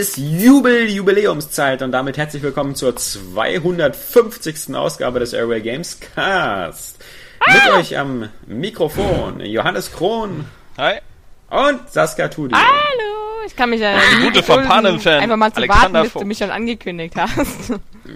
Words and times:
Es 0.00 0.16
ist 0.16 0.16
Jubel, 0.16 0.88
Jubiläumszeit 0.88 1.82
und 1.82 1.92
damit 1.92 2.16
herzlich 2.16 2.42
willkommen 2.42 2.74
zur 2.74 2.96
250. 2.96 4.74
Ausgabe 4.74 5.20
des 5.20 5.34
Airway 5.34 5.60
Games 5.60 6.00
Cast. 6.00 7.04
Ah! 7.40 7.52
Mit 7.52 7.72
euch 7.74 7.98
am 7.98 8.30
Mikrofon 8.46 9.40
Johannes 9.40 9.92
Kron. 9.92 10.46
Hi. 10.78 11.00
Und 11.50 11.90
Saskia 11.90 12.28
Tudi. 12.28 12.54
Hallo. 12.54 13.44
Ich 13.46 13.54
kann 13.54 13.68
mich 13.68 13.82
ja 13.82 13.98
Die 14.16 14.24
gute 14.24 14.42
Verpanen-Fan. 14.42 15.20
einfach 15.20 15.36
mal 15.36 15.52
zu 15.52 15.68
warten, 15.68 15.92
bis 16.00 16.14
du 16.14 16.24
mich 16.24 16.38
schon 16.38 16.50
angekündigt 16.50 17.14
hast. 17.16 17.74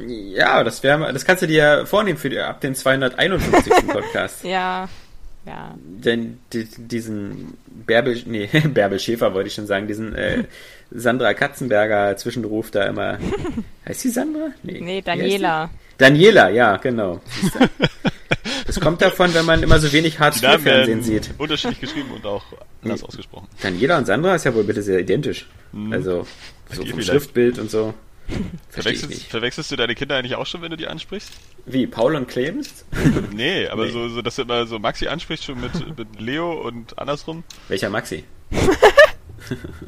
Ja, 0.08 0.64
das, 0.64 0.82
wär, 0.82 1.12
das 1.12 1.26
kannst 1.26 1.42
du 1.42 1.46
dir 1.46 1.84
vornehmen 1.84 2.18
für 2.18 2.30
die, 2.30 2.38
ab 2.38 2.62
dem 2.62 2.74
251. 2.74 3.72
Podcast. 3.88 4.42
Ja. 4.44 4.88
Ja. 5.46 5.74
Denn 5.76 6.38
die, 6.54 6.64
diesen 6.64 7.58
Bärbel, 7.66 8.22
nee, 8.24 8.46
Bärbel 8.68 8.98
Schäfer 8.98 9.34
wollte 9.34 9.48
ich 9.48 9.54
schon 9.54 9.66
sagen, 9.66 9.86
diesen 9.86 10.14
äh, 10.14 10.44
Sandra 10.94 11.34
Katzenberger 11.34 12.16
Zwischenruf 12.16 12.70
da 12.70 12.84
immer. 12.84 13.18
Heißt 13.86 14.00
sie 14.00 14.10
Sandra? 14.10 14.50
Nee, 14.62 14.80
nee 14.80 15.02
Daniela. 15.02 15.70
Daniela, 15.98 16.48
ja, 16.48 16.76
genau. 16.76 17.20
Das 18.66 18.80
kommt 18.80 19.00
davon, 19.02 19.32
wenn 19.34 19.44
man 19.44 19.62
immer 19.62 19.78
so 19.78 19.92
wenig 19.92 20.18
Hartz-IV-Fernsehen 20.18 21.02
sieht. 21.02 21.30
Unterschiedlich 21.38 21.80
geschrieben 21.80 22.10
und 22.10 22.26
auch 22.26 22.44
anders 22.82 23.02
nee. 23.02 23.06
ausgesprochen. 23.06 23.46
Daniela 23.62 23.98
und 23.98 24.06
Sandra 24.06 24.34
ist 24.34 24.44
ja 24.44 24.54
wohl 24.54 24.64
bitte 24.64 24.82
sehr 24.82 24.98
identisch. 24.98 25.46
Hm. 25.72 25.92
Also, 25.92 26.26
so 26.72 26.84
vom 26.84 27.00
Schriftbild 27.00 27.58
und 27.58 27.70
so. 27.70 27.94
Verwechselst, 28.70 29.24
verwechselst, 29.24 29.70
du 29.70 29.76
deine 29.76 29.94
Kinder 29.94 30.16
eigentlich 30.16 30.34
auch 30.34 30.46
schon, 30.46 30.62
wenn 30.62 30.70
du 30.70 30.76
die 30.76 30.88
ansprichst? 30.88 31.30
Wie, 31.66 31.86
Paul 31.86 32.16
und 32.16 32.26
Clemens? 32.26 32.84
nee, 33.32 33.68
aber 33.68 33.84
nee. 33.84 33.92
So, 33.92 34.08
so, 34.08 34.22
dass 34.22 34.36
du 34.36 34.42
immer 34.42 34.66
so 34.66 34.78
Maxi 34.78 35.06
ansprichst, 35.06 35.44
schon 35.44 35.60
mit, 35.60 35.96
mit 35.96 36.20
Leo 36.20 36.52
und 36.52 36.98
andersrum. 36.98 37.44
Welcher 37.68 37.90
Maxi? 37.90 38.24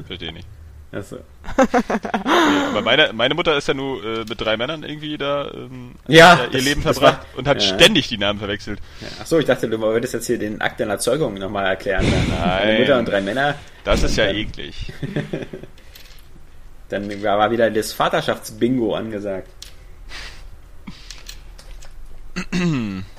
Verstehe 0.07 0.31
nicht. 0.31 0.47
Achso. 0.91 1.17
Okay, 1.57 2.69
aber 2.69 2.81
meine, 2.81 3.13
meine 3.13 3.33
Mutter 3.33 3.57
ist 3.57 3.67
ja 3.67 3.73
nur 3.73 4.03
äh, 4.03 4.25
mit 4.27 4.39
drei 4.39 4.57
Männern 4.57 4.83
irgendwie 4.83 5.17
da 5.17 5.49
ähm, 5.51 5.95
ja, 6.07 6.39
ihr 6.45 6.49
das, 6.51 6.63
Leben 6.63 6.81
verbracht 6.81 7.25
war, 7.33 7.37
und 7.37 7.47
hat 7.47 7.61
ja. 7.61 7.75
ständig 7.75 8.07
die 8.09 8.17
Namen 8.17 8.39
verwechselt. 8.39 8.79
Ja. 9.01 9.07
Achso, 9.21 9.39
ich 9.39 9.45
dachte, 9.45 9.67
du 9.67 9.79
wolltest 9.79 10.13
jetzt 10.13 10.27
hier 10.27 10.37
den 10.37 10.61
Akt 10.61 10.79
der 10.79 10.87
Erzeugung 10.87 11.33
nochmal 11.35 11.65
erklären. 11.65 12.05
Nein. 12.29 12.41
Eine 12.41 12.79
Mutter 12.79 12.99
und 12.99 13.07
drei 13.07 13.21
Männer. 13.21 13.55
Das 13.83 14.03
ist 14.03 14.17
ja 14.17 14.27
eklig. 14.27 14.93
Dann 16.89 17.23
war 17.23 17.51
wieder 17.51 17.71
das 17.71 17.91
Vaterschaftsbingo 17.93 18.93
angesagt. 18.93 19.49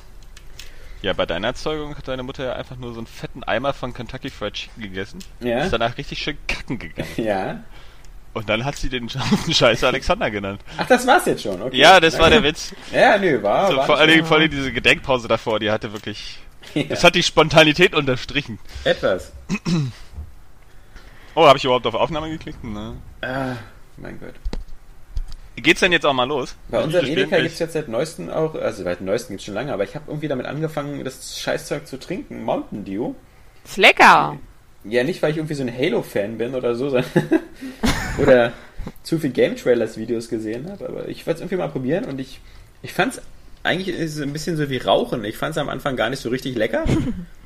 Ja, 1.03 1.13
bei 1.13 1.27
deiner 1.27 1.49
Erzeugung 1.49 1.97
hat 1.97 2.09
deine 2.09 2.23
Mutter 2.25 2.45
ja 2.45 2.53
einfach 2.55 2.77
nur 2.77 2.93
so 2.93 2.99
einen 2.99 3.07
fetten 3.07 3.45
Eimer 3.45 3.73
von 3.73 3.95
Kentucky 3.95 4.31
Fried 4.31 4.55
Chicken 4.55 4.83
gegessen. 4.83 5.19
Ja. 5.41 5.63
Ist 5.65 5.73
danach 5.73 5.97
richtig 5.97 6.19
schön 6.19 6.37
kacken 6.49 6.79
gegangen. 6.79 7.09
Ja. 7.17 7.63
Und 8.35 8.49
dann 8.49 8.65
hat 8.65 8.77
sie 8.77 8.89
den 8.89 9.09
Scheiße 9.09 9.87
Alexander 9.87 10.31
genannt. 10.31 10.61
Ach, 10.77 10.87
das 10.87 11.07
war's 11.07 11.27
jetzt 11.27 11.43
schon, 11.43 11.61
okay. 11.63 11.77
Ja, 11.77 11.99
das 12.01 12.19
war 12.19 12.31
der 12.31 12.43
Witz. 12.43 12.75
ja, 12.93 13.17
nö, 13.19 13.43
war. 13.43 13.71
So, 13.71 13.77
war 13.77 13.87
vor 13.87 13.99
allem, 13.99 14.25
vor 14.25 14.37
allem 14.37 14.51
diese 14.51 14.73
Gedenkpause 14.73 15.29
davor, 15.29 15.61
die 15.61 15.71
hatte 15.71 15.93
wirklich. 15.93 16.39
Ja. 16.75 16.83
Das 16.85 17.03
hat 17.03 17.15
die 17.15 17.23
Spontanität 17.23 17.95
unterstrichen. 17.95 18.59
Etwas. 18.85 19.33
Oh, 21.35 21.47
habe 21.47 21.57
ich 21.57 21.65
überhaupt 21.65 21.87
auf 21.87 21.95
Aufnahme 21.95 22.29
geklickt? 22.31 22.63
Ne? 22.65 22.97
Ah, 23.23 23.55
mein 23.97 24.19
Gott. 24.21 24.35
Geht's 25.63 25.81
denn 25.81 25.93
jetzt 25.93 26.07
auch 26.07 26.13
mal 26.13 26.25
los? 26.25 26.55
Bei 26.69 26.83
unserem 26.83 27.07
Edeka 27.07 27.41
gibt's 27.41 27.59
jetzt 27.59 27.73
seit 27.73 27.89
neuesten 27.89 28.31
auch, 28.31 28.55
also 28.55 28.83
seit 28.83 29.01
neuesten 29.01 29.35
gibt's 29.35 29.45
schon 29.45 29.55
lange, 29.55 29.73
aber 29.73 29.85
ich 29.85 29.95
habe 29.95 30.05
irgendwie 30.09 30.29
damit 30.29 30.47
angefangen, 30.47 31.05
das 31.05 31.39
Scheißzeug 31.41 31.87
zu 31.87 31.99
trinken. 31.99 32.45
Mountain 32.45 32.85
Dew. 32.85 33.15
Ist 33.65 33.77
lecker. 33.77 34.39
Ja, 34.85 35.05
nicht, 35.05 35.23
weil 35.23 35.33
ich 35.33 35.37
irgendwie 35.37 35.55
so 35.55 35.63
ein 35.63 35.77
Halo-Fan 35.77 36.39
bin 36.39 36.55
oder 36.55 36.75
so, 36.75 36.91
sondern 36.91 37.11
oder 38.19 38.53
zu 39.03 39.19
viel 39.19 39.31
Game 39.31 39.57
Trailers 39.57 39.97
Videos 39.97 40.29
gesehen 40.29 40.71
habe, 40.71 40.89
aber 40.89 41.09
ich 41.09 41.27
wollte 41.27 41.39
es 41.39 41.41
irgendwie 41.43 41.57
mal 41.57 41.69
probieren 41.69 42.05
und 42.05 42.21
ich, 42.21 42.41
ich 42.83 42.93
fand's 42.93 43.21
eigentlich 43.63 43.97
ist 43.97 44.17
es 44.17 44.23
ein 44.23 44.33
bisschen 44.33 44.57
so 44.57 44.71
wie 44.71 44.79
Rauchen. 44.79 45.25
Ich 45.25 45.37
fand 45.37 45.53
es 45.53 45.59
am 45.59 45.69
Anfang 45.69 45.97
gar 45.97 46.11
nicht 46.11 46.21
so 46.21 46.29
richtig 46.29 46.57
lecker. 46.57 46.85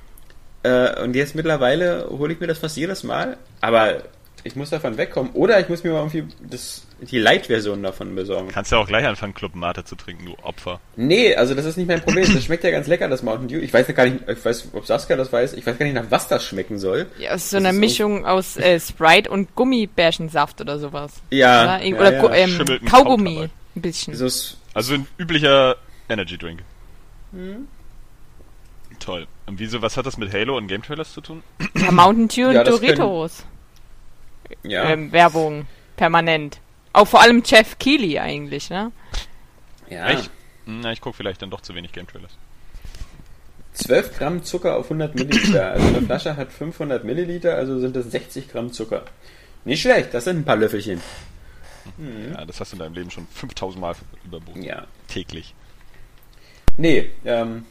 äh, 0.62 1.03
und 1.03 1.17
jetzt 1.17 1.34
mittlerweile 1.34 2.09
hole 2.11 2.33
ich 2.33 2.41
mir 2.41 2.47
das 2.47 2.59
fast 2.59 2.77
jedes 2.77 3.03
Mal. 3.03 3.37
Aber 3.61 4.03
ich 4.45 4.56
muss 4.56 4.71
davon 4.71 4.97
wegkommen. 4.97 5.33
Oder 5.33 5.61
ich 5.61 5.69
muss 5.69 5.83
mir 5.84 5.93
mal 5.93 5.99
irgendwie 5.99 6.25
das, 6.49 6.87
die 7.11 7.19
Light-Version 7.19 7.83
davon 7.83 8.15
besorgen. 8.15 8.49
Kannst 8.49 8.73
ja 8.73 8.79
auch 8.79 8.87
gleich 8.87 9.05
anfangen, 9.07 9.35
Club 9.35 9.55
Mate 9.55 9.85
zu 9.85 9.97
trinken, 9.97 10.27
du 10.27 10.37
Opfer. 10.43 10.81
Nee, 10.97 11.35
also 11.35 11.55
das 11.55 11.65
ist 11.65 11.77
nicht 11.77 11.89
mein 11.89 12.01
Problem. 12.01 12.33
Das 12.33 12.45
schmeckt 12.45 12.65
ja 12.65 12.71
ganz 12.71 12.87
lecker, 12.87 13.09
das 13.09 13.23
Mountain 13.23 13.49
Dew. 13.49 13.59
Ich 13.59 13.73
weiß 13.73 13.89
ja 13.89 13.95
gar 13.95 14.07
nicht, 14.07 14.29
ich 14.29 14.45
weiß, 14.45 14.69
ob 14.73 14.87
Saskia 14.87 15.17
das 15.17 15.33
weiß, 15.33 15.55
ich 15.55 15.67
weiß 15.67 15.79
gar 15.79 15.85
nicht, 15.85 15.95
nach 15.95 16.11
was 16.11 16.29
das 16.29 16.45
schmecken 16.45 16.79
soll. 16.79 17.07
Ja, 17.19 17.35
es 17.35 17.45
ist 17.45 17.51
so 17.51 17.57
eine 17.57 17.73
Mischung 17.73 18.25
aus 18.25 18.57
äh, 18.57 18.79
Sprite 18.79 19.31
und 19.31 19.55
Gummibärchensaft 19.55 20.61
oder 20.61 20.79
sowas. 20.79 21.23
Ja. 21.31 21.79
Oder, 21.81 21.97
oder 21.97 22.37
ja, 22.37 22.47
ja. 22.47 22.61
Ähm, 22.61 22.85
Kaugummi. 22.85 23.49
Ein 23.75 23.83
bisschen. 23.83 24.15
Also 24.75 24.95
ein 24.95 25.07
üblicher 25.19 25.77
Energy 26.09 26.39
Drink. 26.39 26.61
Hm. 27.33 27.67
Toll. 29.01 29.27
Und 29.47 29.59
wieso, 29.59 29.83
was 29.83 29.97
hat 29.97 30.07
das 30.07 30.17
mit 30.17 30.33
Halo 30.33 30.57
und 30.57 30.69
Game 30.69 30.83
Trailers 30.83 31.13
zu 31.13 31.21
tun? 31.21 31.43
Ja, 31.75 31.91
Mountain 31.91 32.29
Dew 32.29 32.49
und 32.49 32.55
ja, 32.55 32.65
Doritos. 32.65 33.45
Ja. 34.63 34.91
Ähm, 34.91 35.11
Werbung. 35.11 35.67
Permanent. 35.97 36.59
Auch 36.92 37.06
vor 37.06 37.20
allem 37.22 37.42
Jeff 37.44 37.78
Keighley 37.78 38.19
eigentlich, 38.19 38.70
ne? 38.70 38.92
Ja. 39.88 40.08
Echt? 40.08 40.30
Na, 40.66 40.92
ich 40.92 41.00
gucke 41.00 41.16
vielleicht 41.16 41.42
dann 41.42 41.50
doch 41.50 41.60
zu 41.60 41.75
wenig 41.75 41.92
Game 41.92 42.06
Trailers. 42.06 42.32
12 43.75 44.19
Gramm 44.19 44.44
Zucker 44.44 44.76
auf 44.76 44.86
100 44.86 45.14
Milliliter. 45.14 45.72
Also 45.72 45.86
eine 45.88 46.03
Flasche 46.03 46.36
hat 46.36 46.53
500 46.53 47.04
Milliliter, 47.04 47.56
also 47.56 47.78
sind 47.78 47.97
das 47.97 48.10
60 48.10 48.50
Gramm 48.50 48.72
Zucker. 48.72 49.04
Nicht 49.64 49.80
schlecht, 49.80 50.12
das 50.12 50.25
sind 50.25 50.38
ein 50.38 50.44
paar 50.44 50.56
Löffelchen. 50.56 51.00
Mhm. 51.97 52.32
Ja, 52.32 52.44
das 52.44 52.60
hast 52.60 52.72
du 52.72 52.76
in 52.76 52.80
deinem 52.80 52.94
Leben 52.94 53.10
schon 53.10 53.26
5000 53.32 53.80
Mal 53.80 53.94
überboten. 54.24 54.62
Ja. 54.62 54.86
Täglich. 55.09 55.54
Nee, 56.76 57.10
ähm, 57.24 57.64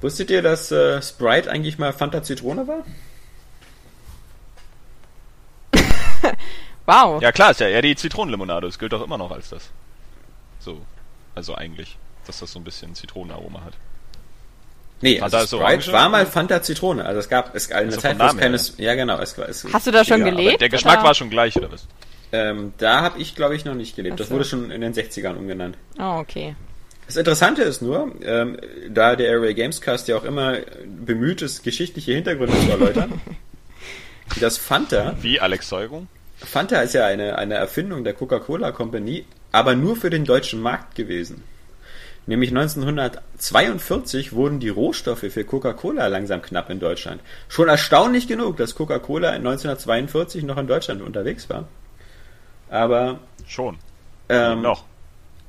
wusstet 0.00 0.30
ihr, 0.30 0.42
dass 0.42 0.70
äh, 0.72 1.00
Sprite 1.02 1.50
eigentlich 1.50 1.78
mal 1.78 1.92
Fanta 1.92 2.22
Zitrone 2.22 2.66
war? 2.66 2.84
Wow. 6.86 7.20
Ja 7.22 7.32
klar, 7.32 7.50
ist 7.50 7.60
ja 7.60 7.68
eher 7.68 7.82
die 7.82 7.96
Zitronenlimonade. 7.96 8.66
Das 8.66 8.78
gilt 8.78 8.92
doch 8.92 9.02
immer 9.02 9.18
noch 9.18 9.30
als 9.30 9.50
das. 9.50 9.70
So, 10.58 10.80
also 11.34 11.54
eigentlich, 11.54 11.98
dass 12.26 12.40
das 12.40 12.52
so 12.52 12.58
ein 12.58 12.64
bisschen 12.64 12.94
Zitronenaroma 12.94 13.62
hat. 13.64 13.74
Nee, 15.00 15.18
Fanta 15.18 15.38
also 15.38 15.58
Sprite 15.60 15.92
war 15.92 16.08
mal 16.08 16.24
Fanta 16.24 16.62
Zitrone. 16.62 17.04
Also 17.04 17.20
es 17.20 17.28
gab 17.28 17.54
es 17.54 17.70
eine 17.70 17.86
also 17.86 18.00
Zeit, 18.00 18.18
wo 18.18 18.24
es 18.24 18.36
keine... 18.36 18.58
Ja, 18.78 18.94
genau. 18.94 19.18
Es, 19.18 19.36
es, 19.36 19.66
Hast 19.70 19.86
du 19.86 19.90
da 19.90 20.04
schon 20.04 20.20
ja, 20.20 20.30
gelebt? 20.30 20.62
Der 20.62 20.70
Geschmack 20.70 20.98
oder? 20.98 21.08
war 21.08 21.14
schon 21.14 21.28
gleich, 21.28 21.56
oder 21.56 21.70
was? 21.70 21.86
Ähm, 22.32 22.72
da 22.78 23.02
habe 23.02 23.20
ich, 23.20 23.34
glaube 23.34 23.54
ich, 23.54 23.66
noch 23.66 23.74
nicht 23.74 23.96
gelebt. 23.96 24.16
So. 24.16 24.24
Das 24.24 24.30
wurde 24.30 24.44
schon 24.44 24.70
in 24.70 24.80
den 24.80 24.94
60ern 24.94 25.36
umgenannt. 25.36 25.76
Oh, 25.98 26.18
okay. 26.20 26.56
Das 27.06 27.16
Interessante 27.16 27.62
ist 27.62 27.82
nur, 27.82 28.12
ähm, 28.22 28.58
da 28.88 29.14
der 29.14 29.36
Array 29.36 29.52
Gamescast 29.52 30.08
ja 30.08 30.16
auch 30.16 30.24
immer 30.24 30.56
bemüht 30.86 31.42
ist, 31.42 31.62
geschichtliche 31.62 32.12
Hintergründe 32.12 32.58
zu 32.58 32.70
erläutern, 32.70 33.20
dass 34.40 34.56
Fanta... 34.56 35.14
Wie 35.20 35.38
Alex 35.38 35.68
Säugung? 35.68 36.08
Fanta 36.44 36.80
ist 36.80 36.94
ja 36.94 37.06
eine, 37.06 37.38
eine 37.38 37.54
Erfindung 37.54 38.04
der 38.04 38.14
Coca-Cola 38.14 38.72
Company, 38.72 39.26
aber 39.52 39.74
nur 39.74 39.96
für 39.96 40.10
den 40.10 40.24
deutschen 40.24 40.60
Markt 40.60 40.94
gewesen. 40.94 41.42
Nämlich 42.26 42.50
1942 42.50 44.32
wurden 44.32 44.58
die 44.58 44.70
Rohstoffe 44.70 45.26
für 45.30 45.44
Coca-Cola 45.44 46.06
langsam 46.06 46.40
knapp 46.40 46.70
in 46.70 46.80
Deutschland. 46.80 47.20
Schon 47.48 47.68
erstaunlich 47.68 48.26
genug, 48.26 48.56
dass 48.56 48.74
Coca-Cola 48.74 49.30
1942 49.30 50.44
noch 50.44 50.56
in 50.56 50.66
Deutschland 50.66 51.02
unterwegs 51.02 51.50
war. 51.50 51.68
Aber. 52.70 53.18
Schon. 53.46 53.76
Ähm, 54.30 54.62
noch. 54.62 54.84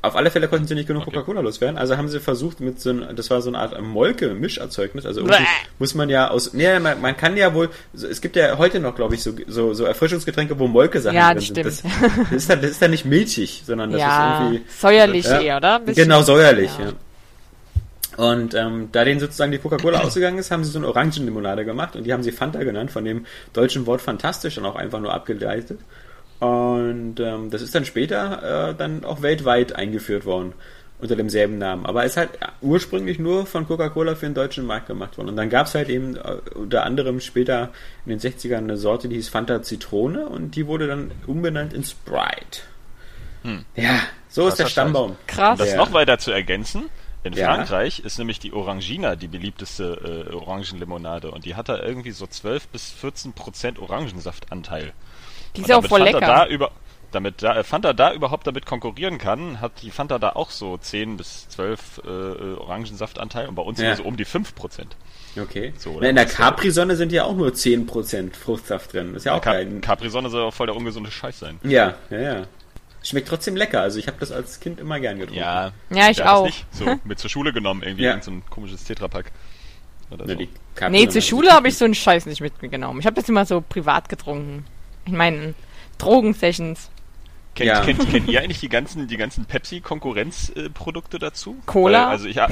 Auf 0.05 0.15
alle 0.15 0.31
Fälle 0.31 0.47
konnten 0.47 0.67
sie 0.67 0.75
nicht 0.75 0.87
genug 0.87 1.03
okay. 1.03 1.11
Coca-Cola 1.11 1.41
loswerden, 1.41 1.77
also 1.77 1.97
haben 1.97 2.07
sie 2.07 2.19
versucht 2.19 2.59
mit 2.59 2.79
so 2.79 2.91
ein, 2.91 3.15
das 3.15 3.29
war 3.29 3.41
so 3.41 3.49
eine 3.49 3.59
Art 3.59 3.79
Molke-Mischerzeugnis, 3.81 5.05
also 5.05 5.21
irgendwie 5.21 5.43
muss 5.79 5.95
man 5.95 6.09
ja 6.09 6.29
aus, 6.29 6.53
nee, 6.53 6.79
man, 6.79 7.01
man, 7.01 7.17
kann 7.17 7.37
ja 7.37 7.53
wohl, 7.53 7.69
es 7.93 8.21
gibt 8.21 8.35
ja 8.35 8.57
heute 8.57 8.79
noch, 8.79 8.95
glaube 8.95 9.15
ich, 9.15 9.23
so, 9.23 9.33
so, 9.47 9.73
so 9.73 9.85
Erfrischungsgetränke, 9.85 10.57
wo 10.59 10.67
Molke-Sachen 10.67 11.15
ja, 11.15 11.33
drin 11.33 11.41
sind. 11.41 11.65
Das, 11.65 11.83
das, 11.83 12.31
ist 12.31 12.49
dann, 12.49 12.61
das 12.61 12.71
ist 12.71 12.81
dann 12.81 12.91
nicht 12.91 13.05
milchig, 13.05 13.63
sondern 13.65 13.91
das 13.91 14.01
ja, 14.01 14.37
ist 14.37 14.43
irgendwie... 14.43 14.69
säuerlich 14.69 15.25
ja, 15.25 15.41
eher, 15.41 15.57
oder? 15.57 15.81
Genau, 15.85 16.21
säuerlich, 16.21 16.71
ja. 16.77 16.85
ja. 16.85 16.93
Und 18.17 18.53
ähm, 18.53 18.89
da 18.91 19.03
denen 19.03 19.19
sozusagen 19.19 19.51
die 19.51 19.57
Coca-Cola 19.57 19.99
ausgegangen 20.01 20.37
ist, 20.37 20.51
haben 20.51 20.63
sie 20.63 20.71
so 20.71 20.79
eine 20.79 20.87
Orangenlimonade 20.87 21.65
gemacht 21.65 21.95
und 21.95 22.05
die 22.05 22.13
haben 22.13 22.23
sie 22.23 22.31
Fanta 22.31 22.63
genannt, 22.63 22.91
von 22.91 23.03
dem 23.03 23.25
deutschen 23.53 23.85
Wort 23.85 24.01
fantastisch 24.01 24.57
und 24.57 24.65
auch 24.65 24.75
einfach 24.75 24.99
nur 24.99 25.13
abgeleitet. 25.13 25.79
Und 26.39 27.19
ähm, 27.19 27.49
das 27.49 27.61
ist 27.61 27.73
dann 27.73 27.85
später 27.85 28.69
äh, 28.71 28.75
dann 28.75 29.05
auch 29.05 29.21
weltweit 29.21 29.73
eingeführt 29.75 30.25
worden 30.25 30.53
unter 30.99 31.15
demselben 31.15 31.57
Namen. 31.57 31.85
Aber 31.85 32.05
es 32.05 32.13
ist 32.13 32.17
halt 32.17 32.31
ursprünglich 32.61 33.19
nur 33.19 33.45
von 33.45 33.67
Coca-Cola 33.67 34.15
für 34.15 34.25
den 34.25 34.33
deutschen 34.33 34.65
Markt 34.65 34.87
gemacht 34.87 35.17
worden. 35.17 35.29
Und 35.29 35.35
dann 35.35 35.49
gab 35.49 35.67
es 35.67 35.75
halt 35.75 35.89
eben 35.89 36.15
äh, 36.15 36.37
unter 36.55 36.83
anderem 36.83 37.19
später 37.19 37.71
in 38.05 38.17
den 38.17 38.19
60ern 38.19 38.57
eine 38.57 38.77
Sorte, 38.77 39.07
die 39.07 39.15
hieß 39.15 39.29
Fanta 39.29 39.61
Zitrone 39.61 40.27
und 40.27 40.55
die 40.55 40.67
wurde 40.67 40.87
dann 40.87 41.11
umbenannt 41.27 41.73
in 41.73 41.83
Sprite. 41.83 42.61
Hm. 43.43 43.65
Ja, 43.75 43.99
so 44.29 44.43
Krass, 44.43 44.53
ist 44.53 44.59
der 44.59 44.67
Stammbaum. 44.67 45.17
Krass. 45.27 45.59
Um 45.59 45.65
das 45.65 45.73
ja. 45.73 45.77
noch 45.77 45.93
weiter 45.93 46.17
zu 46.17 46.31
ergänzen, 46.31 46.89
in 47.23 47.33
ja. 47.33 47.53
Frankreich 47.53 47.99
ist 47.99 48.17
nämlich 48.19 48.39
die 48.39 48.53
Orangina 48.53 49.15
die 49.15 49.27
beliebteste 49.27 50.27
äh, 50.29 50.33
Orangenlimonade 50.33 51.31
und 51.31 51.45
die 51.45 51.55
hat 51.55 51.69
da 51.69 51.81
irgendwie 51.81 52.11
so 52.11 52.27
12 52.27 52.67
bis 52.67 52.91
14 52.91 53.33
Prozent 53.33 53.79
Orangensaftanteil. 53.79 54.93
Die 55.57 55.61
ist 55.61 55.67
Und 55.69 55.73
auch 55.73 55.77
damit 55.77 55.89
voll 55.89 55.99
Fanta 56.01 56.19
lecker. 56.19 56.27
Da 56.27 56.47
über, 56.47 56.71
damit 57.11 57.41
da, 57.43 57.57
äh, 57.57 57.63
Fanta 57.63 57.93
da 57.93 58.13
überhaupt 58.13 58.45
damit 58.47 58.65
konkurrieren 58.65 59.17
kann, 59.17 59.61
hat 59.61 59.71
die 59.81 59.91
Fanta 59.91 60.19
da 60.19 60.31
auch 60.31 60.49
so 60.51 60.77
10 60.77 61.17
bis 61.17 61.47
12 61.49 62.01
äh, 62.05 62.09
äh, 62.09 62.53
Orangensaftanteil 62.57 63.47
und 63.47 63.55
bei 63.55 63.61
uns 63.63 63.79
Ja. 63.79 63.87
nur 63.87 63.95
so 63.97 64.03
um 64.03 64.17
die 64.17 64.25
5%. 64.25 64.95
Okay. 65.39 65.73
So, 65.77 65.97
Na, 66.01 66.07
in 66.09 66.15
der 66.15 66.25
Capri-Sonne 66.25 66.95
sind 66.95 67.11
ja 67.11 67.25
auch 67.25 67.35
nur 67.35 67.49
10% 67.53 68.35
Fruchtsaft 68.35 68.93
drin. 68.93 69.15
Ist 69.15 69.25
ja 69.25 69.33
auch 69.33 69.41
Cap 69.41 69.53
geil. 69.53 69.79
Capri-Sonne 69.81 70.29
soll 70.29 70.43
auch 70.43 70.53
voll 70.53 70.67
der 70.67 70.75
ungesunde 70.75 71.11
Scheiß 71.11 71.39
sein. 71.39 71.59
Ja, 71.63 71.95
ja, 72.09 72.19
ja. 72.19 72.43
Schmeckt 73.03 73.27
trotzdem 73.27 73.55
lecker. 73.55 73.81
Also 73.81 73.99
ich 73.99 74.07
habe 74.07 74.17
das 74.19 74.31
als 74.31 74.59
Kind 74.59 74.79
immer 74.79 74.99
gern 74.99 75.19
getrunken. 75.19 75.39
Ja, 75.41 75.71
Ja, 75.89 76.09
ich 76.09 76.23
auch. 76.23 76.45
Nicht? 76.45 76.65
So, 76.71 76.85
mit 77.03 77.19
zur 77.19 77.29
Schule 77.29 77.53
genommen, 77.53 77.83
irgendwie 77.83 78.03
Ja. 78.03 78.11
irgend 78.11 78.23
so 78.23 78.31
ein 78.31 78.43
komisches 78.49 78.83
Tetrapack. 78.85 79.31
Oder 80.09 80.25
Ne, 80.25 80.47
so. 80.79 80.87
Nee, 80.89 81.07
zur 81.09 81.21
Schule 81.21 81.51
habe 81.51 81.67
ich 81.67 81.77
so 81.77 81.85
einen 81.85 81.95
Scheiß 81.95 82.25
nicht 82.27 82.41
mitgenommen. 82.41 82.99
Ich 82.99 83.05
habe 83.05 83.15
das 83.15 83.27
immer 83.29 83.45
so 83.45 83.61
privat 83.61 84.07
getrunken. 84.09 84.65
In 85.05 85.15
meinen 85.17 85.55
Drogensessions. 85.97 86.89
Kennt, 87.55 87.69
Ja. 87.69 87.81
kennt, 87.85 88.09
kennt 88.11 88.27
ihr 88.27 88.41
eigentlich 88.41 88.59
die 88.59 88.67
ganzen, 88.67 89.07
die 89.07 89.15
ganzen 89.15 89.45
Pepsi-Konkurrenzprodukte 89.45 91.19
dazu? 91.19 91.55
Cola? 91.65 92.05
Weil, 92.05 92.11
also 92.11 92.27
ich, 92.27 92.35
ja, 92.35 92.49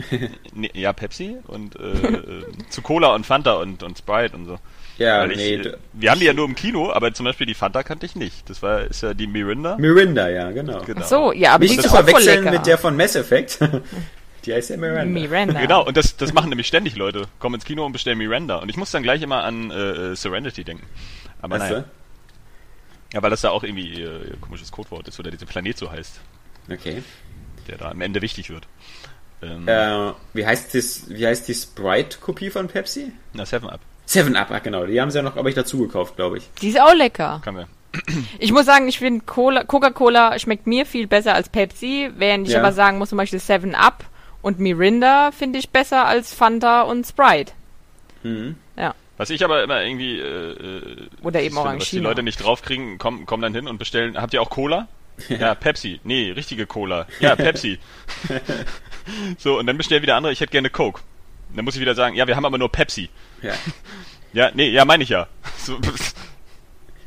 nee, 0.54 0.70
ja, 0.72 0.92
Pepsi 0.92 1.36
und 1.48 1.74
äh, 1.76 1.80
äh, 1.80 2.44
zu 2.70 2.80
Cola 2.82 3.14
und 3.14 3.26
Fanta 3.26 3.54
und, 3.54 3.82
und 3.82 3.98
Sprite 3.98 4.36
und 4.36 4.46
so. 4.46 4.58
Ja, 4.98 5.20
Weil 5.22 5.32
ich, 5.32 5.36
nee. 5.38 5.54
äh, 5.54 5.62
d- 5.62 5.74
wir 5.94 6.10
haben 6.12 6.20
die 6.20 6.26
ja 6.26 6.32
nur 6.32 6.46
im 6.46 6.54
Kino, 6.54 6.92
aber 6.92 7.12
zum 7.12 7.24
Beispiel 7.24 7.46
die 7.46 7.54
Fanta 7.54 7.82
kannte 7.82 8.06
ich 8.06 8.14
nicht. 8.14 8.48
Das 8.48 8.62
war 8.62 8.82
ist 8.82 9.02
ja 9.02 9.14
die 9.14 9.26
Mirinda. 9.26 9.76
Mirinda, 9.78 10.28
ja, 10.28 10.52
genau. 10.52 10.80
Genau. 10.82 11.00
Ach 11.02 11.06
so, 11.08 11.32
ja, 11.32 11.52
aber 11.54 11.64
die 11.64 11.70
Nicht 11.70 11.78
ist 11.84 11.90
zu 11.90 11.96
verwechseln 11.96 12.44
mit 12.44 12.66
der 12.66 12.78
von 12.78 12.96
Mass 12.96 13.16
Effect. 13.16 13.58
die 14.46 14.54
heißt 14.54 14.70
ja 14.70 14.76
Miranda. 14.76 15.20
Miranda. 15.20 15.60
Genau, 15.60 15.84
und 15.84 15.96
das, 15.96 16.16
das 16.16 16.32
machen 16.32 16.50
nämlich 16.50 16.68
ständig 16.68 16.94
Leute. 16.96 17.24
Kommen 17.40 17.56
ins 17.56 17.64
Kino 17.64 17.84
und 17.84 17.90
bestellen 17.92 18.16
Miranda. 18.18 18.56
Und 18.58 18.68
ich 18.70 18.76
muss 18.76 18.92
dann 18.92 19.02
gleich 19.02 19.20
immer 19.22 19.42
an 19.42 19.70
äh, 19.72 19.74
äh, 20.12 20.14
Serenity 20.14 20.62
denken. 20.62 20.86
Aber 21.46 21.60
Weißt 21.60 21.70
naja. 21.70 21.84
Ja, 23.12 23.22
weil 23.22 23.30
das 23.30 23.40
da 23.40 23.50
auch 23.50 23.62
irgendwie 23.62 24.02
äh, 24.02 24.28
ihr 24.30 24.36
komisches 24.40 24.72
Codewort 24.72 25.06
ist, 25.08 25.18
oder 25.20 25.30
dieser 25.30 25.46
Planet 25.46 25.78
so 25.78 25.90
heißt, 25.90 26.20
du? 26.68 26.74
Okay. 26.74 27.02
der 27.68 27.78
da 27.78 27.90
am 27.90 28.00
Ende 28.00 28.20
wichtig 28.20 28.50
wird. 28.50 28.66
Ähm, 29.42 29.66
Äh, 29.68 30.12
wie 30.34 30.44
heißt 30.46 30.74
das, 30.74 31.08
wie 31.08 31.26
heißt 31.26 31.46
die 31.48 31.54
Sprite-Kopie 31.54 32.50
von 32.50 32.68
Pepsi? 32.68 33.12
Na, 33.32 33.44
7-Up. 33.44 33.80
Seven 34.06 34.36
Up, 34.36 34.48
ach 34.50 34.62
genau. 34.62 34.86
Die 34.86 35.00
haben 35.00 35.10
sie 35.10 35.18
ja 35.18 35.22
noch, 35.22 35.34
glaube 35.34 35.48
ich, 35.48 35.54
dazu 35.54 35.78
gekauft, 35.78 36.16
glaube 36.16 36.38
ich. 36.38 36.48
Die 36.60 36.68
ist 36.68 36.80
auch 36.80 36.94
lecker. 36.94 37.40
Kann 37.44 37.56
wir. 37.56 37.68
Ich 38.38 38.52
muss 38.52 38.66
sagen, 38.66 38.88
ich 38.88 38.98
finde 38.98 39.24
Cola, 39.24 39.64
Coca-Cola 39.64 40.38
schmeckt 40.38 40.66
mir 40.66 40.84
viel 40.84 41.06
besser 41.06 41.34
als 41.34 41.48
Pepsi, 41.48 42.10
während 42.16 42.46
ich 42.46 42.52
Ja. 42.54 42.60
aber 42.60 42.72
sagen 42.72 42.98
muss, 42.98 43.08
zum 43.08 43.18
Beispiel 43.18 43.38
7-Up 43.38 44.04
und 44.42 44.58
Mirinda 44.60 45.32
finde 45.32 45.58
ich 45.58 45.70
besser 45.70 46.06
als 46.06 46.34
Fanta 46.34 46.82
und 46.82 47.06
Sprite. 47.06 47.52
Mhm. 48.22 48.56
Ja. 48.76 48.94
Was 49.16 49.30
ich 49.30 49.44
aber 49.44 49.62
immer 49.62 49.82
irgendwie 49.82 50.18
äh, 50.18 50.24
äh, 50.24 51.08
Oder 51.22 51.40
eben 51.42 51.56
finde, 51.56 51.78
was 51.78 51.90
die. 51.90 51.98
Leute 51.98 52.22
nicht 52.22 52.42
draufkriegen, 52.42 52.98
kommen, 52.98 53.24
kommen 53.26 53.42
dann 53.42 53.54
hin 53.54 53.66
und 53.66 53.78
bestellen. 53.78 54.20
Habt 54.20 54.34
ihr 54.34 54.42
auch 54.42 54.50
Cola? 54.50 54.88
Ja, 55.28 55.54
Pepsi. 55.54 56.00
Nee, 56.04 56.32
richtige 56.32 56.66
Cola. 56.66 57.06
Ja, 57.20 57.34
Pepsi. 57.36 57.78
so, 59.38 59.58
und 59.58 59.66
dann 59.66 59.78
bestellen 59.78 60.02
wieder 60.02 60.16
andere, 60.16 60.32
ich 60.32 60.40
hätte 60.40 60.52
gerne 60.52 60.68
Coke. 60.68 61.00
Dann 61.54 61.64
muss 61.64 61.74
ich 61.74 61.80
wieder 61.80 61.94
sagen, 61.94 62.16
ja, 62.16 62.26
wir 62.26 62.36
haben 62.36 62.44
aber 62.44 62.58
nur 62.58 62.70
Pepsi. 62.70 63.08
Ja. 63.42 63.54
Ja, 64.32 64.50
nee, 64.52 64.68
ja, 64.68 64.84
meine 64.84 65.04
ich 65.04 65.08
ja. 65.08 65.28
So, 65.56 65.78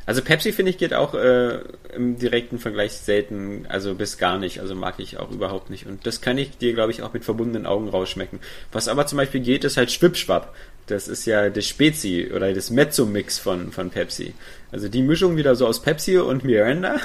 Also 0.10 0.24
Pepsi, 0.24 0.54
finde 0.54 0.72
ich, 0.72 0.80
geht 0.80 0.96
auch 0.96 1.14
äh, 1.14 1.60
im 1.94 2.18
direkten 2.18 2.58
Vergleich 2.58 2.94
selten, 2.94 3.68
also 3.70 3.94
bis 3.94 4.18
gar 4.18 4.40
nicht. 4.40 4.60
Also 4.60 4.74
mag 4.74 4.96
ich 4.98 5.20
auch 5.20 5.30
überhaupt 5.30 5.70
nicht. 5.70 5.86
Und 5.86 6.08
das 6.08 6.20
kann 6.20 6.40
ich 6.40 6.58
dir, 6.58 6.74
glaube 6.74 6.92
ich, 6.92 7.04
auch 7.04 7.14
mit 7.14 7.24
verbundenen 7.24 7.68
Augen 7.68 7.88
rausschmecken. 7.90 8.40
Was 8.72 8.88
aber 8.88 9.06
zum 9.06 9.18
Beispiel 9.18 9.42
geht, 9.42 9.64
ist 9.64 9.78
halt 9.78 9.92
Schwipschwapp. 9.92 10.56
Das 10.90 11.08
ist 11.08 11.26
ja 11.26 11.50
das 11.50 11.66
Spezi 11.68 12.32
oder 12.36 12.54
das 12.54 12.70
Mezzo-Mix 12.70 13.38
von, 13.40 13.72
von 13.72 13.90
Pepsi. 13.90 14.34
Also 14.72 14.88
die 14.90 15.02
Mischung 15.02 15.38
wieder 15.38 15.56
so 15.56 15.68
aus 15.68 15.82
Pepsi 15.82 16.18
und 16.18 16.44
Miranda, 16.44 16.98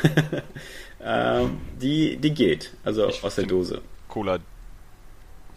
ähm, 1.04 1.58
die, 1.80 2.16
die 2.16 2.32
geht. 2.32 2.70
Also 2.84 3.08
Ich 3.08 3.22
aus 3.22 3.34
der 3.34 3.46
Dose. 3.46 3.80
Cola 4.08 4.38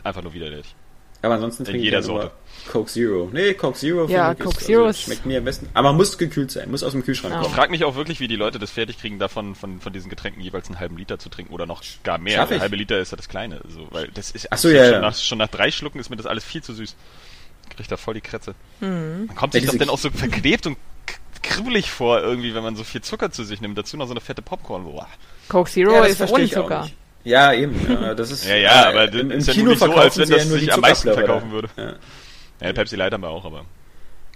einfach 0.03 0.21
nur 0.23 0.33
widerlich. 0.33 0.75
Aber 1.21 1.33
ansonsten 1.33 1.63
In 1.63 1.69
trinke 1.71 1.83
jeder 1.83 1.99
ich 1.99 2.05
Sorte. 2.05 2.31
Coke 2.71 2.89
Zero. 2.91 3.29
Nee, 3.33 3.53
Coke 3.55 3.77
Zero 3.77 4.07
Ja, 4.07 4.27
finde 4.29 4.33
ich 4.33 4.45
Coke 4.45 4.57
ist, 4.59 4.65
Zero 4.67 4.85
also, 4.85 4.99
schmeckt 5.01 5.25
mir 5.25 5.39
am 5.39 5.45
besten. 5.45 5.67
Aber 5.73 5.91
muss 5.93 6.17
gekühlt 6.17 6.51
sein, 6.51 6.69
muss 6.69 6.83
aus 6.83 6.91
dem 6.91 7.03
Kühlschrank 7.03 7.33
Ja. 7.33 7.39
Ich 7.39 7.45
kommen. 7.47 7.55
frage 7.55 7.71
mich 7.71 7.83
auch 7.83 7.95
wirklich, 7.95 8.19
wie 8.19 8.27
die 8.27 8.35
Leute 8.35 8.59
das 8.59 8.69
fertig 8.71 8.99
kriegen, 8.99 9.17
davon 9.17 9.55
von, 9.55 9.79
von 9.81 9.91
diesen 9.93 10.09
Getränken 10.09 10.41
jeweils 10.41 10.67
einen 10.67 10.79
halben 10.79 10.95
Liter 10.95 11.17
zu 11.17 11.29
trinken 11.29 11.53
oder 11.53 11.65
noch 11.65 11.81
gar 12.03 12.19
mehr. 12.19 12.47
Ein 12.47 12.53
ich. 12.55 12.61
halbe 12.61 12.75
Liter 12.75 12.99
ist 12.99 13.11
ja 13.11 13.17
das 13.17 13.29
Kleine. 13.29 13.61
So, 13.67 13.87
weil 13.91 14.09
das 14.09 14.29
ist 14.31 14.47
Ach 14.51 14.57
so, 14.59 14.67
schon, 14.69 14.77
ja, 14.77 14.91
ja. 14.91 14.99
Nach, 15.01 15.15
schon 15.15 15.39
nach 15.39 15.47
drei 15.49 15.71
Schlucken 15.71 15.99
ist 15.99 16.09
mir 16.11 16.17
das 16.17 16.27
alles 16.27 16.43
viel 16.43 16.61
zu 16.61 16.73
süß. 16.73 16.95
Kriegt 17.77 17.91
da 17.91 17.97
voll 17.97 18.15
die 18.15 18.21
Krätze. 18.21 18.53
Mhm. 18.81 19.25
Man 19.27 19.35
kommt 19.35 19.53
sich 19.53 19.63
doch 19.63 19.71
diese- 19.71 19.79
dann 19.85 19.89
auch 19.89 19.97
so 19.97 20.09
verklebt 20.09 20.67
und 20.67 20.77
kribbelig 21.41 21.89
vor 21.91 22.19
irgendwie, 22.21 22.53
wenn 22.53 22.63
man 22.63 22.75
so 22.75 22.83
viel 22.83 23.01
Zucker 23.01 23.31
zu 23.31 23.43
sich 23.43 23.61
nimmt. 23.61 23.77
Dazu 23.77 23.95
noch 23.95 24.07
so 24.07 24.11
eine 24.13 24.19
fette 24.21 24.41
Popcorn. 24.41 24.83
Boah. 24.83 25.07
Coke 25.47 25.69
Zero 25.69 25.93
Ja, 25.93 26.01
das 26.01 26.09
ist 26.11 26.17
verstehe 26.17 26.37
ohne 26.39 26.49
Zucker. 26.49 26.89
Ja, 27.23 27.53
eben. 27.53 27.75
Ja, 27.89 28.13
das 28.15 28.31
ist, 28.31 28.45
Ja, 28.49 28.55
ja, 28.55 28.89
aber 28.89 29.11
im, 29.13 29.31
im 29.31 29.37
ist 29.37 29.47
ja 29.47 29.53
Kino 29.53 29.65
nur 29.65 29.73
nicht 29.73 29.79
so, 29.79 29.85
verkaufen 29.85 30.03
als 30.05 30.17
wenn 30.17 30.29
das 30.29 30.45
nur 30.47 30.57
die 30.57 30.65
sich 30.65 30.73
am 30.73 30.81
meisten 30.81 31.13
verkaufen 31.13 31.47
da. 31.49 31.53
würde. 31.53 31.69
Ja. 31.77 31.93
Ja, 32.67 32.73
Pepsi 32.73 32.95
Light 32.95 33.13
haben 33.13 33.21
wir 33.21 33.29
auch, 33.29 33.45
aber. 33.45 33.65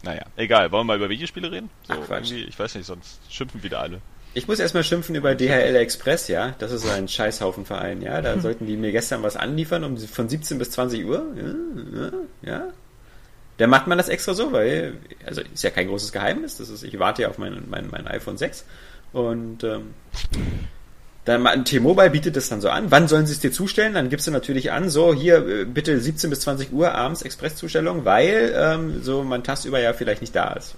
Naja, 0.04 0.24
egal. 0.36 0.72
Wollen 0.72 0.82
wir 0.82 0.94
mal 0.94 0.98
über 0.98 1.10
Videospiele 1.10 1.52
reden? 1.52 1.70
So, 1.88 1.94
Ach, 1.94 2.10
irgendwie, 2.10 2.44
ich 2.44 2.58
weiß 2.58 2.76
nicht, 2.76 2.86
sonst 2.86 3.20
schimpfen 3.30 3.62
wieder 3.64 3.80
alle. 3.82 4.02
Ich 4.34 4.48
muss 4.48 4.60
erstmal 4.60 4.84
schimpfen 4.84 5.14
über 5.16 5.36
DHL 5.36 5.76
Express, 5.76 6.28
ja. 6.28 6.56
Das 6.60 6.72
ist 6.72 6.90
ein 6.90 7.08
Scheißhaufenverein, 7.08 8.02
ja. 8.02 8.22
Da 8.22 8.40
sollten 8.40 8.66
die 8.66 8.78
mir 8.78 8.92
gestern 8.94 9.24
was 9.24 9.36
anliefern, 9.36 9.84
um 9.84 9.98
von 9.98 10.30
17 10.30 10.58
bis 10.58 10.72
20 10.72 11.06
Uhr. 11.06 11.26
Ja, 12.44 12.52
ja, 12.52 12.64
ja. 13.62 13.68
Da 13.68 13.68
macht 13.68 13.88
man 13.88 13.98
das 13.98 14.10
extra 14.10 14.34
so, 14.34 14.52
weil, 14.52 14.94
also 15.26 15.42
ist 15.42 15.64
ja 15.64 15.70
kein 15.70 15.88
großes 15.88 16.12
Geheimnis. 16.12 16.58
Das 16.58 16.70
ist, 16.70 16.84
ich 16.84 16.98
warte 17.00 17.24
ja 17.24 17.30
auf 17.30 17.38
mein, 17.38 17.64
mein, 17.70 17.88
mein 17.92 18.08
iPhone 18.08 18.38
6 18.38 18.66
und 19.14 19.64
ähm, 19.64 19.94
dann 21.26 21.66
T-Mobile 21.66 22.10
bietet 22.10 22.36
das 22.36 22.50
dann 22.50 22.62
so 22.62 22.70
an. 22.70 22.90
Wann 22.90 23.08
sollen 23.08 23.28
sie 23.28 23.34
es 23.34 23.40
dir 23.40 23.52
zustellen? 23.52 23.94
Dann 23.94 24.10
gibst 24.10 24.26
du 24.26 24.32
natürlich 24.32 24.72
an, 24.72 24.90
so 24.90 25.14
hier 25.14 25.48
äh, 25.48 25.66
bitte 25.66 26.00
17 26.00 26.30
bis 26.30 26.42
20 26.42 26.74
Uhr 26.74 26.94
abends 26.94 27.22
Expresszustellung, 27.22 28.06
weil 28.06 28.54
ähm, 28.56 29.04
so 29.04 29.24
mein 29.24 29.44
Tagsüber 29.44 29.80
ja 29.80 29.94
vielleicht 29.94 30.22
nicht 30.22 30.36
da 30.36 30.54
ist. 30.54 30.76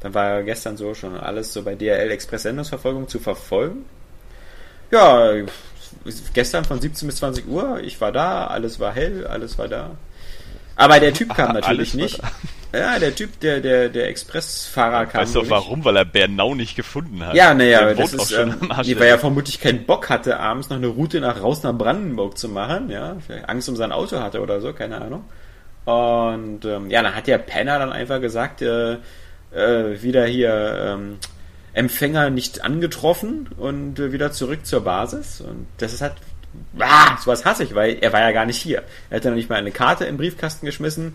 Dann 0.00 0.14
war 0.14 0.42
gestern 0.44 0.76
so 0.76 0.94
schon 0.94 1.16
alles 1.16 1.52
so 1.52 1.62
bei 1.62 1.74
DRL 1.74 2.10
Express 2.12 2.42
Sendungsverfolgung 2.42 3.08
zu 3.08 3.18
verfolgen. 3.18 3.84
Ja, 4.92 5.32
gestern 6.32 6.64
von 6.64 6.80
17 6.80 7.08
bis 7.08 7.16
20 7.16 7.48
Uhr, 7.48 7.80
ich 7.82 8.00
war 8.00 8.12
da, 8.12 8.46
alles 8.46 8.78
war 8.78 8.94
hell, 8.94 9.26
alles 9.26 9.58
war 9.58 9.66
da. 9.66 9.90
Aber 10.76 11.00
der 11.00 11.12
Typ 11.12 11.34
kam 11.34 11.52
natürlich 11.54 11.94
nicht. 11.94 12.20
Ja, 12.72 12.98
der 12.98 13.14
Typ, 13.14 13.40
der, 13.40 13.60
der, 13.60 13.88
der 13.88 14.08
Expressfahrer 14.08 15.06
kam. 15.06 15.22
Weißt 15.22 15.34
du 15.34 15.40
auch 15.40 15.50
warum? 15.50 15.84
Weil 15.84 15.96
er 15.96 16.04
Bernau 16.04 16.54
nicht 16.54 16.76
gefunden 16.76 17.24
hat. 17.24 17.34
Ja, 17.34 17.54
naja, 17.54 17.94
das 17.94 18.12
ist, 18.12 18.32
schon 18.32 18.54
ähm, 18.60 18.70
Arsch 18.70 18.88
weil 18.88 19.08
er 19.08 19.18
vermutlich 19.18 19.60
keinen 19.60 19.86
Bock 19.86 20.10
hatte, 20.10 20.38
abends 20.38 20.68
noch 20.68 20.76
eine 20.76 20.88
Route 20.88 21.20
nach 21.20 21.42
raus 21.42 21.62
nach 21.62 21.72
Brandenburg 21.72 22.36
zu 22.36 22.48
machen, 22.48 22.90
ja, 22.90 23.16
vielleicht 23.24 23.48
Angst 23.48 23.68
um 23.68 23.76
sein 23.76 23.92
Auto 23.92 24.20
hatte 24.20 24.40
oder 24.40 24.60
so, 24.60 24.72
keine 24.72 25.00
Ahnung. 25.00 25.24
Und 25.86 26.64
ähm, 26.64 26.90
ja, 26.90 27.02
dann 27.02 27.14
hat 27.14 27.28
der 27.28 27.38
Penner 27.38 27.78
dann 27.78 27.92
einfach 27.92 28.20
gesagt, 28.20 28.60
äh, 28.60 28.94
äh, 29.52 30.02
wieder 30.02 30.26
hier 30.26 30.96
ähm, 30.96 31.18
Empfänger 31.72 32.30
nicht 32.30 32.64
angetroffen 32.64 33.48
und 33.56 33.98
äh, 33.98 34.12
wieder 34.12 34.32
zurück 34.32 34.66
zur 34.66 34.82
Basis. 34.82 35.40
Und 35.40 35.66
das 35.78 35.92
ist 35.92 36.02
halt, 36.02 36.14
ah, 36.78 37.16
sowas 37.18 37.44
hasse 37.44 37.64
ich, 37.64 37.74
weil 37.74 37.98
er 38.00 38.12
war 38.12 38.20
ja 38.20 38.32
gar 38.32 38.46
nicht 38.46 38.60
hier. 38.60 38.82
Er 39.10 39.16
hat 39.16 39.24
dann 39.24 39.34
nicht 39.34 39.48
mal 39.48 39.56
eine 39.56 39.72
Karte 39.72 40.04
im 40.04 40.16
Briefkasten 40.16 40.66
geschmissen. 40.66 41.14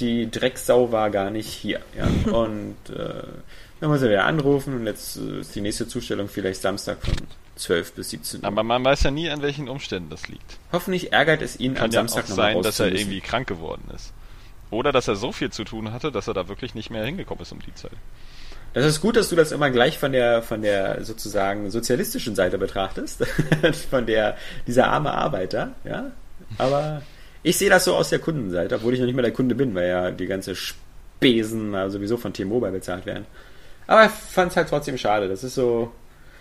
Die 0.00 0.30
Drecksau 0.30 0.92
war 0.92 1.10
gar 1.10 1.30
nicht 1.30 1.48
hier. 1.48 1.80
Ja. 1.96 2.32
Und 2.32 2.76
äh, 2.90 3.22
dann 3.80 3.90
muss 3.90 4.02
er 4.02 4.10
wieder 4.10 4.24
anrufen 4.24 4.74
und 4.74 4.86
jetzt 4.86 5.18
äh, 5.18 5.40
ist 5.40 5.54
die 5.54 5.60
nächste 5.60 5.86
Zustellung 5.86 6.28
vielleicht 6.28 6.62
Samstag 6.62 6.98
von 7.02 7.14
12 7.56 7.92
bis 7.92 8.10
17 8.10 8.40
Uhr. 8.40 8.46
Aber 8.46 8.62
man 8.62 8.84
weiß 8.84 9.02
ja 9.02 9.10
nie, 9.10 9.28
an 9.28 9.42
welchen 9.42 9.68
Umständen 9.68 10.10
das 10.10 10.28
liegt. 10.28 10.58
Hoffentlich 10.72 11.12
ärgert 11.12 11.42
es 11.42 11.60
ihn 11.60 11.74
Kann 11.74 11.86
am 11.86 11.90
ja 11.90 12.00
Samstag 12.00 12.24
auch 12.24 12.34
sein, 12.34 12.62
dass 12.62 12.80
er 12.80 12.92
irgendwie 12.92 13.20
krank 13.20 13.46
geworden 13.46 13.84
ist. 13.94 14.12
Oder 14.70 14.90
dass 14.90 15.06
er 15.08 15.16
so 15.16 15.32
viel 15.32 15.50
zu 15.50 15.64
tun 15.64 15.92
hatte, 15.92 16.10
dass 16.10 16.28
er 16.28 16.34
da 16.34 16.48
wirklich 16.48 16.74
nicht 16.74 16.90
mehr 16.90 17.04
hingekommen 17.04 17.42
ist 17.42 17.52
um 17.52 17.60
die 17.60 17.74
Zeit. 17.74 17.92
Das 18.74 18.84
ist 18.84 19.00
gut, 19.00 19.16
dass 19.16 19.28
du 19.28 19.36
das 19.36 19.52
immer 19.52 19.70
gleich 19.70 19.98
von 19.98 20.12
der 20.12 20.42
von 20.42 20.60
der 20.60 21.04
sozusagen 21.04 21.70
sozialistischen 21.70 22.34
Seite 22.34 22.58
betrachtest, 22.58 23.24
von 23.90 24.04
der 24.04 24.36
dieser 24.66 24.88
arme 24.88 25.12
Arbeiter, 25.12 25.72
ja. 25.84 26.10
Aber 26.58 27.02
ich 27.44 27.56
sehe 27.56 27.70
das 27.70 27.84
so 27.84 27.94
aus 27.94 28.10
der 28.10 28.18
Kundenseite, 28.18 28.74
obwohl 28.74 28.94
ich 28.94 29.00
noch 29.00 29.06
nicht 29.06 29.14
mal 29.14 29.22
der 29.22 29.32
Kunde 29.32 29.54
bin, 29.54 29.74
weil 29.74 29.88
ja 29.88 30.10
die 30.10 30.26
ganze 30.26 30.54
Spesen 30.56 31.72
sowieso 31.88 32.16
von 32.16 32.32
T-Mobile 32.32 32.72
bezahlt 32.72 33.06
werden. 33.06 33.26
Aber 33.86 34.06
ich 34.06 34.10
fand 34.10 34.50
es 34.50 34.56
halt 34.56 34.68
trotzdem 34.68 34.98
schade. 34.98 35.28
Das 35.28 35.44
ist 35.44 35.54
so. 35.54 35.92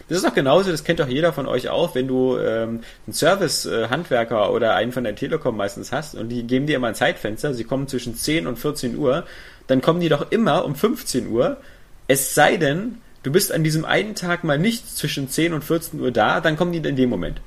Das 0.09 0.17
ist 0.17 0.25
doch 0.27 0.33
genauso, 0.33 0.69
das 0.69 0.83
kennt 0.83 0.99
doch 0.99 1.07
jeder 1.07 1.31
von 1.31 1.47
euch 1.47 1.69
auch, 1.69 1.95
wenn 1.95 2.09
du 2.09 2.37
ähm, 2.37 2.81
einen 3.07 3.13
Service-Handwerker 3.13 4.51
oder 4.51 4.75
einen 4.75 4.91
von 4.91 5.05
der 5.05 5.15
Telekom 5.15 5.55
meistens 5.55 5.93
hast 5.93 6.15
und 6.15 6.27
die 6.27 6.43
geben 6.45 6.67
dir 6.67 6.75
immer 6.75 6.87
ein 6.87 6.95
Zeitfenster, 6.95 7.53
sie 7.53 7.63
kommen 7.63 7.87
zwischen 7.87 8.13
10 8.13 8.45
und 8.45 8.59
14 8.59 8.97
Uhr, 8.97 9.23
dann 9.67 9.81
kommen 9.81 10.01
die 10.01 10.09
doch 10.09 10.29
immer 10.29 10.65
um 10.65 10.75
15 10.75 11.29
Uhr, 11.29 11.55
es 12.07 12.35
sei 12.35 12.57
denn, 12.57 13.01
du 13.23 13.31
bist 13.31 13.51
an 13.51 13.63
diesem 13.63 13.85
einen 13.85 14.15
Tag 14.15 14.43
mal 14.43 14.57
nicht 14.57 14.95
zwischen 14.95 15.29
10 15.29 15.53
und 15.53 15.63
14 15.63 15.99
Uhr 15.99 16.11
da, 16.11 16.41
dann 16.41 16.57
kommen 16.57 16.71
die 16.71 16.79
in 16.79 16.95
dem 16.95 17.09
Moment. 17.09 17.41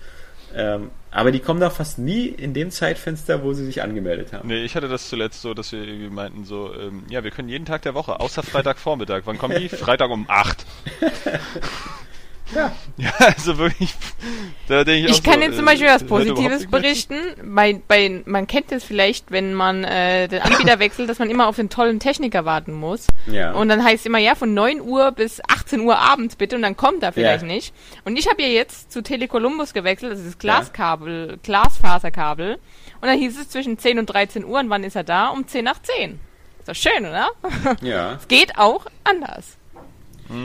Ähm, 0.55 0.91
aber 1.11 1.33
die 1.33 1.41
kommen 1.41 1.61
doch 1.61 1.73
fast 1.73 1.99
nie 1.99 2.27
in 2.27 2.55
dem 2.55 2.71
Zeitfenster, 2.71 3.43
wo 3.43 3.53
sie 3.53 3.65
sich 3.65 3.83
angemeldet 3.83 4.33
haben. 4.33 4.49
Nee, 4.49 4.65
ich 4.65 4.75
hatte 4.75 4.89
das 4.89 5.09
zuletzt 5.09 5.43
so, 5.43 5.53
dass 5.53 5.73
wir 5.73 5.83
irgendwie 5.83 6.09
meinten 6.09 6.45
so, 6.45 6.73
ähm, 6.75 7.05
ja, 7.11 7.25
wir 7.25 7.31
können 7.31 7.49
jeden 7.49 7.67
Tag 7.67 7.83
der 7.83 7.95
Woche, 7.95 8.21
außer 8.21 8.43
Freitagvormittag. 8.43 9.23
Wann 9.25 9.39
kommen 9.39 9.59
die? 9.59 9.69
Freitag 9.71 10.11
um 10.11 10.25
8. 10.29 10.65
Ja. 12.55 12.73
Ja, 12.99 13.13
also 13.19 13.59
wirklich, 13.59 13.95
da 14.69 14.83
denke 14.83 15.11
ich 15.11 15.13
Ich 15.13 15.21
auch 15.21 15.25
kann 15.31 15.41
so, 15.41 15.47
jetzt 15.47 15.57
zum 15.57 15.67
äh, 15.67 15.71
Beispiel 15.73 15.87
was 15.89 16.01
hört 16.01 16.03
überhaupt 16.11 16.25
Positives 16.35 16.67
berichten. 16.71 17.17
Bei, 17.45 17.79
bei, 17.87 18.23
man 18.25 18.47
kennt 18.47 18.73
es 18.73 18.85
vielleicht, 18.85 19.31
wenn 19.31 19.53
man 19.53 19.85
äh, 19.85 20.29
den 20.29 20.41
Anbieter 20.41 20.79
wechselt, 20.79 21.11
dass 21.11 21.19
man 21.19 21.29
immer 21.29 21.47
auf 21.49 21.57
den 21.57 21.69
tollen 21.69 22.01
Techniker 22.01 22.47
warten 22.47 22.73
muss. 22.73 23.07
Ja. 23.27 23.53
Und 23.53 23.69
dann 23.69 23.85
heißt 23.85 24.01
es 24.01 24.07
immer, 24.07 24.17
ja, 24.17 24.35
von 24.35 24.55
9 24.55 24.81
Uhr 24.81 25.13
bis 25.13 25.43
18 25.47 25.81
Uhr 25.81 25.99
abends 25.99 26.37
bitte 26.37 26.57
und 26.57 26.63
dann 26.63 26.75
kommt 26.77 27.03
er 27.03 27.13
vielleicht 27.13 27.43
Ja. 27.43 27.49
nicht. 27.53 27.75
Und 28.07 28.17
ich 28.19 28.29
habe 28.31 28.41
ja 28.41 28.49
jetzt 28.49 28.91
zu 28.91 29.03
Telecolumbus 29.03 29.75
gewechselt, 29.75 30.13
das 30.13 30.21
ist 30.21 30.29
das 30.29 30.39
Glaskabel, 30.39 31.39
Glasfaserkabel. 31.43 32.55
Und 33.01 33.09
dann 33.09 33.19
hieß 33.19 33.39
es 33.39 33.51
zwischen 33.51 33.79
10 33.79 33.99
und 33.99 34.07
13 34.07 34.43
Uhr 34.45 34.59
und 34.59 34.71
wann 34.71 34.85
ist 34.85 34.97
er 34.97 35.05
da? 35.05 35.29
Um 35.29 35.47
10 35.47 35.65
nach 35.67 35.83
10. 35.83 36.19
Ist 36.61 36.69
doch 36.69 36.75
schön, 36.75 37.05
oder? 37.07 37.29
ja. 37.83 38.15
Es 38.21 38.27
geht 38.29 38.57
auch 38.57 38.87
anders. 39.05 39.59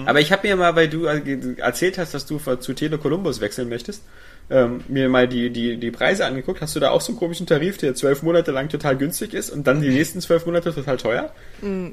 Aber 0.06 0.20
ich 0.20 0.32
habe 0.32 0.48
mir 0.48 0.56
mal, 0.56 0.76
weil 0.76 0.90
du 0.90 1.06
äh, 1.06 1.22
erzählt 1.58 1.98
hast, 1.98 2.14
dass 2.14 2.26
du 2.26 2.38
zu 2.38 2.74
Tele 2.74 2.98
Columbus 2.98 3.42
wechseln 3.42 3.70
möchtest, 3.70 4.04
ähm, 4.50 4.84
mir 4.88 5.08
mal 5.08 5.28
die, 5.28 5.50
die, 5.50 5.78
die 5.78 5.92
Preise 5.92 6.26
angeguckt. 6.26 6.62
Hast 6.62 6.76
du 6.76 6.80
da 6.80 6.92
auch 6.92 7.02
so 7.02 7.12
einen 7.12 7.20
komischen 7.20 7.48
Tarif, 7.48 7.78
der 7.78 7.96
zwölf 7.96 8.22
Monate 8.22 8.52
lang 8.52 8.70
total 8.70 8.98
günstig 8.98 9.34
ist 9.34 9.50
und 9.50 9.66
dann 9.66 9.82
die 9.82 9.90
nächsten 9.90 10.20
zwölf 10.20 10.46
Monate 10.46 10.74
total 10.74 10.98
teuer? 10.98 11.32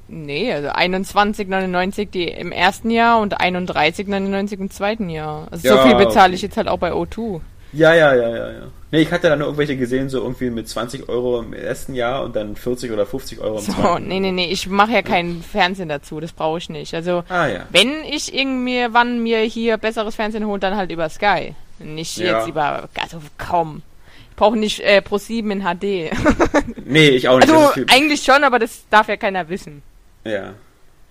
Nee, 0.08 0.52
also 0.52 0.68
21,99 0.68 2.10
die 2.10 2.28
im 2.28 2.52
ersten 2.52 2.90
Jahr 2.90 3.20
und 3.20 3.40
31,99 3.40 4.58
im 4.58 4.70
zweiten 4.70 5.08
Jahr. 5.08 5.46
Also 5.50 5.68
so 5.68 5.74
Ja, 5.74 5.86
viel 5.86 5.94
bezahle 5.94 6.28
okay. 6.28 6.34
ich 6.34 6.42
jetzt 6.42 6.56
halt 6.56 6.68
auch 6.68 6.78
bei 6.78 6.92
O2. 6.92 7.40
Ja, 7.72 7.92
ja, 7.94 8.14
ja, 8.14 8.28
ja, 8.28 8.50
ja. 8.52 8.62
Nee, 8.90 9.00
ich 9.02 9.12
hatte 9.12 9.28
da 9.28 9.36
nur 9.36 9.46
irgendwelche 9.48 9.76
gesehen, 9.76 10.08
so 10.08 10.22
irgendwie 10.22 10.48
mit 10.48 10.66
20 10.68 11.08
Euro 11.10 11.40
im 11.40 11.52
ersten 11.52 11.94
Jahr 11.94 12.24
und 12.24 12.34
dann 12.34 12.56
40 12.56 12.90
oder 12.90 13.04
50 13.04 13.40
Euro 13.40 13.58
im 13.58 13.64
So, 13.64 13.72
zweiten. 13.72 14.08
nee, 14.08 14.20
nee, 14.20 14.32
nee, 14.32 14.46
ich 14.50 14.66
mache 14.66 14.92
ja 14.92 15.02
keinen 15.02 15.42
Fernsehen 15.42 15.90
dazu, 15.90 16.20
das 16.20 16.32
brauche 16.32 16.56
ich 16.58 16.70
nicht. 16.70 16.94
Also, 16.94 17.22
Ah, 17.28 17.46
ja. 17.46 17.66
wenn 17.70 18.02
ich 18.10 18.32
irgendwie 18.34 18.86
wann 18.90 19.22
mir 19.22 19.40
hier 19.40 19.76
besseres 19.76 20.14
Fernsehen 20.14 20.46
hole, 20.46 20.58
dann 20.60 20.76
halt 20.76 20.90
über 20.90 21.08
Sky. 21.10 21.54
Nicht 21.78 22.16
Ja. 22.16 22.38
jetzt 22.38 22.48
über, 22.48 22.88
also 22.98 23.20
kaum. 23.36 23.82
Ich 24.30 24.36
brauche 24.36 24.56
nicht 24.56 24.80
äh, 24.80 25.02
Pro 25.02 25.18
7 25.18 25.50
in 25.50 25.62
HD. 25.62 26.10
Nee, 26.86 27.08
ich 27.08 27.28
auch 27.28 27.38
nicht. 27.38 27.50
also 27.52 27.70
eigentlich 27.92 28.22
schon, 28.22 28.42
aber 28.44 28.58
das 28.58 28.84
darf 28.88 29.08
ja 29.08 29.16
keiner 29.18 29.48
wissen. 29.50 29.82
ja. 30.24 30.54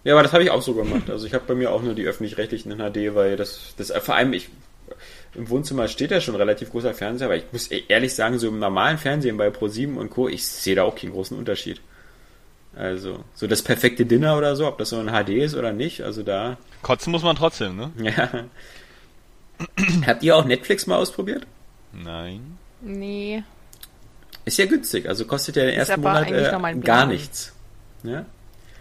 Ja, 0.03 0.13
aber 0.13 0.23
das 0.23 0.31
habe 0.31 0.41
ich 0.41 0.49
auch 0.51 0.61
so 0.61 0.73
gemacht. 0.73 1.09
Also 1.09 1.27
ich 1.27 1.33
habe 1.33 1.43
bei 1.47 1.53
mir 1.53 1.69
auch 1.71 1.81
nur 1.81 1.93
die 1.93 2.05
öffentlich-rechtlichen 2.05 2.71
in 2.71 2.77
HD, 2.77 3.13
weil 3.13 3.35
das, 3.35 3.73
das 3.77 3.91
vor 3.91 4.15
allem 4.15 4.31
ich 4.31 4.47
im 5.37 5.49
Wohnzimmer 5.49 5.87
steht 5.87 6.11
ja 6.11 6.19
schon 6.19 6.35
ein 6.35 6.41
relativ 6.41 6.71
großer 6.71 6.93
Fernseher, 6.93 7.27
aber 7.27 7.37
ich 7.37 7.45
muss 7.51 7.71
e- 7.71 7.83
ehrlich 7.87 8.13
sagen, 8.13 8.39
so 8.39 8.47
im 8.47 8.59
normalen 8.59 8.97
Fernsehen 8.97 9.37
bei 9.37 9.47
Pro7 9.49 9.95
und 9.95 10.09
Co, 10.09 10.27
ich 10.27 10.45
sehe 10.45 10.75
da 10.75 10.83
auch 10.83 10.95
keinen 10.95 11.11
großen 11.11 11.37
Unterschied. 11.37 11.79
Also, 12.75 13.23
so 13.33 13.47
das 13.47 13.61
perfekte 13.61 14.05
Dinner 14.05 14.37
oder 14.37 14.55
so, 14.55 14.67
ob 14.67 14.77
das 14.77 14.89
so 14.89 14.97
ein 14.99 15.07
HD 15.07 15.29
ist 15.29 15.55
oder 15.55 15.71
nicht, 15.71 16.01
also 16.01 16.23
da, 16.23 16.57
Kotzen 16.81 17.11
muss 17.11 17.23
man 17.23 17.35
trotzdem, 17.35 17.75
ne? 17.75 17.91
ja. 18.01 18.45
Habt 20.05 20.23
ihr 20.23 20.35
auch 20.35 20.45
Netflix 20.45 20.85
mal 20.85 20.97
ausprobiert? 20.97 21.47
Nein. 21.91 22.57
Nee. 22.81 23.43
Ist 24.45 24.57
ja 24.57 24.65
günstig, 24.65 25.09
also 25.09 25.25
kostet 25.25 25.55
ja 25.55 25.65
den 25.65 25.73
Ist 25.73 25.89
ersten 25.89 26.01
Monat 26.01 26.27
eigentlich 26.27 26.47
äh, 26.47 26.79
gar 26.79 27.05
nichts. 27.05 27.53
Ja? 28.03 28.25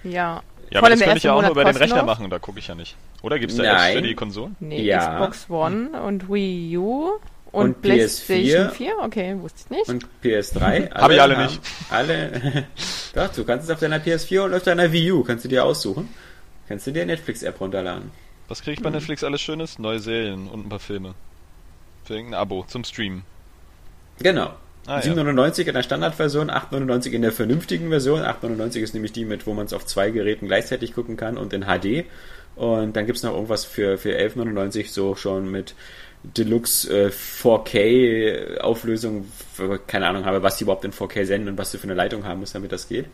Ja. 0.04 0.42
Ja, 0.70 0.80
aber 0.80 0.90
das 0.90 1.00
könnte 1.00 1.18
ich 1.18 1.22
ja 1.24 1.32
auch 1.32 1.42
nur 1.42 1.50
über 1.52 1.64
den 1.64 1.76
Rechner 1.76 1.98
noch. 1.98 2.06
machen, 2.06 2.28
da 2.28 2.38
gucke 2.38 2.58
ich 2.58 2.66
ja 2.68 2.74
nicht. 2.74 2.96
Oder 3.22 3.38
gibt's 3.38 3.56
da 3.56 3.62
Apps 3.64 3.72
Nein. 3.82 3.94
für 3.96 4.02
die 4.02 4.14
Konsolen? 4.14 4.56
Nee, 4.60 4.82
Ja. 4.82 5.26
Xbox 5.28 5.50
One 5.50 6.02
und 6.02 6.28
Wii 6.32 6.76
U 6.78 7.12
und, 7.52 7.70
Und 7.70 7.82
PlayStation 7.82 8.68
PS4. 8.68 8.70
4. 8.70 8.92
Okay, 9.02 9.36
wusste 9.38 9.60
ich 9.64 9.70
nicht. 9.70 9.88
Und 9.88 10.06
PS3? 10.24 10.90
Hab 10.94 11.10
ich 11.10 11.20
alle 11.22 11.36
haben- 11.36 11.44
nicht. 11.44 11.60
Alle. 11.90 12.66
Doch, 13.14 13.28
du 13.32 13.44
kannst 13.44 13.64
es 13.66 13.70
auf 13.70 13.78
deiner 13.80 13.98
PS4 13.98 14.40
und 14.44 14.54
auf 14.54 14.62
deiner 14.64 14.90
Wii 14.92 15.12
U, 15.12 15.22
kannst 15.24 15.44
du 15.44 15.48
dir 15.48 15.64
aussuchen. 15.64 16.08
Kannst 16.68 16.86
du 16.86 16.90
dir 16.90 17.06
Netflix-App 17.06 17.60
runterladen. 17.60 18.10
Was 18.48 18.60
kriege 18.62 18.74
ich 18.74 18.82
bei 18.82 18.90
Netflix 18.90 19.22
alles 19.24 19.40
Schönes? 19.40 19.78
Neue 19.78 20.00
Serien 20.00 20.48
und 20.48 20.66
ein 20.66 20.68
paar 20.68 20.80
Filme. 20.80 21.14
Für 22.04 22.14
irgendein 22.14 22.40
Abo 22.40 22.64
zum 22.66 22.82
Streamen. 22.84 23.22
Genau. 24.18 24.50
Ah, 24.86 25.00
ja. 25.00 25.12
7,99 25.12 25.66
in 25.66 25.74
der 25.74 25.82
Standardversion, 25.82 26.50
8,99 26.50 27.10
in 27.10 27.22
der 27.22 27.32
vernünftigen 27.32 27.88
Version. 27.88 28.20
8,99 28.20 28.80
ist 28.80 28.94
nämlich 28.94 29.12
die 29.12 29.24
mit, 29.24 29.46
wo 29.46 29.52
man 29.52 29.66
es 29.66 29.72
auf 29.72 29.84
zwei 29.84 30.10
Geräten 30.10 30.46
gleichzeitig 30.46 30.94
gucken 30.94 31.16
kann 31.16 31.36
und 31.36 31.52
in 31.52 31.64
HD. 31.64 32.04
Und 32.54 32.96
dann 32.96 33.06
gibt's 33.06 33.22
noch 33.22 33.34
irgendwas 33.34 33.64
für, 33.64 33.98
für 33.98 34.16
11,99 34.16 34.90
so 34.90 35.14
schon 35.14 35.50
mit 35.50 35.74
Deluxe 36.22 37.06
äh, 37.06 37.10
4K 37.10 38.58
Auflösung. 38.58 39.26
Keine 39.86 40.06
Ahnung 40.06 40.24
habe, 40.24 40.42
was 40.42 40.56
die 40.56 40.64
überhaupt 40.64 40.84
in 40.84 40.92
4K 40.92 41.24
senden 41.24 41.50
und 41.50 41.58
was 41.58 41.72
du 41.72 41.78
für 41.78 41.84
eine 41.84 41.94
Leitung 41.94 42.24
haben 42.24 42.40
musst, 42.40 42.54
damit 42.54 42.72
das 42.72 42.88
geht. 42.88 43.06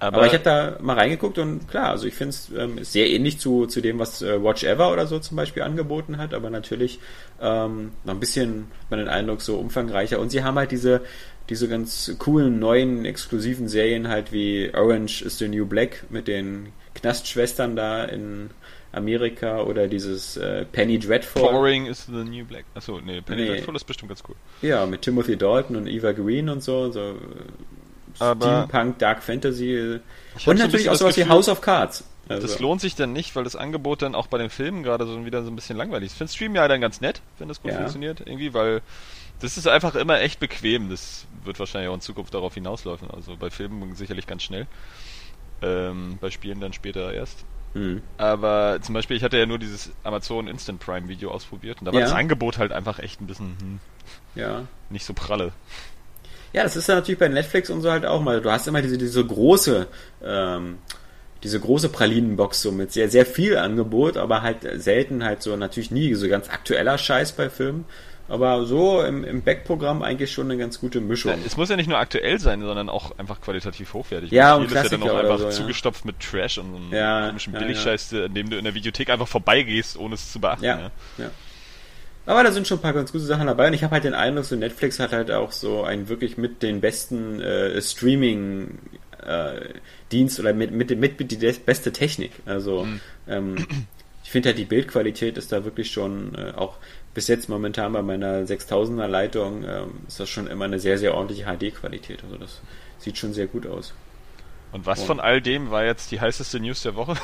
Aber, 0.00 0.26
ich 0.26 0.32
habe 0.32 0.44
da 0.44 0.76
mal 0.80 0.96
reingeguckt 0.96 1.38
und 1.38 1.68
klar, 1.68 1.90
also 1.90 2.06
ich 2.06 2.14
finde 2.14 2.30
es 2.30 2.50
ähm, 2.56 2.84
sehr 2.84 3.08
ähnlich 3.10 3.38
zu, 3.40 3.66
zu 3.66 3.80
dem, 3.80 3.98
was 3.98 4.22
äh, 4.22 4.42
Watch 4.42 4.64
Ever 4.64 4.92
oder 4.92 5.06
so 5.06 5.18
zum 5.18 5.36
Beispiel 5.36 5.62
angeboten 5.62 6.18
hat, 6.18 6.34
aber 6.34 6.50
natürlich 6.50 7.00
ähm, 7.40 7.92
noch 8.04 8.14
ein 8.14 8.20
bisschen, 8.20 8.66
hat 8.82 8.90
man 8.90 8.98
den 9.00 9.08
Eindruck, 9.08 9.42
so 9.42 9.56
umfangreicher. 9.56 10.20
Und 10.20 10.30
sie 10.30 10.44
haben 10.44 10.56
halt 10.56 10.70
diese, 10.70 11.00
diese 11.48 11.68
ganz 11.68 12.14
coolen, 12.18 12.58
neuen, 12.58 13.04
exklusiven 13.04 13.68
Serien 13.68 14.08
halt 14.08 14.32
wie 14.32 14.70
Orange 14.74 15.22
is 15.22 15.38
the 15.38 15.48
New 15.48 15.66
Black 15.66 16.04
mit 16.10 16.28
den 16.28 16.68
Knastschwestern 16.94 17.76
da 17.76 18.04
in 18.04 18.50
Amerika 18.92 19.62
oder 19.62 19.86
dieses 19.86 20.36
äh, 20.36 20.64
Penny 20.64 20.98
Dreadful. 20.98 21.42
Boring 21.42 21.86
is 21.86 22.06
the 22.06 22.12
new 22.24 22.44
black. 22.44 22.64
Achso, 22.74 23.00
nee, 23.00 23.20
Penny 23.20 23.42
Nee. 23.42 23.48
Dreadful 23.48 23.76
ist 23.76 23.84
bestimmt 23.84 24.08
ganz 24.08 24.22
cool. 24.28 24.34
Ja, 24.62 24.86
mit 24.86 25.02
Timothy 25.02 25.36
Dalton 25.36 25.76
und 25.76 25.86
Eva 25.86 26.12
Green 26.12 26.48
und 26.48 26.62
so, 26.62 26.90
so 26.90 27.00
äh, 27.00 27.14
Aber- 28.20 28.66
Steampunk, 28.68 28.98
Dark 28.98 29.22
Fantasy 29.22 29.78
und 29.80 30.00
so 30.40 30.52
natürlich 30.52 30.90
auch 30.90 30.94
sowas 30.94 31.16
wie 31.16 31.20
Gefühl, 31.20 31.34
House 31.34 31.48
of 31.48 31.60
Cards. 31.60 32.04
Also, 32.28 32.46
Das 32.46 32.58
lohnt 32.60 32.80
sich 32.82 32.94
dann 32.94 33.12
nicht, 33.14 33.34
weil 33.36 33.44
das 33.44 33.56
Angebot 33.56 34.02
dann 34.02 34.14
auch 34.14 34.26
bei 34.26 34.36
den 34.38 34.50
Filmen 34.50 34.82
gerade 34.82 35.06
so 35.06 35.24
wieder 35.24 35.42
so 35.44 35.50
ein 35.50 35.56
bisschen 35.56 35.76
langweilig 35.78 36.06
ist. 36.08 36.12
Ich 36.12 36.18
finde 36.18 36.32
Stream 36.32 36.54
ja 36.54 36.68
dann 36.68 36.80
ganz 36.80 37.00
nett, 37.00 37.22
wenn 37.38 37.48
das 37.48 37.62
gut 37.62 37.70
Ja. 37.70 37.78
funktioniert, 37.78 38.20
irgendwie, 38.20 38.52
weil 38.52 38.82
das 39.40 39.56
ist 39.56 39.66
einfach 39.66 39.94
immer 39.94 40.20
echt 40.20 40.38
bequem. 40.38 40.90
Das 40.90 41.26
wird 41.44 41.58
wahrscheinlich 41.58 41.88
auch 41.88 41.94
in 41.94 42.00
Zukunft 42.02 42.34
darauf 42.34 42.52
hinauslaufen. 42.52 43.10
Also 43.10 43.36
bei 43.36 43.48
Filmen 43.50 43.94
sicherlich 43.96 44.26
ganz 44.26 44.42
schnell. 44.42 44.66
Ähm, 45.62 46.18
bei 46.20 46.30
Spielen 46.30 46.60
dann 46.60 46.72
später 46.72 47.12
erst. 47.12 47.44
hm. 47.72 48.02
Aber 48.16 48.78
zum 48.82 48.94
Beispiel, 48.94 49.16
ich 49.16 49.22
hatte 49.24 49.38
ja 49.38 49.46
nur 49.46 49.58
dieses 49.58 49.90
Amazon 50.04 50.48
Instant 50.48 50.80
Prime 50.80 51.08
Video 51.08 51.30
ausprobiert 51.30 51.80
und 51.80 51.86
da 51.86 51.92
war 51.92 52.00
Ja. 52.00 52.06
das 52.06 52.14
Angebot 52.14 52.58
halt 52.58 52.72
einfach 52.72 52.98
echt 52.98 53.20
ein 53.20 53.26
bisschen 53.26 53.56
hm, 53.60 53.80
ja. 54.34 54.62
nicht 54.90 55.04
so 55.04 55.14
pralle. 55.14 55.52
Ja, 56.52 56.62
das 56.62 56.76
ist 56.76 56.88
ja 56.88 56.94
natürlich 56.94 57.18
bei 57.18 57.28
Netflix 57.28 57.70
und 57.70 57.82
so 57.82 57.90
halt 57.90 58.06
auch 58.06 58.22
mal. 58.22 58.40
Du 58.40 58.50
hast 58.50 58.66
immer 58.68 58.82
diese, 58.82 58.98
diese 58.98 59.24
große, 59.24 59.86
ähm, 60.24 60.78
diese 61.42 61.60
große 61.60 61.88
Pralinenbox 61.90 62.62
so 62.62 62.72
mit 62.72 62.92
sehr, 62.92 63.10
sehr 63.10 63.26
viel 63.26 63.56
Angebot, 63.56 64.16
aber 64.16 64.42
halt 64.42 64.58
selten 64.74 65.24
halt 65.24 65.42
so, 65.42 65.56
natürlich 65.56 65.90
nie 65.90 66.14
so 66.14 66.28
ganz 66.28 66.48
aktueller 66.48 66.98
Scheiß 66.98 67.32
bei 67.32 67.50
Filmen. 67.50 67.84
Aber 68.30 68.66
so 68.66 69.02
im, 69.02 69.24
im 69.24 69.42
Backprogramm 69.42 70.02
eigentlich 70.02 70.30
schon 70.32 70.50
eine 70.50 70.58
ganz 70.58 70.78
gute 70.80 71.00
Mischung. 71.00 71.32
Ja, 71.32 71.38
es 71.46 71.56
muss 71.56 71.70
ja 71.70 71.76
nicht 71.76 71.88
nur 71.88 71.96
aktuell 71.96 72.38
sein, 72.38 72.60
sondern 72.60 72.90
auch 72.90 73.18
einfach 73.18 73.40
qualitativ 73.40 73.94
hochwertig. 73.94 74.30
Ja, 74.30 74.56
und 74.56 74.66
ist 74.66 74.74
ja 74.74 74.82
dann 74.86 75.02
auch 75.02 75.16
einfach 75.16 75.38
so, 75.38 75.44
ja. 75.44 75.50
zugestopft 75.50 76.04
mit 76.04 76.20
Trash 76.20 76.58
und 76.58 76.70
so 76.70 76.76
einem 76.76 76.92
Ja, 76.92 77.28
komischen 77.28 77.54
ja, 77.54 77.58
Billigscheiß, 77.58 78.12
an 78.12 78.34
dem 78.34 78.50
du 78.50 78.58
in 78.58 78.64
der 78.64 78.74
Videothek 78.74 79.08
einfach 79.08 79.28
vorbeigehst, 79.28 79.96
ohne 79.96 80.14
es 80.14 80.30
zu 80.30 80.40
beachten. 80.40 80.64
Ja, 80.64 80.90
ja. 81.16 81.30
Aber 82.28 82.42
da 82.44 82.52
sind 82.52 82.68
schon 82.68 82.78
ein 82.78 82.82
paar 82.82 82.92
ganz 82.92 83.10
gute 83.10 83.24
Sachen 83.24 83.46
dabei 83.46 83.68
und 83.68 83.72
ich 83.74 83.82
habe 83.82 83.92
halt 83.94 84.04
den 84.04 84.12
Eindruck, 84.14 84.44
so 84.44 84.54
Netflix 84.54 84.98
hat 85.00 85.12
halt 85.12 85.30
auch 85.30 85.50
so 85.50 85.82
einen 85.82 86.08
wirklich 86.08 86.36
mit 86.36 86.62
den 86.62 86.80
besten 86.82 87.40
äh, 87.40 87.80
Streaming 87.80 88.78
äh, 89.26 89.60
Dienst 90.12 90.38
oder 90.38 90.52
mit, 90.52 90.70
mit, 90.70 90.90
mit, 90.98 91.18
mit 91.18 91.30
die 91.30 91.52
beste 91.64 91.90
Technik. 91.92 92.32
Also 92.44 92.84
Mhm. 92.84 93.00
ähm, 93.28 93.66
ich 94.24 94.30
finde 94.30 94.50
halt 94.50 94.58
die 94.58 94.66
Bildqualität 94.66 95.38
ist 95.38 95.52
da 95.52 95.64
wirklich 95.64 95.90
schon 95.90 96.34
äh, 96.34 96.52
auch 96.54 96.76
bis 97.14 97.28
jetzt 97.28 97.48
momentan 97.48 97.94
bei 97.94 98.02
meiner 98.02 98.42
6000er 98.44 99.06
Leitung 99.06 99.64
ähm, 99.64 99.90
ist 100.06 100.20
das 100.20 100.28
schon 100.28 100.46
immer 100.48 100.66
eine 100.66 100.78
sehr, 100.78 100.98
sehr 100.98 101.14
ordentliche 101.14 101.44
HD-Qualität. 101.46 102.22
Also 102.24 102.36
das 102.36 102.60
sieht 102.98 103.16
schon 103.16 103.32
sehr 103.32 103.46
gut 103.46 103.66
aus. 103.66 103.94
Und 104.72 104.84
was 104.84 105.00
Oh. 105.00 105.06
von 105.06 105.18
all 105.20 105.40
dem 105.40 105.70
war 105.70 105.86
jetzt 105.86 106.10
die 106.10 106.20
heißeste 106.20 106.60
News 106.60 106.82
der 106.82 106.94
Woche? 106.94 107.14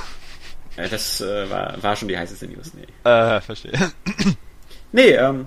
Das 0.76 1.20
äh, 1.20 1.48
war, 1.50 1.80
war 1.82 1.94
schon 1.94 2.08
die 2.08 2.16
heißeste 2.16 2.46
News. 2.48 2.72
Nee. 2.74 2.86
äh, 3.08 3.40
verstehe. 3.42 3.72
Nee, 4.94 5.10
ähm, 5.14 5.46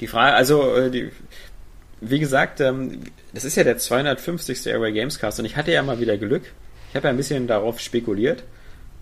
die 0.00 0.08
Frage, 0.08 0.34
also, 0.34 0.74
äh, 0.74 0.90
die, 0.90 1.12
wie 2.00 2.18
gesagt, 2.18 2.60
ähm, 2.60 3.04
das 3.32 3.44
ist 3.44 3.54
ja 3.54 3.62
der 3.62 3.78
250. 3.78 4.66
Airway 4.66 4.90
Gamescast 4.90 5.38
und 5.38 5.44
ich 5.44 5.56
hatte 5.56 5.70
ja 5.70 5.84
mal 5.84 6.00
wieder 6.00 6.18
Glück. 6.18 6.42
Ich 6.90 6.96
habe 6.96 7.06
ja 7.06 7.10
ein 7.10 7.16
bisschen 7.16 7.46
darauf 7.46 7.78
spekuliert. 7.78 8.42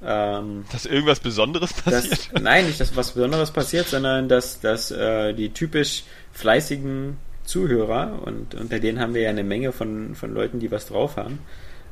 Ähm, 0.04 0.66
Dass 0.70 0.84
irgendwas 0.84 1.20
Besonderes 1.20 1.70
dass, 1.82 2.08
passiert? 2.08 2.28
nein, 2.42 2.66
nicht, 2.66 2.78
dass 2.78 2.94
was 2.94 3.12
Besonderes 3.12 3.50
passiert, 3.52 3.88
sondern 3.88 4.28
dass, 4.28 4.60
dass 4.60 4.90
äh, 4.90 5.32
die 5.32 5.48
typisch 5.48 6.04
fleißigen 6.32 7.16
Zuhörer, 7.44 8.20
und 8.26 8.54
unter 8.54 8.80
denen 8.80 9.00
haben 9.00 9.14
wir 9.14 9.22
ja 9.22 9.30
eine 9.30 9.44
Menge 9.44 9.72
von, 9.72 10.14
von 10.14 10.34
Leuten, 10.34 10.60
die 10.60 10.70
was 10.70 10.84
drauf 10.84 11.16
haben, 11.16 11.38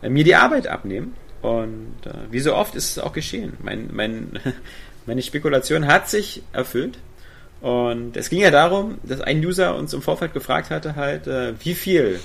äh, 0.02 0.10
mir 0.10 0.24
die 0.24 0.34
Arbeit 0.34 0.66
abnehmen. 0.66 1.14
Und 1.40 1.96
äh, 2.04 2.30
wie 2.30 2.40
so 2.40 2.54
oft 2.54 2.74
ist 2.74 2.90
es 2.90 2.98
auch 2.98 3.14
geschehen. 3.14 3.54
Mein, 3.62 3.88
mein, 3.92 4.38
meine 5.08 5.22
Spekulation 5.22 5.86
hat 5.86 6.08
sich 6.08 6.42
erfüllt. 6.52 6.98
Und 7.62 8.16
es 8.16 8.28
ging 8.28 8.40
ja 8.40 8.52
darum, 8.52 8.98
dass 9.02 9.20
ein 9.20 9.44
User 9.44 9.74
uns 9.74 9.92
im 9.94 10.02
Vorfeld 10.02 10.34
gefragt 10.34 10.70
hatte, 10.70 10.94
halt, 10.94 11.26
äh, 11.26 11.54
wie 11.64 11.74
viel 11.74 12.20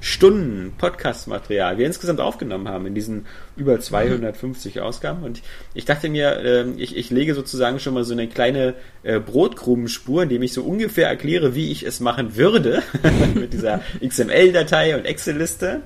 Stunden 0.00 0.74
Podcast-Material 0.76 1.78
wir 1.78 1.86
insgesamt 1.86 2.20
aufgenommen 2.20 2.68
haben 2.68 2.84
in 2.86 2.94
diesen 2.96 3.26
über 3.56 3.78
250 3.78 4.80
Ausgaben. 4.80 5.22
Und 5.22 5.40
ich 5.72 5.84
dachte 5.84 6.08
mir, 6.08 6.36
äh, 6.40 6.68
ich, 6.76 6.96
ich 6.96 7.10
lege 7.10 7.34
sozusagen 7.34 7.78
schon 7.78 7.94
mal 7.94 8.04
so 8.04 8.12
eine 8.12 8.26
kleine 8.26 8.74
äh, 9.04 9.20
Brotkrumenspur, 9.20 10.24
indem 10.24 10.42
ich 10.42 10.52
so 10.52 10.64
ungefähr 10.64 11.08
erkläre, 11.08 11.54
wie 11.54 11.70
ich 11.70 11.84
es 11.84 12.00
machen 12.00 12.34
würde 12.36 12.82
mit 13.34 13.52
dieser 13.52 13.82
XML-Datei 14.04 14.96
und 14.96 15.06
Excel-Liste. 15.06 15.82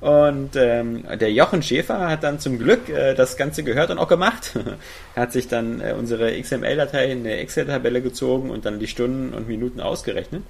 Und 0.00 0.56
ähm, 0.56 1.04
der 1.18 1.30
Jochen 1.30 1.62
Schäfer 1.62 2.08
hat 2.08 2.24
dann 2.24 2.38
zum 2.38 2.58
Glück 2.58 2.88
äh, 2.88 3.14
das 3.14 3.36
Ganze 3.36 3.62
gehört 3.62 3.90
und 3.90 3.98
auch 3.98 4.08
gemacht. 4.08 4.52
er 5.14 5.22
hat 5.22 5.32
sich 5.32 5.46
dann 5.46 5.82
äh, 5.82 5.92
unsere 5.92 6.40
XML-Datei 6.40 7.12
in 7.12 7.20
eine 7.20 7.36
Excel-Tabelle 7.36 8.00
gezogen 8.00 8.50
und 8.50 8.64
dann 8.64 8.78
die 8.78 8.86
Stunden 8.86 9.34
und 9.34 9.46
Minuten 9.46 9.80
ausgerechnet. 9.80 10.42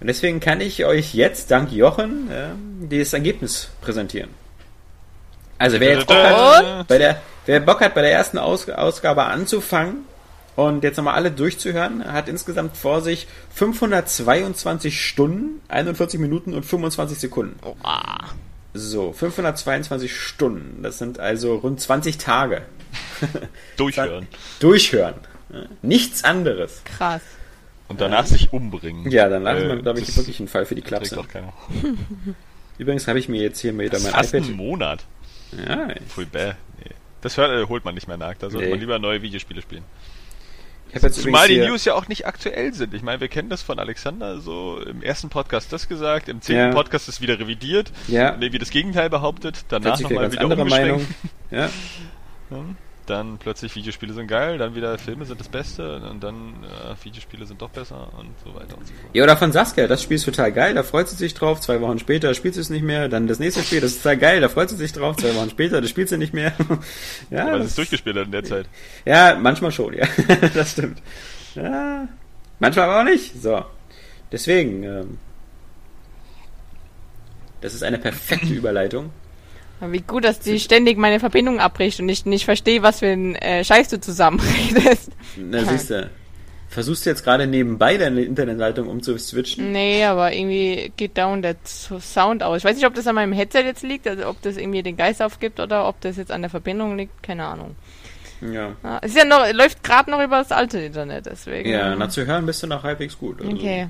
Und 0.00 0.06
deswegen 0.06 0.40
kann 0.40 0.60
ich 0.60 0.84
euch 0.84 1.14
jetzt, 1.14 1.50
dank 1.52 1.70
Jochen, 1.70 2.28
äh, 2.30 2.48
dieses 2.86 3.12
Ergebnis 3.12 3.70
präsentieren. 3.82 4.30
Also 5.58 5.78
wer 5.78 5.94
jetzt 5.94 6.06
Bock 6.06 6.16
hat, 6.16 6.88
bei 6.88 6.98
der, 6.98 7.20
wer 7.46 7.60
Bock 7.60 7.80
hat, 7.82 7.94
bei 7.94 8.00
der 8.00 8.12
ersten 8.12 8.38
Aus 8.38 8.68
Ausgabe 8.68 9.24
anzufangen 9.24 10.06
und 10.56 10.84
jetzt 10.84 10.96
nochmal 10.96 11.14
alle 11.14 11.30
durchzuhören, 11.30 12.04
hat 12.04 12.28
insgesamt 12.28 12.76
vor 12.76 13.00
sich 13.02 13.26
522 13.54 15.04
Stunden, 15.04 15.60
41 15.68 16.20
Minuten 16.20 16.54
und 16.54 16.64
25 16.64 17.18
Sekunden. 17.18 17.58
Oh, 17.64 17.74
So, 18.74 19.12
522 19.12 20.14
Stunden. 20.14 20.82
Das 20.82 20.98
sind 20.98 21.18
also 21.18 21.56
rund 21.56 21.80
20 21.80 22.18
Tage. 22.18 22.62
Durchhören. 23.76 24.26
Durchhören. 24.58 25.14
Nichts 25.82 26.24
anderes. 26.24 26.82
Krass. 26.84 27.22
Und 27.88 28.00
danach 28.00 28.26
sich 28.26 28.52
umbringen. 28.52 29.10
Ja, 29.10 29.28
danach 29.28 29.54
äh, 29.54 29.62
ist 29.62 29.68
man, 29.68 29.82
glaube 29.82 29.98
ich, 29.98 30.16
wirklich 30.16 30.38
ein 30.38 30.46
Fall 30.46 30.64
für 30.64 30.76
die 30.76 30.82
Klapse. 30.82 31.16
Doch 31.16 31.26
keiner. 31.26 31.52
Übrigens 32.78 33.08
habe 33.08 33.18
ich 33.18 33.28
mir 33.28 33.42
jetzt 33.42 33.60
hier 33.60 33.76
wieder 33.76 33.98
mein 33.98 34.12
fast 34.12 34.32
iPad. 34.32 34.46
Einen 34.46 34.56
Monat. 34.56 35.04
Ja. 35.66 35.88
Pfui, 36.08 36.24
bäh. 36.24 36.52
Nee. 36.78 36.94
Das 37.20 37.36
hört, 37.36 37.50
äh, 37.50 37.68
holt 37.68 37.84
man 37.84 37.94
nicht 37.94 38.06
mehr 38.06 38.16
nach. 38.16 38.34
Da 38.34 38.48
sollte 38.48 38.66
nee. 38.66 38.70
man 38.70 38.80
lieber 38.80 38.98
neue 39.00 39.22
Videospiele 39.22 39.60
spielen. 39.60 39.82
Zumal 41.12 41.48
die 41.48 41.58
News 41.58 41.84
ja 41.84 41.94
auch 41.94 42.08
nicht 42.08 42.26
aktuell 42.26 42.72
sind. 42.74 42.94
Ich 42.94 43.02
meine, 43.02 43.20
wir 43.20 43.28
kennen 43.28 43.48
das 43.48 43.62
von 43.62 43.78
Alexander 43.78 44.40
so 44.40 44.80
im 44.80 45.02
ersten 45.02 45.28
Podcast 45.28 45.72
das 45.72 45.88
gesagt, 45.88 46.28
im 46.28 46.40
zehnten 46.40 46.68
ja. 46.68 46.72
Podcast 46.72 47.08
ist 47.08 47.20
wieder 47.20 47.38
revidiert, 47.38 47.92
ja. 48.08 48.32
irgendwie 48.32 48.58
das 48.58 48.70
Gegenteil 48.70 49.10
behauptet, 49.10 49.64
danach 49.68 50.00
nochmal 50.00 50.32
wieder 50.32 50.42
andere 50.42 50.64
Meinung. 50.66 51.06
Ja. 51.50 51.68
ja 52.50 52.64
dann 53.10 53.38
plötzlich 53.38 53.74
Videospiele 53.74 54.14
sind 54.14 54.28
geil, 54.28 54.56
dann 54.56 54.74
wieder 54.74 54.96
Filme 54.96 55.26
sind 55.26 55.40
das 55.40 55.48
Beste 55.48 55.96
und 55.96 56.22
dann 56.22 56.64
äh, 56.64 57.04
Videospiele 57.04 57.44
sind 57.44 57.60
doch 57.60 57.68
besser 57.68 58.08
und 58.18 58.30
so 58.44 58.54
weiter 58.54 58.78
und 58.78 58.86
so 58.86 58.94
fort. 58.94 59.14
Ja, 59.14 59.24
oder 59.24 59.36
von 59.36 59.52
Saskia, 59.52 59.86
das 59.86 60.02
Spiel 60.02 60.14
ist 60.14 60.24
total 60.24 60.52
geil, 60.52 60.74
da 60.74 60.82
freut 60.82 61.08
sie 61.08 61.16
sich 61.16 61.34
drauf, 61.34 61.60
zwei 61.60 61.80
Wochen 61.80 61.98
später 61.98 62.32
spielt 62.34 62.54
sie 62.54 62.60
es 62.60 62.70
nicht 62.70 62.84
mehr, 62.84 63.08
dann 63.08 63.26
das 63.26 63.38
nächste 63.38 63.62
Spiel, 63.62 63.80
das 63.80 63.92
ist 63.92 64.02
total 64.02 64.16
geil, 64.16 64.40
da 64.40 64.48
freut 64.48 64.70
sie 64.70 64.76
sich 64.76 64.92
drauf, 64.92 65.16
zwei 65.16 65.34
Wochen 65.34 65.50
später, 65.50 65.80
das 65.80 65.90
spielt 65.90 66.08
sie 66.08 66.18
nicht 66.18 66.32
mehr. 66.32 66.52
ja, 67.30 67.46
weil 67.46 67.60
sie 67.62 67.66
es 67.66 67.74
durchgespielt 67.74 68.16
hat 68.16 68.26
in 68.26 68.32
der 68.32 68.44
Zeit. 68.44 68.66
Ja, 69.04 69.36
manchmal 69.38 69.72
schon, 69.72 69.92
ja, 69.94 70.06
das 70.54 70.72
stimmt. 70.72 71.02
Ja, 71.54 72.08
manchmal 72.60 72.88
aber 72.88 73.00
auch 73.00 73.04
nicht. 73.04 73.42
So, 73.42 73.64
deswegen, 74.30 74.84
ähm, 74.84 75.18
das 77.60 77.74
ist 77.74 77.82
eine 77.82 77.98
perfekte 77.98 78.54
Überleitung 78.54 79.10
wie 79.88 80.00
gut, 80.00 80.24
dass 80.24 80.40
die 80.40 80.60
ständig 80.60 80.98
meine 80.98 81.20
Verbindung 81.20 81.60
abbricht 81.60 82.00
und 82.00 82.08
ich 82.08 82.26
nicht 82.26 82.44
verstehe, 82.44 82.82
was 82.82 83.00
für 83.00 83.06
ein 83.06 83.34
äh, 83.36 83.64
Scheiß 83.64 83.88
du 83.88 84.00
zusammenredest. 84.00 85.10
Na, 85.36 85.64
siehst 85.64 85.90
du. 85.90 86.10
Versuchst 86.68 87.04
du 87.04 87.10
jetzt 87.10 87.24
gerade 87.24 87.48
nebenbei 87.48 87.96
deine 87.96 88.22
Internetleitung 88.22 88.86
umzuswitchen? 88.86 89.72
Nee, 89.72 90.04
aber 90.04 90.32
irgendwie 90.32 90.92
geht 90.96 91.18
down 91.18 91.42
der 91.42 91.56
Sound 91.64 92.44
aus. 92.44 92.58
Ich 92.58 92.64
weiß 92.64 92.76
nicht, 92.76 92.86
ob 92.86 92.94
das 92.94 93.08
an 93.08 93.16
meinem 93.16 93.32
Headset 93.32 93.62
jetzt 93.62 93.82
liegt, 93.82 94.06
also 94.06 94.28
ob 94.28 94.40
das 94.42 94.56
irgendwie 94.56 94.84
den 94.84 94.96
Geist 94.96 95.20
aufgibt 95.20 95.58
oder 95.58 95.88
ob 95.88 96.00
das 96.00 96.16
jetzt 96.16 96.30
an 96.30 96.42
der 96.42 96.50
Verbindung 96.50 96.96
liegt, 96.96 97.24
keine 97.24 97.44
Ahnung. 97.44 97.74
Ja. 98.40 98.76
es 99.02 99.10
ist 99.10 99.18
ja 99.18 99.24
noch, 99.24 99.52
läuft 99.52 99.82
gerade 99.82 100.10
noch 100.10 100.22
über 100.22 100.38
das 100.38 100.52
alte 100.52 100.78
Internet, 100.78 101.26
deswegen. 101.26 101.68
Ja, 101.68 101.94
na 101.96 102.08
zu 102.08 102.24
hören 102.24 102.46
bist 102.46 102.62
du 102.62 102.68
noch 102.68 102.84
halbwegs 102.84 103.18
gut. 103.18 103.40
Also. 103.40 103.52
Okay. 103.52 103.88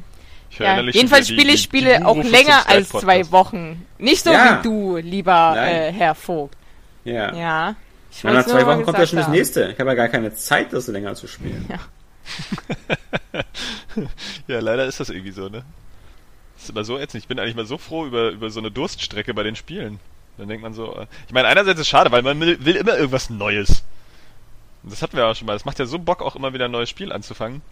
Ja, 0.58 0.80
jedenfalls 0.80 1.28
spiele 1.28 1.52
ich 1.52 1.62
Spiele 1.62 2.06
auch 2.06 2.16
länger 2.16 2.68
als 2.68 2.88
zwei 2.88 3.30
Wochen. 3.30 3.86
Nicht 3.98 4.24
so 4.24 4.32
ja. 4.32 4.58
wie 4.58 4.62
du, 4.62 4.96
lieber 4.96 5.54
äh, 5.56 5.92
Herr 5.92 6.14
Vogt. 6.14 6.56
Ja. 7.04 7.34
Ja. 7.34 7.76
Ich 8.10 8.24
nach 8.24 8.44
zwei 8.44 8.66
Wochen 8.66 8.82
kommt 8.82 8.98
ja 8.98 9.06
schon 9.06 9.18
das 9.18 9.28
nächste. 9.28 9.70
Ich 9.72 9.78
habe 9.78 9.90
ja 9.90 9.94
gar 9.94 10.08
keine 10.08 10.34
Zeit, 10.34 10.72
das 10.72 10.88
länger 10.88 11.14
zu 11.14 11.28
spielen. 11.28 11.66
Ja. 11.68 11.78
ja, 14.48 14.60
leider 14.60 14.86
ist 14.86 15.00
das 15.00 15.10
irgendwie 15.10 15.30
so, 15.30 15.48
ne? 15.48 15.62
Das 16.54 16.64
ist 16.64 16.70
immer 16.70 16.84
so 16.84 16.98
ätzend. 16.98 17.22
Ich 17.22 17.28
bin 17.28 17.38
eigentlich 17.38 17.54
mal 17.54 17.64
so 17.64 17.78
froh 17.78 18.04
über, 18.06 18.30
über 18.30 18.50
so 18.50 18.60
eine 18.60 18.70
Durststrecke 18.70 19.32
bei 19.32 19.44
den 19.44 19.56
Spielen. 19.56 20.00
Dann 20.36 20.48
denkt 20.48 20.62
man 20.62 20.74
so, 20.74 20.94
äh, 20.94 21.06
ich 21.26 21.32
meine, 21.32 21.48
einerseits 21.48 21.78
ist 21.78 21.86
es 21.86 21.88
schade, 21.88 22.10
weil 22.12 22.22
man 22.22 22.38
will, 22.40 22.64
will 22.64 22.76
immer 22.76 22.96
irgendwas 22.96 23.30
Neues. 23.30 23.84
Und 24.82 24.92
das 24.92 25.02
hatten 25.02 25.16
wir 25.16 25.26
auch 25.26 25.36
schon 25.36 25.46
mal. 25.46 25.52
Das 25.52 25.64
macht 25.64 25.78
ja 25.78 25.86
so 25.86 25.98
Bock, 25.98 26.22
auch 26.22 26.36
immer 26.36 26.52
wieder 26.52 26.66
ein 26.66 26.70
neues 26.70 26.90
Spiel 26.90 27.12
anzufangen. 27.12 27.62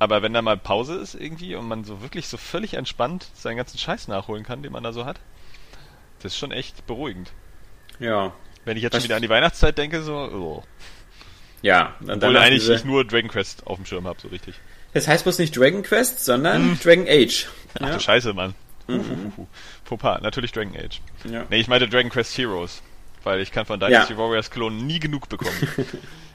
Aber 0.00 0.22
wenn 0.22 0.32
da 0.32 0.40
mal 0.40 0.56
Pause 0.56 0.96
ist 0.96 1.14
irgendwie 1.14 1.54
und 1.54 1.68
man 1.68 1.84
so 1.84 2.00
wirklich 2.00 2.26
so 2.26 2.38
völlig 2.38 2.74
entspannt 2.74 3.26
seinen 3.34 3.58
ganzen 3.58 3.76
Scheiß 3.76 4.08
nachholen 4.08 4.44
kann, 4.44 4.62
den 4.62 4.72
man 4.72 4.82
da 4.82 4.94
so 4.94 5.04
hat, 5.04 5.20
das 6.22 6.32
ist 6.32 6.38
schon 6.38 6.52
echt 6.52 6.86
beruhigend. 6.86 7.32
Ja. 7.98 8.32
Wenn 8.64 8.78
ich 8.78 8.82
jetzt 8.82 8.94
schon 8.94 9.04
wieder 9.04 9.16
an 9.16 9.22
die 9.22 9.28
Weihnachtszeit 9.28 9.76
denke, 9.76 10.02
so, 10.02 10.14
oh. 10.14 10.64
Ja, 11.60 11.96
dann 12.00 12.16
Obwohl 12.16 12.38
eigentlich 12.38 12.62
diese... 12.62 12.76
ich 12.76 12.84
nur 12.84 13.04
Dragon 13.04 13.28
Quest 13.28 13.66
auf 13.66 13.76
dem 13.76 13.84
Schirm 13.84 14.06
habe, 14.06 14.18
so 14.18 14.28
richtig. 14.28 14.54
Das 14.94 15.06
heißt 15.06 15.24
bloß 15.24 15.38
nicht 15.38 15.54
Dragon 15.54 15.82
Quest, 15.82 16.24
sondern 16.24 16.62
hm. 16.62 16.80
Dragon 16.82 17.06
Age. 17.06 17.48
Ach 17.74 17.80
ja. 17.82 17.92
du 17.92 18.00
Scheiße, 18.00 18.32
Mann. 18.32 18.54
Mhm. 18.88 19.32
Uh, 19.36 19.46
Fauxpas, 19.84 20.20
natürlich 20.22 20.52
Dragon 20.52 20.74
Age. 20.74 21.02
Ja. 21.30 21.44
Nee, 21.50 21.60
ich 21.60 21.68
meinte 21.68 21.88
Dragon 21.88 22.10
Quest 22.10 22.36
Heroes. 22.38 22.82
Weil 23.22 23.40
ich 23.40 23.52
kann 23.52 23.66
von 23.66 23.78
Dynasty 23.78 24.14
ja. 24.14 24.18
Warriors 24.18 24.50
Klonen 24.50 24.86
nie 24.86 24.98
genug 24.98 25.28
bekommen. 25.28 25.52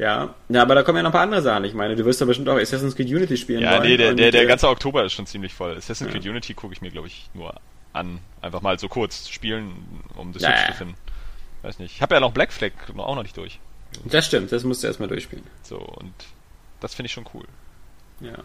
Ja, 0.00 0.34
ja, 0.48 0.62
aber 0.62 0.74
da 0.74 0.82
kommen 0.82 0.96
ja 0.96 1.02
noch 1.02 1.10
ein 1.10 1.12
paar 1.12 1.20
andere 1.20 1.42
Sachen. 1.42 1.64
Ich 1.64 1.74
meine, 1.74 1.94
du 1.94 2.06
wirst 2.06 2.22
da 2.22 2.24
bestimmt 2.24 2.48
auch 2.48 2.56
Assassin's 2.56 2.96
Creed 2.96 3.08
Unity 3.08 3.36
spielen 3.36 3.60
Ja, 3.60 3.72
wollen 3.72 3.82
nee, 3.82 3.96
der, 3.98 4.14
der, 4.14 4.30
der 4.30 4.46
ganze 4.46 4.66
Oktober 4.66 5.04
ist 5.04 5.12
schon 5.12 5.26
ziemlich 5.26 5.52
voll. 5.52 5.76
Assassin's 5.76 6.08
ja. 6.08 6.18
Creed 6.18 6.26
Unity 6.26 6.54
gucke 6.54 6.72
ich 6.72 6.80
mir, 6.80 6.90
glaube 6.90 7.08
ich, 7.08 7.28
nur 7.34 7.54
an. 7.92 8.18
Einfach 8.40 8.62
mal 8.62 8.78
so 8.78 8.88
kurz 8.88 9.28
spielen, 9.28 9.72
um 10.16 10.32
das 10.32 10.42
ja, 10.42 10.52
hübsch 10.52 10.66
zu 10.68 10.72
finden. 10.72 10.94
Weiß 11.60 11.78
nicht. 11.80 11.96
Ich 11.96 12.00
habe 12.00 12.14
ja 12.14 12.20
noch 12.20 12.32
Black 12.32 12.50
Flag 12.50 12.72
auch 12.96 13.14
noch 13.14 13.22
nicht 13.22 13.36
durch. 13.36 13.60
Das 14.06 14.24
stimmt, 14.24 14.52
das 14.52 14.64
musst 14.64 14.82
du 14.82 14.86
erstmal 14.86 15.10
durchspielen. 15.10 15.44
So, 15.64 15.76
und 15.76 16.14
das 16.80 16.94
finde 16.94 17.08
ich 17.08 17.12
schon 17.12 17.26
cool. 17.34 17.44
Ja. 18.20 18.38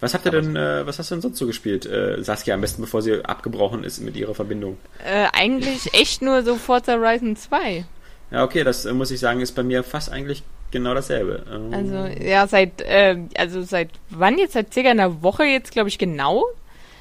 Was 0.00 0.12
habt 0.12 0.26
ihr 0.26 0.32
denn, 0.32 0.56
äh, 0.56 0.86
was 0.86 0.98
hast 0.98 1.10
du 1.10 1.14
denn 1.14 1.22
sonst 1.22 1.38
so 1.38 1.46
gespielt, 1.46 1.86
äh, 1.86 2.22
Saskia, 2.22 2.54
am 2.54 2.60
besten 2.60 2.82
bevor 2.82 3.00
sie 3.00 3.24
abgebrochen 3.24 3.82
ist 3.82 4.00
mit 4.00 4.14
ihrer 4.14 4.34
Verbindung? 4.34 4.76
Äh, 5.02 5.28
eigentlich 5.32 5.94
echt 5.94 6.20
nur 6.20 6.42
so 6.42 6.56
Forza 6.56 6.92
Horizon 6.92 7.34
2. 7.34 7.86
Ja, 8.30 8.44
okay, 8.44 8.64
das 8.64 8.84
äh, 8.84 8.92
muss 8.92 9.10
ich 9.10 9.20
sagen, 9.20 9.40
ist 9.40 9.52
bei 9.52 9.62
mir 9.62 9.82
fast 9.82 10.10
eigentlich 10.10 10.42
genau 10.70 10.94
dasselbe. 10.94 11.44
Ähm, 11.52 11.72
also 11.72 12.22
ja, 12.22 12.46
seit 12.46 12.80
äh, 12.82 13.16
also 13.36 13.62
seit 13.62 13.90
wann 14.10 14.38
jetzt? 14.38 14.54
Seit 14.54 14.72
circa 14.72 14.90
einer 14.90 15.22
Woche 15.22 15.44
jetzt, 15.44 15.72
glaube 15.72 15.88
ich, 15.88 15.98
genau. 15.98 16.44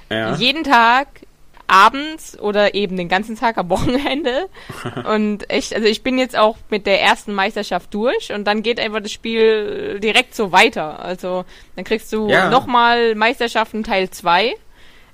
Ja. 0.10 0.36
Jeden 0.36 0.64
Tag 0.64 1.08
abends 1.68 2.38
oder 2.40 2.76
eben 2.76 2.96
den 2.96 3.10
ganzen 3.10 3.36
Tag 3.36 3.58
am 3.58 3.70
Wochenende. 3.70 4.50
und 5.12 5.50
echt, 5.50 5.74
also 5.74 5.88
ich 5.88 6.04
bin 6.04 6.20
jetzt 6.20 6.38
auch 6.38 6.58
mit 6.70 6.86
der 6.86 7.02
ersten 7.02 7.34
Meisterschaft 7.34 7.92
durch 7.94 8.32
und 8.32 8.46
dann 8.46 8.62
geht 8.62 8.80
einfach 8.80 9.02
das 9.02 9.12
Spiel 9.12 10.00
direkt 10.00 10.36
so 10.36 10.52
weiter. 10.52 11.04
Also 11.04 11.44
dann 11.76 11.84
kriegst 11.84 12.14
du 12.14 12.30
ja. 12.30 12.52
nochmal 12.52 13.16
Meisterschaften 13.16 13.84
Teil 13.84 14.12
2 14.12 14.56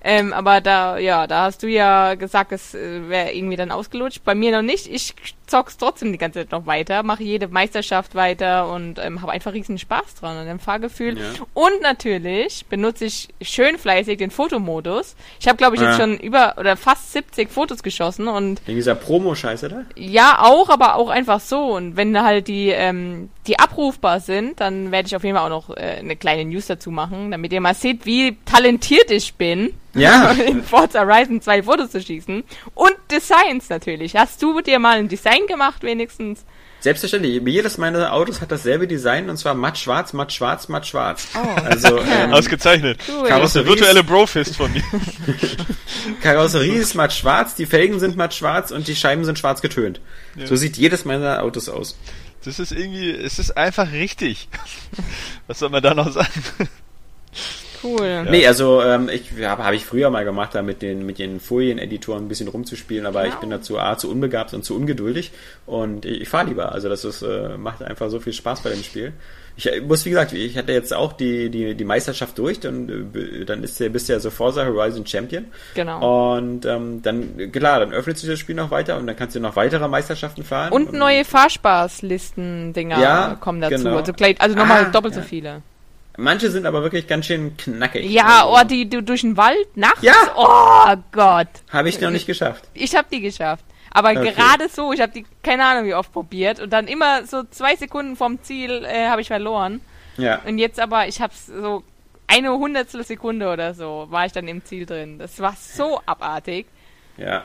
ähm, 0.04 0.34
aber 0.34 0.62
da, 0.62 0.98
ja, 0.98 1.28
da 1.28 1.44
hast 1.44 1.62
du 1.62 1.68
ja 1.68 2.16
gesagt, 2.16 2.52
es 2.52 2.74
äh, 2.74 3.08
wäre 3.08 3.34
irgendwie 3.34 3.56
dann 3.56 3.72
ausgelutscht. 3.72 4.24
Bei 4.24 4.34
mir 4.34 4.52
noch 4.52 4.64
nicht. 4.64 4.88
Ich 4.88 5.14
zock's 5.52 5.78
trotzdem 5.78 6.12
die 6.12 6.18
ganze 6.18 6.40
Zeit 6.40 6.52
noch 6.52 6.66
weiter, 6.66 7.04
mache 7.04 7.24
jede 7.24 7.48
Meisterschaft 7.48 8.16
weiter 8.16 8.72
und 8.72 8.98
ähm, 8.98 9.22
habe 9.22 9.34
einfach 9.34 9.54
riesen 9.54 9.78
Spaß 9.78 10.16
dran 10.16 10.38
und 10.40 10.48
dem 10.48 10.60
Fahrgefühl. 10.60 11.20
Ja. 11.20 11.26
Und 11.54 11.82
natürlich 11.82 12.66
benutze 12.68 13.06
ich 13.06 13.28
schön 13.42 13.78
fleißig 13.78 14.18
den 14.18 14.32
Fotomodus. 14.32 15.16
Ich 15.40 15.48
habe, 15.48 15.58
glaube 15.58 15.76
ich, 15.76 15.82
jetzt 15.82 15.98
schon 15.98 16.18
über 16.18 16.56
oder 16.58 16.78
fast 16.78 17.12
70 17.12 17.52
Fotos 17.52 17.84
geschossen 17.84 18.28
und. 18.28 18.66
Wegen 18.66 18.78
dieser 18.78 18.96
Promo-Scheiße 18.96 19.70
da? 19.70 19.84
Ja, 19.96 20.40
auch, 20.42 20.70
aber 20.70 20.96
auch 20.96 21.10
einfach 21.10 21.42
so. 21.42 21.76
Und 21.76 21.98
wenn 21.98 22.20
halt 22.22 22.48
die, 22.48 22.70
ähm, 22.70 23.30
die 23.46 23.60
abrufbar 23.60 24.22
sind, 24.22 24.60
dann 24.62 24.92
werde 24.92 25.08
ich 25.08 25.16
auf 25.16 25.24
jeden 25.24 25.36
Fall 25.36 25.46
auch 25.46 25.68
noch 25.68 25.76
äh, 25.76 25.98
eine 26.00 26.16
kleine 26.16 26.46
News 26.46 26.68
dazu 26.68 26.92
machen, 26.92 27.32
damit 27.32 27.52
ihr 27.52 27.62
mal 27.62 27.76
seht, 27.76 28.06
wie 28.06 28.38
talentiert 28.46 29.12
ich 29.12 29.36
bin 29.36 29.74
ja. 29.94 30.32
in 30.48 30.64
Forza 30.64 31.02
Horizon 31.02 31.42
2 31.42 31.64
Fotos 31.64 31.92
zu 31.92 32.02
schießen. 32.02 32.44
Und 32.74 32.96
Designs 33.12 33.70
natürlich. 33.70 34.16
Hast 34.16 34.42
du 34.42 34.62
dir 34.62 34.80
mal 34.80 34.98
ein 34.98 35.08
Design 35.08 35.41
gemacht 35.48 35.84
wenigstens? 35.84 36.46
Selbstverständlich. 36.82 37.42
Jedes 37.46 37.78
meiner 37.78 38.12
Autos 38.12 38.42
hat 38.42 38.52
dasselbe 38.52 38.88
Design 38.88 39.30
und 39.30 39.38
zwar 39.38 39.54
matt 39.54 39.78
schwarz, 39.78 40.14
matt 40.14 40.34
schwarz, 40.34 40.68
matt 40.68 40.88
schwarz. 40.88 41.28
Oh. 41.36 41.62
Also, 41.62 42.00
ähm, 42.02 42.34
Ausgezeichnet. 42.34 43.00
Cool. 43.08 43.28
Karosserie 43.28 43.68
virtuelle 43.68 44.04
Brofist 44.04 44.56
von 44.56 44.74
mir. 44.74 44.84
Karosserie 46.22 46.80
ist 46.80 46.96
matt 46.96 47.14
schwarz, 47.14 47.54
die 47.54 47.68
Felgen 47.68 48.00
sind 48.00 48.18
matt 48.18 48.34
schwarz 48.34 48.72
und 48.72 48.88
die 48.88 48.96
Scheiben 48.96 49.26
sind 49.26 49.38
schwarz 49.38 49.62
getönt. 49.62 50.02
Ja. 50.36 50.48
So 50.48 50.56
sieht 50.56 50.76
jedes 50.78 51.06
meiner 51.06 51.44
Autos 51.44 51.70
aus. 51.70 51.98
Das 52.44 52.58
ist 52.58 52.72
irgendwie, 52.72 53.12
es 53.12 53.38
ist 53.38 53.56
einfach 53.56 53.92
richtig. 53.92 54.50
Was 55.48 55.60
soll 55.60 55.70
man 55.70 55.84
da 55.84 55.94
noch 55.94 56.12
sagen? 56.12 56.30
Cool. 57.84 58.06
Ja. 58.06 58.24
Nee, 58.24 58.46
also 58.48 58.82
ähm, 58.82 59.10
ich 59.10 59.32
habe 59.44 59.64
hab 59.64 59.74
ich 59.74 59.86
früher 59.86 60.10
mal 60.10 60.24
gemacht, 60.24 60.56
da 60.56 60.62
mit 60.62 60.82
den 60.82 61.06
mit 61.06 61.20
den 61.20 61.40
Folieneditoren 61.40 62.26
ein 62.26 62.28
bisschen 62.28 62.48
rumzuspielen, 62.48 63.06
aber 63.06 63.24
genau. 63.24 63.34
ich 63.34 63.40
bin 63.40 63.50
dazu 63.50 63.80
A 63.80 63.98
zu 63.98 64.10
unbegabt 64.10 64.54
und 64.54 64.64
zu 64.64 64.76
ungeduldig 64.76 65.32
und 65.66 66.06
ich, 66.06 66.22
ich 66.22 66.30
fahre 66.30 66.48
lieber. 66.48 66.72
Also 66.72 66.90
das 66.90 67.06
ist, 67.06 67.22
äh, 67.22 67.58
macht 67.58 67.82
einfach 67.82 68.10
so 68.10 68.20
viel 68.20 68.34
Spaß 68.34 68.62
bei 68.62 68.70
dem 68.70 68.84
Spiel. 68.84 69.14
Ich 69.56 69.72
äh, 69.72 69.82
muss, 69.82 70.06
wie 70.06 70.10
gesagt, 70.10 70.34
ich 70.34 70.58
hatte 70.58 70.72
jetzt 70.74 70.94
auch 70.94 71.14
die, 71.14 71.50
die, 71.50 71.76
die 71.76 71.84
Meisterschaft 71.84 72.38
durch, 72.38 72.60
dann, 72.60 73.12
äh, 73.14 73.46
dann 73.46 73.64
ist 73.64 73.80
der, 73.80 73.90
bist 73.90 74.10
du 74.10 74.14
ja 74.14 74.20
so 74.20 74.30
Forza 74.30 74.66
Horizon 74.66 75.06
Champion. 75.06 75.46
Genau. 75.76 76.36
Und 76.36 76.66
ähm, 76.66 77.02
dann, 77.02 77.52
klar, 77.52 77.80
dann 77.80 77.94
öffnet 77.94 78.18
sich 78.18 78.30
das 78.30 78.40
Spiel 78.40 78.56
noch 78.56 78.72
weiter 78.72 78.98
und 78.98 79.08
dann 79.08 79.16
kannst 79.16 79.36
du 79.36 79.40
noch 79.40 79.56
weitere 79.56 79.88
Meisterschaften 79.88 80.44
fahren. 80.44 80.72
Und, 80.72 80.90
und 80.90 80.98
neue 80.98 81.26
Fahrspaßlisten-Dinger 81.26 83.00
ja, 83.00 83.38
kommen 83.40 83.62
dazu. 83.62 83.84
Genau. 83.84 83.98
Also, 83.98 84.14
also 84.40 84.56
nochmal 84.56 84.86
ah, 84.86 84.90
doppelt 84.90 85.16
ja. 85.16 85.22
so 85.22 85.28
viele. 85.28 85.62
Manche 86.18 86.52
sind 86.52 86.66
aber 86.66 86.84
wirklich 86.84 87.08
ganz 87.08 87.26
schön 87.26 87.56
knackig. 87.58 88.10
Ja, 88.10 88.46
also, 88.46 88.62
oh, 88.62 88.68
die, 88.68 88.90
die 88.90 89.04
durch 89.04 89.22
den 89.22 89.38
Wald 89.38 89.76
nachts. 89.76 90.02
Ja. 90.02 90.14
Oh 90.36 90.96
Gott. 91.12 91.48
Habe 91.70 91.90
ich 91.90 92.00
noch 92.02 92.12
nicht 92.12 92.28
geschafft. 92.28 92.68
Ich 92.74 92.96
habe 92.96 93.08
die 93.12 93.22
geschafft. 93.22 93.66
Aber 93.92 94.12
okay. 94.12 94.32
gerade 94.32 94.70
so, 94.70 94.94
ich 94.94 95.02
habe 95.02 95.12
die 95.12 95.26
keine 95.44 95.66
Ahnung 95.66 95.86
wie 95.86 95.94
oft 95.94 96.12
probiert 96.14 96.60
und 96.60 96.72
dann 96.72 96.88
immer 96.88 97.26
so 97.26 97.44
zwei 97.44 97.76
Sekunden 97.76 98.16
vom 98.16 98.42
Ziel 98.42 98.86
äh, 98.86 99.08
habe 99.08 99.22
ich 99.22 99.28
verloren. 99.28 99.82
Ja. 100.18 100.40
Und 100.46 100.58
jetzt 100.58 100.80
aber, 100.80 101.08
ich 101.08 101.22
habe 101.22 101.34
so 101.34 101.84
eine 102.28 102.52
Hundertstel 102.52 103.04
Sekunde 103.04 103.52
oder 103.52 103.74
so 103.74 104.08
war 104.10 104.26
ich 104.26 104.32
dann 104.32 104.48
im 104.48 104.64
Ziel 104.64 104.86
drin. 104.86 105.20
Das 105.20 105.40
war 105.40 105.56
so 105.60 106.00
abartig. 106.06 106.68
Ja. 107.18 107.44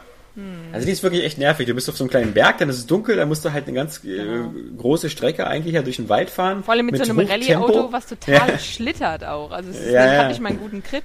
Also 0.73 0.87
die 0.87 0.93
ist 0.93 1.03
wirklich 1.03 1.25
echt 1.25 1.39
nervig. 1.39 1.67
Du 1.67 1.75
bist 1.75 1.89
auf 1.89 1.97
so 1.97 2.05
einem 2.05 2.11
kleinen 2.11 2.35
Berg, 2.35 2.59
dann 2.59 2.69
ist 2.69 2.77
es 2.77 2.87
dunkel, 2.87 3.17
dann 3.17 3.29
musst 3.29 3.45
du 3.45 3.53
halt 3.53 3.67
eine 3.67 3.75
ganz 3.75 4.05
äh, 4.05 4.17
genau. 4.17 4.53
große 4.77 5.09
Strecke 5.09 5.47
eigentlich 5.47 5.75
ja 5.75 5.83
durch 5.83 5.97
den 5.97 6.09
Wald 6.09 6.29
fahren. 6.29 6.63
Vor 6.63 6.75
allem 6.75 6.87
mit, 6.87 6.99
mit 6.99 7.07
so 7.07 7.13
einem 7.13 7.27
Rallye-Auto, 7.27 7.93
was 7.93 8.07
total 8.07 8.49
ja. 8.51 8.59
schlittert 8.59 9.25
auch. 9.25 9.51
Also 9.51 9.71
es 9.71 9.81
ist, 9.81 9.93
ja, 9.93 10.13
ja. 10.13 10.19
hat 10.21 10.29
nicht 10.29 10.41
mal 10.41 10.51
einen 10.51 10.61
guten 10.61 10.83
Grip. 10.83 11.05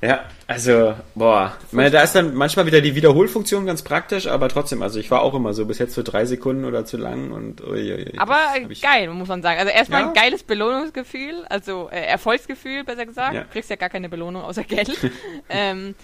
Ja, 0.00 0.26
also, 0.46 0.94
boah. 1.16 1.56
Ich 1.66 1.72
meine, 1.72 1.90
da 1.90 2.02
ist 2.02 2.14
dann 2.14 2.32
manchmal 2.34 2.66
wieder 2.66 2.80
die 2.80 2.94
Wiederholfunktion 2.94 3.66
ganz 3.66 3.82
praktisch, 3.82 4.28
aber 4.28 4.48
trotzdem, 4.48 4.80
also 4.80 5.00
ich 5.00 5.10
war 5.10 5.22
auch 5.22 5.34
immer 5.34 5.54
so 5.54 5.66
bis 5.66 5.78
jetzt 5.78 5.96
für 5.96 6.04
drei 6.04 6.24
Sekunden 6.24 6.64
oder 6.64 6.84
zu 6.84 6.96
lang 6.96 7.32
und 7.32 7.60
uiuiui, 7.60 8.12
Aber 8.16 8.38
geil, 8.80 9.08
muss 9.12 9.26
man 9.26 9.42
sagen. 9.42 9.58
Also 9.58 9.72
erstmal 9.72 10.02
ja. 10.02 10.08
ein 10.08 10.14
geiles 10.14 10.44
Belohnungsgefühl, 10.44 11.44
also 11.48 11.88
äh, 11.90 12.00
Erfolgsgefühl, 12.06 12.84
besser 12.84 13.06
gesagt. 13.06 13.34
Ja. 13.34 13.40
Du 13.42 13.48
kriegst 13.48 13.70
ja 13.70 13.76
gar 13.76 13.88
keine 13.88 14.08
Belohnung 14.08 14.42
außer 14.42 14.62
Geld. 14.62 14.96
ähm, 15.48 15.96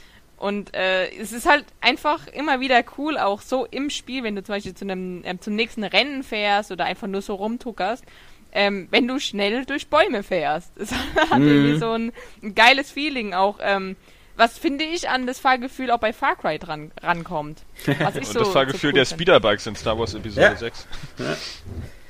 und 0.45 0.75
äh, 0.75 1.09
es 1.17 1.33
ist 1.33 1.47
halt 1.49 1.65
einfach 1.81 2.27
immer 2.27 2.61
wieder 2.61 2.85
cool, 2.99 3.17
auch 3.17 3.41
so 3.41 3.65
im 3.65 3.89
Spiel, 3.89 4.25
wenn 4.25 4.37
du 4.37 4.43
zum 4.43 4.57
Beispiel 4.57 4.75
zu 4.75 4.85
einem, 4.85 5.25
äh, 5.25 5.39
zum 5.41 5.55
nächsten 5.55 5.83
Rennen 5.85 6.23
fährst 6.23 6.71
oder 6.71 6.85
einfach 6.85 7.07
nur 7.07 7.23
so 7.23 7.37
rumtuckerst, 7.37 8.05
ähm, 8.53 8.87
wenn 8.91 9.09
du 9.09 9.19
schnell 9.19 9.65
durch 9.65 9.87
Bäume 9.87 10.23
fährst. 10.23 10.71
Das 10.77 10.93
hat 11.31 11.39
mhm. 11.39 11.49
irgendwie 11.49 11.79
so 11.79 11.93
ein, 11.93 12.13
ein, 12.43 12.55
geiles 12.55 12.91
Feeling 12.91 13.33
auch. 13.33 13.59
Ähm, 13.63 13.97
was 14.37 14.59
finde 14.59 14.85
ich 14.85 15.09
an 15.09 15.27
das 15.27 15.39
Fahrgefühl 15.39 15.91
auch 15.91 15.99
bei 15.99 16.13
Far 16.13 16.37
Cry 16.37 16.59
dran, 16.59 16.93
rankommt. 17.01 17.63
Was 18.01 18.17
ich 18.17 18.27
Und 18.27 18.33
so, 18.35 18.41
das 18.41 18.49
Fahrgefühl 18.51 18.81
so 18.81 18.87
cool 18.89 18.93
der 18.93 19.07
Speederbikes 19.07 19.67
in 19.67 19.77
Star 19.77 19.99
Wars 19.99 20.13
Episode 20.13 20.43
ja. 20.43 20.57
6. 20.57 20.89
Ja. 21.21 21.37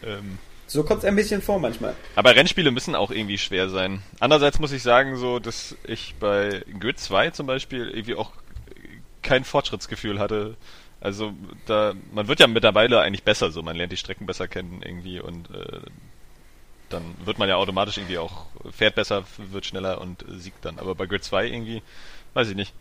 Ähm, 0.09 0.38
so 0.66 0.83
kommt 0.83 1.00
es 1.00 1.05
ein 1.05 1.16
bisschen 1.16 1.42
vor 1.42 1.59
manchmal. 1.59 1.94
Aber 2.16 2.35
Rennspiele 2.35 2.70
müssen 2.70 2.94
auch 2.94 3.11
irgendwie 3.11 3.38
schwer 3.38 3.68
sein. 3.68 4.03
Andererseits 4.20 4.59
muss 4.59 4.72
ich 4.72 4.83
sagen, 4.83 5.16
so, 5.16 5.38
dass 5.38 5.77
ich 5.87 6.14
bei 6.18 6.62
Grid 6.79 6.98
2 6.98 7.31
zum 7.31 7.46
Beispiel 7.46 7.88
irgendwie 7.88 8.14
auch 8.14 8.33
kein 9.22 9.44
Fortschrittsgefühl 9.44 10.18
hatte. 10.18 10.57
Also 11.00 11.35
da, 11.66 11.94
man 12.12 12.29
wird 12.29 12.40
ja 12.40 12.46
mittlerweile 12.46 13.00
eigentlich 13.00 13.24
besser, 13.24 13.50
so 13.50 13.62
man 13.62 13.77
lernt 13.77 13.92
die 13.92 13.96
Strecken 13.96 14.27
besser 14.27 14.48
kennen 14.48 14.81
irgendwie 14.83 15.20
und 15.20 15.50
äh, 15.50 15.81
dann 16.88 17.03
wird 17.24 17.38
man 17.38 17.48
ja 17.48 17.57
automatisch 17.57 17.98
irgendwie 17.98 18.18
auch 18.18 18.46
fährt 18.70 18.94
besser, 18.94 19.24
wird 19.37 19.66
schneller 19.66 20.00
und 20.00 20.24
siegt 20.29 20.64
dann. 20.64 20.79
Aber 20.79 20.94
bei 20.94 21.07
Grid 21.07 21.24
2 21.24 21.46
irgendwie, 21.46 21.83
weiß 22.35 22.48
ich 22.48 22.57
nicht. 22.57 22.72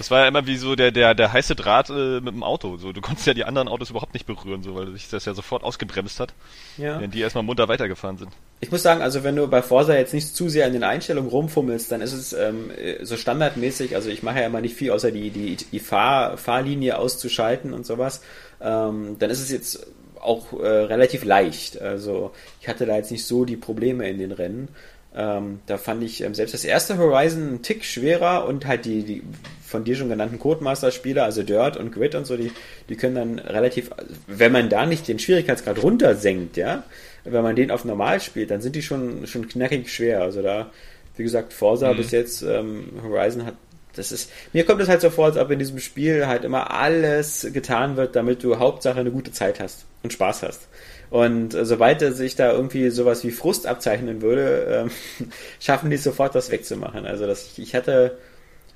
Das 0.00 0.10
war 0.10 0.22
ja 0.22 0.28
immer 0.28 0.46
wie 0.46 0.56
so 0.56 0.76
der, 0.76 0.92
der, 0.92 1.14
der 1.14 1.30
heiße 1.30 1.54
Draht 1.54 1.90
äh, 1.90 2.22
mit 2.22 2.32
dem 2.32 2.42
Auto. 2.42 2.78
So, 2.78 2.90
du 2.90 3.02
konntest 3.02 3.26
ja 3.26 3.34
die 3.34 3.44
anderen 3.44 3.68
Autos 3.68 3.90
überhaupt 3.90 4.14
nicht 4.14 4.24
berühren, 4.24 4.62
so, 4.62 4.74
weil 4.74 4.92
sich 4.92 5.10
das 5.10 5.26
ja 5.26 5.34
sofort 5.34 5.62
ausgebremst 5.62 6.20
hat. 6.20 6.32
Ja. 6.78 6.98
Während 6.98 7.12
die 7.12 7.20
erstmal 7.20 7.44
munter 7.44 7.68
weitergefahren 7.68 8.16
sind. 8.16 8.30
Ich 8.60 8.70
muss 8.70 8.82
sagen, 8.82 9.02
also 9.02 9.24
wenn 9.24 9.36
du 9.36 9.46
bei 9.46 9.60
Forsa 9.60 9.94
jetzt 9.94 10.14
nicht 10.14 10.34
zu 10.34 10.48
sehr 10.48 10.64
an 10.64 10.72
den 10.72 10.84
Einstellungen 10.84 11.28
rumfummelst, 11.28 11.92
dann 11.92 12.00
ist 12.00 12.14
es 12.14 12.32
ähm, 12.32 12.70
so 13.02 13.18
standardmäßig, 13.18 13.94
also 13.94 14.08
ich 14.08 14.22
mache 14.22 14.40
ja 14.40 14.46
immer 14.46 14.62
nicht 14.62 14.74
viel, 14.74 14.90
außer 14.90 15.10
die, 15.10 15.28
die, 15.28 15.56
die 15.56 15.80
Fahr, 15.80 16.38
Fahrlinie 16.38 16.96
auszuschalten 16.96 17.74
und 17.74 17.84
sowas. 17.84 18.22
Ähm, 18.62 19.16
dann 19.18 19.28
ist 19.28 19.42
es 19.42 19.50
jetzt 19.50 19.86
auch 20.18 20.58
äh, 20.58 20.66
relativ 20.66 21.24
leicht. 21.24 21.78
Also 21.78 22.32
ich 22.62 22.68
hatte 22.68 22.86
da 22.86 22.96
jetzt 22.96 23.10
nicht 23.10 23.26
so 23.26 23.44
die 23.44 23.58
Probleme 23.58 24.08
in 24.08 24.18
den 24.18 24.32
Rennen. 24.32 24.68
Ähm, 25.14 25.60
da 25.66 25.76
fand 25.76 26.04
ich 26.04 26.22
ähm, 26.22 26.34
selbst 26.34 26.54
das 26.54 26.64
erste 26.64 26.96
Horizon 26.96 27.48
einen 27.48 27.62
Tick 27.62 27.84
schwerer 27.84 28.46
und 28.46 28.66
halt 28.66 28.84
die, 28.84 29.02
die 29.02 29.22
von 29.66 29.84
dir 29.84 29.96
schon 29.96 30.08
genannten 30.08 30.38
Codemaster-Spieler, 30.38 31.24
also 31.24 31.42
Dirt 31.42 31.76
und 31.76 31.92
Grid 31.92 32.14
und 32.14 32.26
so, 32.26 32.36
die, 32.36 32.52
die 32.88 32.96
können 32.96 33.14
dann 33.16 33.38
relativ, 33.38 33.90
wenn 34.26 34.52
man 34.52 34.68
da 34.68 34.86
nicht 34.86 35.08
den 35.08 35.18
Schwierigkeitsgrad 35.18 35.82
runtersenkt, 35.82 36.56
ja, 36.56 36.84
wenn 37.24 37.42
man 37.42 37.56
den 37.56 37.70
auf 37.70 37.84
normal 37.84 38.20
spielt, 38.20 38.50
dann 38.50 38.60
sind 38.60 38.76
die 38.76 38.82
schon, 38.82 39.26
schon 39.26 39.48
knackig 39.48 39.92
schwer. 39.92 40.22
Also 40.22 40.42
da, 40.42 40.70
wie 41.16 41.22
gesagt, 41.22 41.52
Forza 41.52 41.92
mhm. 41.92 41.96
bis 41.96 42.10
jetzt, 42.12 42.42
ähm, 42.42 42.84
Horizon 43.02 43.46
hat 43.46 43.54
das 43.96 44.12
ist, 44.12 44.30
mir 44.52 44.64
kommt 44.64 44.80
es 44.80 44.88
halt 44.88 45.00
so 45.00 45.10
vor, 45.10 45.26
als 45.26 45.36
ob 45.36 45.50
in 45.50 45.58
diesem 45.58 45.80
Spiel 45.80 46.26
halt 46.28 46.44
immer 46.44 46.70
alles 46.70 47.48
getan 47.52 47.96
wird, 47.96 48.14
damit 48.14 48.42
du 48.42 48.58
Hauptsache 48.58 49.00
eine 49.00 49.10
gute 49.10 49.32
Zeit 49.32 49.58
hast 49.58 49.84
und 50.02 50.12
Spaß 50.12 50.44
hast. 50.44 50.68
Und 51.10 51.54
äh, 51.54 51.66
sobald 51.66 52.00
sich 52.00 52.36
da 52.36 52.52
irgendwie 52.52 52.90
sowas 52.90 53.24
wie 53.24 53.32
Frust 53.32 53.66
abzeichnen 53.66 54.22
würde, 54.22 54.86
ähm, 55.18 55.30
schaffen 55.60 55.90
die 55.90 55.96
sofort 55.96 56.34
das 56.34 56.50
wegzumachen. 56.50 57.04
Also 57.04 57.26
das, 57.26 57.58
ich 57.58 57.74
hatte 57.74 58.16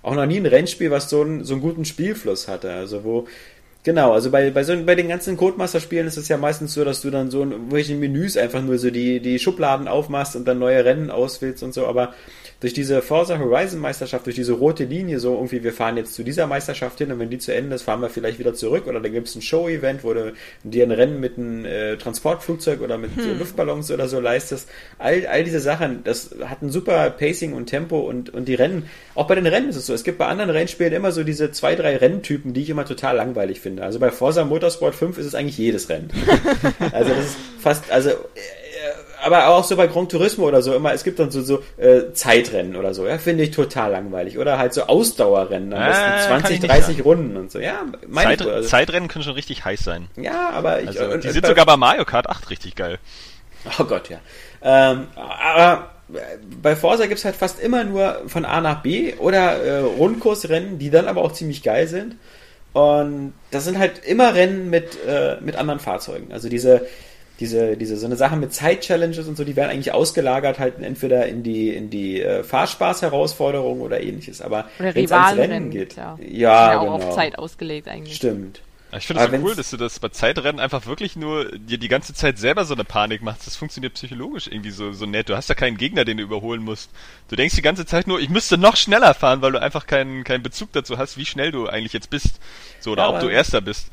auch 0.03 0.15
noch 0.15 0.27
nie 0.27 0.39
ein 0.39 0.47
Rennspiel, 0.47 0.91
was 0.91 1.09
so 1.09 1.23
einen, 1.23 1.45
so 1.45 1.55
einen 1.55 1.63
guten 1.63 1.85
Spielfluss 1.85 2.49
hatte. 2.49 2.73
Also 2.73 3.05
wo, 3.05 3.27
genau, 3.85 4.13
also 4.13 4.31
bei, 4.31 4.51
bei, 4.51 4.65
so, 4.65 4.77
bei 4.85 4.97
den 4.97 5.09
ganzen 5.09 5.37
Codemaster-Spielen 5.37 6.09
ist 6.09 6.17
es 6.17 6.29
ja 6.29 6.37
meistens 6.37 6.75
so, 6.75 6.85
dass 6.85 7.01
du 7.01 7.11
dann 7.11 7.31
so 7.31 7.43
in 7.43 7.53
irgendwelchen 7.53 8.01
Menüs 8.01 8.37
einfach 8.37 8.63
nur 8.63 8.79
so 8.79 8.91
die, 8.91 9.21
die 9.21 9.39
Schubladen 9.39 9.87
aufmachst 9.87 10.35
und 10.35 10.47
dann 10.47 10.59
neue 10.59 10.85
Rennen 10.85 11.11
auswählst 11.11 11.63
und 11.63 11.73
so, 11.73 11.87
aber 11.87 12.15
durch 12.65 12.73
diese 12.73 13.03
Forza 13.03 13.39
Horizon 13.39 13.79
Meisterschaft, 13.79 14.25
durch 14.25 14.37
diese 14.37 14.55
rote 14.55 14.85
Linie, 14.85 15.21
so 15.21 15.35
irgendwie, 15.35 15.63
wir 15.63 15.75
fahren 15.75 15.99
jetzt 15.99 16.15
zu 16.15 16.23
dieser 16.23 16.47
Meisterschaft 16.47 16.97
hin 16.97 17.13
und 17.13 17.19
wenn 17.19 17.29
die 17.29 17.37
zu 17.37 17.55
Ende 17.55 17.75
ist, 17.75 17.83
fahren 17.83 18.01
wir 18.01 18.09
vielleicht 18.09 18.39
wieder 18.39 18.55
zurück 18.55 18.87
oder 18.87 19.01
dann 19.01 19.13
gibt 19.13 19.29
es 19.29 19.35
ein 19.35 19.43
Show-Event, 19.43 20.03
wo 20.03 20.15
du 20.15 20.33
dir 20.63 20.85
ein 20.85 20.91
Rennen 20.91 21.21
mit 21.21 21.37
einem 21.37 21.67
äh, 21.67 21.99
Transportflugzeug 21.99 22.81
oder 22.81 22.97
mit 22.97 23.15
hm. 23.17 23.39
Luftballons 23.39 23.91
oder 23.91 24.09
so 24.09 24.19
leistest. 24.19 24.67
All, 24.99 25.27
all 25.27 25.45
diese 25.45 25.61
Sachen, 25.61 26.05
das 26.05 26.35
hat 26.47 26.63
ein 26.63 26.71
super 26.71 27.11
Pacing 27.11 27.53
und 27.53 27.67
Tempo 27.67 28.01
und, 28.01 28.33
und 28.33 28.49
die 28.49 28.55
Rennen, 28.55 28.89
auch 29.15 29.27
bei 29.27 29.35
den 29.35 29.47
Rennen 29.47 29.69
ist 29.69 29.77
es 29.77 29.85
so, 29.85 29.93
es 29.93 30.03
gibt 30.03 30.17
bei 30.17 30.27
anderen 30.27 30.49
Rennspielen 30.49 30.95
immer 30.95 31.13
so 31.13 31.23
diese 31.23 31.53
zwei, 31.53 31.75
drei 31.75 31.99
Renntypen, 31.99 32.55
die 32.55 32.63
ich 32.63 32.71
immer 32.71 32.87
total 32.87 33.17
langweilig 33.17 33.61
finde. 33.61 33.83
Also 33.83 33.99
bei 33.99 34.11
Forza 34.11 34.43
Motorsport 34.43 34.95
5 34.95 35.19
ist 35.19 35.27
es 35.27 35.35
eigentlich 35.35 35.59
jedes 35.59 35.91
Rennen. 35.91 36.09
also 36.93 37.11
das 37.11 37.27
ist 37.27 37.37
fast, 37.61 37.91
also 37.91 38.09
äh, 38.09 38.64
aber 39.25 39.49
auch 39.49 39.65
so 39.65 39.77
bei 39.77 39.87
Grand 39.87 40.11
Turismo 40.11 40.47
oder 40.47 40.63
so 40.63 40.75
immer, 40.75 40.93
es 40.93 41.03
gibt 41.03 41.19
dann 41.19 41.31
so, 41.31 41.43
so 41.43 41.63
äh, 41.77 42.13
Zeitrennen 42.13 42.77
oder 42.77 42.95
so, 42.95 43.07
ja, 43.07 43.19
finde 43.19 43.45
ich 43.45 43.51
total 43.51 43.93
langweilig. 43.93 44.39
Oder 44.39 44.59
halt 44.59 44.75
so 44.75 44.83
Ausdauerrennen, 44.83 45.73
am 45.73 45.89
besten 45.89 46.33
äh, 46.35 46.41
20, 46.41 46.61
30 46.61 47.05
Runden 47.05 47.37
und 47.37 47.51
so, 47.51 47.59
ja. 47.59 47.85
Zeit, 48.13 48.41
ich, 48.41 48.47
also, 48.47 48.69
Zeitrennen 48.69 49.09
können 49.09 49.25
schon 49.25 49.35
richtig 49.35 49.65
heiß 49.65 49.81
sein. 49.81 50.09
Ja, 50.17 50.51
aber 50.51 50.83
ich, 50.83 50.89
also, 50.89 51.05
und, 51.07 51.25
die 51.25 51.31
sind 51.31 51.43
bei, 51.43 51.49
sogar 51.49 51.67
bei 51.67 51.77
Mario 51.77 52.05
Kart 52.05 52.29
8 52.29 52.51
richtig 52.51 52.77
geil. 52.77 52.99
Oh 53.79 53.85
Gott, 53.85 54.11
ja. 54.11 54.19
Ähm, 54.63 55.09
aber 55.17 55.91
bei 56.63 56.77
Forza 56.77 57.07
gibt 57.07 57.19
es 57.19 57.25
halt 57.25 57.37
fast 57.37 57.61
immer 57.61 57.85
nur 57.85 58.23
von 58.27 58.45
A 58.45 58.61
nach 58.61 58.83
B 58.83 59.15
oder 59.15 59.57
äh, 59.57 59.79
Rundkursrennen, 59.79 60.79
die 60.79 60.91
dann 60.91 61.09
aber 61.09 61.23
auch 61.23 61.33
ziemlich 61.33 61.63
geil 61.63 61.89
sind. 61.89 62.17
Und 62.75 63.33
das 63.53 63.65
sind 63.65 63.79
halt 63.79 64.05
immer 64.05 64.35
Rennen 64.35 64.69
mit, 64.69 64.99
äh, 65.07 65.37
mit 65.41 65.57
anderen 65.57 65.81
Fahrzeugen. 65.81 66.33
Also 66.33 66.49
diese, 66.49 66.87
diese, 67.41 67.77
diese, 67.77 67.97
so 67.97 68.07
eine 68.07 68.17
Sache 68.17 68.37
mit 68.37 68.53
Zeit-Challenges 68.53 69.27
und 69.27 69.37
so, 69.37 69.45
die 69.45 69.57
werden 69.57 69.71
eigentlich 69.71 69.93
ausgelagert 69.93 70.59
halt 70.59 70.81
entweder 70.81 71.27
in 71.27 71.43
die, 71.43 71.71
in 71.71 71.91
die 71.91 72.23
äh, 72.23 72.45
Fahrspaß-Herausforderungen 72.45 73.81
oder 73.81 74.01
ähnliches. 74.01 74.41
Aber 74.41 74.67
wenn 74.79 75.05
es 75.05 75.13
ans 75.13 75.37
Rennen 75.37 75.71
geht, 75.71 75.97
ja. 75.97 76.17
Ja, 76.21 76.73
ja 76.73 76.79
auch 76.79 76.95
genau. 76.95 77.09
auf 77.09 77.15
Zeit 77.15 77.39
ausgelegt 77.39 77.89
eigentlich. 77.89 78.17
Stimmt. 78.17 78.61
Ich 78.97 79.07
finde 79.07 79.25
es 79.25 79.31
so 79.31 79.37
cool, 79.39 79.57
dass 79.57 79.71
du 79.71 79.77
das 79.77 79.99
bei 79.99 80.09
Zeitrennen 80.11 80.61
einfach 80.61 80.87
wirklich 80.87 81.17
nur 81.17 81.51
dir 81.59 81.79
die 81.79 81.89
ganze 81.89 82.15
Zeit 82.15 82.39
selber 82.39 82.65
so 82.65 82.75
eine 82.75 82.85
Panik 82.85 83.23
machst. 83.23 83.47
Das 83.47 83.57
funktioniert 83.57 83.95
psychologisch 83.95 84.47
irgendwie 84.47 84.71
so, 84.71 84.93
so 84.93 85.05
nett. 85.07 85.29
Du 85.29 85.37
hast 85.37 85.49
ja 85.49 85.55
keinen 85.55 85.77
Gegner, 85.77 86.05
den 86.05 86.19
du 86.19 86.23
überholen 86.23 86.63
musst. 86.63 86.91
Du 87.29 87.35
denkst 87.35 87.57
die 87.57 87.63
ganze 87.63 87.87
Zeit 87.87 88.07
nur, 88.07 88.21
ich 88.21 88.29
müsste 88.29 88.57
noch 88.57 88.77
schneller 88.77 89.15
fahren, 89.15 89.43
weil 89.43 89.53
du 89.53 89.61
einfach 89.61 89.87
keinen, 89.87 90.23
keinen 90.23 90.43
Bezug 90.43 90.73
dazu 90.73 90.97
hast, 90.97 91.17
wie 91.17 91.27
schnell 91.27 91.51
du 91.51 91.67
eigentlich 91.67 91.93
jetzt 91.93 92.11
bist. 92.11 92.39
So, 92.79 92.93
oder 92.93 93.03
ja, 93.03 93.11
ob 93.11 93.21
du 93.21 93.29
Erster 93.29 93.61
bist. 93.61 93.89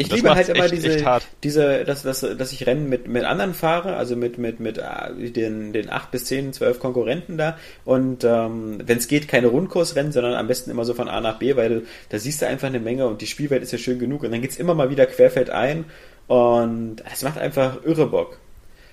Ich 0.00 0.10
liebe 0.10 0.34
halt 0.34 0.48
immer 0.48 0.64
echt, 0.64 0.72
diese, 0.72 0.96
echt 0.96 1.28
diese, 1.44 1.84
dass, 1.84 2.02
dass, 2.02 2.20
dass 2.20 2.52
ich 2.52 2.66
Rennen 2.66 2.88
mit, 2.88 3.06
mit 3.06 3.24
anderen 3.24 3.52
fahre, 3.52 3.96
also 3.96 4.16
mit, 4.16 4.38
mit, 4.38 4.58
mit 4.58 4.78
äh, 4.78 5.30
den, 5.30 5.74
den 5.74 5.90
acht 5.90 6.10
bis 6.10 6.24
zehn, 6.24 6.54
zwölf 6.54 6.80
Konkurrenten 6.80 7.36
da. 7.36 7.58
Und 7.84 8.24
ähm, 8.24 8.78
wenn 8.84 8.96
es 8.96 9.08
geht, 9.08 9.28
keine 9.28 9.48
Rundkursrennen, 9.48 10.10
sondern 10.10 10.34
am 10.34 10.46
besten 10.46 10.70
immer 10.70 10.86
so 10.86 10.94
von 10.94 11.08
A 11.08 11.20
nach 11.20 11.38
B, 11.38 11.54
weil 11.56 11.82
da 12.08 12.18
siehst 12.18 12.40
du 12.40 12.46
einfach 12.46 12.68
eine 12.68 12.80
Menge 12.80 13.06
und 13.06 13.20
die 13.20 13.26
Spielwelt 13.26 13.62
ist 13.62 13.72
ja 13.72 13.78
schön 13.78 13.98
genug. 13.98 14.22
Und 14.22 14.32
dann 14.32 14.40
geht's 14.40 14.56
immer 14.56 14.74
mal 14.74 14.88
wieder 14.88 15.04
querfeld 15.04 15.50
ein 15.50 15.84
Und 16.26 16.96
das 17.08 17.22
macht 17.22 17.38
einfach 17.38 17.84
irre 17.84 18.06
Bock. 18.06 18.38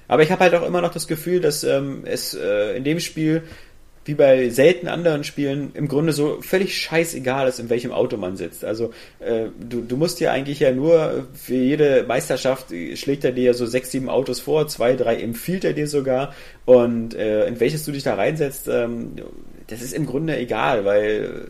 Aber 0.09 0.23
ich 0.23 0.31
habe 0.31 0.41
halt 0.41 0.55
auch 0.55 0.65
immer 0.65 0.81
noch 0.81 0.91
das 0.91 1.07
Gefühl, 1.07 1.39
dass 1.39 1.63
ähm, 1.63 2.03
es 2.05 2.33
äh, 2.33 2.75
in 2.75 2.83
dem 2.83 2.99
Spiel 2.99 3.43
wie 4.07 4.13
bei 4.13 4.49
selten 4.49 4.87
anderen 4.87 5.23
Spielen 5.23 5.71
im 5.73 5.87
Grunde 5.87 6.13
so 6.13 6.41
völlig 6.41 6.77
scheißegal 6.77 7.47
ist, 7.47 7.59
in 7.59 7.69
welchem 7.69 7.91
Auto 7.91 8.17
man 8.17 8.37
sitzt. 8.37 8.63
Also 8.63 8.91
äh, 9.19 9.47
du, 9.59 9.81
du 9.81 9.97
musst 9.97 10.19
ja 10.19 10.31
eigentlich 10.31 10.59
ja 10.59 10.71
nur 10.71 11.27
für 11.33 11.55
jede 11.55 12.05
Meisterschaft 12.07 12.67
schlägt 12.95 13.23
er 13.23 13.31
dir 13.31 13.53
so 13.53 13.65
sechs, 13.65 13.91
sieben 13.91 14.09
Autos 14.09 14.39
vor, 14.39 14.67
zwei, 14.67 14.95
drei 14.95 15.17
empfiehlt 15.17 15.65
er 15.65 15.73
dir 15.73 15.87
sogar 15.87 16.33
und 16.65 17.15
äh, 17.15 17.47
in 17.47 17.59
welches 17.59 17.85
du 17.85 17.91
dich 17.91 18.03
da 18.03 18.15
reinsetzt, 18.15 18.67
ähm, 18.67 19.13
das 19.67 19.81
ist 19.81 19.93
im 19.93 20.05
Grunde 20.05 20.37
egal, 20.37 20.85
weil 20.85 21.49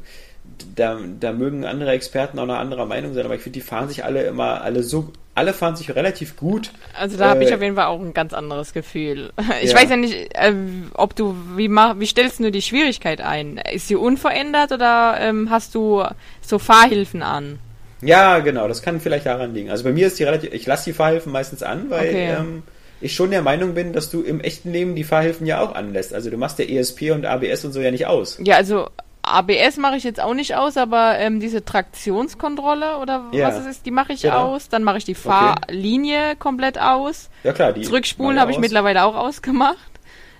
da, 0.75 0.99
da 1.19 1.33
mögen 1.33 1.65
andere 1.65 1.91
Experten 1.91 2.39
auch 2.39 2.43
eine 2.43 2.57
andere 2.57 2.85
Meinung 2.87 3.13
sein, 3.13 3.25
aber 3.25 3.35
ich 3.35 3.41
finde, 3.41 3.59
die 3.59 3.65
fahren 3.65 3.89
sich 3.89 4.03
alle 4.03 4.23
immer, 4.23 4.61
alle 4.61 4.83
so, 4.83 5.11
alle 5.37 5.53
fahren 5.53 5.75
sich 5.75 5.95
relativ 5.95 6.35
gut. 6.35 6.71
Also 6.97 7.17
da 7.17 7.25
äh, 7.25 7.29
habe 7.29 7.43
ich 7.43 7.53
auf 7.53 7.61
jeden 7.61 7.75
Fall 7.75 7.85
auch 7.85 8.01
ein 8.01 8.13
ganz 8.13 8.33
anderes 8.33 8.73
Gefühl. 8.73 9.31
Ich 9.61 9.71
ja. 9.71 9.77
weiß 9.77 9.89
ja 9.89 9.97
nicht, 9.97 10.13
äh, 10.35 10.53
ob 10.93 11.15
du, 11.15 11.35
wie, 11.55 11.67
mach, 11.67 11.99
wie 11.99 12.05
stellst 12.05 12.39
du 12.39 12.51
die 12.51 12.61
Schwierigkeit 12.61 13.21
ein? 13.21 13.59
Ist 13.71 13.87
sie 13.87 13.95
unverändert 13.95 14.71
oder 14.71 15.17
ähm, 15.19 15.49
hast 15.49 15.73
du 15.73 16.03
so 16.41 16.59
Fahrhilfen 16.59 17.23
an? 17.23 17.59
Ja, 18.01 18.39
genau, 18.39 18.67
das 18.67 18.81
kann 18.81 18.99
vielleicht 18.99 19.25
daran 19.25 19.53
liegen. 19.53 19.69
Also 19.71 19.83
bei 19.83 19.91
mir 19.91 20.07
ist 20.07 20.19
die 20.19 20.23
relativ, 20.23 20.53
ich 20.53 20.65
lasse 20.65 20.85
die 20.85 20.93
Fahrhilfen 20.93 21.31
meistens 21.31 21.63
an, 21.63 21.89
weil 21.89 22.09
okay. 22.09 22.35
ähm, 22.37 22.63
ich 23.01 23.15
schon 23.15 23.31
der 23.31 23.41
Meinung 23.41 23.73
bin, 23.73 23.93
dass 23.93 24.09
du 24.09 24.21
im 24.21 24.39
echten 24.41 24.71
Leben 24.71 24.95
die 24.95 25.03
Fahrhilfen 25.03 25.47
ja 25.47 25.61
auch 25.61 25.73
anlässt. 25.73 26.13
Also 26.13 26.29
du 26.29 26.37
machst 26.37 26.59
der 26.59 26.69
ESP 26.69 27.11
und 27.11 27.25
ABS 27.25 27.65
und 27.65 27.71
so 27.71 27.79
ja 27.79 27.91
nicht 27.91 28.05
aus. 28.05 28.39
Ja, 28.43 28.55
also 28.55 28.89
ABS 29.27 29.77
mache 29.77 29.97
ich 29.97 30.03
jetzt 30.03 30.19
auch 30.21 30.33
nicht 30.33 30.55
aus, 30.55 30.77
aber 30.77 31.17
ähm, 31.17 31.39
diese 31.39 31.63
Traktionskontrolle 31.63 32.97
oder 32.97 33.25
ja. 33.31 33.47
was 33.47 33.59
es 33.59 33.65
ist, 33.65 33.85
die 33.85 33.91
mache 33.91 34.13
ich 34.13 34.21
genau. 34.21 34.53
aus. 34.53 34.69
Dann 34.69 34.83
mache 34.83 34.97
ich 34.97 35.05
die 35.05 35.15
Fahrlinie 35.15 36.19
okay. 36.19 36.35
komplett 36.37 36.79
aus. 36.79 37.29
Ja 37.43 37.53
klar, 37.53 37.73
die 37.73 37.81
Zurückspulen 37.81 38.39
habe 38.39 38.51
ich 38.51 38.59
mittlerweile 38.59 39.03
auch 39.03 39.15
ausgemacht. 39.15 39.77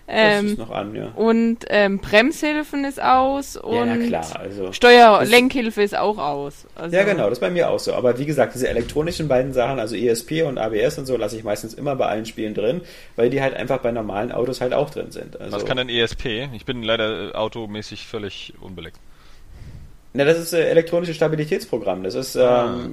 Ähm, 0.09 0.55
noch 0.55 0.69
an, 0.69 0.95
ja. 0.95 1.07
Und 1.15 1.65
ähm, 1.67 1.99
Bremshilfen 1.99 2.85
ist 2.85 3.01
aus 3.01 3.57
und 3.57 3.87
ja, 3.87 4.07
klar, 4.07 4.39
also 4.39 4.71
Steuerlenkhilfe 4.71 5.81
ist 5.81 5.97
auch 5.97 6.17
aus. 6.17 6.65
Also 6.75 6.95
ja, 6.95 7.03
genau, 7.03 7.23
das 7.23 7.33
ist 7.33 7.39
bei 7.41 7.49
mir 7.49 7.69
auch 7.69 7.79
so. 7.79 7.93
Aber 7.93 8.17
wie 8.17 8.25
gesagt, 8.25 8.55
diese 8.55 8.69
elektronischen 8.69 9.27
beiden 9.27 9.51
Sachen, 9.51 9.79
also 9.79 9.95
ESP 9.95 10.43
und 10.43 10.57
ABS 10.57 10.97
und 10.97 11.07
so, 11.07 11.17
lasse 11.17 11.35
ich 11.35 11.43
meistens 11.43 11.73
immer 11.73 11.97
bei 11.97 12.05
allen 12.05 12.25
Spielen 12.25 12.53
drin, 12.53 12.81
weil 13.17 13.29
die 13.29 13.41
halt 13.41 13.53
einfach 13.53 13.79
bei 13.79 13.91
normalen 13.91 14.31
Autos 14.31 14.61
halt 14.61 14.73
auch 14.73 14.89
drin 14.89 15.11
sind. 15.11 15.39
Also 15.41 15.57
Was 15.57 15.65
kann 15.65 15.75
denn 15.75 15.89
ESP? 15.89 16.47
Ich 16.53 16.65
bin 16.65 16.83
leider 16.83 17.31
automäßig 17.33 18.07
völlig 18.07 18.53
unbeleckt. 18.61 18.97
Na, 20.17 20.25
das 20.25 20.39
ist 20.39 20.53
äh, 20.53 20.67
elektronische 20.67 21.13
Stabilitätsprogramm. 21.13 22.01
Das 22.01 22.15
ist 22.15 22.35
ähm, 22.35 22.41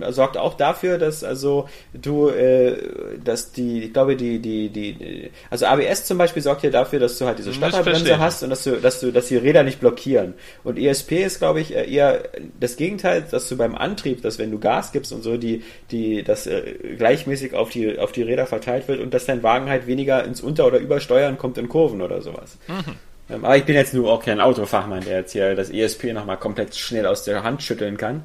ah. 0.02 0.12
sorgt 0.12 0.36
auch 0.36 0.52
dafür, 0.52 0.98
dass 0.98 1.24
also 1.24 1.70
du, 1.94 2.28
äh, 2.28 2.76
dass 3.24 3.50
die, 3.52 3.84
ich 3.84 3.94
glaube 3.94 4.14
die, 4.14 4.40
die, 4.40 4.68
die, 4.68 5.30
also 5.48 5.64
ABS 5.64 6.04
zum 6.04 6.18
Beispiel 6.18 6.42
sorgt 6.42 6.64
ja 6.64 6.70
dafür, 6.70 6.98
dass 7.00 7.16
du 7.16 7.24
halt 7.24 7.38
diese 7.38 7.54
Stopperbremse 7.54 8.18
hast 8.18 8.42
und 8.42 8.50
dass 8.50 8.64
du, 8.64 8.72
dass 8.72 9.00
du, 9.00 9.10
dass 9.10 9.28
die 9.28 9.38
Räder 9.38 9.62
nicht 9.62 9.80
blockieren. 9.80 10.34
Und 10.64 10.78
ESP 10.78 11.24
ist, 11.24 11.38
glaube 11.38 11.60
ich, 11.60 11.74
äh, 11.74 11.90
eher 11.90 12.24
das 12.60 12.76
Gegenteil, 12.76 13.24
dass 13.30 13.48
du 13.48 13.56
beim 13.56 13.74
Antrieb, 13.74 14.20
dass 14.20 14.38
wenn 14.38 14.50
du 14.50 14.58
Gas 14.58 14.92
gibst 14.92 15.10
und 15.10 15.22
so, 15.22 15.38
die, 15.38 15.62
die, 15.90 16.24
das 16.24 16.46
äh, 16.46 16.74
gleichmäßig 16.98 17.54
auf 17.54 17.70
die, 17.70 17.98
auf 17.98 18.12
die 18.12 18.22
Räder 18.22 18.44
verteilt 18.44 18.86
wird 18.86 19.00
und 19.00 19.14
dass 19.14 19.24
dein 19.24 19.42
Wagen 19.42 19.70
halt 19.70 19.86
weniger 19.86 20.22
ins 20.24 20.42
Unter- 20.42 20.66
oder 20.66 20.78
Übersteuern 20.78 21.38
kommt 21.38 21.56
in 21.56 21.70
Kurven 21.70 22.02
oder 22.02 22.20
sowas. 22.20 22.58
Mhm. 22.68 22.96
Ähm, 23.34 23.44
aber 23.44 23.56
ich 23.56 23.64
bin 23.64 23.74
jetzt 23.74 23.94
nur 23.94 24.10
auch 24.10 24.22
kein 24.22 24.40
Autofachmann, 24.40 25.04
der 25.04 25.18
jetzt 25.18 25.32
hier 25.32 25.54
das 25.54 25.70
ESP 25.70 26.12
nochmal 26.12 26.38
komplett 26.38 26.74
schnell 26.76 27.06
aus 27.06 27.24
der 27.24 27.42
Hand 27.42 27.62
schütteln 27.62 27.96
kann. 27.96 28.22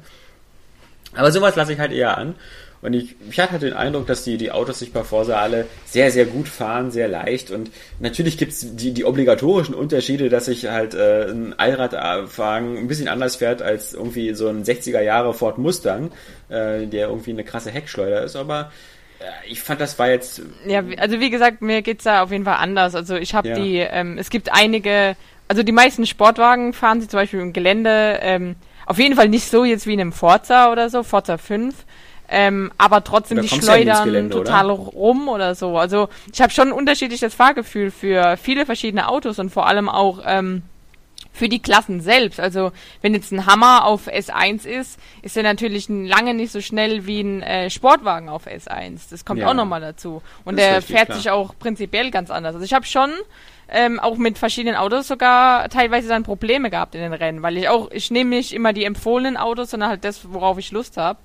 Aber 1.14 1.32
sowas 1.32 1.56
lasse 1.56 1.72
ich 1.72 1.78
halt 1.78 1.92
eher 1.92 2.16
an. 2.16 2.34
Und 2.82 2.94
ich, 2.94 3.14
ich 3.28 3.38
hatte 3.38 3.52
halt 3.52 3.62
den 3.62 3.72
Eindruck, 3.74 4.06
dass 4.06 4.24
die, 4.24 4.38
die 4.38 4.52
Autos 4.52 4.78
sich 4.78 4.90
bei 4.92 5.04
Forsa 5.04 5.38
alle 5.38 5.66
sehr, 5.84 6.10
sehr 6.10 6.24
gut 6.24 6.48
fahren, 6.48 6.90
sehr 6.90 7.08
leicht. 7.08 7.50
Und 7.50 7.70
natürlich 7.98 8.38
gibt's 8.38 8.64
die, 8.74 8.92
die 8.92 9.04
obligatorischen 9.04 9.74
Unterschiede, 9.74 10.30
dass 10.30 10.46
sich 10.46 10.66
halt 10.66 10.94
äh, 10.94 11.30
ein 11.30 11.58
Allradwagen 11.58 12.78
ein 12.78 12.88
bisschen 12.88 13.08
anders 13.08 13.36
fährt 13.36 13.60
als 13.60 13.92
irgendwie 13.92 14.32
so 14.32 14.48
ein 14.48 14.64
60er 14.64 15.02
Jahre 15.02 15.34
Ford 15.34 15.58
Mustang, 15.58 16.10
äh, 16.48 16.86
der 16.86 17.08
irgendwie 17.08 17.32
eine 17.32 17.44
krasse 17.44 17.70
Heckschleuder 17.70 18.22
ist. 18.22 18.36
Aber 18.36 18.72
ich 19.48 19.60
fand, 19.62 19.80
das 19.80 19.98
war 19.98 20.08
jetzt. 20.08 20.42
Ja, 20.66 20.82
also 20.98 21.20
wie 21.20 21.30
gesagt, 21.30 21.62
mir 21.62 21.82
geht's 21.82 22.04
da 22.04 22.22
auf 22.22 22.30
jeden 22.30 22.44
Fall 22.44 22.56
anders. 22.56 22.94
Also 22.94 23.16
ich 23.16 23.34
habe 23.34 23.48
ja. 23.48 23.54
die, 23.54 23.76
ähm, 23.78 24.18
es 24.18 24.30
gibt 24.30 24.52
einige, 24.52 25.16
also 25.48 25.62
die 25.62 25.72
meisten 25.72 26.06
Sportwagen 26.06 26.72
fahren 26.72 27.00
sie 27.00 27.08
zum 27.08 27.18
Beispiel 27.18 27.40
im 27.40 27.52
Gelände, 27.52 28.18
ähm, 28.22 28.56
auf 28.86 28.98
jeden 28.98 29.14
Fall 29.16 29.28
nicht 29.28 29.48
so 29.48 29.64
jetzt 29.64 29.86
wie 29.86 29.94
in 29.94 30.00
einem 30.00 30.12
Forza 30.12 30.72
oder 30.72 30.90
so, 30.90 31.02
Forza 31.02 31.38
5. 31.38 31.74
Ähm, 32.32 32.70
aber 32.78 33.02
trotzdem, 33.02 33.42
die 33.42 33.48
schleudern 33.48 34.04
Gelände, 34.04 34.36
total 34.36 34.70
oder? 34.70 34.74
rum 34.74 35.28
oder 35.28 35.56
so. 35.56 35.76
Also 35.76 36.08
ich 36.32 36.40
habe 36.40 36.52
schon 36.52 36.68
ein 36.68 36.72
unterschiedliches 36.72 37.34
Fahrgefühl 37.34 37.90
für 37.90 38.36
viele 38.36 38.66
verschiedene 38.66 39.08
Autos 39.08 39.40
und 39.40 39.50
vor 39.50 39.66
allem 39.66 39.88
auch 39.88 40.20
ähm, 40.24 40.62
für 41.40 41.48
die 41.48 41.62
Klassen 41.62 42.02
selbst. 42.02 42.38
Also 42.38 42.70
wenn 43.00 43.14
jetzt 43.14 43.32
ein 43.32 43.46
Hammer 43.46 43.86
auf 43.86 44.08
S1 44.08 44.66
ist, 44.66 45.00
ist 45.22 45.38
er 45.38 45.42
natürlich 45.42 45.88
lange 45.88 46.34
nicht 46.34 46.52
so 46.52 46.60
schnell 46.60 47.06
wie 47.06 47.22
ein 47.22 47.42
äh, 47.42 47.70
Sportwagen 47.70 48.28
auf 48.28 48.46
S1. 48.46 49.08
Das 49.10 49.24
kommt 49.24 49.40
ja. 49.40 49.48
auch 49.48 49.54
nochmal 49.54 49.80
dazu. 49.80 50.20
Und 50.44 50.58
der 50.58 50.76
richtig, 50.76 50.94
fährt 50.94 51.06
klar. 51.06 51.16
sich 51.16 51.30
auch 51.30 51.58
prinzipiell 51.58 52.10
ganz 52.10 52.30
anders. 52.30 52.54
Also 52.56 52.66
ich 52.66 52.74
habe 52.74 52.84
schon 52.84 53.10
ähm, 53.70 53.98
auch 54.00 54.18
mit 54.18 54.36
verschiedenen 54.36 54.76
Autos 54.76 55.08
sogar 55.08 55.70
teilweise 55.70 56.08
dann 56.08 56.24
Probleme 56.24 56.68
gehabt 56.68 56.94
in 56.94 57.00
den 57.00 57.14
Rennen, 57.14 57.40
weil 57.40 57.56
ich 57.56 57.70
auch, 57.70 57.90
ich 57.90 58.10
nehme 58.10 58.36
nicht 58.36 58.52
immer 58.52 58.74
die 58.74 58.84
empfohlenen 58.84 59.38
Autos, 59.38 59.70
sondern 59.70 59.88
halt 59.88 60.04
das, 60.04 60.30
worauf 60.30 60.58
ich 60.58 60.72
Lust 60.72 60.98
habe. 60.98 61.20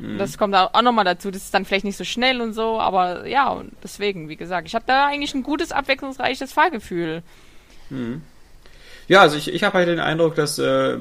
Mhm. 0.00 0.18
Das 0.18 0.36
kommt 0.36 0.56
auch 0.56 0.82
nochmal 0.82 1.04
dazu. 1.04 1.30
Das 1.30 1.44
ist 1.44 1.54
dann 1.54 1.64
vielleicht 1.64 1.84
nicht 1.84 1.96
so 1.96 2.02
schnell 2.02 2.40
und 2.40 2.54
so, 2.54 2.80
aber 2.80 3.28
ja, 3.28 3.62
deswegen, 3.84 4.28
wie 4.28 4.36
gesagt, 4.36 4.66
ich 4.66 4.74
habe 4.74 4.84
da 4.88 5.06
eigentlich 5.06 5.32
ein 5.32 5.44
gutes, 5.44 5.70
abwechslungsreiches 5.70 6.52
Fahrgefühl. 6.52 7.22
Mhm. 7.88 8.22
Ja, 9.10 9.22
also 9.22 9.36
ich, 9.36 9.52
ich 9.52 9.64
habe 9.64 9.76
halt 9.76 9.88
den 9.88 9.98
Eindruck, 9.98 10.36
dass 10.36 10.60
äh, 10.60 10.96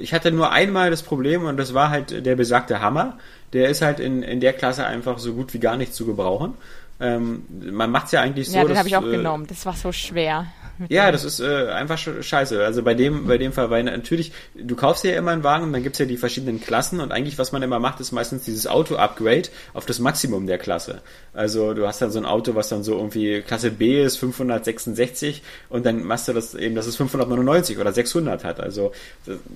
ich 0.00 0.14
hatte 0.14 0.30
nur 0.30 0.52
einmal 0.52 0.92
das 0.92 1.02
Problem 1.02 1.44
und 1.44 1.56
das 1.56 1.74
war 1.74 1.90
halt 1.90 2.24
der 2.24 2.36
besagte 2.36 2.80
Hammer. 2.80 3.18
Der 3.52 3.68
ist 3.68 3.82
halt 3.82 3.98
in, 3.98 4.22
in 4.22 4.38
der 4.38 4.52
Klasse 4.52 4.86
einfach 4.86 5.18
so 5.18 5.34
gut 5.34 5.52
wie 5.54 5.58
gar 5.58 5.76
nicht 5.76 5.92
zu 5.92 6.06
gebrauchen. 6.06 6.54
Ähm, 7.00 7.42
man 7.72 7.90
macht 7.90 8.06
es 8.06 8.12
ja 8.12 8.20
eigentlich 8.20 8.48
so. 8.48 8.58
Ja, 8.58 8.64
den 8.64 8.78
habe 8.78 8.86
ich 8.86 8.96
auch 8.96 9.02
äh, 9.02 9.10
genommen. 9.10 9.48
Das 9.48 9.66
war 9.66 9.72
so 9.72 9.90
schwer. 9.90 10.46
Ja, 10.88 11.10
das 11.10 11.24
ist 11.24 11.40
äh, 11.40 11.68
einfach 11.68 11.98
scheiße. 11.98 12.64
Also 12.64 12.82
bei 12.82 12.94
dem, 12.94 13.26
bei 13.26 13.38
dem 13.38 13.52
Fall, 13.52 13.70
weil 13.70 13.82
natürlich, 13.82 14.32
du 14.54 14.76
kaufst 14.76 15.04
ja 15.04 15.16
immer 15.16 15.32
einen 15.32 15.42
Wagen 15.42 15.64
und 15.64 15.72
dann 15.72 15.82
gibt's 15.82 15.98
ja 15.98 16.06
die 16.06 16.16
verschiedenen 16.16 16.60
Klassen 16.60 17.00
und 17.00 17.10
eigentlich, 17.12 17.38
was 17.38 17.52
man 17.52 17.62
immer 17.62 17.80
macht, 17.80 18.00
ist 18.00 18.12
meistens 18.12 18.44
dieses 18.44 18.66
Auto-Upgrade 18.66 19.48
auf 19.74 19.86
das 19.86 19.98
Maximum 19.98 20.46
der 20.46 20.58
Klasse. 20.58 21.02
Also 21.34 21.74
du 21.74 21.86
hast 21.86 22.00
dann 22.00 22.10
so 22.10 22.18
ein 22.18 22.26
Auto, 22.26 22.54
was 22.54 22.68
dann 22.68 22.82
so 22.82 22.96
irgendwie 22.96 23.42
Klasse 23.42 23.70
B 23.70 24.02
ist 24.02 24.16
566 24.18 25.42
und 25.68 25.84
dann 25.84 26.04
machst 26.04 26.28
du 26.28 26.32
das 26.32 26.54
eben, 26.54 26.74
dass 26.74 26.86
es 26.86 26.96
599 26.96 27.78
oder 27.78 27.92
600 27.92 28.44
hat. 28.44 28.60
Also 28.60 28.92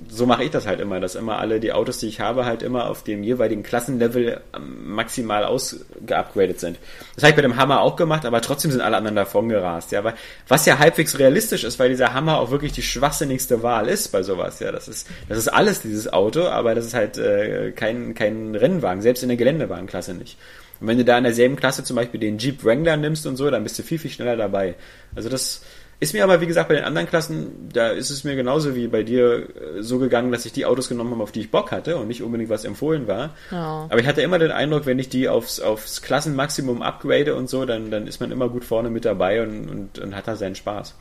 so 0.08 0.26
mache 0.26 0.44
ich 0.44 0.50
das 0.50 0.66
halt 0.66 0.80
immer, 0.80 1.00
dass 1.00 1.14
immer 1.14 1.38
alle 1.38 1.60
die 1.60 1.72
Autos, 1.72 1.98
die 1.98 2.08
ich 2.08 2.20
habe, 2.20 2.44
halt 2.44 2.62
immer 2.62 2.88
auf 2.88 3.04
dem 3.04 3.22
jeweiligen 3.22 3.62
Klassenlevel 3.62 4.40
ähm, 4.54 4.94
maximal 4.94 5.44
ausgeupgradet 5.44 6.60
sind. 6.60 6.78
Das 7.14 7.24
habe 7.24 7.30
ich 7.30 7.36
bei 7.36 7.42
dem 7.42 7.56
Hammer 7.56 7.80
auch 7.80 7.96
gemacht, 7.96 8.24
aber 8.26 8.40
trotzdem 8.40 8.70
sind 8.70 8.80
alle 8.80 8.96
anderen 8.96 9.16
davon 9.16 9.48
gerast. 9.48 9.92
Ja, 9.92 10.04
weil 10.04 10.14
was 10.48 10.66
ja 10.66 10.78
halbwegs 10.78 11.11
halbwegs 11.12 11.18
realistisch 11.18 11.64
ist, 11.64 11.78
weil 11.78 11.88
dieser 11.88 12.12
Hammer 12.12 12.38
auch 12.38 12.50
wirklich 12.50 12.72
die 12.72 12.82
schwachsinnigste 12.82 13.62
Wahl 13.62 13.88
ist 13.88 14.08
bei 14.12 14.22
sowas. 14.22 14.60
Ja, 14.60 14.72
das 14.72 14.88
ist, 14.88 15.08
das 15.28 15.38
ist 15.38 15.48
alles 15.48 15.82
dieses 15.82 16.12
Auto, 16.12 16.44
aber 16.44 16.74
das 16.74 16.86
ist 16.86 16.94
halt 16.94 17.18
äh, 17.18 17.72
kein, 17.72 18.14
kein 18.14 18.54
Rennwagen, 18.54 19.02
selbst 19.02 19.22
in 19.22 19.28
der 19.28 19.36
Geländewagenklasse 19.36 20.14
nicht. 20.14 20.38
Und 20.80 20.88
wenn 20.88 20.98
du 20.98 21.04
da 21.04 21.18
in 21.18 21.24
derselben 21.24 21.56
Klasse 21.56 21.84
zum 21.84 21.96
Beispiel 21.96 22.18
den 22.18 22.38
Jeep 22.38 22.64
Wrangler 22.64 22.96
nimmst 22.96 23.26
und 23.26 23.36
so, 23.36 23.50
dann 23.50 23.62
bist 23.62 23.78
du 23.78 23.82
viel, 23.82 23.98
viel 23.98 24.10
schneller 24.10 24.36
dabei. 24.36 24.74
Also 25.14 25.28
das 25.28 25.62
ist 26.02 26.14
mir 26.14 26.24
aber, 26.24 26.40
wie 26.40 26.48
gesagt, 26.48 26.68
bei 26.68 26.74
den 26.74 26.82
anderen 26.82 27.06
Klassen, 27.06 27.68
da 27.72 27.90
ist 27.90 28.10
es 28.10 28.24
mir 28.24 28.34
genauso 28.34 28.74
wie 28.74 28.88
bei 28.88 29.04
dir 29.04 29.46
äh, 29.76 29.82
so 29.82 30.00
gegangen, 30.00 30.32
dass 30.32 30.44
ich 30.44 30.52
die 30.52 30.66
Autos 30.66 30.88
genommen 30.88 31.12
habe, 31.12 31.22
auf 31.22 31.30
die 31.30 31.42
ich 31.42 31.52
Bock 31.52 31.70
hatte 31.70 31.96
und 31.96 32.08
nicht 32.08 32.24
unbedingt 32.24 32.50
was 32.50 32.64
empfohlen 32.64 33.06
war. 33.06 33.30
Ja. 33.52 33.86
Aber 33.88 34.00
ich 34.00 34.06
hatte 34.08 34.20
immer 34.20 34.40
den 34.40 34.50
Eindruck, 34.50 34.84
wenn 34.84 34.98
ich 34.98 35.08
die 35.08 35.28
aufs, 35.28 35.60
aufs 35.60 36.02
Klassenmaximum 36.02 36.82
upgrade 36.82 37.36
und 37.36 37.48
so, 37.48 37.64
dann, 37.66 37.92
dann 37.92 38.08
ist 38.08 38.20
man 38.20 38.32
immer 38.32 38.48
gut 38.48 38.64
vorne 38.64 38.90
mit 38.90 39.04
dabei 39.04 39.42
und, 39.42 39.70
und, 39.70 39.98
und 40.00 40.16
hat 40.16 40.26
da 40.26 40.34
seinen 40.34 40.56
Spaß. 40.56 40.96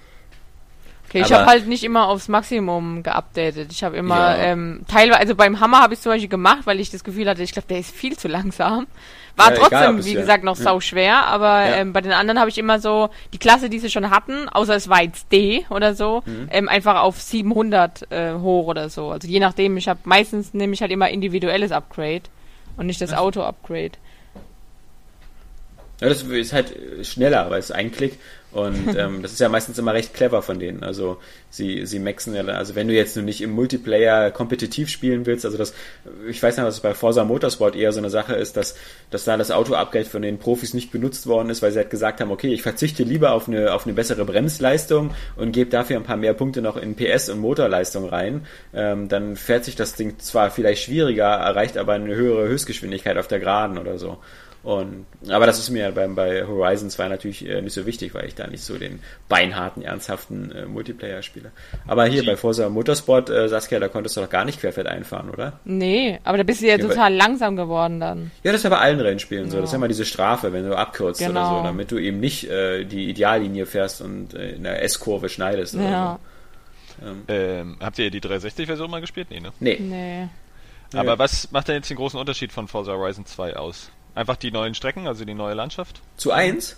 Okay, 1.10 1.24
ich 1.26 1.34
habe 1.34 1.48
halt 1.48 1.68
nicht 1.68 1.84
immer 1.84 2.08
aufs 2.08 2.28
Maximum 2.28 3.02
geupdatet. 3.02 3.72
Ich 3.72 3.84
habe 3.84 3.98
immer 3.98 4.38
ja. 4.38 4.44
ähm, 4.44 4.82
teilweise, 4.88 5.20
also 5.20 5.36
beim 5.36 5.60
Hammer 5.60 5.82
habe 5.82 5.96
ich 5.96 6.00
zum 6.00 6.12
Beispiel 6.12 6.30
gemacht, 6.30 6.62
weil 6.66 6.80
ich 6.80 6.92
das 6.92 7.04
Gefühl 7.04 7.28
hatte, 7.28 7.42
ich 7.42 7.54
glaube, 7.54 7.68
der 7.68 7.80
ist 7.80 7.92
viel 7.92 8.16
zu 8.18 8.28
langsam. 8.28 8.86
War 9.36 9.52
ja, 9.52 9.58
trotzdem, 9.58 9.78
egal, 9.78 10.06
wie 10.06 10.14
gesagt, 10.14 10.44
noch 10.44 10.58
ja. 10.58 10.64
sau 10.64 10.80
schwer, 10.80 11.26
aber 11.28 11.66
ja. 11.66 11.76
ähm, 11.78 11.94
bei 11.94 12.02
den 12.02 12.12
anderen 12.12 12.40
habe 12.40 12.50
ich 12.50 12.58
immer 12.58 12.80
so 12.80 13.10
die 13.34 13.38
Klasse, 13.38 13.70
die 13.70 13.80
sie 13.80 13.90
schon 13.90 14.10
hatten, 14.10 14.50
außer 14.50 14.76
es 14.76 14.90
war 14.90 15.02
jetzt 15.02 15.32
D 15.32 15.66
oder 15.70 15.96
so, 15.96 16.24
mhm. 16.26 16.50
ähm, 16.52 16.70
einfach 16.70 17.02
auf 17.02 17.22
700 17.22 18.12
äh, 18.12 18.34
hoch 18.34 18.68
oder 18.68 18.90
so. 18.90 19.10
Also 19.10 19.28
je 19.28 19.40
nachdem, 19.40 19.78
ich 19.78 19.88
habe 19.88 20.00
meistens 20.04 20.54
nehme 20.54 20.74
ich 20.74 20.82
halt 20.82 20.92
immer 20.92 21.10
individuelles 21.10 21.72
Upgrade 21.72 22.24
und 22.78 22.86
nicht 22.88 23.02
das 23.02 23.14
Auto-Upgrade. 23.14 23.92
Ja, 26.02 26.10
das 26.10 26.24
ist 26.24 26.54
halt 26.54 26.76
schneller, 27.04 27.50
weil 27.50 27.60
es 27.60 27.66
ist 27.66 27.76
ein 27.76 27.92
Klick 27.92 28.18
und 28.52 28.96
ähm, 28.98 29.22
das 29.22 29.32
ist 29.32 29.40
ja 29.40 29.50
meistens 29.50 29.78
immer 29.78 29.94
recht 29.94 30.14
clever 30.14 30.42
von 30.42 30.60
denen. 30.60 30.84
Also 30.84 31.18
sie, 31.50 31.86
sie 31.86 32.00
maxen 32.00 32.36
ja, 32.36 32.44
also 32.44 32.76
wenn 32.76 32.88
du 32.88 32.94
jetzt 32.94 33.16
nur 33.16 33.24
nicht 33.24 33.42
im 33.42 33.52
Multiplayer 33.52 34.32
kompetitiv 34.32 34.90
spielen 34.90 35.26
willst, 35.26 35.46
also 35.46 35.58
das, 35.58 35.74
ich 36.30 36.42
weiß 36.42 36.58
nicht, 36.58 36.66
was 36.66 36.80
bei 36.82 36.94
Forza 36.94 37.24
Motorsport 37.24 37.76
eher 37.76 37.92
so 37.92 38.00
eine 38.00 38.10
Sache 38.10 38.36
ist, 38.36 38.58
dass, 38.58 38.76
dass 39.10 39.24
da 39.24 39.38
das 39.38 39.52
Auto-Upgrade 39.52 40.06
von 40.06 40.22
den 40.22 40.38
Profis 40.38 40.74
nicht 40.74 40.92
benutzt 40.92 41.28
worden 41.28 41.50
ist, 41.50 41.62
weil 41.62 41.72
sie 41.72 41.80
halt 41.80 41.90
gesagt 41.90 42.22
haben, 42.22 42.32
okay, 42.32 42.54
ich 42.54 42.62
verzichte 42.62 43.04
lieber 43.04 43.32
auf 43.32 43.48
eine, 43.48 43.74
auf 43.74 43.86
eine 43.86 43.94
bessere 43.94 44.26
Bremsleistung 44.26 45.12
und 45.36 45.52
gebe 45.52 45.70
dafür 45.70 45.98
ein 45.98 46.04
paar 46.04 46.18
mehr 46.18 46.34
Punkte 46.34 46.62
noch 46.62 46.78
in 46.78 46.96
PS 46.96 47.30
und 47.30 47.40
Motorleistung 47.40 48.08
rein. 48.08 48.46
Ähm, 48.74 49.08
dann 49.08 49.36
fährt 49.36 49.66
sich 49.66 49.76
das 49.76 49.94
Ding 49.96 50.20
zwar 50.20 50.52
vielleicht 50.52 50.84
schwieriger, 50.84 51.26
erreicht 51.26 51.78
aber 51.78 51.94
eine 51.94 52.16
höhere 52.16 52.48
Höchstgeschwindigkeit 52.48 53.18
auf 53.18 53.28
der 53.28 53.40
Geraden 53.40 53.78
oder 53.78 53.98
so. 53.98 54.18
Und, 54.64 55.08
aber 55.28 55.48
das 55.48 55.58
ist 55.58 55.72
mir 55.72 55.92
bei, 55.92 56.08
bei 56.08 56.46
Horizon 56.46 56.92
2 56.92 57.08
natürlich 57.08 57.48
äh, 57.48 57.64
nicht 57.64 57.74
so 57.74 57.88
wichtig, 57.88 58.14
weil 58.14 58.28
ich 58.28 58.36
da 58.36 58.46
nicht 58.46 58.64
so 58.64 58.78
den 58.78 59.00
beinharten, 59.28 59.82
ernsthaften 59.82 60.52
äh, 60.52 60.66
Multiplayer 60.68 61.24
spiele. 61.24 61.52
Aber 61.88 62.06
hier 62.06 62.24
bei 62.24 62.38
Forza 62.38 62.70
Motorsport, 62.70 63.32
äh, 63.32 63.50
Saskia, 63.50 63.80
da 63.80 63.88
konntest 63.88 64.18
du 64.18 64.22
doch 64.22 64.30
gar 64.30 64.46
nicht 64.46 64.60
querfeld 64.60 64.86
einfahren, 64.86 65.32
oder? 65.32 65.60
Nee, 65.66 66.20
aber 66.24 66.38
da 66.38 66.44
bist 66.44 66.62
du 66.62 66.68
ja, 66.68 66.78
ja 66.78 66.88
total 66.88 67.12
langsam 67.12 67.56
geworden 67.56 68.00
dann. 68.00 68.30
Ja, 68.44 68.52
das 68.52 68.60
ist 68.60 68.66
ja 68.66 68.70
bei 68.70 68.78
allen 68.78 69.00
Rennspielen 69.00 69.46
ja. 69.46 69.52
so. 69.52 69.58
Das 69.58 69.70
ist 69.70 69.72
ja 69.72 69.78
immer 69.78 69.88
diese 69.88 70.06
Strafe, 70.06 70.54
wenn 70.54 70.68
du 70.68 70.78
abkürzt 70.78 71.20
genau. 71.20 71.32
oder 71.32 71.58
so, 71.58 71.64
damit 71.64 71.92
du 71.92 71.98
eben 71.98 72.20
nicht 72.20 72.48
äh, 72.48 72.86
die 72.86 73.10
Ideallinie 73.10 73.66
fährst 73.66 74.02
und 74.02 74.36
äh, 74.36 74.52
in 74.52 74.64
der 74.64 74.84
S-Kurve 74.84 75.30
schneidest 75.30 75.74
oder 75.74 75.90
ja. 75.90 76.20
so. 77.00 77.08
Ähm, 77.08 77.24
ähm, 77.30 77.78
habt 77.80 77.98
ihr 77.98 78.12
die 78.12 78.22
360-Version 78.22 78.92
mal 78.92 79.02
gespielt? 79.02 79.28
Nee, 79.32 79.40
ne? 79.40 79.52
Nee. 79.60 79.80
nee. 79.80 80.28
Aber 80.94 81.18
was 81.18 81.52
macht 81.52 81.68
denn 81.68 81.78
jetzt 81.78 81.90
den 81.90 81.98
großen 81.98 82.20
Unterschied 82.20 82.52
von 82.52 82.68
Forza 82.68 82.92
Horizon 82.92 83.26
2 83.26 83.56
aus? 83.56 83.90
Einfach 84.16 84.36
die 84.36 84.52
neuen 84.52 84.76
Strecken, 84.76 85.08
also 85.08 85.26
die 85.26 85.34
neue 85.34 85.54
Landschaft? 85.54 86.02
Zu 86.18 86.32
eins? 86.32 86.78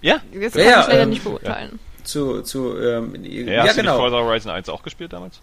Ja. 0.00 0.20
Das 0.32 0.52
kann 0.52 0.62
ja, 0.62 0.80
ich 0.80 0.86
leider 0.88 1.02
ähm, 1.02 1.10
nicht 1.10 1.24
beurteilen. 1.24 1.80
Ja. 1.98 2.04
Zu, 2.04 2.42
zu, 2.42 2.78
ähm, 2.78 3.14
ja, 3.24 3.52
ja, 3.52 3.62
hast 3.64 3.76
genau. 3.76 3.96
du 3.96 4.02
Forza 4.02 4.16
Horizon 4.16 4.52
1 4.52 4.68
auch 4.68 4.82
gespielt 4.82 5.12
damals? 5.12 5.40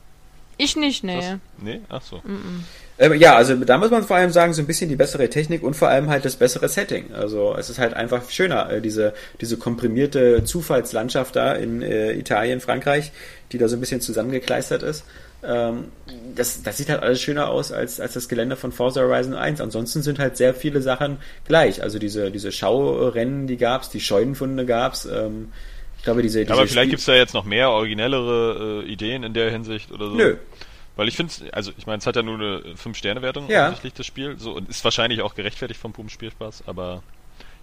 Ich 0.57 0.75
nicht, 0.75 1.03
nee. 1.03 1.19
Das, 1.19 1.39
nee? 1.57 1.81
Ach 1.89 2.01
so. 2.01 2.17
Mm 2.17 2.31
-mm. 2.31 2.63
Ähm, 2.97 3.13
ja, 3.15 3.35
also 3.35 3.55
da 3.55 3.77
muss 3.77 3.91
man 3.91 4.03
vor 4.03 4.15
allem 4.15 4.31
sagen, 4.31 4.53
so 4.53 4.61
ein 4.61 4.67
bisschen 4.67 4.87
die 4.89 4.95
bessere 4.95 5.29
Technik 5.29 5.63
und 5.63 5.75
vor 5.75 5.89
allem 5.89 6.09
halt 6.09 6.23
das 6.23 6.37
bessere 6.37 6.69
Setting. 6.69 7.13
Also 7.13 7.53
es 7.57 7.69
ist 7.69 7.77
halt 7.77 7.93
einfach 7.93 8.29
schöner, 8.29 8.69
äh, 8.69 8.81
diese, 8.81 9.13
diese 9.41 9.57
komprimierte 9.57 10.45
Zufallslandschaft 10.45 11.35
da 11.35 11.53
in 11.53 11.81
äh, 11.81 12.13
Italien, 12.13 12.61
Frankreich, 12.61 13.11
die 13.51 13.57
da 13.57 13.67
so 13.67 13.75
ein 13.75 13.81
bisschen 13.81 13.99
zusammengekleistert 13.99 14.81
ist. 14.81 15.03
Ähm, 15.47 15.91
das, 16.35 16.63
das 16.63 16.77
sieht 16.77 16.89
halt 16.89 17.01
alles 17.01 17.21
schöner 17.21 17.49
aus 17.49 17.71
als, 17.71 17.99
als 17.99 18.13
das 18.13 18.27
Gelände 18.27 18.55
von 18.55 18.71
Forza 18.71 19.01
Horizon 19.01 19.33
1. 19.33 19.61
Ansonsten 19.61 20.01
sind 20.01 20.19
halt 20.19 20.37
sehr 20.37 20.53
viele 20.53 20.81
Sachen 20.81 21.17
gleich. 21.47 21.81
Also 21.81 21.99
diese, 21.99 22.31
diese 22.31 22.51
Schaurennen, 22.51 23.47
die 23.47 23.57
gab's, 23.57 23.89
die 23.89 23.99
Scheunenfunde 23.99 24.65
gab's. 24.65 25.05
Ähm, 25.05 25.51
ich 25.97 26.03
glaube, 26.03 26.21
diese, 26.21 26.39
diese 26.39 26.49
ja, 26.49 26.55
aber 26.55 26.67
vielleicht 26.67 26.89
gibt's 26.89 27.05
da 27.05 27.15
jetzt 27.15 27.33
noch 27.33 27.45
mehr 27.45 27.69
originellere 27.69 28.83
äh, 28.85 28.91
Ideen 28.91 29.23
in 29.23 29.33
der 29.33 29.51
Hinsicht 29.51 29.91
oder 29.91 30.09
so. 30.09 30.15
Nö. 30.15 30.37
Weil 30.95 31.07
ich 31.07 31.15
finde, 31.15 31.33
also 31.51 31.71
ich 31.77 31.85
meine, 31.87 31.99
es 31.99 32.07
hat 32.07 32.15
ja 32.15 32.23
nur 32.23 32.35
eine 32.35 32.61
5-Sterne-Wertung 32.75 33.49
ja. 33.49 33.63
offensichtlich, 33.63 33.93
das 33.93 34.05
Spiel. 34.05 34.37
So, 34.37 34.53
und 34.53 34.69
ist 34.69 34.83
wahrscheinlich 34.83 35.21
auch 35.21 35.35
gerechtfertigt 35.35 35.79
vom 35.79 35.93
puren 35.93 36.09
Spielspaß, 36.09 36.63
aber 36.67 37.03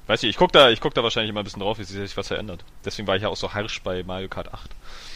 ich 0.03 0.09
weiß 0.09 0.23
nicht, 0.23 0.31
ich 0.31 0.37
guck 0.37 0.53
da, 0.53 0.71
ich 0.71 0.81
guck 0.81 0.95
da 0.95 1.03
wahrscheinlich 1.03 1.31
immer 1.31 1.41
ein 1.41 1.45
bisschen 1.45 1.63
drauf, 1.63 1.79
wie 1.79 1.85
sich 1.85 2.17
was 2.17 2.29
verändert. 2.29 2.65
Deswegen 2.85 3.09
war 3.09 3.17
ich 3.17 3.23
ja 3.23 3.29
auch 3.29 3.37
so 3.37 3.55
harsch 3.55 3.81
bei 3.83 4.03
Mario 4.03 4.29
Kart 4.29 4.53
8. 4.53 4.71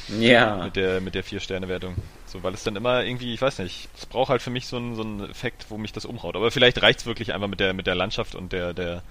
Ja. 0.08 0.64
Mit 0.64 0.76
der, 0.76 1.00
mit 1.00 1.14
der 1.14 1.24
4-Sterne-Wertung. 1.24 1.96
So, 2.26 2.42
weil 2.42 2.54
es 2.54 2.62
dann 2.64 2.76
immer 2.76 3.04
irgendwie, 3.04 3.34
ich 3.34 3.40
weiß 3.40 3.58
nicht, 3.58 3.88
es 3.96 4.06
braucht 4.06 4.30
halt 4.30 4.42
für 4.42 4.50
mich 4.50 4.66
so 4.66 4.76
einen, 4.76 4.94
so 4.94 5.02
einen 5.02 5.30
Effekt, 5.30 5.66
wo 5.68 5.78
mich 5.78 5.92
das 5.92 6.04
umhaut. 6.04 6.36
Aber 6.36 6.50
vielleicht 6.50 6.80
reicht 6.82 7.00
es 7.00 7.06
wirklich 7.06 7.34
einfach 7.34 7.48
mit 7.48 7.60
der, 7.60 7.74
mit 7.74 7.86
der 7.86 7.94
Landschaft 7.94 8.34
und 8.34 8.52
der, 8.52 8.72
der, 8.72 9.02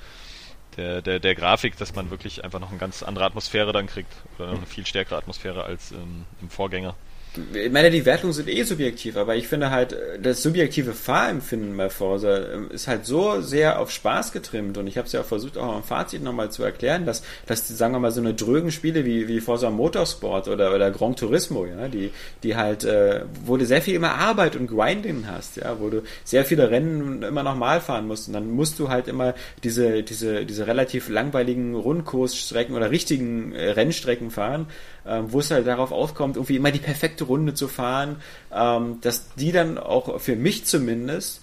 der, 0.78 1.02
der, 1.02 1.20
der 1.20 1.36
Grafik, 1.36 1.78
dass 1.78 1.96
man 1.96 2.10
wirklich 2.12 2.44
einfach 2.44 2.60
noch 2.60 2.70
eine 2.70 2.80
ganz 2.80 3.04
andere 3.04 3.26
Atmosphäre 3.26 3.74
dann 3.74 3.88
kriegt. 3.88 4.14
Oder 4.38 4.52
noch 4.52 4.58
eine 4.58 4.66
viel 4.66 4.86
stärkere 4.86 5.18
Atmosphäre 5.18 5.64
als 5.64 5.92
ähm, 5.92 6.26
im 6.42 6.50
Vorgänger 6.50 6.96
ich 7.54 7.72
meine, 7.72 7.92
die 7.92 8.06
Wertungen 8.06 8.34
sind 8.34 8.50
eh 8.50 8.64
subjektiv, 8.64 9.18
aber 9.18 9.36
ich 9.36 9.48
finde 9.48 9.72
halt, 9.72 9.96
das 10.22 10.42
subjektive 10.42 10.94
Fahrempfinden 10.94 11.76
bei 11.76 11.90
Forza 11.90 12.38
ähm, 12.38 12.72
ist 12.72 12.88
halt 12.88 13.06
so 13.06 13.42
sehr 13.42 13.80
auf 13.80 13.92
Spaß 13.92 14.32
getrimmt. 14.32 14.78
Und 14.78 14.88
ich 14.88 14.98
habe 14.98 15.08
es 15.08 15.14
ja 15.14 15.22
auch 15.22 15.26
versucht, 15.26 15.58
auch 15.58 15.78
im 15.78 15.84
Fazit 15.84 16.24
nochmal 16.24 16.52
zu 16.52 16.64
erklären, 16.64 17.06
dass, 17.06 17.24
dass 17.46 17.68
sagen 17.68 17.94
wir 17.94 18.00
mal, 18.00 18.12
so 18.12 18.22
eine 18.22 18.34
drögen 18.34 18.72
Spiele 18.72 19.06
wie, 19.06 19.28
wie 19.28 19.40
Forza 19.40 19.70
Motorsport 19.70 20.48
oder, 20.48 20.74
oder 20.74 20.92
Gran 20.92 21.16
Turismo, 21.16 21.66
ja, 21.66 21.88
die, 21.88 22.12
die 22.44 22.56
halt, 22.56 22.84
äh, 22.84 23.22
wo 23.46 23.58
du 23.58 23.66
sehr 23.66 23.82
viel 23.82 23.96
immer 23.96 24.16
Arbeit 24.16 24.56
und 24.56 24.68
Grinding 24.68 25.26
hast, 25.28 25.58
ja, 25.58 25.80
wo 25.80 25.90
du 25.90 26.04
sehr 26.24 26.46
viele 26.46 26.70
Rennen 26.70 27.24
immer 27.24 27.44
nochmal 27.44 27.82
fahren 27.82 28.08
musst. 28.08 28.28
Und 28.28 28.34
dann 28.34 28.50
musst 28.52 28.80
du 28.80 28.90
halt 28.90 29.08
immer 29.08 29.36
diese, 29.64 30.04
diese, 30.04 30.46
diese 30.46 30.68
relativ 30.68 31.10
langweiligen 31.10 31.76
Rundkursstrecken 31.76 32.76
oder 32.76 32.92
richtigen 32.92 33.54
äh, 33.54 33.72
Rennstrecken 33.72 34.32
fahren, 34.32 34.68
äh, 35.06 35.22
wo 35.28 35.40
es 35.40 35.52
halt 35.52 35.68
darauf 35.68 35.92
aufkommt, 35.92 36.36
irgendwie 36.36 36.56
immer 36.56 36.72
die 36.72 36.80
perfekte 36.80 37.25
Runde 37.28 37.54
zu 37.54 37.68
fahren, 37.68 38.18
ähm, 38.54 39.00
dass 39.02 39.34
die 39.36 39.52
dann 39.52 39.78
auch 39.78 40.20
für 40.20 40.36
mich 40.36 40.66
zumindest 40.66 41.42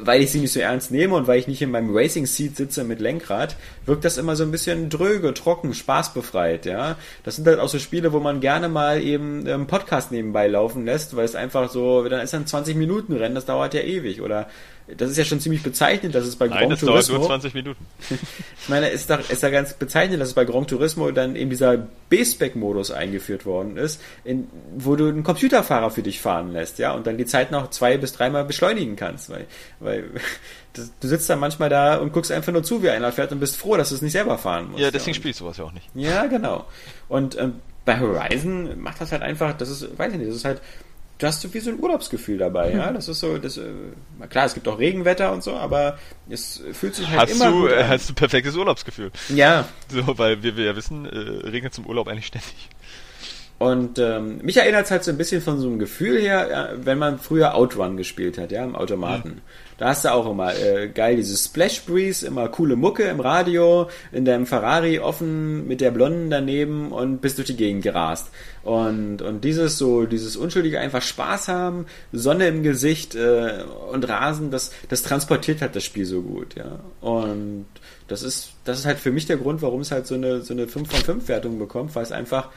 weil 0.00 0.20
ich 0.20 0.30
sie 0.30 0.40
nicht 0.40 0.52
so 0.52 0.60
ernst 0.60 0.90
nehme 0.90 1.14
und 1.14 1.26
weil 1.26 1.38
ich 1.38 1.48
nicht 1.48 1.62
in 1.62 1.70
meinem 1.70 1.96
Racing 1.96 2.26
Seat 2.26 2.56
sitze 2.56 2.84
mit 2.84 3.00
Lenkrad, 3.00 3.56
wirkt 3.86 4.04
das 4.04 4.18
immer 4.18 4.36
so 4.36 4.44
ein 4.44 4.50
bisschen 4.50 4.90
dröge, 4.90 5.32
trocken, 5.32 5.72
spaßbefreit, 5.72 6.66
ja. 6.66 6.96
Das 7.24 7.36
sind 7.36 7.46
halt 7.46 7.58
auch 7.58 7.68
so 7.68 7.78
Spiele, 7.78 8.12
wo 8.12 8.20
man 8.20 8.40
gerne 8.40 8.68
mal 8.68 9.02
eben 9.02 9.46
einen 9.46 9.66
Podcast 9.66 10.12
nebenbei 10.12 10.46
laufen 10.46 10.84
lässt, 10.84 11.16
weil 11.16 11.24
es 11.24 11.34
einfach 11.34 11.70
so, 11.70 12.06
dann 12.06 12.20
ist 12.20 12.34
dann 12.34 12.46
20 12.46 12.76
Minuten 12.76 13.14
Rennen, 13.14 13.34
das 13.34 13.46
dauert 13.46 13.74
ja 13.74 13.80
ewig 13.80 14.20
oder 14.20 14.48
das 14.96 15.10
ist 15.10 15.16
ja 15.18 15.24
schon 15.24 15.40
ziemlich 15.40 15.62
bezeichnend, 15.62 16.14
dass 16.14 16.24
es 16.24 16.36
bei 16.36 16.48
Nein, 16.48 16.68
Grand 16.68 16.80
Turismo. 16.80 17.16
Dauert 17.16 17.28
nur 17.28 17.40
20 17.40 17.54
Minuten. 17.54 17.86
ich 18.10 18.68
meine, 18.68 18.88
ist 18.88 19.10
da, 19.10 19.16
ist 19.16 19.42
da 19.42 19.50
ganz 19.50 19.74
bezeichnend, 19.74 20.20
dass 20.20 20.28
es 20.28 20.34
bei 20.34 20.44
Grand 20.44 20.70
Turismo 20.70 21.10
dann 21.10 21.36
eben 21.36 21.50
dieser 21.50 21.76
B-Spec-Modus 22.08 22.90
eingeführt 22.90 23.44
worden 23.44 23.76
ist, 23.76 24.00
in, 24.24 24.48
wo 24.76 24.96
du 24.96 25.08
einen 25.08 25.24
Computerfahrer 25.24 25.90
für 25.90 26.02
dich 26.02 26.20
fahren 26.20 26.52
lässt, 26.52 26.78
ja, 26.78 26.92
und 26.92 27.06
dann 27.06 27.18
die 27.18 27.26
Zeit 27.26 27.50
noch 27.50 27.70
zwei 27.70 27.98
bis 27.98 28.12
dreimal 28.12 28.44
beschleunigen 28.44 28.96
kannst, 28.96 29.28
weil, 29.28 29.46
weil 29.80 30.04
das, 30.72 30.90
du 31.00 31.08
sitzt 31.08 31.28
dann 31.28 31.38
manchmal 31.38 31.68
da 31.68 31.96
und 31.96 32.12
guckst 32.12 32.32
einfach 32.32 32.52
nur 32.52 32.62
zu, 32.62 32.82
wie 32.82 32.90
einer 32.90 33.12
fährt 33.12 33.30
und 33.32 33.40
bist 33.40 33.56
froh, 33.56 33.76
dass 33.76 33.90
du 33.90 33.94
es 33.94 34.02
nicht 34.02 34.12
selber 34.12 34.38
fahren 34.38 34.70
musst. 34.70 34.82
Ja, 34.82 34.90
deswegen 34.90 35.14
ja. 35.14 35.20
spielst 35.20 35.40
du 35.40 35.44
was 35.44 35.58
ja 35.58 35.64
auch 35.64 35.72
nicht. 35.72 35.88
Ja, 35.94 36.26
genau. 36.26 36.66
Und 37.08 37.38
ähm, 37.38 37.54
bei 37.84 38.00
Horizon 38.00 38.80
macht 38.80 39.00
das 39.00 39.12
halt 39.12 39.22
einfach, 39.22 39.54
das 39.56 39.68
ist, 39.68 39.98
weiß 39.98 40.12
ich 40.12 40.18
nicht, 40.18 40.30
das 40.30 40.36
ist 40.36 40.44
halt 40.44 40.60
du 41.18 41.26
hast 41.26 41.40
so 41.40 41.52
wie 41.52 41.60
so 41.60 41.70
ein 41.70 41.80
Urlaubsgefühl 41.80 42.38
dabei, 42.38 42.72
ja. 42.72 42.92
Das 42.92 43.08
ist 43.08 43.20
so, 43.20 43.38
das, 43.38 43.56
äh, 43.56 43.70
klar, 44.28 44.46
es 44.46 44.54
gibt 44.54 44.66
auch 44.68 44.78
Regenwetter 44.78 45.32
und 45.32 45.42
so, 45.42 45.54
aber 45.54 45.98
es 46.28 46.62
fühlt 46.72 46.94
sich 46.94 47.08
halt 47.08 47.20
hast 47.20 47.32
immer 47.32 47.50
du, 47.50 47.60
gut 47.62 47.72
an. 47.72 47.88
Hast 47.88 48.08
du 48.08 48.14
perfektes 48.14 48.56
Urlaubsgefühl? 48.56 49.10
Ja. 49.34 49.68
So, 49.88 50.18
weil 50.18 50.42
wir, 50.42 50.56
wir 50.56 50.64
ja 50.64 50.76
wissen, 50.76 51.06
äh, 51.06 51.48
regnet 51.48 51.74
zum 51.74 51.86
Urlaub 51.86 52.08
eigentlich 52.08 52.26
ständig. 52.26 52.68
Und 53.58 53.98
ähm, 53.98 54.38
mich 54.42 54.56
erinnert 54.56 54.84
es 54.84 54.90
halt 54.92 55.02
so 55.02 55.10
ein 55.10 55.18
bisschen 55.18 55.42
von 55.42 55.58
so 55.58 55.66
einem 55.66 55.80
Gefühl 55.80 56.20
her, 56.20 56.48
ja, 56.48 56.68
wenn 56.76 56.98
man 56.98 57.18
früher 57.18 57.56
Outrun 57.56 57.96
gespielt 57.96 58.38
hat, 58.38 58.52
ja, 58.52 58.62
im 58.64 58.76
Automaten. 58.76 59.42
Da 59.78 59.90
hast 59.90 60.04
du 60.04 60.12
auch 60.12 60.28
immer 60.28 60.54
äh, 60.56 60.88
geil 60.88 61.14
dieses 61.14 61.44
Splash 61.44 61.82
Breeze, 61.82 62.26
immer 62.26 62.48
coole 62.48 62.74
Mucke 62.74 63.04
im 63.04 63.20
Radio, 63.20 63.88
in 64.10 64.24
deinem 64.24 64.44
Ferrari 64.44 64.98
offen 64.98 65.68
mit 65.68 65.80
der 65.80 65.92
Blonden 65.92 66.30
daneben 66.30 66.90
und 66.90 67.20
bist 67.20 67.38
durch 67.38 67.46
die 67.46 67.56
Gegend 67.56 67.84
gerast. 67.84 68.28
Und, 68.64 69.22
und 69.22 69.44
dieses 69.44 69.78
so, 69.78 70.04
dieses 70.04 70.36
unschuldige 70.36 70.80
einfach 70.80 71.02
Spaß 71.02 71.46
haben, 71.46 71.86
Sonne 72.12 72.48
im 72.48 72.64
Gesicht 72.64 73.14
äh, 73.14 73.62
und 73.92 74.08
Rasen, 74.08 74.50
das, 74.50 74.72
das 74.88 75.04
transportiert 75.04 75.62
halt 75.62 75.76
das 75.76 75.84
Spiel 75.84 76.04
so 76.04 76.22
gut, 76.22 76.56
ja. 76.56 76.80
Und 77.00 77.66
das 78.08 78.24
ist, 78.24 78.54
das 78.64 78.80
ist 78.80 78.86
halt 78.86 78.98
für 78.98 79.12
mich 79.12 79.26
der 79.26 79.36
Grund, 79.36 79.62
warum 79.62 79.82
es 79.82 79.92
halt 79.92 80.08
so 80.08 80.16
eine, 80.16 80.42
so 80.42 80.54
eine 80.54 80.66
5 80.66 80.90
von 80.90 81.00
5 81.00 81.28
Wertung 81.28 81.58
bekommt, 81.60 81.94
weil 81.94 82.02
es 82.02 82.10
einfach 82.10 82.50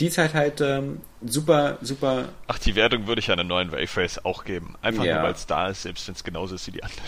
die 0.00 0.10
Zeit 0.10 0.34
halt 0.34 0.60
ähm, 0.60 1.00
super, 1.24 1.78
super. 1.82 2.30
Ach, 2.46 2.58
die 2.58 2.74
Wertung 2.74 3.06
würde 3.06 3.20
ich 3.20 3.30
einer 3.30 3.44
neuen 3.44 3.70
Wayface 3.70 4.24
auch 4.24 4.44
geben. 4.44 4.74
Einfach 4.82 5.04
ja. 5.04 5.16
nur, 5.16 5.24
weil 5.24 5.32
es 5.32 5.46
da 5.46 5.68
ist, 5.68 5.82
selbst 5.82 6.08
wenn 6.08 6.14
es 6.14 6.24
genauso 6.24 6.54
ist 6.54 6.66
wie 6.66 6.72
die 6.72 6.82
anderen. 6.82 7.04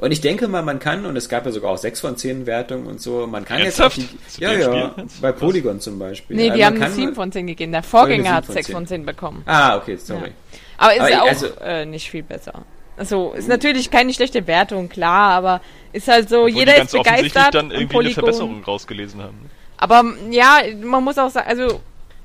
Und 0.00 0.12
ich 0.12 0.22
denke 0.22 0.48
mal, 0.48 0.62
man 0.62 0.78
kann, 0.78 1.04
und 1.04 1.14
es 1.16 1.28
gab 1.28 1.44
ja 1.44 1.52
sogar 1.52 1.72
auch 1.72 1.78
6 1.78 2.00
von 2.00 2.16
10 2.16 2.46
Wertungen 2.46 2.86
und 2.86 3.02
so, 3.02 3.26
man 3.26 3.44
kann 3.44 3.60
Ernsthaft? 3.60 3.98
jetzt 3.98 4.14
auch 4.14 4.36
die, 4.38 4.42
Ja, 4.42 4.52
ja, 4.54 4.94
bei 5.20 5.30
Polygon 5.30 5.78
zum 5.78 5.98
Beispiel. 5.98 6.36
Nee, 6.36 6.44
die 6.44 6.64
also 6.64 6.64
haben 6.64 6.82
eine 6.82 6.94
7 6.94 7.14
von 7.14 7.30
10 7.30 7.46
gegeben. 7.46 7.72
Der 7.72 7.82
Vorgänger 7.82 8.32
hat 8.32 8.46
6 8.46 8.70
von 8.70 8.86
10 8.86 9.04
bekommen. 9.04 9.42
Ah, 9.44 9.76
okay, 9.76 9.96
sorry. 9.96 10.28
Ja. 10.28 10.58
Aber 10.78 10.94
ist 10.94 11.00
aber 11.00 11.22
auch 11.22 11.28
also, 11.28 11.46
äh, 11.60 11.84
nicht 11.84 12.10
viel 12.10 12.22
besser. 12.22 12.64
Also, 12.96 13.32
ist 13.32 13.48
natürlich 13.48 13.90
keine 13.90 14.12
schlechte 14.14 14.46
Wertung, 14.46 14.88
klar, 14.88 15.32
aber 15.32 15.60
ist 15.92 16.08
halt 16.08 16.30
so, 16.30 16.44
Obwohl 16.44 16.50
jeder 16.50 16.82
ist 16.82 16.92
begeistert. 16.92 17.54
dann 17.54 17.70
irgendwie 17.70 17.98
eine 17.98 18.10
Verbesserung 18.10 18.64
rausgelesen 18.64 19.22
haben. 19.22 19.50
Aber 19.76 20.04
ja, 20.30 20.60
man 20.82 21.04
muss 21.04 21.18
auch 21.18 21.30
sagen, 21.30 21.48
also 21.48 21.80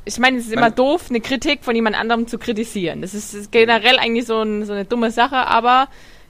ich 0.06 0.20
meine, 0.20 0.38
es 0.38 0.46
ist 0.46 0.54
immer 0.54 0.70
doof, 0.70 1.08
eine 1.10 1.20
Kritik 1.20 1.64
von 1.64 1.76
jemand 1.76 2.00
anderem 2.00 2.28
zu 2.28 2.38
kritisieren. 2.38 3.02
Das 3.02 3.14
ist, 3.14 3.34
ist 3.34 3.52
generell 3.52 3.98
eigentlich 3.98 4.26
so, 4.26 4.42
ein, 4.42 4.66
so, 4.66 4.74
eine 4.74 4.86
dumme 4.86 5.12
Sache, 5.12 5.36
aber 5.36 5.88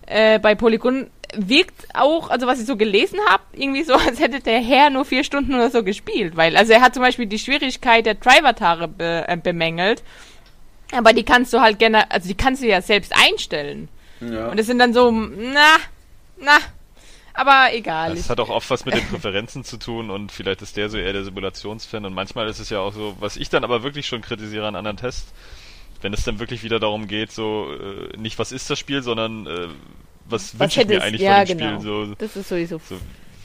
äh, 0.08 0.40
bei 0.40 0.56
Polygon 0.56 1.08
wirkt 1.36 1.88
auch, 1.94 2.30
also 2.30 2.48
was 2.48 2.60
ich 2.60 2.66
so 2.66 2.78
gelesen 2.78 3.20
habe, 3.30 3.44
irgendwie 3.54 3.84
so, 3.84 3.94
als 4.08 4.20
hätte 4.20 4.40
der 4.40 4.60
Herr 4.60 4.90
nur 4.90 5.04
vier 5.04 5.24
Stunden 5.24 5.54
oder 5.54 5.70
so 5.70 5.84
gespielt. 5.84 6.38
Weil, 6.38 6.56
also 6.56 6.72
er 6.72 6.82
hat 6.82 6.94
zum 6.94 7.04
Beispiel 7.04 7.26
die 7.26 7.40
Schwierigkeit 7.40 8.06
der 8.06 8.16
Driver-Tare 8.16 8.88
be, 8.88 9.26
äh, 9.28 9.38
bemängelt. 9.38 10.04
Aber 10.92 11.14
die 11.14 11.24
kannst 11.24 11.52
du 11.52 11.60
halt 11.60 11.80
gerne, 11.80 12.10
also 12.12 12.28
die 12.28 12.36
kannst 12.36 12.64
du 12.64 12.68
ja 12.68 12.82
selbst 12.82 13.14
einstellen. 13.14 13.90
Ja. 14.22 14.48
Und 14.48 14.60
das 14.60 14.68
sind 14.68 14.80
dann 14.80 14.94
so, 14.94 15.12
na, 15.12 15.76
na. 16.40 16.58
Aber 17.36 17.74
egal. 17.74 18.16
Das 18.16 18.30
hat 18.30 18.40
auch 18.40 18.50
oft 18.50 18.70
was 18.70 18.86
mit 18.86 18.96
den 18.96 19.06
Präferenzen 19.08 19.64
zu 19.64 19.78
tun 19.78 20.10
und 20.10 20.32
vielleicht 20.32 20.62
ist 20.62 20.78
der 20.78 20.90
so 20.90 20.98
eher 20.98 21.14
der 21.14 21.24
Simulationsfan 21.24 22.06
und 22.06 22.14
manchmal 22.14 22.48
ist 22.48 22.60
es 22.60 22.70
ja 22.70 22.80
auch 22.80 22.94
so, 22.94 23.16
was 23.20 23.36
ich 23.36 23.50
dann 23.50 23.64
aber 23.64 23.84
wirklich 23.84 24.08
schon 24.08 24.22
kritisiere 24.22 24.68
an 24.68 24.76
anderen 24.76 24.98
Tests, 24.98 25.34
wenn 26.02 26.14
es 26.14 26.24
dann 26.24 26.40
wirklich 26.40 26.64
wieder 26.64 26.80
darum 26.80 27.08
geht, 27.08 27.32
so 27.32 27.68
äh, 27.74 28.18
nicht 28.18 28.40
was 28.40 28.52
ist 28.52 28.70
das 28.70 28.80
Spiel, 28.80 29.04
sondern 29.04 29.48
äh, 29.48 29.68
was, 30.28 30.54
was 30.54 30.60
wünsche 30.60 30.82
ich 30.82 30.88
mir 30.88 31.04
eigentlich 31.04 31.22
ja, 31.22 31.38
von 31.38 31.46
dem 31.46 31.58
genau. 31.58 31.80
Spiel. 31.80 32.08
So, 32.08 32.16
das 32.16 32.36
ist 32.38 32.50
sowieso. 32.50 32.80
So, 32.80 32.98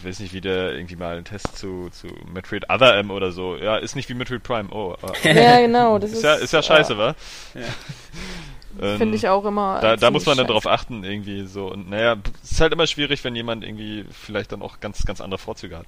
weiß 0.03 0.21
nicht, 0.21 0.33
wie 0.33 0.41
der 0.41 0.73
irgendwie 0.73 0.97
mal 0.97 1.17
einen 1.17 1.25
Test 1.25 1.57
zu, 1.59 1.91
zu 1.91 2.07
Metroid 2.33 2.71
Other 2.71 2.97
M 2.97 3.11
oder 3.11 3.33
so. 3.33 3.57
Ja, 3.57 3.77
ist 3.77 3.97
nicht 3.97 4.09
wie 4.09 4.15
Metroid 4.15 4.43
Prime. 4.43 4.69
Oh, 4.71 4.97
oh. 5.03 5.13
ja, 5.25 5.61
genau. 5.61 5.99
Das 5.99 6.11
ist, 6.11 6.19
ist, 6.19 6.25
ja, 6.25 6.35
ist 6.35 6.53
ja 6.53 6.63
scheiße, 6.63 6.95
uh, 6.95 6.99
wa? 6.99 7.15
Ja. 7.55 7.61
Ähm, 8.81 8.99
Finde 8.99 9.17
ich 9.17 9.29
auch 9.29 9.45
immer. 9.45 9.81
Da, 9.81 9.97
da 9.97 10.11
muss 10.11 10.27
man 10.27 10.37
dann 10.37 10.47
drauf 10.47 10.67
achten, 10.67 11.03
irgendwie 11.03 11.47
so. 11.47 11.73
Und 11.73 11.91
naja, 11.91 12.17
es 12.43 12.53
ist 12.53 12.61
halt 12.61 12.73
immer 12.73 12.87
schwierig, 12.87 13.25
wenn 13.25 13.35
jemand 13.35 13.65
irgendwie 13.65 14.05
vielleicht 14.11 14.53
dann 14.53 14.63
auch 14.63 14.81
ganz, 14.81 15.05
ganz 15.05 15.21
andere 15.21 15.39
Vorzüge 15.39 15.79
hat. 15.79 15.87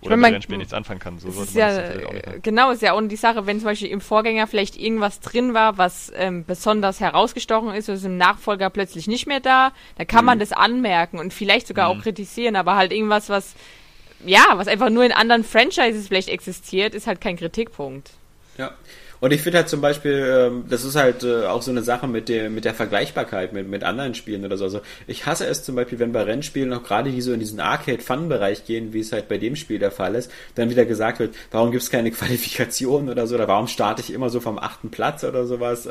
Oder 0.00 0.16
mit 0.16 0.32
Rennspiel 0.32 0.58
nichts 0.58 0.72
anfangen 0.72 1.00
kann. 1.00 1.18
So 1.18 1.30
sollte 1.30 1.52
man 1.52 1.60
ja, 1.60 1.80
das 1.80 1.90
auch 1.90 2.12
nicht 2.12 2.26
machen. 2.26 2.42
Genau, 2.42 2.70
ist 2.70 2.82
ja 2.82 2.92
auch 2.92 3.00
die 3.02 3.16
Sache, 3.16 3.46
wenn 3.46 3.58
zum 3.58 3.66
Beispiel 3.66 3.88
im 3.88 4.00
Vorgänger 4.00 4.46
vielleicht 4.46 4.76
irgendwas 4.76 5.20
drin 5.20 5.54
war, 5.54 5.78
was 5.78 6.12
ähm, 6.16 6.44
besonders 6.44 7.00
herausgestochen 7.00 7.74
ist, 7.74 7.88
ist 7.88 8.04
im 8.04 8.16
Nachfolger 8.16 8.70
plötzlich 8.70 9.06
nicht 9.08 9.26
mehr 9.26 9.40
da, 9.40 9.72
da 9.96 10.04
kann 10.04 10.24
mhm. 10.24 10.26
man 10.26 10.38
das 10.38 10.52
anmerken 10.52 11.18
und 11.18 11.32
vielleicht 11.32 11.66
sogar 11.66 11.92
mhm. 11.92 11.98
auch 11.98 12.02
kritisieren, 12.02 12.56
aber 12.56 12.76
halt 12.76 12.92
irgendwas, 12.92 13.28
was 13.28 13.54
ja, 14.24 14.44
was 14.56 14.68
einfach 14.68 14.90
nur 14.90 15.04
in 15.04 15.12
anderen 15.12 15.44
Franchises 15.44 16.08
vielleicht 16.08 16.28
existiert, 16.28 16.94
ist 16.94 17.06
halt 17.06 17.20
kein 17.20 17.36
Kritikpunkt. 17.36 18.10
Ja. 18.56 18.72
Und 19.20 19.32
ich 19.32 19.42
finde 19.42 19.58
halt 19.58 19.68
zum 19.68 19.80
Beispiel, 19.80 20.48
ähm, 20.50 20.64
das 20.68 20.84
ist 20.84 20.96
halt 20.96 21.24
äh, 21.24 21.46
auch 21.46 21.62
so 21.62 21.70
eine 21.70 21.82
Sache 21.82 22.06
mit 22.06 22.28
der, 22.28 22.50
mit 22.50 22.64
der 22.64 22.74
Vergleichbarkeit 22.74 23.52
mit, 23.52 23.68
mit 23.68 23.84
anderen 23.84 24.14
Spielen 24.14 24.44
oder 24.44 24.56
so. 24.56 24.64
Also 24.64 24.80
ich 25.06 25.26
hasse 25.26 25.46
es 25.46 25.64
zum 25.64 25.74
Beispiel, 25.74 25.98
wenn 25.98 26.12
bei 26.12 26.22
Rennspielen 26.22 26.68
noch 26.68 26.84
gerade 26.84 27.10
die 27.10 27.20
so 27.20 27.32
in 27.32 27.40
diesen 27.40 27.60
Arcade-Fun-Bereich 27.60 28.64
gehen, 28.64 28.92
wie 28.92 29.00
es 29.00 29.12
halt 29.12 29.28
bei 29.28 29.38
dem 29.38 29.56
Spiel 29.56 29.78
der 29.78 29.90
Fall 29.90 30.14
ist, 30.14 30.30
dann 30.54 30.70
wieder 30.70 30.84
gesagt 30.84 31.18
wird, 31.18 31.34
warum 31.50 31.70
gibt 31.70 31.82
es 31.82 31.90
keine 31.90 32.10
Qualifikation 32.12 33.08
oder 33.08 33.26
so, 33.26 33.34
oder 33.34 33.48
warum 33.48 33.66
starte 33.66 34.02
ich 34.02 34.12
immer 34.12 34.30
so 34.30 34.40
vom 34.40 34.58
achten 34.58 34.90
Platz 34.90 35.24
oder 35.24 35.46
sowas. 35.46 35.88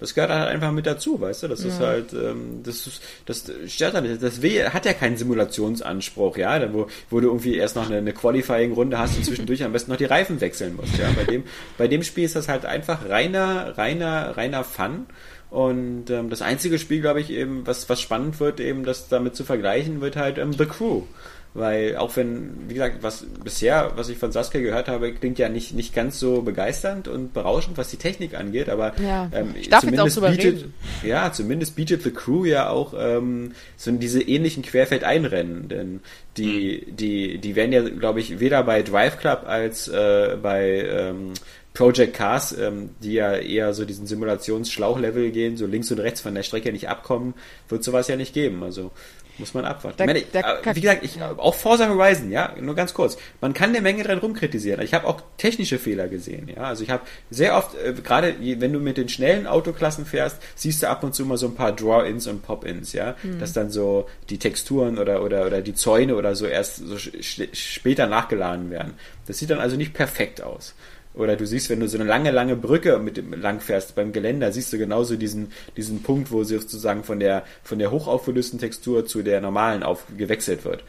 Das 0.00 0.14
gehört 0.14 0.30
halt 0.30 0.48
einfach 0.48 0.72
mit 0.72 0.86
dazu, 0.86 1.20
weißt 1.20 1.44
du? 1.44 1.48
Das 1.48 1.62
ja. 1.62 1.68
ist 1.68 1.80
halt, 1.80 2.12
ähm, 2.12 2.62
das 2.64 2.86
ist, 2.86 3.02
das 3.26 3.44
stört 3.68 3.94
halt. 3.94 4.22
Das 4.22 4.42
w 4.42 4.64
hat 4.64 4.86
ja 4.86 4.92
keinen 4.92 5.16
Simulationsanspruch, 5.16 6.36
ja, 6.38 6.72
wo, 6.72 6.88
wo 7.10 7.20
du 7.20 7.28
irgendwie 7.28 7.56
erst 7.56 7.76
noch 7.76 7.86
eine, 7.86 7.98
eine 7.98 8.12
Qualifying-Runde 8.12 8.98
hast 8.98 9.16
und 9.16 9.24
zwischendurch 9.24 9.62
am 9.62 9.72
besten 9.72 9.90
noch 9.90 9.98
die 9.98 10.06
Reifen 10.06 10.40
wechseln 10.40 10.74
musst, 10.76 10.96
ja. 10.98 11.08
Bei 11.14 11.24
dem, 11.24 11.44
bei 11.78 11.86
dem 11.86 12.02
Spiel 12.02 12.24
ist 12.24 12.36
das 12.36 12.48
halt 12.48 12.64
einfach 12.64 13.08
reiner, 13.08 13.76
reiner, 13.76 14.36
reiner 14.36 14.64
Fun. 14.64 15.06
Und 15.50 16.10
ähm, 16.10 16.30
das 16.30 16.42
einzige 16.42 16.78
Spiel, 16.78 17.00
glaube 17.00 17.20
ich, 17.20 17.30
eben, 17.30 17.66
was, 17.66 17.88
was 17.88 18.00
spannend 18.00 18.38
wird, 18.38 18.60
eben 18.60 18.84
das 18.84 19.08
damit 19.08 19.34
zu 19.34 19.44
vergleichen, 19.44 20.00
wird 20.00 20.16
halt 20.16 20.38
ähm, 20.38 20.52
The 20.52 20.66
Crew. 20.66 21.02
Weil 21.52 21.96
auch 21.96 22.14
wenn, 22.16 22.68
wie 22.68 22.74
gesagt, 22.74 22.98
was 23.00 23.26
bisher, 23.42 23.92
was 23.96 24.08
ich 24.08 24.18
von 24.18 24.30
Saskia 24.30 24.60
gehört 24.60 24.86
habe, 24.86 25.12
klingt 25.12 25.36
ja 25.40 25.48
nicht, 25.48 25.74
nicht 25.74 25.92
ganz 25.92 26.20
so 26.20 26.42
begeisternd 26.42 27.08
und 27.08 27.32
berauschend, 27.34 27.76
was 27.76 27.90
die 27.90 27.96
Technik 27.96 28.34
angeht, 28.34 28.68
aber 28.68 28.92
ja, 29.02 29.28
ähm, 29.32 29.54
zumindest 29.80 30.20
bietet, 30.20 30.66
ja, 31.02 31.32
zumindest 31.32 31.74
bietet 31.74 32.04
The 32.04 32.12
Crew 32.12 32.44
ja 32.44 32.70
auch 32.70 32.94
ähm, 32.96 33.52
so 33.76 33.90
diese 33.90 34.22
ähnlichen 34.22 34.62
Querfeldeinrennen, 34.62 35.68
denn 35.68 36.00
die, 36.36 36.84
mhm. 36.86 36.96
die, 36.96 37.38
die 37.38 37.56
werden 37.56 37.72
ja, 37.72 37.82
glaube 37.82 38.20
ich, 38.20 38.38
weder 38.38 38.62
bei 38.62 38.82
Drive 38.82 39.18
Club 39.18 39.42
als 39.44 39.88
äh, 39.88 40.36
bei 40.40 40.86
ähm, 40.88 41.32
Project 41.74 42.14
Cars, 42.14 42.56
ähm, 42.58 42.90
die 43.02 43.14
ja 43.14 43.34
eher 43.34 43.72
so 43.74 43.84
diesen 43.84 44.06
Simulationsschlauchlevel 44.06 45.30
gehen, 45.30 45.56
so 45.56 45.66
links 45.66 45.90
und 45.90 46.00
rechts 46.00 46.20
von 46.20 46.34
der 46.34 46.42
Strecke 46.42 46.72
nicht 46.72 46.88
abkommen, 46.88 47.34
wird 47.68 47.84
sowas 47.84 48.08
ja 48.08 48.16
nicht 48.16 48.34
geben. 48.34 48.62
Also 48.62 48.90
muss 49.40 49.54
man 49.54 49.64
abwarten. 49.64 49.96
Da, 49.98 50.06
meine, 50.06 50.22
da, 50.32 50.60
äh, 50.60 50.76
wie 50.76 50.80
gesagt, 50.80 51.04
ich, 51.04 51.20
auch 51.20 51.54
Forza 51.54 51.88
Horizon, 51.88 52.30
ja, 52.30 52.54
nur 52.60 52.74
ganz 52.74 52.94
kurz. 52.94 53.16
Man 53.40 53.54
kann 53.54 53.70
eine 53.70 53.80
Menge 53.80 54.04
dran 54.04 54.18
rumkritisieren. 54.18 54.80
Ich 54.82 54.94
habe 54.94 55.06
auch 55.06 55.22
technische 55.36 55.78
Fehler 55.78 56.08
gesehen, 56.08 56.48
ja. 56.54 56.62
Also 56.62 56.84
ich 56.84 56.90
habe 56.90 57.02
sehr 57.30 57.56
oft, 57.56 57.74
äh, 57.74 57.92
gerade 57.94 58.36
wenn 58.38 58.72
du 58.72 58.78
mit 58.78 58.96
den 58.96 59.08
schnellen 59.08 59.46
Autoklassen 59.46 60.06
fährst, 60.06 60.36
siehst 60.54 60.82
du 60.82 60.88
ab 60.88 61.02
und 61.02 61.14
zu 61.14 61.24
mal 61.26 61.36
so 61.36 61.46
ein 61.46 61.54
paar 61.54 61.72
Draw-ins 61.72 62.26
und 62.28 62.42
Pop-ins, 62.42 62.92
ja. 62.92 63.16
Mhm. 63.22 63.40
Dass 63.40 63.52
dann 63.52 63.70
so 63.70 64.06
die 64.28 64.38
Texturen 64.38 64.98
oder, 64.98 65.22
oder, 65.22 65.46
oder 65.46 65.62
die 65.62 65.74
Zäune 65.74 66.14
oder 66.14 66.36
so 66.36 66.46
erst 66.46 66.76
so 66.76 66.96
später 66.98 68.06
nachgeladen 68.06 68.70
werden. 68.70 68.94
Das 69.26 69.38
sieht 69.38 69.50
dann 69.50 69.60
also 69.60 69.76
nicht 69.76 69.94
perfekt 69.94 70.42
aus. 70.42 70.74
Oder 71.12 71.36
du 71.36 71.46
siehst, 71.46 71.70
wenn 71.70 71.80
du 71.80 71.88
so 71.88 71.98
eine 71.98 72.08
lange, 72.08 72.30
lange 72.30 72.54
Brücke 72.54 72.98
mit 72.98 73.16
dem 73.16 73.32
lang 73.32 73.60
fährst 73.60 73.94
beim 73.96 74.12
Geländer, 74.12 74.52
siehst 74.52 74.72
du 74.72 74.78
genauso 74.78 75.16
diesen, 75.16 75.52
diesen 75.76 76.02
Punkt, 76.02 76.30
wo 76.30 76.44
sie 76.44 76.58
sozusagen 76.58 77.02
von 77.02 77.18
der, 77.18 77.44
von 77.64 77.78
der 77.78 77.90
hochaufgelösten 77.90 78.60
Textur 78.60 79.06
zu 79.06 79.22
der 79.22 79.40
normalen 79.40 79.82
auf, 79.82 80.04
gewechselt 80.16 80.64
wird. 80.64 80.84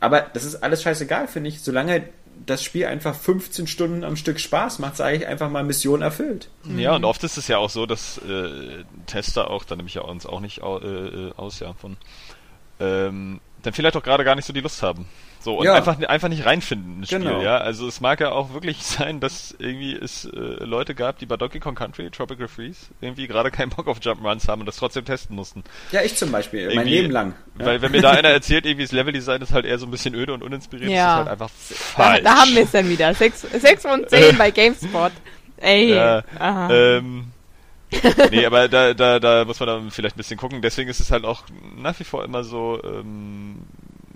Aber 0.00 0.22
das 0.32 0.44
ist 0.44 0.56
alles 0.56 0.82
scheißegal, 0.82 1.28
finde 1.28 1.50
ich, 1.50 1.60
solange 1.60 2.04
das 2.46 2.64
Spiel 2.64 2.86
einfach 2.86 3.14
15 3.14 3.66
Stunden 3.66 4.02
am 4.02 4.16
Stück 4.16 4.40
Spaß 4.40 4.78
macht, 4.78 4.96
sage 4.96 5.16
ich 5.16 5.26
einfach 5.26 5.50
mal 5.50 5.62
Mission 5.62 6.02
erfüllt. 6.02 6.48
Ja, 6.76 6.96
und 6.96 7.04
oft 7.04 7.22
ist 7.22 7.36
es 7.36 7.48
ja 7.48 7.58
auch 7.58 7.70
so, 7.70 7.86
dass 7.86 8.18
äh, 8.18 8.84
Tester 9.06 9.50
auch, 9.50 9.64
da 9.64 9.76
nehme 9.76 9.88
ich 9.88 9.94
ja 9.94 10.02
uns 10.02 10.26
auch 10.26 10.40
nicht 10.40 10.58
äh, 10.58 10.62
äh, 10.62 11.32
aus, 11.36 11.60
ja, 11.60 11.74
von, 11.74 11.96
ähm, 12.80 13.40
dann 13.62 13.72
vielleicht 13.72 13.96
auch 13.96 14.02
gerade 14.02 14.24
gar 14.24 14.34
nicht 14.34 14.44
so 14.44 14.52
die 14.52 14.60
Lust 14.60 14.82
haben. 14.82 15.06
So, 15.42 15.56
und 15.56 15.64
ja. 15.64 15.72
einfach, 15.72 15.98
einfach 16.02 16.28
nicht 16.28 16.44
reinfinden 16.44 16.98
ins 16.98 17.08
Spiel, 17.08 17.20
genau. 17.20 17.40
ja. 17.40 17.56
Also 17.56 17.88
es 17.88 18.02
mag 18.02 18.20
ja 18.20 18.30
auch 18.32 18.52
wirklich 18.52 18.82
sein, 18.82 19.20
dass 19.20 19.54
irgendwie 19.58 19.94
es 19.94 20.26
äh, 20.26 20.28
Leute 20.36 20.94
gab, 20.94 21.18
die 21.18 21.24
bei 21.24 21.38
Donkey 21.38 21.60
Kong 21.60 21.74
Country, 21.74 22.10
Tropical 22.10 22.46
Freeze, 22.46 22.88
irgendwie 23.00 23.26
gerade 23.26 23.50
keinen 23.50 23.70
Bock 23.70 23.88
auf 23.88 24.00
Jump'n'Runs 24.00 24.48
haben 24.48 24.60
und 24.60 24.66
das 24.66 24.76
trotzdem 24.76 25.06
testen 25.06 25.34
mussten. 25.34 25.64
Ja, 25.92 26.02
ich 26.02 26.16
zum 26.16 26.30
Beispiel, 26.30 26.60
irgendwie, 26.60 26.76
mein 26.76 26.86
Leben 26.86 27.10
lang. 27.10 27.34
Ja. 27.58 27.66
Weil 27.66 27.80
wenn 27.82 27.90
mir 27.90 28.02
da 28.02 28.10
einer 28.10 28.28
erzählt, 28.28 28.66
irgendwie 28.66 28.84
das 28.84 28.92
Leveldesign 28.92 29.40
ist 29.40 29.52
halt 29.54 29.64
eher 29.64 29.78
so 29.78 29.86
ein 29.86 29.90
bisschen 29.90 30.14
öde 30.14 30.34
und 30.34 30.42
uninspiriert, 30.42 30.90
ja. 30.90 31.12
ist 31.12 31.18
halt 31.18 31.28
einfach 31.28 31.50
falsch. 31.50 32.22
Da, 32.22 32.34
da 32.34 32.40
haben 32.40 32.54
wir 32.54 32.64
es 32.64 32.70
dann 32.72 32.88
wieder. 32.88 33.14
6 33.14 33.46
von 33.80 34.06
10 34.06 34.36
bei 34.36 34.50
GameSpot. 34.50 35.12
Ey. 35.56 35.94
Ja, 35.94 36.22
ähm, 36.38 37.32
nee, 38.30 38.46
aber 38.46 38.68
da, 38.68 38.94
da, 38.94 39.18
da 39.18 39.44
muss 39.44 39.58
man 39.60 39.66
dann 39.66 39.90
vielleicht 39.90 40.16
ein 40.16 40.18
bisschen 40.18 40.38
gucken. 40.38 40.62
Deswegen 40.62 40.88
ist 40.88 41.00
es 41.00 41.10
halt 41.10 41.24
auch 41.24 41.44
nach 41.76 41.98
wie 41.98 42.04
vor 42.04 42.24
immer 42.24 42.44
so, 42.44 42.80
ähm, 42.84 43.56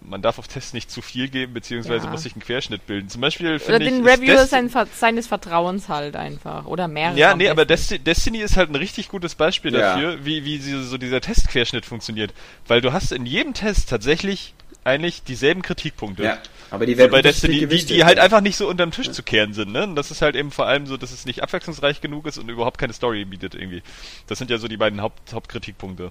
man 0.06 0.22
darf 0.22 0.38
auf 0.38 0.48
Tests 0.48 0.72
nicht 0.74 0.90
zu 0.90 1.02
viel 1.02 1.28
geben, 1.28 1.54
beziehungsweise 1.54 2.04
ja. 2.04 2.10
muss 2.10 2.22
sich 2.22 2.36
ein 2.36 2.40
Querschnitt 2.40 2.86
bilden. 2.86 3.08
Zum 3.08 3.20
Beispiel 3.20 3.60
Oder 3.66 3.78
den 3.78 4.06
Reviewer 4.06 4.46
sein, 4.46 4.70
seines 4.92 5.26
Vertrauens 5.26 5.88
halt 5.88 6.14
einfach. 6.14 6.66
Oder 6.66 6.88
mehrere. 6.88 7.18
Ja, 7.18 7.34
nee, 7.34 7.48
aber 7.48 7.64
Desti 7.64 7.98
Destiny 7.98 8.38
ist 8.38 8.56
halt 8.56 8.70
ein 8.70 8.76
richtig 8.76 9.08
gutes 9.08 9.34
Beispiel 9.34 9.72
ja. 9.72 9.94
dafür, 9.94 10.24
wie, 10.24 10.44
wie 10.44 10.58
so 10.58 10.98
dieser 10.98 11.20
Testquerschnitt 11.20 11.86
funktioniert. 11.86 12.32
Weil 12.68 12.80
du 12.80 12.92
hast 12.92 13.12
in 13.12 13.26
jedem 13.26 13.54
Test 13.54 13.88
tatsächlich 13.88 14.54
eigentlich 14.84 15.22
dieselben 15.22 15.62
Kritikpunkte. 15.62 16.24
Ja, 16.24 16.38
aber 16.74 16.86
die 16.86 16.98
werden 16.98 17.10
so 17.10 17.16
bei 17.16 17.22
Destiny, 17.22 17.66
die, 17.66 17.84
die 17.84 18.04
halt 18.04 18.18
einfach 18.18 18.40
nicht 18.40 18.56
so 18.56 18.68
unterm 18.68 18.90
Tisch 18.90 19.06
ja. 19.06 19.12
zu 19.12 19.22
kehren 19.22 19.54
sind, 19.54 19.72
ne? 19.72 19.84
Und 19.84 19.96
das 19.96 20.10
ist 20.10 20.22
halt 20.22 20.36
eben 20.36 20.50
vor 20.50 20.66
allem 20.66 20.86
so, 20.86 20.96
dass 20.96 21.12
es 21.12 21.24
nicht 21.24 21.42
abwechslungsreich 21.42 22.00
genug 22.00 22.26
ist 22.26 22.38
und 22.38 22.48
überhaupt 22.48 22.78
keine 22.78 22.92
Story 22.92 23.24
bietet 23.24 23.54
irgendwie. 23.54 23.82
Das 24.26 24.38
sind 24.38 24.50
ja 24.50 24.58
so 24.58 24.68
die 24.68 24.76
beiden 24.76 25.00
Haupt 25.00 25.32
Hauptkritikpunkte. 25.32 26.10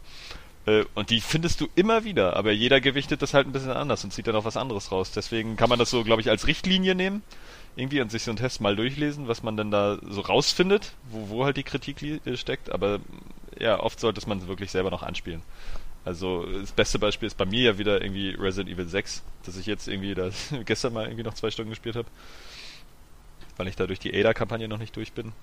Äh, 0.66 0.86
und 0.96 1.10
die 1.10 1.22
findest 1.22 1.62
du 1.62 1.68
immer 1.76 2.04
wieder, 2.04 2.36
aber 2.36 2.52
jeder 2.52 2.82
gewichtet 2.82 3.22
das 3.22 3.34
halt 3.34 3.48
ein 3.48 3.52
bisschen 3.52 3.72
anders 3.72 4.04
und 4.04 4.12
zieht 4.12 4.28
dann 4.28 4.36
auch 4.36 4.46
was 4.46 4.58
anderes 4.58 4.92
raus. 4.92 5.12
Deswegen 5.12 5.56
kann 5.56 5.70
man 5.70 5.80
das 5.80 5.90
so, 5.90 6.04
glaube 6.04 6.22
ich, 6.22 6.30
als 6.30 6.48
Richtlinie 6.48 6.96
nehmen, 6.96 7.22
irgendwie 7.76 8.02
und 8.02 8.12
sich 8.12 8.24
so 8.24 8.32
einen 8.32 8.38
Test 8.38 8.62
mal 8.62 8.76
durchlesen, 8.76 9.28
was 9.28 9.44
man 9.44 9.58
dann 9.58 9.72
da 9.72 9.98
so 10.08 10.22
rausfindet, 10.22 10.94
wo, 11.10 11.30
wo 11.30 11.46
halt 11.46 11.58
die 11.58 11.64
Kritik 11.64 12.22
steckt. 12.36 12.72
Aber 12.72 13.00
ja, 13.60 13.80
oft 13.80 14.00
sollte 14.00 14.28
man 14.28 14.40
es 14.40 14.48
wirklich 14.48 14.72
selber 14.72 14.92
noch 14.92 15.04
anspielen. 15.04 15.42
Also 16.06 16.46
das 16.46 16.72
beste 16.72 17.00
Beispiel 17.00 17.28
ist 17.28 17.38
bei 17.38 17.46
mir 17.46 17.62
ja 17.62 17.78
wieder 17.78 18.02
irgendwie 18.02 18.32
Resident 18.32 18.74
Evil 18.74 18.88
6, 18.88 19.24
dass 19.46 19.58
ich 19.58 19.66
jetzt 19.66 19.88
irgendwie 19.88 20.14
da 20.14 20.30
gestern 20.66 20.94
mal 20.94 21.06
irgendwie 21.06 21.24
noch 21.24 21.34
zwei 21.34 21.50
Stunden 21.50 21.70
gespielt 21.70 21.96
habe, 21.96 22.08
weil 23.58 23.68
ich 23.68 23.76
da 23.76 23.88
durch 23.88 24.00
die 24.00 24.14
Ada-Kampagne 24.14 24.68
noch 24.68 24.80
nicht 24.80 24.96
durch 24.96 25.14
bin 25.14 25.34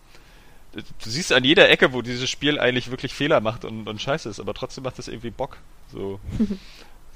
du 0.73 1.11
siehst 1.11 1.33
an 1.33 1.45
jeder 1.45 1.69
Ecke, 1.69 1.93
wo 1.93 2.03
dieses 2.03 2.29
Spiel 2.31 2.59
eigentlich 2.59 2.91
wirklich 2.91 3.15
Fehler 3.15 3.41
macht 3.41 3.65
und, 3.65 3.89
und 3.89 4.01
scheiße 4.01 4.29
ist, 4.29 4.41
aber 4.41 4.55
trotzdem 4.55 4.85
macht 4.85 4.99
es 4.99 5.09
irgendwie 5.09 5.31
Bock. 5.31 5.59
So. 5.93 6.21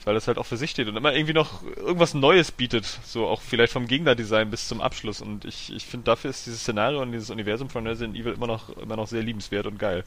Weil 0.04 0.14
das 0.14 0.26
halt 0.26 0.36
auch 0.36 0.44
für 0.44 0.58
sich 0.58 0.70
steht 0.70 0.86
und 0.88 0.96
immer 0.96 1.14
irgendwie 1.14 1.32
noch 1.32 1.62
irgendwas 1.62 2.12
Neues 2.12 2.52
bietet. 2.52 2.84
So 3.04 3.26
auch 3.26 3.40
vielleicht 3.40 3.72
vom 3.72 3.86
Gegnerdesign 3.86 4.50
bis 4.50 4.68
zum 4.68 4.82
Abschluss. 4.82 5.22
Und 5.22 5.46
ich, 5.46 5.72
ich 5.72 5.86
finde, 5.86 6.04
dafür 6.04 6.28
ist 6.28 6.44
dieses 6.44 6.60
Szenario 6.60 7.00
und 7.00 7.12
dieses 7.12 7.30
Universum 7.30 7.70
von 7.70 7.86
Resident 7.86 8.14
Evil 8.14 8.34
immer 8.34 8.46
noch, 8.46 8.68
immer 8.76 8.96
noch 8.96 9.06
sehr 9.06 9.22
liebenswert 9.22 9.66
und 9.66 9.78
geil. 9.78 10.04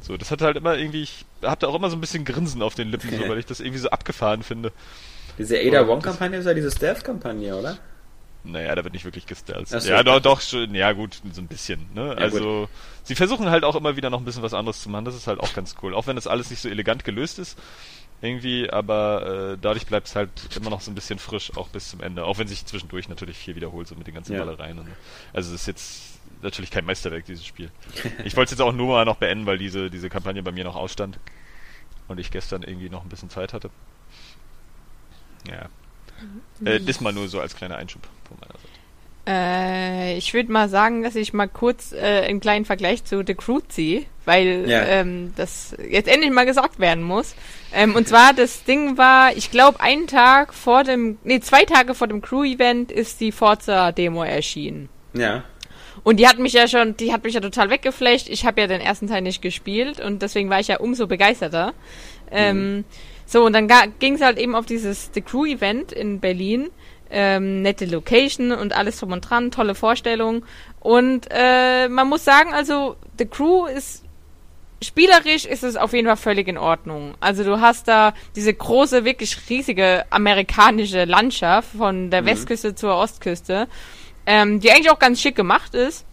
So, 0.00 0.16
das 0.16 0.30
hat 0.30 0.42
halt 0.42 0.56
immer 0.56 0.76
irgendwie, 0.76 1.02
ich 1.02 1.24
hab 1.42 1.60
da 1.60 1.66
auch 1.66 1.74
immer 1.74 1.90
so 1.90 1.96
ein 1.96 2.00
bisschen 2.00 2.24
Grinsen 2.24 2.62
auf 2.62 2.74
den 2.74 2.88
Lippen, 2.88 3.10
so, 3.10 3.28
weil 3.28 3.38
ich 3.38 3.46
das 3.46 3.60
irgendwie 3.60 3.78
so 3.78 3.90
abgefahren 3.90 4.42
finde. 4.42 4.72
Diese 5.38 5.58
Ada 5.58 5.86
Wong-Kampagne 5.86 6.38
ist 6.38 6.46
ja 6.46 6.54
diese 6.54 6.70
Stealth-Kampagne, 6.70 7.54
oder? 7.54 7.78
Naja, 8.44 8.74
da 8.74 8.84
wird 8.84 8.94
nicht 8.94 9.04
wirklich 9.04 9.26
gestealth. 9.26 9.68
So, 9.68 9.78
ja, 9.78 10.02
doch, 10.02 10.20
doch, 10.20 10.40
schon, 10.40 10.74
ja 10.74 10.92
gut, 10.92 11.20
so 11.32 11.40
ein 11.40 11.48
bisschen. 11.48 11.86
Ne? 11.94 12.06
Ja, 12.06 12.14
also, 12.14 12.62
gut. 12.62 12.68
sie 13.04 13.14
versuchen 13.14 13.50
halt 13.50 13.64
auch 13.64 13.76
immer 13.76 13.96
wieder 13.96 14.10
noch 14.10 14.20
ein 14.20 14.24
bisschen 14.24 14.42
was 14.42 14.54
anderes 14.54 14.82
zu 14.82 14.88
machen. 14.88 15.04
Das 15.04 15.14
ist 15.14 15.26
halt 15.26 15.40
auch 15.40 15.52
ganz 15.54 15.74
cool. 15.82 15.94
Auch 15.94 16.06
wenn 16.06 16.16
das 16.16 16.26
alles 16.26 16.50
nicht 16.50 16.62
so 16.62 16.68
elegant 16.68 17.04
gelöst 17.04 17.38
ist, 17.38 17.58
irgendwie, 18.20 18.70
aber 18.70 19.52
äh, 19.52 19.58
dadurch 19.60 19.86
bleibt 19.86 20.08
es 20.08 20.16
halt 20.16 20.30
immer 20.56 20.70
noch 20.70 20.80
so 20.80 20.90
ein 20.90 20.94
bisschen 20.94 21.18
frisch, 21.18 21.56
auch 21.56 21.68
bis 21.68 21.90
zum 21.90 22.00
Ende. 22.00 22.24
Auch 22.24 22.38
wenn 22.38 22.48
sich 22.48 22.64
zwischendurch 22.64 23.08
natürlich 23.08 23.36
viel 23.36 23.54
wiederholt, 23.54 23.86
so 23.86 23.94
mit 23.94 24.06
den 24.06 24.14
ganzen 24.14 24.34
ja. 24.34 24.44
Ballereien. 24.44 24.78
Und, 24.78 24.88
also, 25.32 25.54
es 25.54 25.62
ist 25.62 25.66
jetzt 25.66 26.17
natürlich 26.42 26.70
kein 26.70 26.84
Meisterwerk, 26.84 27.24
dieses 27.24 27.44
Spiel. 27.44 27.70
ich 28.24 28.36
wollte 28.36 28.52
es 28.52 28.58
jetzt 28.58 28.60
auch 28.60 28.72
nur 28.72 28.88
mal 28.88 29.04
noch 29.04 29.16
beenden, 29.16 29.46
weil 29.46 29.58
diese, 29.58 29.90
diese 29.90 30.08
Kampagne 30.10 30.42
bei 30.42 30.52
mir 30.52 30.64
noch 30.64 30.76
ausstand 30.76 31.18
und 32.08 32.18
ich 32.18 32.30
gestern 32.30 32.62
irgendwie 32.62 32.88
noch 32.88 33.02
ein 33.02 33.08
bisschen 33.08 33.30
Zeit 33.30 33.52
hatte. 33.52 33.70
Ja, 35.48 35.68
Äh, 36.64 36.80
das 36.80 37.00
mal 37.00 37.12
nur 37.12 37.28
so 37.28 37.40
als 37.40 37.54
kleiner 37.54 37.76
Einschub 37.76 38.02
von 38.26 38.36
meiner 38.40 38.54
Seite. 38.54 38.78
Äh, 39.28 40.16
ich 40.16 40.32
würde 40.32 40.50
mal 40.50 40.70
sagen, 40.70 41.02
dass 41.02 41.14
ich 41.14 41.34
mal 41.34 41.48
kurz 41.48 41.92
äh, 41.92 42.22
einen 42.26 42.40
kleinen 42.40 42.64
Vergleich 42.64 43.04
zu 43.04 43.22
The 43.26 43.34
Crew 43.34 43.60
ziehe, 43.68 44.06
weil 44.24 44.64
ja. 44.68 44.84
ähm, 44.84 45.34
das 45.36 45.76
jetzt 45.86 46.08
endlich 46.08 46.32
mal 46.32 46.46
gesagt 46.46 46.78
werden 46.78 47.04
muss. 47.04 47.34
Ähm, 47.72 47.94
und 47.94 48.08
zwar, 48.08 48.32
das 48.32 48.64
Ding 48.64 48.96
war, 48.96 49.36
ich 49.36 49.50
glaube, 49.50 49.80
einen 49.80 50.06
Tag 50.06 50.54
vor 50.54 50.82
dem, 50.82 51.18
nee, 51.24 51.40
zwei 51.40 51.66
Tage 51.66 51.94
vor 51.94 52.06
dem 52.06 52.22
Crew-Event 52.22 52.90
ist 52.90 53.20
die 53.20 53.30
Forza-Demo 53.32 54.24
erschienen. 54.24 54.88
Ja. 55.12 55.44
Und 56.04 56.18
die 56.18 56.26
hat 56.28 56.38
mich 56.38 56.52
ja 56.52 56.68
schon, 56.68 56.96
die 56.96 57.12
hat 57.12 57.24
mich 57.24 57.34
ja 57.34 57.40
total 57.40 57.70
weggeflecht. 57.70 58.28
Ich 58.28 58.46
habe 58.46 58.60
ja 58.60 58.66
den 58.66 58.80
ersten 58.80 59.08
Teil 59.08 59.22
nicht 59.22 59.42
gespielt 59.42 60.00
und 60.00 60.22
deswegen 60.22 60.50
war 60.50 60.60
ich 60.60 60.68
ja 60.68 60.78
umso 60.78 61.06
begeisterter. 61.06 61.74
Ähm, 62.30 62.76
mhm. 62.76 62.84
so, 63.26 63.44
und 63.44 63.52
dann 63.54 63.68
ging 63.98 64.14
es 64.14 64.20
halt 64.20 64.38
eben 64.38 64.54
auf 64.54 64.66
dieses 64.66 65.10
The 65.14 65.22
Crew 65.22 65.46
Event 65.46 65.92
in 65.92 66.20
Berlin 66.20 66.70
ähm, 67.10 67.62
nette 67.62 67.86
Location 67.86 68.52
und 68.52 68.74
alles 68.74 68.98
drum 68.98 69.12
und 69.12 69.22
dran, 69.22 69.50
tolle 69.50 69.74
Vorstellung. 69.74 70.44
Und 70.80 71.26
äh, 71.30 71.88
man 71.88 72.08
muss 72.08 72.24
sagen, 72.24 72.52
also 72.52 72.96
The 73.18 73.26
Crew 73.26 73.66
ist 73.66 74.04
spielerisch 74.82 75.44
ist 75.44 75.64
es 75.64 75.76
auf 75.76 75.92
jeden 75.92 76.06
Fall 76.06 76.16
völlig 76.16 76.46
in 76.46 76.56
Ordnung. 76.56 77.14
Also 77.18 77.42
du 77.42 77.60
hast 77.60 77.88
da 77.88 78.14
diese 78.36 78.54
große, 78.54 79.04
wirklich 79.04 79.36
riesige 79.50 80.04
amerikanische 80.10 81.04
Landschaft 81.04 81.70
von 81.76 82.10
der 82.10 82.22
mhm. 82.22 82.26
Westküste 82.26 82.74
zur 82.74 82.94
Ostküste, 82.94 83.66
ähm, 84.28 84.60
die 84.60 84.70
eigentlich 84.70 84.90
auch 84.90 84.98
ganz 84.98 85.20
schick 85.22 85.34
gemacht 85.34 85.74
ist. 85.74 86.04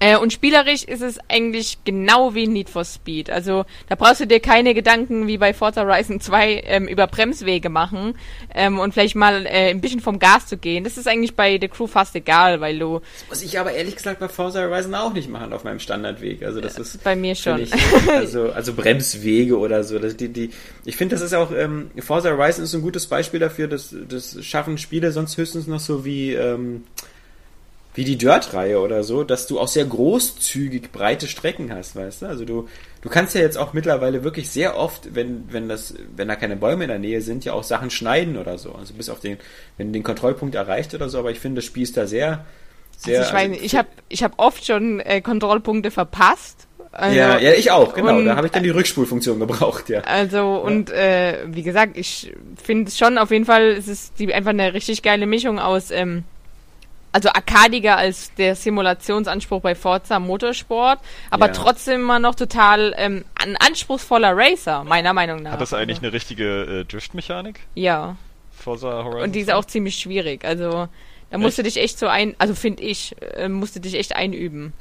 Äh, 0.00 0.16
und 0.16 0.32
spielerisch 0.32 0.82
ist 0.82 1.00
es 1.00 1.18
eigentlich 1.28 1.78
genau 1.84 2.34
wie 2.34 2.48
Need 2.48 2.68
for 2.68 2.84
Speed. 2.84 3.30
Also 3.30 3.64
da 3.88 3.94
brauchst 3.94 4.20
du 4.20 4.26
dir 4.26 4.40
keine 4.40 4.74
Gedanken 4.74 5.28
wie 5.28 5.38
bei 5.38 5.54
Forza 5.54 5.82
Horizon 5.82 6.20
2 6.20 6.62
ähm, 6.66 6.88
über 6.88 7.06
Bremswege 7.06 7.68
machen 7.68 8.18
ähm, 8.52 8.80
und 8.80 8.94
vielleicht 8.94 9.14
mal 9.14 9.46
äh, 9.46 9.70
ein 9.70 9.80
bisschen 9.80 10.00
vom 10.00 10.18
Gas 10.18 10.48
zu 10.48 10.56
gehen. 10.56 10.82
Das 10.82 10.98
ist 10.98 11.06
eigentlich 11.06 11.36
bei 11.36 11.56
The 11.60 11.68
Crew 11.68 11.86
fast 11.86 12.16
egal, 12.16 12.60
weil 12.60 12.80
du... 12.80 12.98
Das 12.98 13.28
muss 13.28 13.42
ich 13.42 13.60
aber 13.60 13.72
ehrlich 13.72 13.94
gesagt 13.94 14.18
bei 14.18 14.28
Forza 14.28 14.62
Horizon 14.62 14.92
auch 14.96 15.12
nicht 15.12 15.30
machen 15.30 15.52
auf 15.52 15.62
meinem 15.62 15.78
Standardweg. 15.78 16.42
Also 16.42 16.60
das 16.60 16.78
ist... 16.78 17.04
Bei 17.04 17.14
mir 17.14 17.36
schon. 17.36 17.60
Ich, 17.60 17.72
also, 18.08 18.50
also 18.50 18.72
Bremswege 18.72 19.56
oder 19.56 19.84
so. 19.84 20.00
Das, 20.00 20.16
die, 20.16 20.30
die, 20.30 20.50
ich 20.84 20.96
finde, 20.96 21.14
das 21.14 21.22
ist 21.22 21.32
auch... 21.32 21.52
Ähm, 21.52 21.92
Forza 22.00 22.30
Horizon 22.30 22.64
ist 22.64 22.74
ein 22.74 22.82
gutes 22.82 23.06
Beispiel 23.06 23.38
dafür, 23.38 23.68
dass 23.68 23.94
das 24.08 24.44
schaffen 24.44 24.78
Spiele 24.78 25.12
sonst 25.12 25.36
höchstens 25.36 25.68
noch 25.68 25.80
so 25.80 26.04
wie... 26.04 26.34
Ähm, 26.34 26.82
wie 27.94 28.04
die 28.04 28.16
Dirt-Reihe 28.16 28.80
oder 28.80 29.04
so, 29.04 29.22
dass 29.22 29.46
du 29.46 29.60
auch 29.60 29.68
sehr 29.68 29.84
großzügig 29.84 30.92
breite 30.92 31.28
Strecken 31.28 31.72
hast, 31.72 31.94
weißt 31.94 32.22
du? 32.22 32.26
Also 32.26 32.44
du, 32.44 32.68
du 33.02 33.08
kannst 33.10 33.34
ja 33.34 33.42
jetzt 33.42 33.58
auch 33.58 33.74
mittlerweile 33.74 34.24
wirklich 34.24 34.48
sehr 34.48 34.76
oft, 34.78 35.14
wenn, 35.14 35.44
wenn 35.50 35.68
das, 35.68 35.94
wenn 36.16 36.28
da 36.28 36.36
keine 36.36 36.56
Bäume 36.56 36.84
in 36.84 36.88
der 36.88 36.98
Nähe 36.98 37.20
sind, 37.20 37.44
ja 37.44 37.52
auch 37.52 37.64
Sachen 37.64 37.90
schneiden 37.90 38.38
oder 38.38 38.56
so. 38.56 38.72
Also 38.72 38.94
bis 38.94 39.10
auf 39.10 39.20
den, 39.20 39.36
wenn 39.76 39.92
den 39.92 40.02
Kontrollpunkt 40.02 40.54
erreicht 40.54 40.94
oder 40.94 41.10
so, 41.10 41.18
aber 41.18 41.30
ich 41.32 41.38
finde, 41.38 41.56
das 41.56 41.66
Spiel 41.66 41.82
ist 41.82 41.96
da 41.96 42.06
sehr, 42.06 42.46
sehr. 42.96 43.18
Also 43.18 43.30
ich 43.30 43.36
weiß 43.36 43.48
nicht, 43.50 43.62
ich 43.62 43.76
habe 43.76 43.88
ich 44.08 44.22
hab 44.22 44.38
oft 44.38 44.64
schon 44.64 45.00
äh, 45.00 45.20
Kontrollpunkte 45.20 45.90
verpasst. 45.90 46.66
Also, 46.92 47.16
ja, 47.16 47.38
ja, 47.38 47.52
ich 47.52 47.70
auch, 47.70 47.94
genau. 47.94 48.18
Und, 48.18 48.26
da 48.26 48.36
habe 48.36 48.46
ich 48.46 48.52
dann 48.52 48.62
die 48.62 48.70
Rückspulfunktion 48.70 49.38
gebraucht, 49.38 49.88
ja. 49.88 50.00
Also, 50.00 50.36
ja. 50.36 50.56
und 50.56 50.90
äh, 50.90 51.38
wie 51.46 51.62
gesagt, 51.62 51.96
ich 51.96 52.34
finde 52.62 52.90
schon 52.90 53.16
auf 53.16 53.30
jeden 53.30 53.46
Fall, 53.46 53.70
es 53.70 53.88
ist 53.88 54.18
die, 54.18 54.32
einfach 54.32 54.50
eine 54.50 54.74
richtig 54.74 55.02
geile 55.02 55.26
Mischung 55.26 55.58
aus 55.58 55.90
ähm, 55.90 56.24
also 57.12 57.28
arkadiger 57.28 57.96
als 57.96 58.34
der 58.34 58.56
Simulationsanspruch 58.56 59.60
bei 59.60 59.74
Forza 59.74 60.18
Motorsport, 60.18 60.98
aber 61.30 61.46
ja. 61.46 61.52
trotzdem 61.52 62.00
immer 62.00 62.18
noch 62.18 62.34
total 62.34 62.94
ähm, 62.96 63.24
ein 63.34 63.56
anspruchsvoller 63.56 64.32
Racer, 64.34 64.84
meiner 64.84 65.12
Meinung 65.12 65.42
nach. 65.42 65.52
Hat 65.52 65.60
das 65.60 65.74
eigentlich 65.74 65.98
eine 65.98 66.12
richtige 66.12 66.80
äh, 66.80 66.84
Driftmechanik? 66.84 67.60
Ja. 67.74 68.16
Forza 68.50 69.04
Horizon. 69.04 69.22
Und 69.22 69.34
die 69.34 69.40
ist 69.40 69.52
auch 69.52 69.64
ziemlich 69.64 69.96
schwierig. 69.96 70.44
Also 70.44 70.88
da 71.30 71.38
musst 71.38 71.58
echt? 71.58 71.58
du 71.58 71.62
dich 71.64 71.82
echt 71.82 71.98
so 71.98 72.06
ein, 72.06 72.34
also 72.38 72.54
finde 72.54 72.82
ich, 72.82 73.14
äh, 73.20 73.48
musst 73.48 73.76
du 73.76 73.80
dich 73.80 73.94
echt 73.94 74.16
einüben, 74.16 74.72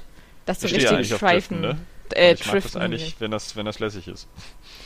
dass 0.46 0.60
du 0.60 0.68
richtig 0.68 1.14
streifen. 1.14 1.62
Ne? 1.62 1.78
Äh, 2.14 2.34
ich 2.34 2.46
mag 2.46 2.62
das 2.62 2.76
eigentlich, 2.76 3.16
wenn 3.20 3.32
das, 3.32 3.56
wenn 3.56 3.66
das 3.66 3.80
lässig 3.80 4.08
ist. 4.08 4.28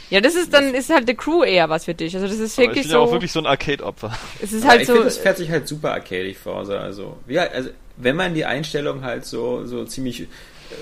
Ja, 0.10 0.22
das 0.22 0.36
ist 0.36 0.53
dann 0.53 0.74
ist 0.74 0.89
halt 0.89 1.08
The 1.08 1.16
Crew 1.16 1.43
eher 1.43 1.70
was 1.70 1.86
für 1.86 1.93
dich. 1.93 2.16
Also 2.16 2.28
das 2.28 2.38
ist 2.38 2.58
wirklich 2.58 2.78
ich 2.78 2.84
bin 2.84 2.91
so. 2.91 2.97
Ja 2.97 3.03
auch 3.03 3.12
wirklich 3.12 3.32
so 3.32 3.39
ein 3.39 3.45
Arcade-Opfer. 3.45 4.18
Es 4.41 4.53
ist 4.53 4.66
halt 4.66 4.82
ich 4.82 4.88
so. 4.88 4.93
Find, 4.93 5.06
das 5.06 5.18
fährt 5.18 5.38
sich 5.38 5.49
halt 5.49 5.68
super 5.68 5.93
arcadig 5.93 6.38
vor. 6.38 6.58
Also, 6.58 7.18
ja, 7.28 7.43
also 7.43 7.70
wenn 7.97 8.16
man 8.16 8.34
die 8.34 8.45
Einstellung 8.45 9.03
halt 9.03 9.26
so 9.26 9.66
so 9.66 9.86
ziemlich 9.86 10.28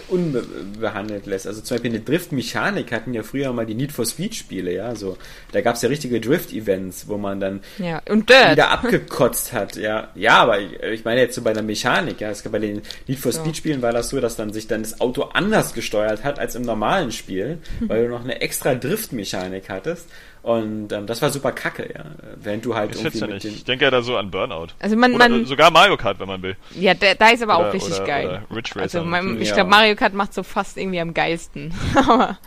unbehandelt 0.07 1.25
lässt. 1.25 1.47
Also 1.47 1.61
zum 1.61 1.75
Beispiel 1.75 1.91
eine 1.91 2.01
Drift-Mechanik 2.01 2.91
hatten 2.91 3.13
ja 3.13 3.23
früher 3.23 3.51
mal 3.53 3.65
die 3.65 3.75
Need 3.75 3.91
for 3.91 4.05
Speed-Spiele, 4.05 4.73
ja. 4.73 4.95
So, 4.95 5.17
da 5.51 5.61
gab 5.61 5.75
es 5.75 5.81
ja 5.81 5.89
richtige 5.89 6.19
Drift-Events, 6.19 7.07
wo 7.07 7.17
man 7.17 7.39
dann 7.39 7.61
ja, 7.77 8.01
und 8.09 8.29
wieder 8.29 8.69
abgekotzt 8.71 9.53
hat, 9.53 9.75
ja. 9.75 10.09
Ja, 10.15 10.39
aber 10.39 10.59
ich, 10.59 10.81
ich 10.81 11.05
meine 11.05 11.21
jetzt 11.21 11.35
so 11.35 11.41
bei 11.41 11.53
der 11.53 11.63
Mechanik, 11.63 12.21
ja. 12.21 12.29
Es, 12.29 12.43
bei 12.43 12.59
den 12.59 12.81
Need 13.07 13.19
for 13.19 13.31
Speed-Spielen 13.31 13.81
war 13.81 13.91
das 13.91 14.09
so, 14.09 14.19
dass 14.19 14.35
dann 14.35 14.53
sich 14.53 14.67
dann 14.67 14.83
das 14.83 15.01
Auto 15.01 15.23
anders 15.23 15.73
gesteuert 15.73 16.23
hat 16.23 16.39
als 16.39 16.55
im 16.55 16.63
normalen 16.63 17.11
Spiel, 17.11 17.59
weil 17.81 18.03
du 18.03 18.09
noch 18.09 18.23
eine 18.23 18.41
extra 18.41 18.75
Drift-Mechanik 18.75 19.69
hattest. 19.69 20.07
Und 20.43 20.91
ähm, 20.91 21.07
das 21.07 21.21
war 21.21 21.29
super 21.29 21.53
kacke, 21.53 21.89
ja. 21.95 22.03
Während 22.35 22.65
du 22.65 22.75
halt 22.75 22.93
ich 22.93 23.01
irgendwie 23.01 23.17
ja 23.17 23.27
nicht. 23.27 23.45
Ich 23.45 23.63
denke 23.63 23.85
ja 23.85 23.91
da 23.91 24.01
so 24.01 24.17
an 24.17 24.29
Burnout. 24.29 24.67
Also 24.77 24.97
man, 24.97 25.15
oder 25.15 25.29
man 25.29 25.45
sogar 25.45 25.71
Mario 25.71 25.95
Kart, 25.95 26.19
wenn 26.19 26.27
man 26.27 26.41
will. 26.41 26.57
Ja, 26.75 26.93
da, 26.93 27.13
da 27.13 27.29
ist 27.29 27.41
aber 27.41 27.57
oder, 27.57 27.69
auch 27.69 27.73
richtig 27.73 27.95
oder, 27.95 28.05
geil. 28.05 28.27
Oder 28.27 28.57
Ridge 28.57 28.71
Racer. 28.75 28.81
Also 28.81 29.03
mein, 29.05 29.41
ich 29.41 29.47
ja. 29.47 29.55
glaube 29.55 29.69
Mario 29.69 29.95
Kart 29.95 30.13
macht 30.13 30.33
so 30.33 30.43
fast 30.43 30.75
irgendwie 30.77 30.99
am 30.99 31.13
geilsten. 31.13 31.73
aber 31.95 32.37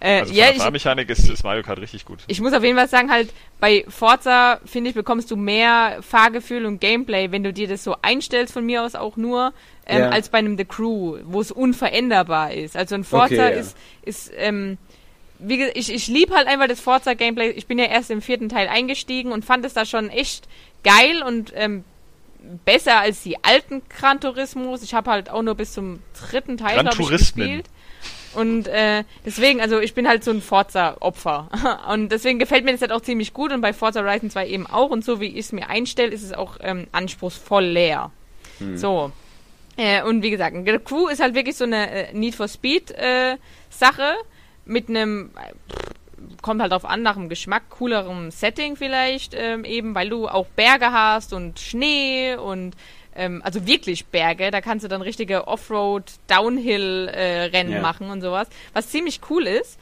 äh, 0.00 0.20
also 0.20 0.32
ja, 0.32 0.46
der 0.46 0.60
Fahrmechanik 0.62 1.10
ist, 1.10 1.28
ist 1.28 1.44
Mario 1.44 1.62
Kart 1.62 1.78
richtig 1.78 2.06
gut. 2.06 2.20
Ich 2.26 2.40
muss 2.40 2.54
auf 2.54 2.64
jeden 2.64 2.78
Fall 2.78 2.88
sagen, 2.88 3.10
halt 3.10 3.30
bei 3.60 3.84
Forza 3.86 4.58
finde 4.64 4.88
ich 4.88 4.96
bekommst 4.96 5.30
du 5.30 5.36
mehr 5.36 5.98
Fahrgefühl 6.00 6.64
und 6.64 6.80
Gameplay, 6.80 7.32
wenn 7.32 7.44
du 7.44 7.52
dir 7.52 7.68
das 7.68 7.84
so 7.84 7.96
einstellst 8.00 8.54
von 8.54 8.64
mir 8.64 8.82
aus 8.82 8.94
auch 8.94 9.18
nur. 9.18 9.52
Ähm, 9.84 9.98
ja. 9.98 10.08
als 10.10 10.28
bei 10.28 10.38
einem 10.38 10.56
The 10.56 10.64
Crew, 10.64 11.18
wo 11.24 11.40
es 11.40 11.50
unveränderbar 11.50 12.52
ist. 12.52 12.76
Also 12.76 12.94
ein 12.94 13.02
Forza 13.02 13.34
okay, 13.34 13.34
ja. 13.34 13.48
ist, 13.48 13.76
ist 14.04 14.30
ähm, 14.36 14.78
wie 15.44 15.58
gesagt, 15.58 15.76
ich, 15.76 15.92
ich 15.92 16.08
liebe 16.08 16.34
halt 16.34 16.46
einfach 16.46 16.68
das 16.68 16.80
Forza-Gameplay. 16.80 17.50
Ich 17.50 17.66
bin 17.66 17.78
ja 17.78 17.86
erst 17.86 18.10
im 18.10 18.22
vierten 18.22 18.48
Teil 18.48 18.68
eingestiegen 18.68 19.32
und 19.32 19.44
fand 19.44 19.64
es 19.64 19.74
da 19.74 19.84
schon 19.84 20.10
echt 20.10 20.48
geil 20.84 21.22
und 21.22 21.52
ähm, 21.54 21.84
besser 22.64 23.00
als 23.00 23.22
die 23.22 23.42
alten 23.42 23.82
Gran 23.88 24.20
Turismos. 24.20 24.82
Ich 24.82 24.94
habe 24.94 25.10
halt 25.10 25.30
auch 25.30 25.42
nur 25.42 25.54
bis 25.54 25.72
zum 25.72 26.00
dritten 26.30 26.56
Teil 26.56 26.82
Gran 26.82 26.88
ich, 26.98 27.08
gespielt. 27.08 27.66
Und 28.34 28.66
äh, 28.66 29.04
deswegen, 29.26 29.60
also 29.60 29.78
ich 29.80 29.94
bin 29.94 30.08
halt 30.08 30.24
so 30.24 30.30
ein 30.30 30.40
Forza-Opfer. 30.40 31.50
Und 31.92 32.10
deswegen 32.10 32.38
gefällt 32.38 32.64
mir 32.64 32.72
das 32.72 32.80
halt 32.80 32.92
auch 32.92 33.02
ziemlich 33.02 33.34
gut 33.34 33.52
und 33.52 33.60
bei 33.60 33.74
Forza 33.74 34.00
Horizon 34.00 34.30
2 34.30 34.48
eben 34.48 34.66
auch. 34.66 34.88
Und 34.88 35.04
so 35.04 35.20
wie 35.20 35.26
ich 35.26 35.40
es 35.40 35.52
mir 35.52 35.68
einstelle, 35.68 36.10
ist 36.10 36.22
es 36.22 36.32
auch 36.32 36.56
ähm, 36.60 36.86
anspruchsvoll 36.92 37.64
leer. 37.64 38.10
Hm. 38.58 38.78
So. 38.78 39.12
Äh, 39.76 40.02
und 40.02 40.22
wie 40.22 40.30
gesagt, 40.30 40.56
Crew 40.86 41.08
ist 41.08 41.20
halt 41.20 41.34
wirklich 41.34 41.56
so 41.56 41.64
eine 41.64 41.90
äh, 41.90 42.12
Need 42.14 42.34
for 42.34 42.48
Speed 42.48 42.90
äh, 42.92 43.36
Sache 43.68 44.14
mit 44.64 44.88
einem 44.88 45.30
kommt 46.40 46.60
halt 46.60 46.72
drauf 46.72 46.84
an, 46.84 47.02
nach 47.02 47.14
dem 47.14 47.28
Geschmack, 47.28 47.64
coolerem 47.70 48.30
Setting 48.30 48.76
vielleicht, 48.76 49.34
ähm, 49.34 49.64
eben, 49.64 49.94
weil 49.94 50.08
du 50.08 50.28
auch 50.28 50.46
Berge 50.46 50.92
hast 50.92 51.32
und 51.32 51.58
Schnee 51.58 52.36
und 52.36 52.76
ähm, 53.14 53.42
also 53.44 53.66
wirklich 53.66 54.06
Berge, 54.06 54.50
da 54.50 54.60
kannst 54.60 54.84
du 54.84 54.88
dann 54.88 55.02
richtige 55.02 55.46
Offroad, 55.46 56.04
Downhill-Rennen 56.28 57.72
äh, 57.72 57.74
yeah. 57.74 57.82
machen 57.82 58.10
und 58.10 58.20
sowas, 58.20 58.48
was 58.72 58.88
ziemlich 58.88 59.20
cool 59.30 59.46
ist. 59.46 59.78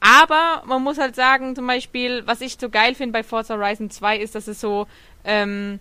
Aber 0.00 0.62
man 0.66 0.82
muss 0.82 0.98
halt 0.98 1.16
sagen, 1.16 1.56
zum 1.56 1.66
Beispiel, 1.66 2.24
was 2.26 2.40
ich 2.40 2.56
so 2.60 2.68
geil 2.68 2.94
finde 2.94 3.12
bei 3.12 3.24
Forza 3.24 3.56
Horizon 3.56 3.90
2 3.90 4.18
ist, 4.18 4.34
dass 4.36 4.46
es 4.46 4.60
so 4.60 4.86
ähm, 5.24 5.80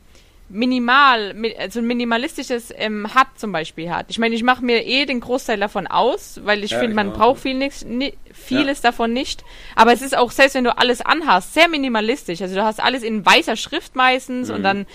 minimal, 0.49 1.35
also 1.57 1.79
ein 1.79 1.87
minimalistisches 1.87 2.73
ähm, 2.75 3.07
HUD 3.13 3.27
zum 3.35 3.51
Beispiel 3.51 3.89
hat. 3.89 4.05
Ich 4.09 4.17
meine, 4.17 4.35
ich 4.35 4.43
mache 4.43 4.63
mir 4.63 4.85
eh 4.85 5.05
den 5.05 5.19
Großteil 5.19 5.59
davon 5.59 5.87
aus, 5.87 6.39
weil 6.43 6.63
ich 6.63 6.71
ja, 6.71 6.79
finde, 6.79 6.95
man 6.95 7.11
braucht 7.11 7.41
viel 7.41 7.53
nix, 7.55 7.83
ni, 7.83 8.13
vieles 8.31 8.81
ja. 8.81 8.89
davon 8.89 9.11
nicht. 9.11 9.43
Aber 9.75 9.91
es 9.91 10.01
ist 10.01 10.17
auch, 10.17 10.31
selbst 10.31 10.55
wenn 10.55 10.63
du 10.63 10.77
alles 10.77 11.01
anhast, 11.01 11.53
sehr 11.53 11.67
minimalistisch. 11.67 12.41
Also 12.41 12.55
du 12.55 12.63
hast 12.63 12.81
alles 12.81 13.03
in 13.03 13.25
weißer 13.25 13.57
Schrift 13.57 13.95
meistens 13.95 14.47
mhm. 14.47 14.55
und 14.55 14.63
dann 14.63 14.85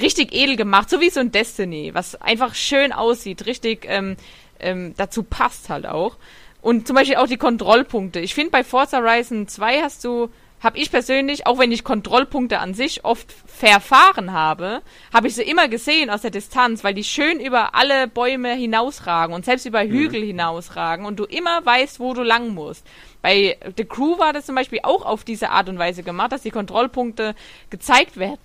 richtig 0.00 0.34
edel 0.34 0.56
gemacht, 0.56 0.88
so 0.88 1.00
wie 1.00 1.10
so 1.10 1.20
ein 1.20 1.30
Destiny, 1.30 1.90
was 1.92 2.20
einfach 2.20 2.54
schön 2.54 2.92
aussieht, 2.92 3.44
richtig 3.44 3.84
ähm, 3.86 4.16
ähm, 4.62 4.94
dazu 4.96 5.22
passt 5.22 5.68
halt 5.68 5.86
auch. 5.86 6.16
Und 6.62 6.86
zum 6.86 6.94
Beispiel 6.94 7.16
auch 7.16 7.26
die 7.26 7.36
Kontrollpunkte. 7.36 8.20
Ich 8.20 8.34
finde, 8.34 8.50
bei 8.50 8.62
Forza 8.62 8.98
Horizon 8.98 9.48
2 9.48 9.82
hast 9.82 10.04
du 10.04 10.30
habe 10.62 10.78
ich 10.78 10.90
persönlich, 10.90 11.46
auch 11.46 11.58
wenn 11.58 11.72
ich 11.72 11.84
Kontrollpunkte 11.84 12.60
an 12.60 12.72
sich 12.72 13.04
oft 13.04 13.32
verfahren 13.46 14.32
habe, 14.32 14.82
habe 15.12 15.26
ich 15.26 15.34
sie 15.34 15.42
immer 15.42 15.68
gesehen 15.68 16.08
aus 16.08 16.22
der 16.22 16.30
Distanz, 16.30 16.84
weil 16.84 16.94
die 16.94 17.04
schön 17.04 17.40
über 17.40 17.74
alle 17.74 18.06
Bäume 18.06 18.54
hinausragen 18.54 19.34
und 19.34 19.44
selbst 19.44 19.66
über 19.66 19.84
mhm. 19.84 19.90
Hügel 19.90 20.22
hinausragen 20.22 21.04
und 21.04 21.18
du 21.18 21.24
immer 21.24 21.64
weißt, 21.66 21.98
wo 21.98 22.14
du 22.14 22.22
lang 22.22 22.54
musst. 22.54 22.86
Bei 23.22 23.56
The 23.76 23.84
Crew 23.84 24.18
war 24.18 24.32
das 24.32 24.46
zum 24.46 24.54
Beispiel 24.54 24.80
auch 24.82 25.04
auf 25.04 25.24
diese 25.24 25.50
Art 25.50 25.68
und 25.68 25.78
Weise 25.78 26.02
gemacht, 26.02 26.32
dass 26.32 26.42
die 26.42 26.50
Kontrollpunkte 26.50 27.34
gezeigt 27.70 28.16
werden 28.16 28.38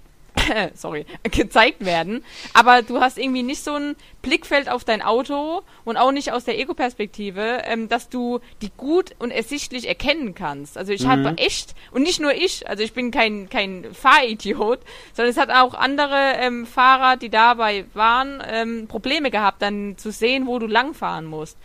sorry, 0.76 1.06
gezeigt 1.24 1.86
werden. 1.86 2.24
Aber 2.54 2.82
du 2.82 3.00
hast 3.00 3.18
irgendwie 3.18 3.44
nicht 3.44 3.64
so 3.64 3.76
ein 3.76 3.96
Blickfeld 4.22 4.70
auf 4.70 4.84
dein 4.84 5.02
Auto 5.02 5.62
und 5.86 5.98
auch 5.98 6.12
nicht 6.12 6.32
aus 6.32 6.44
der 6.44 6.60
Ego-Perspektive, 6.60 7.62
ähm, 7.66 7.90
dass 7.90 8.10
du 8.10 8.40
die 8.62 8.72
gut 8.76 9.16
und 9.20 9.32
ersichtlich 9.32 9.88
erkennen 9.88 10.36
kannst. 10.36 10.78
Also 10.78 10.92
ich 10.92 11.04
mhm. 11.04 11.10
habe 11.10 11.38
echt, 11.38 11.76
und 11.92 12.04
nicht 12.04 12.20
nur 12.20 12.34
ich, 12.34 12.68
also 12.68 12.84
ich 12.84 12.94
bin 12.94 13.12
kein, 13.12 13.50
kein 13.50 13.94
Fahridiot, 13.94 14.80
sondern 15.14 15.32
es 15.32 15.38
hat 15.38 15.50
auch 15.50 15.74
andere 15.74 16.34
ähm, 16.40 16.66
Fahrer, 16.66 17.18
die 17.18 17.30
dabei 17.30 17.86
waren, 17.94 18.44
ähm, 18.48 18.88
Probleme 18.88 19.32
gehabt, 19.32 19.62
dann 19.62 19.98
zu 19.98 20.12
sehen, 20.12 20.48
wo 20.48 20.60
du 20.60 20.68
langfahren 20.68 21.26
musst. 21.26 21.58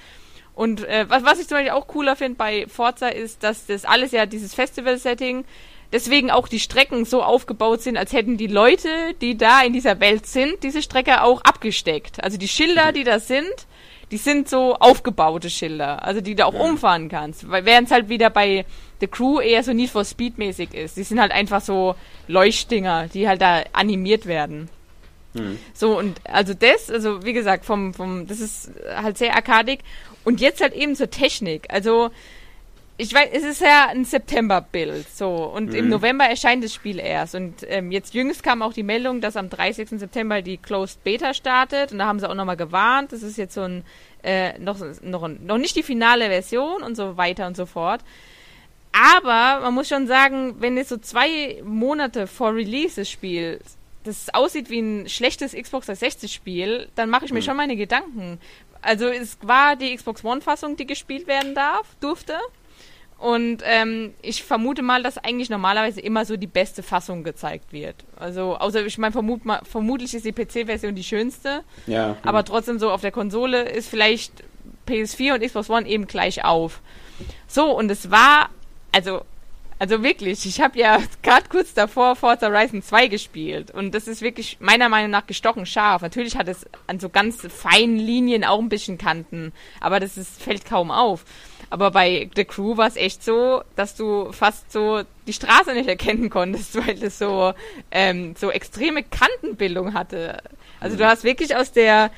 Und 0.55 0.85
äh, 0.85 1.07
was, 1.09 1.25
was 1.25 1.41
ich 1.41 1.49
zum 1.49 1.57
Beispiel 1.57 1.73
auch 1.73 1.87
cooler 1.87 2.15
finde 2.15 2.37
bei 2.37 2.67
Forza 2.69 3.09
ist, 3.09 3.43
dass 3.43 3.67
das 3.67 3.85
alles 3.85 4.13
ja 4.13 4.27
dieses 4.27 4.55
Festival-Setting 4.55 5.45
deswegen 5.93 6.31
auch 6.31 6.49
die 6.49 6.61
Strecken 6.61 7.05
so 7.05 7.23
aufgebaut 7.23 7.83
sind, 7.83 7.97
als 7.97 8.13
hätten 8.13 8.37
die 8.37 8.47
Leute, 8.47 8.89
die 9.21 9.37
da 9.37 9.63
in 9.63 9.73
dieser 9.73 10.01
Welt 10.01 10.27
sind, 10.27 10.63
diese 10.63 10.83
Strecke 10.83 11.23
auch 11.23 11.43
abgesteckt. 11.43 12.23
Also 12.23 12.39
die 12.39 12.49
Schilder, 12.49 12.93
die 12.93 13.05
da 13.05 13.19
sind, 13.19 13.67
die 14.11 14.19
sind 14.19 14.49
so 14.49 14.75
aufgebaute 14.75 15.49
Schilder, 15.49 16.05
also 16.05 16.21
die 16.21 16.35
du 16.35 16.47
auch 16.47 16.55
ja. 16.55 16.61
umfahren 16.61 17.09
kannst. 17.09 17.51
Während 17.51 17.87
es 17.87 17.93
halt 17.93 18.09
wieder 18.09 18.31
bei 18.31 18.67
The 19.01 19.07
Crew 19.07 19.41
eher 19.41 19.63
so 19.63 19.73
Need 19.73 19.91
for 19.91 20.05
Speed 20.05 20.39
mäßig 20.39 20.75
ist. 20.75 20.97
Die 20.97 21.03
sind 21.03 21.21
halt 21.21 21.33
einfach 21.33 21.61
so 21.61 21.95
Leuchtdinger, 22.29 23.09
die 23.09 23.27
halt 23.27 23.41
da 23.41 23.63
animiert 23.73 24.27
werden. 24.27 24.69
Mhm. 25.35 25.59
So, 25.73 25.99
und 25.99 26.21
also 26.25 26.55
das, 26.55 26.91
also 26.91 27.25
wie 27.25 27.33
gesagt, 27.33 27.65
vom, 27.65 27.95
vom, 27.95 28.27
das 28.27 28.41
ist 28.41 28.71
halt 28.95 29.19
sehr 29.19 29.35
arkadig. 29.35 29.81
Und 30.25 30.41
jetzt 30.41 30.61
halt 30.61 30.75
eben 30.75 30.95
zur 30.95 31.11
Technik. 31.11 31.67
Also, 31.71 32.11
ich 33.03 33.13
weiß, 33.13 33.31
es 33.33 33.43
ist 33.43 33.61
ja 33.61 33.89
ein 33.89 34.05
September-Bild, 34.05 35.09
so. 35.13 35.29
Und 35.29 35.71
mhm. 35.71 35.75
im 35.75 35.89
November 35.89 36.25
erscheint 36.25 36.63
das 36.63 36.73
Spiel 36.73 37.01
erst. 37.01 37.35
Und 37.35 37.67
ähm, 37.69 37.91
jetzt 37.91 38.15
jüngst 38.15 38.43
kam 38.43 38.63
auch 38.63 38.73
die 38.73 38.85
Meldung, 38.85 39.21
dass 39.21 39.37
am 39.37 39.51
30. 39.51 39.89
September 39.89 40.41
die 40.41 40.57
Closed 40.57 41.03
Beta 41.03 41.35
startet. 41.35 41.91
Und 41.93 41.99
da 41.99 42.07
haben 42.07 42.21
sie 42.21 42.29
auch 42.29 42.35
nochmal 42.35 42.57
gewarnt. 42.57 43.13
Das 43.13 43.23
ist 43.23 43.37
jetzt 43.39 43.55
so 43.55 43.63
ein, 43.63 43.85
äh, 44.23 44.57
noch, 44.59 44.79
noch, 45.03 45.29
noch 45.29 45.59
nicht 45.59 45.75
die 45.75 45.83
finale 45.83 46.27
Version 46.29 46.83
und 46.83 46.97
so 46.97 47.17
weiter 47.17 47.49
und 47.49 47.57
so 47.57 47.67
fort. 47.67 48.03
Aber 48.93 49.61
man 49.63 49.75
muss 49.75 49.89
schon 49.89 50.07
sagen, 50.07 50.57
wenn 50.61 50.77
jetzt 50.77 50.91
so 50.91 50.99
zwei 50.99 51.61
Monate 51.65 52.27
vor 52.27 52.55
Release 52.55 52.97
des 52.97 53.11
Spiels 53.11 53.79
das 54.05 54.35
aussieht 54.35 54.69
wie 54.69 54.81
ein 54.81 55.09
schlechtes 55.09 55.53
Xbox 55.53 55.87
360 55.87 56.33
Spiel, 56.33 56.89
dann 56.97 57.09
mache 57.09 57.25
ich 57.25 57.33
mir 57.33 57.39
mhm. 57.39 57.45
schon 57.45 57.57
meine 57.57 57.77
Gedanken. 57.77 58.41
Also 58.81 59.07
es 59.07 59.39
war 59.43 59.77
die 59.77 59.95
Xbox 59.95 60.25
One-Fassung, 60.25 60.77
die 60.77 60.87
gespielt 60.87 61.29
werden 61.29 61.55
darf, 61.55 61.87
durfte. 62.01 62.37
Und 63.23 63.63
ähm, 63.65 64.15
ich 64.21 64.43
vermute 64.43 64.83
mal, 64.83 65.05
dass 65.05 65.17
eigentlich 65.17 65.49
normalerweise 65.49 66.01
immer 66.01 66.25
so 66.25 66.37
die 66.37 66.49
beste 66.49 66.83
Fassung 66.83 67.23
gezeigt 67.23 67.73
wird. 67.73 67.95
Also, 68.17 68.57
außer 68.57 68.85
ich 68.85 68.99
meine, 68.99 69.13
vermut 69.13 69.43
vermutlich 69.63 70.13
ist 70.13 70.27
die 70.27 70.33
PC-Version 70.33 70.97
die 70.97 71.05
schönste. 71.05 71.63
Ja. 71.87 72.17
Aber 72.25 72.41
hm. 72.41 72.47
trotzdem 72.47 72.79
so 72.81 72.91
auf 72.91 73.01
der 73.01 73.13
Konsole 73.13 73.63
ist 73.63 73.89
vielleicht 73.89 74.43
PS4 74.89 75.35
und 75.35 75.47
Xbox 75.47 75.71
One 75.71 75.87
eben 75.87 76.09
gleich 76.09 76.45
auf. 76.45 76.81
So, 77.47 77.71
und 77.71 77.93
es 77.93 78.11
war, 78.11 78.51
also 78.91 79.23
also 79.83 80.05
wirklich, 80.05 80.47
ich 80.47 80.61
habe 80.61 80.79
ja 80.79 81.03
gerade 81.25 81.49
kurz 81.49 81.75
davor 81.75 82.15
Forza 82.15 82.47
Horizon 82.47 82.83
2 82.83 83.09
gespielt 83.09 83.73
und 83.73 83.93
das 83.97 84.07
ist 84.07 84.23
wirklich 84.23 84.59
meiner 84.61 84.89
Meinung 84.89 85.11
nach 85.11 85.27
gestochen 85.27 85.67
scharf. 85.67 86.03
Natürlich 86.03 86.37
hat 86.37 86.47
es 86.47 86.65
an 86.87 87.01
so 87.01 87.09
ganz 87.09 87.41
feinen 87.41 87.97
Linien 87.97 88.45
auch 88.45 88.61
ein 88.61 88.69
bisschen 88.69 88.97
Kanten, 88.97 89.53
aber 89.81 89.99
das 89.99 90.17
ist, 90.17 90.41
fällt 90.41 90.67
kaum 90.67 90.93
auf. 90.93 91.25
Aber 91.69 91.91
bei 91.91 92.31
The 92.37 92.45
Crew 92.45 92.77
war 92.77 92.87
es 92.87 92.95
echt 92.95 93.25
so, 93.25 93.65
dass 93.75 93.97
du 93.97 94.31
fast 94.31 94.71
so 94.71 95.03
die 95.27 95.33
Straße 95.33 95.75
nicht 95.75 95.89
erkennen 95.89 96.31
konntest, 96.31 96.77
weil 96.87 97.03
es 97.03 97.19
so, 97.19 97.53
ähm, 97.91 98.37
so 98.39 98.53
extreme 98.53 99.03
Kantenbildung 99.03 99.95
hatte. 99.95 100.39
Also 100.79 100.97
du 100.97 101.05
hast 101.05 101.25
wirklich 101.25 101.57
aus 101.57 101.73
der 101.73 102.13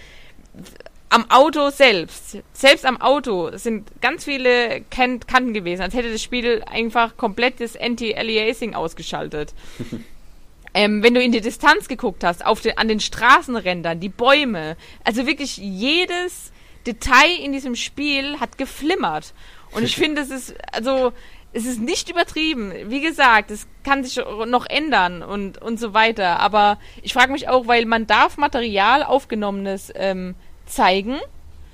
am 1.15 1.31
Auto 1.31 1.71
selbst, 1.71 2.39
selbst 2.53 2.85
am 2.85 3.01
Auto 3.01 3.57
sind 3.57 3.89
ganz 4.01 4.25
viele 4.25 4.81
Kanten 4.91 5.55
gewesen, 5.55 5.83
als 5.83 5.95
hätte 5.95 6.11
das 6.11 6.21
Spiel 6.21 6.65
einfach 6.69 7.17
komplettes 7.17 7.77
Anti-Aliasing 7.77 8.75
ausgeschaltet. 8.75 9.55
ähm, 10.75 11.05
wenn 11.05 11.15
du 11.15 11.23
in 11.23 11.31
die 11.31 11.41
Distanz 11.41 11.87
geguckt 11.87 12.25
hast, 12.25 12.45
auf 12.45 12.63
den, 12.63 12.79
an 12.79 12.89
den 12.89 12.99
Straßenrändern, 12.99 14.01
die 14.01 14.09
Bäume, 14.09 14.77
also 15.05 15.25
wirklich 15.25 15.57
jedes 15.57 16.51
Detail 16.85 17.39
in 17.41 17.53
diesem 17.53 17.77
Spiel 17.77 18.41
hat 18.41 18.59
geflimmert. 18.59 19.35
Und 19.71 19.85
ich 19.85 19.95
finde, 19.97 20.21
es 20.21 20.31
ist, 20.31 20.57
also, 20.73 21.13
es 21.53 21.65
ist 21.65 21.81
nicht 21.81 22.11
übertrieben. 22.11 22.73
Wie 22.87 23.01
gesagt, 23.01 23.53
es 23.53 23.69
kann 23.85 24.03
sich 24.03 24.17
noch 24.17 24.67
ändern 24.67 25.23
und, 25.23 25.63
und 25.63 25.79
so 25.79 25.95
weiter. 25.95 26.41
Aber 26.41 26.81
ich 27.03 27.13
frage 27.13 27.31
mich 27.31 27.47
auch, 27.49 27.69
weil 27.69 27.87
man 27.87 28.09
darf 28.09 28.37
Material 28.37 29.05
aufgenommenes 29.05 29.93
ähm, 29.95 30.35
zeigen. 30.67 31.19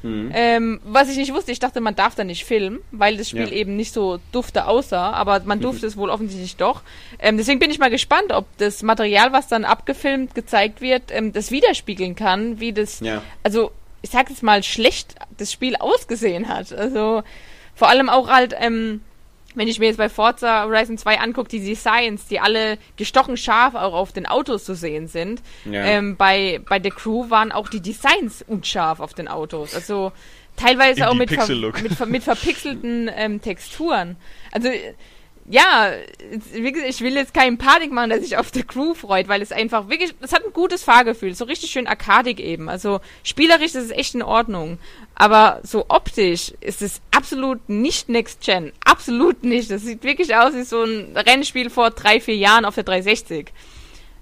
Mhm. 0.02 0.30
Ähm, 0.32 0.80
was 0.84 1.10
ich 1.10 1.18
nicht 1.18 1.34
wusste, 1.34 1.52
ich 1.52 1.58
dachte, 1.58 1.80
man 1.80 1.94
darf 1.94 2.14
da 2.14 2.24
nicht 2.24 2.44
filmen, 2.44 2.80
weil 2.90 3.18
das 3.18 3.28
Spiel 3.28 3.48
ja. 3.48 3.52
eben 3.52 3.76
nicht 3.76 3.92
so 3.92 4.18
dufte 4.32 4.66
aussah, 4.66 5.10
aber 5.12 5.40
man 5.44 5.58
mhm. 5.58 5.62
durfte 5.62 5.84
mhm. 5.84 5.88
es 5.88 5.96
wohl 5.96 6.10
offensichtlich 6.10 6.56
doch. 6.56 6.82
Ähm, 7.18 7.36
deswegen 7.36 7.58
bin 7.58 7.70
ich 7.70 7.78
mal 7.78 7.90
gespannt, 7.90 8.32
ob 8.32 8.46
das 8.56 8.82
Material, 8.82 9.32
was 9.32 9.48
dann 9.48 9.64
abgefilmt 9.64 10.34
gezeigt 10.34 10.80
wird, 10.80 11.10
ähm, 11.10 11.32
das 11.32 11.50
widerspiegeln 11.50 12.14
kann, 12.14 12.60
wie 12.60 12.72
das, 12.72 13.00
ja. 13.00 13.22
also 13.42 13.72
ich 14.02 14.10
sag 14.10 14.30
jetzt 14.30 14.42
mal, 14.42 14.62
schlecht 14.62 15.16
das 15.36 15.52
Spiel 15.52 15.76
ausgesehen 15.76 16.48
hat. 16.48 16.72
Also 16.72 17.22
vor 17.74 17.88
allem 17.88 18.08
auch 18.08 18.28
halt, 18.28 18.54
ähm, 18.58 19.02
wenn 19.54 19.68
ich 19.68 19.78
mir 19.78 19.86
jetzt 19.86 19.96
bei 19.96 20.08
Forza 20.08 20.64
Horizon 20.64 20.96
2 20.96 21.20
angucke, 21.20 21.48
die 21.48 21.60
Designs, 21.60 22.26
die 22.26 22.40
alle 22.40 22.78
gestochen 22.96 23.36
scharf 23.36 23.74
auch 23.74 23.94
auf 23.94 24.12
den 24.12 24.26
Autos 24.26 24.64
zu 24.64 24.74
sehen 24.74 25.08
sind, 25.08 25.42
ja. 25.64 25.84
ähm, 25.84 26.16
bei, 26.16 26.60
bei 26.68 26.80
The 26.82 26.90
Crew 26.90 27.30
waren 27.30 27.52
auch 27.52 27.68
die 27.68 27.80
Designs 27.80 28.42
unscharf 28.46 29.00
auf 29.00 29.14
den 29.14 29.28
Autos. 29.28 29.74
Also 29.74 30.12
teilweise 30.56 31.08
auch 31.08 31.14
mit, 31.14 31.30
ver 31.30 31.48
mit, 31.48 32.06
mit, 32.06 32.22
verpixelten 32.22 33.10
ähm, 33.14 33.40
Texturen. 33.40 34.16
Also 34.52 34.68
ja, 35.50 35.90
ich 36.52 37.00
will 37.00 37.14
jetzt 37.14 37.34
keinen 37.34 37.58
Panik 37.58 37.90
machen, 37.90 38.10
der 38.10 38.22
sich 38.22 38.36
auf 38.36 38.52
der 38.52 38.62
Crew 38.62 38.94
freut, 38.94 39.26
weil 39.26 39.42
es 39.42 39.50
einfach 39.50 39.88
wirklich, 39.88 40.14
es 40.20 40.32
hat 40.32 40.44
ein 40.44 40.52
gutes 40.52 40.84
Fahrgefühl, 40.84 41.34
so 41.34 41.44
richtig 41.44 41.72
schön 41.72 41.88
arkadig 41.88 42.38
eben. 42.38 42.68
Also 42.68 43.00
spielerisch 43.24 43.74
ist 43.74 43.74
es 43.74 43.90
echt 43.90 44.14
in 44.14 44.22
Ordnung. 44.22 44.78
Aber 45.16 45.60
so 45.64 45.86
optisch 45.88 46.54
ist 46.60 46.82
es 46.82 47.00
absolut 47.10 47.68
nicht 47.68 48.08
Next 48.08 48.42
Gen. 48.42 48.72
Absolut 48.84 49.42
nicht. 49.42 49.72
Das 49.72 49.82
sieht 49.82 50.04
wirklich 50.04 50.36
aus 50.36 50.54
wie 50.54 50.62
so 50.62 50.84
ein 50.84 51.16
Rennspiel 51.16 51.68
vor 51.68 51.90
drei, 51.90 52.20
vier 52.20 52.36
Jahren 52.36 52.64
auf 52.64 52.76
der 52.76 52.84
360. 52.84 53.52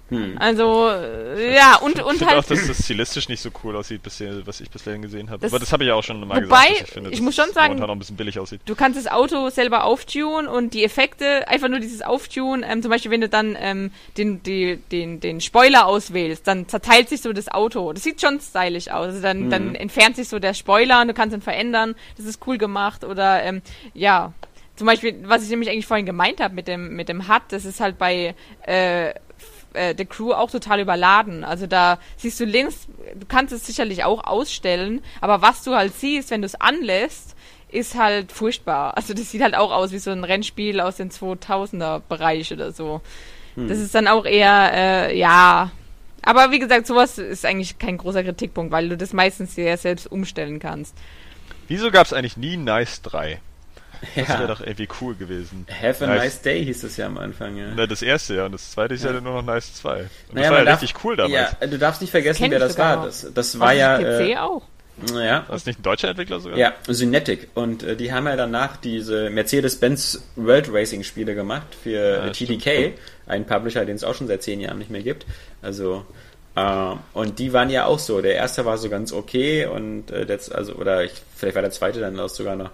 Hm. 0.09 0.37
Also, 0.39 0.89
ja, 0.89 1.77
und, 1.77 2.01
und 2.01 2.15
ich 2.15 2.25
halt. 2.25 2.37
auch, 2.37 2.43
dass 2.43 2.67
das 2.67 2.83
stilistisch 2.83 3.29
nicht 3.29 3.41
so 3.41 3.49
cool 3.63 3.75
aussieht, 3.75 4.01
bisher, 4.01 4.45
was 4.45 4.59
ich 4.59 4.69
bisher 4.69 4.97
gesehen 4.97 5.29
habe. 5.29 5.45
Aber 5.45 5.59
das 5.59 5.71
habe 5.71 5.83
ich 5.83 5.89
ja 5.89 5.95
auch 5.95 6.03
schon 6.03 6.19
mal 6.27 6.43
wobei, 6.43 6.69
gesagt. 6.69 6.81
ich 6.87 6.93
finde, 6.93 7.09
ich 7.11 7.21
muss 7.21 7.35
schon 7.35 7.51
sagen, 7.53 7.81
auch 7.81 7.89
ein 7.89 7.99
bisschen 7.99 8.15
billig 8.15 8.39
aussieht. 8.39 8.61
Du 8.65 8.75
kannst 8.75 8.97
das 8.97 9.07
Auto 9.11 9.49
selber 9.49 9.83
auftunen 9.83 10.47
und 10.47 10.73
die 10.73 10.83
Effekte, 10.83 11.47
einfach 11.47 11.69
nur 11.69 11.79
dieses 11.79 12.01
Auftunen, 12.01 12.65
ähm, 12.67 12.81
zum 12.81 12.91
Beispiel, 12.91 13.11
wenn 13.11 13.21
du 13.21 13.29
dann 13.29 13.55
ähm, 13.59 13.91
den, 14.17 14.41
die, 14.43 14.77
den, 14.91 15.19
den 15.19 15.41
Spoiler 15.41 15.85
auswählst, 15.85 16.47
dann 16.47 16.67
zerteilt 16.67 17.09
sich 17.09 17.21
so 17.21 17.33
das 17.33 17.47
Auto. 17.49 17.93
Das 17.93 18.03
sieht 18.03 18.21
schon 18.21 18.39
stylisch 18.39 18.89
aus. 18.89 19.07
Also 19.07 19.21
dann, 19.21 19.45
mhm. 19.45 19.49
dann 19.49 19.75
entfernt 19.75 20.15
sich 20.15 20.27
so 20.27 20.39
der 20.39 20.53
Spoiler 20.53 21.01
und 21.01 21.07
du 21.07 21.13
kannst 21.13 21.35
ihn 21.35 21.41
verändern. 21.41 21.95
Das 22.17 22.25
ist 22.25 22.45
cool 22.47 22.57
gemacht. 22.57 23.03
Oder, 23.03 23.43
ähm, 23.43 23.61
ja, 23.93 24.33
zum 24.75 24.87
Beispiel, 24.87 25.15
was 25.23 25.43
ich 25.43 25.49
nämlich 25.49 25.69
eigentlich 25.69 25.87
vorhin 25.87 26.05
gemeint 26.05 26.39
habe 26.39 26.55
mit 26.55 26.67
dem, 26.67 26.95
mit 26.95 27.09
dem 27.09 27.27
HUD, 27.27 27.41
das 27.49 27.65
ist 27.65 27.81
halt 27.81 27.97
bei, 27.97 28.33
äh, 28.65 29.13
äh, 29.73 29.95
der 29.95 30.05
Crew 30.05 30.33
auch 30.33 30.51
total 30.51 30.79
überladen. 30.79 31.43
Also 31.43 31.67
da 31.67 31.99
siehst 32.17 32.39
du 32.39 32.45
links, 32.45 32.87
du 33.15 33.25
kannst 33.27 33.53
es 33.53 33.65
sicherlich 33.65 34.03
auch 34.03 34.25
ausstellen, 34.25 35.01
aber 35.21 35.41
was 35.41 35.63
du 35.63 35.75
halt 35.75 35.93
siehst, 35.95 36.31
wenn 36.31 36.41
du 36.41 36.45
es 36.45 36.59
anlässt, 36.59 37.35
ist 37.71 37.95
halt 37.95 38.31
furchtbar. 38.31 38.97
Also 38.97 39.13
das 39.13 39.31
sieht 39.31 39.41
halt 39.41 39.55
auch 39.55 39.71
aus 39.71 39.91
wie 39.91 39.99
so 39.99 40.11
ein 40.11 40.23
Rennspiel 40.23 40.79
aus 40.79 40.97
den 40.97 41.11
2000er 41.11 42.01
Bereich 42.07 42.51
oder 42.51 42.71
so. 42.71 43.01
Hm. 43.55 43.67
Das 43.67 43.79
ist 43.79 43.93
dann 43.93 44.07
auch 44.07 44.25
eher, 44.25 44.71
äh, 44.73 45.17
ja. 45.17 45.71
Aber 46.21 46.51
wie 46.51 46.59
gesagt, 46.59 46.87
sowas 46.87 47.17
ist 47.17 47.45
eigentlich 47.45 47.79
kein 47.79 47.97
großer 47.97 48.23
Kritikpunkt, 48.23 48.71
weil 48.71 48.89
du 48.89 48.97
das 48.97 49.13
meistens 49.13 49.55
sehr 49.55 49.77
selbst 49.77 50.11
umstellen 50.11 50.59
kannst. 50.59 50.95
Wieso 51.67 51.91
gab 51.91 52.07
es 52.07 52.13
eigentlich 52.13 52.37
nie 52.37 52.57
Nice 52.57 53.01
3? 53.03 53.39
Das 54.15 54.27
ja. 54.27 54.39
wäre 54.39 54.47
doch 54.47 54.61
irgendwie 54.61 54.87
cool 55.01 55.15
gewesen. 55.15 55.65
Have 55.69 56.03
a 56.03 56.07
nice, 56.07 56.23
nice, 56.23 56.41
Day 56.41 56.65
hieß 56.65 56.83
es 56.83 56.97
ja 56.97 57.07
am 57.07 57.17
Anfang, 57.17 57.57
ja. 57.57 57.67
Na, 57.75 57.87
das 57.87 58.01
erste 58.01 58.35
ja, 58.35 58.45
und 58.45 58.53
das 58.53 58.71
zweite 58.71 58.93
ist 58.93 59.03
ja, 59.03 59.11
ja 59.11 59.21
nur 59.21 59.33
noch 59.33 59.43
Nice 59.43 59.73
2. 59.75 59.99
Und 59.99 59.99
naja, 59.99 60.09
das 60.33 60.51
war 60.51 60.59
ja 60.59 60.65
darf, 60.65 60.81
richtig 60.81 61.03
cool 61.03 61.15
damals. 61.15 61.55
Ja, 61.59 61.67
du 61.67 61.77
darfst 61.77 62.01
nicht 62.01 62.11
vergessen, 62.11 62.49
wer 62.49 62.59
das 62.59 62.77
war. 62.77 63.05
Das, 63.05 63.27
das 63.33 63.59
war 63.59 63.73
ja. 63.73 63.97
PC 63.97 64.03
äh, 64.03 64.37
auch. 64.37 64.63
Ja. 65.13 65.47
War 65.47 65.53
das 65.53 65.65
nicht 65.65 65.79
ein 65.79 65.83
deutscher 65.83 66.09
Entwickler 66.09 66.39
sogar? 66.39 66.57
Ja, 66.57 66.73
Synetic. 66.87 67.49
Und 67.53 67.83
äh, 67.83 67.95
die 67.95 68.11
haben 68.11 68.27
ja 68.27 68.35
danach 68.35 68.77
diese 68.77 69.29
Mercedes-Benz 69.29 70.21
World 70.35 70.71
Racing 70.71 71.03
Spiele 71.03 71.35
gemacht 71.35 71.67
für 71.81 72.25
ja, 72.25 72.29
TDK, 72.29 72.61
stimmt. 72.61 72.93
ein 73.27 73.45
Publisher, 73.45 73.85
den 73.85 73.95
es 73.95 74.03
auch 74.03 74.15
schon 74.15 74.27
seit 74.27 74.43
zehn 74.43 74.59
Jahren 74.59 74.77
nicht 74.77 74.91
mehr 74.91 75.03
gibt. 75.03 75.25
Also 75.61 76.05
äh, 76.55 76.95
und 77.13 77.39
die 77.39 77.53
waren 77.53 77.69
ja 77.69 77.85
auch 77.85 77.99
so. 77.99 78.21
Der 78.21 78.35
erste 78.35 78.65
war 78.65 78.77
so 78.77 78.89
ganz 78.89 79.13
okay 79.13 79.65
und 79.65 80.11
äh, 80.11 80.25
das, 80.25 80.51
also 80.51 80.73
oder 80.73 81.03
ich, 81.03 81.13
vielleicht 81.35 81.55
war 81.55 81.61
der 81.61 81.71
zweite 81.71 81.99
dann 81.99 82.19
auch 82.19 82.29
sogar 82.29 82.55
noch 82.55 82.71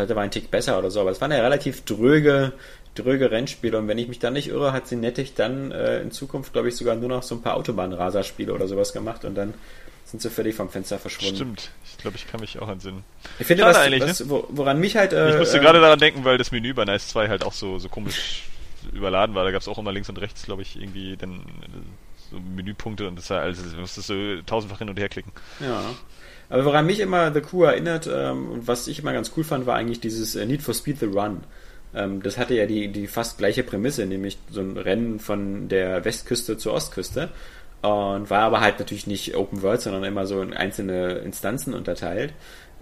zweite 0.00 0.16
war 0.16 0.22
ein 0.22 0.30
Tick 0.30 0.50
besser 0.50 0.78
oder 0.78 0.90
so, 0.90 1.00
aber 1.00 1.10
es 1.10 1.20
waren 1.20 1.30
ja 1.30 1.40
relativ 1.40 1.84
dröge 1.84 2.52
dröge 2.94 3.30
Rennspiele. 3.30 3.78
Und 3.78 3.88
wenn 3.88 3.98
ich 3.98 4.08
mich 4.08 4.18
dann 4.18 4.32
nicht 4.32 4.48
irre, 4.48 4.72
hat 4.72 4.88
sie 4.88 4.96
nettig 4.96 5.34
dann 5.34 5.70
äh, 5.72 6.00
in 6.00 6.10
Zukunft, 6.10 6.52
glaube 6.52 6.68
ich, 6.68 6.76
sogar 6.76 6.96
nur 6.96 7.08
noch 7.08 7.22
so 7.22 7.34
ein 7.34 7.42
paar 7.42 7.56
Autobahnraserspiele 7.56 8.52
oder 8.52 8.68
sowas 8.68 8.92
gemacht 8.92 9.24
und 9.24 9.34
dann 9.34 9.54
sind 10.04 10.20
sie 10.20 10.30
völlig 10.30 10.56
vom 10.56 10.68
Fenster 10.68 10.98
verschwunden. 10.98 11.36
Stimmt, 11.36 11.70
ich 11.88 11.98
glaube, 11.98 12.16
ich 12.16 12.28
kann 12.28 12.40
mich 12.40 12.58
auch 12.58 12.68
entsinnen. 12.68 13.04
Ich 13.38 13.46
finde, 13.46 13.64
was, 13.64 13.76
was, 13.76 14.20
ne? 14.20 14.42
woran 14.48 14.80
mich 14.80 14.96
halt. 14.96 15.12
Äh, 15.12 15.30
ich 15.30 15.38
musste 15.38 15.58
äh, 15.58 15.60
gerade 15.60 15.80
daran 15.80 16.00
denken, 16.00 16.24
weil 16.24 16.36
das 16.36 16.50
Menü 16.50 16.74
bei 16.74 16.84
Nice 16.84 17.08
2 17.08 17.28
halt 17.28 17.44
auch 17.44 17.52
so, 17.52 17.78
so 17.78 17.88
komisch 17.88 18.42
überladen 18.92 19.36
war. 19.36 19.44
Da 19.44 19.52
gab 19.52 19.62
es 19.62 19.68
auch 19.68 19.78
immer 19.78 19.92
links 19.92 20.08
und 20.08 20.20
rechts, 20.20 20.42
glaube 20.42 20.62
ich, 20.62 20.76
irgendwie 20.76 21.16
dann 21.16 21.44
so 22.30 22.40
Menüpunkte 22.40 23.06
und 23.06 23.16
das 23.16 23.30
war 23.30 23.40
also, 23.40 23.62
du 23.62 23.80
musstest 23.80 24.08
so 24.08 24.42
tausendfach 24.46 24.78
hin 24.78 24.88
und 24.88 24.98
her 24.98 25.08
klicken. 25.08 25.32
Ja. 25.60 25.82
Aber 26.50 26.64
woran 26.64 26.84
mich 26.84 27.00
immer 27.00 27.32
The 27.32 27.40
Crew 27.40 27.62
erinnert 27.62 28.08
ähm, 28.12 28.50
und 28.50 28.68
was 28.68 28.88
ich 28.88 28.98
immer 28.98 29.12
ganz 29.12 29.32
cool 29.36 29.44
fand, 29.44 29.66
war 29.66 29.76
eigentlich 29.76 30.00
dieses 30.00 30.36
äh, 30.36 30.44
Need 30.44 30.62
for 30.62 30.74
Speed 30.74 30.98
the 30.98 31.06
Run. 31.06 31.40
Ähm, 31.94 32.22
das 32.22 32.38
hatte 32.38 32.54
ja 32.54 32.66
die, 32.66 32.88
die 32.88 33.06
fast 33.06 33.38
gleiche 33.38 33.62
Prämisse, 33.62 34.04
nämlich 34.04 34.36
so 34.50 34.60
ein 34.60 34.76
Rennen 34.76 35.20
von 35.20 35.68
der 35.68 36.04
Westküste 36.04 36.58
zur 36.58 36.74
Ostküste. 36.74 37.30
Und 37.82 38.28
war 38.28 38.40
aber 38.42 38.60
halt 38.60 38.78
natürlich 38.78 39.06
nicht 39.06 39.34
Open 39.36 39.62
World, 39.62 39.80
sondern 39.80 40.04
immer 40.04 40.26
so 40.26 40.42
in 40.42 40.52
einzelne 40.52 41.12
Instanzen 41.20 41.72
unterteilt 41.72 42.34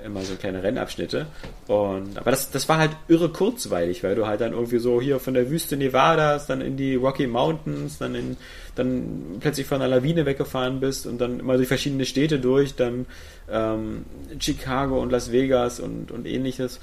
immer 0.05 0.23
so 0.23 0.35
kleine 0.37 0.63
Rennabschnitte. 0.63 1.27
Und, 1.67 2.19
aber 2.19 2.31
das, 2.31 2.51
das 2.51 2.69
war 2.69 2.79
halt 2.79 2.93
irre 3.09 3.29
kurzweilig, 3.31 4.03
weil 4.05 4.15
du 4.15 4.27
halt 4.27 4.41
dann 4.41 4.53
irgendwie 4.53 4.79
so 4.79 5.01
hier 5.01 5.19
von 5.19 5.35
der 5.35 5.51
Wüste 5.51 5.77
Nevadas, 5.77 6.47
dann 6.47 6.61
in 6.61 6.77
die 6.77 6.95
Rocky 6.95 7.27
Mountains, 7.27 7.99
dann 7.99 8.15
in, 8.15 8.37
dann 8.75 9.37
plötzlich 9.41 9.67
von 9.67 9.83
einer 9.83 9.97
Lawine 9.97 10.27
weggefahren 10.27 10.81
bist 10.81 11.07
und 11.07 11.21
dann 11.21 11.41
immer 11.41 11.57
durch 11.57 11.69
verschiedene 11.69 12.05
Städte 12.05 12.39
durch, 12.39 12.75
dann 12.75 13.07
ähm, 13.51 14.05
Chicago 14.39 15.01
und 15.01 15.11
Las 15.11 15.33
Vegas 15.33 15.81
und, 15.81 16.11
und 16.11 16.27
ähnliches, 16.27 16.81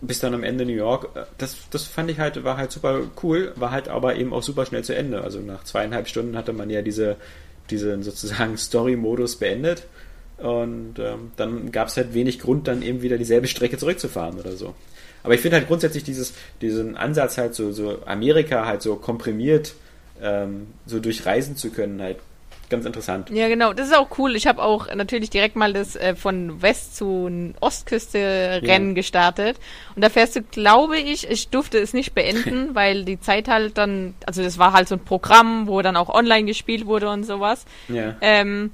bis 0.00 0.20
dann 0.20 0.34
am 0.34 0.44
Ende 0.44 0.64
New 0.64 0.72
York. 0.72 1.08
Das, 1.38 1.56
das 1.70 1.84
fand 1.84 2.10
ich 2.10 2.18
halt, 2.18 2.42
war 2.44 2.56
halt 2.56 2.72
super 2.72 3.00
cool, 3.22 3.52
war 3.56 3.70
halt 3.70 3.88
aber 3.88 4.16
eben 4.16 4.32
auch 4.32 4.42
super 4.42 4.66
schnell 4.66 4.84
zu 4.84 4.94
Ende. 4.94 5.22
Also 5.22 5.40
nach 5.40 5.64
zweieinhalb 5.64 6.08
Stunden 6.08 6.36
hatte 6.36 6.52
man 6.52 6.70
ja 6.70 6.82
diese, 6.82 7.16
diesen 7.70 8.02
sozusagen 8.02 8.56
Story-Modus 8.56 9.36
beendet 9.36 9.84
und 10.42 10.94
ähm, 10.98 11.32
dann 11.36 11.70
gab 11.72 11.88
es 11.88 11.96
halt 11.96 12.14
wenig 12.14 12.38
Grund, 12.38 12.68
dann 12.68 12.82
eben 12.82 13.02
wieder 13.02 13.18
dieselbe 13.18 13.46
Strecke 13.46 13.78
zurückzufahren 13.78 14.38
oder 14.38 14.52
so. 14.52 14.74
Aber 15.22 15.34
ich 15.34 15.40
finde 15.40 15.58
halt 15.58 15.68
grundsätzlich 15.68 16.04
dieses, 16.04 16.32
diesen 16.62 16.96
Ansatz 16.96 17.36
halt 17.36 17.54
so, 17.54 17.72
so 17.72 17.98
Amerika 18.06 18.64
halt 18.66 18.82
so 18.82 18.96
komprimiert 18.96 19.74
ähm, 20.22 20.68
so 20.86 21.00
durchreisen 21.00 21.56
zu 21.56 21.70
können, 21.70 22.00
halt 22.00 22.18
ganz 22.68 22.86
interessant. 22.86 23.30
Ja, 23.30 23.48
genau, 23.48 23.72
das 23.72 23.88
ist 23.88 23.96
auch 23.96 24.16
cool. 24.18 24.36
Ich 24.36 24.46
habe 24.46 24.62
auch 24.62 24.94
natürlich 24.94 25.28
direkt 25.28 25.56
mal 25.56 25.72
das 25.72 25.96
äh, 25.96 26.14
von 26.14 26.62
West 26.62 26.96
zu 26.96 27.52
Ostküste 27.60 28.60
Rennen 28.62 28.90
ja. 28.90 28.94
gestartet. 28.94 29.58
Und 29.96 30.02
da 30.02 30.08
fährst 30.08 30.36
du, 30.36 30.42
glaube 30.42 30.96
ich, 30.98 31.28
ich 31.28 31.48
durfte 31.48 31.78
es 31.78 31.92
nicht 31.92 32.14
beenden, 32.14 32.74
weil 32.74 33.04
die 33.04 33.18
Zeit 33.18 33.48
halt 33.48 33.76
dann, 33.76 34.14
also 34.24 34.42
das 34.42 34.56
war 34.58 34.72
halt 34.72 34.86
so 34.86 34.94
ein 34.94 35.04
Programm, 35.04 35.66
wo 35.66 35.82
dann 35.82 35.96
auch 35.96 36.08
online 36.08 36.44
gespielt 36.44 36.86
wurde 36.86 37.10
und 37.10 37.24
sowas. 37.24 37.64
Ja. 37.88 38.14
Ähm, 38.20 38.70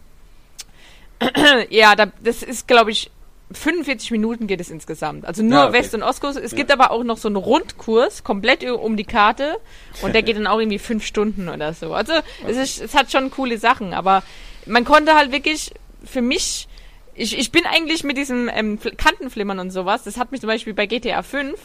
ja, 1.71 1.95
da, 1.97 2.07
das 2.23 2.43
ist, 2.43 2.69
glaube 2.69 2.91
ich, 2.91 3.11
45 3.53 4.11
Minuten 4.11 4.47
geht 4.47 4.61
es 4.61 4.71
insgesamt. 4.71 5.25
Also 5.25 5.43
nur 5.43 5.59
ja, 5.59 5.69
okay. 5.69 5.79
West- 5.79 5.95
und 5.95 6.03
Ostkurs. 6.03 6.37
Es 6.37 6.51
ja. 6.51 6.57
gibt 6.57 6.73
aber 6.73 6.91
auch 6.91 7.05
noch 7.05 7.17
so 7.17 7.29
einen 7.29 7.37
Rundkurs, 7.37 8.25
komplett 8.25 8.65
um 8.65 8.97
die 8.97 9.05
Karte. 9.05 9.59
Und 10.03 10.15
der 10.15 10.23
geht 10.25 10.37
dann 10.37 10.49
auch 10.49 10.59
irgendwie 10.59 10.81
fünf 10.81 11.07
Stunden 11.07 11.49
oder 11.49 11.73
so. 11.73 11.95
Also 11.95 12.13
es, 12.47 12.57
ist, 12.57 12.81
es 12.81 12.95
hat 12.95 13.13
schon 13.13 13.31
coole 13.31 13.59
Sachen. 13.59 13.95
Aber 13.95 14.25
man 14.67 14.85
konnte 14.85 15.15
halt 15.15 15.31
wirklich 15.31 15.73
für 16.05 16.23
mich, 16.23 16.67
ich, 17.15 17.39
ich 17.39 17.53
bin 17.53 17.65
eigentlich 17.67 18.03
mit 18.03 18.17
diesem 18.17 18.51
ähm, 18.53 18.81
Kantenflimmern 18.97 19.61
und 19.61 19.71
sowas, 19.71 20.03
das 20.03 20.19
hat 20.19 20.33
mich 20.33 20.41
zum 20.41 20.49
Beispiel 20.49 20.75
bei 20.75 20.87
GTA 20.87 21.23
5, 21.23 21.59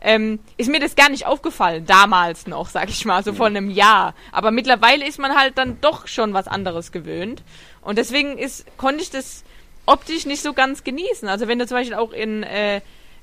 ähm, 0.00 0.38
ist 0.56 0.70
mir 0.70 0.80
das 0.80 0.94
gar 0.94 1.08
nicht 1.08 1.26
aufgefallen. 1.26 1.86
Damals 1.86 2.46
noch, 2.46 2.68
sag 2.68 2.88
ich 2.88 3.04
mal, 3.04 3.22
so 3.22 3.30
ja. 3.30 3.36
vor 3.36 3.46
einem 3.46 3.70
Jahr. 3.70 4.14
Aber 4.32 4.50
mittlerweile 4.50 5.06
ist 5.06 5.18
man 5.18 5.34
halt 5.34 5.58
dann 5.58 5.80
doch 5.80 6.06
schon 6.06 6.34
was 6.34 6.48
anderes 6.48 6.92
gewöhnt. 6.92 7.42
Und 7.82 7.98
deswegen 7.98 8.38
ist, 8.38 8.66
konnte 8.76 9.02
ich 9.02 9.10
das 9.10 9.44
optisch 9.86 10.26
nicht 10.26 10.42
so 10.42 10.52
ganz 10.52 10.84
genießen. 10.84 11.28
Also 11.28 11.48
wenn 11.48 11.58
du 11.58 11.66
zum 11.66 11.78
Beispiel 11.78 11.96
auch 11.96 12.12
in, 12.12 12.42
äh, 12.42 12.80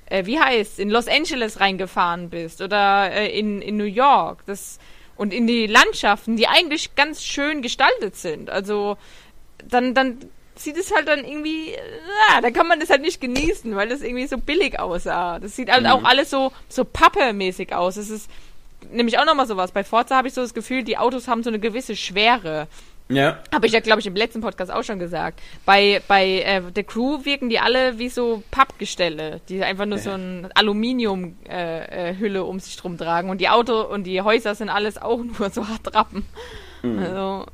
äh, 0.07 0.25
wie 0.25 0.39
heißt, 0.39 0.79
in 0.79 0.89
Los 0.89 1.07
Angeles 1.07 1.59
reingefahren 1.59 2.29
bist 2.29 2.61
oder 2.61 3.11
äh, 3.11 3.37
in, 3.37 3.61
in 3.61 3.77
New 3.77 3.83
York, 3.83 4.45
das 4.45 4.79
und 5.15 5.33
in 5.33 5.45
die 5.45 5.67
Landschaften, 5.67 6.37
die 6.37 6.47
eigentlich 6.47 6.95
ganz 6.95 7.23
schön 7.23 7.61
gestaltet 7.61 8.15
sind. 8.15 8.49
Also 8.49 8.97
dann, 9.69 9.93
dann 9.93 10.17
sieht 10.55 10.77
es 10.77 10.93
halt 10.93 11.07
dann 11.07 11.23
irgendwie, 11.25 11.71
ja, 11.71 12.41
da 12.41 12.51
kann 12.51 12.67
man 12.67 12.79
das 12.79 12.89
halt 12.89 13.01
nicht 13.01 13.19
genießen, 13.21 13.75
weil 13.75 13.89
das 13.89 14.01
irgendwie 14.01 14.27
so 14.27 14.37
billig 14.37 14.79
aussah. 14.79 15.39
Das 15.39 15.55
sieht 15.55 15.71
halt 15.71 15.83
mhm. 15.83 15.89
auch 15.89 16.03
alles 16.03 16.29
so, 16.29 16.51
so 16.69 16.85
pappemäßig 16.85 17.73
aus. 17.73 17.95
Das 17.95 18.09
ist 18.09 18.29
nämlich 18.91 19.17
auch 19.17 19.25
nochmal 19.25 19.47
sowas. 19.47 19.71
Bei 19.71 19.83
Forza 19.83 20.15
habe 20.15 20.27
ich 20.27 20.33
so 20.33 20.41
das 20.41 20.53
Gefühl, 20.53 20.83
die 20.83 20.97
Autos 20.97 21.27
haben 21.27 21.43
so 21.43 21.49
eine 21.49 21.59
gewisse 21.59 21.95
Schwere. 21.95 22.67
Ja. 23.09 23.39
Habe 23.53 23.67
ich 23.67 23.73
ja, 23.73 23.79
glaube 23.79 23.99
ich, 23.99 24.07
im 24.07 24.15
letzten 24.15 24.41
Podcast 24.41 24.71
auch 24.71 24.83
schon 24.83 24.97
gesagt. 24.97 25.41
Bei, 25.65 26.01
bei 26.07 26.41
äh, 26.41 26.61
The 26.73 26.83
Crew 26.83 27.25
wirken 27.25 27.49
die 27.49 27.59
alle 27.59 27.99
wie 27.99 28.09
so 28.09 28.43
Pappgestelle, 28.49 29.41
die 29.49 29.61
einfach 29.63 29.85
nur 29.85 29.97
ja. 29.97 30.03
so 30.03 30.11
eine 30.11 30.49
Aluminiumhülle 30.55 31.35
äh, 31.49 32.13
äh, 32.15 32.37
um 32.37 32.59
sich 32.59 32.77
drum 32.77 32.97
tragen. 32.97 33.29
Und 33.29 33.41
die 33.41 33.49
Auto 33.49 33.81
und 33.81 34.05
die 34.05 34.21
Häuser 34.21 34.55
sind 34.55 34.69
alles 34.69 34.97
auch 34.97 35.19
nur 35.39 35.49
so 35.49 35.67
Hartrappen. 35.67 36.25
Mhm. 36.81 36.99
Also, 36.99 37.45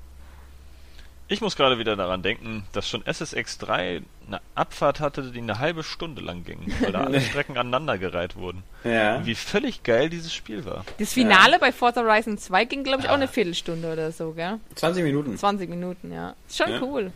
ich 1.30 1.42
muss 1.42 1.56
gerade 1.56 1.78
wieder 1.78 1.96
daran 1.96 2.24
denken, 2.24 2.66
dass 2.74 2.90
schon 2.90 3.06
SSX 3.06 3.60
3 3.60 4.02
eine 4.28 4.42
Abfahrt 4.56 5.00
hatte, 5.00 5.32
die 5.32 5.40
eine 5.40 5.60
halbe 5.60 5.84
Stunde 5.84 6.22
lang 6.22 6.44
ging, 6.44 6.74
weil 6.82 6.92
da 6.92 7.02
alle 7.06 7.22
Strecken 7.22 7.58
aneinandergereiht 7.58 8.36
wurden. 8.36 8.64
Ja. 8.84 9.26
wie 9.26 9.36
völlig 9.36 9.84
geil 9.84 10.10
dieses 10.10 10.34
Spiel 10.34 10.66
war. 10.66 10.86
Das 10.98 11.14
Finale 11.14 11.54
ja. 11.54 11.58
bei 11.60 11.72
Forza 11.72 12.02
Horizon 12.02 12.38
2 12.38 12.66
ging, 12.66 12.84
glaube 12.84 13.00
ich, 13.00 13.06
ja. 13.06 13.12
auch 13.12 13.16
eine 13.16 13.28
Viertelstunde 13.28 13.94
oder 13.94 14.12
so, 14.12 14.32
gell? 14.32 14.60
20 14.76 15.04
Minuten. 15.04 15.38
20 15.38 15.70
Minuten, 15.70 16.12
ja. 16.12 16.34
Ist 16.48 16.58
schon 16.58 16.72
ja. 16.72 16.82
cool. 16.82 17.12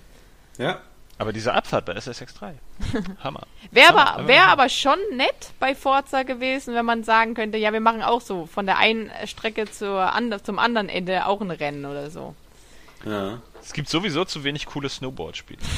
Ja. 0.57 0.79
Aber 1.17 1.33
diese 1.33 1.53
Abfahrt 1.53 1.85
bei 1.85 1.93
SSX 1.93 2.35
3. 2.35 2.53
Hammer. 3.23 3.47
Wäre 3.71 3.95
aber, 3.95 4.27
wär 4.27 4.47
aber 4.47 4.69
schon 4.69 4.97
nett 5.13 5.53
bei 5.59 5.73
Forza 5.73 6.23
gewesen, 6.23 6.75
wenn 6.75 6.85
man 6.85 7.03
sagen 7.03 7.33
könnte, 7.33 7.57
ja, 7.57 7.73
wir 7.73 7.79
machen 7.79 8.03
auch 8.03 8.21
so 8.21 8.45
von 8.45 8.65
der 8.65 8.77
einen 8.77 9.09
Strecke 9.25 9.69
zur 9.69 10.13
and 10.13 10.45
zum 10.45 10.59
anderen 10.59 10.89
Ende 10.89 11.25
auch 11.25 11.41
ein 11.41 11.51
Rennen 11.51 11.85
oder 11.85 12.09
so. 12.09 12.35
Ja. 13.05 13.41
Es 13.63 13.73
gibt 13.73 13.89
sowieso 13.89 14.25
zu 14.25 14.43
wenig 14.43 14.65
coole 14.65 14.89
Snowboard-Spiele. 14.89 15.59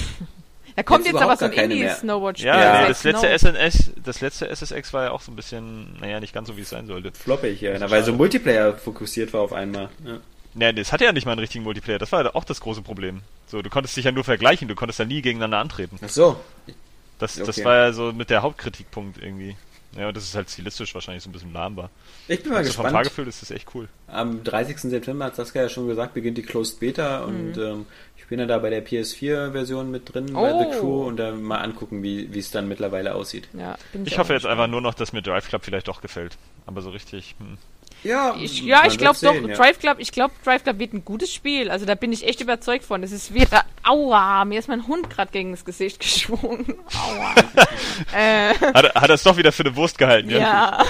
Da 0.76 0.84
kommt 0.84 1.06
jetzt, 1.06 1.14
jetzt 1.14 1.24
aber 1.24 1.38
so 1.38 1.46
ein 1.46 1.54
Indie-Snowboard-Spiel. 1.54 2.48
Ja, 2.48 2.60
ja. 2.60 2.82
Nee, 2.82 2.88
das 2.90 3.06
letzte 3.06 3.40
SNS, 3.40 3.92
das 4.04 4.20
letzte 4.20 4.50
SSX 4.50 4.92
war 4.92 5.06
ja 5.06 5.12
auch 5.12 5.22
so 5.22 5.32
ein 5.32 5.38
bisschen, 5.38 5.98
naja, 6.02 6.20
nicht 6.20 6.34
ganz 6.34 6.50
so, 6.50 6.58
wie 6.58 6.62
es 6.64 6.70
sein 6.70 6.86
sollte. 6.86 7.14
Floppig, 7.14 7.62
ja, 7.62 7.80
na, 7.80 7.90
weil 7.90 8.04
so 8.04 8.12
Multiplayer 8.12 8.74
fokussiert 8.74 9.32
war 9.32 9.40
auf 9.40 9.54
einmal. 9.54 9.88
Ja. 10.06 10.20
Ja, 10.58 10.72
das 10.72 10.92
hatte 10.92 11.04
ja 11.04 11.12
nicht 11.12 11.26
mal 11.26 11.34
einen 11.34 11.40
richtigen 11.40 11.64
Multiplayer. 11.64 11.98
Das 11.98 12.12
war 12.12 12.36
auch 12.36 12.44
das 12.46 12.62
große 12.62 12.82
Problem. 12.82 13.22
So, 13.48 13.62
du 13.62 13.70
konntest 13.70 13.96
dich 13.98 14.06
ja 14.06 14.12
nur 14.12 14.24
vergleichen, 14.24 14.68
du 14.68 14.76
konntest 14.76 15.00
ja 15.00 15.06
nie 15.06 15.22
gegeneinander 15.22 15.60
antreten. 15.60 15.98
Ach 16.02 16.10
so. 16.10 16.40
Das, 17.20 17.38
okay. 17.38 17.46
das 17.46 17.64
war 17.64 17.76
ja 17.76 17.94
so 17.94 18.12
mit 18.14 18.30
der 18.30 18.42
Hauptkritikpunkt 18.42 19.22
irgendwie. 19.22 19.56
Ja, 19.98 20.10
und 20.10 20.18
das 20.18 20.26
ist 20.26 20.36
halt 20.36 20.50
stilistisch 20.50 20.94
wahrscheinlich 20.94 21.24
so 21.24 21.30
ein 21.30 21.34
bisschen 21.34 21.54
lahmbar. 21.54 21.90
Ich 22.28 22.44
bin 22.44 22.52
mal 22.52 22.58
also 22.58 22.70
gespannt. 22.70 22.90
Vom 22.90 22.96
Fahrgefühl 22.96 23.28
ist 23.28 23.42
das 23.42 23.52
echt 23.52 23.74
cool. 23.74 23.88
Am 24.08 24.44
30. 24.44 24.78
September 24.78 25.26
hat 25.26 25.36
Saskia 25.36 25.64
ja 25.64 25.70
schon 25.70 25.88
gesagt, 25.88 26.14
beginnt 26.14 26.38
die 26.38 26.44
Closed 26.44 26.80
Beta 26.80 27.26
mhm. 27.26 27.36
und 27.36 27.58
ähm, 27.58 27.86
ich 28.18 28.28
bin 28.28 28.40
ja 28.40 28.46
da 28.46 28.58
bei 28.58 28.70
der 28.70 28.86
PS4-Version 28.86 29.90
mit 29.92 30.14
drin 30.14 30.36
oh. 30.36 30.42
bei 30.42 30.50
The 30.50 30.66
oh. 30.66 30.80
Crew 30.80 31.08
und 31.08 31.18
da 31.18 31.32
mal 31.32 31.60
angucken, 31.60 32.04
wie 32.04 32.28
es 32.38 32.52
dann 32.52 32.68
mittlerweile 32.68 33.16
aussieht. 33.16 33.48
Ja, 33.54 33.78
ich, 33.94 34.14
ich 34.14 34.18
hoffe 34.20 34.34
jetzt 34.34 34.46
einfach 34.46 34.68
nur 34.68 34.82
noch, 34.82 34.96
dass 34.96 35.14
mir 35.14 35.22
Drive 35.22 35.48
Club 35.48 35.64
vielleicht 35.64 35.88
doch 35.88 36.02
gefällt. 36.02 36.38
Aber 36.66 36.82
so 36.82 36.90
richtig. 36.90 37.36
Hm. 37.40 37.58
Ja, 38.06 38.36
ich, 38.40 38.62
ja, 38.62 38.86
ich 38.86 39.00
glaube 39.00 39.18
doch, 39.20 39.34
ja. 39.34 39.56
Drive 39.56 39.80
Club, 39.80 39.98
ich 39.98 40.12
glaube, 40.12 40.32
Drive 40.44 40.64
Club 40.64 40.78
wird 40.78 40.94
ein 40.94 41.04
gutes 41.04 41.34
Spiel. 41.34 41.72
Also 41.72 41.88
da 41.88 41.96
bin 41.96 42.12
ich 42.12 42.28
echt 42.28 42.40
überzeugt 42.40 42.86
von. 42.86 43.02
Es 43.02 43.12
ist 43.12 43.34
wie, 43.34 43.48
aua, 43.82 44.46
mir 44.46 44.60
ist 44.60 44.68
mein 44.68 44.86
Hund 44.86 45.10
gerade 45.10 45.32
gegen 45.32 45.52
das 45.52 45.66
Gesicht 45.66 46.00
geschwungen. 46.02 46.76
Aua. 46.94 47.34
äh, 48.16 48.54
hat, 48.54 48.94
hat 48.94 49.10
er 49.10 49.16
es 49.16 49.24
doch 49.24 49.38
wieder 49.38 49.52
für 49.52 49.64
eine 49.64 49.76
Wurst 49.76 49.98
gehalten, 49.98 50.30
ja? 50.30 50.38
Ja. 50.38 50.86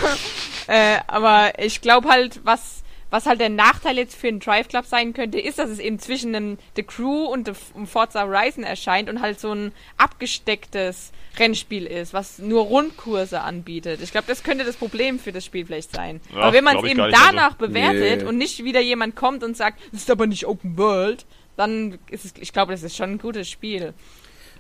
äh, 0.68 1.00
aber 1.08 1.58
ich 1.58 1.80
glaube 1.80 2.10
halt, 2.10 2.42
was, 2.44 2.84
was 3.10 3.26
halt 3.26 3.40
der 3.40 3.50
Nachteil 3.50 3.98
jetzt 3.98 4.16
für 4.16 4.28
einen 4.28 4.40
Drive 4.40 4.68
Club 4.68 4.86
sein 4.86 5.14
könnte, 5.14 5.40
ist, 5.40 5.60
dass 5.60 5.70
es 5.70 5.80
eben 5.80 6.00
zwischen 6.00 6.36
einem 6.36 6.58
The 6.76 6.84
Crew 6.84 7.26
und 7.26 7.48
dem 7.48 7.86
Forza 7.86 8.24
Horizon 8.24 8.64
erscheint 8.64 9.10
und 9.10 9.22
halt 9.22 9.40
so 9.40 9.54
ein 9.54 9.72
abgestecktes 9.98 11.12
Rennspiel 11.38 11.86
ist, 11.86 12.14
was 12.14 12.40
nur 12.40 12.64
Rundkurse 12.64 13.42
anbietet. 13.42 14.02
Ich 14.02 14.12
glaube, 14.12 14.28
das 14.28 14.44
könnte 14.44 14.66
das 14.66 14.76
Problem 14.76 15.20
für 15.20 15.32
das 15.32 15.46
Spiel 15.46 15.66
vielleicht 15.66 15.94
sein. 15.96 16.22
Ja, 16.34 16.42
aber 16.42 16.54
wenn 16.54 16.64
man 16.64 16.78
es 16.78 16.84
eben 16.84 16.98
danach 16.98 17.52
so. 17.52 17.68
bewertet 17.68 18.22
nee. 18.22 18.28
und 18.28 18.38
nicht 18.38 18.64
wieder 18.64 18.82
jemand 18.82 19.16
kommt 19.16 19.44
und 19.44 19.56
sagt, 19.56 19.80
es 19.94 20.00
ist 20.00 20.12
aber 20.12 20.28
nicht 20.28 20.48
Open 20.48 20.78
World, 20.78 21.26
dann 21.58 21.98
ist 22.10 22.26
es, 22.26 22.34
ich 22.40 22.54
glaube, 22.54 22.72
das 22.72 22.84
ist 22.84 22.96
schon 22.96 23.12
ein 23.12 23.18
gutes 23.18 23.50
Spiel. 23.50 23.94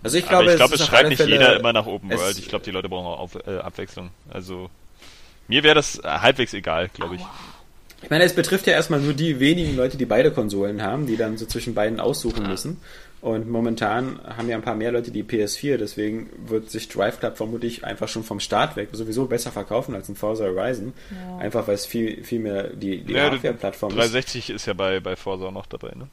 Also 0.03 0.17
ich 0.17 0.27
glaube, 0.27 0.51
ich 0.51 0.57
glaube, 0.57 0.75
es, 0.75 0.81
es 0.81 0.87
schreit 0.87 1.09
nicht 1.09 1.17
Fälle 1.17 1.31
jeder 1.31 1.59
immer 1.59 1.73
nach 1.73 1.87
Open 1.87 2.09
World. 2.11 2.37
Ich 2.37 2.47
glaube, 2.47 2.63
die 2.63 2.71
Leute 2.71 2.89
brauchen 2.89 3.07
auch 3.07 3.19
Auf, 3.19 3.35
äh, 3.47 3.57
Abwechslung. 3.57 4.11
Also 4.29 4.69
mir 5.47 5.63
wäre 5.63 5.75
das 5.75 6.01
halbwegs 6.03 6.53
egal, 6.53 6.89
glaube 6.93 7.15
ich. 7.15 7.21
Ich 8.01 8.09
meine, 8.09 8.23
es 8.23 8.33
betrifft 8.33 8.67
ja 8.67 8.73
erstmal 8.73 8.99
nur 8.99 9.13
die 9.13 9.39
wenigen 9.39 9.75
Leute, 9.75 9.97
die 9.97 10.05
beide 10.05 10.31
Konsolen 10.31 10.81
haben, 10.81 11.07
die 11.07 11.17
dann 11.17 11.37
so 11.37 11.45
zwischen 11.45 11.73
beiden 11.73 11.99
aussuchen 11.99 12.47
müssen. 12.47 12.77
Und 13.21 13.49
momentan 13.49 14.19
haben 14.37 14.47
ja 14.49 14.55
ein 14.55 14.61
paar 14.61 14.75
mehr 14.75 14.91
Leute 14.91 15.09
die 15.09 15.23
PS4, 15.23 15.77
deswegen 15.77 16.29
wird 16.45 16.69
sich 16.69 16.89
Drive 16.89 17.19
Club 17.19 17.37
vermutlich 17.37 17.83
einfach 17.83 18.07
schon 18.07 18.23
vom 18.23 18.39
Start 18.39 18.75
weg 18.75 18.89
sowieso 18.91 19.25
besser 19.25 19.51
verkaufen 19.51 19.95
als 19.95 20.09
ein 20.09 20.15
Forza 20.15 20.43
Horizon. 20.43 20.93
Ja. 21.09 21.37
Einfach 21.39 21.67
weil 21.67 21.73
es 21.73 21.87
viel, 21.87 22.23
viel 22.23 22.39
mehr 22.39 22.67
die, 22.67 23.01
die 23.01 23.13
ja, 23.13 23.31
Hardware-Plattform 23.31 23.89
ist. 23.93 23.97
360 23.97 24.49
ist 24.51 24.67
ja 24.67 24.73
bei, 24.73 24.99
bei 24.99 25.15
Forza 25.15 25.45
auch 25.45 25.51
noch 25.51 25.65
dabei, 25.65 25.93
ne? 25.95 26.07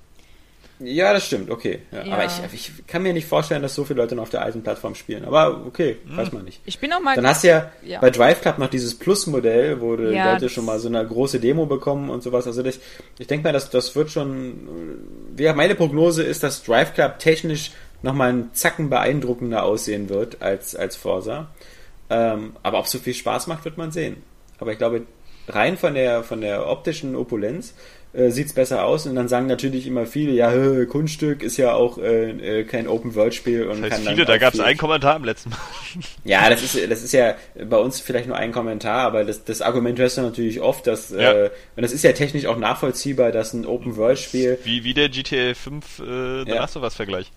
Ja, 0.84 1.12
das 1.12 1.26
stimmt, 1.26 1.50
okay. 1.50 1.80
Ja. 1.90 2.04
Ja. 2.04 2.14
Aber 2.14 2.24
ich, 2.24 2.32
ich 2.52 2.86
kann 2.86 3.02
mir 3.02 3.12
nicht 3.12 3.26
vorstellen, 3.26 3.62
dass 3.62 3.74
so 3.74 3.84
viele 3.84 4.00
Leute 4.00 4.14
noch 4.14 4.24
auf 4.24 4.30
der 4.30 4.42
alten 4.42 4.62
Plattform 4.62 4.94
spielen. 4.94 5.24
Aber 5.24 5.64
okay, 5.66 5.96
hm. 6.06 6.16
weiß 6.16 6.32
man 6.32 6.44
nicht. 6.44 6.60
Ich 6.64 6.78
bin 6.78 6.92
auch 6.92 7.00
mal. 7.00 7.14
Dann 7.14 7.26
hast 7.26 7.44
du 7.44 7.48
ja, 7.48 7.70
ja. 7.84 8.00
bei 8.00 8.10
Drive 8.10 8.40
Club 8.40 8.58
noch 8.58 8.68
dieses 8.68 8.98
Plus-Modell, 8.98 9.80
wo 9.80 9.96
die 9.96 10.04
Leute 10.04 10.48
schon 10.48 10.64
mal 10.64 10.78
so 10.78 10.88
eine 10.88 11.06
große 11.06 11.40
Demo 11.40 11.66
bekommen 11.66 12.10
und 12.10 12.22
sowas. 12.22 12.46
Also 12.46 12.62
das, 12.62 12.78
ich 13.18 13.26
denke 13.26 13.44
mal, 13.44 13.52
dass 13.52 13.70
das 13.70 13.94
wird 13.94 14.10
schon. 14.10 15.34
Ja, 15.38 15.54
meine 15.54 15.74
Prognose 15.74 16.22
ist, 16.22 16.42
dass 16.42 16.62
Drive 16.62 16.94
Club 16.94 17.18
technisch 17.18 17.72
nochmal 18.02 18.30
einen 18.30 18.54
Zacken 18.54 18.90
beeindruckender 18.90 19.62
aussehen 19.62 20.08
wird 20.08 20.42
als, 20.42 20.74
als 20.74 20.96
Forza. 20.96 21.48
Ähm, 22.10 22.56
aber 22.62 22.78
ob 22.80 22.88
so 22.88 22.98
viel 22.98 23.14
Spaß 23.14 23.46
macht, 23.46 23.64
wird 23.64 23.78
man 23.78 23.92
sehen. 23.92 24.22
Aber 24.58 24.72
ich 24.72 24.78
glaube, 24.78 25.02
rein 25.48 25.76
von 25.76 25.94
der, 25.94 26.22
von 26.22 26.40
der 26.40 26.68
optischen 26.68 27.16
Opulenz 27.16 27.74
äh, 28.12 28.30
sieht's 28.30 28.52
besser 28.52 28.84
aus 28.84 29.06
und 29.06 29.14
dann 29.14 29.28
sagen 29.28 29.46
natürlich 29.46 29.86
immer 29.86 30.06
viele, 30.06 30.32
ja, 30.32 30.50
hö, 30.50 30.86
Kunststück 30.86 31.42
ist 31.42 31.56
ja 31.56 31.72
auch 31.74 31.98
äh, 31.98 32.60
äh 32.60 32.64
kein 32.64 32.86
Open-World-Spiel 32.86 33.66
und 33.66 33.82
das 33.82 33.92
heißt 33.92 34.04
kann 34.04 34.14
viele, 34.14 34.26
da 34.26 34.38
gab 34.38 34.52
es 34.54 34.60
einen 34.60 34.78
Kommentar 34.78 35.16
im 35.16 35.24
letzten 35.24 35.50
Mal. 35.50 35.58
Ja, 36.24 36.48
das 36.48 36.62
ist, 36.62 36.90
das 36.90 37.02
ist 37.02 37.12
ja 37.12 37.34
bei 37.54 37.76
uns 37.76 38.00
vielleicht 38.00 38.26
nur 38.26 38.36
ein 38.36 38.52
Kommentar, 38.52 39.00
aber 39.00 39.24
das, 39.24 39.44
das 39.44 39.60
Argument 39.60 39.98
hörst 39.98 40.18
du 40.18 40.22
natürlich 40.22 40.60
oft, 40.60 40.86
dass, 40.86 41.10
ja. 41.10 41.32
äh, 41.32 41.50
und 41.76 41.82
das 41.82 41.92
ist 41.92 42.04
ja 42.04 42.12
technisch 42.12 42.46
auch 42.46 42.58
nachvollziehbar, 42.58 43.32
dass 43.32 43.52
ein 43.52 43.66
Open-World-Spiel... 43.66 44.58
Wie, 44.64 44.84
wie 44.84 44.94
der 44.94 45.08
GTA 45.08 45.54
5 45.54 45.98
äh, 45.98 46.02
The 46.44 46.50
ja. 46.50 46.54
Last 46.56 46.76
of 46.76 46.82
Us-Vergleich. 46.82 47.30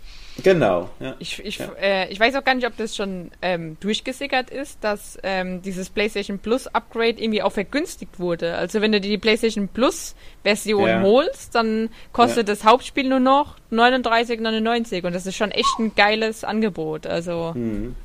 Genau. 0.44 0.90
Ja. 1.00 1.16
Ich, 1.20 1.44
ich, 1.44 1.60
ja. 1.60 1.72
äh, 1.82 2.12
ich 2.12 2.20
weiß 2.20 2.36
auch 2.36 2.44
gar 2.44 2.56
nicht, 2.56 2.68
ob 2.68 2.76
das 2.78 2.96
schon 2.96 3.32
ähm, 3.42 3.78
durchgesickert 3.80 4.50
ist, 4.50 4.84
dass 4.84 5.18
ähm, 5.24 5.62
dieses 5.62 5.90
PlayStation 5.90 6.40
Plus 6.40 6.68
Upgrade 6.68 7.22
irgendwie 7.22 7.42
auch 7.42 7.52
vergünstigt 7.52 8.20
wurde. 8.20 8.56
Also 8.56 8.82
wenn 8.82 8.92
du 8.92 9.00
dir 9.00 9.10
die 9.10 9.18
PlayStation 9.18 9.70
Plus 9.70 10.16
Version 10.44 10.88
ja. 10.88 11.02
holst, 11.02 11.56
dann 11.56 11.90
kostet 12.12 12.50
das 12.50 12.66
Hauptspiel 12.66 13.08
nur 13.08 13.22
noch 13.22 13.56
39,99 13.72 15.06
und 15.06 15.14
das 15.14 15.26
ist 15.26 15.36
schon 15.36 15.52
echt 15.52 15.80
ein 15.80 15.94
geiles 15.96 16.44
Angebot. 16.44 17.08
Also. 17.08 17.54
Mhm. 17.56 17.96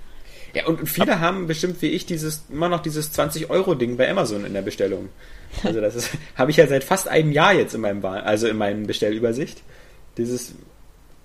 Ja, 0.54 0.66
und, 0.66 0.88
viele 0.88 1.14
Ab 1.14 1.20
haben 1.20 1.46
bestimmt 1.46 1.80
wie 1.82 1.88
ich 1.88 2.06
dieses 2.06 2.44
immer 2.50 2.68
noch 2.68 2.80
dieses 2.80 3.12
20 3.12 3.50
Euro 3.50 3.74
Ding 3.74 3.96
bei 3.96 4.10
Amazon 4.10 4.44
in 4.44 4.52
der 4.52 4.62
Bestellung. 4.62 5.08
Also 5.64 5.80
das 5.80 5.96
ist 5.96 6.10
habe 6.36 6.50
ich 6.50 6.56
ja 6.56 6.66
seit 6.66 6.84
fast 6.84 7.08
einem 7.08 7.32
Jahr 7.32 7.54
jetzt 7.54 7.74
in 7.74 7.80
meinem 7.80 8.04
also 8.04 8.46
in 8.46 8.56
meinem 8.56 8.86
Bestellübersicht. 8.86 9.62
Dieses 10.16 10.54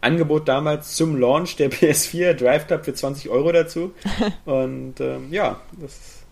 Angebot 0.05 0.47
damals 0.47 0.95
zum 0.95 1.19
Launch 1.19 1.55
der 1.57 1.71
PS4 1.71 2.33
Drive 2.33 2.67
Club 2.67 2.85
für 2.85 2.93
20 2.93 3.29
Euro 3.29 3.51
dazu. 3.51 3.93
Und 4.45 4.99
ähm, 4.99 5.31
ja, 5.31 5.59
das 5.79 6.23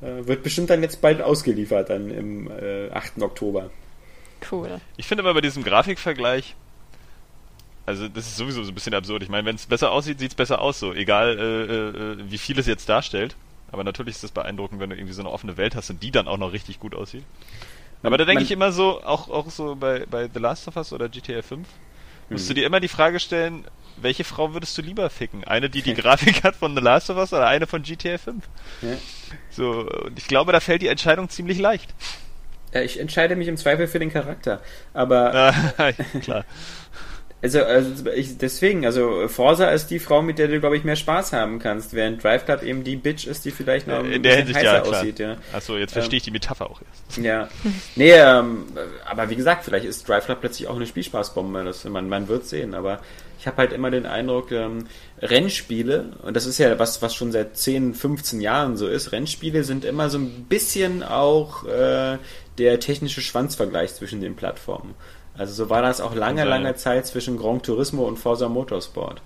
äh, 0.00 0.26
wird 0.26 0.42
bestimmt 0.42 0.70
dann 0.70 0.82
jetzt 0.82 1.00
bald 1.00 1.20
ausgeliefert, 1.20 1.90
dann 1.90 2.10
im 2.10 2.50
äh, 2.50 2.90
8. 2.90 3.20
Oktober. 3.22 3.70
Cool. 4.50 4.80
Ich 4.96 5.06
finde 5.06 5.22
aber 5.22 5.34
bei 5.34 5.40
diesem 5.40 5.62
Grafikvergleich, 5.62 6.56
also 7.86 8.08
das 8.08 8.26
ist 8.26 8.36
sowieso 8.36 8.62
so 8.62 8.70
ein 8.70 8.74
bisschen 8.74 8.94
absurd. 8.94 9.22
Ich 9.22 9.28
meine, 9.28 9.44
wenn 9.44 9.56
es 9.56 9.66
besser 9.66 9.92
aussieht, 9.92 10.18
sieht 10.18 10.30
es 10.30 10.34
besser 10.34 10.60
aus, 10.60 10.78
so 10.78 10.92
egal 10.92 11.38
äh, 11.38 12.22
äh, 12.22 12.30
wie 12.30 12.38
viel 12.38 12.58
es 12.58 12.66
jetzt 12.66 12.88
darstellt. 12.88 13.36
Aber 13.70 13.84
natürlich 13.84 14.16
ist 14.16 14.24
es 14.24 14.30
beeindruckend, 14.30 14.80
wenn 14.80 14.90
du 14.90 14.96
irgendwie 14.96 15.14
so 15.14 15.22
eine 15.22 15.30
offene 15.30 15.56
Welt 15.56 15.74
hast 15.74 15.88
und 15.90 16.02
die 16.02 16.10
dann 16.10 16.28
auch 16.28 16.36
noch 16.36 16.52
richtig 16.52 16.78
gut 16.78 16.94
aussieht. 16.94 17.24
Aber 18.02 18.18
da 18.18 18.24
denke 18.24 18.42
ich 18.42 18.50
immer 18.50 18.72
so, 18.72 19.02
auch, 19.02 19.30
auch 19.30 19.48
so 19.50 19.76
bei, 19.76 20.04
bei 20.10 20.28
The 20.32 20.40
Last 20.40 20.68
of 20.68 20.76
Us 20.76 20.92
oder 20.92 21.08
GTA 21.08 21.40
5, 21.40 21.66
musst 22.32 22.50
du 22.50 22.54
dir 22.54 22.66
immer 22.66 22.80
die 22.80 22.88
Frage 22.88 23.20
stellen, 23.20 23.64
welche 23.96 24.24
Frau 24.24 24.52
würdest 24.54 24.76
du 24.76 24.82
lieber 24.82 25.08
ficken? 25.10 25.44
Eine, 25.44 25.70
die 25.70 25.82
die 25.82 25.94
Grafik 26.02 26.42
hat 26.42 26.56
von 26.56 26.74
The 26.74 26.82
Last 26.82 27.10
of 27.10 27.16
Us 27.16 27.32
oder 27.32 27.46
eine 27.46 27.66
von 27.66 27.82
GTA 27.82 28.18
5? 28.18 28.44
Ja. 28.82 28.88
So, 29.50 29.88
und 29.88 30.18
ich 30.18 30.26
glaube, 30.26 30.52
da 30.52 30.60
fällt 30.60 30.82
die 30.82 30.88
Entscheidung 30.88 31.28
ziemlich 31.28 31.58
leicht. 31.58 31.94
Ja, 32.72 32.80
ich 32.80 32.98
entscheide 32.98 33.36
mich 33.36 33.48
im 33.48 33.56
Zweifel 33.56 33.86
für 33.86 33.98
den 33.98 34.12
Charakter. 34.12 34.62
Aber. 34.94 35.54
Ah, 35.78 35.92
klar. 36.20 36.44
Also, 37.42 37.60
also 37.64 38.08
ich, 38.14 38.38
deswegen, 38.38 38.86
also 38.86 39.26
Forza 39.26 39.68
ist 39.70 39.88
die 39.88 39.98
Frau, 39.98 40.22
mit 40.22 40.38
der 40.38 40.46
du, 40.46 40.60
glaube 40.60 40.76
ich, 40.76 40.84
mehr 40.84 40.94
Spaß 40.94 41.32
haben 41.32 41.58
kannst, 41.58 41.92
während 41.92 42.22
Drive 42.22 42.44
Club 42.44 42.62
eben 42.62 42.84
die 42.84 42.94
Bitch 42.94 43.26
ist, 43.26 43.44
die 43.44 43.50
vielleicht 43.50 43.88
noch 43.88 43.98
ein 43.98 44.12
In 44.12 44.22
der 44.22 44.36
Hinsicht, 44.36 44.60
heißer 44.60 44.74
ja, 44.76 44.82
aussieht. 44.82 45.18
Ja. 45.18 45.36
Achso, 45.52 45.76
jetzt 45.76 45.92
verstehe 45.92 46.18
ich 46.18 46.22
ähm, 46.22 46.26
die 46.26 46.30
Metapher 46.30 46.70
auch 46.70 46.80
erst. 46.80 47.18
Ja. 47.18 47.48
Nee, 47.96 48.12
ähm, 48.12 48.64
aber 49.04 49.28
wie 49.28 49.36
gesagt, 49.36 49.64
vielleicht 49.64 49.84
ist 49.84 50.08
Drive 50.08 50.26
Club 50.26 50.40
plötzlich 50.40 50.68
auch 50.68 50.76
eine 50.76 50.86
Spielspaßbombe. 50.86 51.64
Das, 51.64 51.84
man, 51.84 52.08
man 52.08 52.28
wird 52.28 52.46
sehen, 52.46 52.74
aber 52.74 53.00
ich 53.42 53.46
habe 53.48 53.56
halt 53.56 53.72
immer 53.72 53.90
den 53.90 54.06
Eindruck, 54.06 54.52
ähm, 54.52 54.86
Rennspiele, 55.20 56.12
und 56.22 56.36
das 56.36 56.46
ist 56.46 56.58
ja 56.58 56.78
was, 56.78 57.02
was 57.02 57.12
schon 57.12 57.32
seit 57.32 57.56
10, 57.56 57.94
15 57.94 58.40
Jahren 58.40 58.76
so 58.76 58.86
ist, 58.86 59.10
Rennspiele 59.10 59.64
sind 59.64 59.84
immer 59.84 60.10
so 60.10 60.18
ein 60.18 60.44
bisschen 60.48 61.02
auch 61.02 61.64
äh, 61.64 62.18
der 62.58 62.78
technische 62.78 63.20
Schwanzvergleich 63.20 63.94
zwischen 63.94 64.20
den 64.20 64.36
Plattformen. 64.36 64.94
Also 65.36 65.54
so 65.54 65.70
war 65.70 65.82
das 65.82 66.00
auch 66.00 66.14
lange, 66.14 66.44
lange 66.44 66.74
Zeit 66.74 67.06
zwischen 67.06 67.38
Grand 67.38 67.64
Turismo 67.64 68.06
und 68.06 68.18
Forza 68.18 68.48
Motorsport 68.48 69.22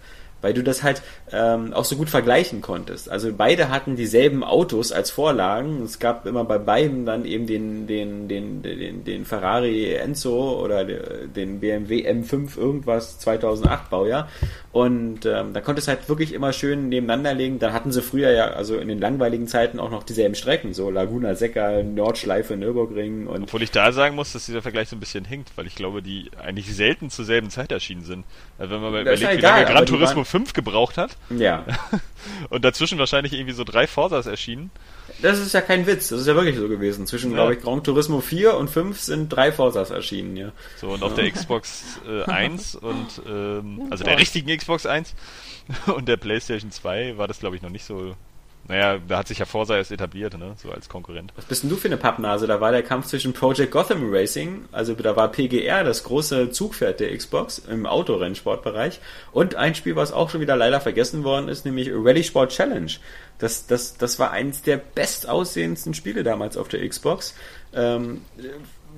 weil 0.46 0.54
du 0.54 0.62
das 0.62 0.84
halt 0.84 1.02
ähm, 1.32 1.72
auch 1.72 1.84
so 1.84 1.96
gut 1.96 2.08
vergleichen 2.08 2.60
konntest. 2.60 3.10
Also 3.10 3.32
beide 3.36 3.68
hatten 3.68 3.96
dieselben 3.96 4.44
Autos 4.44 4.92
als 4.92 5.10
Vorlagen. 5.10 5.82
Es 5.82 5.98
gab 5.98 6.24
immer 6.24 6.44
bei 6.44 6.58
beiden 6.58 7.04
dann 7.04 7.24
eben 7.24 7.48
den, 7.48 7.88
den, 7.88 8.28
den, 8.28 8.62
den, 8.62 9.02
den 9.02 9.24
Ferrari 9.24 9.92
Enzo 9.94 10.62
oder 10.62 10.84
den 10.84 11.58
BMW 11.58 12.08
M5 12.08 12.56
irgendwas 12.56 13.18
2008 13.18 13.90
Baujahr. 13.90 14.28
Und 14.70 15.26
ähm, 15.26 15.52
da 15.52 15.60
konntest 15.62 15.88
du 15.88 15.92
halt 15.92 16.08
wirklich 16.08 16.32
immer 16.32 16.52
schön 16.52 16.90
nebeneinander 16.90 17.34
legen. 17.34 17.58
Dann 17.58 17.72
hatten 17.72 17.90
sie 17.90 18.02
früher 18.02 18.30
ja, 18.30 18.48
also 18.48 18.76
in 18.76 18.86
den 18.86 19.00
langweiligen 19.00 19.48
Zeiten 19.48 19.80
auch 19.80 19.90
noch 19.90 20.04
dieselben 20.04 20.34
Strecken, 20.34 20.74
so 20.74 20.90
Laguna 20.90 21.34
Seca, 21.34 21.82
Nordschleife, 21.82 22.56
Nürburgring 22.56 23.26
und. 23.26 23.44
Obwohl 23.44 23.62
ich 23.62 23.70
da 23.70 23.90
sagen 23.90 24.14
muss, 24.14 24.34
dass 24.34 24.46
dieser 24.46 24.60
Vergleich 24.60 24.90
so 24.90 24.96
ein 24.96 25.00
bisschen 25.00 25.24
hinkt, 25.24 25.52
weil 25.56 25.66
ich 25.66 25.74
glaube, 25.76 26.02
die 26.02 26.30
eigentlich 26.38 26.72
selten 26.76 27.08
zur 27.08 27.24
selben 27.24 27.48
Zeit 27.48 27.72
erschienen 27.72 28.04
sind. 28.04 28.26
Also 28.58 28.74
wenn 28.74 28.82
man 28.82 29.00
überlegt, 29.00 29.38
wie 29.38 29.40
lange 29.40 29.64
Gran 29.64 29.86
Turismo 29.86 30.24
5 30.24 30.35
gebraucht 30.44 30.98
hat. 30.98 31.16
Ja. 31.30 31.64
Und 32.50 32.64
dazwischen 32.64 32.98
wahrscheinlich 32.98 33.32
irgendwie 33.32 33.52
so 33.52 33.64
drei 33.64 33.86
Forzas 33.86 34.26
erschienen. 34.26 34.70
Das 35.22 35.38
ist 35.38 35.54
ja 35.54 35.60
kein 35.60 35.86
Witz, 35.86 36.08
das 36.08 36.20
ist 36.20 36.26
ja 36.26 36.34
wirklich 36.34 36.56
so 36.56 36.68
gewesen. 36.68 37.06
Zwischen, 37.06 37.30
ja. 37.30 37.36
glaube 37.36 37.54
ich, 37.54 37.62
Gran 37.62 37.82
Turismo 37.82 38.20
4 38.20 38.56
und 38.56 38.68
5 38.68 39.00
sind 39.00 39.28
drei 39.28 39.52
Forzas 39.52 39.90
erschienen, 39.90 40.36
ja. 40.36 40.52
So, 40.76 40.90
und 40.90 41.02
auf 41.02 41.14
der 41.14 41.30
Xbox 41.30 42.00
äh, 42.06 42.24
1 42.24 42.74
und, 42.76 43.22
ähm, 43.26 43.86
also 43.90 44.04
der 44.04 44.18
richtigen 44.18 44.54
Xbox 44.56 44.84
1 44.84 45.14
und 45.94 46.08
der 46.08 46.16
PlayStation 46.16 46.70
2 46.70 47.16
war 47.16 47.28
das, 47.28 47.38
glaube 47.38 47.56
ich, 47.56 47.62
noch 47.62 47.70
nicht 47.70 47.84
so 47.84 48.14
naja, 48.68 48.98
da 49.06 49.18
hat 49.18 49.28
sich 49.28 49.38
ja 49.38 49.44
Forza 49.44 49.76
erst 49.76 49.92
etabliert, 49.92 50.36
ne? 50.38 50.54
so 50.56 50.70
als 50.70 50.88
Konkurrent. 50.88 51.32
Was 51.36 51.44
bist 51.44 51.62
denn 51.62 51.70
du 51.70 51.76
für 51.76 51.88
eine 51.88 51.96
Pappnase? 51.96 52.46
Da 52.46 52.60
war 52.60 52.72
der 52.72 52.82
Kampf 52.82 53.06
zwischen 53.06 53.32
Project 53.32 53.70
Gotham 53.70 54.12
Racing, 54.12 54.66
also 54.72 54.94
da 54.94 55.16
war 55.16 55.30
PGR 55.30 55.84
das 55.84 56.04
große 56.04 56.50
Zugpferd 56.50 57.00
der 57.00 57.16
Xbox 57.16 57.58
im 57.58 57.86
Autorennsportbereich 57.86 59.00
und 59.32 59.54
ein 59.54 59.74
Spiel, 59.74 59.96
was 59.96 60.12
auch 60.12 60.30
schon 60.30 60.40
wieder 60.40 60.56
leider 60.56 60.80
vergessen 60.80 61.24
worden 61.24 61.48
ist, 61.48 61.64
nämlich 61.64 61.90
Rally 61.92 62.24
Sport 62.24 62.52
Challenge. 62.52 62.92
Das, 63.38 63.66
das, 63.66 63.96
das 63.96 64.18
war 64.18 64.30
eins 64.30 64.62
der 64.62 64.78
bestaussehendsten 64.78 65.94
Spiele 65.94 66.22
damals 66.22 66.56
auf 66.56 66.68
der 66.68 66.86
Xbox. 66.88 67.34
Ähm, 67.74 68.22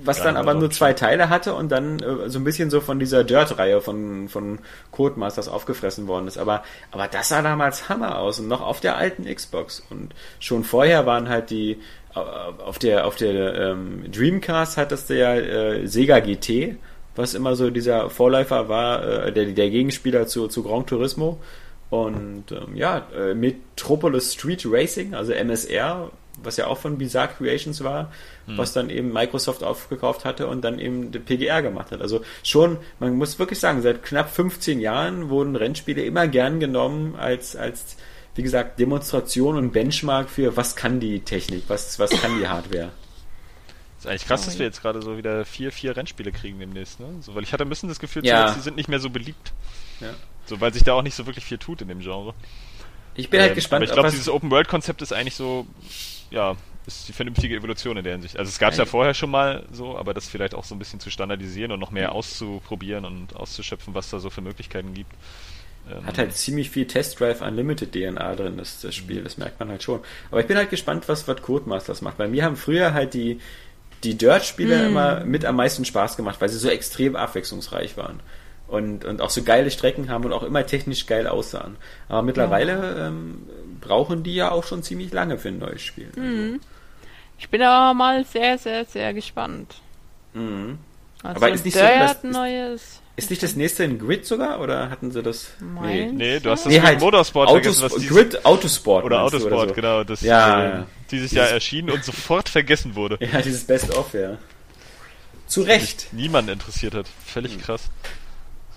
was 0.03 0.21
dann 0.21 0.37
aber 0.37 0.53
nur 0.53 0.69
zwei 0.71 0.93
Teile 0.93 1.29
hatte 1.29 1.53
und 1.53 1.71
dann 1.71 1.99
äh, 1.99 2.29
so 2.29 2.39
ein 2.39 2.43
bisschen 2.43 2.69
so 2.69 2.81
von 2.81 2.99
dieser 2.99 3.23
Dirt-Reihe 3.23 3.81
von, 3.81 4.29
von 4.29 4.59
Codemasters 4.91 5.47
aufgefressen 5.47 6.07
worden 6.07 6.27
ist. 6.27 6.37
Aber, 6.37 6.63
aber 6.91 7.07
das 7.07 7.29
sah 7.29 7.41
damals 7.41 7.89
Hammer 7.89 8.19
aus 8.19 8.39
und 8.39 8.47
noch 8.47 8.61
auf 8.61 8.79
der 8.79 8.97
alten 8.97 9.25
Xbox. 9.25 9.83
Und 9.89 10.13
schon 10.39 10.63
vorher 10.63 11.05
waren 11.05 11.29
halt 11.29 11.49
die, 11.49 11.79
äh, 12.15 12.19
auf 12.19 12.79
der, 12.79 13.05
auf 13.05 13.15
der 13.15 13.55
ähm, 13.55 14.11
Dreamcast 14.11 14.77
hattest 14.77 15.09
du 15.09 15.17
ja 15.17 15.35
äh, 15.35 15.87
Sega 15.87 16.19
GT, 16.19 16.77
was 17.15 17.33
immer 17.33 17.55
so 17.55 17.69
dieser 17.69 18.09
Vorläufer 18.09 18.69
war, 18.69 19.03
äh, 19.03 19.31
der, 19.31 19.45
der 19.47 19.69
Gegenspieler 19.69 20.27
zu, 20.27 20.47
zu 20.47 20.63
Gran 20.63 20.85
Turismo. 20.85 21.39
Und 21.89 22.51
ähm, 22.51 22.75
ja, 22.75 23.07
äh, 23.15 23.33
Metropolis 23.33 24.33
Street 24.33 24.63
Racing, 24.65 25.15
also 25.15 25.33
MSR, 25.33 26.11
was 26.43 26.57
ja 26.57 26.67
auch 26.67 26.77
von 26.77 26.97
Bizarre 26.97 27.29
Creations 27.37 27.83
war, 27.83 28.11
hm. 28.45 28.57
was 28.57 28.73
dann 28.73 28.89
eben 28.89 29.11
Microsoft 29.11 29.63
aufgekauft 29.63 30.25
hatte 30.25 30.47
und 30.47 30.61
dann 30.61 30.79
eben 30.79 31.11
PGR 31.11 31.61
gemacht 31.61 31.91
hat. 31.91 32.01
Also 32.01 32.21
schon, 32.43 32.77
man 32.99 33.15
muss 33.15 33.39
wirklich 33.39 33.59
sagen, 33.59 33.81
seit 33.81 34.03
knapp 34.03 34.29
15 34.29 34.79
Jahren 34.79 35.29
wurden 35.29 35.55
Rennspiele 35.55 36.03
immer 36.03 36.27
gern 36.27 36.59
genommen 36.59 37.15
als, 37.15 37.55
als 37.55 37.97
wie 38.35 38.43
gesagt, 38.43 38.79
Demonstration 38.79 39.57
und 39.57 39.71
Benchmark 39.71 40.29
für 40.29 40.55
was 40.55 40.75
kann 40.75 40.99
die 40.99 41.21
Technik, 41.21 41.63
was, 41.67 41.99
was 41.99 42.11
kann 42.11 42.39
die 42.39 42.47
Hardware. 42.47 42.91
Ist 43.97 44.07
eigentlich 44.07 44.25
krass, 44.25 44.45
dass 44.45 44.57
wir 44.57 44.65
jetzt 44.65 44.81
gerade 44.81 45.01
so 45.01 45.17
wieder 45.17 45.43
vier, 45.43 45.73
vier 45.73 45.97
Rennspiele 45.97 46.31
kriegen 46.31 46.57
demnächst, 46.57 47.01
ne? 47.01 47.07
So, 47.19 47.35
weil 47.35 47.43
ich 47.43 47.51
hatte 47.51 47.65
ein 47.65 47.69
bisschen 47.69 47.89
das 47.89 47.99
Gefühl, 47.99 48.25
ja. 48.25 48.53
die 48.53 48.61
sind 48.61 48.77
nicht 48.77 48.87
mehr 48.87 49.01
so 49.01 49.09
beliebt. 49.09 49.51
Ja. 49.99 50.13
So, 50.45 50.61
weil 50.61 50.73
sich 50.73 50.83
da 50.83 50.93
auch 50.93 51.01
nicht 51.01 51.15
so 51.15 51.25
wirklich 51.25 51.43
viel 51.43 51.57
tut 51.57 51.81
in 51.81 51.89
dem 51.89 51.99
Genre. 51.99 52.33
Ich 53.19 53.29
bin 53.29 53.41
halt 53.41 53.51
ähm, 53.51 53.55
gespannt. 53.55 53.83
Aber 53.83 53.89
ich 53.89 53.93
glaube, 53.93 54.11
dieses 54.11 54.29
Open-World-Konzept 54.29 55.01
ist 55.01 55.13
eigentlich 55.13 55.35
so, 55.35 55.67
ja, 56.31 56.55
ist 56.87 57.07
die 57.07 57.13
vernünftige 57.13 57.55
Evolution 57.55 57.97
in 57.97 58.03
der 58.03 58.13
Hinsicht. 58.13 58.37
Also 58.37 58.49
es 58.49 58.59
gab 58.59 58.71
es 58.71 58.77
ja 58.77 58.85
vorher 58.85 59.13
schon 59.13 59.29
mal 59.29 59.65
so, 59.71 59.97
aber 59.97 60.13
das 60.13 60.27
vielleicht 60.27 60.55
auch 60.55 60.63
so 60.63 60.73
ein 60.75 60.79
bisschen 60.79 60.99
zu 60.99 61.09
standardisieren 61.09 61.71
und 61.71 61.79
noch 61.79 61.91
mehr 61.91 62.13
auszuprobieren 62.13 63.05
und 63.05 63.35
auszuschöpfen, 63.35 63.93
was 63.93 64.09
da 64.09 64.19
so 64.19 64.29
für 64.29 64.41
Möglichkeiten 64.41 64.93
gibt. 64.93 65.11
Ähm, 65.89 66.05
Hat 66.05 66.17
halt 66.17 66.35
ziemlich 66.35 66.69
viel 66.69 66.87
Test 66.87 67.19
Drive 67.19 67.41
Unlimited 67.41 67.91
DNA 67.91 68.35
drin, 68.35 68.57
das, 68.57 68.81
das 68.81 68.95
Spiel, 68.95 69.23
das 69.23 69.37
merkt 69.37 69.59
man 69.59 69.69
halt 69.69 69.83
schon. 69.83 69.99
Aber 70.31 70.41
ich 70.41 70.47
bin 70.47 70.57
halt 70.57 70.69
gespannt, 70.69 71.07
was, 71.07 71.27
was 71.27 71.41
Codemasters 71.41 72.01
macht. 72.01 72.17
Bei 72.17 72.27
mir 72.27 72.43
haben 72.43 72.55
früher 72.55 72.93
halt 72.93 73.13
die, 73.13 73.39
die 74.03 74.17
Dirt-Spiele 74.17 74.79
hm. 74.79 74.87
immer 74.87 75.25
mit 75.25 75.45
am 75.45 75.57
meisten 75.57 75.85
Spaß 75.85 76.17
gemacht, 76.17 76.39
weil 76.41 76.49
sie 76.49 76.57
so 76.57 76.69
extrem 76.69 77.15
abwechslungsreich 77.15 77.97
waren. 77.97 78.19
Und, 78.69 79.03
und 79.03 79.19
auch 79.19 79.31
so 79.31 79.41
geile 79.41 79.71
Strecken 79.71 80.09
haben 80.09 80.25
und 80.25 80.33
auch 80.33 80.43
immer 80.43 80.63
technisch 80.65 81.07
geil 81.07 81.25
aussahen. 81.27 81.77
Aber 82.07 82.21
mittlerweile 82.21 82.73
ja. 82.73 83.07
ähm, 83.07 83.47
brauchen 83.81 84.21
die 84.21 84.35
ja 84.35 84.51
auch 84.51 84.63
schon 84.63 84.83
ziemlich 84.83 85.11
lange 85.11 85.39
für 85.39 85.47
ein 85.47 85.57
neues 85.57 85.81
Spiel. 85.81 86.09
Mhm. 86.15 86.59
Ich 87.39 87.49
bin 87.49 87.63
aber 87.63 87.95
mal 87.95 88.23
sehr, 88.25 88.59
sehr, 88.59 88.85
sehr 88.85 89.13
gespannt. 89.15 89.81
Mhm. 90.33 90.77
Also 91.23 91.37
aber 91.37 91.49
ist 91.49 91.65
nicht 91.65 91.77
Dirt 91.77 92.19
so, 92.21 92.27
neues 92.27 93.01
ist 93.19 93.29
nicht 93.29 93.43
das 93.43 93.55
nächste 93.55 93.83
in 93.83 93.99
Grid 93.99 94.25
sogar? 94.25 94.59
Oder 94.59 94.89
hatten 94.89 95.11
sie 95.11 95.21
das? 95.21 95.49
Nee, 95.59 96.09
nee 96.11 96.39
du 96.39 96.49
hast 96.49 96.65
das 96.65 96.73
nee, 96.73 96.81
halt 96.81 96.99
Motorsport 96.99 97.49
Autos, 97.49 97.79
vergessen. 97.79 98.01
Was 98.01 98.07
Grid 98.07 98.45
Autosport. 98.45 99.05
Oder 99.05 99.21
Autosport, 99.21 99.53
oder 99.53 99.67
so. 99.67 99.73
genau. 99.73 100.03
Das 100.03 100.21
ja, 100.21 100.81
äh, 100.81 100.83
dieses 101.11 101.31
Jahr 101.31 101.49
erschienen 101.49 101.91
und 101.91 102.03
sofort 102.03 102.49
vergessen 102.49 102.95
wurde. 102.95 103.19
Ja, 103.19 103.41
dieses 103.41 103.65
Best-of, 103.65 104.13
ja. 104.13 104.37
Zu 105.47 105.61
Recht. 105.61 106.07
Niemand 106.11 106.49
interessiert 106.49 106.95
hat. 106.95 107.07
Völlig 107.25 107.53
hm. 107.53 107.61
krass. 107.61 107.89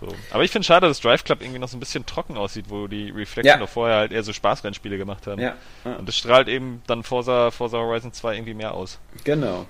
So. 0.03 0.16
Aber 0.32 0.42
ich 0.42 0.50
finde 0.50 0.66
schade, 0.66 0.88
dass 0.88 1.00
Drive 1.00 1.22
Club 1.22 1.40
irgendwie 1.40 1.61
noch 1.61 1.68
so 1.68 1.76
ein 1.76 1.80
bisschen 1.80 2.05
trocken 2.07 2.36
aussieht, 2.36 2.66
wo 2.68 2.88
die 2.88 3.11
Reflection 3.11 3.44
ja. 3.46 3.57
noch 3.57 3.68
vorher 3.68 3.96
halt 3.98 4.12
eher 4.12 4.22
so 4.22 4.32
Spaßrennspiele 4.32 4.98
gemacht 4.98 5.26
haben. 5.26 5.40
Ja. 5.40 5.55
ja. 5.84 5.94
Und 5.94 6.09
das 6.09 6.16
strahlt 6.16 6.48
eben 6.48 6.82
dann 6.86 7.05
Forza, 7.05 7.50
Forza 7.53 7.78
Horizon 7.78 8.12
2 8.12 8.34
irgendwie 8.34 8.55
mehr 8.55 8.74
aus. 8.74 8.98
Genau. 9.24 9.66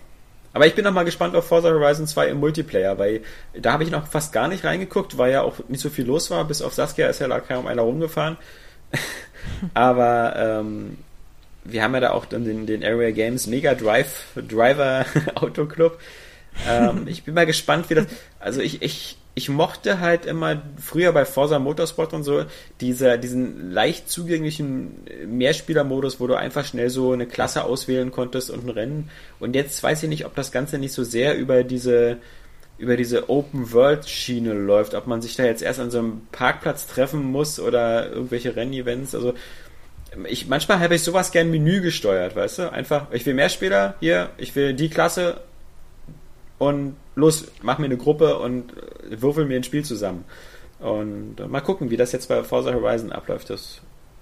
Aber 0.54 0.66
ich 0.66 0.74
bin 0.74 0.84
noch 0.84 0.92
mal 0.92 1.04
gespannt 1.04 1.34
auf 1.36 1.46
Forza 1.46 1.68
Horizon 1.68 2.06
2 2.06 2.28
im 2.28 2.40
Multiplayer, 2.40 2.98
weil 2.98 3.22
da 3.54 3.72
habe 3.72 3.84
ich 3.84 3.90
noch 3.90 4.06
fast 4.06 4.32
gar 4.32 4.48
nicht 4.48 4.64
reingeguckt, 4.64 5.18
weil 5.18 5.32
ja 5.32 5.42
auch 5.42 5.56
nicht 5.68 5.80
so 5.80 5.90
viel 5.90 6.06
los 6.06 6.30
war. 6.30 6.44
Bis 6.44 6.62
auf 6.62 6.72
Saskia 6.74 7.08
ist 7.08 7.20
ja 7.20 7.28
da 7.28 7.40
kaum 7.40 7.66
einer 7.66 7.82
rumgefahren. 7.82 8.36
Aber 9.74 10.34
ähm, 10.36 10.98
wir 11.64 11.82
haben 11.82 11.94
ja 11.94 12.00
da 12.00 12.10
auch 12.10 12.26
dann 12.26 12.44
den, 12.44 12.66
den 12.66 12.84
Area 12.84 13.10
Games 13.10 13.46
Mega 13.46 13.74
Drive 13.74 14.24
Driver 14.36 15.06
Auto 15.34 15.66
Club. 15.66 15.98
Ähm, 16.68 17.06
ich 17.06 17.24
bin 17.24 17.34
mal 17.34 17.46
gespannt, 17.46 17.88
wie 17.88 17.94
das. 17.94 18.06
Also 18.38 18.60
ich, 18.60 18.82
ich 18.82 19.16
ich 19.34 19.48
mochte 19.48 20.00
halt 20.00 20.26
immer 20.26 20.62
früher 20.78 21.12
bei 21.12 21.24
Forza 21.24 21.58
Motorsport 21.58 22.12
und 22.12 22.22
so 22.22 22.44
dieser, 22.80 23.16
diesen 23.16 23.70
leicht 23.70 24.10
zugänglichen 24.10 25.06
Mehrspielermodus, 25.26 26.20
wo 26.20 26.26
du 26.26 26.34
einfach 26.34 26.66
schnell 26.66 26.90
so 26.90 27.12
eine 27.12 27.26
Klasse 27.26 27.64
auswählen 27.64 28.10
konntest 28.10 28.50
und 28.50 28.66
ein 28.66 28.70
Rennen. 28.70 29.10
Und 29.40 29.54
jetzt 29.54 29.82
weiß 29.82 30.02
ich 30.02 30.08
nicht, 30.10 30.26
ob 30.26 30.34
das 30.34 30.52
Ganze 30.52 30.78
nicht 30.78 30.92
so 30.92 31.02
sehr 31.02 31.38
über 31.38 31.64
diese, 31.64 32.18
über 32.76 32.98
diese 32.98 33.30
Open 33.30 33.72
World 33.72 34.06
Schiene 34.06 34.52
läuft, 34.52 34.94
ob 34.94 35.06
man 35.06 35.22
sich 35.22 35.34
da 35.34 35.44
jetzt 35.44 35.62
erst 35.62 35.80
an 35.80 35.90
so 35.90 36.00
einem 36.00 36.26
Parkplatz 36.30 36.86
treffen 36.86 37.22
muss 37.22 37.58
oder 37.58 38.10
irgendwelche 38.10 38.54
Rennevents. 38.54 39.14
Also, 39.14 39.32
ich, 40.28 40.46
manchmal 40.46 40.80
habe 40.80 40.94
ich 40.94 41.02
sowas 41.02 41.30
gern 41.32 41.50
Menü 41.50 41.80
gesteuert, 41.80 42.36
weißt 42.36 42.58
du? 42.58 42.72
Einfach, 42.72 43.06
ich 43.12 43.24
will 43.24 43.32
mehr 43.32 43.48
Spieler 43.48 43.94
hier, 44.00 44.28
ich 44.36 44.54
will 44.54 44.74
die 44.74 44.90
Klasse 44.90 45.40
und 46.58 46.96
los, 47.14 47.50
mach 47.62 47.78
mir 47.78 47.86
eine 47.86 47.96
Gruppe 47.96 48.38
und 48.38 48.72
äh, 48.72 49.20
würfel 49.20 49.44
mir 49.44 49.56
ein 49.56 49.64
Spiel 49.64 49.84
zusammen. 49.84 50.24
Und 50.80 51.38
äh, 51.38 51.46
mal 51.46 51.60
gucken, 51.60 51.90
wie 51.90 51.96
das 51.96 52.12
jetzt 52.12 52.28
bei 52.28 52.42
Forza 52.42 52.72
Horizon 52.72 53.12
abläuft. 53.12 53.50
Das 53.50 53.80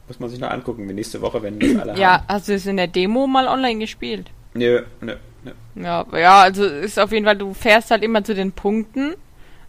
muss 0.08 0.20
man 0.20 0.28
sich 0.28 0.40
noch 0.40 0.50
angucken, 0.50 0.88
wie 0.88 0.92
nächste 0.92 1.22
Woche, 1.22 1.42
wenn 1.42 1.58
das 1.58 1.76
alle 1.76 1.98
ja, 1.98 2.12
haben. 2.12 2.24
Ja, 2.24 2.24
hast 2.28 2.48
du 2.48 2.54
es 2.54 2.66
in 2.66 2.76
der 2.76 2.88
Demo 2.88 3.26
mal 3.26 3.46
online 3.46 3.78
gespielt? 3.78 4.30
Nö, 4.54 4.82
nö, 5.00 5.14
nö. 5.44 5.52
Ja, 5.76 6.04
ja, 6.12 6.40
also 6.40 6.64
ist 6.64 6.98
auf 6.98 7.12
jeden 7.12 7.24
Fall, 7.24 7.36
du 7.36 7.54
fährst 7.54 7.90
halt 7.90 8.02
immer 8.02 8.24
zu 8.24 8.34
den 8.34 8.52
Punkten 8.52 9.14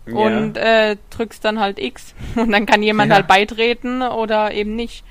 ja. 0.07 0.15
und 0.15 0.57
äh, 0.57 0.97
drückst 1.11 1.45
dann 1.45 1.59
halt 1.59 1.80
X. 1.80 2.15
Und 2.36 2.51
dann 2.51 2.65
kann 2.65 2.82
jemand 2.82 3.09
ja. 3.09 3.17
halt 3.17 3.28
beitreten 3.28 4.01
oder 4.01 4.51
eben 4.51 4.76
nicht. 4.76 5.03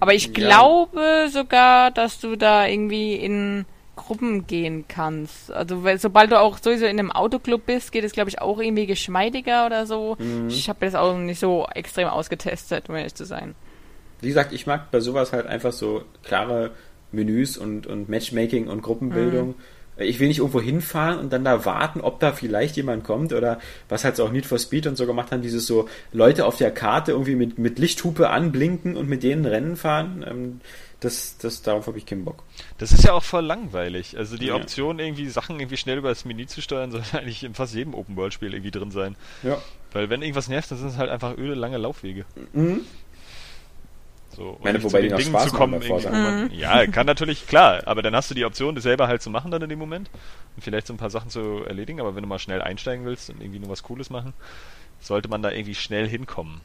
Aber 0.00 0.14
ich 0.14 0.32
glaube 0.32 1.28
sogar, 1.30 1.90
dass 1.90 2.20
du 2.20 2.36
da 2.36 2.66
irgendwie 2.66 3.14
in 3.16 3.66
Gruppen 3.98 4.46
gehen 4.46 4.86
kannst. 4.88 5.52
Also 5.52 5.84
weil, 5.84 5.98
sobald 5.98 6.30
du 6.30 6.40
auch 6.40 6.58
sowieso 6.58 6.86
in 6.86 6.98
einem 6.98 7.12
Autoclub 7.12 7.66
bist, 7.66 7.92
geht 7.92 8.04
es 8.04 8.12
glaube 8.12 8.30
ich 8.30 8.40
auch 8.40 8.58
irgendwie 8.58 8.86
geschmeidiger 8.86 9.66
oder 9.66 9.84
so. 9.86 10.16
Mhm. 10.18 10.48
Ich 10.48 10.68
habe 10.68 10.78
das 10.80 10.94
auch 10.94 11.16
nicht 11.16 11.40
so 11.40 11.66
extrem 11.74 12.08
ausgetestet, 12.08 12.88
um 12.88 12.96
ehrlich 12.96 13.14
zu 13.14 13.26
sein. 13.26 13.54
Wie 14.20 14.28
gesagt, 14.28 14.52
ich 14.52 14.66
mag 14.66 14.90
bei 14.90 15.00
sowas 15.00 15.32
halt 15.32 15.46
einfach 15.46 15.72
so 15.72 16.02
klare 16.24 16.72
Menüs 17.12 17.56
und, 17.56 17.86
und 17.86 18.08
Matchmaking 18.08 18.68
und 18.68 18.82
Gruppenbildung. 18.82 19.48
Mhm. 19.48 19.54
Ich 20.00 20.20
will 20.20 20.28
nicht 20.28 20.38
irgendwo 20.38 20.60
hinfahren 20.60 21.18
und 21.18 21.32
dann 21.32 21.44
da 21.44 21.64
warten, 21.64 22.00
ob 22.00 22.20
da 22.20 22.30
vielleicht 22.30 22.76
jemand 22.76 23.02
kommt 23.02 23.32
oder 23.32 23.58
was 23.88 24.04
halt 24.04 24.14
so 24.14 24.24
auch 24.24 24.30
Need 24.30 24.46
for 24.46 24.58
Speed 24.58 24.86
und 24.86 24.96
so 24.96 25.06
gemacht 25.06 25.32
haben, 25.32 25.42
dieses 25.42 25.66
so 25.66 25.88
Leute 26.12 26.46
auf 26.46 26.56
der 26.56 26.70
Karte 26.70 27.12
irgendwie 27.12 27.34
mit, 27.34 27.58
mit 27.58 27.80
Lichthupe 27.80 28.30
anblinken 28.30 28.96
und 28.96 29.08
mit 29.08 29.24
denen 29.24 29.44
Rennen 29.44 29.76
fahren. 29.76 30.24
Ähm, 30.28 30.60
das, 31.00 31.38
das, 31.38 31.62
darauf 31.62 31.86
habe 31.86 31.98
ich 31.98 32.06
keinen 32.06 32.24
Bock. 32.24 32.42
Das 32.78 32.92
ist 32.92 33.04
ja 33.04 33.12
auch 33.12 33.22
voll 33.22 33.44
langweilig. 33.44 34.16
Also 34.16 34.36
die 34.36 34.46
ja. 34.46 34.54
Option, 34.54 34.98
irgendwie 34.98 35.28
Sachen 35.28 35.60
irgendwie 35.60 35.76
schnell 35.76 35.98
über 35.98 36.08
das 36.08 36.24
Menü 36.24 36.46
zu 36.46 36.60
steuern, 36.60 36.90
sollte 36.92 37.18
eigentlich 37.18 37.44
in 37.44 37.54
fast 37.54 37.74
jedem 37.74 37.94
Open-World-Spiel 37.94 38.52
irgendwie 38.52 38.72
drin 38.72 38.90
sein. 38.90 39.16
Ja. 39.42 39.58
Weil 39.92 40.10
wenn 40.10 40.22
irgendwas 40.22 40.48
nervt, 40.48 40.70
dann 40.70 40.78
sind 40.78 40.88
es 40.88 40.96
halt 40.96 41.10
einfach 41.10 41.36
öde 41.38 41.54
lange 41.54 41.78
Laufwege. 41.78 42.24
Mhm. 42.52 42.80
So, 44.38 44.54
ich 44.58 44.64
meine, 44.64 44.82
wobei 44.82 45.02
die 45.02 45.08
noch 45.08 45.18
Spaß 45.18 45.50
zu 45.50 45.56
kommen, 45.56 45.80
mhm. 45.80 46.50
Ja, 46.52 46.86
kann 46.86 47.06
natürlich, 47.06 47.48
klar, 47.48 47.82
aber 47.86 48.02
dann 48.02 48.14
hast 48.14 48.30
du 48.30 48.34
die 48.34 48.44
Option, 48.44 48.76
das 48.76 48.84
selber 48.84 49.08
halt 49.08 49.20
zu 49.20 49.30
machen 49.30 49.50
dann 49.50 49.62
in 49.62 49.68
dem 49.68 49.80
Moment 49.80 50.10
und 50.54 50.62
vielleicht 50.62 50.86
so 50.86 50.94
ein 50.94 50.96
paar 50.96 51.10
Sachen 51.10 51.28
zu 51.28 51.64
erledigen, 51.66 51.98
aber 51.98 52.14
wenn 52.14 52.22
du 52.22 52.28
mal 52.28 52.38
schnell 52.38 52.62
einsteigen 52.62 53.04
willst 53.04 53.30
und 53.30 53.40
irgendwie 53.40 53.58
nur 53.58 53.70
was 53.70 53.82
Cooles 53.82 54.10
machen, 54.10 54.34
sollte 55.00 55.28
man 55.28 55.42
da 55.42 55.50
irgendwie 55.50 55.74
schnell 55.74 56.06
hinkommen. 56.06 56.60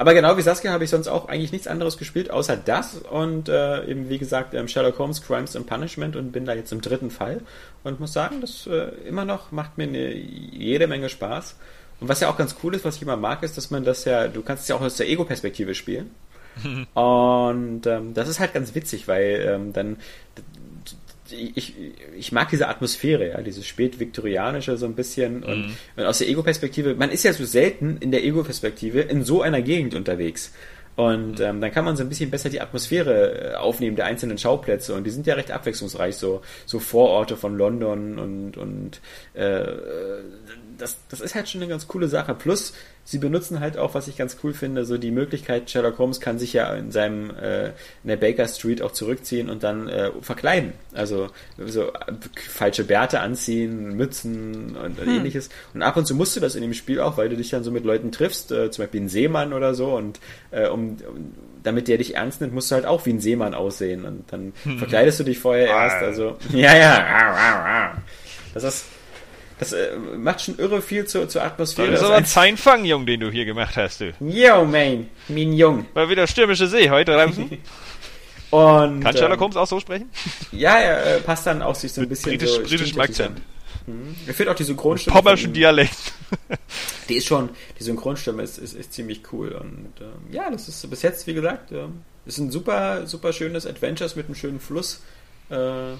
Aber 0.00 0.14
genau 0.14 0.38
wie 0.38 0.40
Saskia 0.40 0.72
habe 0.72 0.82
ich 0.82 0.88
sonst 0.88 1.08
auch 1.08 1.28
eigentlich 1.28 1.52
nichts 1.52 1.66
anderes 1.66 1.98
gespielt, 1.98 2.30
außer 2.30 2.56
das 2.56 2.94
und 2.94 3.50
äh, 3.50 3.84
eben 3.84 4.08
wie 4.08 4.16
gesagt 4.16 4.54
ähm, 4.54 4.66
Sherlock 4.66 4.98
Holmes 4.98 5.20
Crimes 5.20 5.54
and 5.56 5.66
Punishment 5.66 6.16
und 6.16 6.32
bin 6.32 6.46
da 6.46 6.54
jetzt 6.54 6.72
im 6.72 6.80
dritten 6.80 7.10
Fall 7.10 7.42
und 7.84 8.00
muss 8.00 8.14
sagen, 8.14 8.40
das 8.40 8.66
äh, 8.66 8.92
immer 9.06 9.26
noch 9.26 9.52
macht 9.52 9.76
mir 9.76 9.84
eine, 9.84 10.14
jede 10.14 10.86
Menge 10.86 11.10
Spaß. 11.10 11.54
Und 12.00 12.08
was 12.08 12.20
ja 12.20 12.30
auch 12.30 12.38
ganz 12.38 12.56
cool 12.64 12.74
ist, 12.74 12.86
was 12.86 12.96
ich 12.96 13.02
immer 13.02 13.18
mag, 13.18 13.42
ist, 13.42 13.58
dass 13.58 13.70
man 13.70 13.84
das 13.84 14.06
ja, 14.06 14.26
du 14.28 14.40
kannst 14.40 14.62
es 14.62 14.68
ja 14.70 14.76
auch 14.76 14.80
aus 14.80 14.96
der 14.96 15.06
Ego-Perspektive 15.06 15.74
spielen. 15.74 16.10
und 16.94 17.86
ähm, 17.86 18.14
das 18.14 18.26
ist 18.26 18.40
halt 18.40 18.54
ganz 18.54 18.74
witzig, 18.74 19.06
weil 19.06 19.44
ähm, 19.46 19.74
dann 19.74 19.98
ich, 21.32 21.74
ich 22.16 22.32
mag 22.32 22.48
diese 22.50 22.68
Atmosphäre, 22.68 23.28
ja, 23.30 23.40
dieses 23.42 23.66
spätviktorianische 23.66 24.76
so 24.76 24.86
ein 24.86 24.94
bisschen 24.94 25.42
und, 25.42 25.66
mhm. 25.66 25.76
und 25.96 26.04
aus 26.04 26.18
der 26.18 26.28
Ego-Perspektive, 26.28 26.94
man 26.94 27.10
ist 27.10 27.24
ja 27.24 27.32
so 27.32 27.44
selten 27.44 27.98
in 27.98 28.10
der 28.10 28.24
Ego-Perspektive 28.24 29.00
in 29.00 29.24
so 29.24 29.42
einer 29.42 29.62
Gegend 29.62 29.94
unterwegs. 29.94 30.52
Und 30.96 31.38
mhm. 31.38 31.44
ähm, 31.44 31.60
dann 31.60 31.70
kann 31.72 31.84
man 31.84 31.96
so 31.96 32.02
ein 32.02 32.08
bisschen 32.08 32.30
besser 32.30 32.50
die 32.50 32.60
Atmosphäre 32.60 33.52
äh, 33.52 33.54
aufnehmen 33.54 33.96
der 33.96 34.06
einzelnen 34.06 34.38
Schauplätze 34.38 34.94
und 34.94 35.04
die 35.04 35.10
sind 35.10 35.26
ja 35.26 35.34
recht 35.34 35.50
abwechslungsreich, 35.50 36.16
so, 36.16 36.42
so 36.66 36.78
Vororte 36.78 37.36
von 37.36 37.56
London 37.56 38.18
und, 38.18 38.56
und 38.56 39.00
äh, 39.34 39.64
das, 40.76 40.98
das 41.08 41.20
ist 41.20 41.34
halt 41.34 41.48
schon 41.48 41.62
eine 41.62 41.70
ganz 41.70 41.86
coole 41.86 42.08
Sache. 42.08 42.34
Plus, 42.34 42.74
sie 43.04 43.18
benutzen 43.18 43.60
halt 43.60 43.76
auch, 43.76 43.94
was 43.94 44.08
ich 44.08 44.16
ganz 44.16 44.36
cool 44.42 44.52
finde, 44.52 44.84
so 44.84 44.98
die 44.98 45.10
Möglichkeit, 45.10 45.70
Sherlock 45.70 45.98
Holmes 45.98 46.20
kann 46.20 46.38
sich 46.38 46.52
ja 46.52 46.72
in 46.74 46.90
seinem 46.90 47.30
äh, 47.30 47.68
in 47.68 48.08
der 48.08 48.16
Baker 48.16 48.46
Street 48.46 48.82
auch 48.82 48.92
zurückziehen 48.92 49.50
und 49.50 49.62
dann 49.62 49.88
äh, 49.88 50.10
verkleiden. 50.20 50.72
Also 50.94 51.28
so 51.58 51.88
äh, 51.88 51.92
falsche 52.48 52.84
Bärte 52.84 53.20
anziehen, 53.20 53.96
Mützen 53.96 54.76
und 54.76 55.00
hm. 55.00 55.08
ähnliches. 55.08 55.50
Und 55.74 55.82
ab 55.82 55.96
und 55.96 56.06
zu 56.06 56.14
musst 56.14 56.36
du 56.36 56.40
das 56.40 56.54
in 56.54 56.62
dem 56.62 56.74
Spiel 56.74 57.00
auch, 57.00 57.16
weil 57.16 57.28
du 57.28 57.36
dich 57.36 57.50
dann 57.50 57.64
so 57.64 57.70
mit 57.70 57.84
Leuten 57.84 58.12
triffst, 58.12 58.52
äh, 58.52 58.70
zum 58.70 58.84
Beispiel 58.84 59.00
ein 59.00 59.08
Seemann 59.08 59.52
oder 59.52 59.74
so 59.74 59.96
und 59.96 60.20
äh, 60.50 60.68
um, 60.68 60.96
um 61.08 61.34
damit 61.62 61.88
der 61.88 61.98
dich 61.98 62.14
ernst 62.14 62.40
nimmt, 62.40 62.54
musst 62.54 62.70
du 62.70 62.74
halt 62.74 62.86
auch 62.86 63.04
wie 63.06 63.10
ein 63.10 63.20
Seemann 63.20 63.54
aussehen 63.54 64.04
und 64.04 64.32
dann 64.32 64.52
hm. 64.62 64.78
verkleidest 64.78 65.20
du 65.20 65.24
dich 65.24 65.38
vorher 65.38 65.68
erst. 65.68 65.96
Also 65.96 66.36
ja, 66.52 66.76
ja. 66.76 68.02
Das 68.54 68.64
ist 68.64 68.84
das 69.60 69.72
äh, 69.74 69.96
macht 70.16 70.40
schon 70.40 70.58
irre 70.58 70.80
viel 70.80 71.06
zur, 71.06 71.28
zur 71.28 71.44
Atmosphäre. 71.44 71.90
Das 71.90 72.00
ist 72.00 72.06
aber 72.06 72.16
ein 72.16 72.24
Seinfang, 72.24 72.84
Jung, 72.86 73.04
den 73.04 73.20
du 73.20 73.30
hier 73.30 73.44
gemacht 73.44 73.76
hast, 73.76 74.00
du. 74.00 74.14
Yo, 74.18 74.64
man, 74.64 75.08
mein 75.28 75.52
Jung. 75.52 75.86
War 75.92 76.08
wieder 76.08 76.26
stürmische 76.26 76.66
See 76.66 76.88
heute 76.88 77.12
draußen. 77.12 77.58
Und, 78.50 79.00
Kann 79.00 79.16
Sherlock 79.16 79.36
ähm, 79.36 79.40
Holmes 79.40 79.56
auch 79.56 79.66
so 79.66 79.78
sprechen? 79.78 80.10
Ja, 80.52 80.78
er 80.78 81.16
äh, 81.16 81.20
passt 81.20 81.46
dann 81.46 81.62
auch 81.62 81.74
sich 81.74 81.92
so 81.92 82.00
ein 82.00 82.08
bisschen 82.08 82.32
britisch, 82.32 82.50
so... 82.50 82.62
Britischem 82.62 83.00
Akzent. 83.00 83.40
Mhm. 83.86 84.16
Er 84.26 84.34
fehlt 84.34 84.48
auch 84.48 84.54
die 84.54 84.64
Synchronstimme. 84.64 85.14
Pommerschen 85.14 85.52
Dialekt. 85.52 86.12
die 87.08 87.16
ist 87.16 87.26
schon, 87.26 87.50
die 87.78 87.84
Synchronstimme 87.84 88.42
ist, 88.42 88.58
ist, 88.58 88.74
ist 88.74 88.92
ziemlich 88.92 89.22
cool. 89.32 89.50
Und 89.52 89.92
ähm, 90.00 90.32
ja, 90.32 90.50
das 90.50 90.68
ist 90.68 90.88
bis 90.90 91.02
jetzt, 91.02 91.26
wie 91.26 91.34
gesagt, 91.34 91.70
ähm, 91.70 92.02
ist 92.24 92.38
ein 92.38 92.50
super, 92.50 93.06
super 93.06 93.32
schönes 93.32 93.66
Adventures 93.66 94.16
mit 94.16 94.26
einem 94.26 94.34
schönen 94.34 94.58
Fluss. 94.58 95.02
Äh, 95.50 95.92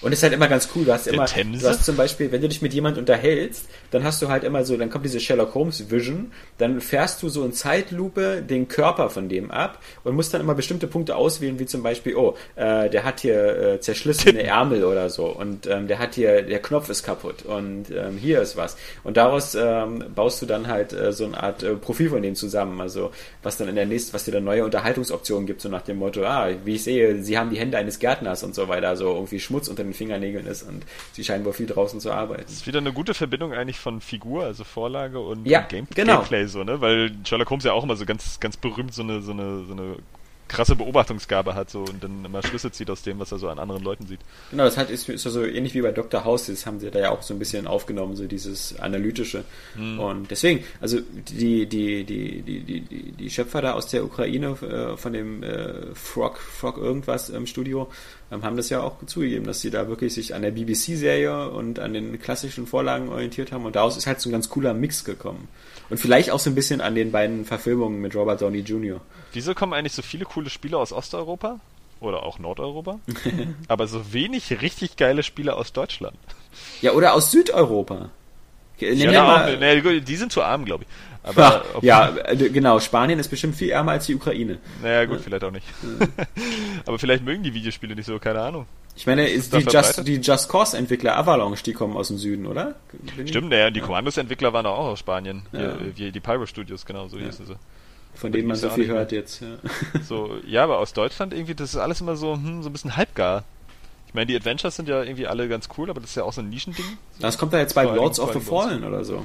Und 0.00 0.12
es 0.12 0.20
ist 0.20 0.22
halt 0.22 0.32
immer 0.32 0.46
ganz 0.46 0.68
cool. 0.74 0.84
Du 0.84 0.92
hast 0.92 1.08
immer, 1.08 1.26
Themse? 1.26 1.62
du 1.62 1.68
hast 1.68 1.84
zum 1.84 1.96
Beispiel, 1.96 2.30
wenn 2.30 2.40
du 2.40 2.48
dich 2.48 2.62
mit 2.62 2.72
jemand 2.72 2.98
unterhältst, 2.98 3.64
dann 3.90 4.04
hast 4.04 4.22
du 4.22 4.28
halt 4.28 4.44
immer 4.44 4.64
so, 4.64 4.76
dann 4.76 4.90
kommt 4.90 5.04
diese 5.04 5.18
Sherlock 5.18 5.54
Holmes 5.54 5.90
Vision, 5.90 6.30
dann 6.58 6.80
fährst 6.80 7.22
du 7.22 7.28
so 7.28 7.44
in 7.44 7.52
Zeitlupe 7.52 8.42
den 8.42 8.68
Körper 8.68 9.10
von 9.10 9.28
dem 9.28 9.50
ab 9.50 9.82
und 10.04 10.14
musst 10.14 10.32
dann 10.32 10.40
immer 10.40 10.54
bestimmte 10.54 10.86
Punkte 10.86 11.16
auswählen, 11.16 11.58
wie 11.58 11.66
zum 11.66 11.82
Beispiel, 11.82 12.14
oh, 12.14 12.36
äh, 12.54 12.88
der 12.88 13.02
hat 13.02 13.20
hier 13.20 13.58
äh, 13.58 13.80
zerschlissene 13.80 14.42
Ärmel 14.44 14.84
oder 14.84 15.10
so 15.10 15.26
und 15.26 15.66
ähm, 15.66 15.88
der 15.88 15.98
hat 15.98 16.14
hier, 16.14 16.42
der 16.42 16.60
Knopf 16.60 16.88
ist 16.90 17.02
kaputt 17.02 17.44
und 17.44 17.86
ähm, 17.90 18.18
hier 18.18 18.40
ist 18.40 18.56
was. 18.56 18.76
Und 19.02 19.16
daraus 19.16 19.56
ähm, 19.56 20.04
baust 20.14 20.40
du 20.42 20.46
dann 20.46 20.68
halt 20.68 20.92
äh, 20.92 21.12
so 21.12 21.24
eine 21.24 21.42
Art 21.42 21.64
äh, 21.64 21.74
Profil 21.74 22.10
von 22.10 22.22
dem 22.22 22.36
zusammen, 22.36 22.80
also 22.80 23.10
was 23.42 23.56
dann 23.56 23.68
in 23.68 23.74
der 23.74 23.86
nächsten, 23.86 24.12
was 24.12 24.24
dir 24.24 24.32
dann 24.32 24.44
neue 24.44 24.64
Unterhaltungsoptionen 24.64 25.46
gibt, 25.46 25.60
so 25.60 25.68
nach 25.68 25.82
dem 25.82 25.96
Motto, 25.96 26.24
ah, 26.24 26.50
wie 26.64 26.76
ich 26.76 26.84
sehe, 26.84 27.20
sie 27.22 27.36
haben 27.36 27.50
die 27.50 27.58
Hände 27.58 27.78
eines 27.78 27.98
Gärtners 27.98 28.44
und 28.44 28.54
so 28.54 28.68
weiter, 28.68 28.96
so 28.96 29.12
irgendwie 29.12 29.40
Schmutz 29.40 29.66
unter 29.66 29.87
den 29.88 29.94
Fingernägeln 29.94 30.46
ist 30.46 30.62
und 30.62 30.84
sie 31.12 31.24
scheinen 31.24 31.44
wohl 31.44 31.52
viel 31.52 31.66
draußen 31.66 32.00
zu 32.00 32.12
arbeiten. 32.12 32.42
Das 32.42 32.52
ist 32.52 32.66
wieder 32.66 32.78
eine 32.78 32.92
gute 32.92 33.14
Verbindung 33.14 33.52
eigentlich 33.52 33.78
von 33.78 34.00
Figur, 34.00 34.44
also 34.44 34.64
Vorlage 34.64 35.20
und 35.20 35.46
ja, 35.46 35.60
Game 35.62 35.86
genau. 35.94 36.18
Gameplay 36.18 36.46
so, 36.46 36.64
ne? 36.64 36.80
Weil 36.80 37.12
Sherlock 37.24 37.50
Holmes 37.50 37.64
ja 37.64 37.72
auch 37.72 37.84
immer 37.84 37.96
so 37.96 38.06
ganz, 38.06 38.40
ganz 38.40 38.56
berühmt 38.56 38.94
so 38.94 39.02
eine, 39.02 39.22
so 39.22 39.32
eine, 39.32 39.64
so 39.64 39.72
eine 39.72 39.96
krasse 40.48 40.76
Beobachtungsgabe 40.76 41.54
hat 41.54 41.70
so 41.70 41.80
und 41.80 42.02
dann 42.02 42.24
immer 42.24 42.42
Schlüsse 42.42 42.72
zieht 42.72 42.90
aus 42.90 43.02
dem, 43.02 43.18
was 43.18 43.32
er 43.32 43.38
so 43.38 43.48
an 43.48 43.58
anderen 43.58 43.82
Leuten 43.82 44.06
sieht. 44.06 44.20
Genau, 44.50 44.64
das 44.64 44.76
hat, 44.76 44.90
ist, 44.90 45.08
ist 45.08 45.22
so 45.22 45.44
ähnlich 45.44 45.74
wie 45.74 45.82
bei 45.82 45.92
Dr. 45.92 46.24
House, 46.24 46.46
das 46.46 46.66
haben 46.66 46.80
sie 46.80 46.90
da 46.90 46.98
ja 46.98 47.10
auch 47.10 47.22
so 47.22 47.34
ein 47.34 47.38
bisschen 47.38 47.66
aufgenommen, 47.66 48.16
so 48.16 48.26
dieses 48.26 48.78
analytische. 48.78 49.44
Hm. 49.74 50.00
Und 50.00 50.30
deswegen, 50.30 50.64
also 50.80 50.98
die, 51.00 51.66
die, 51.66 52.04
die, 52.04 52.42
die, 52.42 52.60
die, 52.60 53.12
die 53.12 53.30
Schöpfer 53.30 53.62
da 53.62 53.72
aus 53.72 53.88
der 53.88 54.04
Ukraine 54.04 54.56
äh, 54.62 54.96
von 54.96 55.12
dem 55.12 55.42
äh, 55.42 55.94
Frog, 55.94 56.38
Frog 56.38 56.78
irgendwas 56.78 57.30
im 57.30 57.46
Studio 57.46 57.88
ähm, 58.30 58.42
haben 58.42 58.56
das 58.56 58.68
ja 58.68 58.82
auch 58.82 59.04
zugegeben, 59.06 59.46
dass 59.46 59.60
sie 59.60 59.70
da 59.70 59.88
wirklich 59.88 60.14
sich 60.14 60.34
an 60.34 60.42
der 60.42 60.50
BBC-Serie 60.50 61.50
und 61.50 61.78
an 61.78 61.92
den 61.92 62.18
klassischen 62.20 62.66
Vorlagen 62.66 63.08
orientiert 63.08 63.52
haben 63.52 63.64
und 63.64 63.76
daraus 63.76 63.96
ist 63.96 64.06
halt 64.06 64.20
so 64.20 64.28
ein 64.28 64.32
ganz 64.32 64.48
cooler 64.48 64.74
Mix 64.74 65.04
gekommen. 65.04 65.48
Und 65.90 65.98
vielleicht 65.98 66.30
auch 66.30 66.38
so 66.38 66.50
ein 66.50 66.54
bisschen 66.54 66.80
an 66.80 66.94
den 66.94 67.12
beiden 67.12 67.44
Verfilmungen 67.44 68.00
mit 68.00 68.14
Robert 68.14 68.42
Downey 68.42 68.60
Jr. 68.60 69.00
Wieso 69.32 69.54
kommen 69.54 69.72
eigentlich 69.72 69.94
so 69.94 70.02
viele 70.02 70.24
coole 70.24 70.50
Spiele 70.50 70.78
aus 70.78 70.92
Osteuropa? 70.92 71.60
Oder 72.00 72.22
auch 72.22 72.38
Nordeuropa? 72.38 73.00
aber 73.68 73.86
so 73.86 74.12
wenig 74.12 74.60
richtig 74.60 74.96
geile 74.96 75.22
Spiele 75.22 75.54
aus 75.56 75.72
Deutschland. 75.72 76.16
Ja, 76.80 76.92
oder 76.92 77.14
aus 77.14 77.30
Südeuropa. 77.30 78.10
Ja, 78.78 79.10
na, 79.10 79.46
auch, 79.46 79.58
ne, 79.58 80.00
die 80.00 80.16
sind 80.16 80.30
zu 80.30 80.42
arm, 80.42 80.64
glaube 80.64 80.84
ich. 80.84 80.88
Aber 81.28 81.64
ja, 81.82 82.12
ja, 82.32 82.48
genau. 82.48 82.80
Spanien 82.80 83.18
ist 83.18 83.28
bestimmt 83.28 83.54
viel 83.54 83.70
ärmer 83.70 83.92
als 83.92 84.06
die 84.06 84.14
Ukraine. 84.14 84.58
Naja, 84.82 85.04
gut, 85.04 85.18
ja. 85.18 85.22
vielleicht 85.22 85.44
auch 85.44 85.50
nicht. 85.50 85.66
aber 86.86 86.98
vielleicht 86.98 87.24
mögen 87.24 87.42
die 87.42 87.52
Videospiele 87.52 87.94
nicht 87.94 88.06
so, 88.06 88.18
keine 88.18 88.40
Ahnung. 88.40 88.66
Ich 88.96 89.06
meine, 89.06 89.28
ist 89.28 89.54
die, 89.54 89.58
Just, 89.58 90.08
die 90.08 90.16
Just 90.16 90.48
Cause 90.48 90.76
Entwickler 90.76 91.16
Avalanche, 91.16 91.62
die 91.62 91.72
kommen 91.72 91.96
aus 91.96 92.08
dem 92.08 92.18
Süden, 92.18 92.46
oder? 92.46 92.74
Stimmt, 93.26 93.50
naja, 93.50 93.70
die 93.70 93.80
Kommandos-Entwickler 93.80 94.52
waren 94.52 94.66
auch 94.66 94.86
aus 94.86 94.98
Spanien. 94.98 95.42
Ja. 95.52 95.74
Die, 95.96 96.10
die 96.10 96.20
Pyro 96.20 96.46
Studios, 96.46 96.84
genau, 96.84 97.06
so 97.06 97.16
hießen 97.16 97.46
sie. 97.46 97.56
Von 98.14 98.32
denen 98.32 98.48
man 98.48 98.56
so 98.56 98.68
viel 98.70 98.88
hört 98.88 99.12
jetzt, 99.12 99.40
ja. 99.40 99.58
So, 100.02 100.38
ja, 100.44 100.64
aber 100.64 100.78
aus 100.78 100.94
Deutschland 100.94 101.32
irgendwie, 101.32 101.54
das 101.54 101.70
ist 101.70 101.76
alles 101.76 102.00
immer 102.00 102.16
so, 102.16 102.34
hm, 102.34 102.64
so 102.64 102.70
ein 102.70 102.72
bisschen 102.72 102.96
halbgar. 102.96 103.44
Ich 104.08 104.14
meine, 104.14 104.26
die 104.26 104.34
Adventures 104.34 104.74
sind 104.74 104.88
ja 104.88 105.02
irgendwie 105.02 105.28
alle 105.28 105.48
ganz 105.48 105.68
cool, 105.76 105.90
aber 105.90 106.00
das 106.00 106.10
ist 106.10 106.16
ja 106.16 106.24
auch 106.24 106.32
so 106.32 106.40
ein 106.40 106.48
Nischending. 106.48 106.98
Das 107.20 107.38
kommt 107.38 107.52
da 107.52 107.58
jetzt 107.58 107.74
bei 107.74 107.84
Lords 107.84 108.18
of 108.18 108.32
the 108.32 108.40
Fallen 108.40 108.82
oder 108.82 109.04
so. 109.04 109.24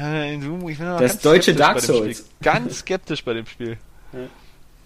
Ja, 0.00 0.24
ich 0.24 0.40
bin 0.40 0.78
das 0.98 1.20
deutsche 1.20 1.54
Dark 1.54 1.80
Souls. 1.80 2.24
Ganz 2.40 2.78
skeptisch 2.78 3.24
bei 3.24 3.34
dem 3.34 3.46
Spiel. 3.46 3.76
Ja. 4.12 4.20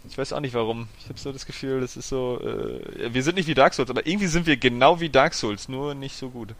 Ich 0.08 0.16
weiß 0.16 0.32
auch 0.32 0.40
nicht 0.40 0.54
warum. 0.54 0.88
Ich 1.00 1.08
habe 1.08 1.18
so 1.18 1.32
das 1.32 1.46
Gefühl, 1.46 1.80
das 1.80 1.96
ist 1.96 2.08
so. 2.08 2.40
Äh, 2.40 3.12
wir 3.12 3.22
sind 3.22 3.36
nicht 3.36 3.48
wie 3.48 3.54
Dark 3.54 3.74
Souls, 3.74 3.90
aber 3.90 4.06
irgendwie 4.06 4.26
sind 4.26 4.46
wir 4.46 4.56
genau 4.56 5.00
wie 5.00 5.08
Dark 5.08 5.34
Souls, 5.34 5.68
nur 5.68 5.94
nicht 5.94 6.16
so 6.16 6.30
gut. 6.30 6.54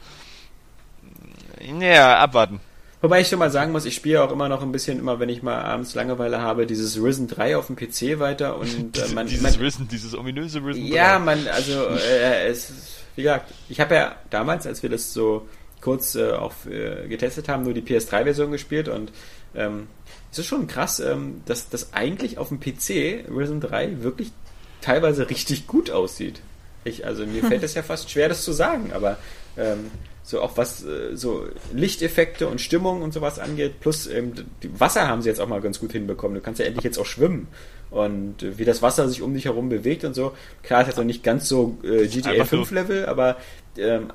Ja, 1.81 2.19
abwarten. 2.19 2.61
Wobei 3.03 3.21
ich 3.21 3.29
schon 3.29 3.39
mal 3.39 3.51
sagen 3.51 3.73
muss, 3.73 3.85
ich 3.85 3.95
spiele 3.95 4.23
auch 4.23 4.33
immer 4.33 4.49
noch 4.49 4.63
ein 4.63 4.73
bisschen, 4.73 4.99
immer 4.99 5.21
wenn 5.21 5.29
ich 5.29 5.43
mal 5.43 5.63
abends 5.63 5.95
Langeweile 5.95 6.41
habe, 6.41 6.67
dieses 6.67 7.01
Risen 7.01 7.29
3 7.29 7.57
auf 7.57 7.67
dem 7.67 7.77
PC 7.77 8.19
weiter 8.19 8.57
und 8.57 8.99
äh, 8.99 9.15
man, 9.15 9.27
dieses 9.27 9.43
man, 9.43 9.55
Risen, 9.55 9.87
dieses 9.89 10.17
ominöse 10.17 10.65
Risen 10.65 10.85
Ja, 10.87 11.19
3. 11.19 11.25
man, 11.25 11.49
also 11.49 11.89
äh, 11.89 12.49
es, 12.49 12.73
wie 13.15 13.23
gesagt, 13.23 13.53
ich 13.69 13.81
habe 13.81 13.95
ja 13.95 14.17
damals, 14.31 14.67
als 14.67 14.83
wir 14.83 14.91
das 14.91 15.13
so 15.13 15.47
kurz 15.87 16.17
äh, 16.17 16.33
auch 16.33 16.53
äh, 16.67 17.07
getestet 17.07 17.49
haben, 17.49 17.63
nur 17.63 17.73
die 17.73 17.81
PS3-Version 17.81 18.51
gespielt 18.51 18.89
und 18.89 19.13
ähm, 19.55 19.87
es 20.33 20.41
ist 20.41 20.47
schon 20.47 20.67
krass, 20.67 20.99
ähm, 20.99 21.43
dass 21.47 21.69
das 21.69 21.93
eigentlich 21.93 22.39
auf 22.39 22.49
dem 22.49 22.59
PC 22.59 23.31
Risen 23.31 23.61
3 23.61 24.03
wirklich 24.03 24.33
teilweise 24.81 25.31
richtig 25.31 25.69
gut 25.69 25.93
aussieht. 25.93 26.41
Ich, 26.83 27.07
also 27.07 27.25
mir 27.25 27.45
fällt 27.45 27.63
es 27.63 27.75
ja 27.75 27.83
fast 27.85 28.11
schwer, 28.11 28.29
das 28.29 28.43
zu 28.43 28.51
sagen, 28.51 28.91
aber 28.93 29.17
ähm, 29.57 29.93
so 30.25 30.43
auch 30.43 30.57
was 30.57 30.85
äh, 30.85 31.17
so 31.17 31.47
Lichteffekte 31.73 32.49
und 32.49 32.61
Stimmung 32.61 33.03
und 33.03 33.15
sowas 33.15 33.39
angeht, 33.39 33.79
plus 33.79 34.09
ähm, 34.09 34.33
die 34.65 34.81
Wasser 34.81 35.07
haben 35.07 35.23
sie 35.23 35.29
jetzt 35.29 35.41
auch 35.41 35.47
mal 35.47 35.61
ganz 35.61 35.79
gut 35.79 35.93
hinbekommen. 35.93 36.35
Du 36.35 36.41
kannst 36.41 36.59
ja 36.59 36.67
endlich 36.67 36.83
jetzt 36.83 36.99
auch 36.99 37.07
schwimmen 37.07 37.47
und 37.93 38.43
äh, 38.43 38.59
wie 38.59 38.65
das 38.65 38.83
Wasser 38.83 39.09
sich 39.09 39.23
um 39.23 39.35
dich 39.35 39.45
herum 39.45 39.69
bewegt 39.69 40.03
und 40.03 40.15
so. 40.15 40.33
Klar, 40.65 40.83
es 40.83 40.89
hat 40.89 40.97
noch 40.97 41.05
nicht 41.05 41.23
ganz 41.23 41.49
so 41.49 41.79
äh, 41.85 42.09
GTA 42.09 42.45
5 42.45 42.73
Level, 42.73 43.07
aber 43.07 43.37
ähm, 43.79 44.13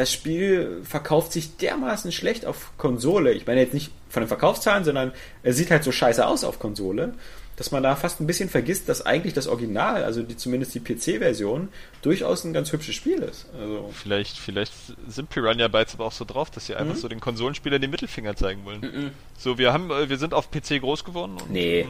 das 0.00 0.12
Spiel 0.12 0.80
verkauft 0.82 1.32
sich 1.32 1.56
dermaßen 1.56 2.10
schlecht 2.10 2.46
auf 2.46 2.72
Konsole. 2.78 3.32
Ich 3.32 3.46
meine 3.46 3.60
jetzt 3.60 3.74
nicht 3.74 3.92
von 4.08 4.22
den 4.22 4.28
Verkaufszahlen, 4.28 4.84
sondern 4.84 5.12
es 5.42 5.56
sieht 5.56 5.70
halt 5.70 5.84
so 5.84 5.92
scheiße 5.92 6.26
aus 6.26 6.42
auf 6.42 6.58
Konsole 6.58 7.12
dass 7.60 7.72
man 7.72 7.82
da 7.82 7.94
fast 7.94 8.22
ein 8.22 8.26
bisschen 8.26 8.48
vergisst, 8.48 8.88
dass 8.88 9.04
eigentlich 9.04 9.34
das 9.34 9.46
Original, 9.46 10.02
also 10.02 10.22
die, 10.22 10.34
zumindest 10.34 10.74
die 10.74 10.80
PC-Version, 10.80 11.68
durchaus 12.00 12.42
ein 12.44 12.54
ganz 12.54 12.72
hübsches 12.72 12.94
Spiel 12.94 13.18
ist. 13.18 13.44
Also 13.52 13.90
vielleicht, 13.92 14.38
vielleicht 14.38 14.72
sind 15.06 15.28
Piranha 15.28 15.68
Bytes 15.68 15.92
aber 15.92 16.06
auch 16.06 16.12
so 16.12 16.24
drauf, 16.24 16.50
dass 16.50 16.64
sie 16.64 16.74
einfach 16.74 16.94
mhm. 16.94 16.98
so 16.98 17.08
den 17.08 17.20
Konsolenspieler 17.20 17.78
den 17.78 17.90
Mittelfinger 17.90 18.34
zeigen 18.34 18.64
wollen. 18.64 18.80
Mhm. 18.80 19.10
So, 19.36 19.58
wir 19.58 19.74
haben, 19.74 19.90
äh, 19.90 20.08
wir 20.08 20.16
sind 20.16 20.32
auf 20.32 20.50
PC 20.50 20.80
groß 20.80 21.04
geworden. 21.04 21.36
Und, 21.38 21.50
nee, 21.50 21.86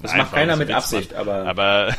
das 0.00 0.14
macht 0.14 0.32
keiner 0.32 0.56
mit 0.56 0.70
Absicht, 0.70 1.12
aber. 1.12 1.44
Aber 1.44 1.94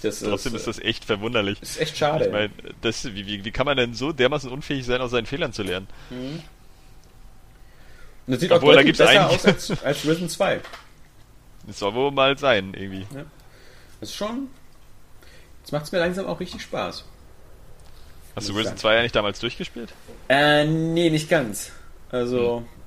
trotzdem 0.00 0.54
ist, 0.54 0.60
ist, 0.60 0.66
das 0.66 0.78
echt 0.78 1.04
verwunderlich. 1.04 1.60
Ist 1.60 1.80
echt 1.80 1.96
schade. 1.96 2.26
Ich 2.26 2.32
meine, 2.32 2.50
das, 2.82 3.04
wie, 3.04 3.26
wie, 3.26 3.44
wie 3.44 3.50
kann 3.50 3.66
man 3.66 3.76
denn 3.76 3.94
so 3.94 4.12
dermaßen 4.12 4.50
unfähig 4.50 4.86
sein, 4.86 5.00
aus 5.00 5.10
seinen 5.10 5.26
Fehlern 5.26 5.52
zu 5.52 5.62
lernen? 5.62 5.88
Mhm. 6.10 6.42
Das 8.26 8.40
sieht 8.40 8.52
Obwohl, 8.52 8.74
auch 8.74 8.76
deutlich 8.76 8.96
besser 8.96 9.28
aus 9.28 9.44
als, 9.44 9.82
als 9.82 10.04
Risen 10.06 10.28
2. 10.28 10.60
Das 11.66 11.78
soll 11.78 11.94
wohl 11.94 12.10
mal 12.10 12.36
sein, 12.38 12.74
irgendwie. 12.74 13.06
Ja. 13.14 13.24
Das 14.00 14.10
ist 14.10 14.16
schon. 14.16 14.48
Jetzt 15.62 15.72
macht 15.72 15.84
es 15.84 15.92
mir 15.92 15.98
langsam 15.98 16.26
auch 16.26 16.38
richtig 16.38 16.62
Spaß. 16.62 17.04
Hast 18.36 18.48
du 18.48 18.52
Risen 18.52 18.76
2 18.76 18.94
ja 18.94 19.02
nicht 19.02 19.16
damals 19.16 19.40
durchgespielt? 19.40 19.92
Äh, 20.28 20.64
nee, 20.64 21.10
nicht 21.10 21.28
ganz. 21.28 21.72
Also. 22.10 22.58
Hm. 22.58 22.77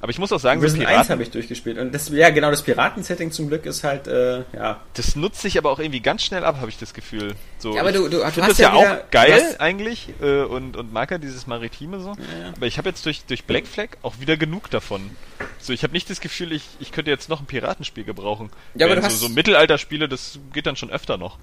Aber 0.00 0.10
ich 0.10 0.18
muss 0.18 0.32
auch 0.32 0.40
sagen, 0.40 0.60
Risen 0.60 0.80
so 0.80 0.86
1 0.86 1.10
habe 1.10 1.22
ich 1.22 1.30
durchgespielt. 1.30 1.78
Und 1.78 1.94
das, 1.94 2.08
ja, 2.10 2.30
genau, 2.30 2.50
das 2.50 2.62
Piraten-Setting 2.62 3.30
zum 3.30 3.48
Glück 3.48 3.66
ist 3.66 3.84
halt, 3.84 4.06
äh, 4.06 4.44
ja. 4.54 4.80
Das 4.94 5.16
nutzt 5.16 5.40
sich 5.42 5.58
aber 5.58 5.70
auch 5.70 5.78
irgendwie 5.78 6.00
ganz 6.00 6.22
schnell 6.22 6.44
ab, 6.44 6.56
habe 6.60 6.68
ich 6.68 6.78
das 6.78 6.94
Gefühl. 6.94 7.34
So, 7.58 7.74
ja, 7.74 7.80
aber 7.80 7.92
du, 7.92 8.08
du, 8.08 8.18
du 8.18 8.24
hast 8.24 8.36
das 8.36 8.58
ja, 8.58 8.72
wieder, 8.72 9.04
auch 9.04 9.10
geil 9.10 9.32
hast, 9.32 9.60
eigentlich 9.60 10.08
äh, 10.20 10.42
und, 10.42 10.76
und 10.76 10.92
mag 10.92 11.10
ja 11.10 11.18
dieses 11.18 11.46
Maritime 11.46 12.00
so. 12.00 12.10
Ja, 12.10 12.14
ja. 12.14 12.52
Aber 12.56 12.66
ich 12.66 12.78
habe 12.78 12.88
jetzt 12.88 13.04
durch, 13.06 13.24
durch 13.24 13.44
Black 13.44 13.66
Flag 13.66 13.88
auch 14.02 14.20
wieder 14.20 14.36
genug 14.36 14.70
davon. 14.70 15.10
So, 15.58 15.72
ich 15.72 15.82
habe 15.82 15.92
nicht 15.92 16.08
das 16.10 16.20
Gefühl, 16.20 16.52
ich, 16.52 16.64
ich 16.80 16.92
könnte 16.92 17.10
jetzt 17.10 17.28
noch 17.28 17.40
ein 17.40 17.46
Piratenspiel 17.46 18.04
gebrauchen. 18.04 18.50
Ja, 18.74 18.86
aber 18.86 18.96
du 18.96 19.02
so, 19.02 19.06
hast 19.06 19.20
so 19.20 19.28
Mittelalterspiele, 19.28 20.08
das 20.08 20.38
geht 20.52 20.66
dann 20.66 20.76
schon 20.76 20.90
öfter 20.90 21.16
noch. 21.16 21.38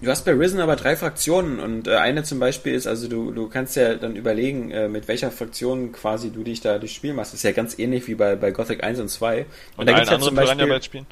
Du 0.00 0.08
hast 0.08 0.24
bei 0.24 0.32
Risen 0.32 0.60
aber 0.60 0.76
drei 0.76 0.94
Fraktionen 0.94 1.58
und 1.58 1.88
äh, 1.88 1.96
eine 1.96 2.22
zum 2.22 2.38
Beispiel 2.38 2.72
ist, 2.72 2.86
also 2.86 3.08
du, 3.08 3.32
du 3.32 3.48
kannst 3.48 3.74
ja 3.74 3.94
dann 3.96 4.14
überlegen, 4.14 4.70
äh, 4.70 4.88
mit 4.88 5.08
welcher 5.08 5.32
Fraktion 5.32 5.90
quasi 5.90 6.30
du 6.30 6.44
dich 6.44 6.60
da 6.60 6.78
durchs 6.78 6.94
Spiel 6.94 7.14
machst. 7.14 7.32
Das 7.32 7.40
ist 7.40 7.42
ja 7.42 7.50
ganz 7.50 7.78
ähnlich 7.78 8.06
wie 8.06 8.14
bei, 8.14 8.36
bei 8.36 8.52
Gothic 8.52 8.84
1 8.84 9.00
und 9.00 9.08
2. 9.08 9.40
Und, 9.40 9.46
und 9.76 9.88
da 9.88 9.94
gibt's 9.94 10.10
ja 10.10 10.20
zum 10.20 10.36
Beispiel. 10.36 10.82
Spielen? 10.82 11.06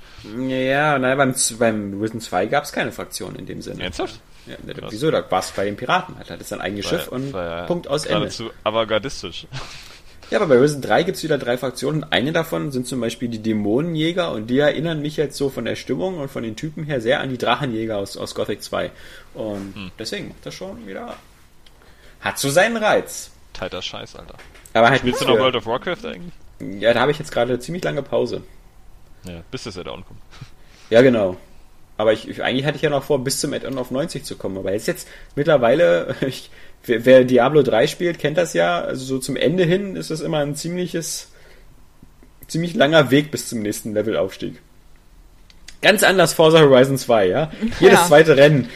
Ja, 0.49 0.99
nein, 1.01 1.19
beim, 1.19 1.35
beim 1.59 2.01
Risen 2.01 2.21
2 2.21 2.47
gab 2.47 2.63
es 2.63 2.73
keine 2.73 2.93
Fraktion 2.93 3.35
in 3.35 3.47
dem 3.47 3.61
Sinne. 3.61 3.83
Ernsthaft? 3.83 4.21
Ja, 4.47 4.55
wieso? 4.91 5.11
Da 5.11 5.29
warst 5.29 5.57
bei 5.57 5.65
den 5.65 5.75
Piraten. 5.75 6.17
Hat 6.19 6.31
das 6.31 6.49
sein 6.49 6.61
eigenes 6.61 6.87
Schiff 6.87 7.09
und 7.09 7.33
Punkt 7.67 7.89
aus 7.89 8.07
Ende. 8.07 8.29
Zu 8.29 8.51
avantgardistisch. 8.63 9.47
Ja, 10.31 10.39
aber 10.39 10.49
bei 10.49 10.61
Risen 10.61 10.83
3 10.83 11.05
gibt's 11.05 11.23
wieder 11.23 11.39
drei 11.39 11.57
Fraktionen. 11.57 12.05
Eine 12.05 12.33
davon 12.33 12.73
sind 12.73 12.87
zum 12.87 13.01
Beispiel 13.01 13.29
die 13.29 13.39
Dämonenjäger 13.39 14.33
und 14.33 14.49
die 14.49 14.59
erinnern 14.59 15.01
mich 15.01 15.17
jetzt 15.17 15.37
so 15.37 15.51
von 15.51 15.65
der 15.65 15.77
Stimmung 15.77 16.19
und 16.19 16.31
von 16.31 16.43
den 16.43 16.57
Typen 16.57 16.85
her 16.85 17.01
sehr 17.01 17.21
an 17.21 17.31
die 17.31 17.39
Drachenjäger 17.39 17.97
aus, 17.97 18.17
aus 18.17 18.35
Gothic 18.35 18.63
2. 18.63 18.91
Und 19.35 19.75
hm. 19.75 19.91
deswegen 19.99 20.29
macht 20.29 20.45
das 20.45 20.55
schon 20.55 20.87
wieder. 20.87 21.17
Hat 22.21 22.39
so 22.39 22.51
seinen 22.51 22.77
Reiz. 22.77 23.31
Tighter 23.53 23.83
Scheiß, 23.83 24.17
Alter. 24.17 24.35
Aber 24.75 24.91
halt 24.91 25.01
Spielst 25.01 25.21
du 25.21 25.27
noch 25.27 25.39
World 25.39 25.57
of 25.57 25.67
Warcraft 25.67 26.05
eigentlich? 26.05 26.33
Ja, 26.83 26.93
da 26.93 27.01
habe 27.01 27.13
ich 27.13 27.19
jetzt 27.19 27.31
gerade 27.31 27.59
ziemlich 27.61 27.85
lange 27.85 28.03
Pause. 28.03 28.43
Ja, 29.25 29.43
bis 29.51 29.65
das 29.65 29.79
Add-on 29.79 30.05
kommt. 30.05 30.21
Ja, 30.89 31.03
genau. 31.03 31.37
Aber 31.97 32.13
ich, 32.13 32.29
ich, 32.29 32.45
eigentlich 32.45 32.65
hatte 32.65 32.77
ich 32.77 32.83
ja 32.83 32.91
noch 32.91 33.03
vor, 33.03 33.25
bis 33.25 33.41
zum 33.41 33.53
Add-on 33.53 33.77
auf 33.77 33.91
90 33.91 34.23
zu 34.23 34.37
kommen. 34.37 34.57
Aber 34.57 34.73
jetzt 34.73 34.87
jetzt 34.87 35.09
mittlerweile, 35.35 36.15
ich, 36.21 36.51
wer, 36.87 37.05
wer 37.05 37.25
Diablo 37.25 37.63
3 37.63 37.87
spielt, 37.87 38.19
kennt 38.19 38.39
das 38.39 38.55
ja. 38.55 38.81
Also 38.81 39.05
so 39.05 39.19
zum 39.19 39.37
Ende 39.37 39.65
hin 39.65 39.97
ist 39.97 40.11
das 40.11 40.21
immer 40.21 40.39
ein 40.39 40.55
ziemliches, 40.55 41.29
ziemlich 42.47 42.75
langer 42.75 43.11
Weg 43.11 43.31
bis 43.31 43.49
zum 43.49 43.61
nächsten 43.61 43.95
Levelaufstieg. 43.95 44.61
Ganz 45.83 46.03
anders 46.03 46.33
Forza 46.33 46.61
Horizon 46.61 46.99
2, 46.99 47.29
ja? 47.29 47.51
Jedes 47.81 47.99
ja. 48.01 48.07
zweite 48.07 48.37
Rennen. 48.37 48.69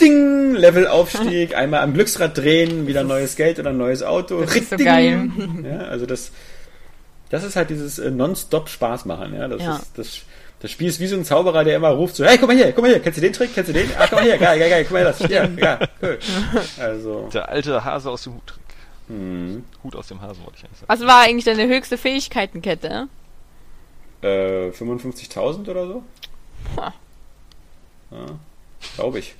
Ding, 0.00 0.54
Levelaufstieg, 0.54 1.54
einmal 1.56 1.80
am 1.80 1.94
Glücksrad 1.94 2.38
drehen, 2.38 2.86
wieder 2.86 3.02
neues 3.02 3.36
Geld 3.36 3.58
oder 3.58 3.70
ein 3.70 3.76
neues 3.76 4.02
Auto. 4.02 4.40
Das 4.40 4.54
ist 4.54 4.70
so 4.70 4.76
geil. 4.76 5.30
Ja, 5.64 5.78
also 5.78 6.06
das, 6.06 6.30
das 7.28 7.44
ist 7.44 7.56
halt 7.56 7.70
dieses 7.70 7.98
äh, 7.98 8.10
non-stop 8.10 8.68
Spaß 8.68 9.04
machen, 9.04 9.34
ja? 9.34 9.48
Das 9.48 9.62
ja. 9.62 9.76
ist, 9.76 9.90
das, 9.96 10.20
das 10.64 10.70
Spiel 10.70 10.88
ist 10.88 10.98
wie 10.98 11.06
so 11.06 11.14
ein 11.14 11.26
Zauberer, 11.26 11.62
der 11.62 11.76
immer 11.76 11.90
ruft 11.90 12.16
so, 12.16 12.24
hey, 12.24 12.38
guck 12.38 12.48
mal 12.48 12.56
hier, 12.56 12.72
guck 12.72 12.80
mal 12.80 12.88
hier, 12.88 12.98
kennst 12.98 13.18
du 13.18 13.20
den 13.20 13.34
Trick, 13.34 13.52
kennst 13.52 13.68
du 13.68 13.74
den? 13.74 13.86
Ah, 13.98 14.06
guck 14.08 14.12
mal 14.12 14.22
hier, 14.22 14.38
geil, 14.38 14.58
geil, 14.58 14.70
geil, 14.70 14.84
guck 14.84 14.92
mal 14.94 15.04
das, 15.04 15.18
ja, 15.28 15.44
ja, 15.58 15.78
cool. 16.00 16.18
Also. 16.78 17.28
Der 17.34 17.50
alte 17.50 17.84
Hase 17.84 18.10
aus 18.10 18.22
dem 18.22 18.36
Hut. 18.36 18.54
Hm. 19.08 19.62
Hut 19.82 19.94
aus 19.94 20.08
dem 20.08 20.22
Hasen, 20.22 20.42
wollte 20.42 20.56
ich 20.56 20.64
eigentlich 20.64 20.78
sagen. 20.78 20.88
Was 20.88 21.06
war 21.06 21.20
eigentlich 21.20 21.44
deine 21.44 21.66
höchste 21.68 21.98
Fähigkeitenkette? 21.98 23.08
Äh, 24.22 24.70
55.000 24.70 25.68
oder 25.68 25.86
so? 25.86 26.02
Ja, 26.78 26.94
Glaube 28.96 29.18
ich. 29.18 29.34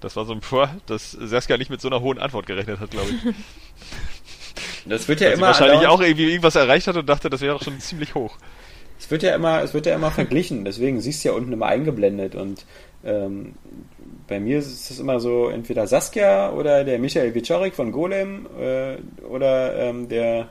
Das 0.00 0.16
war 0.16 0.24
so 0.24 0.32
ein 0.32 0.40
Vor, 0.40 0.74
dass 0.86 1.10
Saskia 1.10 1.58
nicht 1.58 1.68
mit 1.68 1.82
so 1.82 1.88
einer 1.88 2.00
hohen 2.00 2.18
Antwort 2.18 2.46
gerechnet 2.46 2.80
hat, 2.80 2.90
glaube 2.90 3.10
ich. 3.10 3.34
Das 4.86 5.08
wird 5.08 5.20
ja 5.20 5.28
Weil 5.28 5.34
immer. 5.34 5.46
wahrscheinlich 5.48 5.86
auch 5.86 6.00
irgendwie 6.00 6.30
irgendwas 6.30 6.54
erreicht 6.54 6.86
hat 6.86 6.96
und 6.96 7.06
dachte, 7.06 7.28
das 7.28 7.42
wäre 7.42 7.62
schon 7.62 7.78
ziemlich 7.80 8.14
hoch. 8.14 8.38
Es 8.98 9.10
wird 9.10 9.22
ja 9.22 9.34
immer, 9.34 9.62
es 9.62 9.74
wird 9.74 9.86
ja 9.86 9.94
immer 9.94 10.10
verglichen, 10.10 10.64
deswegen 10.64 11.00
siehst 11.00 11.24
du 11.24 11.28
ja 11.28 11.34
unten 11.34 11.52
immer 11.52 11.66
eingeblendet 11.66 12.34
und 12.34 12.64
ähm, 13.04 13.54
bei 14.26 14.40
mir 14.40 14.58
ist 14.58 14.90
es 14.90 14.98
immer 14.98 15.20
so, 15.20 15.48
entweder 15.48 15.86
Saskia 15.86 16.52
oder 16.52 16.84
der 16.84 16.98
Michael 16.98 17.34
Wiczorek 17.34 17.74
von 17.74 17.92
Golem 17.92 18.46
äh, 18.58 18.96
oder 19.24 19.76
ähm, 19.76 20.08
der 20.08 20.48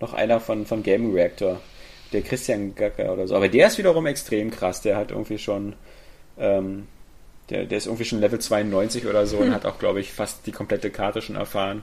noch 0.00 0.14
einer 0.14 0.40
von, 0.40 0.66
von 0.66 0.82
Game 0.82 1.12
Reactor 1.12 1.60
der 2.12 2.22
Christian 2.22 2.74
Gacker 2.74 3.12
oder 3.12 3.26
so. 3.26 3.34
Aber 3.34 3.48
der 3.48 3.66
ist 3.66 3.78
wiederum 3.78 4.06
extrem 4.06 4.50
krass. 4.50 4.82
Der 4.82 4.96
hat 4.96 5.10
irgendwie 5.10 5.38
schon, 5.38 5.74
ähm, 6.38 6.86
der, 7.50 7.64
der 7.64 7.78
ist 7.78 7.86
irgendwie 7.86 8.04
schon 8.04 8.20
Level 8.20 8.38
92 8.38 9.06
oder 9.06 9.26
so 9.26 9.38
hm. 9.38 9.46
und 9.46 9.54
hat 9.54 9.66
auch, 9.66 9.78
glaube 9.78 10.00
ich, 10.00 10.12
fast 10.12 10.46
die 10.46 10.52
komplette 10.52 10.90
Karte 10.90 11.22
schon 11.22 11.36
erfahren. 11.36 11.82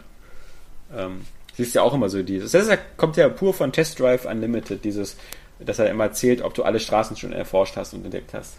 Ähm, 0.96 1.22
siehst 1.56 1.76
ja 1.76 1.82
auch 1.82 1.94
immer 1.94 2.10
so 2.10 2.24
dieses. 2.24 2.52
Das 2.52 2.70
kommt 2.98 3.18
ja 3.18 3.28
pur 3.30 3.54
von 3.54 3.72
Test 3.72 4.00
Drive 4.00 4.26
Unlimited, 4.26 4.86
dieses, 4.86 5.18
dass 5.66 5.80
er 5.80 5.90
immer 5.90 6.12
zählt, 6.12 6.42
ob 6.42 6.54
du 6.54 6.64
alle 6.64 6.80
Straßen 6.80 7.18
schon 7.18 7.34
erforscht 7.34 7.76
hast 7.78 7.94
und 7.94 8.04
entdeckt 8.04 8.34
hast. 8.34 8.58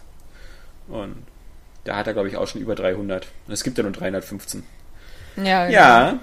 Und 0.87 1.25
da 1.83 1.95
hat 1.95 2.07
er, 2.07 2.13
glaube 2.13 2.27
ich, 2.27 2.37
auch 2.37 2.47
schon 2.47 2.61
über 2.61 2.75
300. 2.75 3.27
Und 3.47 3.53
es 3.53 3.63
gibt 3.63 3.77
ja 3.77 3.83
nur 3.83 3.93
315. 3.93 4.63
Ja, 5.37 5.65
genau. 5.65 5.77
ja. 5.77 6.19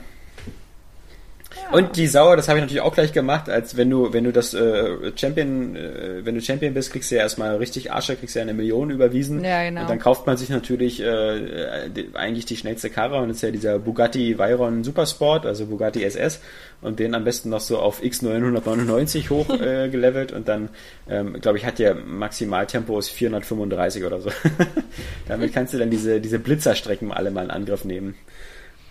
Und 1.70 1.97
die 1.97 2.06
Sauer, 2.06 2.36
das 2.36 2.48
habe 2.48 2.59
ich 2.59 2.62
natürlich 2.62 2.82
auch 2.82 2.94
gleich 2.94 3.12
gemacht, 3.12 3.48
als 3.48 3.76
wenn 3.76 3.89
du, 3.89 4.12
wenn 4.12 4.24
du 4.24 4.32
das 4.32 4.52
äh, 4.52 5.12
Champion, 5.16 5.76
äh, 5.76 6.24
wenn 6.24 6.34
du 6.34 6.40
Champion 6.40 6.74
bist, 6.74 6.93
kriegst 6.93 7.10
du 7.10 7.14
ja 7.14 7.22
erstmal 7.22 7.56
richtig 7.56 7.93
Arsch, 7.93 8.09
kriegst 8.09 8.34
du 8.34 8.40
ja 8.40 8.43
eine 8.43 8.55
Million 8.55 8.90
überwiesen. 8.90 9.43
Ja, 9.44 9.62
genau. 9.64 9.82
Und 9.82 9.90
dann 9.90 9.98
kauft 9.98 10.26
man 10.26 10.36
sich 10.36 10.51
natürlich 10.51 11.01
äh, 11.01 11.89
die, 11.89 12.10
eigentlich 12.14 12.44
die 12.44 12.56
schnellste 12.56 12.90
Karre 12.90 13.18
und 13.18 13.28
das 13.28 13.39
ist 13.39 13.43
ja 13.43 13.51
dieser 13.51 13.78
Bugatti 13.78 14.39
Veyron 14.39 14.84
Supersport, 14.84 15.47
also 15.47 15.66
Bugatti 15.66 16.05
SS 16.05 16.40
und 16.82 16.98
den 16.98 17.14
am 17.14 17.24
besten 17.24 17.48
noch 17.48 17.60
so 17.60 17.78
auf 17.78 18.02
X999 18.02 19.30
hoch 19.30 19.48
äh, 19.60 19.89
gelevelt 19.89 20.32
und 20.32 20.48
dann, 20.48 20.68
ähm, 21.09 21.40
glaube 21.40 21.59
ich, 21.59 21.64
hat 21.64 21.78
der 21.78 21.94
Maximaltempo 21.94 22.98
ist 22.98 23.09
435 23.10 24.05
oder 24.05 24.20
so. 24.20 24.30
Damit 25.28 25.55
kannst 25.55 25.72
du 25.72 25.78
dann 25.78 25.90
diese, 25.90 26.20
diese 26.20 26.39
Blitzerstrecken 26.39 27.12
alle 27.12 27.30
mal 27.30 27.44
in 27.44 27.51
Angriff 27.51 27.84
nehmen. 27.84 28.14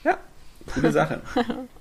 Ja, 0.04 0.18
coole 0.74 0.92
Sache. 0.92 1.22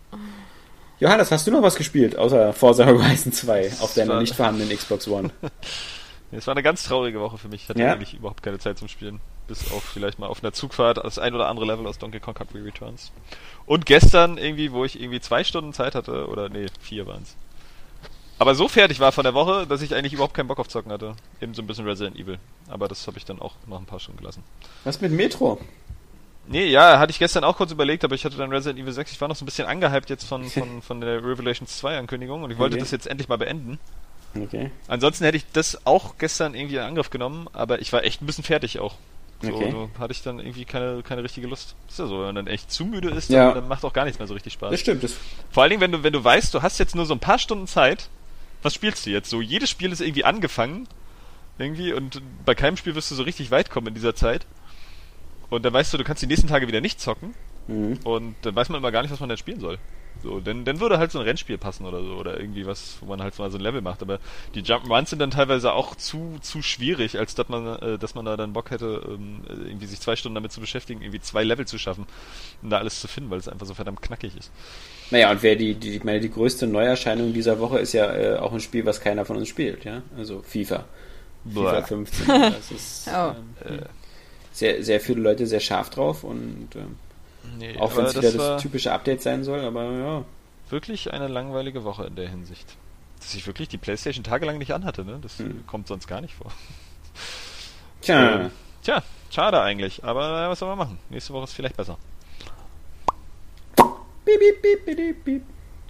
Johannes, 1.00 1.30
hast 1.30 1.46
du 1.46 1.50
noch 1.50 1.62
was 1.62 1.76
gespielt, 1.76 2.16
außer 2.16 2.52
Forza 2.52 2.84
Horizon 2.84 3.32
2 3.32 3.72
auf 3.80 3.94
deiner 3.94 4.20
nicht 4.20 4.34
vorhandenen 4.34 4.76
Xbox 4.76 5.08
One? 5.08 5.30
Es 6.32 6.46
war 6.46 6.54
eine 6.54 6.62
ganz 6.62 6.84
traurige 6.84 7.18
Woche 7.18 7.38
für 7.38 7.48
mich. 7.48 7.64
Ich 7.64 7.68
hatte 7.68 7.80
ja? 7.80 7.92
eigentlich 7.92 8.14
überhaupt 8.14 8.44
keine 8.44 8.60
Zeit 8.60 8.78
zum 8.78 8.86
Spielen. 8.86 9.20
Bis 9.48 9.72
auf 9.72 9.82
vielleicht 9.82 10.20
mal 10.20 10.28
auf 10.28 10.44
einer 10.44 10.52
Zugfahrt 10.52 10.98
das 10.98 11.18
ein 11.18 11.34
oder 11.34 11.48
andere 11.48 11.66
Level 11.66 11.88
aus 11.88 11.98
Donkey 11.98 12.20
Kong 12.20 12.34
Country 12.34 12.60
Returns. 12.60 13.10
Und 13.66 13.84
gestern 13.84 14.38
irgendwie, 14.38 14.70
wo 14.70 14.84
ich 14.84 15.00
irgendwie 15.00 15.20
zwei 15.20 15.42
Stunden 15.42 15.72
Zeit 15.72 15.96
hatte, 15.96 16.28
oder 16.28 16.48
nee, 16.48 16.66
vier 16.80 17.08
waren's. 17.08 17.34
Aber 18.38 18.54
so 18.54 18.68
fertig 18.68 19.00
war 19.00 19.10
von 19.10 19.24
der 19.24 19.34
Woche, 19.34 19.66
dass 19.66 19.82
ich 19.82 19.92
eigentlich 19.92 20.12
überhaupt 20.12 20.34
keinen 20.34 20.46
Bock 20.46 20.60
auf 20.60 20.68
Zocken 20.68 20.92
hatte. 20.92 21.16
Eben 21.40 21.52
so 21.52 21.62
ein 21.62 21.66
bisschen 21.66 21.84
Resident 21.84 22.16
Evil. 22.16 22.38
Aber 22.68 22.86
das 22.86 23.08
habe 23.08 23.18
ich 23.18 23.24
dann 23.24 23.40
auch 23.40 23.54
nach 23.66 23.80
ein 23.80 23.86
paar 23.86 23.98
Stunden 23.98 24.20
gelassen. 24.20 24.44
Was 24.84 25.00
mit 25.00 25.10
Metro? 25.10 25.58
Nee, 26.50 26.66
ja, 26.66 26.98
hatte 26.98 27.12
ich 27.12 27.20
gestern 27.20 27.44
auch 27.44 27.56
kurz 27.56 27.70
überlegt, 27.70 28.02
aber 28.04 28.16
ich 28.16 28.24
hatte 28.24 28.36
dann 28.36 28.50
Resident 28.50 28.80
Evil 28.80 28.92
6. 28.92 29.12
Ich 29.12 29.20
war 29.20 29.28
noch 29.28 29.36
so 29.36 29.44
ein 29.44 29.46
bisschen 29.46 29.68
angehypt 29.68 30.10
jetzt 30.10 30.24
von, 30.24 30.44
von, 30.50 30.82
von 30.82 31.00
der 31.00 31.24
Revelations 31.24 31.78
2 31.78 31.96
Ankündigung 31.96 32.42
und 32.42 32.50
ich 32.50 32.58
wollte 32.58 32.74
okay. 32.74 32.82
das 32.82 32.90
jetzt 32.90 33.06
endlich 33.06 33.28
mal 33.28 33.38
beenden. 33.38 33.78
Okay. 34.36 34.72
Ansonsten 34.88 35.24
hätte 35.24 35.36
ich 35.36 35.44
das 35.52 35.86
auch 35.86 36.18
gestern 36.18 36.54
irgendwie 36.54 36.76
in 36.76 36.82
Angriff 36.82 37.10
genommen, 37.10 37.46
aber 37.52 37.80
ich 37.80 37.92
war 37.92 38.02
echt 38.02 38.20
ein 38.20 38.26
bisschen 38.26 38.42
fertig 38.42 38.80
auch. 38.80 38.96
So, 39.42 39.54
okay. 39.54 39.70
so 39.70 39.90
hatte 39.98 40.12
ich 40.12 40.22
dann 40.22 40.40
irgendwie 40.40 40.64
keine, 40.64 41.02
keine 41.04 41.22
richtige 41.22 41.46
Lust. 41.46 41.76
Ist 41.88 42.00
ja 42.00 42.06
so, 42.06 42.18
wenn 42.18 42.26
man 42.26 42.34
dann 42.34 42.46
echt 42.48 42.70
zu 42.72 42.84
müde 42.84 43.10
ist, 43.10 43.30
dann, 43.30 43.36
ja. 43.36 43.52
dann 43.52 43.68
macht 43.68 43.84
auch 43.84 43.92
gar 43.92 44.04
nichts 44.04 44.18
mehr 44.18 44.26
so 44.26 44.34
richtig 44.34 44.52
Spaß. 44.54 44.72
Das 44.72 44.80
stimmt. 44.80 45.04
Das 45.04 45.14
Vor 45.52 45.62
allen 45.62 45.70
Dingen, 45.70 45.80
wenn 45.80 45.92
du, 45.92 46.02
wenn 46.02 46.12
du 46.12 46.22
weißt, 46.22 46.52
du 46.52 46.62
hast 46.62 46.78
jetzt 46.78 46.96
nur 46.96 47.06
so 47.06 47.14
ein 47.14 47.20
paar 47.20 47.38
Stunden 47.38 47.68
Zeit, 47.68 48.08
was 48.62 48.74
spielst 48.74 49.06
du 49.06 49.10
jetzt? 49.10 49.30
So, 49.30 49.40
jedes 49.40 49.70
Spiel 49.70 49.92
ist 49.92 50.00
irgendwie 50.00 50.24
angefangen, 50.24 50.88
irgendwie, 51.58 51.92
und 51.92 52.20
bei 52.44 52.54
keinem 52.54 52.76
Spiel 52.76 52.94
wirst 52.96 53.10
du 53.10 53.14
so 53.14 53.22
richtig 53.22 53.50
weit 53.50 53.70
kommen 53.70 53.88
in 53.88 53.94
dieser 53.94 54.16
Zeit. 54.16 54.46
Und 55.50 55.64
dann 55.64 55.72
weißt 55.72 55.92
du, 55.92 55.98
du 55.98 56.04
kannst 56.04 56.22
die 56.22 56.26
nächsten 56.26 56.48
Tage 56.48 56.66
wieder 56.68 56.80
nicht 56.80 57.00
zocken. 57.00 57.34
Mhm. 57.66 57.98
Und 58.04 58.34
dann 58.42 58.54
weiß 58.54 58.68
man 58.68 58.78
immer 58.78 58.92
gar 58.92 59.02
nicht, 59.02 59.10
was 59.10 59.20
man 59.20 59.28
denn 59.28 59.38
spielen 59.38 59.60
soll. 59.60 59.78
So, 60.22 60.38
denn 60.38 60.64
dann 60.64 60.80
würde 60.80 60.98
halt 60.98 61.10
so 61.10 61.18
ein 61.18 61.24
Rennspiel 61.24 61.56
passen 61.56 61.86
oder 61.86 62.02
so, 62.02 62.14
oder 62.14 62.38
irgendwie 62.38 62.66
was, 62.66 62.98
wo 63.00 63.06
man 63.06 63.22
halt 63.22 63.38
mal 63.38 63.50
so 63.50 63.56
ein 63.56 63.62
Level 63.62 63.80
macht. 63.80 64.02
Aber 64.02 64.18
die 64.54 64.62
Jump'n'Runs 64.62 65.08
sind 65.08 65.18
dann 65.18 65.30
teilweise 65.30 65.72
auch 65.72 65.94
zu, 65.94 66.36
zu 66.42 66.60
schwierig, 66.60 67.18
als 67.18 67.34
dass 67.34 67.48
man, 67.48 67.78
äh, 67.78 67.98
dass 67.98 68.14
man 68.14 68.26
da 68.26 68.36
dann 68.36 68.52
Bock 68.52 68.70
hätte, 68.70 69.02
ähm, 69.06 69.40
irgendwie 69.48 69.86
sich 69.86 70.00
zwei 70.00 70.16
Stunden 70.16 70.34
damit 70.34 70.52
zu 70.52 70.60
beschäftigen, 70.60 71.00
irgendwie 71.00 71.20
zwei 71.20 71.42
Level 71.42 71.66
zu 71.66 71.78
schaffen, 71.78 72.06
um 72.60 72.68
da 72.68 72.78
alles 72.78 73.00
zu 73.00 73.08
finden, 73.08 73.30
weil 73.30 73.38
es 73.38 73.48
einfach 73.48 73.66
so 73.66 73.72
verdammt 73.72 74.02
knackig 74.02 74.36
ist. 74.36 74.50
Naja, 75.10 75.30
und 75.30 75.42
wer 75.42 75.56
die, 75.56 75.74
die, 75.74 75.96
ich 75.96 76.04
meine, 76.04 76.20
die 76.20 76.30
größte 76.30 76.66
Neuerscheinung 76.66 77.32
dieser 77.32 77.58
Woche 77.58 77.78
ist 77.78 77.94
ja 77.94 78.12
äh, 78.14 78.36
auch 78.36 78.52
ein 78.52 78.60
Spiel, 78.60 78.84
was 78.84 79.00
keiner 79.00 79.24
von 79.24 79.38
uns 79.38 79.48
spielt, 79.48 79.84
ja? 79.84 80.02
Also 80.18 80.42
FIFA. 80.42 80.84
Boah. 81.44 81.76
FIFA 81.76 81.86
15. 81.86 82.26
Das 82.26 82.70
ist, 82.70 83.08
oh. 83.08 83.34
ähm, 83.66 83.78
äh, 83.78 83.84
sehr, 84.52 84.82
sehr 84.82 85.00
viele 85.00 85.20
Leute 85.20 85.46
sehr 85.46 85.60
scharf 85.60 85.90
drauf 85.90 86.24
und 86.24 86.68
äh, 86.74 86.80
nee, 87.58 87.78
auch 87.78 87.96
wenn 87.96 88.04
es 88.04 88.16
wieder 88.16 88.32
das 88.32 88.62
typische 88.62 88.92
Update 88.92 89.22
sein 89.22 89.44
soll, 89.44 89.60
aber 89.60 89.84
ja. 89.92 90.24
Wirklich 90.68 91.12
eine 91.12 91.28
langweilige 91.28 91.84
Woche 91.84 92.04
in 92.04 92.16
der 92.16 92.28
Hinsicht. 92.28 92.76
Dass 93.18 93.34
ich 93.34 93.46
wirklich 93.46 93.68
die 93.68 93.78
Playstation 93.78 94.24
tagelang 94.24 94.58
nicht 94.58 94.72
anhatte, 94.72 95.04
ne? 95.04 95.18
Das 95.20 95.38
hm. 95.38 95.66
kommt 95.66 95.88
sonst 95.88 96.06
gar 96.06 96.20
nicht 96.20 96.34
vor. 96.34 96.52
Tja. 98.00 98.40
Ähm, 98.40 98.50
tja, 98.82 99.02
schade 99.30 99.60
eigentlich, 99.60 100.04
aber 100.04 100.48
was 100.48 100.58
soll 100.58 100.68
man 100.70 100.78
machen? 100.78 100.98
Nächste 101.10 101.32
Woche 101.32 101.44
ist 101.44 101.52
vielleicht 101.52 101.76
besser. 101.76 101.98
Piep, 104.24 104.38
piep, 104.38 104.62
piep, 104.62 104.96
piep, 104.96 105.24
piep. 105.24 105.42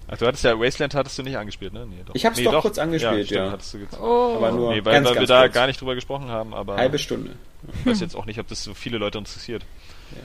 Ach, 0.09 0.19
du 0.19 0.27
hattest 0.27 0.43
ja 0.43 0.59
Wasteland 0.59 0.95
hattest 0.95 1.16
du 1.19 1.23
nicht 1.23 1.37
angespielt, 1.37 1.73
ne? 1.73 1.87
Nee, 1.87 2.03
doch. 2.05 2.15
Ich 2.15 2.27
hab's 2.27 2.39
nee, 2.39 2.45
doch, 2.45 2.53
doch, 2.53 2.62
kurz 2.62 2.78
angespielt, 2.78 3.31
ja. 3.31 3.57
Stimmt, 3.61 3.93
ja. 3.93 4.01
oh. 4.01 4.35
Aber 4.37 4.51
nur 4.51 4.70
nee, 4.73 4.85
weil, 4.85 4.95
ganz, 4.95 5.07
weil 5.07 5.15
ganz 5.15 5.28
wir 5.28 5.37
da 5.37 5.49
gar 5.49 5.69
nicht 5.69 5.81
drüber 5.81 5.95
gesprochen 5.95 6.28
haben, 6.28 6.53
aber. 6.53 6.77
Halbe 6.77 6.99
Stunde. 6.99 7.37
Ich 7.81 7.87
weiß 7.87 8.01
jetzt 8.01 8.16
auch 8.16 8.27
nicht, 8.27 8.39
ob 8.39 8.49
das 8.49 8.65
so 8.65 8.74
viele 8.74 8.99
Leute 8.99 9.19
interessiert. 9.19 9.65
Ja. 10.12 10.19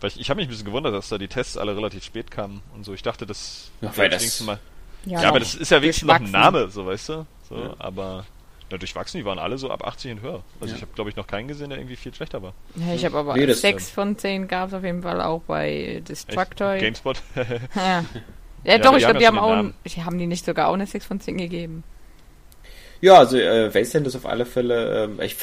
Weil 0.00 0.10
ich, 0.10 0.20
ich 0.20 0.30
habe 0.30 0.38
mich 0.38 0.48
ein 0.48 0.50
bisschen 0.50 0.66
gewundert, 0.66 0.94
dass 0.94 1.08
da 1.08 1.18
die 1.18 1.28
Tests 1.28 1.56
alle 1.56 1.76
relativ 1.76 2.04
spät 2.04 2.30
kamen 2.30 2.60
und 2.74 2.84
so. 2.84 2.92
Ich 2.92 3.02
dachte, 3.02 3.26
das 3.26 3.70
ja, 3.80 3.96
weil 3.96 4.08
das 4.08 4.40
mal. 4.40 4.58
Ja, 5.04 5.22
ja 5.22 5.28
aber 5.28 5.40
das 5.40 5.54
ist 5.54 5.70
ja 5.70 5.80
wenigstens 5.80 6.08
noch 6.08 6.16
ein 6.16 6.30
Name, 6.30 6.68
so 6.68 6.86
weißt 6.86 7.08
du. 7.10 7.26
So, 7.48 7.56
ja. 7.56 7.74
aber 7.78 8.26
na, 8.72 8.78
durchwachsen, 8.78 9.18
die 9.18 9.24
waren 9.24 9.38
alle 9.38 9.58
so 9.58 9.70
ab 9.70 9.86
80 9.86 10.12
und 10.12 10.20
höher. 10.22 10.42
Also 10.60 10.72
ja. 10.72 10.76
ich 10.76 10.82
habe, 10.82 10.92
glaube 10.94 11.10
ich, 11.10 11.16
noch 11.16 11.26
keinen 11.26 11.46
gesehen, 11.46 11.70
der 11.70 11.78
irgendwie 11.78 11.96
viel 11.96 12.14
schlechter 12.14 12.42
war. 12.42 12.54
Ja, 12.74 12.94
ich 12.94 13.04
habe 13.04 13.18
aber 13.18 13.36
nee, 13.36 13.52
6 13.52 13.90
von 13.90 14.16
10 14.16 14.48
gab 14.48 14.68
es 14.68 14.74
auf 14.74 14.82
jeden 14.82 15.02
Fall 15.02 15.20
auch 15.20 15.42
bei 15.42 16.02
Destructoid. 16.08 16.80
GameSpot? 16.80 17.22
ja. 17.36 17.44
Ja, 17.74 18.04
ja 18.64 18.78
doch, 18.78 18.96
ich 18.96 19.04
glaube, 19.04 19.18
die 19.18 19.26
haben 19.26 19.38
auch, 19.38 19.64
die 19.84 20.04
haben 20.04 20.18
die 20.18 20.26
nicht 20.26 20.44
sogar 20.44 20.68
auch 20.68 20.74
eine 20.74 20.86
6 20.86 21.04
von 21.04 21.20
10 21.20 21.36
gegeben. 21.36 21.84
Ja, 23.02 23.18
also 23.18 23.36
äh, 23.36 23.74
Wasteland 23.74 24.06
ist 24.06 24.16
auf 24.16 24.26
alle 24.26 24.46
Fälle, 24.46 25.10
äh, 25.18 25.26
ich, 25.26 25.36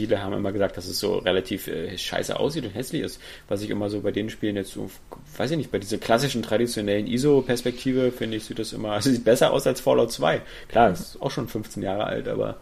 viele 0.00 0.22
haben 0.22 0.32
immer 0.32 0.52
gesagt, 0.52 0.76
dass 0.76 0.86
es 0.86 0.98
so 0.98 1.18
relativ 1.18 1.68
äh, 1.68 1.96
scheiße 1.96 2.38
aussieht 2.38 2.64
und 2.64 2.74
hässlich 2.74 3.02
ist, 3.02 3.20
was 3.48 3.62
ich 3.62 3.70
immer 3.70 3.90
so 3.90 4.00
bei 4.00 4.12
den 4.12 4.30
Spielen 4.30 4.56
jetzt 4.56 4.72
so, 4.72 4.90
weiß 5.36 5.50
ich 5.50 5.58
nicht, 5.58 5.70
bei 5.70 5.78
dieser 5.78 5.98
klassischen 5.98 6.42
traditionellen 6.42 7.06
ISO-Perspektive 7.06 8.10
finde 8.10 8.38
ich, 8.38 8.44
sieht 8.44 8.58
das 8.58 8.72
immer, 8.72 8.92
also 8.92 9.10
sieht 9.14 9.24
besser 9.24 9.52
aus 9.52 9.66
als 9.66 9.80
Fallout 9.80 10.10
2. 10.10 10.40
Klar, 10.68 10.90
es 10.90 11.00
ist 11.00 11.22
auch 11.22 11.30
schon 11.30 11.48
15 11.48 11.82
Jahre 11.82 12.04
alt, 12.04 12.28
aber 12.28 12.56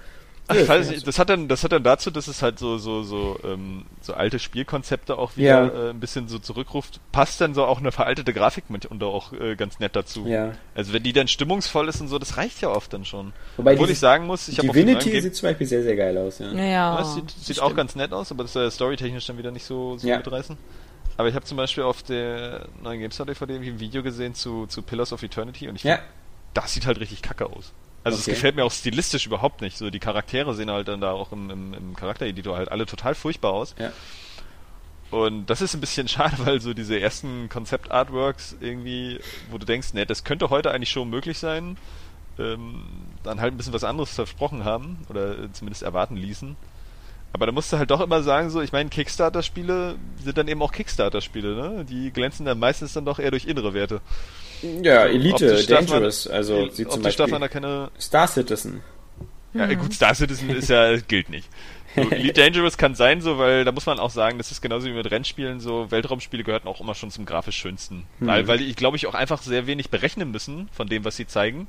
Ach, 0.50 0.54
ich 0.54 0.66
weiß 0.66 0.88
nicht, 0.90 1.06
das 1.06 1.18
hat 1.18 1.28
dann, 1.28 1.46
das 1.46 1.62
hat 1.62 1.72
dann 1.72 1.82
dazu, 1.82 2.10
dass 2.10 2.26
es 2.26 2.40
halt 2.40 2.58
so, 2.58 2.78
so, 2.78 3.02
so, 3.02 3.38
ähm, 3.44 3.84
so 4.00 4.14
alte 4.14 4.38
Spielkonzepte 4.38 5.18
auch 5.18 5.36
wieder 5.36 5.74
ja. 5.74 5.88
äh, 5.88 5.90
ein 5.90 6.00
bisschen 6.00 6.26
so 6.26 6.38
zurückruft. 6.38 7.00
Passt 7.12 7.40
dann 7.42 7.52
so 7.52 7.66
auch 7.66 7.78
eine 7.78 7.92
veraltete 7.92 8.32
Grafik 8.32 8.70
mit 8.70 8.86
und 8.86 9.02
auch 9.02 9.34
äh, 9.34 9.56
ganz 9.56 9.78
nett 9.78 9.94
dazu. 9.94 10.26
Ja. 10.26 10.52
Also 10.74 10.94
wenn 10.94 11.02
die 11.02 11.12
dann 11.12 11.28
stimmungsvoll 11.28 11.88
ist 11.88 12.00
und 12.00 12.08
so, 12.08 12.18
das 12.18 12.38
reicht 12.38 12.62
ja 12.62 12.70
oft 12.70 12.92
dann 12.94 13.04
schon. 13.04 13.34
Wobei 13.58 13.74
Obwohl 13.74 13.90
ich 13.90 13.98
sagen 13.98 14.26
muss, 14.26 14.48
ich 14.48 14.58
habe 14.58 14.68
Divinity 14.68 15.20
sieht 15.20 15.36
zum 15.36 15.50
Beispiel 15.50 15.66
sehr, 15.66 15.82
sehr 15.82 15.96
geil 15.96 16.16
aus, 16.16 16.38
ja. 16.38 16.50
Ja, 16.50 16.64
ja 16.64 16.96
das 16.96 17.14
sieht, 17.14 17.30
sieht 17.30 17.60
auch 17.60 17.76
ganz 17.76 17.94
nett 17.94 18.12
aus, 18.12 18.32
aber 18.32 18.44
das 18.44 18.52
ist 18.52 18.62
ja 18.62 18.70
storytechnisch 18.70 19.26
dann 19.26 19.36
wieder 19.36 19.50
nicht 19.50 19.64
so, 19.64 19.98
so 19.98 20.08
ja. 20.08 20.16
mitreißen. 20.16 20.56
Aber 21.18 21.28
ich 21.28 21.34
habe 21.34 21.44
zum 21.44 21.58
Beispiel 21.58 21.84
auf 21.84 22.02
der 22.02 22.68
neuen 22.82 23.00
GameStar 23.00 23.26
DVD 23.26 23.56
ein 23.56 23.80
Video 23.80 24.02
gesehen 24.02 24.34
zu, 24.34 24.66
zu 24.66 24.80
Pillars 24.80 25.12
of 25.12 25.22
Eternity 25.22 25.68
und 25.68 25.76
ich 25.76 25.82
ja. 25.82 25.96
Find, 25.96 26.08
das 26.54 26.72
sieht 26.72 26.86
halt 26.86 27.00
richtig 27.00 27.20
kacke 27.20 27.44
aus. 27.44 27.72
Also 28.04 28.16
okay. 28.16 28.30
es 28.30 28.36
gefällt 28.36 28.56
mir 28.56 28.64
auch 28.64 28.72
stilistisch 28.72 29.26
überhaupt 29.26 29.60
nicht. 29.60 29.76
So 29.76 29.90
die 29.90 29.98
Charaktere 29.98 30.54
sehen 30.54 30.70
halt 30.70 30.88
dann 30.88 31.00
da 31.00 31.12
auch 31.12 31.32
im, 31.32 31.50
im, 31.50 31.74
im 31.74 31.96
Charaktereditor 31.96 32.56
halt 32.56 32.70
alle 32.70 32.86
total 32.86 33.14
furchtbar 33.14 33.52
aus. 33.52 33.74
Ja. 33.78 33.92
Und 35.10 35.46
das 35.46 35.60
ist 35.60 35.74
ein 35.74 35.80
bisschen 35.80 36.08
schade, 36.08 36.36
weil 36.38 36.60
so 36.60 36.74
diese 36.74 36.98
ersten 36.98 37.48
Konzept-Artworks 37.48 38.56
irgendwie, 38.60 39.20
wo 39.50 39.58
du 39.58 39.66
denkst, 39.66 39.94
ne, 39.94 40.06
das 40.06 40.24
könnte 40.24 40.50
heute 40.50 40.70
eigentlich 40.70 40.90
schon 40.90 41.10
möglich 41.10 41.38
sein, 41.38 41.76
ähm, 42.38 42.84
dann 43.22 43.40
halt 43.40 43.54
ein 43.54 43.56
bisschen 43.56 43.72
was 43.72 43.84
anderes 43.84 44.10
versprochen 44.10 44.64
haben 44.64 44.98
oder 45.08 45.52
zumindest 45.52 45.82
erwarten 45.82 46.16
ließen. 46.16 46.56
Aber 47.32 47.46
da 47.46 47.52
musst 47.52 47.72
du 47.72 47.78
halt 47.78 47.90
doch 47.90 48.00
immer 48.00 48.22
sagen, 48.22 48.48
so, 48.48 48.62
ich 48.62 48.72
meine, 48.72 48.88
Kickstarter-Spiele 48.88 49.96
sind 50.22 50.38
dann 50.38 50.48
eben 50.48 50.62
auch 50.62 50.72
Kickstarter-Spiele, 50.72 51.54
ne? 51.54 51.84
Die 51.84 52.10
glänzen 52.10 52.46
dann 52.46 52.58
meistens 52.58 52.94
dann 52.94 53.04
doch 53.04 53.18
eher 53.18 53.30
durch 53.30 53.44
innere 53.44 53.74
Werte. 53.74 54.00
Ja, 54.62 55.06
Elite, 55.06 55.64
Dangerous, 55.66 56.26
man, 56.26 56.34
also 56.34 56.68
sie 56.70 56.86
zum 56.86 57.02
Beispiel 57.02 57.26
man 57.28 57.40
da 57.40 57.48
keine 57.48 57.90
Star 58.00 58.26
Citizen. 58.26 58.82
Ja, 59.54 59.66
mhm. 59.66 59.78
gut, 59.78 59.94
Star 59.94 60.14
Citizen 60.14 60.50
ist 60.50 60.68
ja, 60.68 60.96
gilt 61.08 61.30
nicht. 61.30 61.48
So, 61.94 62.10
Elite 62.10 62.40
Dangerous 62.40 62.76
kann 62.76 62.94
sein, 62.94 63.20
so, 63.20 63.38
weil 63.38 63.64
da 63.64 63.72
muss 63.72 63.86
man 63.86 63.98
auch 63.98 64.10
sagen, 64.10 64.38
das 64.38 64.50
ist 64.50 64.60
genauso 64.60 64.86
wie 64.86 64.92
mit 64.92 65.10
Rennspielen, 65.10 65.60
so 65.60 65.90
Weltraumspiele 65.90 66.44
gehörten 66.44 66.68
auch 66.68 66.80
immer 66.80 66.94
schon 66.94 67.10
zum 67.10 67.24
grafisch 67.24 67.56
schönsten. 67.56 68.06
Mhm. 68.18 68.26
Weil, 68.26 68.48
weil 68.48 68.60
ich 68.60 68.76
glaube 68.76 68.96
ich 68.96 69.06
auch 69.06 69.14
einfach 69.14 69.42
sehr 69.42 69.66
wenig 69.66 69.90
berechnen 69.90 70.30
müssen 70.30 70.68
von 70.72 70.88
dem, 70.88 71.04
was 71.04 71.16
sie 71.16 71.26
zeigen. 71.26 71.68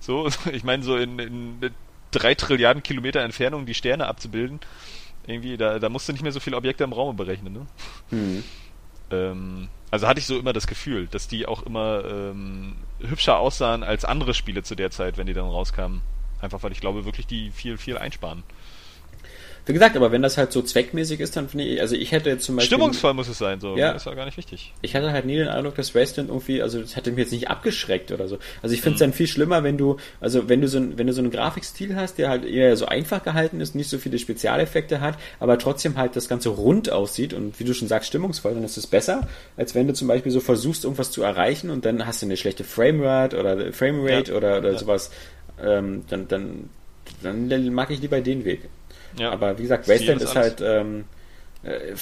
So, 0.00 0.28
ich 0.52 0.64
meine, 0.64 0.82
so 0.82 0.96
in, 0.96 1.18
in 1.18 1.70
drei 2.10 2.34
Trilliarden 2.34 2.82
Kilometer 2.82 3.20
Entfernung 3.20 3.66
die 3.66 3.74
Sterne 3.74 4.06
abzubilden, 4.06 4.60
irgendwie, 5.26 5.56
da, 5.56 5.78
da 5.78 5.88
musst 5.88 6.08
du 6.08 6.12
nicht 6.12 6.22
mehr 6.22 6.32
so 6.32 6.40
viele 6.40 6.56
Objekte 6.56 6.84
im 6.84 6.92
Raum 6.92 7.16
berechnen, 7.16 7.52
ne? 7.52 7.66
Mhm. 8.10 8.44
Ähm, 9.10 9.68
also 9.90 10.08
hatte 10.08 10.20
ich 10.20 10.26
so 10.26 10.38
immer 10.38 10.52
das 10.52 10.66
Gefühl, 10.66 11.06
dass 11.06 11.28
die 11.28 11.46
auch 11.46 11.62
immer 11.62 12.04
ähm, 12.04 12.76
hübscher 13.00 13.38
aussahen 13.38 13.82
als 13.82 14.04
andere 14.04 14.34
Spiele 14.34 14.62
zu 14.62 14.74
der 14.74 14.90
Zeit, 14.90 15.16
wenn 15.16 15.26
die 15.26 15.34
dann 15.34 15.46
rauskamen. 15.46 16.00
Einfach 16.40 16.62
weil 16.62 16.72
ich 16.72 16.80
glaube 16.80 17.04
wirklich, 17.04 17.26
die 17.26 17.50
viel, 17.50 17.78
viel 17.78 17.96
einsparen. 17.96 18.42
Wie 19.66 19.72
gesagt, 19.72 19.96
aber 19.96 20.12
wenn 20.12 20.22
das 20.22 20.38
halt 20.38 20.52
so 20.52 20.62
zweckmäßig 20.62 21.18
ist, 21.18 21.36
dann 21.36 21.48
finde 21.48 21.64
ich, 21.64 21.80
also 21.80 21.96
ich 21.96 22.12
hätte 22.12 22.30
jetzt 22.30 22.44
zum 22.44 22.54
Beispiel. 22.54 22.76
Stimmungsvoll 22.76 23.14
muss 23.14 23.26
es 23.26 23.38
sein, 23.38 23.58
so. 23.58 23.76
Ja. 23.76 23.92
Das 23.92 24.02
ist 24.02 24.06
ja 24.06 24.14
gar 24.14 24.24
nicht 24.24 24.36
wichtig. 24.36 24.72
Ich 24.80 24.94
hatte 24.94 25.10
halt 25.10 25.26
nie 25.26 25.36
den 25.36 25.48
Eindruck, 25.48 25.74
dass 25.74 25.92
Wasteland 25.92 26.30
irgendwie, 26.30 26.62
also 26.62 26.80
das 26.80 26.94
hätte 26.94 27.10
mich 27.10 27.18
jetzt 27.18 27.32
nicht 27.32 27.50
abgeschreckt 27.50 28.12
oder 28.12 28.28
so. 28.28 28.38
Also 28.62 28.76
ich 28.76 28.80
finde 28.80 28.94
es 28.94 29.00
mhm. 29.00 29.06
dann 29.06 29.12
viel 29.12 29.26
schlimmer, 29.26 29.64
wenn 29.64 29.76
du, 29.76 29.96
also 30.20 30.48
wenn 30.48 30.60
du 30.60 30.68
so 30.68 30.78
ein, 30.78 30.96
wenn 30.98 31.08
du 31.08 31.12
so 31.12 31.20
einen 31.20 31.32
Grafikstil 31.32 31.96
hast, 31.96 32.18
der 32.18 32.28
halt 32.28 32.44
eher 32.44 32.76
so 32.76 32.86
einfach 32.86 33.24
gehalten 33.24 33.60
ist, 33.60 33.74
nicht 33.74 33.90
so 33.90 33.98
viele 33.98 34.20
Spezialeffekte 34.20 35.00
hat, 35.00 35.18
aber 35.40 35.58
trotzdem 35.58 35.96
halt 35.96 36.14
das 36.14 36.28
Ganze 36.28 36.50
rund 36.50 36.92
aussieht 36.92 37.34
und 37.34 37.58
wie 37.58 37.64
du 37.64 37.74
schon 37.74 37.88
sagst, 37.88 38.10
stimmungsvoll, 38.10 38.54
dann 38.54 38.62
ist 38.62 38.76
es 38.76 38.86
besser, 38.86 39.26
als 39.56 39.74
wenn 39.74 39.88
du 39.88 39.94
zum 39.94 40.06
Beispiel 40.06 40.30
so 40.30 40.38
versuchst, 40.38 40.84
irgendwas 40.84 41.10
zu 41.10 41.24
erreichen 41.24 41.70
und 41.70 41.84
dann 41.84 42.06
hast 42.06 42.22
du 42.22 42.26
eine 42.26 42.36
schlechte 42.36 42.62
Framerate 42.62 43.36
oder 43.36 43.72
Framerate 43.72 44.30
ja. 44.30 44.36
oder, 44.36 44.58
oder 44.58 44.72
ja. 44.72 44.78
sowas. 44.78 45.10
Ähm, 45.60 46.04
dann, 46.08 46.28
dann, 46.28 46.70
dann 47.22 47.74
mag 47.74 47.90
ich 47.90 48.00
lieber 48.00 48.20
den 48.20 48.44
Weg. 48.44 48.60
Ja. 49.18 49.30
Aber 49.30 49.58
wie 49.58 49.62
gesagt, 49.62 49.88
Wasteland 49.88 50.22
ist, 50.22 50.30
ist 50.30 50.36
halt. 50.36 50.60
Ähm, 50.60 51.04
äh, 51.62 51.94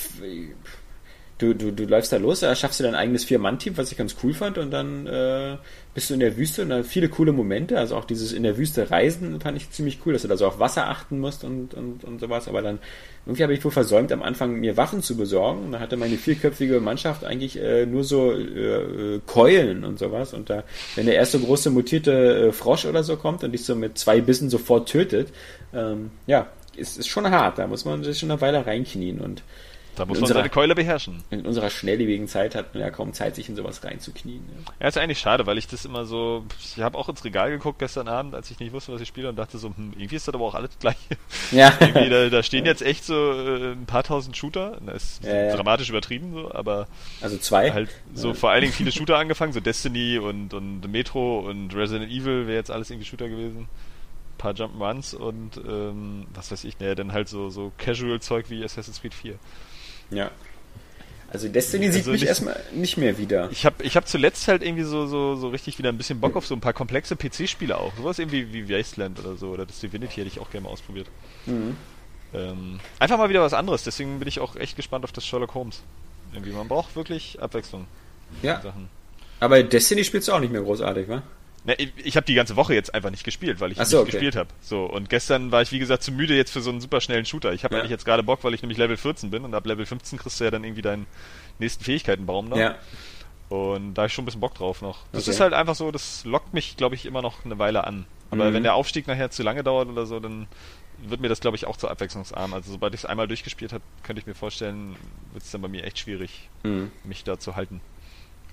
du, 1.38 1.54
du, 1.54 1.72
du 1.72 1.84
läufst 1.84 2.12
da 2.12 2.16
los, 2.16 2.40
da 2.40 2.54
schaffst 2.54 2.80
du 2.80 2.84
dein 2.84 2.94
eigenes 2.94 3.24
Vier-Mann-Team, 3.24 3.76
was 3.76 3.90
ich 3.90 3.98
ganz 3.98 4.16
cool 4.22 4.34
fand, 4.34 4.56
und 4.56 4.70
dann 4.70 5.06
äh, 5.06 5.56
bist 5.92 6.10
du 6.10 6.14
in 6.14 6.20
der 6.20 6.36
Wüste 6.36 6.62
und 6.62 6.68
da 6.68 6.82
viele 6.82 7.08
coole 7.08 7.32
Momente, 7.32 7.78
also 7.78 7.96
auch 7.96 8.04
dieses 8.04 8.32
in 8.32 8.44
der 8.44 8.56
Wüste 8.56 8.90
reisen 8.90 9.40
fand 9.40 9.56
ich 9.56 9.70
ziemlich 9.70 9.98
cool, 10.06 10.12
dass 10.12 10.22
du 10.22 10.28
da 10.28 10.36
so 10.36 10.46
auf 10.46 10.58
Wasser 10.60 10.88
achten 10.88 11.18
musst 11.18 11.44
und, 11.44 11.74
und, 11.74 12.04
und 12.04 12.20
sowas, 12.20 12.46
aber 12.46 12.62
dann 12.62 12.78
irgendwie 13.26 13.42
habe 13.42 13.54
ich 13.54 13.64
wohl 13.64 13.72
versäumt, 13.72 14.12
am 14.12 14.22
Anfang 14.22 14.54
mir 14.60 14.76
Waffen 14.76 15.02
zu 15.02 15.16
besorgen 15.16 15.64
und 15.64 15.72
da 15.72 15.80
hatte 15.80 15.96
meine 15.96 16.16
vierköpfige 16.16 16.80
Mannschaft 16.80 17.24
eigentlich 17.24 17.60
äh, 17.60 17.84
nur 17.84 18.04
so 18.04 18.32
äh, 18.32 19.20
Keulen 19.26 19.84
und 19.84 19.98
sowas 19.98 20.34
und 20.34 20.50
da, 20.50 20.62
wenn 20.94 21.06
der 21.06 21.16
erste 21.16 21.40
große 21.40 21.70
mutierte 21.70 22.48
äh, 22.48 22.52
Frosch 22.52 22.84
oder 22.86 23.02
so 23.02 23.16
kommt 23.16 23.42
und 23.42 23.52
dich 23.52 23.64
so 23.64 23.74
mit 23.74 23.98
zwei 23.98 24.20
Bissen 24.20 24.50
sofort 24.50 24.88
tötet, 24.88 25.28
ähm, 25.72 26.10
ja, 26.26 26.48
ist, 26.78 26.98
ist 26.98 27.08
schon 27.08 27.30
hart. 27.30 27.58
Da 27.58 27.66
muss 27.66 27.84
man 27.84 28.04
sich 28.04 28.18
schon 28.18 28.30
eine 28.30 28.40
Weile 28.40 28.66
reinknien 28.66 29.20
und 29.20 29.42
da 29.96 30.04
muss 30.06 30.16
man 30.16 30.24
unserer, 30.24 30.38
seine 30.38 30.50
Keule 30.50 30.74
beherrschen. 30.74 31.22
In 31.30 31.46
unserer 31.46 31.70
schnelllebigen 31.70 32.26
Zeit 32.26 32.54
hat 32.54 32.74
man 32.74 32.82
ja 32.82 32.90
kaum 32.90 33.12
Zeit, 33.12 33.36
sich 33.36 33.48
in 33.48 33.54
sowas 33.54 33.84
reinzuknien. 33.84 34.44
Ja, 34.48 34.72
ja 34.80 34.88
ist 34.88 34.98
eigentlich 34.98 35.18
schade, 35.18 35.46
weil 35.46 35.56
ich 35.56 35.68
das 35.68 35.84
immer 35.84 36.04
so. 36.04 36.44
Ich 36.58 36.80
habe 36.80 36.98
auch 36.98 37.08
ins 37.08 37.24
Regal 37.24 37.50
geguckt 37.50 37.78
gestern 37.78 38.08
Abend, 38.08 38.34
als 38.34 38.50
ich 38.50 38.58
nicht 38.58 38.72
wusste, 38.72 38.92
was 38.92 39.00
ich 39.00 39.08
spiele, 39.08 39.28
und 39.28 39.36
dachte 39.36 39.58
so, 39.58 39.68
hm, 39.68 39.92
irgendwie 39.96 40.16
ist 40.16 40.26
das 40.26 40.34
aber 40.34 40.44
auch 40.44 40.54
alles 40.54 40.70
gleich. 40.78 40.96
Ja. 41.52 41.70
da, 41.70 42.28
da, 42.30 42.42
stehen 42.42 42.64
jetzt 42.64 42.82
echt 42.82 43.04
so 43.04 43.14
äh, 43.14 43.72
ein 43.72 43.86
paar 43.86 44.02
tausend 44.02 44.36
Shooter. 44.36 44.78
Das 44.84 45.04
ist 45.04 45.24
ja, 45.24 45.46
ja. 45.46 45.56
dramatisch 45.56 45.88
übertrieben, 45.88 46.32
so, 46.32 46.52
aber. 46.52 46.88
Also 47.20 47.36
zwei. 47.38 47.72
Halt 47.72 47.90
so 48.14 48.34
vor 48.34 48.50
allen 48.50 48.62
Dingen 48.62 48.72
viele 48.72 48.90
Shooter 48.92 49.18
angefangen, 49.18 49.52
so 49.52 49.60
Destiny 49.60 50.18
und, 50.18 50.54
und 50.54 50.90
Metro 50.90 51.40
und 51.40 51.74
Resident 51.74 52.10
Evil 52.10 52.46
wäre 52.46 52.56
jetzt 52.56 52.70
alles 52.70 52.90
irgendwie 52.90 53.06
Shooter 53.06 53.28
gewesen 53.28 53.68
paar 54.44 54.52
Jump'n'Runs 54.52 55.14
und 55.14 55.56
ähm, 55.56 56.26
was 56.34 56.52
weiß 56.52 56.64
ich, 56.64 56.78
naja, 56.78 56.94
dann 56.94 57.12
halt 57.12 57.30
so, 57.30 57.48
so 57.48 57.72
Casual-Zeug 57.78 58.50
wie 58.50 58.62
Assassin's 58.62 59.00
Creed 59.00 59.14
4. 59.14 59.34
Ja. 60.10 60.30
Also 61.30 61.48
Destiny 61.48 61.86
sieht 61.86 62.02
also 62.02 62.10
mich 62.10 62.20
nicht, 62.20 62.28
erstmal 62.28 62.60
nicht 62.74 62.98
mehr 62.98 63.16
wieder. 63.16 63.50
Ich 63.50 63.64
habe 63.64 63.82
ich 63.82 63.96
hab 63.96 64.06
zuletzt 64.06 64.46
halt 64.46 64.62
irgendwie 64.62 64.84
so, 64.84 65.06
so, 65.06 65.34
so 65.34 65.48
richtig 65.48 65.78
wieder 65.78 65.88
ein 65.88 65.96
bisschen 65.96 66.20
Bock 66.20 66.36
auf 66.36 66.46
so 66.46 66.54
ein 66.54 66.60
paar 66.60 66.74
komplexe 66.74 67.16
PC-Spiele 67.16 67.76
auch. 67.76 67.96
Sowas 67.96 68.18
irgendwie 68.18 68.52
wie 68.52 68.68
Wasteland 68.68 69.18
oder 69.18 69.34
so 69.36 69.48
oder 69.48 69.64
das 69.64 69.80
Divinity 69.80 70.16
hätte 70.16 70.28
ich 70.28 70.38
auch 70.38 70.50
gerne 70.50 70.66
mal 70.66 70.72
ausprobiert. 70.72 71.08
Mhm. 71.46 71.76
Ähm, 72.34 72.80
einfach 72.98 73.16
mal 73.16 73.30
wieder 73.30 73.40
was 73.40 73.54
anderes, 73.54 73.82
deswegen 73.82 74.18
bin 74.18 74.28
ich 74.28 74.40
auch 74.40 74.56
echt 74.56 74.76
gespannt 74.76 75.04
auf 75.04 75.12
das 75.12 75.24
Sherlock 75.24 75.54
Holmes. 75.54 75.82
Irgendwie, 76.34 76.52
man 76.52 76.68
braucht 76.68 76.94
wirklich 76.96 77.40
Abwechslung. 77.40 77.86
Ja. 78.42 78.60
Aber 79.40 79.62
Destiny 79.62 80.04
spielst 80.04 80.28
du 80.28 80.32
auch 80.32 80.40
nicht 80.40 80.52
mehr 80.52 80.62
großartig, 80.62 81.08
wa? 81.08 81.22
Ne, 81.64 81.74
ich, 81.76 81.92
ich 81.96 82.16
habe 82.16 82.26
die 82.26 82.34
ganze 82.34 82.56
Woche 82.56 82.74
jetzt 82.74 82.94
einfach 82.94 83.10
nicht 83.10 83.24
gespielt, 83.24 83.60
weil 83.60 83.72
ich 83.72 83.78
so, 83.78 83.82
nicht 83.82 83.94
okay. 83.94 84.10
gespielt 84.10 84.36
habe. 84.36 84.50
So 84.60 84.84
und 84.84 85.08
gestern 85.08 85.50
war 85.50 85.62
ich 85.62 85.72
wie 85.72 85.78
gesagt 85.78 86.02
zu 86.02 86.12
müde 86.12 86.36
jetzt 86.36 86.50
für 86.50 86.60
so 86.60 86.70
einen 86.70 86.80
super 86.80 87.00
schnellen 87.00 87.24
Shooter. 87.24 87.52
Ich 87.54 87.64
habe 87.64 87.74
ja. 87.74 87.80
eigentlich 87.80 87.90
jetzt 87.90 88.04
gerade 88.04 88.22
Bock, 88.22 88.44
weil 88.44 88.52
ich 88.52 88.62
nämlich 88.62 88.78
Level 88.78 88.96
14 88.96 89.30
bin 89.30 89.44
und 89.44 89.54
ab 89.54 89.66
Level 89.66 89.86
15 89.86 90.18
kriegst 90.18 90.38
du 90.40 90.44
ja 90.44 90.50
dann 90.50 90.62
irgendwie 90.62 90.82
deinen 90.82 91.06
nächsten 91.58 91.82
Fähigkeitenbaum 91.82 92.48
noch. 92.50 92.58
Ja. 92.58 92.76
Und 93.48 93.94
da 93.94 94.02
habe 94.02 94.06
ich 94.08 94.12
schon 94.12 94.24
ein 94.24 94.26
bisschen 94.26 94.40
Bock 94.40 94.54
drauf 94.54 94.82
noch. 94.82 95.00
Das 95.12 95.22
okay. 95.22 95.30
ist 95.30 95.40
halt 95.40 95.54
einfach 95.54 95.74
so, 95.74 95.90
das 95.90 96.24
lockt 96.24 96.52
mich, 96.52 96.76
glaube 96.76 96.94
ich, 96.94 97.06
immer 97.06 97.22
noch 97.22 97.44
eine 97.44 97.58
Weile 97.58 97.84
an. 97.84 98.06
Aber 98.30 98.50
mhm. 98.50 98.54
wenn 98.54 98.62
der 98.62 98.74
Aufstieg 98.74 99.06
nachher 99.06 99.30
zu 99.30 99.42
lange 99.42 99.62
dauert 99.62 99.88
oder 99.88 100.06
so, 100.06 100.20
dann 100.20 100.48
wird 100.98 101.20
mir 101.20 101.28
das, 101.28 101.40
glaube 101.40 101.56
ich, 101.56 101.66
auch 101.66 101.76
zu 101.76 101.88
abwechslungsarm. 101.88 102.52
Also 102.52 102.72
sobald 102.72 102.94
ich 102.94 103.00
es 103.00 103.06
einmal 103.06 103.28
durchgespielt 103.28 103.72
habe, 103.72 103.84
könnte 104.02 104.20
ich 104.20 104.26
mir 104.26 104.34
vorstellen, 104.34 104.96
wird 105.32 105.44
es 105.44 105.50
dann 105.50 105.62
bei 105.62 105.68
mir 105.68 105.84
echt 105.84 105.98
schwierig, 105.98 106.48
mhm. 106.62 106.90
mich 107.04 107.24
da 107.24 107.38
zu 107.38 107.56
halten. 107.56 107.80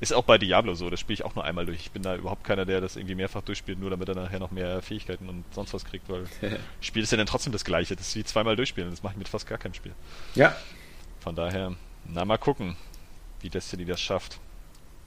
Ist 0.02 0.14
auch 0.14 0.23
bei 0.23 0.40
Diablo 0.40 0.73
so, 0.73 0.90
das 0.90 0.99
spiele 0.99 1.14
ich 1.14 1.23
auch 1.23 1.36
nur 1.36 1.45
einmal 1.45 1.68
durch. 1.68 1.80
Ich 1.80 1.91
bin 1.91 2.02
da 2.02 2.15
überhaupt 2.15 2.44
keiner, 2.44 2.65
der 2.65 2.82
das 2.82 2.95
irgendwie 2.95 3.14
mehrfach 3.14 3.44
durchspielt, 3.44 3.80
nur 3.80 3.91
damit 3.91 4.10
er 4.10 4.15
nachher 4.15 4.40
noch 4.40 4.49
mehr 4.49 4.82
Fähigkeiten 4.82 5.30
und 5.30 5.45
sonst 5.53 5.76
was 5.76 5.86
kriegt, 5.86 6.10
weil 6.10 6.26
Spiel 6.82 7.03
ist 7.03 7.11
ja 7.11 7.18
dann 7.18 7.28
trotzdem 7.28 7.53
das 7.53 7.64
gleiche. 7.64 7.95
Das 7.95 8.07
ist 8.07 8.15
wie 8.15 8.23
zweimal 8.23 8.56
durchspielen, 8.56 8.90
das 8.90 9.03
mache 9.03 9.14
ich 9.14 9.19
mit 9.19 9.30
fast 9.30 9.45
gar 9.45 9.60
keinem 9.60 9.76
Spiel. 9.76 9.94
Ja. 10.34 10.56
Von 11.19 11.36
daher, 11.36 11.76
na 12.06 12.26
mal 12.26 12.40
gucken, 12.40 12.76
wie 13.41 13.49
Destiny 13.52 13.86
das 13.86 14.02
schafft. 14.02 14.40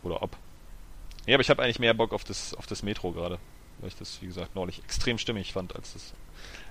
Oder 0.05 0.23
ob. 0.23 0.37
Ja, 1.27 1.35
aber 1.35 1.41
ich 1.41 1.51
habe 1.51 1.61
eigentlich 1.61 1.81
mehr 1.81 1.95
Bock 1.95 2.13
auf 2.13 2.23
das, 2.23 2.55
auf 2.55 2.67
das 2.67 2.85
Metro 2.85 3.11
gerade. 3.11 3.41
Weil 3.81 3.89
ich 3.89 3.97
das, 3.97 4.23
wie 4.23 4.27
gesagt, 4.27 4.55
neulich 4.55 4.79
extrem 4.85 5.19
stimmig 5.19 5.53
fand, 5.53 5.75
als 5.75 5.95
das 5.95 6.13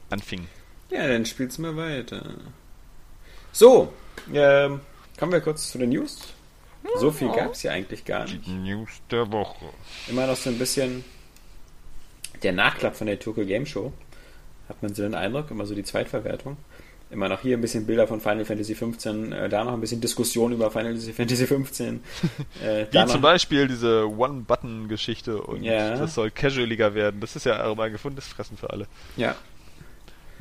anfing. 0.10 0.48
Ja, 0.90 1.08
dann 1.08 1.26
spiel's 1.26 1.58
mal 1.58 1.76
weiter. 1.76 2.36
So, 3.52 3.92
ähm, 4.34 4.80
kommen 5.20 5.32
wir 5.34 5.42
kurz 5.42 5.72
zu 5.72 5.78
den 5.78 5.90
News. 5.90 6.20
So 7.00 7.12
viel 7.12 7.30
gab 7.30 7.54
es 7.54 7.64
ja 7.64 7.72
eigentlich 7.72 8.06
gar 8.06 8.24
nicht. 8.26 8.46
Die 8.46 8.52
News 8.52 8.90
der 9.10 9.32
Woche. 9.32 9.66
Immer 10.08 10.28
noch 10.28 10.36
so 10.36 10.50
ein 10.50 10.58
bisschen 10.58 11.04
der 12.42 12.52
Nachklapp 12.52 12.96
von 12.96 13.08
der 13.08 13.20
Tokyo 13.20 13.46
Game 13.46 13.66
Show. 13.66 13.94
Hat 14.70 14.82
man 14.82 14.94
so 14.94 15.04
den 15.04 15.16
Eindruck, 15.16 15.52
immer 15.52 15.66
so 15.66 15.76
die 15.76 15.84
Zweitverwertung. 15.84 16.58
Immer 17.10 17.30
noch 17.30 17.42
hier 17.42 17.58
ein 17.58 17.62
bisschen 17.62 17.86
Bilder 17.86 18.08
von 18.08 18.20
Final 18.20 18.44
Fantasy 18.44 18.74
15, 18.74 19.32
äh, 19.34 19.48
da 19.48 19.64
noch 19.64 19.74
ein 19.74 19.82
bisschen 19.82 20.02
Diskussion 20.02 20.52
über 20.52 20.72
Final 20.72 20.98
Fantasy 20.98 21.46
15. 21.46 22.02
Äh, 22.64 22.86
Wie 22.92 23.06
zum 23.06 23.22
Beispiel 23.22 23.68
diese 23.68 24.08
One-Button-Geschichte 24.10 25.42
und 25.42 25.64
ja. 25.64 25.98
das 25.98 26.16
soll 26.16 26.32
casualiger 26.32 26.96
werden. 26.96 27.20
Das 27.20 27.36
ist 27.36 27.46
ja 27.46 27.66
auch 27.66 27.76
mal 27.76 27.92
gefundenes 27.92 28.28
Fressen 28.28 28.58
für 28.58 28.70
alle. 28.70 28.88
Ja, 29.18 29.36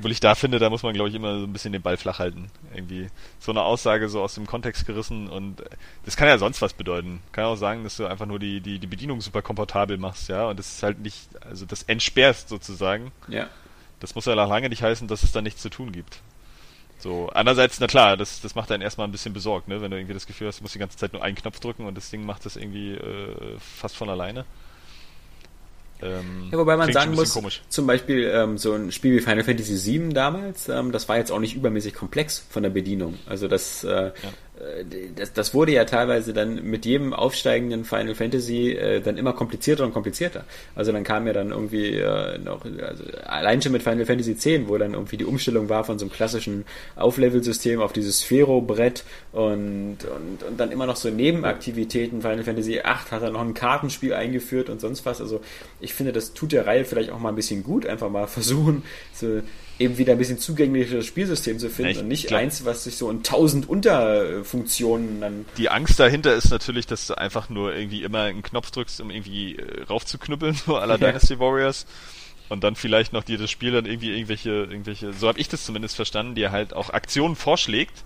obwohl 0.03 0.11
ich 0.11 0.19
da 0.19 0.35
finde, 0.35 0.59
da 0.59 0.69
muss 0.69 0.83
man, 0.83 0.95
glaube 0.95 1.11
ich, 1.11 1.15
immer 1.15 1.39
so 1.39 1.47
ein 1.47 1.53
bisschen 1.53 1.73
den 1.73 1.81
Ball 1.81 1.97
flach 1.97 2.19
halten. 2.19 2.51
Irgendwie 2.74 3.07
so 3.39 3.53
eine 3.53 3.62
Aussage 3.62 4.09
so 4.09 4.20
aus 4.20 4.35
dem 4.35 4.49
Kontext 4.49 4.85
gerissen 4.85 5.29
und 5.29 5.61
äh, 5.61 5.70
das 6.05 6.16
kann 6.16 6.27
ja 6.27 6.39
sonst 6.39 6.61
was 6.61 6.73
bedeuten. 6.73 7.23
Kann 7.31 7.45
auch 7.45 7.55
sagen, 7.55 7.85
dass 7.85 7.99
du 7.99 8.07
einfach 8.07 8.27
nur 8.27 8.41
die, 8.41 8.61
die, 8.61 8.81
die 8.81 8.89
Bedienung 8.89 9.20
super 9.20 9.43
komfortabel 9.43 9.99
machst, 9.99 10.29
ja, 10.29 10.49
und 10.49 10.59
das 10.59 10.73
ist 10.73 10.83
halt 10.83 10.99
nicht, 10.99 11.29
also 11.47 11.66
das 11.66 11.85
entsperrst 11.85 12.49
sozusagen. 12.49 13.12
Ja. 13.29 13.47
Das 14.01 14.16
muss 14.16 14.24
ja 14.24 14.35
noch 14.35 14.49
lange 14.49 14.69
nicht 14.69 14.83
heißen, 14.83 15.07
dass 15.07 15.23
es 15.23 15.31
da 15.31 15.41
nichts 15.41 15.62
zu 15.62 15.70
tun 15.70 15.93
gibt. 15.93 16.20
So, 16.99 17.31
andererseits, 17.33 17.79
na 17.79 17.87
klar, 17.87 18.16
das, 18.16 18.41
das 18.41 18.57
macht 18.57 18.73
einen 18.73 18.83
erstmal 18.83 19.07
ein 19.07 19.12
bisschen 19.12 19.33
besorgt, 19.33 19.69
ne? 19.69 19.81
wenn 19.83 19.93
du 19.93 19.97
irgendwie 19.99 20.15
das 20.15 20.27
Gefühl 20.27 20.49
hast, 20.49 20.59
du 20.59 20.65
musst 20.65 20.74
die 20.74 20.81
ganze 20.81 20.97
Zeit 20.97 21.12
nur 21.12 21.23
einen 21.23 21.37
Knopf 21.37 21.61
drücken 21.61 21.87
und 21.87 21.97
das 21.97 22.11
Ding 22.11 22.27
macht 22.27 22.45
das 22.45 22.57
irgendwie 22.57 22.95
äh, 22.95 23.57
fast 23.61 23.95
von 23.97 24.11
alleine. 24.11 24.47
Ähm, 26.03 26.49
ja, 26.51 26.59
wobei 26.59 26.77
man 26.77 26.93
sagen 26.93 27.15
muss, 27.15 27.33
komisch. 27.33 27.62
zum 27.69 27.87
Beispiel 27.87 28.31
ähm, 28.35 28.59
so 28.59 28.73
ein 28.73 28.91
Spiel 28.91 29.16
wie 29.16 29.20
Final 29.20 29.45
Fantasy 29.45 30.01
VII 30.01 30.12
damals, 30.12 30.69
ähm, 30.69 30.91
das 30.93 31.09
war 31.09 31.16
jetzt 31.16 31.31
auch 31.31 31.39
nicht 31.39 31.55
übermäßig 31.55 31.95
komplex 31.95 32.45
von 32.51 32.62
der 32.62 32.70
Bedienung. 32.70 33.19
Also 33.27 33.47
das, 33.49 33.85
äh, 33.85 34.11
das, 35.16 35.32
das 35.32 35.55
wurde 35.55 35.72
ja 35.72 35.84
teilweise 35.84 36.32
dann 36.32 36.62
mit 36.62 36.86
jedem 36.86 37.12
aufsteigenden 37.12 37.84
Final 37.84 38.14
Fantasy 38.14 38.70
äh, 38.70 39.01
dann 39.01 39.16
immer 39.16 39.32
komplizierter 39.32 39.84
und 39.84 39.93
komplizierter. 39.93 40.44
Also 40.76 40.93
dann 40.93 41.02
kam 41.02 41.26
ja 41.26 41.32
dann 41.32 41.51
irgendwie 41.51 41.97
äh, 41.97 42.39
noch, 42.39 42.64
also 42.64 43.05
allein 43.26 43.60
schon 43.60 43.72
mit 43.72 43.82
Final 43.82 44.06
Fantasy 44.06 44.32
X, 44.32 44.47
wo 44.68 44.78
dann 44.78 44.94
irgendwie 44.94 45.16
die 45.16 45.24
Umstellung 45.24 45.68
war 45.68 45.82
von 45.82 45.98
so 45.98 46.05
einem 46.05 46.12
klassischen 46.12 46.64
Auflevel-System 46.94 47.80
auf 47.80 47.93
dieses 47.93 48.20
Sphero-Brett 48.20 49.05
und, 49.32 49.98
und, 50.05 50.43
und 50.48 50.60
dann 50.60 50.70
immer 50.70 50.86
noch 50.86 50.97
so 50.97 51.10
Nebenaktivitäten. 51.10 52.22
Final 52.22 52.44
Fantasy 52.44 52.74
VIII 52.74 52.82
hat 52.82 53.22
dann 53.22 53.32
noch 53.32 53.40
ein 53.40 53.55
Kartenspiel 53.55 54.14
eingeführt 54.14 54.70
und 54.70 54.80
sonst 54.80 55.05
was. 55.05 55.20
Also 55.20 55.40
ich 55.80 55.93
finde, 55.93 56.12
das 56.12 56.34
tut 56.34 56.52
der 56.52 56.66
Reihe 56.66 56.84
vielleicht 56.84 57.10
auch 57.10 57.18
mal 57.18 57.30
ein 57.30 57.36
bisschen 57.36 57.64
gut, 57.64 57.84
einfach 57.84 58.10
mal 58.10 58.26
versuchen, 58.28 58.84
so 59.12 59.43
eben 59.83 59.99
wieder 59.99 60.13
ein 60.13 60.19
bisschen 60.19 60.39
zugänglicheres 60.39 61.07
Spielsystem 61.07 61.59
zu 61.59 61.69
finden 61.69 61.95
ja, 61.95 62.01
und 62.01 62.09
nicht 62.09 62.29
glaub, 62.29 62.41
eins, 62.41 62.65
was 62.65 62.85
sich 62.85 62.97
so 62.97 63.11
in 63.11 63.23
tausend 63.23 63.69
Unterfunktionen 63.69 65.21
dann. 65.21 65.45
Die 65.59 65.69
Angst 65.69 65.99
dahinter 66.01 66.35
ist 66.35 66.51
natürlich, 66.51 66.87
dass 66.87 67.07
du 67.07 67.19
einfach 67.19 67.49
nur 67.49 67.75
irgendwie 67.75 68.03
immer 68.03 68.23
einen 68.23 68.43
Knopf 68.43 68.71
drückst, 68.71 69.01
um 69.01 69.11
irgendwie 69.11 69.57
äh, 69.57 69.83
raufzuknüppeln, 69.83 70.55
so 70.55 70.77
aller 70.77 70.95
ja. 71.01 71.09
Dynasty 71.09 71.39
Warriors. 71.39 71.87
Und 72.49 72.65
dann 72.65 72.77
vielleicht 72.77 73.13
noch 73.13 73.25
dir 73.25 73.39
das 73.39 73.51
Spiel 73.51 73.73
dann 73.73 73.87
irgendwie 73.87 74.13
irgendwelche, 74.13 74.51
irgendwelche, 74.51 75.13
so 75.13 75.29
habe 75.29 75.41
ich 75.41 75.49
das 75.49 75.65
zumindest 75.65 75.97
verstanden, 75.97 76.35
dir 76.35 76.53
halt 76.53 76.75
auch 76.75 76.91
Aktionen 76.91 77.35
vorschlägt. 77.35 78.05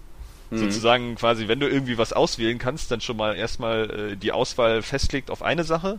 Mhm. 0.50 0.58
Sozusagen 0.58 1.14
quasi, 1.16 1.48
wenn 1.48 1.58
du 1.58 1.68
irgendwie 1.68 1.98
was 1.98 2.12
auswählen 2.12 2.58
kannst, 2.58 2.90
dann 2.90 3.00
schon 3.00 3.16
mal 3.16 3.34
erstmal 3.34 3.90
äh, 3.90 4.16
die 4.16 4.32
Auswahl 4.32 4.82
festlegt 4.82 5.30
auf 5.30 5.42
eine 5.42 5.64
Sache. 5.64 5.98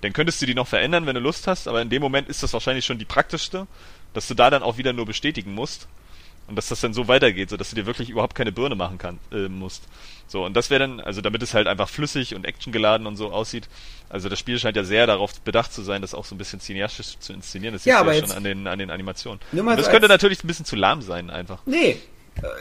Dann 0.00 0.12
könntest 0.12 0.42
du 0.42 0.46
die 0.46 0.54
noch 0.54 0.66
verändern, 0.66 1.06
wenn 1.06 1.14
du 1.14 1.20
Lust 1.20 1.46
hast, 1.46 1.68
aber 1.68 1.80
in 1.80 1.90
dem 1.90 2.02
Moment 2.02 2.28
ist 2.28 2.42
das 2.42 2.52
wahrscheinlich 2.52 2.84
schon 2.84 2.98
die 2.98 3.04
praktischste 3.04 3.66
dass 4.14 4.28
du 4.28 4.34
da 4.34 4.50
dann 4.50 4.62
auch 4.62 4.78
wieder 4.78 4.92
nur 4.92 5.06
bestätigen 5.06 5.54
musst 5.54 5.88
und 6.48 6.56
dass 6.56 6.68
das 6.68 6.80
dann 6.80 6.92
so 6.92 7.08
weitergeht, 7.08 7.50
so 7.50 7.56
dass 7.56 7.70
du 7.70 7.76
dir 7.76 7.86
wirklich 7.86 8.10
überhaupt 8.10 8.34
keine 8.34 8.52
Birne 8.52 8.74
machen 8.74 8.98
kann, 8.98 9.18
äh, 9.30 9.48
musst. 9.48 9.84
So, 10.26 10.44
und 10.44 10.56
das 10.56 10.70
wäre 10.70 10.80
dann, 10.80 11.00
also 11.00 11.20
damit 11.20 11.42
es 11.42 11.54
halt 11.54 11.66
einfach 11.66 11.88
flüssig 11.88 12.34
und 12.34 12.46
actiongeladen 12.46 13.06
und 13.06 13.16
so 13.16 13.30
aussieht. 13.30 13.68
Also 14.08 14.28
das 14.28 14.38
Spiel 14.38 14.58
scheint 14.58 14.76
ja 14.76 14.84
sehr 14.84 15.06
darauf 15.06 15.40
bedacht 15.40 15.72
zu 15.72 15.82
sein, 15.82 16.02
das 16.02 16.14
auch 16.14 16.24
so 16.24 16.34
ein 16.34 16.38
bisschen 16.38 16.60
cineastisch 16.60 17.18
zu 17.18 17.32
inszenieren. 17.32 17.74
Das 17.74 17.84
ja, 17.84 18.00
aber 18.00 18.12
ja 18.14 18.20
schon 18.20 18.32
an 18.36 18.44
den, 18.44 18.66
an 18.66 18.78
den 18.78 18.90
Animationen. 18.90 19.40
Nur 19.52 19.64
mal 19.64 19.76
das 19.76 19.86
so 19.86 19.90
könnte 19.90 20.08
natürlich 20.08 20.42
ein 20.42 20.46
bisschen 20.46 20.64
zu 20.64 20.76
lahm 20.76 21.02
sein, 21.02 21.30
einfach. 21.30 21.60
Nee, 21.66 21.98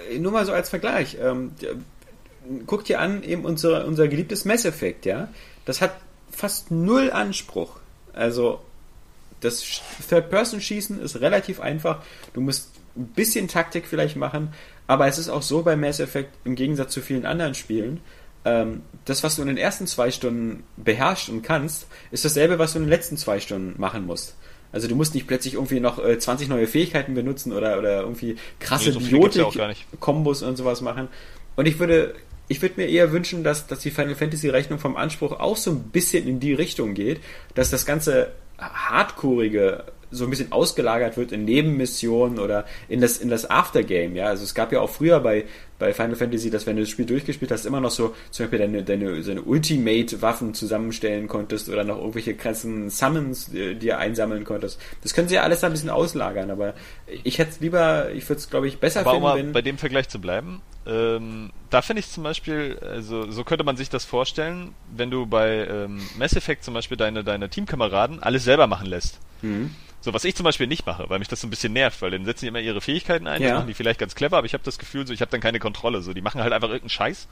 äh, 0.10 0.20
nur 0.20 0.32
mal 0.32 0.46
so 0.46 0.54
als 0.54 0.70
Vergleich. 0.70 1.18
Ähm, 1.22 1.54
guck 2.66 2.86
dir 2.86 3.00
an, 3.00 3.24
eben 3.24 3.46
unser, 3.46 3.86
unser 3.86 4.08
geliebtes 4.08 4.46
Mass 4.46 4.66
Effect, 4.66 5.06
ja. 5.06 5.30
Das 5.66 5.82
hat 5.82 5.96
fast 6.32 6.72
null 6.72 7.12
Anspruch. 7.12 7.78
Also 8.14 8.62
das 9.42 9.82
Third-Person-Schießen 10.10 11.02
ist 11.02 11.20
relativ 11.20 11.60
einfach. 11.60 12.04
Du 12.34 12.42
musst 12.42 12.72
ein 12.96 13.08
bisschen 13.08 13.48
Taktik 13.48 13.86
vielleicht 13.88 14.16
machen, 14.16 14.54
aber 14.88 15.08
es 15.08 15.18
ist 15.18 15.30
auch 15.30 15.42
so 15.42 15.64
bei 15.64 15.76
Mass 15.76 16.00
Effect 16.00 16.30
im 16.46 16.56
Gegensatz 16.56 16.94
zu 16.94 17.02
vielen 17.02 17.26
anderen 17.26 17.54
Spielen. 17.54 18.02
Ähm, 18.44 18.82
das, 19.06 19.24
was 19.24 19.36
du 19.36 19.42
in 19.42 19.48
den 19.48 19.58
ersten 19.58 19.88
zwei 19.88 20.12
Stunden 20.12 20.64
beherrschst 20.78 21.30
und 21.30 21.42
kannst, 21.44 21.88
ist 22.12 22.26
dasselbe, 22.26 22.60
was 22.60 22.74
du 22.74 22.80
in 22.80 22.86
den 22.86 22.90
letzten 22.90 23.18
zwei 23.18 23.40
Stunden 23.40 23.80
machen 23.80 24.06
musst. 24.06 24.36
Also 24.72 24.88
du 24.88 24.96
musst 24.96 25.14
nicht 25.14 25.28
plötzlich 25.28 25.56
irgendwie 25.56 25.80
noch 25.80 26.04
äh, 26.04 26.18
20 26.18 26.48
neue 26.48 26.68
Fähigkeiten 26.68 27.14
benutzen 27.14 27.52
oder, 27.52 27.78
oder 27.78 28.02
irgendwie 28.02 28.38
krasse 28.60 28.90
nee, 28.90 28.92
so 28.92 29.00
Biotik-Kombos 29.00 30.44
und 30.44 30.56
sowas 30.56 30.82
machen. 30.82 31.10
Und 31.56 31.68
ich 31.68 31.78
würde, 31.78 32.16
ich 32.48 32.62
würde 32.62 32.76
mir 32.78 32.88
eher 32.88 33.12
wünschen, 33.12 33.44
dass, 33.44 33.68
dass 33.68 33.80
die 33.80 33.92
Final 33.92 34.16
Fantasy 34.16 34.50
Rechnung 34.50 34.80
vom 34.80 34.96
Anspruch 34.96 35.40
auch 35.40 35.58
so 35.58 35.72
ein 35.72 35.84
bisschen 35.84 36.28
in 36.28 36.40
die 36.40 36.54
Richtung 36.54 36.94
geht, 36.94 37.20
dass 37.54 37.70
das 37.70 37.86
Ganze 37.86 38.32
hardcoreige 38.62 39.84
so 40.12 40.26
ein 40.26 40.30
bisschen 40.30 40.52
ausgelagert 40.52 41.18
wird 41.18 41.32
in 41.32 41.46
Nebenmissionen 41.46 42.40
oder 42.40 42.66
in 42.90 43.02
das, 43.02 43.18
in 43.18 43.30
das 43.30 43.50
Aftergame, 43.50 44.16
ja. 44.16 44.26
Also 44.26 44.44
es 44.44 44.54
gab 44.54 44.72
ja 44.72 44.82
auch 44.82 44.90
früher 44.90 45.20
bei, 45.20 45.46
bei 45.80 45.94
Final 45.94 46.16
Fantasy, 46.16 46.50
dass 46.50 46.68
wenn 46.68 46.76
du 46.76 46.84
das 46.84 46.90
Spiel 46.90 47.06
durchgespielt 47.06 47.52
hast, 47.52 47.66
immer 47.66 47.80
noch 47.80 47.92
so 47.92 48.14
zum 48.30 48.46
Beispiel 48.46 48.60
deine, 48.60 48.84
deine, 48.84 49.22
deine 49.22 49.42
Ultimate-Waffen 49.42 50.54
zusammenstellen 50.54 51.28
konntest 51.28 51.70
oder 51.70 51.84
noch 51.84 51.98
irgendwelche 51.98 52.36
krassen 52.36 52.90
Summons 52.90 53.54
äh, 53.54 53.76
dir 53.76 53.98
einsammeln 53.98 54.44
konntest. 54.44 54.80
Das 55.02 55.14
können 55.14 55.28
sie 55.28 55.36
ja 55.36 55.44
alles 55.44 55.64
ein 55.64 55.72
bisschen 55.72 55.90
auslagern, 55.90 56.52
aber 56.52 56.74
ich 57.24 57.40
hätte 57.40 57.52
es 57.52 57.60
lieber, 57.60 58.12
ich 58.12 58.28
würde 58.30 58.40
es 58.40 58.50
glaube 58.50 58.68
ich 58.68 58.80
besser 58.80 59.02
aber 59.02 59.12
finden, 59.12 59.26
um 59.26 59.38
wenn... 59.38 59.52
bei 59.54 59.62
dem 59.62 59.78
Vergleich 59.78 60.10
zu 60.10 60.20
bleiben, 60.20 60.62
ähm, 60.86 61.52
da 61.70 61.82
finde 61.82 62.00
ich 62.00 62.10
zum 62.10 62.24
Beispiel, 62.24 62.80
also 62.82 63.30
so 63.30 63.44
könnte 63.44 63.64
man 63.64 63.78
sich 63.78 63.90
das 63.90 64.04
vorstellen, 64.04 64.74
wenn 64.96 65.12
du 65.12 65.26
bei 65.26 65.68
ähm, 65.68 66.02
Mass 66.18 66.36
Effect 66.36 66.64
zum 66.64 66.74
Beispiel 66.74 66.98
deine, 66.98 67.24
deine 67.24 67.50
Teamkameraden 67.50 68.22
alles 68.22 68.44
selber 68.44 68.68
machen 68.68 68.88
lässt. 68.88 69.20
Mhm. 69.42 69.76
So, 70.02 70.14
was 70.14 70.24
ich 70.24 70.36
zum 70.36 70.44
Beispiel 70.44 70.66
nicht 70.66 70.86
mache, 70.86 71.10
weil 71.10 71.20
mich 71.20 71.28
das 71.28 71.42
so 71.42 71.48
ein 71.48 71.52
bisschen 71.52 71.74
nervt, 71.74 72.02
weil 72.02 72.10
dann 72.10 72.26
setzen 72.26 72.46
die 72.46 72.48
immer 72.48 72.60
ihre 72.60 72.82
Fähigkeiten 72.82 73.28
ein, 73.28 73.42
ja. 73.42 73.50
das 73.50 73.58
machen 73.58 73.68
die 73.68 73.76
vielleicht 73.76 74.00
ganz 74.00 74.16
clever, 74.16 74.38
aber 74.38 74.46
ich 74.46 74.54
habe 74.54 74.64
das 74.64 74.80
Gefühl, 74.80 75.06
so 75.06 75.14
ich 75.14 75.22
habe 75.22 75.30
dann 75.30 75.42
keine 75.42 75.60
Kontrolle. 75.60 76.02
So, 76.02 76.14
die 76.14 76.22
machen 76.22 76.42
halt 76.42 76.54
einfach 76.54 76.70
irgendeinen 76.70 76.90
Scheiß. 76.90 77.28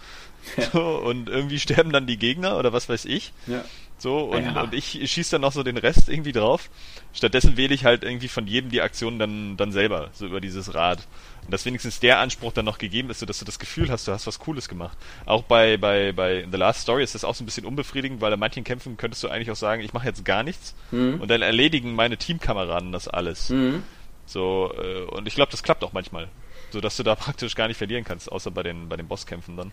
Ja. 0.56 0.64
So, 0.72 0.98
und 0.98 1.30
irgendwie 1.30 1.60
sterben 1.60 1.91
dann 1.91 2.06
die 2.06 2.18
Gegner 2.18 2.58
oder 2.58 2.72
was 2.72 2.88
weiß 2.88 3.06
ich. 3.06 3.34
Ja. 3.48 3.64
So, 4.00 4.20
und, 4.20 4.46
ja. 4.46 4.62
und 4.62 4.74
ich 4.74 5.12
schieße 5.12 5.32
dann 5.32 5.42
noch 5.42 5.52
so 5.52 5.62
den 5.62 5.78
Rest 5.78 6.08
irgendwie 6.08 6.32
drauf. 6.32 6.70
Stattdessen 7.14 7.58
wähle 7.58 7.74
ich 7.74 7.84
halt 7.84 8.04
irgendwie 8.04 8.30
von 8.30 8.48
jedem 8.48 8.72
die 8.72 8.82
Aktion 8.82 9.20
dann, 9.20 9.58
dann 9.58 9.74
selber, 9.74 10.10
so 10.14 10.26
über 10.26 10.40
dieses 10.40 10.74
Rad. 10.74 11.06
Und 11.44 11.52
dass 11.52 11.66
wenigstens 11.66 12.00
der 12.00 12.20
Anspruch 12.20 12.54
dann 12.54 12.64
noch 12.64 12.78
gegeben 12.78 13.10
ist, 13.10 13.20
sodass 13.20 13.40
du 13.40 13.46
das 13.46 13.60
Gefühl 13.60 13.92
hast, 13.92 14.08
du 14.08 14.14
hast 14.14 14.26
was 14.26 14.40
Cooles 14.40 14.70
gemacht. 14.70 14.98
Auch 15.26 15.44
bei, 15.44 15.76
bei, 15.76 16.14
bei 16.14 16.48
The 16.50 16.58
Last 16.58 16.82
Story 16.82 17.04
ist 17.04 17.14
das 17.14 17.26
auch 17.26 17.36
so 17.36 17.44
ein 17.44 17.46
bisschen 17.46 17.66
unbefriedigend, 17.66 18.22
weil 18.22 18.32
in 18.32 18.40
manchen 18.40 18.64
Kämpfen 18.64 18.96
könntest 18.96 19.22
du 19.24 19.28
eigentlich 19.28 19.52
auch 19.52 19.58
sagen, 19.58 19.84
ich 19.84 19.92
mache 19.92 20.08
jetzt 20.08 20.24
gar 20.24 20.44
nichts 20.44 20.76
mhm. 20.92 21.20
und 21.20 21.30
dann 21.30 21.42
erledigen 21.42 21.94
meine 21.94 22.16
Teamkameraden 22.16 22.94
das 22.94 23.10
alles. 23.10 23.50
Mhm. 23.50 23.84
So, 24.26 24.74
äh, 24.78 25.02
und 25.12 25.28
ich 25.28 25.36
glaube, 25.36 25.52
das 25.52 25.62
klappt 25.62 25.84
auch 25.84 25.92
manchmal. 25.92 26.30
So 26.72 26.80
dass 26.80 26.96
du 26.96 27.04
da 27.04 27.16
praktisch 27.16 27.56
gar 27.56 27.68
nicht 27.68 27.78
verlieren 27.78 28.06
kannst, 28.06 28.32
außer 28.32 28.52
bei 28.52 28.64
den, 28.64 28.88
bei 28.88 28.96
den 28.96 29.08
Bosskämpfen 29.08 29.58
dann. 29.58 29.72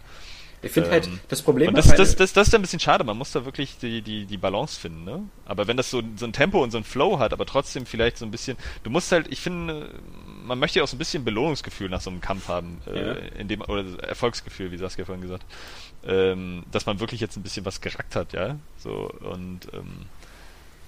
Ich 0.62 0.72
finde 0.72 0.90
halt, 0.90 1.06
ähm, 1.06 1.12
halt, 1.12 1.20
das 1.28 1.42
Problem 1.42 1.68
und 1.68 1.78
das, 1.78 1.94
das, 1.94 2.16
das, 2.16 2.32
das 2.32 2.48
ist 2.48 2.54
ein 2.54 2.62
bisschen 2.62 2.80
schade, 2.80 3.04
man 3.04 3.16
muss 3.16 3.32
da 3.32 3.44
wirklich 3.44 3.78
die, 3.78 4.02
die, 4.02 4.24
die 4.24 4.36
Balance 4.36 4.80
finden, 4.80 5.04
ne? 5.04 5.22
Aber 5.44 5.66
wenn 5.66 5.76
das 5.76 5.90
so, 5.90 6.02
so 6.16 6.24
ein 6.24 6.32
Tempo 6.32 6.62
und 6.62 6.70
so 6.70 6.78
ein 6.78 6.84
Flow 6.84 7.18
hat, 7.18 7.32
aber 7.32 7.46
trotzdem 7.46 7.86
vielleicht 7.86 8.18
so 8.18 8.24
ein 8.24 8.30
bisschen, 8.30 8.56
du 8.82 8.90
musst 8.90 9.12
halt, 9.12 9.26
ich 9.30 9.40
finde, 9.40 9.90
man 10.44 10.58
möchte 10.58 10.78
ja 10.78 10.84
auch 10.84 10.88
so 10.88 10.96
ein 10.96 10.98
bisschen 10.98 11.24
Belohnungsgefühl 11.24 11.88
nach 11.88 12.00
so 12.00 12.10
einem 12.10 12.20
Kampf 12.20 12.48
haben, 12.48 12.80
äh, 12.86 13.06
ja. 13.06 13.12
in 13.38 13.48
dem, 13.48 13.60
oder 13.62 13.84
Erfolgsgefühl, 14.02 14.72
wie 14.72 14.78
Saskia 14.78 15.04
vorhin 15.04 15.22
gesagt, 15.22 15.44
ähm, 16.06 16.64
dass 16.72 16.86
man 16.86 17.00
wirklich 17.00 17.20
jetzt 17.20 17.36
ein 17.36 17.42
bisschen 17.42 17.64
was 17.64 17.80
gerackt 17.80 18.16
hat, 18.16 18.32
ja? 18.32 18.56
So, 18.78 19.10
und, 19.20 19.72
ähm, 19.72 20.06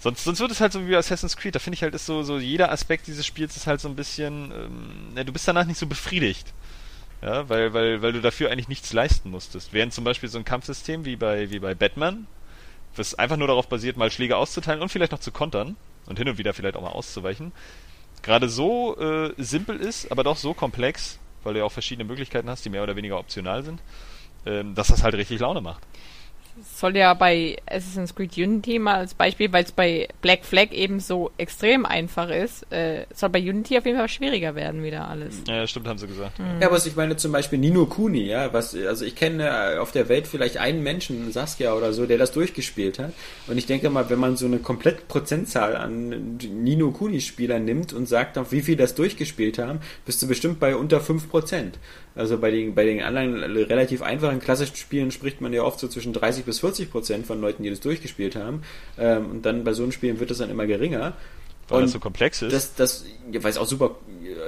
Sonst, 0.00 0.22
sonst 0.22 0.38
wird 0.38 0.52
es 0.52 0.60
halt 0.60 0.72
so 0.72 0.86
wie 0.86 0.94
Assassin's 0.94 1.36
Creed. 1.36 1.54
Da 1.56 1.58
finde 1.58 1.74
ich 1.74 1.82
halt, 1.82 1.94
ist 1.94 2.06
so, 2.06 2.22
so 2.22 2.38
jeder 2.38 2.70
Aspekt 2.70 3.08
dieses 3.08 3.26
Spiels 3.26 3.56
ist 3.56 3.66
halt 3.66 3.80
so 3.80 3.88
ein 3.88 3.96
bisschen, 3.96 4.52
ähm, 4.52 5.16
ja, 5.16 5.24
du 5.24 5.32
bist 5.32 5.48
danach 5.48 5.66
nicht 5.66 5.78
so 5.78 5.86
befriedigt. 5.86 6.52
Ja, 7.20 7.48
weil, 7.48 7.74
weil, 7.74 8.00
weil 8.00 8.12
du 8.12 8.20
dafür 8.20 8.50
eigentlich 8.50 8.68
nichts 8.68 8.92
leisten 8.92 9.30
musstest. 9.30 9.72
Während 9.72 9.92
zum 9.92 10.04
Beispiel 10.04 10.28
so 10.28 10.38
ein 10.38 10.44
Kampfsystem 10.44 11.04
wie 11.04 11.16
bei, 11.16 11.50
wie 11.50 11.58
bei 11.58 11.74
Batman, 11.74 12.26
was 12.94 13.14
einfach 13.16 13.36
nur 13.36 13.48
darauf 13.48 13.68
basiert, 13.68 13.96
mal 13.96 14.10
Schläge 14.10 14.36
auszuteilen 14.36 14.82
und 14.82 14.88
vielleicht 14.88 15.12
noch 15.12 15.18
zu 15.18 15.32
kontern 15.32 15.76
und 16.06 16.18
hin 16.18 16.28
und 16.28 16.38
wieder 16.38 16.54
vielleicht 16.54 16.76
auch 16.76 16.82
mal 16.82 16.90
auszuweichen, 16.90 17.52
gerade 18.22 18.48
so 18.48 18.96
äh, 18.98 19.34
simpel 19.36 19.80
ist, 19.80 20.12
aber 20.12 20.22
doch 20.22 20.36
so 20.36 20.54
komplex, 20.54 21.18
weil 21.42 21.54
du 21.54 21.60
ja 21.60 21.64
auch 21.64 21.72
verschiedene 21.72 22.06
Möglichkeiten 22.06 22.48
hast, 22.48 22.64
die 22.64 22.70
mehr 22.70 22.82
oder 22.84 22.94
weniger 22.96 23.18
optional 23.18 23.64
sind, 23.64 23.80
ähm, 24.46 24.74
dass 24.76 24.88
das 24.88 25.02
halt 25.02 25.14
richtig 25.14 25.40
Laune 25.40 25.60
macht 25.60 25.82
soll 26.62 26.96
ja 26.96 27.14
bei 27.14 27.56
Assassin's 27.66 28.14
Creed 28.14 28.36
Unity 28.36 28.78
mal 28.78 28.96
als 28.96 29.14
Beispiel, 29.14 29.52
weil 29.52 29.64
es 29.64 29.72
bei 29.72 30.08
Black 30.20 30.44
Flag 30.44 30.72
eben 30.72 31.00
so 31.00 31.30
extrem 31.38 31.86
einfach 31.86 32.30
ist, 32.30 32.70
äh, 32.72 33.06
soll 33.14 33.28
bei 33.30 33.40
Unity 33.40 33.78
auf 33.78 33.86
jeden 33.86 33.98
Fall 33.98 34.08
schwieriger 34.08 34.54
werden 34.54 34.82
wieder 34.82 35.08
alles. 35.08 35.42
Ja, 35.46 35.66
stimmt, 35.66 35.88
haben 35.88 35.98
sie 35.98 36.06
gesagt. 36.06 36.38
Mhm. 36.38 36.60
Ja, 36.60 36.70
was 36.70 36.86
ich 36.86 36.96
meine 36.96 37.16
zum 37.16 37.32
Beispiel 37.32 37.58
Nino 37.58 37.86
Kuni, 37.86 38.26
ja, 38.26 38.52
was, 38.52 38.74
also 38.74 39.04
ich 39.04 39.14
kenne 39.14 39.80
auf 39.80 39.92
der 39.92 40.08
Welt 40.08 40.26
vielleicht 40.26 40.58
einen 40.58 40.82
Menschen, 40.82 41.32
Saskia 41.32 41.74
oder 41.74 41.92
so, 41.92 42.06
der 42.06 42.18
das 42.18 42.32
durchgespielt 42.32 42.98
hat. 42.98 43.12
Und 43.46 43.58
ich 43.58 43.66
denke 43.66 43.90
mal, 43.90 44.10
wenn 44.10 44.18
man 44.18 44.36
so 44.36 44.46
eine 44.46 44.58
komplett 44.58 45.08
Prozentzahl 45.08 45.76
an 45.76 46.38
Nino 46.38 46.90
Kuni 46.90 47.20
Spielern 47.20 47.64
nimmt 47.64 47.92
und 47.92 48.06
sagt, 48.06 48.38
auf 48.38 48.52
wie 48.52 48.62
viel 48.62 48.76
das 48.76 48.94
durchgespielt 48.94 49.58
haben, 49.58 49.80
bist 50.04 50.22
du 50.22 50.28
bestimmt 50.28 50.60
bei 50.60 50.76
unter 50.76 50.98
5%. 51.00 51.72
Also 52.18 52.38
bei 52.38 52.50
den, 52.50 52.74
bei 52.74 52.84
den 52.84 53.00
anderen 53.00 53.44
relativ 53.44 54.02
einfachen 54.02 54.40
klassischen 54.40 54.74
Spielen 54.74 55.12
spricht 55.12 55.40
man 55.40 55.52
ja 55.52 55.62
oft 55.62 55.78
so 55.78 55.86
zwischen 55.86 56.12
30 56.12 56.44
bis 56.48 56.60
40 56.60 56.90
Prozent 56.90 57.26
von 57.26 57.40
Leuten, 57.40 57.62
die 57.62 57.70
das 57.70 57.80
durchgespielt 57.80 58.34
haben. 58.34 58.62
Ähm, 58.98 59.30
und 59.30 59.42
dann 59.42 59.62
bei 59.62 59.72
so 59.72 59.82
einem 59.84 59.92
Spielen 59.92 60.18
wird 60.18 60.30
das 60.30 60.38
dann 60.38 60.50
immer 60.50 60.66
geringer. 60.66 61.12
Weil 61.68 61.78
und 61.78 61.82
das 61.84 61.92
so 61.92 62.00
komplex 62.00 62.40
ist. 62.42 62.52
Das, 62.52 62.74
das, 62.74 63.04
weil 63.30 63.50
es 63.50 63.58
auch 63.58 63.66
super, 63.66 63.96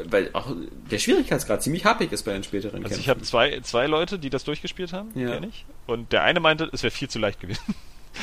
weil 0.06 0.30
auch 0.32 0.50
der 0.90 0.98
Schwierigkeitsgrad 0.98 1.62
ziemlich 1.62 1.84
happig 1.84 2.10
ist 2.12 2.22
bei 2.22 2.32
den 2.32 2.42
späteren 2.42 2.76
Also 2.76 2.88
Kämpfen. 2.88 3.00
ich 3.00 3.08
habe 3.10 3.20
zwei, 3.20 3.60
zwei 3.60 3.86
Leute, 3.86 4.18
die 4.18 4.30
das 4.30 4.44
durchgespielt 4.44 4.94
haben, 4.94 5.10
ja. 5.14 5.34
kenne 5.34 5.48
ich. 5.48 5.66
Und 5.86 6.12
der 6.12 6.22
eine 6.22 6.40
meinte, 6.40 6.70
es 6.72 6.82
wäre 6.82 6.90
viel 6.90 7.08
zu 7.08 7.18
leicht 7.18 7.40
gewesen. 7.40 7.62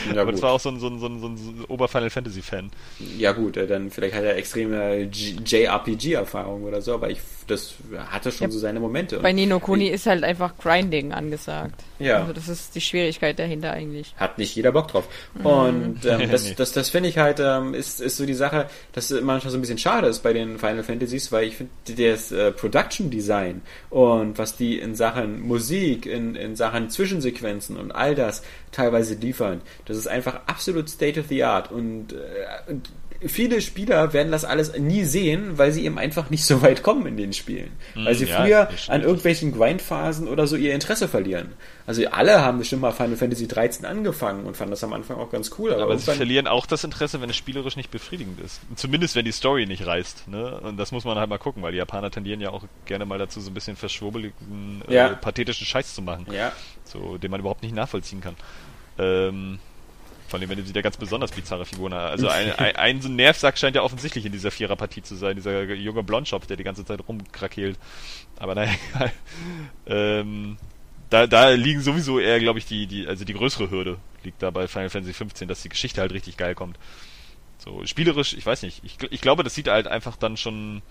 Ja, 0.08 0.22
Aber 0.22 0.26
gut. 0.26 0.36
das 0.36 0.42
war 0.42 0.52
auch 0.52 0.60
so 0.60 0.70
ein, 0.70 0.80
so 0.80 0.88
ein, 0.88 1.00
so 1.00 1.08
ein, 1.08 1.20
so 1.20 1.28
ein 1.28 1.66
Ober-Final 1.68 2.10
Fantasy-Fan. 2.10 2.72
Ja, 3.18 3.32
gut, 3.32 3.58
äh, 3.58 3.68
dann 3.68 3.90
vielleicht 3.90 4.16
hat 4.16 4.24
er 4.24 4.36
extreme 4.36 5.10
JRPG-Erfahrung 5.12 6.64
oder 6.64 6.82
so, 6.82 6.94
aber 6.94 7.10
ich, 7.10 7.20
das 7.48 7.76
hatte 8.10 8.32
schon 8.32 8.48
ja, 8.48 8.52
so 8.52 8.60
seine 8.60 8.80
Momente. 8.80 9.20
Bei 9.20 9.34
Nino 9.34 9.60
Kuni 9.60 9.88
ist 9.88 10.06
halt 10.06 10.24
einfach 10.24 10.58
Grinding 10.58 11.14
angesagt. 11.14 11.84
Ja. 12.00 12.20
Also 12.20 12.34
das 12.34 12.48
ist 12.48 12.76
die 12.76 12.82
Schwierigkeit 12.82 13.40
dahinter 13.40 13.72
eigentlich. 13.72 14.14
Hat 14.18 14.38
nicht 14.38 14.56
jeder 14.56 14.72
Bock 14.72 14.90
drauf. 14.90 15.08
Mhm. 15.36 15.46
Und 15.46 16.06
ähm, 16.06 16.30
das, 16.32 16.54
das, 16.56 16.72
das 16.74 16.90
finde 16.90 17.10
ich 17.10 17.18
halt, 17.18 17.40
ähm, 17.40 17.74
ist, 17.74 18.02
ist 18.02 18.18
so 18.18 18.26
die 18.26 18.34
Sache, 18.34 18.70
dass 18.94 19.10
manchmal 19.10 19.52
so 19.52 19.58
ein 19.58 19.62
bisschen 19.62 19.78
schade 19.78 20.08
ist 20.08 20.22
bei 20.22 20.34
den 20.34 20.60
Final 20.60 20.84
Fantasies, 20.84 21.32
weil 21.32 21.48
ich 21.48 21.56
finde, 21.56 21.72
das 21.86 22.32
äh, 22.32 22.52
Production 22.52 23.10
Design 23.10 23.62
und 23.90 24.38
was 24.38 24.58
die 24.58 24.80
in 24.80 24.96
Sachen 24.96 25.42
Musik, 25.42 26.06
in, 26.06 26.36
in 26.36 26.56
Sachen 26.56 26.90
Zwischensequenzen 26.90 27.78
und 27.78 27.92
all 27.92 28.16
das 28.16 28.44
teilweise 28.72 29.16
liefern, 29.16 29.62
das 29.86 29.98
ist 29.98 30.08
einfach 30.08 30.42
absolut 30.48 30.90
State 30.90 31.20
of 31.20 31.28
the 31.28 31.44
Art. 31.44 31.72
Und, 31.72 32.14
äh, 32.14 32.72
und 32.72 32.90
viele 33.26 33.62
Spieler 33.62 34.14
werden 34.14 34.32
das 34.32 34.46
alles 34.46 34.78
nie 34.78 35.04
sehen, 35.04 35.58
weil 35.58 35.72
sie 35.72 35.86
eben 35.86 35.98
einfach 35.98 36.30
nicht 36.30 36.46
so 36.46 36.62
weit 36.62 36.84
kommen 36.84 37.06
in 37.08 37.18
den 37.18 37.34
Spielen. 37.34 37.72
Weil 37.96 38.16
sie 38.16 38.26
ja, 38.26 38.42
früher 38.42 38.70
an 38.88 39.02
irgendwelchen 39.02 39.52
Grindphasen 39.52 40.28
oder 40.28 40.48
so 40.48 40.56
ihr 40.56 40.74
Interesse 40.74 41.08
verlieren. 41.08 41.54
Also 41.86 42.06
alle 42.08 42.42
haben 42.42 42.60
bestimmt 42.60 42.82
mal 42.82 42.92
Final 42.92 43.16
Fantasy 43.16 43.48
13 43.48 43.86
angefangen 43.86 44.46
und 44.46 44.58
fanden 44.58 44.72
das 44.72 44.84
am 44.84 44.94
Anfang 44.94 45.18
auch 45.18 45.32
ganz 45.32 45.52
cool. 45.58 45.74
Aber, 45.74 45.84
aber 45.84 45.98
sie 45.98 46.12
verlieren 46.12 46.48
auch 46.48 46.66
das 46.66 46.84
Interesse, 46.84 47.22
wenn 47.22 47.30
es 47.30 47.36
spielerisch 47.36 47.76
nicht 47.78 47.92
befriedigend 47.92 48.40
ist. 48.42 48.62
Zumindest 48.76 49.16
wenn 49.16 49.26
die 49.26 49.32
Story 49.32 49.66
nicht 49.66 49.86
reißt. 49.86 50.28
Ne? 50.28 50.60
Und 50.62 50.78
das 50.78 50.92
muss 50.92 51.06
man 51.06 51.18
halt 51.18 51.30
mal 51.30 51.38
gucken, 51.40 51.64
weil 51.64 51.72
die 51.72 51.78
Japaner 51.78 52.12
tendieren 52.12 52.42
ja 52.42 52.50
auch 52.50 52.64
gerne 52.86 53.06
mal 53.06 53.18
dazu, 53.18 53.40
so 53.42 53.50
ein 53.50 53.54
bisschen 53.54 53.76
verschwurbeligen, 53.76 54.84
äh, 54.88 54.94
ja. 54.94 55.08
äh, 55.08 55.16
pathetischen 55.16 55.66
Scheiß 55.66 55.96
zu 55.96 56.02
machen. 56.02 56.28
Ja. 56.32 56.52
So, 56.84 57.18
den 57.18 57.32
man 57.32 57.40
überhaupt 57.40 57.64
nicht 57.64 57.74
nachvollziehen 57.74 58.22
kann. 58.22 58.36
Ähm, 59.00 59.60
vor 60.28 60.40
allem, 60.40 60.50
wenn 60.50 60.58
du 60.58 60.68
wieder 60.68 60.82
ganz 60.82 60.98
besonders 60.98 61.32
bizarre 61.32 61.66
Figuren 61.66 61.94
hast. 61.94 62.12
Also 62.12 62.28
ein, 62.30 62.52
ein, 62.58 62.76
ein, 62.76 63.02
so 63.02 63.10
ein 63.10 63.16
Nervsack 63.16 63.58
scheint 63.58 63.76
ja 63.76 63.84
offensichtlich 63.84 64.26
in 64.26 64.32
dieser 64.32 64.52
Viererpartie 64.52 65.02
zu 65.02 65.16
sein, 65.16 65.36
dieser 65.36 65.64
junge 65.74 66.04
Blondschopf, 66.04 66.48
der 66.48 66.58
die 66.58 66.64
ganze 66.64 66.86
Zeit 66.86 67.00
rumkrakeelt. 67.08 67.78
Aber 68.38 68.56
naja, 68.56 68.74
ähm, 69.88 70.58
da, 71.10 71.28
da 71.28 71.50
liegen 71.50 71.82
sowieso 71.82 72.20
eher, 72.20 72.40
glaube 72.40 72.60
ich, 72.60 72.66
die, 72.66 72.88
die, 72.88 73.08
also 73.08 73.24
die 73.26 73.34
größere 73.34 73.70
Hürde 73.70 73.98
liegt 74.24 74.44
da 74.44 74.52
bei 74.52 74.68
Final 74.68 74.90
Fantasy 74.90 75.14
15, 75.14 75.48
dass 75.48 75.62
die 75.62 75.70
Geschichte 75.70 76.02
halt 76.02 76.12
richtig 76.12 76.38
geil 76.38 76.54
kommt. 76.56 76.78
So, 77.58 77.86
spielerisch, 77.86 78.34
ich 78.34 78.46
weiß 78.46 78.62
nicht. 78.64 78.84
Ich, 78.84 78.98
ich 79.10 79.22
glaube, 79.22 79.44
das 79.44 79.56
sieht 79.56 79.68
halt 79.68 79.88
einfach 79.88 80.16
dann 80.16 80.38
schon, 80.38 80.82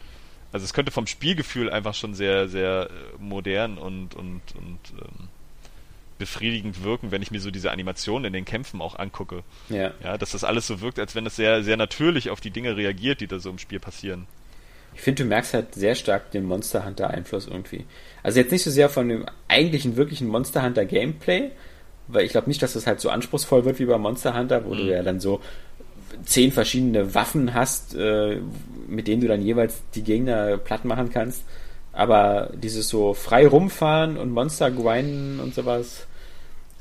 also 0.53 0.65
es 0.65 0.73
könnte 0.73 0.91
vom 0.91 1.07
Spielgefühl 1.07 1.71
einfach 1.71 1.95
schon 1.95 2.15
sehr, 2.15 2.49
sehr 2.49 2.91
äh, 2.91 3.23
modern 3.23 3.79
und, 3.79 4.15
und, 4.15 4.43
und, 4.57 4.79
ähm, 5.01 5.29
befriedigend 6.19 6.83
wirken, 6.83 7.11
wenn 7.11 7.23
ich 7.23 7.31
mir 7.31 7.41
so 7.41 7.51
diese 7.51 7.71
Animationen 7.71 8.27
in 8.27 8.33
den 8.33 8.45
Kämpfen 8.45 8.81
auch 8.81 8.99
angucke. 8.99 9.43
Ja. 9.69 9.93
Ja, 10.03 10.19
dass 10.19 10.33
das 10.33 10.45
alles 10.45 10.67
so 10.67 10.81
wirkt, 10.81 10.99
als 10.99 11.15
wenn 11.15 11.27
es 11.27 11.37
sehr, 11.37 11.63
sehr 11.63 11.77
natürlich 11.77 12.31
auf 12.31 12.41
die 12.41 12.51
Dinge 12.51 12.77
reagiert, 12.77 13.21
die 13.21 13.27
da 13.27 13.39
so 13.39 13.51
im 13.51 13.59
Spiel 13.59 13.81
passieren. 13.81 14.27
Ich 14.95 15.03
finde, 15.03 15.25
du 15.25 15.29
merkst 15.29 15.53
halt 15.53 15.75
sehr 15.75 15.95
stark 15.95 16.31
den 16.31 16.45
Monster 16.45 16.87
Hunter 16.87 17.11
Einfluss 17.11 17.47
irgendwie. 17.47 17.85
Also 18.23 18.41
jetzt 18.41 18.51
nicht 18.51 18.65
so 18.65 18.71
sehr 18.71 18.89
von 18.89 19.09
dem 19.09 19.27
eigentlichen, 19.47 19.97
wirklichen 19.97 20.27
Monster 20.27 20.63
Hunter 20.63 20.87
Gameplay, 20.87 21.51
weil 22.09 22.25
ich 22.25 22.33
glaube 22.33 22.49
nicht, 22.49 22.63
dass 22.63 22.73
das 22.73 22.87
halt 22.87 23.01
so 23.01 23.11
anspruchsvoll 23.11 23.65
wird 23.67 23.79
wie 23.79 23.85
bei 23.85 23.99
Monster 23.99 24.37
Hunter, 24.37 24.65
wo 24.65 24.73
mhm. 24.73 24.79
du 24.79 24.85
ja 24.85 25.03
dann 25.03 25.21
so 25.21 25.41
zehn 26.25 26.51
verschiedene 26.51 27.15
Waffen 27.15 27.53
hast, 27.53 27.95
äh, 27.95 28.41
mit 28.89 29.07
denen 29.07 29.21
du 29.21 29.29
dann 29.29 29.43
jeweils 29.43 29.83
die 29.95 30.03
Gegner 30.03 30.57
platt 30.57 30.85
machen 30.85 31.11
kannst. 31.11 31.45
Aber 31.97 32.51
dieses 32.55 32.89
so 32.89 33.15
frei 33.15 33.47
rumfahren 33.49 34.19
und 34.19 34.31
Monster 34.31 34.71
grinden 34.71 35.41
und 35.41 35.55
sowas. 35.55 36.07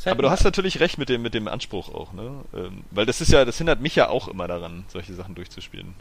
Halt 0.06 0.12
Aber 0.12 0.24
du 0.24 0.30
hast 0.30 0.44
natürlich 0.44 0.82
recht 0.82 0.98
mit 0.98 1.10
dem, 1.10 1.22
mit 1.22 1.34
dem 1.34 1.48
Anspruch 1.48 1.92
auch, 1.92 2.14
ne? 2.14 2.32
Ähm, 2.54 2.84
weil 2.92 3.08
das 3.08 3.22
ist 3.22 3.32
ja, 3.32 3.44
das 3.44 3.58
hindert 3.58 3.82
mich 3.82 3.96
ja 3.96 4.10
auch 4.10 4.28
immer 4.28 4.48
daran, 4.48 4.84
solche 4.90 5.14
Sachen 5.14 5.34
durchzuspielen. 5.34 5.96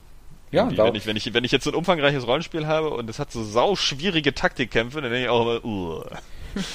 Ja, 0.51 0.69
wenn 0.77 0.95
ich, 0.95 1.07
wenn 1.07 1.16
ich, 1.16 1.32
wenn 1.32 1.45
ich 1.45 1.53
jetzt 1.53 1.65
so 1.65 1.70
ein 1.70 1.77
umfangreiches 1.77 2.27
Rollenspiel 2.27 2.66
habe 2.66 2.91
und 2.91 3.09
es 3.09 3.19
hat 3.19 3.32
so 3.32 3.43
sau 3.43 3.77
schwierige 3.77 4.35
Taktikkämpfe, 4.35 5.01
dann 5.01 5.11
denke 5.11 5.24
ich 5.24 5.31
auch 5.31 5.43
immer, 5.43 5.65
uh. 5.65 6.03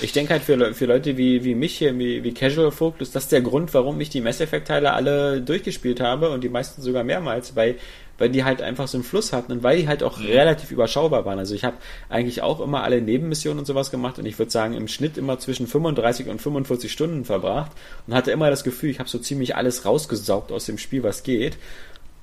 Ich 0.02 0.12
denke 0.12 0.34
halt 0.34 0.44
für, 0.44 0.74
für 0.74 0.86
Leute 0.86 1.18
wie, 1.18 1.44
wie 1.44 1.56
mich 1.56 1.78
hier, 1.78 1.98
wie, 1.98 2.24
wie 2.24 2.34
Casual 2.34 2.72
Folk, 2.72 3.00
ist 3.00 3.16
das 3.16 3.28
der 3.28 3.42
Grund, 3.42 3.74
warum 3.74 4.02
ich 4.02 4.10
die 4.10 4.22
Mass 4.22 4.42
Effect 4.42 4.68
Teile 4.68 4.94
alle 4.94 5.42
durchgespielt 5.42 6.02
habe 6.02 6.32
und 6.32 6.44
die 6.44 6.50
meisten 6.50 6.82
sogar 6.82 7.04
mehrmals, 7.04 7.56
weil 7.56 7.78
weil 8.20 8.30
die 8.30 8.44
halt 8.44 8.62
einfach 8.62 8.88
so 8.88 8.98
einen 8.98 9.04
Fluss 9.04 9.34
hatten 9.34 9.52
und 9.52 9.64
weil 9.64 9.78
die 9.78 9.88
halt 9.88 10.04
auch 10.04 10.20
mhm. 10.20 10.28
relativ 10.28 10.72
überschaubar 10.72 11.26
waren. 11.26 11.40
Also 11.40 11.56
ich 11.56 11.64
habe 11.64 11.78
eigentlich 12.10 12.42
auch 12.42 12.60
immer 12.60 12.84
alle 12.84 13.02
Nebenmissionen 13.02 13.60
und 13.60 13.66
sowas 13.66 13.90
gemacht 13.90 14.20
und 14.20 14.26
ich 14.26 14.38
würde 14.38 14.52
sagen 14.52 14.76
im 14.76 14.88
Schnitt 14.88 15.18
immer 15.18 15.40
zwischen 15.40 15.66
35 15.66 16.28
und 16.28 16.42
45 16.42 16.92
Stunden 16.92 17.26
verbracht 17.26 17.72
und 18.06 18.14
hatte 18.14 18.32
immer 18.32 18.50
das 18.50 18.64
Gefühl, 18.64 18.90
ich 18.90 19.00
habe 19.00 19.10
so 19.10 19.18
ziemlich 19.18 19.56
alles 19.56 19.86
rausgesaugt 19.86 20.52
aus 20.52 20.66
dem 20.66 20.78
Spiel, 20.78 21.04
was 21.04 21.24
geht. 21.24 21.58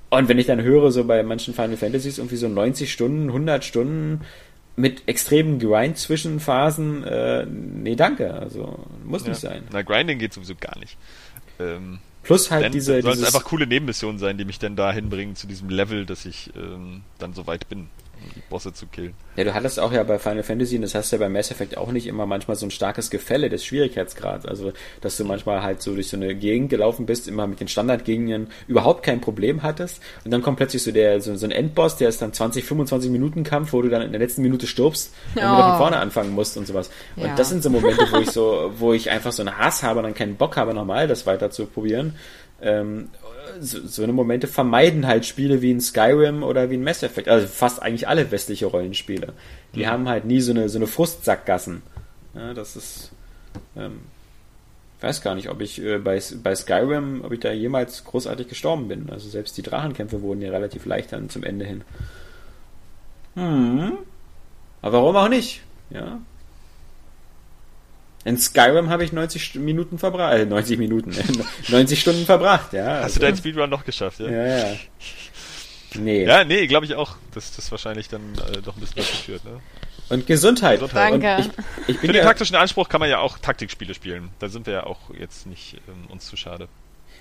Und 0.09 0.29
wenn 0.29 0.39
ich 0.39 0.45
dann 0.45 0.61
höre, 0.61 0.91
so 0.91 1.03
bei 1.03 1.21
manchen 1.23 1.53
Final 1.53 1.75
Fantasies 1.75 2.17
irgendwie 2.17 2.37
so 2.37 2.47
90 2.47 2.91
Stunden, 2.91 3.27
100 3.27 3.65
Stunden 3.65 4.21
mit 4.77 5.07
extremen 5.07 5.59
Grind-Zwischenphasen, 5.59 7.03
äh, 7.03 7.45
nee, 7.45 7.95
danke, 7.95 8.33
also 8.33 8.85
muss 9.03 9.23
ja. 9.23 9.29
nicht 9.29 9.41
sein. 9.41 9.63
Na, 9.71 9.81
Grinding 9.81 10.19
geht 10.19 10.33
sowieso 10.33 10.53
gar 10.55 10.77
nicht. 10.79 10.97
Ähm, 11.59 11.99
Plus 12.27 12.51
halt 12.51 12.65
dann 12.65 12.71
diese. 12.73 13.01
Soll 13.01 13.13
es 13.13 13.23
einfach 13.23 13.45
coole 13.45 13.65
Nebenmissionen 13.65 14.19
sein, 14.19 14.37
die 14.37 14.43
mich 14.43 14.59
dann 14.59 14.75
dahin 14.75 15.09
bringen 15.09 15.35
zu 15.37 15.47
diesem 15.47 15.69
Level, 15.69 16.05
dass 16.05 16.25
ich 16.25 16.51
ähm, 16.57 17.03
dann 17.19 17.33
so 17.33 17.47
weit 17.47 17.69
bin 17.69 17.87
die 18.35 18.41
Bosse 18.49 18.73
zu 18.73 18.87
killen. 18.87 19.13
Ja, 19.35 19.43
du 19.43 19.53
hattest 19.53 19.79
auch 19.79 19.91
ja 19.91 20.03
bei 20.03 20.17
Final 20.19 20.43
Fantasy, 20.43 20.75
und 20.75 20.81
das 20.81 20.95
hast 20.95 21.11
du 21.11 21.15
ja 21.15 21.19
bei 21.19 21.29
Mass 21.29 21.51
Effect 21.51 21.77
auch 21.77 21.91
nicht 21.91 22.07
immer 22.07 22.25
manchmal 22.25 22.55
so 22.55 22.65
ein 22.65 22.71
starkes 22.71 23.09
Gefälle 23.09 23.49
des 23.49 23.65
Schwierigkeitsgrads. 23.65 24.45
Also, 24.45 24.73
dass 25.01 25.17
du 25.17 25.25
manchmal 25.25 25.61
halt 25.61 25.81
so 25.81 25.93
durch 25.93 26.09
so 26.09 26.17
eine 26.17 26.35
Gegend 26.35 26.69
gelaufen 26.69 27.05
bist, 27.05 27.27
immer 27.27 27.47
mit 27.47 27.59
den 27.59 27.67
Standardgegnern 27.67 28.47
überhaupt 28.67 29.03
kein 29.03 29.21
Problem 29.21 29.63
hattest. 29.63 30.01
Und 30.25 30.31
dann 30.31 30.41
kommt 30.41 30.57
plötzlich 30.57 30.83
so 30.83 30.91
der, 30.91 31.21
so, 31.21 31.35
so 31.35 31.45
ein 31.45 31.51
Endboss, 31.51 31.97
der 31.97 32.09
ist 32.09 32.21
dann 32.21 32.33
20, 32.33 32.65
25 32.65 33.11
Minuten 33.11 33.43
Kampf, 33.43 33.73
wo 33.73 33.81
du 33.81 33.89
dann 33.89 34.01
in 34.01 34.11
der 34.11 34.19
letzten 34.19 34.41
Minute 34.41 34.67
stirbst 34.67 35.13
und 35.35 35.41
oh. 35.41 35.45
wieder 35.45 35.69
von 35.69 35.77
vorne 35.77 35.97
anfangen 35.97 36.33
musst 36.33 36.57
und 36.57 36.67
sowas. 36.67 36.89
Und 37.15 37.25
ja. 37.25 37.35
das 37.35 37.49
sind 37.49 37.63
so 37.63 37.69
Momente, 37.69 38.07
wo 38.11 38.17
ich 38.17 38.31
so, 38.31 38.71
wo 38.77 38.93
ich 38.93 39.09
einfach 39.09 39.31
so 39.31 39.43
einen 39.43 39.57
Hass 39.57 39.83
habe 39.83 39.99
und 39.99 40.03
dann 40.03 40.13
keinen 40.13 40.35
Bock 40.35 40.57
habe, 40.57 40.73
nochmal 40.73 41.07
das 41.07 41.25
weiter 41.25 41.51
zu 41.51 41.65
probieren. 41.65 42.15
Ähm, 42.61 43.09
so, 43.59 43.85
so 43.85 44.03
eine 44.03 44.13
Momente 44.13 44.47
vermeiden 44.47 45.07
halt 45.07 45.25
Spiele 45.25 45.61
wie 45.61 45.71
ein 45.71 45.81
Skyrim 45.81 46.43
oder 46.43 46.69
wie 46.69 46.77
ein 46.77 46.83
Mass 46.83 47.03
Effect. 47.03 47.27
Also 47.27 47.47
fast 47.47 47.81
eigentlich 47.81 48.07
alle 48.07 48.31
westliche 48.31 48.67
Rollenspiele. 48.67 49.33
Die 49.75 49.85
mhm. 49.85 49.87
haben 49.87 50.09
halt 50.09 50.25
nie 50.25 50.41
so 50.41 50.51
eine, 50.51 50.69
so 50.69 50.77
eine 50.77 50.87
Frustsackgassen. 50.87 51.81
Ja, 52.35 52.53
das 52.53 52.75
ist. 52.75 53.11
Ähm, 53.75 54.01
weiß 55.01 55.21
gar 55.21 55.35
nicht, 55.35 55.49
ob 55.49 55.61
ich 55.61 55.81
äh, 55.81 55.99
bei, 55.99 56.21
bei 56.43 56.55
Skyrim, 56.55 57.21
ob 57.23 57.31
ich 57.31 57.39
da 57.39 57.51
jemals 57.51 58.03
großartig 58.03 58.47
gestorben 58.47 58.87
bin. 58.87 59.09
Also 59.09 59.29
selbst 59.29 59.57
die 59.57 59.61
Drachenkämpfe 59.61 60.21
wurden 60.21 60.41
ja 60.41 60.51
relativ 60.51 60.85
leicht 60.85 61.11
dann 61.13 61.29
zum 61.29 61.43
Ende 61.43 61.65
hin. 61.65 61.83
Hm. 63.35 63.93
Aber 64.81 65.01
warum 65.01 65.15
auch 65.15 65.29
nicht? 65.29 65.61
Ja. 65.89 66.19
In 68.27 68.37
Skyrim 68.37 68.89
habe 68.89 69.05
ich 69.05 69.13
90 69.13 69.55
Minuten 69.55 69.97
verbracht, 69.97 70.33
äh, 70.33 70.45
90 70.45 70.77
Minuten, 70.77 71.15
90 71.69 72.01
Stunden 72.01 72.25
verbracht, 72.25 72.73
ja. 72.73 72.95
Hast 72.95 73.03
also. 73.03 73.19
du 73.21 73.25
deinen 73.25 73.37
Speedrun 73.37 73.69
noch 73.69 73.85
geschafft, 73.85 74.19
ja? 74.19 74.29
Ja, 74.29 74.45
ja. 74.45 74.75
Nee. 75.95 76.25
Ja, 76.25 76.43
nee, 76.43 76.67
glaube 76.67 76.85
ich 76.85 76.93
auch, 76.95 77.15
dass 77.33 77.55
das 77.55 77.71
wahrscheinlich 77.71 78.09
dann 78.09 78.33
äh, 78.51 78.61
doch 78.61 78.75
ein 78.75 78.81
bisschen 78.81 78.97
dazu 78.97 79.15
führt, 79.15 79.45
ne? 79.45 79.61
Und 80.09 80.27
Gesundheit. 80.27 80.81
Gesundheit. 80.81 81.13
Danke. 81.13 81.35
Und 81.37 81.53
ich, 81.87 81.95
ich 81.95 81.97
Für 81.99 82.07
den 82.11 82.23
taktischen 82.23 82.57
Anspruch 82.57 82.89
kann 82.89 82.99
man 82.99 83.09
ja 83.09 83.19
auch 83.19 83.37
Taktikspiele 83.37 83.93
spielen. 83.93 84.29
Da 84.39 84.49
sind 84.49 84.65
wir 84.65 84.73
ja 84.73 84.83
auch 84.83 84.99
jetzt 85.17 85.47
nicht 85.47 85.75
ähm, 85.87 86.11
uns 86.11 86.25
zu 86.25 86.35
schade 86.35 86.67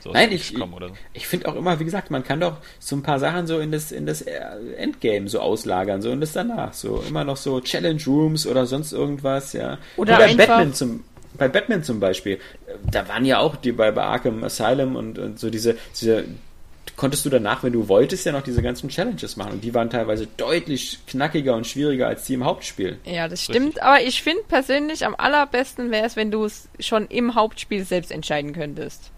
so 0.07 0.13
Nein, 0.13 0.33
ich, 0.33 0.55
so. 0.57 0.69
ich 1.13 1.27
finde 1.27 1.49
auch 1.49 1.57
immer, 1.57 1.79
wie 1.81 1.85
gesagt, 1.85 2.11
man 2.11 2.23
kann 2.23 2.41
doch 2.41 2.59
so 2.79 2.97
ein 2.97 3.03
paar 3.03 3.19
Sachen 3.19 3.47
so 3.47 3.59
in 3.59 3.73
das, 3.73 3.93
in 3.93 4.07
das 4.07 4.23
äh, 4.23 4.39
Endgame 4.77 5.29
so 5.29 5.41
auslagern, 5.41 6.01
so 6.03 6.11
und 6.11 6.21
das 6.21 6.33
danach. 6.33 6.73
So 6.73 7.03
immer 7.09 7.25
noch 7.25 7.37
so 7.37 7.61
Challenge 7.61 8.01
Rooms 8.07 8.47
oder 8.47 8.67
sonst 8.67 8.93
irgendwas, 8.93 9.53
ja. 9.53 9.79
Oder 9.97 10.19
bei 10.19 10.35
Batman 10.35 10.73
zum 10.75 11.05
bei 11.37 11.49
Batman 11.49 11.83
zum 11.83 12.01
Beispiel, 12.01 12.39
da 12.91 13.07
waren 13.09 13.27
ja 13.27 13.41
auch 13.41 13.57
die 13.57 13.73
bei, 13.73 13.91
bei 13.91 14.03
Arkham 14.03 14.43
Asylum 14.43 14.97
und, 14.97 15.19
und 15.19 15.39
so 15.39 15.51
diese, 15.51 15.77
diese 15.95 16.25
konntest 16.97 17.27
du 17.27 17.31
danach, 17.31 17.63
wenn 17.63 17.73
du 17.73 17.89
wolltest, 17.89 18.25
ja 18.25 18.33
noch 18.33 18.43
diese 18.43 18.63
ganzen 18.63 18.89
Challenges 18.89 19.37
machen. 19.37 19.53
Und 19.53 19.65
die 19.65 19.75
waren 19.75 19.91
teilweise 19.91 20.27
deutlich 20.37 20.99
knackiger 21.07 21.55
und 21.55 21.67
schwieriger 21.67 22.07
als 22.07 22.25
die 22.25 22.35
im 22.35 22.45
Hauptspiel. 22.45 22.99
Ja, 23.05 23.29
das 23.29 23.45
stimmt. 23.45 23.67
Richtig. 23.67 23.83
Aber 23.83 24.01
ich 24.01 24.23
finde 24.23 24.43
persönlich 24.49 25.05
am 25.05 25.15
allerbesten 25.15 25.91
wäre 25.91 26.07
es, 26.07 26.17
wenn 26.17 26.31
du 26.31 26.45
es 26.45 26.69
schon 26.81 27.07
im 27.07 27.35
Hauptspiel 27.35 27.85
selbst 27.85 28.11
entscheiden 28.11 28.55
könntest. 28.55 29.11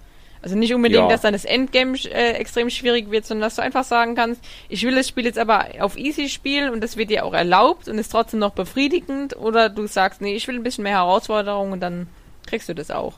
Also 0.43 0.57
nicht 0.57 0.73
unbedingt, 0.75 1.03
ja. 1.03 1.09
dass 1.09 1.23
dann 1.23 1.33
das 1.33 1.45
Endgame 1.45 1.97
äh, 2.05 2.33
extrem 2.33 2.71
schwierig 2.71 3.11
wird, 3.11 3.27
sondern 3.27 3.47
dass 3.47 3.57
du 3.57 3.63
einfach 3.63 3.85
sagen 3.85 4.15
kannst, 4.15 4.41
ich 4.69 4.83
will 4.85 4.95
das 4.95 5.09
Spiel 5.09 5.25
jetzt 5.25 5.39
aber 5.39 5.67
auf 5.81 5.97
easy 5.99 6.29
spielen 6.29 6.71
und 6.73 6.83
das 6.83 6.97
wird 6.97 7.11
dir 7.11 7.25
auch 7.25 7.35
erlaubt 7.35 7.89
und 7.89 7.99
ist 7.99 8.11
trotzdem 8.11 8.39
noch 8.41 8.53
befriedigend 8.53 9.37
oder 9.37 9.69
du 9.69 9.87
sagst, 9.87 10.21
nee, 10.21 10.35
ich 10.35 10.47
will 10.47 10.55
ein 10.57 10.63
bisschen 10.63 10.85
mehr 10.85 10.93
Herausforderung 10.99 11.73
und 11.73 11.81
dann 11.81 12.07
kriegst 12.47 12.69
du 12.69 12.75
das 12.75 12.91
auch. 12.91 13.15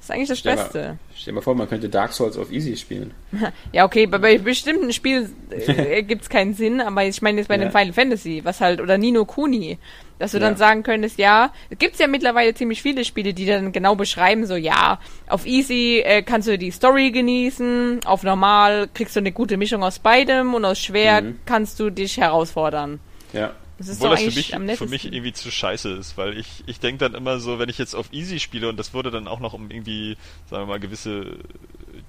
ist 0.00 0.10
eigentlich 0.10 0.28
das 0.28 0.38
Stell 0.38 0.54
Beste. 0.56 0.78
Mal, 0.78 0.98
stell 1.16 1.32
dir 1.32 1.34
mal 1.36 1.40
vor, 1.42 1.54
man 1.56 1.68
könnte 1.68 1.88
Dark 1.88 2.12
Souls 2.12 2.38
auf 2.38 2.52
Easy 2.52 2.76
spielen. 2.76 3.12
ja, 3.72 3.84
okay, 3.84 4.06
bei, 4.06 4.18
bei 4.18 4.38
bestimmten 4.38 4.92
Spielen 4.92 5.34
äh, 5.50 6.02
gibt's 6.04 6.28
keinen 6.28 6.54
Sinn, 6.54 6.80
aber 6.80 7.04
ich 7.04 7.20
meine 7.22 7.38
jetzt 7.38 7.48
bei 7.48 7.56
Ja. 7.56 7.62
einem 7.62 7.72
Final 7.72 7.92
Fantasy, 7.92 8.40
was 8.44 8.60
halt, 8.60 8.80
oder 8.80 8.98
Nino 8.98 9.24
Kuni, 9.24 9.78
dass 10.18 10.32
du 10.32 10.38
dann 10.38 10.54
Ja. 10.54 10.58
sagen 10.58 10.82
könntest, 10.82 11.18
ja, 11.18 11.52
es 11.70 11.78
gibt's 11.78 11.98
ja 11.98 12.06
mittlerweile 12.06 12.54
ziemlich 12.54 12.82
viele 12.82 13.04
Spiele, 13.04 13.34
die 13.34 13.46
dann 13.46 13.72
genau 13.72 13.94
beschreiben, 13.96 14.46
so, 14.46 14.56
ja, 14.56 14.98
auf 15.28 15.46
Easy 15.46 16.02
äh, 16.04 16.22
kannst 16.22 16.48
du 16.48 16.56
die 16.58 16.70
Story 16.70 17.10
genießen, 17.10 18.00
auf 18.04 18.22
Normal 18.22 18.88
kriegst 18.94 19.16
du 19.16 19.20
eine 19.20 19.32
gute 19.32 19.56
Mischung 19.56 19.82
aus 19.82 19.98
beidem 19.98 20.54
und 20.54 20.64
aus 20.64 20.78
Schwer 20.80 21.22
Mhm. 21.22 21.38
kannst 21.44 21.78
du 21.80 21.90
dich 21.90 22.16
herausfordern. 22.18 23.00
Ja. 23.32 23.52
Das 23.78 23.88
ist 23.88 24.00
Obwohl 24.00 24.16
das 24.16 24.22
für 24.22 24.30
mich, 24.62 24.78
für 24.78 24.86
mich 24.86 25.04
irgendwie 25.04 25.34
zu 25.34 25.50
scheiße 25.50 25.90
ist, 25.90 26.16
weil 26.16 26.38
ich, 26.38 26.64
ich 26.66 26.80
denke 26.80 26.98
dann 27.00 27.14
immer 27.14 27.40
so, 27.40 27.58
wenn 27.58 27.68
ich 27.68 27.76
jetzt 27.76 27.94
auf 27.94 28.10
Easy 28.10 28.40
spiele 28.40 28.70
und 28.70 28.78
das 28.78 28.94
wurde 28.94 29.10
dann 29.10 29.28
auch 29.28 29.38
noch 29.38 29.52
um 29.52 29.70
irgendwie, 29.70 30.16
sagen 30.48 30.62
wir 30.62 30.66
mal, 30.66 30.80
gewisse 30.80 31.36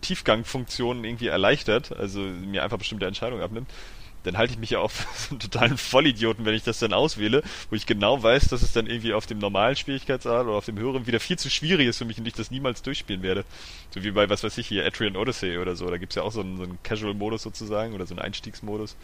Tiefgangfunktionen 0.02 1.04
irgendwie 1.04 1.28
erleichtert, 1.28 1.92
also 1.98 2.20
mir 2.22 2.64
einfach 2.64 2.78
bestimmte 2.78 3.06
Entscheidungen 3.06 3.42
abnimmt, 3.44 3.70
dann 4.28 4.38
halte 4.38 4.54
ich 4.54 4.60
mich 4.60 4.72
ja 4.72 4.80
auf 4.80 5.08
so 5.16 5.32
einen 5.32 5.40
totalen 5.40 5.78
Vollidioten, 5.78 6.45
wenn 6.45 6.54
ich 6.54 6.64
das 6.64 6.80
dann 6.80 6.94
auswähle, 6.94 7.44
wo 7.70 7.76
ich 7.76 7.86
genau 7.86 8.22
weiß, 8.22 8.49
dass 8.49 8.62
es 8.62 8.74
dann 8.74 8.88
irgendwie 8.88 9.14
auf 9.14 9.26
dem 9.26 9.40
normalen 9.40 9.76
Schwierigkeitsgrad 9.76 10.45
oder 10.45 10.56
auf 10.56 10.66
dem 10.66 10.78
höheren 10.78 11.08
wieder 11.08 11.20
viel 11.20 11.40
zu 11.40 11.49
schwierig 11.49 11.88
ist 11.88 11.98
für 11.98 12.06
mich 12.06 12.20
und 12.20 12.28
ich 12.28 12.34
das 12.34 12.52
niemals 12.52 12.82
durchspielen 12.82 13.24
werde. 13.24 13.45
So 13.91 14.04
wie 14.04 14.12
bei, 14.12 14.30
was 14.30 14.44
weiß 14.44 14.58
ich 14.58 14.68
hier, 14.68 14.86
Atrian 14.86 15.16
Odyssey 15.16 15.58
oder 15.58 15.76
so, 15.76 15.90
da 15.90 15.98
gibt's 15.98 16.16
ja 16.16 16.24
auch 16.24 16.32
so 16.32 16.41
einen, 16.41 16.58
so 16.58 16.64
einen 16.64 16.78
Casual-Modus 16.84 17.41
sozusagen 17.41 17.94
oder 17.94 18.06
so 18.06 18.14
einen 18.14 18.20
Einstiegsmodus, 18.20 18.98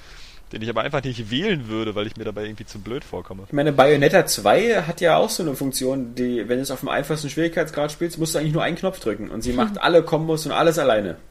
den 0.53 0.61
ich 0.61 0.69
aber 0.69 0.81
einfach 0.81 1.03
nicht 1.03 1.31
wählen 1.31 1.67
würde, 1.67 1.95
weil 1.95 2.05
ich 2.05 2.15
mir 2.15 2.25
dabei 2.25 2.43
irgendwie 2.43 2.65
zu 2.65 2.79
blöd 2.79 3.03
vorkomme. 3.03 3.43
Ich 3.47 3.53
meine, 3.53 3.73
Bayonetta 3.73 4.27
2 4.27 4.83
hat 4.83 5.01
ja 5.01 5.17
auch 5.17 5.31
so 5.31 5.41
eine 5.41 5.55
Funktion, 5.55 6.13
die, 6.13 6.47
wenn 6.47 6.57
du 6.57 6.61
es 6.61 6.69
auf 6.69 6.81
dem 6.81 6.89
einfachsten 6.89 7.31
Schwierigkeitsgrad 7.31 7.91
spielst, 7.91 8.19
musst 8.19 8.35
du 8.35 8.39
eigentlich 8.39 8.53
nur 8.53 8.61
einen 8.61 8.75
Knopf 8.75 8.99
drücken 8.99 9.29
und 9.29 9.41
sie 9.41 9.51
macht 9.53 9.81
alle 9.81 10.03
Kombos 10.03 10.45
und 10.45 10.51
alles 10.51 10.77
alleine. 10.77 11.17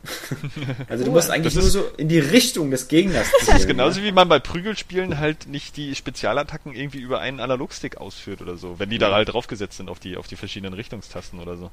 Also 0.88 1.04
du 1.04 1.10
musst 1.10 1.30
eigentlich 1.30 1.54
nur 1.54 1.64
so 1.64 1.84
in 1.96 2.08
die 2.08 2.18
Richtung 2.18 2.70
des 2.70 2.88
Gegners 2.88 3.26
Das 3.46 3.60
ist 3.60 3.66
genauso 3.66 4.02
wie 4.02 4.12
man 4.12 4.28
bei 4.28 4.38
Prügelspielen 4.38 5.18
halt 5.18 5.46
nicht 5.46 5.76
die 5.76 5.94
Spezialattacken 5.94 6.74
irgendwie 6.74 6.98
über 6.98 7.20
einen 7.20 7.40
Analogstick 7.40 7.96
ausführt 7.98 8.42
oder 8.42 8.56
so, 8.56 8.78
wenn 8.78 8.90
die 8.90 8.98
da 8.98 9.12
halt 9.12 9.32
draufgesetzt 9.32 9.76
sind 9.76 9.88
auf 9.88 10.00
die, 10.00 10.16
auf 10.16 10.26
die 10.26 10.36
verschiedenen 10.36 10.74
Richtungstasten 10.74 11.40
oder 11.40 11.56
so. 11.56 11.70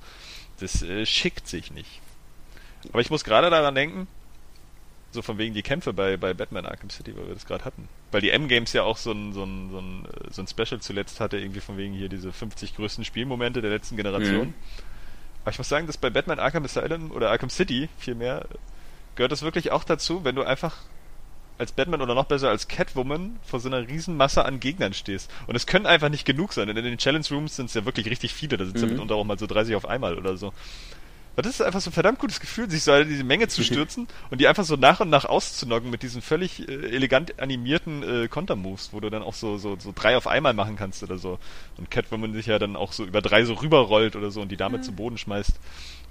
Das 0.60 0.82
äh, 0.84 1.06
schickt 1.06 1.48
sich 1.48 1.72
nicht. 1.72 2.02
Aber 2.92 3.02
ich 3.02 3.10
muss 3.10 3.24
gerade 3.24 3.50
daran 3.50 3.76
denken, 3.76 4.08
so 5.12 5.22
von 5.22 5.38
wegen 5.38 5.54
die 5.54 5.64
Kämpfe 5.64 5.92
bei, 5.94 6.18
bei 6.18 6.34
Batman 6.34 6.66
Arkham 6.66 6.90
City, 6.90 7.16
weil 7.18 7.28
wir 7.28 7.34
das 7.34 7.46
gerade 7.46 7.66
hatten. 7.66 7.88
Weil 8.12 8.22
die 8.22 8.30
M-Games 8.30 8.74
ja 8.74 8.84
auch 8.84 8.98
so 8.98 9.12
ein, 9.12 9.34
so, 9.34 9.44
ein, 9.44 9.70
so, 9.72 9.80
ein, 9.80 10.06
äh, 10.06 10.32
so 10.32 10.42
ein 10.44 10.48
Special 10.48 10.80
zuletzt 10.82 11.20
hatte, 11.20 11.38
irgendwie 11.40 11.62
von 11.62 11.78
wegen 11.78 11.94
hier 11.94 12.10
diese 12.10 12.32
50 12.32 12.76
größten 12.76 13.04
Spielmomente 13.06 13.62
der 13.62 13.72
letzten 13.72 13.96
Generation. 13.98 14.48
Mhm. 14.48 14.54
Aber 15.44 15.52
ich 15.52 15.58
muss 15.58 15.70
sagen, 15.70 15.88
dass 15.88 15.98
bei 15.98 16.10
Batman 16.10 16.38
Arkham 16.40 16.64
Asylum 16.64 17.12
oder 17.12 17.32
Arkham 17.32 17.50
City 17.50 17.90
vielmehr 17.98 18.46
gehört 19.16 19.32
das 19.32 19.42
wirklich 19.42 19.72
auch 19.72 19.84
dazu, 19.84 20.24
wenn 20.24 20.36
du 20.36 20.44
einfach 20.44 20.78
als 21.58 21.72
Batman 21.74 22.02
oder 22.02 22.16
noch 22.16 22.26
besser 22.26 22.50
als 22.50 22.68
Catwoman 22.70 23.38
vor 23.44 23.60
so 23.60 23.68
einer 23.68 23.86
riesen 23.88 24.16
Masse 24.16 24.46
an 24.46 24.60
Gegnern 24.62 24.94
stehst. 24.94 25.30
Und 25.48 25.56
es 25.56 25.66
können 25.66 25.86
einfach 25.86 26.08
nicht 26.10 26.24
genug 26.26 26.54
sein, 26.54 26.68
denn 26.68 26.78
in 26.78 26.86
den 26.86 26.98
Challenge 26.98 27.26
Rooms 27.32 27.58
sind 27.58 27.66
es 27.66 27.74
ja 27.74 27.84
wirklich 27.84 28.10
richtig 28.10 28.34
viele, 28.34 28.56
da 28.58 28.64
sind 28.66 28.76
es 28.78 28.82
ja 28.82 28.88
Mhm. 28.88 28.94
mitunter 28.94 29.16
auch 29.16 29.26
mal 29.26 29.38
so 29.38 29.46
30 29.48 29.76
auf 29.76 29.86
einmal 29.86 30.18
oder 30.18 30.38
so. 30.38 30.54
Aber 31.34 31.44
das 31.44 31.60
ist 31.60 31.62
einfach 31.62 31.82
so 31.82 31.90
ein 31.90 31.94
verdammt 31.94 32.20
gutes 32.20 32.40
Gefühl, 32.40 32.70
sich 32.70 32.84
so 32.84 32.94
in 32.94 33.08
diese 33.08 33.24
Menge 33.24 33.48
zu 33.48 33.64
stürzen 33.66 34.08
und 34.30 34.42
die 34.42 34.48
einfach 34.48 34.66
so 34.66 34.76
nach 34.76 35.00
und 35.00 35.10
nach 35.10 35.26
auszunocken 35.26 35.90
mit 35.90 36.04
diesen 36.04 36.22
völlig 36.22 36.68
äh, 36.68 36.72
elegant 36.72 37.40
animierten 37.40 38.04
äh, 38.04 38.28
Kontermoves, 38.28 38.90
wo 38.92 39.00
du 39.00 39.10
dann 39.10 39.24
auch 39.24 39.34
so, 39.34 39.58
so, 39.58 39.78
so 39.80 39.94
drei 39.96 40.18
auf 40.18 40.28
einmal 40.28 40.54
machen 40.54 40.76
kannst 40.76 41.04
oder 41.04 41.18
so. 41.18 41.40
Und 41.78 41.90
Catwoman 41.90 42.34
sich 42.34 42.48
ja 42.48 42.60
dann 42.60 42.76
auch 42.76 42.92
so 42.92 43.06
über 43.06 43.22
drei 43.22 43.46
so 43.46 43.54
rüberrollt 43.54 44.16
oder 44.16 44.32
so 44.32 44.42
und 44.42 44.50
die 44.50 44.58
damit 44.58 44.84
zu 44.84 44.92
Boden 44.92 45.18
schmeißt. 45.18 45.60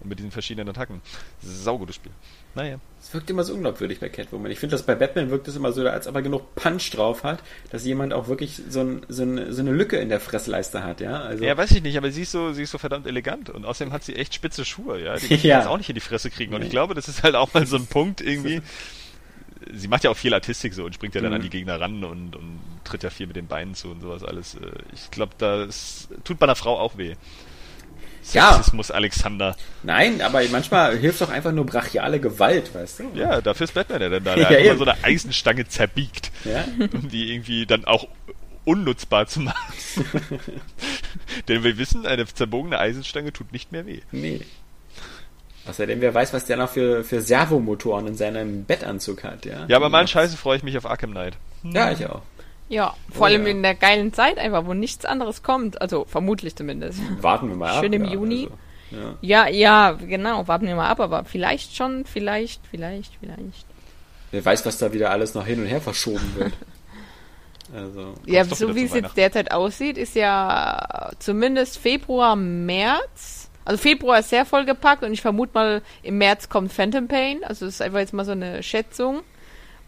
Und 0.00 0.08
mit 0.10 0.18
diesen 0.18 0.30
verschiedenen 0.30 0.68
Attacken. 0.68 1.00
Saugutes 1.42 1.96
Spiel. 1.96 2.12
Naja. 2.54 2.78
Es 3.02 3.12
wirkt 3.14 3.30
immer 3.30 3.42
so 3.44 3.54
unglaubwürdig 3.54 4.00
bei 4.00 4.08
Catwoman. 4.08 4.50
Ich 4.50 4.58
finde, 4.58 4.74
dass 4.74 4.84
bei 4.84 4.94
Batman 4.94 5.30
wirkt 5.30 5.48
es 5.48 5.56
immer 5.56 5.72
so, 5.72 5.86
als 5.88 6.06
ob 6.06 6.14
er 6.14 6.22
genug 6.22 6.54
Punch 6.54 6.90
drauf 6.92 7.24
hat, 7.24 7.40
dass 7.70 7.84
jemand 7.84 8.12
auch 8.12 8.28
wirklich 8.28 8.60
so, 8.68 8.80
ein, 8.80 9.02
so, 9.08 9.22
eine, 9.22 9.52
so 9.52 9.60
eine 9.60 9.72
Lücke 9.72 9.96
in 9.98 10.08
der 10.08 10.20
Fressleiste 10.20 10.84
hat, 10.84 11.00
ja. 11.00 11.20
Also, 11.20 11.44
Ja, 11.44 11.56
weiß 11.56 11.72
ich 11.72 11.82
nicht, 11.82 11.96
aber 11.96 12.10
sie 12.10 12.22
ist 12.22 12.32
so, 12.32 12.52
sie 12.52 12.62
ist 12.62 12.70
so 12.70 12.78
verdammt 12.78 13.06
elegant 13.06 13.50
und 13.50 13.64
außerdem 13.64 13.92
hat 13.92 14.04
sie 14.04 14.14
echt 14.16 14.34
spitze 14.34 14.64
Schuhe, 14.64 15.02
ja. 15.02 15.16
Die 15.16 15.34
Ja. 15.34 15.36
ja. 15.42 15.58
jetzt 15.58 15.68
auch 15.68 15.78
nicht 15.78 15.88
in 15.88 15.94
die 15.94 16.00
Fresse 16.00 16.30
kriegen. 16.30 16.54
Und 16.54 16.60
Nee. 16.60 16.66
ich 16.66 16.70
glaube, 16.70 16.94
das 16.94 17.08
ist 17.08 17.22
halt 17.22 17.34
auch 17.34 17.52
mal 17.54 17.66
so 17.66 17.76
ein 17.76 17.86
Punkt 17.86 18.20
irgendwie. 18.20 18.60
Sie 19.72 19.88
macht 19.88 20.04
ja 20.04 20.10
auch 20.10 20.16
viel 20.16 20.32
Artistik 20.34 20.72
so 20.74 20.84
und 20.84 20.94
springt 20.94 21.14
ja 21.14 21.20
dann 21.20 21.30
Mhm. 21.30 21.36
an 21.36 21.42
die 21.42 21.50
Gegner 21.50 21.80
ran 21.80 22.04
und, 22.04 22.36
und 22.36 22.60
tritt 22.84 23.02
ja 23.02 23.10
viel 23.10 23.26
mit 23.26 23.36
den 23.36 23.46
Beinen 23.48 23.74
zu 23.74 23.88
und 23.90 24.00
sowas 24.00 24.22
alles. 24.24 24.54
Äh, 24.54 24.58
Ich 24.94 25.10
glaube, 25.10 25.32
das 25.38 26.08
tut 26.24 26.38
bei 26.38 26.46
einer 26.46 26.54
Frau 26.56 26.78
auch 26.78 26.96
weh. 26.96 27.14
Ja. 28.32 28.53
Sexismus 28.55 28.90
Alexander. 28.90 29.57
Nein, 29.82 30.20
aber 30.20 30.43
manchmal 30.51 30.97
hilft 30.99 31.20
doch 31.20 31.31
einfach 31.31 31.53
nur 31.53 31.65
brachiale 31.66 32.20
Gewalt, 32.20 32.74
weißt 32.74 33.01
du? 33.01 33.05
Ja, 33.15 33.40
dafür 33.40 33.65
ist 33.65 33.74
Batman 33.74 34.03
ja 34.03 34.09
dann 34.09 34.24
da. 34.24 34.36
Ja, 34.36 34.36
Der 34.49 34.59
hat 34.59 34.65
immer 34.65 34.70
eben. 34.70 34.78
so 34.78 34.85
eine 34.85 35.05
Eisenstange 35.05 35.66
zerbiegt, 35.69 36.31
Ja? 36.45 36.65
um 36.93 37.09
die 37.09 37.32
irgendwie 37.32 37.65
dann 37.66 37.85
auch 37.85 38.07
unnutzbar 38.65 39.27
zu 39.27 39.40
machen. 39.40 39.57
Denn 41.49 41.65
wir 41.65 41.78
wissen, 41.78 42.07
eine 42.07 42.27
zerbogene 42.27 42.78
Eisenstange 42.78 43.32
tut 43.32 43.53
nicht 43.53 43.73
mehr 43.73 43.86
weh. 43.86 44.01
Nee. 44.12 44.40
Außerdem, 45.66 46.01
wer 46.01 46.15
weiß, 46.15 46.32
was 46.32 46.47
der 46.47 46.57
noch 46.57 46.70
für, 46.70 47.05
für 47.05 47.20
Servomotoren 47.20 48.07
in 48.07 48.15
seinem 48.15 48.65
Bettanzug 48.65 49.23
hat, 49.24 49.45
ja? 49.45 49.66
Ja, 49.69 49.77
aber 49.77 49.89
mal 49.90 50.07
Scheiße 50.07 50.36
freue 50.36 50.57
ich 50.57 50.62
mich 50.62 50.77
auf 50.78 50.86
Arkham 50.86 51.11
Knight. 51.11 51.36
Ja, 51.62 51.93
ich 51.93 52.07
auch. 52.07 52.23
Ja, 52.69 52.95
vor 53.11 53.27
allem 53.27 53.45
ja. 53.45 53.51
in 53.51 53.62
der 53.62 53.74
geilen 53.74 54.12
Zeit 54.12 54.39
einfach, 54.39 54.66
wo 54.66 54.74
nichts 54.74 55.05
anderes 55.05 55.43
kommt. 55.43 55.81
Also 55.81 56.05
vermutlich 56.05 56.55
zumindest. 56.55 57.01
Warten 57.23 57.49
wir 57.49 57.57
mal 57.57 57.70
ab. 57.70 57.82
Schön 57.82 57.93
im 57.93 58.05
ja, 58.05 58.12
Juni. 58.12 58.45
Also, 58.45 58.59
ja. 58.90 59.19
Ja, 59.20 59.49
ja, 59.49 59.93
genau, 59.93 60.49
warten 60.49 60.66
wir 60.66 60.77
mal 60.77 60.89
ab, 60.89 61.01
aber 61.01 61.24
vielleicht 61.24 61.77
schon, 61.77 62.05
vielleicht, 62.05 62.61
vielleicht, 62.70 63.12
vielleicht. 63.20 63.66
Wer 64.31 64.45
weiß, 64.45 64.66
was 64.66 64.78
da 64.78 64.93
wieder 64.93 65.11
alles 65.11 65.35
noch 65.35 65.47
hin 65.47 65.61
und 65.61 65.66
her 65.66 65.81
verschoben 65.81 66.35
wird. 66.36 66.53
Also, 67.70 68.15
Ja, 68.24 68.45
so 68.45 68.74
wie 68.74 68.85
es 68.85 68.95
jetzt 68.95 69.15
derzeit 69.19 69.53
aussieht, 69.53 69.99
ist 69.99 70.15
ja 70.15 71.11
zumindest 71.19 71.77
Februar, 71.77 72.35
März. 72.35 73.51
Also 73.66 73.77
Februar 73.77 74.20
ist 74.20 74.31
sehr 74.31 74.47
vollgepackt 74.47 75.03
und 75.03 75.12
ich 75.12 75.20
vermute 75.20 75.53
mal, 75.53 75.82
im 76.03 76.16
März 76.16 76.49
kommt 76.49 76.73
Phantom 76.73 77.09
Pain. 77.09 77.45
Also 77.45 77.66
das 77.66 77.74
ist 77.74 77.82
einfach 77.82 77.99
jetzt 77.99 78.15
mal 78.15 78.24
so 78.24 78.32
eine 78.32 78.62
Schätzung. 78.62 79.20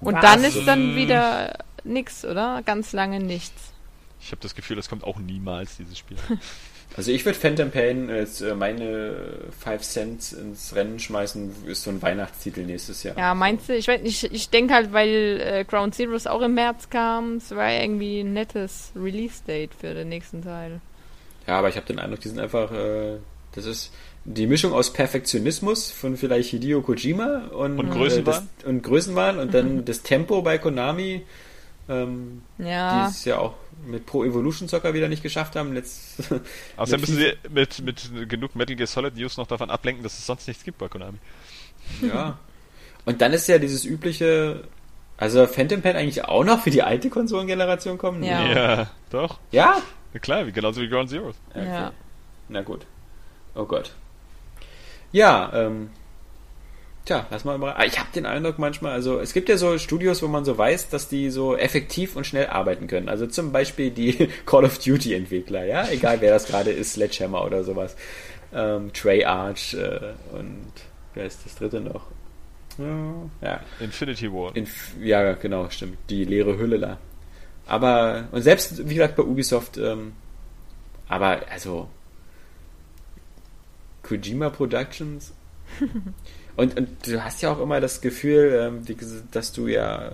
Und 0.00 0.14
Was? 0.14 0.20
dann 0.22 0.44
ist 0.44 0.66
dann 0.66 0.94
wieder 0.94 1.54
nix, 1.84 2.24
oder? 2.24 2.62
Ganz 2.64 2.92
lange 2.92 3.20
nichts. 3.20 3.72
Ich 4.20 4.32
habe 4.32 4.40
das 4.42 4.54
Gefühl, 4.54 4.76
das 4.76 4.88
kommt 4.88 5.04
auch 5.04 5.18
niemals, 5.18 5.76
dieses 5.78 5.98
Spiel. 5.98 6.18
also 6.96 7.10
ich 7.10 7.24
würde 7.24 7.38
Phantom 7.38 7.70
Pain 7.70 8.10
als 8.10 8.42
äh, 8.42 8.54
meine 8.54 9.14
5 9.58 9.82
Cent 9.82 10.32
ins 10.32 10.74
Rennen 10.74 10.98
schmeißen, 10.98 11.66
ist 11.66 11.84
so 11.84 11.90
ein 11.90 12.02
Weihnachtstitel 12.02 12.64
nächstes 12.64 13.02
Jahr. 13.02 13.16
Ja, 13.16 13.34
meinst 13.34 13.68
du? 13.68 13.74
Ich 13.74 13.88
weiß 13.88 14.02
nicht, 14.02 14.24
ich, 14.24 14.32
ich 14.32 14.50
denke 14.50 14.74
halt, 14.74 14.92
weil 14.92 15.40
äh, 15.42 15.64
Ground 15.64 15.94
Zeroes 15.94 16.26
auch 16.26 16.42
im 16.42 16.54
März 16.54 16.90
kam, 16.90 17.36
es 17.36 17.50
war 17.52 17.72
irgendwie 17.72 18.20
ein 18.20 18.34
nettes 18.34 18.92
Release-Date 18.94 19.74
für 19.74 19.94
den 19.94 20.10
nächsten 20.10 20.42
Teil. 20.42 20.80
Ja, 21.46 21.58
aber 21.58 21.70
ich 21.70 21.76
habe 21.76 21.86
den 21.86 21.98
Eindruck, 21.98 22.20
die 22.20 22.28
sind 22.28 22.38
einfach, 22.38 22.70
äh, 22.72 23.16
das 23.52 23.64
ist 23.64 23.92
die 24.24 24.46
Mischung 24.46 24.72
aus 24.72 24.92
Perfektionismus 24.92 25.90
von 25.90 26.16
vielleicht 26.16 26.50
Hideo 26.50 26.82
Kojima 26.82 27.48
und, 27.52 27.78
Und 27.78 27.88
äh, 27.88 27.90
Größenwahn? 27.90 28.48
das, 28.58 28.64
und 28.66 28.82
Größenwahn 28.82 29.38
und 29.38 29.54
dann 29.54 29.84
das 29.86 30.02
Tempo 30.02 30.42
bei 30.42 30.58
Konami, 30.58 31.22
ähm, 31.90 32.42
die 32.58 32.64
Ja, 32.64 33.08
es 33.08 33.24
ja 33.24 33.38
auch 33.38 33.54
mit 33.84 34.06
Pro 34.06 34.24
Evolution 34.24 34.68
Soccer 34.68 34.94
wieder 34.94 35.08
nicht 35.08 35.22
geschafft 35.22 35.56
haben. 35.56 35.72
Letzt, 35.72 36.22
Außerdem 36.76 37.00
müssen 37.00 37.16
sie 37.16 37.32
mit, 37.48 37.80
mit 37.82 38.28
genug 38.28 38.54
Metal 38.54 38.76
Gear 38.76 38.86
Solid 38.86 39.16
News 39.16 39.36
noch 39.36 39.46
davon 39.46 39.70
ablenken, 39.70 40.02
dass 40.02 40.18
es 40.18 40.26
sonst 40.26 40.46
nichts 40.46 40.64
gibt 40.64 40.78
bei 40.78 40.88
Konami. 40.88 41.18
Ja. 42.02 42.38
Und 43.04 43.20
dann 43.20 43.32
ist 43.32 43.48
ja 43.48 43.58
dieses 43.58 43.84
übliche, 43.84 44.64
also 45.16 45.46
Phantom 45.46 45.82
Pain 45.82 45.96
eigentlich 45.96 46.24
auch 46.24 46.44
noch 46.44 46.60
für 46.60 46.70
die 46.70 46.82
alte 46.82 47.10
Konsolengeneration 47.10 47.98
kommen? 47.98 48.22
Ja. 48.22 48.46
Ja, 48.46 48.90
doch. 49.10 49.40
Ja? 49.50 49.78
Ja, 50.12 50.20
klar, 50.20 50.46
wie, 50.46 50.52
genauso 50.52 50.80
wie 50.80 50.88
Ground 50.88 51.10
Zero. 51.10 51.32
Okay. 51.50 51.66
Ja. 51.66 51.92
Na 52.48 52.62
gut. 52.62 52.86
Oh 53.54 53.64
Gott. 53.64 53.92
Ja, 55.12 55.50
ähm. 55.54 55.90
Tja, 57.10 57.26
lass 57.28 57.44
mal 57.44 57.58
mal. 57.58 57.74
Ich 57.88 57.98
habe 57.98 58.08
den 58.14 58.24
Eindruck 58.24 58.60
manchmal, 58.60 58.92
also 58.92 59.18
es 59.18 59.32
gibt 59.32 59.48
ja 59.48 59.56
so 59.56 59.78
Studios, 59.78 60.22
wo 60.22 60.28
man 60.28 60.44
so 60.44 60.56
weiß, 60.56 60.90
dass 60.90 61.08
die 61.08 61.30
so 61.30 61.56
effektiv 61.56 62.14
und 62.14 62.24
schnell 62.24 62.46
arbeiten 62.46 62.86
können. 62.86 63.08
Also 63.08 63.26
zum 63.26 63.50
Beispiel 63.50 63.90
die 63.90 64.28
Call 64.46 64.64
of 64.64 64.78
Duty 64.78 65.14
Entwickler, 65.14 65.64
ja, 65.64 65.88
egal 65.88 66.20
wer 66.20 66.32
das 66.32 66.46
gerade 66.46 66.70
ist, 66.70 66.92
Sledgehammer 66.92 67.44
oder 67.44 67.64
sowas. 67.64 67.96
Ähm, 68.54 68.92
Treyarch 68.92 69.74
äh, 69.74 70.12
und 70.38 70.70
wer 71.14 71.26
ist 71.26 71.44
das 71.44 71.56
dritte 71.56 71.80
noch? 71.80 72.06
Ja, 72.78 73.30
ja. 73.42 73.60
Infinity 73.80 74.32
War. 74.32 74.54
Inf 74.54 74.92
ja, 75.00 75.32
genau, 75.32 75.68
stimmt. 75.68 75.98
Die 76.10 76.24
leere 76.24 76.58
Hülle 76.58 76.78
da. 76.78 76.98
Aber, 77.66 78.28
und 78.30 78.42
selbst, 78.42 78.88
wie 78.88 78.94
gesagt, 78.94 79.16
bei 79.16 79.24
Ubisoft, 79.24 79.78
ähm, 79.78 80.12
aber, 81.08 81.40
also, 81.50 81.88
Kojima 84.04 84.50
Productions. 84.50 85.32
und, 86.60 86.76
und 86.76 87.06
du 87.06 87.24
hast 87.24 87.40
ja 87.40 87.50
auch 87.50 87.60
immer 87.60 87.80
das 87.80 88.02
Gefühl, 88.02 88.84
ähm, 88.86 88.96
dass 89.30 89.52
du 89.52 89.66
ja, 89.66 90.12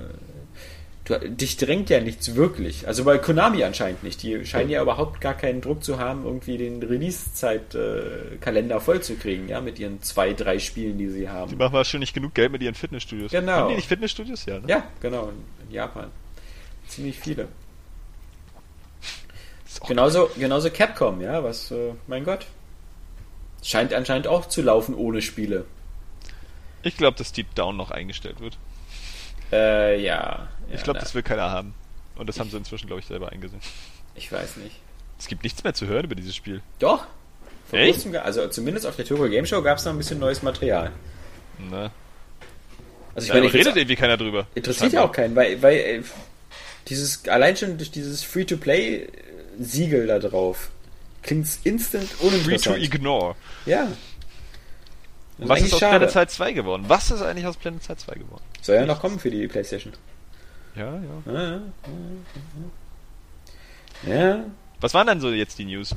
du, 1.04 1.18
dich 1.28 1.56
drängt 1.56 1.90
ja 1.90 2.00
nichts 2.00 2.36
wirklich. 2.36 2.86
Also 2.86 3.02
bei 3.02 3.18
Konami 3.18 3.64
anscheinend 3.64 4.04
nicht. 4.04 4.22
Die 4.22 4.46
scheinen 4.46 4.70
ja 4.70 4.80
überhaupt 4.80 5.20
gar 5.20 5.34
keinen 5.34 5.60
Druck 5.60 5.82
zu 5.82 5.98
haben, 5.98 6.24
irgendwie 6.24 6.56
den 6.56 6.80
Release-Zeit-Kalender 6.80 8.80
voll 8.80 9.02
zu 9.02 9.16
kriegen, 9.16 9.48
ja, 9.48 9.60
mit 9.60 9.80
ihren 9.80 10.02
zwei, 10.02 10.34
drei 10.34 10.60
Spielen, 10.60 10.98
die 10.98 11.08
sie 11.08 11.28
haben. 11.28 11.50
Die 11.50 11.56
machen 11.56 11.72
wahrscheinlich 11.72 12.12
genug 12.12 12.34
Geld 12.34 12.52
mit 12.52 12.62
ihren 12.62 12.76
Fitnessstudios. 12.76 13.32
Genau. 13.32 13.52
Haben 13.52 13.70
die 13.70 13.76
nicht 13.76 13.88
Fitnessstudios? 13.88 14.46
Ja, 14.46 14.60
ne? 14.60 14.68
Ja, 14.68 14.84
genau, 15.00 15.32
in 15.66 15.74
Japan. 15.74 16.12
Ziemlich 16.86 17.18
viele. 17.18 17.48
Genauso, 19.88 20.30
genauso 20.38 20.70
Capcom, 20.70 21.20
ja, 21.20 21.42
was, 21.42 21.72
äh, 21.72 21.92
mein 22.06 22.24
Gott. 22.24 22.46
Scheint 23.64 23.92
anscheinend 23.92 24.28
auch 24.28 24.46
zu 24.46 24.62
laufen 24.62 24.94
ohne 24.94 25.20
Spiele. 25.20 25.64
Ich 26.86 26.96
glaube, 26.96 27.18
dass 27.18 27.32
Deep 27.32 27.52
Down 27.56 27.76
noch 27.76 27.90
eingestellt 27.90 28.40
wird. 28.40 28.56
Äh, 29.50 30.00
ja. 30.00 30.48
ich 30.72 30.84
glaube, 30.84 31.00
das 31.00 31.14
will 31.14 31.22
keiner 31.22 31.50
haben. 31.50 31.74
Und 32.14 32.28
das 32.28 32.38
haben 32.38 32.48
sie 32.48 32.56
inzwischen, 32.56 32.86
glaube 32.86 33.00
ich, 33.00 33.06
selber 33.06 33.32
eingesehen. 33.32 33.60
Ich 34.14 34.30
weiß 34.30 34.56
nicht. 34.58 34.76
Es 35.18 35.26
gibt 35.26 35.42
nichts 35.42 35.64
mehr 35.64 35.74
zu 35.74 35.86
hören 35.86 36.04
über 36.04 36.14
dieses 36.14 36.36
Spiel. 36.36 36.62
Doch. 36.78 37.06
Vor 37.68 37.78
Echt? 37.78 38.02
Kurzem, 38.04 38.14
also 38.16 38.46
zumindest 38.48 38.86
auf 38.86 38.94
der 38.94 39.04
Tokyo 39.04 39.28
Game 39.28 39.44
Show 39.46 39.60
gab 39.62 39.78
es 39.78 39.84
noch 39.84 39.92
ein 39.92 39.98
bisschen 39.98 40.20
neues 40.20 40.42
Material. 40.42 40.92
Ne. 41.58 41.90
Also 43.14 43.26
ich 43.26 43.28
ja, 43.28 43.34
meine, 43.34 43.46
ich 43.46 43.54
redet 43.54 43.76
irgendwie 43.76 43.96
keiner 43.96 44.16
drüber. 44.16 44.46
Interessiert 44.54 44.92
ja 44.92 45.02
auch 45.02 45.12
keinen, 45.12 45.34
weil, 45.34 45.60
weil 45.62 45.76
äh, 45.76 46.02
dieses 46.86 47.26
allein 47.26 47.56
schon 47.56 47.78
durch 47.78 47.90
dieses 47.90 48.22
Free-to-Play 48.22 49.08
Siegel 49.58 50.06
da 50.06 50.20
drauf 50.20 50.70
klingt 51.22 51.48
instant 51.64 52.08
uninteressant. 52.20 52.76
Free 52.76 52.86
to 52.86 53.34
Ja. 55.38 55.48
Was 55.48 55.60
ist 55.60 55.74
aus 55.74 55.80
schade. 55.80 55.98
Planet 55.98 56.10
Side 56.12 56.28
2 56.28 56.52
geworden? 56.52 56.84
Was 56.88 57.10
ist 57.10 57.22
eigentlich 57.22 57.46
aus 57.46 57.56
Planet 57.56 57.82
Side 57.82 57.98
2 57.98 58.14
geworden? 58.14 58.42
Soll 58.62 58.76
ja 58.76 58.86
noch 58.86 59.00
kommen 59.00 59.18
für 59.18 59.30
die 59.30 59.46
Playstation. 59.48 59.92
Ja, 60.74 60.94
ja. 60.94 61.32
Ja, 61.32 61.60
ja. 64.06 64.14
ja. 64.14 64.44
Was 64.80 64.94
waren 64.94 65.06
denn 65.06 65.20
so 65.20 65.30
jetzt 65.30 65.58
die 65.58 65.64
News? 65.64 65.94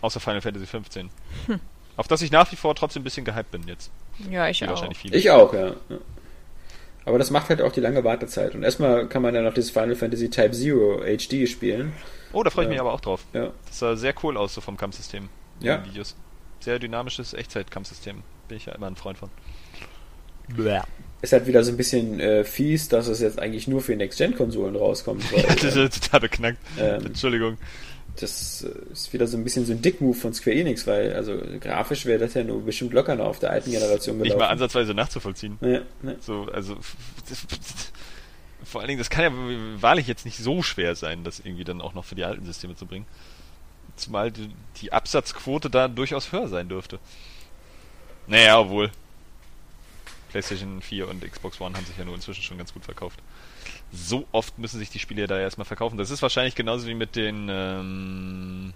Außer 0.00 0.20
Final 0.20 0.40
Fantasy 0.40 0.66
15. 0.66 1.10
Hm. 1.46 1.60
Auf 1.96 2.08
das 2.08 2.22
ich 2.22 2.30
nach 2.30 2.50
wie 2.50 2.56
vor 2.56 2.74
trotzdem 2.74 3.02
ein 3.02 3.04
bisschen 3.04 3.24
gehypt 3.24 3.50
bin 3.50 3.66
jetzt. 3.66 3.90
Ja, 4.30 4.48
ich 4.48 4.66
auch. 4.68 4.90
Ich 5.10 5.30
auch, 5.30 5.52
ja. 5.54 5.74
Aber 7.04 7.18
das 7.18 7.30
macht 7.30 7.48
halt 7.48 7.60
auch 7.62 7.72
die 7.72 7.80
lange 7.80 8.04
Wartezeit. 8.04 8.54
Und 8.54 8.62
erstmal 8.62 9.08
kann 9.08 9.22
man 9.22 9.34
dann 9.34 9.44
noch 9.44 9.54
das 9.54 9.70
Final 9.70 9.96
Fantasy 9.96 10.30
Type 10.30 10.52
Zero 10.52 11.02
HD 11.04 11.48
spielen. 11.48 11.92
Oh, 12.32 12.42
da 12.42 12.50
freue 12.50 12.64
ich 12.64 12.70
mich 12.70 12.80
aber 12.80 12.92
auch 12.92 13.00
drauf. 13.00 13.24
Ja. 13.32 13.50
Das 13.66 13.78
sah 13.78 13.96
sehr 13.96 14.14
cool 14.22 14.36
aus, 14.36 14.54
so 14.54 14.60
vom 14.60 14.76
Kampfsystem. 14.76 15.28
Ja. 15.60 15.84
Videos. 15.84 16.16
Sehr 16.60 16.78
dynamisches 16.78 17.34
Echtzeit-Kampfsystem. 17.34 18.22
Bin 18.52 18.58
ich 18.58 18.66
ja 18.66 18.74
immer 18.74 18.86
ein 18.86 18.96
Freund 18.96 19.16
von. 19.16 19.30
Bläh. 20.54 20.82
Ist 21.22 21.32
halt 21.32 21.46
wieder 21.46 21.64
so 21.64 21.70
ein 21.70 21.78
bisschen 21.78 22.20
äh, 22.20 22.44
fies, 22.44 22.86
dass 22.86 23.06
es 23.06 23.18
jetzt 23.20 23.38
eigentlich 23.38 23.66
nur 23.66 23.80
für 23.80 23.96
Next-Gen-Konsolen 23.96 24.76
rauskommt. 24.76 25.32
Weil, 25.32 25.40
ja, 25.48 25.54
das 25.54 25.74
ist 25.74 26.04
total 26.04 26.20
beknackt. 26.20 26.58
Ähm, 26.78 27.06
Entschuldigung. 27.06 27.56
Das 28.16 28.62
äh, 28.62 28.92
ist 28.92 29.10
wieder 29.14 29.26
so 29.26 29.38
ein 29.38 29.44
bisschen 29.44 29.64
so 29.64 29.72
ein 29.72 29.80
Dickmove 29.80 30.18
von 30.18 30.34
Square 30.34 30.54
Enix, 30.54 30.86
weil 30.86 31.14
also 31.14 31.40
grafisch 31.60 32.04
wäre 32.04 32.18
das 32.18 32.34
ja 32.34 32.44
nur 32.44 32.62
bestimmt 32.62 32.92
locker 32.92 33.14
noch 33.14 33.24
auf 33.24 33.38
der 33.38 33.52
alten 33.52 33.70
Generation 33.70 34.18
gelaufen. 34.18 34.36
Nicht 34.36 34.38
mal 34.38 34.50
ansatzweise 34.50 34.92
nachzuvollziehen. 34.92 35.56
Ja, 35.62 35.80
ne. 36.02 36.16
So, 36.20 36.46
also 36.52 36.76
vor 38.64 38.82
allen 38.82 38.88
Dingen, 38.88 38.98
das 38.98 39.08
kann 39.08 39.24
ja 39.24 39.80
wahrlich 39.80 40.06
jetzt 40.06 40.26
nicht 40.26 40.36
so 40.36 40.62
schwer 40.62 40.94
sein, 40.94 41.24
das 41.24 41.40
irgendwie 41.40 41.64
dann 41.64 41.80
auch 41.80 41.94
noch 41.94 42.04
für 42.04 42.16
die 42.16 42.24
alten 42.24 42.44
Systeme 42.44 42.76
zu 42.76 42.84
bringen. 42.84 43.06
Zumal 43.96 44.30
die, 44.30 44.50
die 44.82 44.92
Absatzquote 44.92 45.70
da 45.70 45.88
durchaus 45.88 46.32
höher 46.32 46.48
sein 46.48 46.68
dürfte. 46.68 46.98
Naja, 48.26 48.58
obwohl. 48.58 48.90
PlayStation 50.30 50.80
4 50.80 51.08
und 51.08 51.30
Xbox 51.30 51.60
One 51.60 51.76
haben 51.76 51.84
sich 51.84 51.96
ja 51.98 52.04
nur 52.04 52.14
inzwischen 52.14 52.42
schon 52.42 52.58
ganz 52.58 52.72
gut 52.72 52.84
verkauft. 52.84 53.20
So 53.92 54.26
oft 54.32 54.58
müssen 54.58 54.78
sich 54.78 54.88
die 54.88 54.98
Spiele 54.98 55.26
da 55.26 55.38
erstmal 55.38 55.66
verkaufen. 55.66 55.98
Das 55.98 56.10
ist 56.10 56.22
wahrscheinlich 56.22 56.54
genauso 56.54 56.86
wie 56.86 56.94
mit 56.94 57.16
den 57.16 57.48
ähm, 57.50 58.72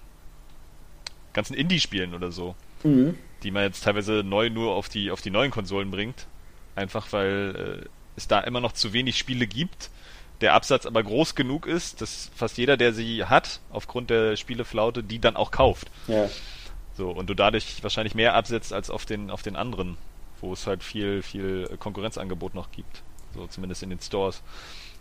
ganzen 1.32 1.54
Indie-Spielen 1.54 2.14
oder 2.14 2.30
so. 2.30 2.54
Mhm. 2.84 3.16
Die 3.42 3.50
man 3.50 3.62
jetzt 3.62 3.84
teilweise 3.84 4.22
neu 4.24 4.50
nur 4.50 4.74
auf 4.74 4.88
die, 4.90 5.10
auf 5.10 5.22
die 5.22 5.30
neuen 5.30 5.50
Konsolen 5.50 5.90
bringt. 5.90 6.26
Einfach 6.74 7.12
weil 7.12 7.84
äh, 7.84 7.88
es 8.16 8.28
da 8.28 8.40
immer 8.40 8.60
noch 8.60 8.72
zu 8.72 8.92
wenig 8.92 9.16
Spiele 9.16 9.46
gibt, 9.46 9.90
der 10.40 10.54
Absatz 10.54 10.84
aber 10.84 11.02
groß 11.02 11.34
genug 11.34 11.66
ist, 11.66 12.00
dass 12.00 12.30
fast 12.34 12.58
jeder, 12.58 12.76
der 12.76 12.92
sie 12.92 13.24
hat, 13.24 13.60
aufgrund 13.70 14.10
der 14.10 14.36
Spieleflaute, 14.36 15.02
die 15.02 15.18
dann 15.18 15.36
auch 15.36 15.50
kauft. 15.50 15.90
Ja. 16.08 16.28
So, 16.96 17.10
und 17.10 17.28
du 17.28 17.34
dadurch 17.34 17.82
wahrscheinlich 17.82 18.14
mehr 18.14 18.34
absetzt 18.34 18.72
als 18.72 18.90
auf 18.90 19.04
den, 19.04 19.30
auf 19.30 19.42
den 19.42 19.56
anderen, 19.56 19.96
wo 20.40 20.52
es 20.52 20.66
halt 20.66 20.82
viel, 20.82 21.22
viel 21.22 21.68
Konkurrenzangebot 21.78 22.54
noch 22.54 22.70
gibt. 22.72 23.02
So, 23.34 23.46
zumindest 23.46 23.82
in 23.82 23.90
den 23.90 24.00
Stores. 24.00 24.42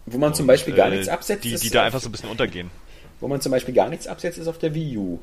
Wo 0.05 0.17
man 0.17 0.29
und, 0.29 0.35
zum 0.35 0.47
Beispiel 0.47 0.73
gar 0.73 0.87
äh, 0.87 0.91
nichts 0.91 1.07
absetzt. 1.07 1.45
Die, 1.45 1.55
die 1.55 1.69
da 1.69 1.83
einfach 1.83 2.01
so 2.01 2.09
ein 2.09 2.11
bisschen 2.11 2.29
untergehen. 2.29 2.69
Wo 3.21 3.29
man 3.29 3.39
zum 3.39 3.51
Beispiel 3.51 3.73
gar 3.73 3.87
nichts 3.89 4.07
absetzt, 4.07 4.37
ist 4.37 4.47
auf 4.47 4.57
der 4.57 4.75
Wii 4.75 4.97
U. 4.97 5.19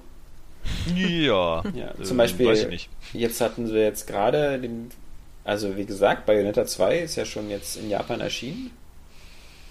Ja, 0.97 1.63
ja 1.75 1.91
äh, 1.91 2.03
zum 2.03 2.17
Beispiel, 2.17 2.47
weiß 2.47 2.63
ich 2.63 2.69
nicht. 2.69 2.89
jetzt 3.13 3.41
hatten 3.43 3.71
wir 3.71 3.83
jetzt 3.83 4.07
gerade 4.07 4.59
den, 4.59 4.91
also 5.45 5.77
wie 5.77 5.85
gesagt, 5.85 6.25
Bayonetta 6.25 6.65
2 6.65 7.01
ist 7.01 7.17
ja 7.17 7.27
schon 7.27 7.51
jetzt 7.51 7.77
in 7.77 7.91
Japan 7.91 8.21
erschienen. 8.21 8.71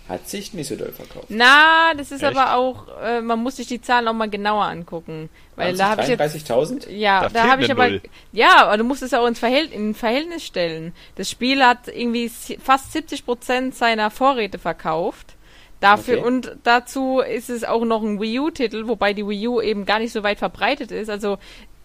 Hat 0.09 0.27
sich 0.27 0.53
nicht 0.53 0.67
so 0.67 0.75
doll 0.75 0.91
verkauft. 0.91 1.27
Na, 1.29 1.93
das 1.95 2.11
ist 2.11 2.21
Echt? 2.23 2.35
aber 2.35 2.55
auch, 2.55 2.87
äh, 3.01 3.21
man 3.21 3.39
muss 3.39 3.55
sich 3.55 3.67
die 3.67 3.81
Zahlen 3.81 4.07
auch 4.07 4.13
mal 4.13 4.29
genauer 4.29 4.65
angucken. 4.65 5.29
Weil 5.55 5.75
da 5.77 5.89
habe 5.89 6.01
ich 6.01 6.09
jetzt. 6.09 6.21
30.000? 6.21 6.89
Ja, 6.89 7.21
da, 7.21 7.29
da 7.29 7.49
habe 7.49 7.63
ich 7.63 7.71
aber. 7.71 7.89
Null. 7.89 8.01
Ja, 8.31 8.65
aber 8.65 8.77
du 8.77 8.83
musst 8.83 9.03
es 9.03 9.13
auch 9.13 9.25
ins 9.25 9.39
Verhält, 9.39 9.71
in 9.71 9.93
Verhältnis 9.93 10.43
stellen. 10.43 10.93
Das 11.15 11.29
Spiel 11.29 11.63
hat 11.63 11.87
irgendwie 11.87 12.29
fast 12.29 12.95
70% 12.95 13.73
seiner 13.73 14.09
Vorräte 14.11 14.59
verkauft. 14.59 15.35
Dafür 15.81 16.19
okay. 16.19 16.27
und 16.27 16.57
dazu 16.63 17.21
ist 17.21 17.49
es 17.49 17.63
auch 17.63 17.83
noch 17.85 18.03
ein 18.03 18.21
Wii 18.21 18.39
U-Titel, 18.39 18.87
wobei 18.87 19.13
die 19.13 19.27
Wii 19.27 19.47
U 19.47 19.61
eben 19.61 19.85
gar 19.87 19.97
nicht 19.97 20.11
so 20.13 20.21
weit 20.21 20.37
verbreitet 20.37 20.91
ist. 20.91 21.09
Also 21.09 21.39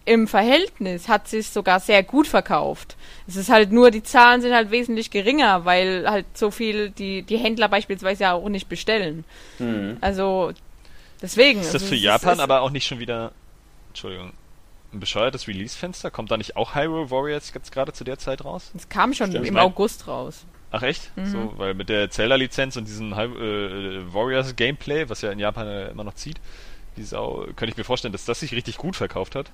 im 0.07 0.27
Verhältnis 0.27 1.09
hat 1.09 1.27
sich 1.27 1.49
sogar 1.49 1.81
sehr 1.81 2.01
gut 2.01 2.27
verkauft. 2.27 2.95
Es 3.27 3.35
ist 3.35 3.49
halt 3.49 3.73
nur, 3.73 3.91
die 3.91 4.03
Zahlen 4.03 4.41
sind 4.41 4.53
halt 4.53 4.71
wesentlich 4.71 5.11
geringer, 5.11 5.65
weil 5.65 6.09
halt 6.09 6.25
so 6.33 6.49
viel 6.49 6.91
die, 6.91 7.23
die 7.23 7.37
Händler 7.37 7.67
beispielsweise 7.67 8.23
ja 8.23 8.33
auch 8.33 8.47
nicht 8.47 8.69
bestellen. 8.69 9.25
Mhm. 9.59 9.97
Also 9.99 10.53
deswegen. 11.21 11.59
Ist 11.59 11.73
das 11.73 11.83
also, 11.83 11.87
für 11.87 11.95
Japan 11.95 12.35
ist, 12.35 12.39
aber 12.39 12.61
auch 12.61 12.69
nicht 12.69 12.87
schon 12.87 12.99
wieder, 12.99 13.33
Entschuldigung, 13.89 14.31
ein 14.93 14.99
bescheuertes 15.01 15.45
Release-Fenster? 15.49 16.09
Kommt 16.09 16.31
da 16.31 16.37
nicht 16.37 16.55
auch 16.55 16.73
Hyrule 16.73 17.11
Warriors 17.11 17.51
jetzt 17.53 17.73
gerade 17.73 17.91
zu 17.91 18.05
der 18.05 18.17
Zeit 18.17 18.45
raus? 18.45 18.71
Es 18.77 18.87
kam 18.87 19.13
schon 19.13 19.31
Stimmt. 19.31 19.45
im 19.45 19.57
August 19.57 20.07
raus. 20.07 20.45
Ach 20.71 20.83
echt? 20.83 21.11
Mhm. 21.17 21.25
So, 21.25 21.53
weil 21.57 21.73
mit 21.73 21.89
der 21.89 22.09
Zelda-Lizenz 22.09 22.77
und 22.77 22.87
diesem 22.87 23.11
äh, 23.11 24.13
Warriors-Gameplay, 24.13 25.09
was 25.09 25.21
ja 25.21 25.33
in 25.33 25.39
Japan 25.39 25.67
äh, 25.67 25.89
immer 25.89 26.05
noch 26.05 26.13
zieht, 26.13 26.39
die 26.95 27.03
Sau, 27.03 27.45
könnte 27.57 27.71
ich 27.71 27.77
mir 27.77 27.83
vorstellen, 27.83 28.13
dass 28.13 28.23
das 28.23 28.39
sich 28.39 28.53
richtig 28.53 28.77
gut 28.77 28.95
verkauft 28.95 29.35
hat. 29.35 29.51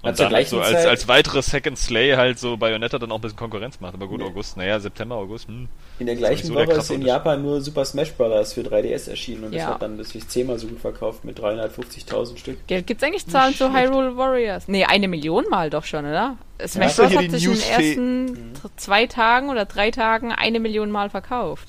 Und 0.00 0.20
dann 0.20 0.32
halt 0.32 0.46
so 0.46 0.60
als, 0.60 0.86
als 0.86 1.08
weitere 1.08 1.42
Second 1.42 1.76
Slay 1.76 2.14
halt 2.14 2.38
so 2.38 2.56
Bayonetta 2.56 2.98
dann 3.00 3.10
auch 3.10 3.16
ein 3.16 3.20
bisschen 3.20 3.36
Konkurrenz 3.36 3.80
macht. 3.80 3.94
Aber 3.94 4.06
gut, 4.06 4.20
nee. 4.20 4.26
August, 4.26 4.56
naja, 4.56 4.78
September, 4.78 5.16
August, 5.16 5.48
hm. 5.48 5.68
In 5.98 6.06
der 6.06 6.14
gleichen 6.14 6.46
so 6.46 6.54
Woche 6.54 6.66
der 6.66 6.78
ist 6.78 6.90
in 6.90 7.02
Japan 7.02 7.42
nur 7.42 7.60
Super 7.60 7.84
Smash 7.84 8.12
Bros. 8.12 8.52
für 8.52 8.60
3DS 8.60 9.10
erschienen 9.10 9.44
und 9.44 9.52
ja. 9.52 9.64
das 9.64 9.74
hat 9.74 9.82
dann 9.82 10.04
sich 10.04 10.28
zehnmal 10.28 10.56
so 10.58 10.68
gut 10.68 10.78
verkauft 10.78 11.24
mit 11.24 11.40
350.000 11.40 12.38
Stück. 12.38 12.66
Gibt 12.68 12.90
es 12.90 13.02
eigentlich 13.02 13.26
Zahlen 13.26 13.54
zu 13.54 13.72
Hyrule 13.72 14.16
Warriors? 14.16 14.68
Nee, 14.68 14.84
eine 14.84 15.08
Million 15.08 15.46
Mal 15.50 15.70
doch 15.70 15.84
schon, 15.84 16.04
oder? 16.04 16.36
Smash 16.64 16.96
ja, 16.96 17.08
Bros. 17.08 17.16
hat 17.16 17.30
sich 17.32 17.44
in 17.44 17.52
den 17.52 17.62
ersten 17.62 18.24
mhm. 18.24 18.52
zwei 18.76 19.06
Tagen 19.06 19.48
oder 19.50 19.64
drei 19.64 19.90
Tagen 19.90 20.30
eine 20.30 20.60
Million 20.60 20.92
Mal 20.92 21.10
verkauft. 21.10 21.68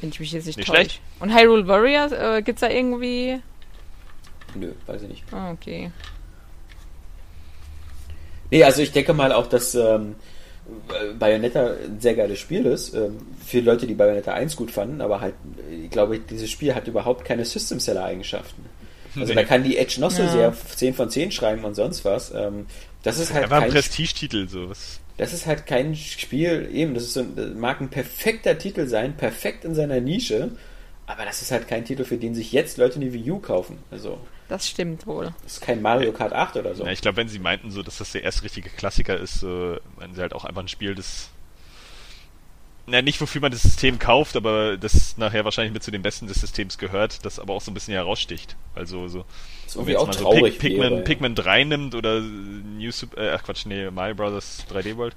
Wenn 0.00 0.10
ich 0.10 0.18
mich 0.18 0.32
jetzt 0.32 0.46
nicht, 0.46 0.58
nicht 0.58 0.68
Schlecht. 0.68 1.00
Und 1.20 1.32
Hyrule 1.32 1.68
Warriors, 1.68 2.10
äh, 2.10 2.42
gibt's 2.42 2.62
da 2.62 2.68
irgendwie... 2.68 3.38
Nö, 4.54 4.72
weiß 4.86 5.02
ich 5.02 5.08
nicht. 5.08 5.24
Ah, 5.32 5.52
okay. 5.52 5.92
Nee, 8.50 8.64
also 8.64 8.82
ich 8.82 8.92
denke 8.92 9.12
mal 9.12 9.32
auch, 9.32 9.46
dass 9.46 9.74
ähm, 9.74 10.16
Bayonetta 11.18 11.74
ein 11.84 12.00
sehr 12.00 12.14
geiles 12.14 12.38
Spiel 12.38 12.66
ist. 12.66 12.94
Ähm, 12.94 13.18
für 13.44 13.60
Leute, 13.60 13.86
die 13.86 13.94
Bayonetta 13.94 14.32
1 14.32 14.56
gut 14.56 14.70
fanden, 14.70 15.00
aber 15.00 15.20
halt, 15.20 15.34
ich 15.84 15.90
glaube, 15.90 16.18
dieses 16.18 16.50
Spiel 16.50 16.74
hat 16.74 16.86
überhaupt 16.86 17.24
keine 17.24 17.44
System-Seller-Eigenschaften. 17.44 18.64
Also 19.16 19.32
nee. 19.32 19.40
da 19.40 19.44
kann 19.44 19.64
die 19.64 19.78
Edge 19.78 20.00
noch 20.00 20.10
so 20.10 20.22
ja. 20.22 20.30
sehr 20.30 20.54
10 20.76 20.94
von 20.94 21.10
10 21.10 21.32
schreiben 21.32 21.64
und 21.64 21.74
sonst 21.74 22.04
was. 22.04 22.32
Ähm, 22.34 22.66
das 23.02 23.18
ist 23.18 23.32
halt 23.32 23.44
Einfach 23.44 23.60
kein 23.60 23.68
ein 23.68 23.72
Prestigetitel 23.72 24.48
sowas. 24.48 25.00
Das 25.16 25.32
ist 25.32 25.46
halt 25.46 25.66
kein 25.66 25.96
Spiel, 25.96 26.68
eben, 26.72 26.94
das 26.94 27.04
ist 27.04 27.14
so, 27.14 27.24
das 27.24 27.54
mag 27.54 27.80
ein 27.80 27.88
perfekter 27.88 28.56
Titel 28.56 28.86
sein, 28.86 29.16
perfekt 29.16 29.64
in 29.64 29.74
seiner 29.74 30.00
Nische, 30.00 30.52
aber 31.06 31.24
das 31.24 31.42
ist 31.42 31.50
halt 31.50 31.66
kein 31.66 31.84
Titel, 31.84 32.04
für 32.04 32.18
den 32.18 32.34
sich 32.34 32.52
jetzt 32.52 32.78
Leute 32.78 32.96
eine 32.96 33.12
Wii 33.12 33.30
U 33.32 33.38
kaufen. 33.38 33.78
Also. 33.90 34.18
Das 34.48 34.66
stimmt 34.66 35.06
wohl. 35.06 35.34
Das 35.42 35.54
ist 35.54 35.60
kein 35.60 35.82
Mario 35.82 36.12
Kart 36.12 36.32
8 36.32 36.56
oder 36.56 36.74
so. 36.74 36.84
Ja, 36.84 36.90
ich 36.90 37.02
glaube, 37.02 37.18
wenn 37.18 37.28
sie 37.28 37.38
meinten, 37.38 37.70
so, 37.70 37.82
dass 37.82 37.98
das 37.98 38.12
der 38.12 38.22
erste 38.22 38.44
richtige 38.44 38.70
Klassiker 38.70 39.16
ist, 39.16 39.42
äh, 39.42 39.76
meinen 39.98 40.14
sie 40.14 40.20
halt 40.22 40.32
auch 40.32 40.44
einfach 40.44 40.62
ein 40.62 40.68
Spiel, 40.68 40.94
das. 40.94 41.30
Na, 42.86 43.02
nicht 43.02 43.20
wofür 43.20 43.42
man 43.42 43.52
das 43.52 43.60
System 43.62 43.98
kauft, 43.98 44.34
aber 44.34 44.78
das 44.78 45.18
nachher 45.18 45.44
wahrscheinlich 45.44 45.74
mit 45.74 45.82
zu 45.82 45.90
den 45.90 46.00
Besten 46.00 46.26
des 46.26 46.40
Systems 46.40 46.78
gehört, 46.78 47.26
das 47.26 47.38
aber 47.38 47.52
auch 47.52 47.60
so 47.60 47.70
ein 47.70 47.74
bisschen 47.74 47.92
heraussticht. 47.92 48.56
Also 48.74 49.08
so. 49.08 49.26
Ist 49.66 49.76
irgendwie 49.76 49.98
auch 49.98 50.08
traurig. 50.08 50.54
So 50.54 50.58
Pig 50.58 50.58
Pikmin, 50.58 50.80
wäre, 50.80 51.02
Pikmin 51.02 51.34
3 51.34 51.64
nimmt 51.64 51.94
oder 51.94 52.20
New 52.20 52.90
Super, 52.90 53.20
äh, 53.20 53.30
ach 53.34 53.42
Quatsch, 53.42 53.66
nee, 53.66 53.90
Mario 53.90 54.14
Brothers 54.14 54.64
3D 54.72 54.96
World. 54.96 55.14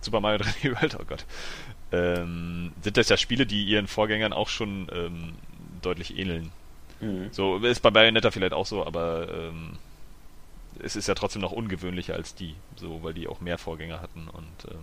Super 0.00 0.20
Mario 0.20 0.38
3D 0.44 0.80
World, 0.80 0.96
oh 0.98 1.04
Gott. 1.06 1.26
ähm, 1.92 2.72
sind 2.82 2.96
das 2.96 3.10
ja 3.10 3.18
Spiele, 3.18 3.44
die 3.44 3.64
ihren 3.64 3.86
Vorgängern 3.86 4.32
auch 4.32 4.48
schon 4.48 4.88
ähm, 4.90 5.34
deutlich 5.82 6.16
ähneln. 6.16 6.50
Mhm. 7.00 7.28
So 7.32 7.56
ist 7.58 7.80
bei 7.80 7.90
Bayonetta 7.90 8.30
vielleicht 8.30 8.52
auch 8.52 8.66
so, 8.66 8.84
aber 8.86 9.28
ähm, 9.32 9.78
es 10.82 10.96
ist 10.96 11.08
ja 11.08 11.14
trotzdem 11.14 11.42
noch 11.42 11.52
ungewöhnlicher 11.52 12.14
als 12.14 12.34
die, 12.34 12.54
so 12.76 13.02
weil 13.02 13.14
die 13.14 13.28
auch 13.28 13.40
mehr 13.40 13.58
Vorgänger 13.58 14.00
hatten 14.00 14.28
und 14.28 14.70
ähm, 14.72 14.80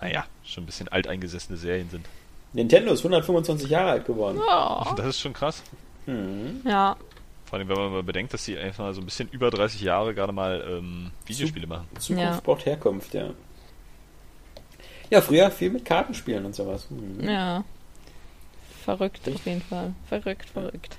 naja, 0.00 0.24
schon 0.44 0.64
ein 0.64 0.66
bisschen 0.66 0.88
alteingesessene 0.88 1.56
Serien 1.56 1.88
sind. 1.90 2.06
Nintendo 2.52 2.92
ist 2.92 3.00
125 3.00 3.68
Jahre 3.70 3.90
alt 3.90 4.06
geworden. 4.06 4.40
Ja. 4.46 4.92
Das 4.96 5.06
ist 5.06 5.20
schon 5.20 5.32
krass. 5.32 5.62
Mhm. 6.06 6.60
Ja. 6.64 6.96
Vor 7.46 7.58
allem, 7.58 7.68
wenn 7.68 7.76
man 7.76 7.92
mal 7.92 8.02
bedenkt, 8.02 8.32
dass 8.32 8.44
sie 8.44 8.58
einfach 8.58 8.92
so 8.94 9.00
ein 9.00 9.04
bisschen 9.04 9.28
über 9.30 9.50
30 9.50 9.80
Jahre 9.80 10.14
gerade 10.14 10.32
mal 10.32 10.64
ähm, 10.68 11.10
Videospiele 11.26 11.66
machen. 11.66 11.86
Zukunft 11.98 12.34
ja. 12.34 12.40
braucht 12.42 12.66
Herkunft, 12.66 13.14
ja. 13.14 13.30
Ja, 15.10 15.20
früher 15.20 15.50
viel 15.50 15.70
mit 15.70 15.84
Kartenspielen 15.84 16.44
und 16.44 16.54
sowas. 16.54 16.88
Mhm. 16.90 17.28
Ja. 17.28 17.64
Verrückt 18.84 19.28
auf 19.28 19.46
jeden 19.46 19.62
Fall. 19.62 19.94
Verrückt, 20.08 20.50
verrückt. 20.50 20.98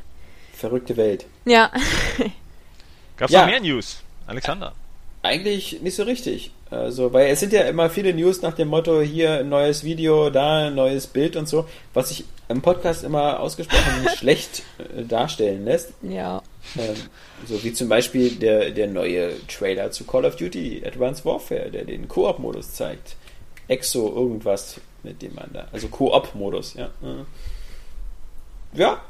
Verrückte 0.53 0.97
Welt. 0.97 1.25
Ja. 1.45 1.71
Gab's 3.17 3.31
ja. 3.31 3.41
noch 3.41 3.47
mehr 3.47 3.59
News? 3.59 4.01
Alexander? 4.25 4.73
Eigentlich 5.21 5.81
nicht 5.81 5.95
so 5.95 6.03
richtig. 6.03 6.51
Also, 6.71 7.13
weil 7.13 7.27
es 7.27 7.39
sind 7.39 7.53
ja 7.53 7.61
immer 7.61 7.89
viele 7.89 8.13
News 8.13 8.41
nach 8.41 8.53
dem 8.53 8.69
Motto, 8.69 9.01
hier 9.01 9.39
ein 9.39 9.49
neues 9.49 9.83
Video, 9.83 10.29
da 10.29 10.67
ein 10.67 10.75
neues 10.75 11.07
Bild 11.07 11.35
und 11.35 11.47
so, 11.47 11.67
was 11.93 12.09
sich 12.09 12.25
im 12.49 12.61
Podcast 12.61 13.03
immer 13.03 13.39
ausgesprochen 13.39 14.07
schlecht 14.17 14.63
äh, 14.79 15.03
darstellen 15.03 15.65
lässt. 15.65 15.93
Ja. 16.01 16.41
Ähm, 16.77 16.95
so 17.45 17.63
wie 17.63 17.73
zum 17.73 17.87
Beispiel 17.87 18.31
der, 18.31 18.71
der 18.71 18.87
neue 18.87 19.33
Trailer 19.47 19.91
zu 19.91 20.05
Call 20.05 20.25
of 20.25 20.35
Duty 20.35 20.83
Advanced 20.85 21.23
Warfare, 21.25 21.69
der 21.69 21.85
den 21.85 22.07
Koop-Modus 22.07 22.73
zeigt. 22.73 23.15
Exo 23.67 24.11
irgendwas, 24.15 24.79
mit 25.03 25.21
dem 25.21 25.35
man 25.35 25.49
da. 25.53 25.67
Also 25.71 25.87
Koop-Modus, 25.87 26.73
ja. 26.75 26.89
Ja. 28.75 29.01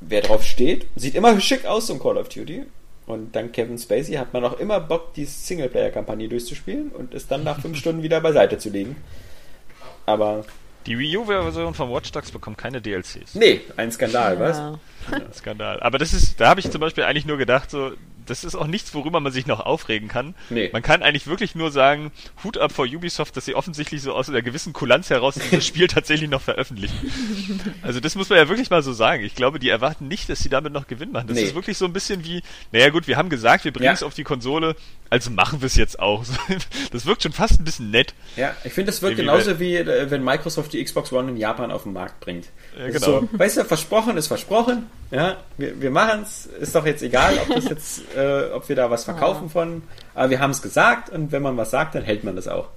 Wer 0.00 0.20
drauf 0.20 0.44
steht, 0.44 0.86
sieht 0.94 1.14
immer 1.14 1.40
schick 1.40 1.64
aus, 1.64 1.86
so 1.86 1.94
ein 1.94 2.00
Call 2.00 2.18
of 2.18 2.28
Duty. 2.28 2.64
Und 3.06 3.34
dank 3.36 3.52
Kevin 3.52 3.78
Spacey 3.78 4.14
hat 4.14 4.32
man 4.32 4.44
auch 4.44 4.58
immer 4.58 4.80
Bock, 4.80 5.14
die 5.14 5.24
Singleplayer-Kampagne 5.24 6.28
durchzuspielen 6.28 6.90
und 6.90 7.14
es 7.14 7.28
dann 7.28 7.44
nach 7.44 7.60
fünf 7.60 7.76
Stunden 7.80 8.02
wieder 8.02 8.20
beiseite 8.20 8.58
zu 8.58 8.68
legen. 8.68 8.96
Aber. 10.04 10.44
Die 10.86 10.98
Wii 10.98 11.16
U-Version 11.16 11.74
von 11.74 11.90
Watch 11.90 12.12
Dogs 12.12 12.30
bekommt 12.30 12.58
keine 12.58 12.80
DLCs. 12.80 13.34
Nee, 13.34 13.62
ein 13.76 13.90
Skandal, 13.90 14.34
ja. 14.34 14.40
was? 14.40 14.56
Ja, 15.10 15.32
Skandal. 15.32 15.80
Aber 15.80 15.98
das 15.98 16.12
ist, 16.12 16.40
da 16.40 16.48
habe 16.48 16.60
ich 16.60 16.70
zum 16.70 16.80
Beispiel 16.80 17.04
eigentlich 17.04 17.26
nur 17.26 17.38
gedacht, 17.38 17.70
so, 17.70 17.92
das 18.26 18.44
ist 18.44 18.54
auch 18.54 18.66
nichts, 18.66 18.94
worüber 18.94 19.20
man 19.20 19.32
sich 19.32 19.46
noch 19.46 19.60
aufregen 19.60 20.08
kann. 20.08 20.34
Nee. 20.50 20.70
Man 20.72 20.82
kann 20.82 21.02
eigentlich 21.02 21.26
wirklich 21.26 21.54
nur 21.54 21.70
sagen, 21.70 22.12
Hut 22.44 22.58
ab 22.58 22.72
vor 22.72 22.86
Ubisoft, 22.86 23.36
dass 23.36 23.44
sie 23.44 23.54
offensichtlich 23.54 24.02
so 24.02 24.12
aus 24.12 24.28
einer 24.28 24.42
gewissen 24.42 24.72
Kulanz 24.72 25.10
heraus 25.10 25.36
dieses 25.36 25.66
Spiel 25.66 25.88
tatsächlich 25.88 26.28
noch 26.28 26.42
veröffentlichen. 26.42 27.10
Also 27.82 28.00
das 28.00 28.14
muss 28.14 28.28
man 28.28 28.38
ja 28.38 28.48
wirklich 28.48 28.70
mal 28.70 28.82
so 28.82 28.92
sagen. 28.92 29.24
Ich 29.24 29.34
glaube, 29.34 29.58
die 29.58 29.68
erwarten 29.68 30.08
nicht, 30.08 30.28
dass 30.28 30.40
sie 30.40 30.48
damit 30.48 30.72
noch 30.72 30.86
Gewinn 30.86 31.12
machen. 31.12 31.28
Das 31.28 31.36
nee. 31.36 31.44
ist 31.44 31.54
wirklich 31.54 31.78
so 31.78 31.84
ein 31.84 31.92
bisschen 31.92 32.24
wie, 32.24 32.42
naja 32.72 32.90
gut, 32.90 33.06
wir 33.06 33.16
haben 33.16 33.30
gesagt, 33.30 33.64
wir 33.64 33.72
bringen 33.72 33.94
es 33.94 34.00
ja. 34.00 34.06
auf 34.06 34.14
die 34.14 34.24
Konsole, 34.24 34.76
also 35.10 35.30
machen 35.30 35.60
wir 35.60 35.66
es 35.66 35.76
jetzt 35.76 35.98
auch. 35.98 36.24
Das 36.92 37.04
wirkt 37.06 37.22
schon 37.22 37.32
fast 37.32 37.60
ein 37.60 37.64
bisschen 37.64 37.90
nett. 37.90 38.14
Ja, 38.36 38.54
ich 38.64 38.72
finde, 38.72 38.90
das 38.90 39.02
wirkt 39.02 39.18
Irgendwie 39.18 39.30
genauso 39.30 39.60
wie, 39.60 39.76
äh, 39.76 40.10
wenn 40.10 40.22
Microsoft 40.24 40.72
die 40.72 40.82
Xbox 40.82 41.12
One 41.12 41.30
in 41.30 41.36
Japan 41.36 41.70
auf 41.70 41.82
den 41.82 41.92
Markt 41.92 42.20
bringt. 42.20 42.46
Ja, 42.78 42.86
genau. 42.86 42.98
So, 42.98 43.28
weißt 43.32 43.58
du, 43.58 43.64
versprochen 43.64 44.16
ist 44.16 44.28
versprochen. 44.28 44.86
Ja, 45.10 45.36
wir, 45.56 45.80
wir 45.80 45.90
machen 45.90 46.22
es. 46.22 46.46
Ist 46.46 46.74
doch 46.74 46.84
jetzt 46.84 47.02
egal, 47.02 47.38
ob 47.38 47.54
das 47.54 47.68
jetzt, 47.68 48.02
äh, 48.16 48.50
ob 48.52 48.68
wir 48.68 48.76
da 48.76 48.90
was 48.90 49.04
verkaufen 49.04 49.44
ja. 49.44 49.48
von. 49.50 49.82
Aber 50.14 50.30
wir 50.30 50.40
haben 50.40 50.50
es 50.50 50.62
gesagt 50.62 51.10
und 51.10 51.32
wenn 51.32 51.42
man 51.42 51.56
was 51.56 51.70
sagt, 51.70 51.94
dann 51.94 52.02
hält 52.02 52.24
man 52.24 52.36
das 52.36 52.48
auch. 52.48 52.68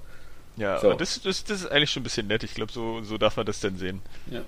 Ja, 0.56 0.78
so. 0.78 0.92
das, 0.92 1.20
das, 1.22 1.44
das 1.44 1.62
ist 1.62 1.70
eigentlich 1.70 1.90
schon 1.90 2.02
ein 2.02 2.04
bisschen 2.04 2.26
nett. 2.26 2.42
Ich 2.44 2.54
glaube, 2.54 2.72
so, 2.72 3.02
so 3.02 3.18
darf 3.18 3.36
man 3.36 3.46
das 3.46 3.60
denn 3.60 3.76
sehen. 3.78 4.02
Ja. 4.30 4.42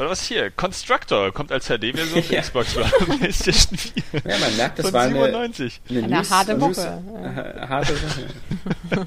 Oder 0.00 0.08
was 0.08 0.22
hier? 0.22 0.50
Constructor 0.50 1.30
kommt 1.30 1.52
als 1.52 1.66
HD-Version 1.66 2.22
für 2.22 2.34
ja. 2.34 2.40
Xbox 2.40 2.74
One 2.74 2.88
PlayStation 3.18 3.76
4. 3.76 4.02
Ja, 4.24 4.38
man 4.38 4.56
merkt, 4.56 4.78
das 4.78 4.86
Von 4.86 4.94
war 4.94 5.08
97. 5.08 5.80
eine, 5.90 5.98
eine, 5.98 6.16
eine 6.16 6.30
harte 6.30 6.58
Woche. 6.58 7.02
Ja. 7.22 7.68
Harte 7.68 7.92
Woche. 8.02 9.04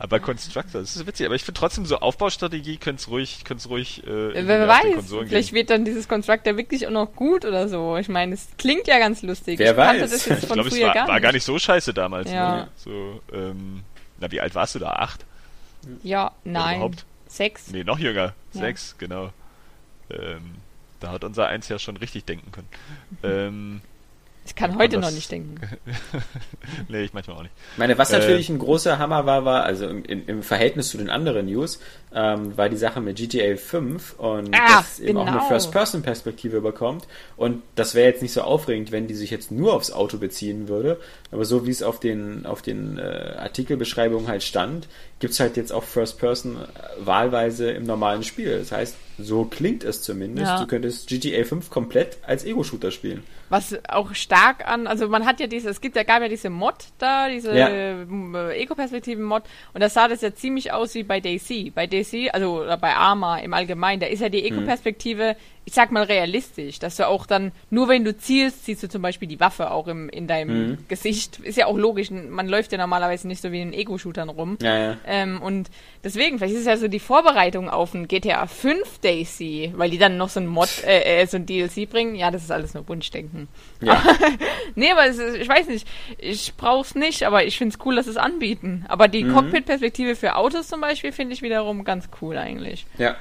aber 0.00 0.18
Constructor, 0.18 0.80
das 0.80 0.96
ist 0.96 1.06
witzig. 1.06 1.26
Aber 1.26 1.36
ich 1.36 1.44
finde 1.44 1.60
trotzdem 1.60 1.86
so 1.86 1.98
Aufbaustrategie 1.98 2.78
könnte 2.78 3.00
es 3.00 3.08
ruhig, 3.08 3.44
könnte 3.44 3.68
ruhig. 3.68 4.04
Äh, 4.04 4.44
Wer 4.44 4.66
weiß, 4.66 4.82
vielleicht 5.06 5.50
gehen. 5.50 5.54
wird 5.54 5.70
dann 5.70 5.84
dieses 5.84 6.08
Constructor 6.08 6.56
wirklich 6.56 6.88
auch 6.88 6.90
noch 6.90 7.14
gut 7.14 7.44
oder 7.44 7.68
so. 7.68 7.96
Ich 7.96 8.08
meine, 8.08 8.34
es 8.34 8.48
klingt 8.58 8.88
ja 8.88 8.98
ganz 8.98 9.22
lustig. 9.22 9.60
Wer 9.60 9.70
ich 9.70 9.76
weiß. 9.76 10.10
Das 10.10 10.26
jetzt 10.26 10.46
von 10.46 10.58
ich 10.58 10.64
glaube, 10.64 10.68
es 10.70 10.80
war 10.80 10.92
gar, 10.94 11.06
war 11.06 11.20
gar, 11.20 11.30
nicht 11.30 11.44
so 11.44 11.56
scheiße 11.56 11.94
damals. 11.94 12.28
Ja. 12.28 12.56
Ne? 12.56 12.68
So, 12.74 13.20
ähm, 13.32 13.84
na, 14.18 14.28
wie 14.32 14.40
alt 14.40 14.56
warst 14.56 14.74
du 14.74 14.80
da? 14.80 14.90
Acht? 14.90 15.24
Ja, 16.02 16.32
nein. 16.42 16.78
Überhaupt? 16.78 17.04
Sechs? 17.28 17.70
Nee, 17.70 17.84
noch 17.84 18.00
jünger. 18.00 18.34
Ja. 18.54 18.60
Sechs, 18.60 18.96
genau. 18.98 19.30
Ähm, 20.12 20.54
da 21.00 21.10
hat 21.10 21.24
unser 21.24 21.48
Eins 21.48 21.68
ja 21.68 21.78
schon 21.78 21.96
richtig 21.96 22.24
denken 22.24 22.52
können. 22.52 22.68
ähm, 23.22 23.80
ich 24.44 24.56
kann 24.56 24.76
heute 24.76 24.98
noch 24.98 25.12
nicht 25.12 25.30
denken. 25.30 25.54
nee, 26.88 27.02
ich 27.02 27.12
manchmal 27.12 27.36
auch 27.36 27.42
nicht. 27.42 27.54
Ich 27.72 27.78
meine, 27.78 27.96
was 27.96 28.10
äh, 28.10 28.18
natürlich 28.18 28.48
ein 28.48 28.58
großer 28.58 28.98
Hammer 28.98 29.24
war, 29.24 29.44
war, 29.44 29.62
also 29.64 29.88
im, 29.88 30.04
im 30.04 30.42
Verhältnis 30.42 30.90
zu 30.90 30.98
den 30.98 31.10
anderen 31.10 31.46
News, 31.46 31.80
ähm, 32.14 32.56
war 32.56 32.68
die 32.68 32.76
Sache 32.76 33.00
mit 33.00 33.16
GTA 33.16 33.56
5 33.56 34.18
und 34.18 34.54
dass 34.54 34.98
genau. 34.98 35.08
eben 35.08 35.18
auch 35.18 35.26
eine 35.26 35.36
genau. 35.38 35.48
First-Person-Perspektive 35.48 36.60
bekommt. 36.60 37.06
Und 37.36 37.62
das 37.74 37.94
wäre 37.94 38.08
jetzt 38.08 38.22
nicht 38.22 38.32
so 38.32 38.42
aufregend, 38.42 38.92
wenn 38.92 39.06
die 39.06 39.14
sich 39.14 39.30
jetzt 39.30 39.50
nur 39.50 39.74
aufs 39.74 39.90
Auto 39.90 40.18
beziehen 40.18 40.68
würde. 40.68 41.00
Aber 41.30 41.44
so 41.44 41.66
wie 41.66 41.70
es 41.70 41.82
auf 41.82 42.00
den, 42.00 42.46
auf 42.46 42.62
den 42.62 42.98
äh, 42.98 43.02
Artikelbeschreibungen 43.38 44.28
halt 44.28 44.42
stand, 44.42 44.88
gibt 45.18 45.32
es 45.32 45.40
halt 45.40 45.56
jetzt 45.56 45.72
auch 45.72 45.84
First 45.84 46.18
Person 46.18 46.56
äh, 46.56 47.06
wahlweise 47.06 47.70
im 47.70 47.84
normalen 47.84 48.22
Spiel. 48.22 48.58
Das 48.58 48.72
heißt, 48.72 48.96
so 49.18 49.44
klingt 49.44 49.84
es 49.84 50.02
zumindest. 50.02 50.48
Ja. 50.48 50.60
Du 50.60 50.66
könntest 50.66 51.08
GTA 51.08 51.44
5 51.44 51.70
komplett 51.70 52.18
als 52.22 52.44
Ego-Shooter 52.44 52.90
spielen. 52.90 53.22
Was 53.48 53.76
auch 53.88 54.14
stark 54.14 54.66
an, 54.66 54.86
also 54.86 55.08
man 55.08 55.26
hat 55.26 55.38
ja 55.38 55.46
diese, 55.46 55.68
es 55.68 55.80
gibt 55.82 55.94
ja, 55.94 56.04
gab 56.04 56.22
ja 56.22 56.28
diese 56.28 56.48
Mod 56.48 56.74
da, 56.98 57.28
diese 57.28 57.54
ja. 57.54 57.68
Äh, 57.68 58.62
Ego-Perspektiven-Mod 58.62 59.42
und 59.74 59.80
da 59.80 59.90
sah 59.90 60.08
das 60.08 60.22
ja 60.22 60.34
ziemlich 60.34 60.72
aus 60.72 60.94
wie 60.94 61.02
bei 61.02 61.20
DC. 61.20 61.74
Bei 61.74 61.86
DC, 62.02 62.30
also 62.32 62.64
bei 62.80 62.94
Arma 62.94 63.38
im 63.38 63.54
Allgemeinen, 63.54 64.00
da 64.00 64.06
ist 64.06 64.20
ja 64.20 64.28
die 64.28 64.44
Ego-Perspektive 64.44 65.36
ich 65.64 65.74
sag 65.74 65.92
mal 65.92 66.02
realistisch, 66.02 66.78
dass 66.80 66.96
du 66.96 67.06
auch 67.06 67.24
dann, 67.24 67.52
nur 67.70 67.88
wenn 67.88 68.04
du 68.04 68.16
zielst, 68.16 68.64
siehst 68.64 68.82
du 68.82 68.88
zum 68.88 69.00
Beispiel 69.00 69.28
die 69.28 69.38
Waffe 69.38 69.70
auch 69.70 69.86
im, 69.86 70.08
in 70.08 70.26
deinem 70.26 70.70
mhm. 70.70 70.78
Gesicht. 70.88 71.38
Ist 71.38 71.56
ja 71.56 71.66
auch 71.66 71.76
logisch, 71.76 72.10
man 72.10 72.48
läuft 72.48 72.72
ja 72.72 72.78
normalerweise 72.78 73.28
nicht 73.28 73.40
so 73.40 73.52
wie 73.52 73.62
in 73.62 73.72
Ego-Shootern 73.72 74.28
rum. 74.28 74.58
Ja, 74.60 74.76
ja. 74.76 74.96
Ähm, 75.06 75.40
und 75.40 75.70
deswegen, 76.02 76.38
vielleicht 76.38 76.54
ist 76.54 76.60
es 76.60 76.66
ja 76.66 76.76
so 76.76 76.88
die 76.88 76.98
Vorbereitung 76.98 77.68
auf 77.70 77.94
ein 77.94 78.08
GTA 78.08 78.46
5 78.46 78.98
Daisy, 78.98 79.72
weil 79.76 79.90
die 79.90 79.98
dann 79.98 80.16
noch 80.16 80.30
so 80.30 80.40
ein 80.40 80.46
Mod, 80.48 80.82
äh, 80.84 81.22
äh, 81.22 81.26
so 81.26 81.36
ein 81.36 81.46
DLC 81.46 81.88
bringen. 81.88 82.16
Ja, 82.16 82.32
das 82.32 82.42
ist 82.42 82.50
alles 82.50 82.74
nur 82.74 82.88
Wunschdenken. 82.88 83.46
Ja. 83.80 84.02
nee, 84.74 84.90
aber 84.90 85.06
ist, 85.06 85.20
ich 85.20 85.48
weiß 85.48 85.68
nicht, 85.68 85.86
ich 86.18 86.54
brauch's 86.56 86.96
nicht, 86.96 87.22
aber 87.22 87.44
ich 87.44 87.56
find's 87.56 87.78
cool, 87.84 87.94
dass 87.94 88.08
es 88.08 88.16
anbieten. 88.16 88.84
Aber 88.88 89.06
die 89.06 89.22
mhm. 89.22 89.34
Cockpit-Perspektive 89.34 90.16
für 90.16 90.34
Autos 90.34 90.66
zum 90.66 90.80
Beispiel 90.80 91.12
finde 91.12 91.34
ich 91.34 91.42
wiederum 91.42 91.84
ganz 91.84 92.08
cool 92.20 92.36
eigentlich. 92.36 92.84
Ja. 92.98 93.14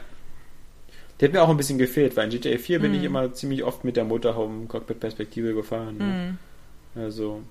Die 1.21 1.25
hat 1.25 1.33
mir 1.33 1.43
auch 1.43 1.49
ein 1.49 1.57
bisschen 1.57 1.77
gefehlt, 1.77 2.17
weil 2.17 2.25
in 2.25 2.31
GTA 2.31 2.57
4 2.57 2.79
mhm. 2.79 2.81
bin 2.81 2.93
ich 2.95 2.99
mhm. 3.01 3.05
immer 3.05 3.33
ziemlich 3.33 3.63
oft 3.63 3.83
mit 3.83 3.95
der 3.95 4.05
Motorhome-Cockpit-Perspektive 4.05 5.53
gefahren. 5.53 5.97
Ne? 5.97 6.37
Mhm. 6.95 7.01
Also. 7.01 7.41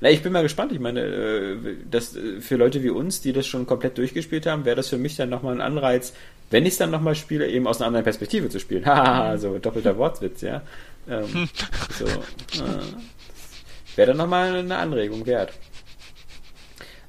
Na, 0.00 0.10
ich 0.10 0.22
bin 0.22 0.32
mal 0.32 0.42
gespannt. 0.42 0.72
Ich 0.72 0.80
meine, 0.80 1.00
äh, 1.00 1.56
das 1.90 2.16
äh, 2.16 2.40
für 2.40 2.56
Leute 2.56 2.82
wie 2.82 2.88
uns, 2.88 3.20
die 3.20 3.34
das 3.34 3.46
schon 3.46 3.66
komplett 3.66 3.98
durchgespielt 3.98 4.46
haben, 4.46 4.64
wäre 4.64 4.76
das 4.76 4.88
für 4.88 4.96
mich 4.96 5.14
dann 5.16 5.28
nochmal 5.28 5.54
ein 5.54 5.60
Anreiz, 5.60 6.14
wenn 6.50 6.64
ich 6.64 6.72
es 6.72 6.78
dann 6.78 6.90
nochmal 6.90 7.14
spiele, 7.14 7.48
eben 7.48 7.66
aus 7.66 7.80
einer 7.80 7.88
anderen 7.88 8.04
Perspektive 8.04 8.48
zu 8.48 8.58
spielen. 8.58 8.86
Haha, 8.86 9.34
mhm. 9.34 9.38
so 9.38 9.58
doppelter 9.58 9.98
Wortwitz, 9.98 10.40
ja. 10.40 10.62
Ähm, 11.06 11.48
so, 11.98 12.06
äh, 12.06 12.80
wäre 13.94 14.08
dann 14.08 14.16
nochmal 14.16 14.56
eine 14.56 14.78
Anregung 14.78 15.26
wert. 15.26 15.52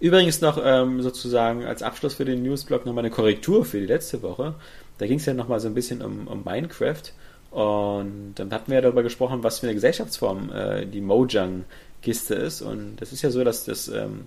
Übrigens 0.02 0.42
noch 0.42 0.60
ähm, 0.62 1.02
sozusagen 1.02 1.64
als 1.64 1.82
Abschluss 1.82 2.16
für 2.16 2.26
den 2.26 2.44
Newsblog 2.44 2.86
nochmal 2.86 3.06
eine 3.06 3.14
Korrektur 3.14 3.64
für 3.64 3.80
die 3.80 3.86
letzte 3.86 4.22
Woche. 4.22 4.56
Da 4.98 5.08
ging 5.08 5.18
es 5.18 5.26
ja 5.26 5.34
nochmal 5.34 5.60
so 5.60 5.68
ein 5.68 5.74
bisschen 5.74 6.02
um, 6.02 6.28
um 6.28 6.44
Minecraft. 6.44 7.04
Und 7.52 8.34
dann 8.36 8.52
hatten 8.52 8.72
wir 8.72 8.76
ja 8.76 8.82
darüber 8.82 9.04
gesprochen, 9.04 9.44
was 9.44 9.60
für 9.60 9.68
eine 9.68 9.76
Gesellschaftsform 9.76 10.52
äh, 10.52 10.86
die 10.86 11.02
Mojang-Kiste 11.02 12.34
ist. 12.34 12.62
Und 12.62 12.96
das 12.98 13.14
ist 13.14 13.22
ja 13.22 13.30
so, 13.30 13.44
dass 13.44 13.66
das, 13.66 13.88
ähm, 13.90 14.26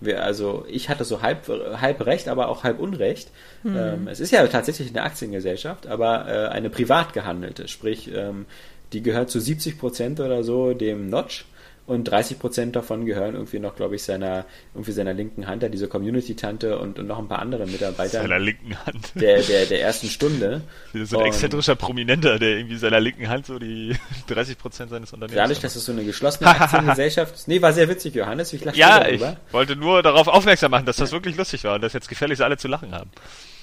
wir, 0.00 0.22
also 0.22 0.66
ich 0.68 0.90
hatte 0.90 1.04
so 1.04 1.22
halb, 1.22 1.48
halb 1.48 2.04
recht, 2.04 2.28
aber 2.28 2.48
auch 2.48 2.64
halb 2.64 2.78
Unrecht. 2.78 3.30
Mhm. 3.62 3.76
Ähm, 3.76 4.08
es 4.08 4.20
ist 4.20 4.30
ja 4.30 4.46
tatsächlich 4.46 4.90
eine 4.90 5.02
Aktiengesellschaft, 5.02 5.86
aber 5.86 6.28
äh, 6.28 6.48
eine 6.48 6.68
privat 6.68 7.14
gehandelte. 7.14 7.66
Sprich, 7.66 8.10
ähm, 8.14 8.44
die 8.92 9.02
gehört 9.02 9.30
zu 9.30 9.40
70 9.40 9.78
Prozent 9.78 10.20
oder 10.20 10.44
so 10.44 10.74
dem 10.74 11.08
Notch 11.08 11.46
und 11.86 12.04
30 12.04 12.38
Prozent 12.38 12.74
davon 12.74 13.06
gehören 13.06 13.34
irgendwie 13.34 13.60
noch, 13.60 13.76
glaube 13.76 13.94
ich, 13.94 14.02
seiner, 14.02 14.44
irgendwie 14.74 14.92
seiner 14.92 15.14
linken 15.14 15.46
Hand, 15.46 15.62
da 15.62 15.68
diese 15.68 15.86
Community-Tante 15.86 16.78
und, 16.78 16.98
und 16.98 17.06
noch 17.06 17.18
ein 17.18 17.28
paar 17.28 17.38
andere 17.38 17.66
Mitarbeiter. 17.66 18.22
Seiner 18.22 18.40
linken 18.40 18.76
Hand. 18.84 19.12
Der, 19.14 19.40
der, 19.40 19.66
der 19.66 19.82
ersten 19.82 20.08
Stunde. 20.08 20.62
So 20.92 21.18
ein 21.18 21.22
und 21.22 21.28
exzentrischer 21.28 21.76
Prominenter, 21.76 22.40
der 22.40 22.56
irgendwie 22.56 22.76
seiner 22.76 22.98
linken 22.98 23.28
Hand 23.28 23.46
so 23.46 23.58
die 23.58 23.96
30 24.26 24.58
Prozent 24.58 24.90
seines 24.90 25.12
Unternehmens 25.12 25.36
Dadurch, 25.36 25.60
dass 25.60 25.76
es 25.76 25.84
so 25.84 25.92
eine 25.92 26.04
geschlossene 26.04 26.50
Aktiengesellschaft 26.50 27.34
ist. 27.36 27.48
Nee, 27.48 27.62
war 27.62 27.72
sehr 27.72 27.88
witzig, 27.88 28.14
Johannes. 28.14 28.52
Ich 28.52 28.64
lache 28.64 28.76
Ja, 28.76 29.06
ich 29.06 29.22
wollte 29.52 29.76
nur 29.76 30.02
darauf 30.02 30.26
aufmerksam 30.26 30.72
machen, 30.72 30.86
dass 30.86 30.96
das 30.96 31.12
wirklich 31.12 31.36
lustig 31.36 31.62
war 31.64 31.76
und 31.76 31.82
dass 31.82 31.92
jetzt 31.92 32.08
gefälligst 32.08 32.42
alle 32.42 32.56
zu 32.56 32.66
lachen 32.66 32.92
haben. 32.92 33.10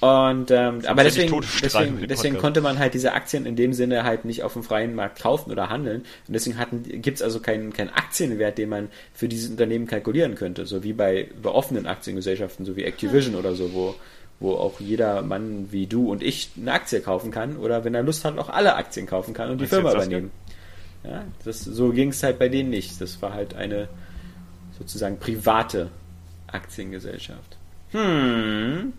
Und 0.04 0.50
ähm, 0.50 0.82
aber 0.86 1.02
deswegen, 1.02 1.40
deswegen, 1.62 2.06
deswegen 2.06 2.36
konnte 2.36 2.60
man 2.60 2.78
halt 2.78 2.92
diese 2.92 3.14
Aktien 3.14 3.46
in 3.46 3.56
dem 3.56 3.72
Sinne 3.72 4.04
halt 4.04 4.26
nicht 4.26 4.42
auf 4.42 4.52
dem 4.52 4.62
freien 4.62 4.94
Markt 4.94 5.22
kaufen 5.22 5.50
oder 5.50 5.70
handeln. 5.70 6.02
Und 6.28 6.34
deswegen 6.34 6.58
gibt 7.00 7.16
es 7.16 7.22
also 7.22 7.40
keinen 7.40 7.72
keinen 7.72 7.88
Aktienwert, 7.88 8.58
den 8.58 8.68
man 8.68 8.88
für 9.14 9.28
dieses 9.28 9.50
Unternehmen 9.50 9.86
kalkulieren 9.86 10.34
könnte, 10.34 10.66
so 10.66 10.82
wie 10.82 10.92
bei, 10.92 11.30
bei 11.40 11.48
offenen 11.48 11.86
Aktiengesellschaften, 11.86 12.66
so 12.66 12.76
wie 12.76 12.84
Activision 12.84 13.34
oder 13.34 13.54
so, 13.54 13.72
wo 13.72 13.94
wo 14.40 14.56
auch 14.56 14.78
jeder 14.78 15.22
Mann 15.22 15.68
wie 15.70 15.86
du 15.86 16.10
und 16.10 16.22
ich 16.22 16.50
eine 16.60 16.72
Aktie 16.72 17.00
kaufen 17.00 17.30
kann 17.30 17.56
oder 17.56 17.84
wenn 17.84 17.94
er 17.94 18.02
Lust 18.02 18.26
hat, 18.26 18.36
auch 18.36 18.50
alle 18.50 18.74
Aktien 18.74 19.06
kaufen 19.06 19.32
kann 19.32 19.48
und 19.48 19.60
die 19.60 19.66
Firma 19.66 19.92
übernehmen. 19.92 20.32
Ja, 21.02 21.24
das, 21.46 21.64
so 21.64 21.92
ging 21.92 22.10
es 22.10 22.22
halt 22.22 22.38
bei 22.38 22.50
denen 22.50 22.68
nicht. 22.68 23.00
Das 23.00 23.22
war 23.22 23.32
halt 23.32 23.54
eine 23.54 23.88
sozusagen 24.78 25.18
private 25.18 25.88
Aktiengesellschaft. 26.48 27.56
Hm. 27.92 28.92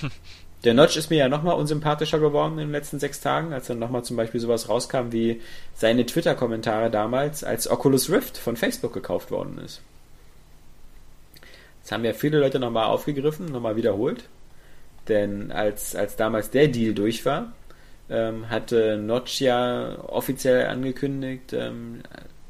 Der 0.64 0.74
Notch 0.74 0.96
ist 0.96 1.10
mir 1.10 1.18
ja 1.18 1.28
nochmal 1.28 1.56
unsympathischer 1.56 2.18
geworden 2.18 2.54
in 2.54 2.66
den 2.66 2.72
letzten 2.72 2.98
sechs 2.98 3.20
Tagen, 3.20 3.52
als 3.52 3.68
dann 3.68 3.78
nochmal 3.78 4.02
zum 4.02 4.16
Beispiel 4.16 4.40
sowas 4.40 4.68
rauskam 4.68 5.12
wie 5.12 5.40
seine 5.74 6.04
Twitter-Kommentare 6.04 6.90
damals, 6.90 7.44
als 7.44 7.70
Oculus 7.70 8.10
Rift 8.10 8.36
von 8.36 8.56
Facebook 8.56 8.92
gekauft 8.92 9.30
worden 9.30 9.58
ist. 9.64 9.82
Das 11.82 11.92
haben 11.92 12.04
ja 12.04 12.12
viele 12.12 12.40
Leute 12.40 12.58
nochmal 12.58 12.86
aufgegriffen, 12.86 13.46
nochmal 13.46 13.76
wiederholt. 13.76 14.24
Denn 15.06 15.52
als, 15.52 15.94
als 15.94 16.16
damals 16.16 16.50
der 16.50 16.68
Deal 16.68 16.92
durch 16.92 17.24
war, 17.24 17.52
ähm, 18.10 18.50
hatte 18.50 18.98
Notch 18.98 19.40
ja 19.40 19.96
offiziell 20.06 20.66
angekündigt, 20.66 21.52
ähm, 21.52 22.02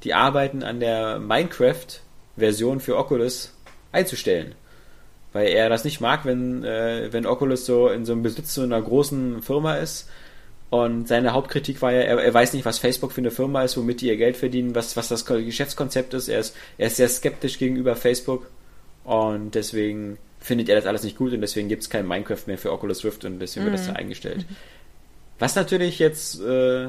die 0.02 0.14
Arbeiten 0.14 0.62
an 0.62 0.80
der 0.80 1.18
Minecraft-Version 1.18 2.80
für 2.80 2.96
Oculus 2.96 3.54
einzustellen. 3.92 4.54
Weil 5.32 5.48
er 5.48 5.68
das 5.68 5.84
nicht 5.84 6.00
mag, 6.00 6.24
wenn, 6.24 6.64
äh, 6.64 7.12
wenn 7.12 7.26
Oculus 7.26 7.66
so 7.66 7.88
in 7.88 8.04
so 8.04 8.12
einem 8.12 8.22
Besitz 8.22 8.54
so 8.54 8.62
einer 8.62 8.80
großen 8.80 9.42
Firma 9.42 9.74
ist. 9.76 10.08
Und 10.70 11.08
seine 11.08 11.32
Hauptkritik 11.32 11.80
war 11.80 11.92
ja, 11.92 12.00
er, 12.00 12.18
er, 12.18 12.34
weiß 12.34 12.52
nicht, 12.52 12.66
was 12.66 12.78
Facebook 12.78 13.12
für 13.12 13.20
eine 13.20 13.30
Firma 13.30 13.62
ist, 13.62 13.76
womit 13.76 14.00
die 14.00 14.08
ihr 14.08 14.16
Geld 14.16 14.36
verdienen, 14.36 14.74
was, 14.74 14.96
was 14.96 15.08
das 15.08 15.24
Geschäftskonzept 15.24 16.14
ist. 16.14 16.28
Er, 16.28 16.40
ist. 16.40 16.56
er 16.76 16.88
ist 16.88 16.96
sehr 16.96 17.08
skeptisch 17.08 17.58
gegenüber 17.58 17.96
Facebook. 17.96 18.50
Und 19.04 19.54
deswegen 19.54 20.18
findet 20.40 20.68
er 20.68 20.76
das 20.76 20.86
alles 20.86 21.02
nicht 21.02 21.16
gut 21.16 21.32
und 21.32 21.40
deswegen 21.40 21.68
gibt 21.68 21.82
es 21.82 21.90
kein 21.90 22.06
Minecraft 22.06 22.46
mehr 22.46 22.58
für 22.58 22.72
Oculus 22.72 23.04
Rift 23.04 23.24
und 23.24 23.38
deswegen 23.38 23.66
mhm. 23.66 23.70
wird 23.70 23.80
das 23.80 23.88
mhm. 23.88 23.94
da 23.94 23.98
eingestellt. 23.98 24.46
Was 25.38 25.54
natürlich 25.54 25.98
jetzt 25.98 26.40
äh, 26.40 26.88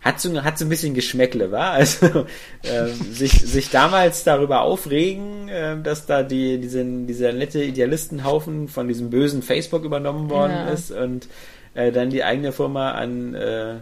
hat 0.00 0.20
so, 0.20 0.42
hat 0.44 0.58
so 0.58 0.64
ein 0.64 0.68
bisschen 0.68 0.94
Geschmäckle, 0.94 1.50
war 1.50 1.72
also 1.72 2.06
äh, 2.62 2.86
sich, 3.10 3.32
sich 3.32 3.70
damals 3.70 4.24
darüber 4.24 4.62
aufregen, 4.62 5.48
äh, 5.48 5.80
dass 5.82 6.06
da 6.06 6.22
die, 6.22 6.58
diese, 6.58 6.84
dieser 6.84 7.32
nette 7.32 7.62
Idealistenhaufen 7.62 8.68
von 8.68 8.88
diesem 8.88 9.10
bösen 9.10 9.42
Facebook 9.42 9.84
übernommen 9.84 10.30
worden 10.30 10.52
ja. 10.52 10.68
ist 10.68 10.90
und 10.92 11.28
äh, 11.74 11.90
dann 11.92 12.10
die 12.10 12.24
eigene 12.24 12.52
Firma 12.52 12.92
an, 12.92 13.34
äh, 13.34 13.76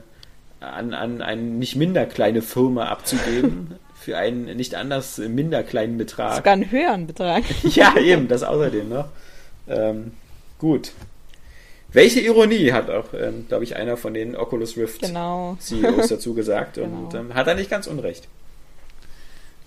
an, 0.60 0.94
an 0.94 1.22
eine 1.22 1.43
nicht 1.43 1.76
minder 1.76 2.06
kleine 2.06 2.43
Firma 2.43 2.86
abzugeben. 2.86 3.74
für 4.06 4.16
einen 4.16 4.56
nicht 4.56 4.76
anders 4.76 5.18
minder 5.18 5.64
kleinen 5.64 5.98
Betrag. 5.98 6.36
Sogar 6.36 6.52
einen 6.52 6.70
höheren 6.70 7.09
Betrag. 7.09 7.43
ja, 7.64 7.97
eben, 7.98 8.28
das 8.28 8.44
außerdem 8.44 8.88
noch. 8.88 9.09
Ähm, 9.66 10.12
gut. 10.60 10.93
Welche 11.97 12.20
Ironie 12.20 12.73
hat 12.73 12.90
auch, 12.90 13.14
ähm, 13.14 13.48
glaube 13.48 13.64
ich, 13.64 13.74
einer 13.74 13.97
von 13.97 14.12
den 14.12 14.36
Oculus 14.36 14.77
Rift 14.77 15.01
genau. 15.01 15.56
CEOs 15.59 16.09
dazu 16.09 16.35
gesagt 16.40 16.74
genau. 16.74 16.98
und 16.98 17.14
ähm, 17.14 17.32
hat 17.32 17.47
er 17.47 17.55
nicht 17.55 17.70
ganz 17.70 17.86
unrecht. 17.86 18.28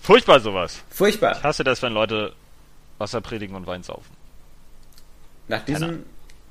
Furchtbar 0.00 0.38
sowas. 0.38 0.80
Furchtbar. 0.90 1.36
Ich 1.36 1.42
hasse 1.42 1.64
das, 1.64 1.82
wenn 1.82 1.92
Leute 1.92 2.32
Wasser 2.98 3.20
predigen 3.20 3.56
und 3.56 3.66
Wein 3.66 3.82
saufen. 3.82 4.12
Nach 5.48 5.64
diesem, 5.64 5.88
Keiner. 5.88 6.02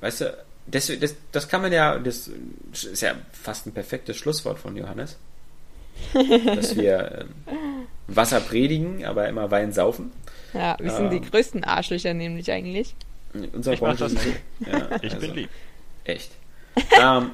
weißt 0.02 0.20
du, 0.20 0.38
das, 0.68 0.92
das, 1.00 1.16
das 1.32 1.48
kann 1.48 1.62
man 1.62 1.72
ja, 1.72 1.98
das 1.98 2.30
ist 2.74 3.02
ja 3.02 3.14
fast 3.32 3.66
ein 3.66 3.72
perfektes 3.72 4.18
Schlusswort 4.18 4.60
von 4.60 4.76
Johannes. 4.76 5.16
dass 6.14 6.76
wir 6.76 7.26
ähm, 7.48 7.88
Wasser 8.08 8.42
predigen, 8.42 9.06
aber 9.06 9.30
immer 9.30 9.50
Wein 9.50 9.72
saufen. 9.72 10.12
Ja, 10.54 10.76
wir 10.78 10.92
sind 10.92 11.06
ähm, 11.06 11.22
die 11.22 11.30
größten 11.30 11.64
Arschlöcher 11.64 12.14
nämlich 12.14 12.52
eigentlich. 12.52 12.96
Unser 13.54 13.74
ich 13.74 13.80
Branche 13.80 14.06
ist 14.06 14.20
so. 14.22 14.30
Ja, 14.70 14.90
ich 15.02 15.14
also, 15.14 15.26
bin 15.26 15.36
lieb. 15.36 15.50
Echt. 16.10 16.32
ähm, 17.02 17.32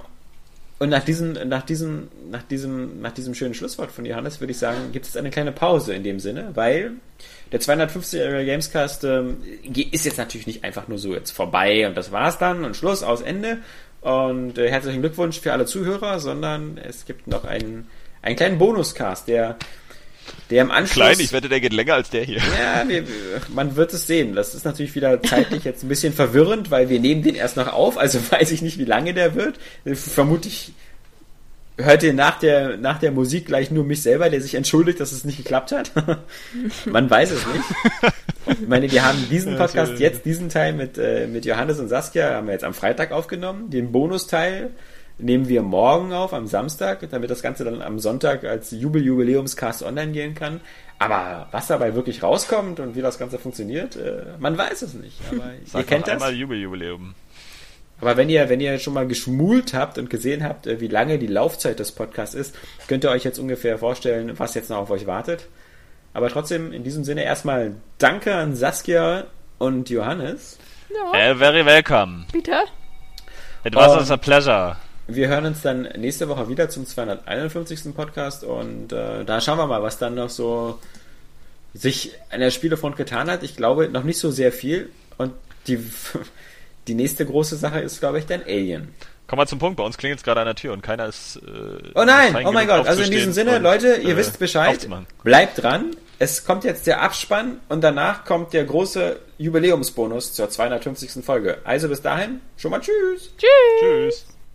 und 0.77 0.89
nach 0.89 1.03
diesem, 1.03 1.33
nach 1.47 1.63
diesem, 1.63 2.09
nach 2.29 2.43
diesem, 2.43 3.01
nach 3.01 3.13
diesem 3.13 3.33
schönen 3.33 3.53
Schlusswort 3.53 3.91
von 3.91 4.05
Johannes 4.05 4.41
würde 4.41 4.51
ich 4.51 4.57
sagen, 4.57 4.91
gibt 4.91 5.05
es 5.05 5.15
eine 5.15 5.29
kleine 5.29 5.53
Pause 5.53 5.93
in 5.93 6.03
dem 6.03 6.19
Sinne, 6.19 6.51
weil 6.53 6.91
der 7.53 7.61
250-jährige 7.61 8.45
Gamescast 8.45 9.05
ähm, 9.05 9.37
ist 9.91 10.05
jetzt 10.05 10.17
natürlich 10.17 10.47
nicht 10.47 10.63
einfach 10.65 10.89
nur 10.89 10.97
so 10.97 11.13
jetzt 11.13 11.31
vorbei 11.31 11.87
und 11.87 11.95
das 11.95 12.11
war's 12.11 12.37
dann 12.39 12.65
und 12.65 12.75
Schluss, 12.75 13.03
aus 13.03 13.21
Ende. 13.21 13.59
Und 14.01 14.57
äh, 14.57 14.69
herzlichen 14.69 15.01
Glückwunsch 15.01 15.39
für 15.39 15.53
alle 15.53 15.65
Zuhörer, 15.65 16.19
sondern 16.19 16.77
es 16.77 17.05
gibt 17.05 17.25
noch 17.27 17.45
einen, 17.45 17.87
einen 18.21 18.35
kleinen 18.35 18.57
Bonuscast, 18.57 19.29
der 19.29 19.55
der 20.49 20.61
im 20.61 20.71
Anschluss. 20.71 21.05
Klein, 21.05 21.19
ich 21.19 21.33
wette, 21.33 21.49
der 21.49 21.59
geht 21.59 21.73
länger 21.73 21.95
als 21.95 22.09
der 22.09 22.23
hier. 22.23 22.37
Ja, 22.37 22.87
wir, 22.87 23.03
man 23.49 23.75
wird 23.75 23.93
es 23.93 24.07
sehen. 24.07 24.35
Das 24.35 24.53
ist 24.53 24.65
natürlich 24.65 24.93
wieder 24.95 25.21
zeitlich 25.23 25.63
jetzt 25.63 25.83
ein 25.83 25.89
bisschen 25.89 26.13
verwirrend, 26.13 26.71
weil 26.71 26.89
wir 26.89 26.99
nehmen 26.99 27.23
den 27.23 27.35
erst 27.35 27.57
noch 27.57 27.71
auf, 27.71 27.97
also 27.97 28.19
weiß 28.29 28.51
ich 28.51 28.61
nicht, 28.61 28.77
wie 28.77 28.85
lange 28.85 29.13
der 29.13 29.35
wird. 29.35 29.59
Vermutlich 29.93 30.73
hört 31.77 32.03
ihr 32.03 32.13
nach 32.13 32.39
der, 32.39 32.77
nach 32.77 32.99
der 32.99 33.11
Musik 33.11 33.47
gleich 33.47 33.71
nur 33.71 33.83
mich 33.83 34.01
selber, 34.01 34.29
der 34.29 34.41
sich 34.41 34.55
entschuldigt, 34.55 34.99
dass 34.99 35.11
es 35.11 35.25
nicht 35.25 35.37
geklappt 35.37 35.71
hat. 35.71 35.91
man 36.85 37.09
weiß 37.09 37.31
es 37.31 37.45
nicht. 37.47 38.61
Ich 38.61 38.67
meine, 38.67 38.89
wir 38.91 39.03
haben 39.03 39.27
diesen 39.29 39.57
Podcast 39.57 39.99
jetzt, 39.99 40.25
diesen 40.25 40.49
Teil 40.49 40.73
mit, 40.73 40.97
äh, 40.97 41.27
mit 41.27 41.45
Johannes 41.45 41.79
und 41.79 41.89
Saskia, 41.89 42.35
haben 42.35 42.47
wir 42.47 42.53
jetzt 42.53 42.63
am 42.63 42.73
Freitag 42.73 43.11
aufgenommen. 43.11 43.69
Den 43.71 43.91
Bonusteil 43.91 44.69
nehmen 45.17 45.47
wir 45.47 45.61
morgen 45.61 46.13
auf, 46.13 46.33
am 46.33 46.47
Samstag, 46.47 47.07
damit 47.09 47.29
das 47.29 47.41
Ganze 47.41 47.63
dann 47.63 47.81
am 47.81 47.99
Sonntag 47.99 48.43
als 48.43 48.71
Jubel-Jubiläumscast 48.71 49.83
online 49.83 50.11
gehen 50.11 50.35
kann. 50.35 50.61
Aber 50.99 51.47
was 51.51 51.67
dabei 51.67 51.95
wirklich 51.95 52.23
rauskommt 52.23 52.79
und 52.79 52.95
wie 52.95 53.01
das 53.01 53.17
Ganze 53.17 53.37
funktioniert, 53.37 53.95
äh, 53.95 54.23
man 54.39 54.57
weiß 54.57 54.81
es 54.81 54.93
nicht. 54.93 55.17
Aber 55.31 55.43
Sag 55.65 55.81
ihr 55.81 55.85
kennt 55.85 56.07
das. 56.07 56.13
Einmal 56.13 56.33
Jubel-Jubiläum. 56.33 57.15
Aber 58.01 58.17
wenn 58.17 58.29
ihr, 58.29 58.49
wenn 58.49 58.59
ihr 58.59 58.77
schon 58.79 58.93
mal 58.93 59.07
geschmult 59.07 59.73
habt 59.73 59.97
und 59.97 60.09
gesehen 60.09 60.43
habt, 60.43 60.67
äh, 60.67 60.79
wie 60.79 60.87
lange 60.87 61.17
die 61.17 61.27
Laufzeit 61.27 61.79
des 61.79 61.91
Podcasts 61.91 62.35
ist, 62.35 62.55
könnt 62.87 63.03
ihr 63.03 63.11
euch 63.11 63.23
jetzt 63.23 63.39
ungefähr 63.39 63.77
vorstellen, 63.77 64.37
was 64.37 64.53
jetzt 64.53 64.69
noch 64.69 64.77
auf 64.77 64.91
euch 64.91 65.07
wartet. 65.07 65.47
Aber 66.13 66.29
trotzdem, 66.29 66.71
in 66.71 66.83
diesem 66.83 67.03
Sinne 67.03 67.23
erstmal 67.23 67.75
Danke 67.97 68.35
an 68.35 68.55
Saskia 68.55 69.25
und 69.57 69.89
Johannes. 69.89 70.57
Ja. 70.89 71.31
Uh, 71.31 71.37
very 71.37 71.65
welcome. 71.65 72.25
Bitte. 72.31 72.63
It 73.65 73.75
was 73.75 74.09
um, 74.09 74.13
a 74.13 74.17
pleasure. 74.17 74.77
Wir 75.07 75.27
hören 75.27 75.45
uns 75.45 75.61
dann 75.61 75.83
nächste 75.97 76.27
Woche 76.29 76.49
wieder 76.49 76.69
zum 76.69 76.85
251. 76.85 77.95
Podcast 77.95 78.43
und 78.43 78.91
äh, 78.91 79.23
da 79.23 79.39
schauen 79.39 79.57
wir 79.57 79.67
mal, 79.67 79.83
was 79.83 79.99
dann 79.99 80.15
noch 80.15 80.29
so 80.29 80.79
sich 81.73 82.13
an 82.31 82.39
der 82.39 82.49
Spielefront 82.49 82.95
getan 82.95 83.29
hat. 83.29 83.43
Ich 83.43 83.55
glaube 83.55 83.89
noch 83.89 84.03
nicht 84.03 84.17
so 84.17 84.31
sehr 84.31 84.51
viel 84.51 84.89
und 85.17 85.33
die, 85.67 85.79
die 86.87 86.95
nächste 86.95 87.25
große 87.25 87.55
Sache 87.55 87.79
ist, 87.79 87.99
glaube 87.99 88.19
ich, 88.19 88.25
dann 88.25 88.41
Alien. 88.41 88.95
Komm 89.27 89.37
mal 89.37 89.47
zum 89.47 89.59
Punkt, 89.59 89.77
bei 89.77 89.83
uns 89.83 89.97
klingelt 89.97 90.19
es 90.19 90.23
gerade 90.23 90.41
an 90.41 90.45
der 90.45 90.55
Tür 90.55 90.73
und 90.73 90.81
keiner 90.81 91.07
ist. 91.07 91.37
Äh, 91.37 91.91
oh 91.95 92.03
nein, 92.03 92.35
oh 92.45 92.51
mein 92.51 92.67
Gott, 92.67 92.87
also 92.87 93.01
in 93.01 93.11
diesem 93.11 93.33
Sinne, 93.33 93.57
und, 93.57 93.63
Leute, 93.63 93.95
ihr 93.95 94.13
äh, 94.13 94.17
wisst 94.17 94.39
Bescheid. 94.39 94.87
Bleibt 95.23 95.61
dran. 95.61 95.95
Es 96.17 96.45
kommt 96.45 96.63
jetzt 96.63 96.87
der 96.87 97.01
Abspann 97.01 97.59
und 97.67 97.83
danach 97.83 98.23
kommt 98.23 98.53
der 98.53 98.63
große 98.63 99.19
Jubiläumsbonus 99.37 100.33
zur 100.33 100.49
250. 100.49 101.23
Folge. 101.25 101.57
Also 101.65 101.89
bis 101.89 102.01
dahin, 102.01 102.39
schon 102.55 102.71
mal 102.71 102.79
tschüss. 102.79 103.31
Tschüss. 103.37 103.79
Tschüss. 103.81 104.34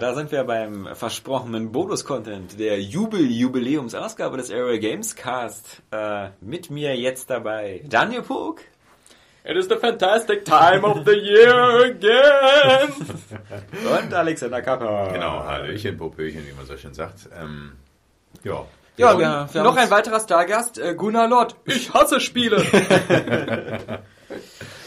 da 0.00 0.14
sind 0.14 0.32
wir 0.32 0.44
beim 0.44 0.88
versprochenen 0.94 1.72
Bonus-Content 1.72 2.58
der 2.58 2.80
Jubel-Jubiläumsausgabe 2.80 4.38
des 4.38 4.50
Aerial 4.50 4.78
Games 4.78 5.14
Cast. 5.14 5.82
Äh, 5.90 6.30
mit 6.40 6.70
mir 6.70 6.96
jetzt 6.96 7.28
dabei 7.28 7.82
Daniel 7.86 8.22
Pug. 8.22 8.62
It 9.44 9.56
is 9.56 9.68
the 9.68 9.76
fantastic 9.76 10.44
time 10.44 10.84
of 10.84 11.04
the 11.04 11.12
year 11.12 11.84
again! 11.84 12.92
Und 14.02 14.14
Alexander 14.14 14.62
Kapper. 14.62 15.10
Genau, 15.12 15.44
Hallöchen, 15.44 15.96
Popöchen, 15.96 16.46
wie 16.46 16.52
man 16.52 16.66
so 16.66 16.76
schön 16.76 16.94
sagt. 16.94 17.28
Ähm, 17.38 17.72
ja. 18.42 18.64
Ja, 18.96 19.18
wir, 19.18 19.48
wir 19.52 19.62
noch 19.62 19.76
ein 19.76 19.90
weiterer 19.90 20.20
Stargast, 20.20 20.78
äh, 20.78 20.94
Gunnar 20.94 21.28
Lott. 21.28 21.56
Ich 21.64 21.92
hasse 21.92 22.20
Spiele! 22.20 22.62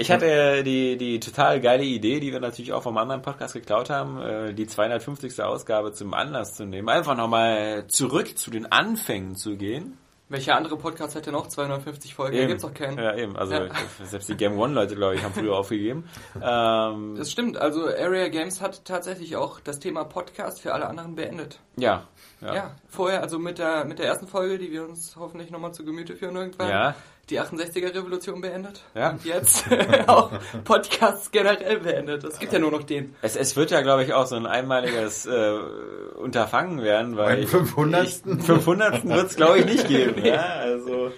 Ich 0.00 0.10
hatte 0.10 0.62
die, 0.64 0.96
die 0.96 1.20
total 1.20 1.60
geile 1.60 1.84
Idee, 1.84 2.20
die 2.20 2.32
wir 2.32 2.40
natürlich 2.40 2.72
auch 2.72 2.82
vom 2.82 2.96
anderen 2.96 3.20
Podcast 3.20 3.52
geklaut 3.52 3.90
haben, 3.90 4.18
äh, 4.20 4.54
die 4.54 4.66
250. 4.66 5.42
Ausgabe 5.42 5.92
zum 5.92 6.14
Anlass 6.14 6.54
zu 6.54 6.64
nehmen. 6.64 6.88
Einfach 6.88 7.16
nochmal 7.16 7.84
zurück 7.88 8.38
zu 8.38 8.50
den 8.50 8.70
Anfängen 8.72 9.36
zu 9.36 9.56
gehen. 9.56 9.98
Welcher 10.30 10.54
andere 10.56 10.76
Podcast 10.78 11.16
hat 11.16 11.26
denn 11.26 11.32
noch 11.34 11.48
250 11.48 12.14
Folgen? 12.14 12.38
Da 12.38 12.46
gibt's 12.46 12.62
doch 12.62 12.72
keinen. 12.72 12.96
Ja, 12.98 13.14
eben. 13.16 13.36
Also 13.36 13.54
Ja. 13.54 13.68
selbst 14.04 14.28
die 14.30 14.36
Game 14.36 14.56
One-Leute, 14.58 14.94
glaube 14.94 15.16
ich, 15.16 15.22
haben 15.22 15.34
früher 15.34 15.54
aufgegeben. 15.58 16.08
Ähm, 16.40 17.16
Das 17.18 17.30
stimmt, 17.30 17.58
also 17.58 17.86
Area 17.88 18.28
Games 18.28 18.60
hat 18.62 18.84
tatsächlich 18.86 19.36
auch 19.36 19.60
das 19.60 19.80
Thema 19.80 20.04
Podcast 20.04 20.62
für 20.62 20.72
alle 20.72 20.86
anderen 20.86 21.14
beendet. 21.14 21.58
ja. 21.76 22.04
Ja, 22.42 22.70
vorher, 22.88 23.20
also 23.20 23.38
mit 23.38 23.58
der, 23.58 23.84
mit 23.84 23.98
der 23.98 24.06
ersten 24.06 24.26
Folge, 24.26 24.56
die 24.56 24.72
wir 24.72 24.82
uns 24.88 25.14
hoffentlich 25.18 25.50
nochmal 25.50 25.74
zu 25.74 25.84
Gemüte 25.84 26.16
führen 26.16 26.36
irgendwann, 26.36 26.70
Ja. 26.70 26.94
Die 27.30 27.40
68er-Revolution 27.40 28.40
beendet. 28.40 28.82
Ja. 28.94 29.10
Und 29.10 29.24
jetzt 29.24 29.64
auch 30.06 30.32
Podcasts 30.64 31.30
generell 31.30 31.78
beendet. 31.80 32.24
Es 32.24 32.38
gibt 32.38 32.52
ja 32.52 32.58
nur 32.58 32.70
noch 32.70 32.82
den. 32.82 33.14
Es, 33.22 33.36
es 33.36 33.56
wird 33.56 33.70
ja, 33.70 33.80
glaube 33.82 34.04
ich, 34.04 34.12
auch 34.12 34.26
so 34.26 34.36
ein 34.36 34.46
einmaliges 34.46 35.26
äh, 35.26 35.58
Unterfangen 36.16 36.82
werden, 36.82 37.16
weil 37.16 37.38
Beim 37.38 37.46
500. 37.46 38.08
500. 38.42 39.08
wird 39.08 39.26
es, 39.30 39.36
glaube 39.36 39.58
ich, 39.58 39.64
nicht 39.66 39.88
geben. 39.88 40.24
ja? 40.24 40.42
Also, 40.42 41.12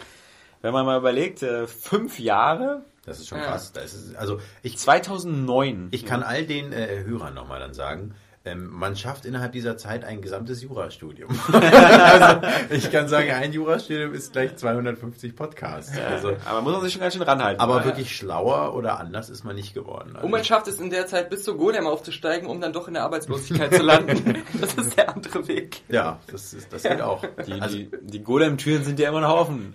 wenn 0.61 0.73
man 0.73 0.87
mal 0.87 0.99
überlegt, 0.99 1.43
äh, 1.43 1.67
fünf 1.67 2.19
Jahre, 2.19 2.85
Das 3.05 3.19
ist 3.19 3.29
schon 3.29 3.39
Ja. 3.39 3.47
krass. 3.47 3.73
Das 3.73 3.95
ist, 3.95 4.15
also 4.17 4.39
ich, 4.63 4.79
2009. 4.79 5.89
ich 5.91 6.07
kann 6.07 6.23
all 6.23 6.45
den 6.45 6.73
äh, 6.73 7.03
Hörern 7.05 7.35
nochmal 7.35 7.59
dann 7.61 7.75
sagen, 7.75 8.15
ähm, 8.45 8.69
man 8.71 8.97
schafft 8.97 9.25
innerhalb 9.25 9.53
dieser 9.53 9.77
Zeit 9.77 10.05
ein 10.05 10.21
gesamtes 10.21 10.63
Jurastudium. 10.63 11.31
also 11.53 12.75
ich 12.75 12.91
kann 12.91 13.07
sagen, 13.07 13.31
ein 13.31 13.53
Jurastudium 13.53 14.13
ist 14.15 14.33
gleich 14.33 14.57
250 14.57 15.37
Podcasts. 15.37 15.97
Also, 15.97 16.37
aber 16.45 16.61
muss 16.63 16.73
man 16.73 16.83
sich 16.83 16.93
schon 16.93 17.03
ganz 17.03 17.15
schön 17.15 17.23
ranhalten. 17.23 17.61
aber 17.61 17.85
wirklich 17.85 18.15
schlauer 18.15 18.75
oder 18.75 18.99
anders 18.99 19.31
ist 19.31 19.45
man 19.45 19.55
nicht 19.55 19.75
geworden. 19.75 20.11
Also, 20.15 20.25
Und 20.25 20.33
man 20.33 20.45
schafft 20.45 20.67
es 20.67 20.81
in 20.81 20.91
der 20.91 21.07
Zeit 21.07 21.31
bis 21.31 21.45
zu 21.45 21.57
Golem 21.57 21.87
aufzusteigen, 21.87 22.49
um 22.49 22.61
dann 22.61 22.73
doch 22.73 22.89
in 22.89 22.95
der 22.95 23.05
Arbeitslosigkeit 23.05 23.75
zu 23.75 23.83
landen. 23.83 24.43
Das 24.61 24.75
ist 24.75 24.97
der 24.97 25.15
andere 25.15 25.49
Weg. 25.49 25.83
ja, 25.89 26.21
das, 26.31 26.53
ist, 26.53 26.73
das 26.73 26.83
geht 26.83 27.01
auch. 27.01 27.25
die, 27.47 27.61
Also, 27.61 27.77
die, 27.77 27.91
die 28.03 28.23
Golem-Türen 28.23 28.85
sind 28.85 28.99
ja 28.99 29.09
immer 29.09 29.21
noch 29.21 29.35
offen. 29.35 29.73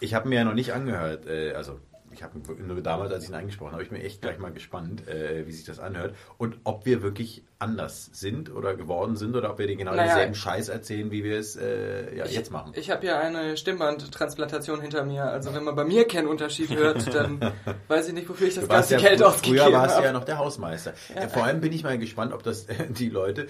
Ich 0.00 0.14
habe 0.14 0.28
mir 0.28 0.36
ja 0.36 0.44
noch 0.44 0.54
nicht 0.54 0.72
angehört, 0.72 1.26
äh, 1.26 1.52
also 1.54 1.78
ich 2.14 2.22
habe 2.22 2.38
nur 2.62 2.80
damals, 2.80 3.12
als 3.12 3.24
ich 3.24 3.30
ihn 3.30 3.34
eingesprochen 3.34 3.72
habe, 3.72 3.82
ich 3.82 3.90
bin 3.90 4.00
echt 4.00 4.22
gleich 4.22 4.38
mal 4.38 4.52
gespannt, 4.52 5.06
äh, 5.08 5.46
wie 5.46 5.52
sich 5.52 5.64
das 5.64 5.78
anhört 5.78 6.14
und 6.38 6.56
ob 6.64 6.86
wir 6.86 7.02
wirklich 7.02 7.42
anders 7.58 8.10
sind 8.12 8.54
oder 8.54 8.74
geworden 8.74 9.16
sind 9.16 9.34
oder 9.36 9.50
ob 9.50 9.58
wir 9.58 9.66
den 9.66 9.78
genau 9.78 9.92
Naja. 9.92 10.08
denselben 10.08 10.34
Scheiß 10.34 10.68
erzählen, 10.68 11.10
wie 11.10 11.24
wir 11.24 11.38
es 11.38 11.56
äh, 11.56 12.16
ja, 12.16 12.26
jetzt 12.26 12.50
machen. 12.50 12.72
Ich 12.76 12.90
habe 12.90 13.06
ja 13.06 13.18
eine 13.18 13.56
Stimmbandtransplantation 13.56 14.80
hinter 14.80 15.04
mir. 15.04 15.24
Also 15.24 15.54
wenn 15.54 15.64
man 15.64 15.74
bei 15.74 15.84
mir 15.84 16.06
keinen 16.06 16.28
Unterschied 16.28 16.74
hört, 16.74 17.12
dann 17.14 17.40
weiß 17.88 18.08
ich 18.08 18.14
nicht, 18.14 18.28
wofür 18.28 18.48
ich 18.48 18.54
das 18.54 18.68
ganze 18.68 18.94
ja, 18.94 19.00
Geld 19.00 19.22
ausgegeben 19.22 19.58
früher 19.58 19.72
warst 19.72 19.96
du 19.96 20.02
ja 20.02 20.08
habe. 20.08 20.18
noch 20.18 20.24
der 20.24 20.38
Hausmeister. 20.38 20.94
Äh, 21.14 21.28
Vor 21.28 21.44
allem 21.44 21.60
bin 21.60 21.72
ich 21.72 21.82
mal 21.82 21.98
gespannt, 21.98 22.32
ob 22.32 22.42
das 22.42 22.66
die 22.90 23.08
Leute, 23.08 23.46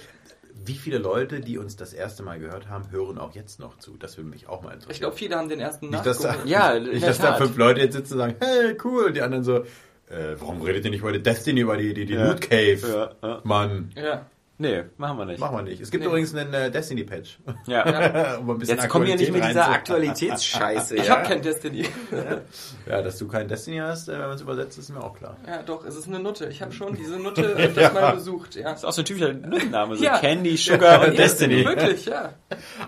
wie 0.67 0.75
viele 0.75 0.99
Leute, 0.99 1.41
die 1.41 1.59
uns 1.59 1.77
das 1.77 1.93
erste 1.93 2.23
Mal 2.23 2.39
gehört 2.39 2.69
haben, 2.69 2.91
hören 2.91 3.19
auch 3.19 3.35
jetzt 3.35 3.61
noch 3.61 3.79
zu. 3.79 3.97
Das 3.97 4.17
würde 4.17 4.31
mich 4.31 4.49
auch 4.49 4.63
mal 4.63 4.71
interessieren. 4.71 4.93
Ich 4.93 5.01
glaube, 5.01 5.17
viele 5.17 5.37
haben 5.37 5.49
den 5.49 5.61
ersten 5.61 5.91
Nicht, 5.91 6.05
dass 6.07 6.19
da. 6.19 6.37
Ja, 6.45 6.79
nicht, 6.79 7.07
dass 7.07 7.19
da 7.19 7.35
fünf 7.37 7.57
Leute 7.57 7.81
jetzt 7.81 7.95
sitzen 7.95 8.15
und 8.15 8.19
sagen, 8.21 8.35
hey, 8.41 8.77
cool, 8.85 9.05
und 9.07 9.15
die 9.17 9.23
anderen 9.23 9.45
so, 9.45 9.59
äh, 9.59 10.37
warum 10.39 10.63
redet 10.63 10.85
ihr 10.85 10.91
nicht 10.91 11.01
über 11.01 11.13
die 11.13 11.23
Destiny, 11.23 11.61
über 11.61 11.77
die, 11.77 11.95
die, 11.95 12.07
die 12.07 12.15
Ja. 12.15 12.29
Loot 12.29 12.41
Cave? 12.41 12.79
Ja, 13.23 13.29
ja. 13.29 13.41
Mann, 13.45 13.91
Ja. 13.97 14.27
Nee, 14.57 14.85
machen 14.99 15.19
wir 15.19 15.25
nicht. 15.25 15.41
machen 15.41 15.57
wir 15.57 15.63
nicht. 15.63 15.81
Es 15.81 15.91
gibt 15.91 16.03
Nee. 16.05 16.09
übrigens 16.09 16.33
einen 16.35 16.55
äh, 16.55 16.71
Destiny-Patch. 16.71 17.41
Ja. 17.67 18.37
um 18.39 18.51
ein 18.51 18.59
bisschen 18.59 18.77
Jetzt 18.79 18.89
kommen 18.89 19.07
wir 19.07 19.17
nicht 19.17 19.33
mit 19.33 19.43
dieser 19.45 19.69
Aktualität 19.69 20.31
Aktualitätsscheiße. 20.33 20.97
Ich 20.97 21.07
ja? 21.07 21.17
habe 21.17 21.27
kein 21.29 21.43
Destiny. 21.43 21.89
Ja, 22.89 23.03
dass 23.03 23.19
du 23.19 23.27
kein 23.27 23.49
Destiny 23.49 23.79
hast, 23.79 24.09
äh, 24.09 24.13
wenn 24.13 24.21
man 24.21 24.31
es 24.33 24.43
übersetzt, 24.43 24.79
ist 24.79 24.91
mir 24.91 25.03
auch 25.03 25.17
klar. 25.17 25.37
Ja, 25.47 25.63
doch, 25.63 25.85
es 25.85 25.97
ist 25.97 26.07
eine 26.07 26.21
Nutte. 26.21 26.47
Ich 26.47 26.63
habe 26.63 26.71
schon 26.73 26.95
diese 26.95 27.19
Nutte 27.19 27.43
öfters 27.43 27.93
mal 27.93 28.15
besucht. 28.15 28.55
Ja. 28.55 28.71
Das 28.71 28.79
ist 28.81 28.85
auch 28.85 28.93
so 28.93 29.03
ein 29.03 29.07
typischer 29.07 29.33
Name, 29.33 29.97
so 29.97 30.05
Ja. 30.05 30.19
Candy, 30.19 30.57
Sugar 30.57 31.01
und 31.01 31.15
Ja, 31.15 31.23
Destiny. 31.23 31.65
Wirklich, 31.65 32.07
ja. 32.07 32.35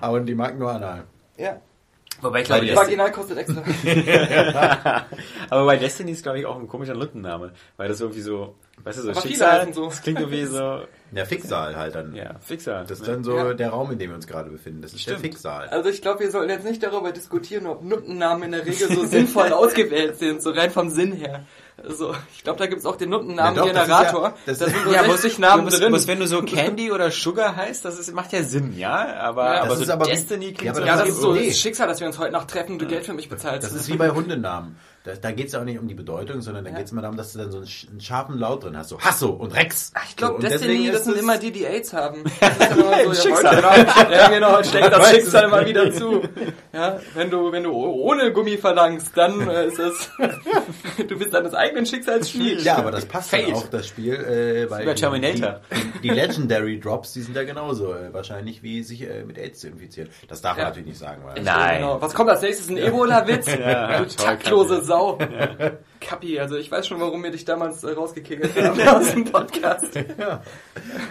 Aber 0.01 0.20
die 0.20 0.34
mag 0.34 0.56
nur 0.59 0.70
anal. 0.70 1.05
Ja. 1.36 1.60
Wobei 2.22 2.40
ich 2.40 2.47
glaube, 2.47 2.74
Vaginal 2.74 3.12
kostet 3.12 3.38
extra. 3.38 3.62
aber 5.51 5.66
bei 5.66 5.76
Destiny 5.76 6.12
ist 6.12 6.22
glaube 6.22 6.38
ich 6.40 6.47
auch 6.47 6.56
ein 6.59 6.68
komischer 6.68 6.94
Nuttenname, 6.94 7.52
weil 7.76 7.88
das 7.88 8.01
irgendwie 8.01 8.22
so, 8.22 8.55
weißt 8.84 8.98
du, 8.98 9.02
so 9.02 9.10
Aber 9.10 9.20
Schicksal, 9.20 9.72
so. 9.72 9.86
das 9.86 10.02
klingt 10.02 10.20
irgendwie 10.20 10.44
so, 10.47 10.82
Der 11.12 11.26
Fixsaal 11.26 11.76
halt 11.76 11.94
dann. 11.94 12.14
ja, 12.14 12.34
Fixer. 12.40 12.84
Das 12.88 13.01
ist 13.01 13.09
dann 13.09 13.22
so 13.22 13.36
Ja. 13.36 13.52
der 13.55 13.70
Raum, 13.70 13.90
in 13.93 13.98
dem 13.98 14.10
wir 14.10 14.14
uns 14.16 14.26
gerade 14.26 14.51
befinden. 14.51 14.82
Das 14.82 14.93
ist 14.93 15.02
Stimmt. 15.02 15.18
der 15.18 15.30
Fixsaal. 15.30 15.68
Also 15.68 15.88
ich 15.90 16.01
glaube, 16.02 16.20
wir 16.20 16.30
sollten 16.30 16.51
jetzt 16.51 16.64
nicht 16.64 16.82
darüber 16.82 17.12
diskutieren, 17.12 17.66
ob 17.66 17.82
Nuttennamen 17.82 18.44
in 18.44 18.52
der 18.52 18.66
Regel 18.66 18.88
so 18.93 19.05
sinnvoll 19.05 19.52
ausgewählt 19.52 20.16
sind, 20.18 20.43
so 20.43 20.51
rein 20.51 20.70
vom 20.70 20.88
Sinn 20.90 21.12
her. 21.12 21.44
Also, 21.85 22.15
ich 22.35 22.43
glaube, 22.43 22.59
da 22.59 22.66
gibt's 22.66 22.86
auch 22.86 22.97
den 22.97 23.12
Ja, 23.12 23.19
doch, 23.19 23.24
Nuttennamengenerator. 23.27 24.35
das 24.47 24.61
ist 24.61 24.62
da 24.62 24.66
ja- 24.73 24.85
so 24.85 24.93
ja, 24.93 25.05
60 25.05 25.32
muss, 25.32 25.39
Namen 25.39 25.65
muss, 25.65 25.78
drin. 25.78 25.90
muss, 25.93 26.07
wenn 26.07 26.19
du 26.20 26.27
so 26.27 26.40
Candy 26.43 26.90
oder 26.90 27.11
Sugar 27.11 27.55
heißt, 27.55 27.85
das 27.85 27.98
ist, 27.98 28.15
macht 28.15 28.32
ja 28.32 28.43
Sinn, 28.44 28.77
ja, 28.78 29.15
aber, 29.20 29.44
Ja, 29.55 29.61
aber 29.61 29.69
das 29.69 29.77
so 29.78 29.82
ist 29.85 29.90
aber 29.90 30.07
Destiny 30.07 30.47
Ja, 30.47 30.53
klingt 30.53 30.70
aber 30.77 30.81
so, 30.81 30.86
ja, 30.86 30.93
das 30.97 31.01
das 31.03 31.09
ist 31.11 31.20
so 31.20 31.32
Nee. 31.35 31.48
das 31.48 31.59
Schicksal, 31.59 31.86
dass 31.86 32.01
wir 32.01 32.07
uns 32.07 32.19
heute 32.19 32.32
Nacht 32.32 32.48
treffen 32.48 32.73
und 32.73 32.78
du 32.81 32.86
Geld 32.86 33.05
für 33.05 33.12
mich 33.12 33.28
bezahlst. 33.28 33.62
Das 33.69 33.74
ist 33.74 33.89
wie 33.89 33.97
bei 33.98 34.11
Hundenamen. 34.11 34.77
Da, 35.07 35.12
da 35.15 35.31
geht 35.31 35.49
es 35.49 35.55
auch 35.55 35.65
nicht 35.65 35.78
um 35.78 35.87
die 35.89 35.95
Bedeutung, 35.95 36.41
sondern 36.43 36.65
da 36.65 36.70
Ja. 36.70 36.77
geht 36.77 36.87
es 36.87 36.93
immer 36.93 37.01
darum, 37.03 37.16
dass 37.16 37.33
du 37.33 37.39
dann 37.39 37.51
so 37.53 37.59
einen, 37.59 37.66
sch- 37.66 37.89
einen 37.89 38.01
scharfen 38.01 38.39
Laut 38.39 38.65
drin 38.65 38.77
hast. 38.77 38.89
So 38.89 39.01
Hasso 39.01 39.31
und 39.31 39.55
Rex. 39.55 39.93
Ach, 39.95 40.05
ich 40.09 40.16
glaube, 40.16 40.43
so, 40.43 40.49
Destiny, 40.49 40.73
deswegen 40.74 40.93
das 40.93 41.05
sind 41.05 41.16
immer 41.16 41.39
die, 41.39 41.53
die 41.53 41.65
AIDS 41.65 41.93
haben. 41.93 42.24
Das 42.41 42.59
ist 42.70 42.77
immer 42.77 43.01
Im 43.01 43.09
ja, 43.09 43.15
Schicksal. 43.15 43.57
heute- 43.70 44.12
Ja, 44.12 44.28
genau, 44.28 44.62
steckt 44.65 44.93
das. 44.93 45.11
Schicksal 45.11 45.45
immer 45.45 45.65
wieder 45.65 45.93
zu. 45.93 46.23
Ja, 46.73 46.99
wenn 47.15 47.31
du, 47.31 47.53
wenn 47.53 47.62
du 47.62 47.70
ohne 47.73 48.33
Gummi 48.33 48.57
verlangst, 48.59 49.16
dann 49.16 49.49
äh, 49.49 49.66
ist 49.69 49.78
es, 49.78 50.11
du 51.09 51.19
bist 51.19 51.33
deines 51.33 51.55
eigenen 51.55 51.87
Schicksals 51.87 52.31
Schmied. 52.31 52.62
Ja, 52.62 52.77
aber 52.78 52.91
das 52.91 53.07
passt 53.07 53.33
dann 53.33 53.43
Fate. 53.43 53.55
auch, 53.55 53.69
das 53.69 53.87
Spiel, 53.87 54.15
äh, 54.15 54.69
weil 54.70 54.83
Über 54.83 54.95
Terminator. 54.97 55.61
Die, 55.70 55.77
die, 55.77 56.09
die 56.09 56.11
Legendary 56.11 56.81
Drops, 56.81 57.12
die 57.12 57.23
sind 57.23 57.37
ja 57.37 57.45
genauso 57.45 57.93
äh, 57.95 58.12
wahrscheinlich 58.12 58.62
wie 58.65 58.83
sich 58.83 59.03
äh, 59.03 59.23
mit 59.24 59.39
AIDS 59.39 59.61
zu 59.61 59.69
infizieren. 59.69 60.09
Das 60.28 60.41
darf 60.43 60.57
man 60.57 60.65
Ja. 60.65 60.69
natürlich 60.70 60.89
nicht 60.89 60.99
sagen, 60.99 61.23
weil 61.24 61.43
Nein. 61.43 61.77
Genau. 61.81 62.03
Was 62.03 62.12
kommt 62.15 62.31
als 62.31 62.43
nächstes? 62.43 62.69
Ein 62.69 62.78
Ebola-Witz? 62.78 63.47
Ja, 63.47 63.99
du 64.01 64.07
taktlose 64.07 64.83
Sau. 64.85 64.95
though. 64.97 65.78
Kappi, 66.01 66.39
also 66.39 66.56
ich 66.56 66.70
weiß 66.70 66.86
schon, 66.86 67.01
warum 67.01 67.23
wir 67.23 67.31
dich 67.31 67.44
damals 67.44 67.85
äh, 67.85 67.93
rausgekickert 67.93 68.51
haben 68.62 68.81
aus 68.89 69.12
dem 69.12 69.24
Podcast. 69.24 69.94
ja. 70.18 70.43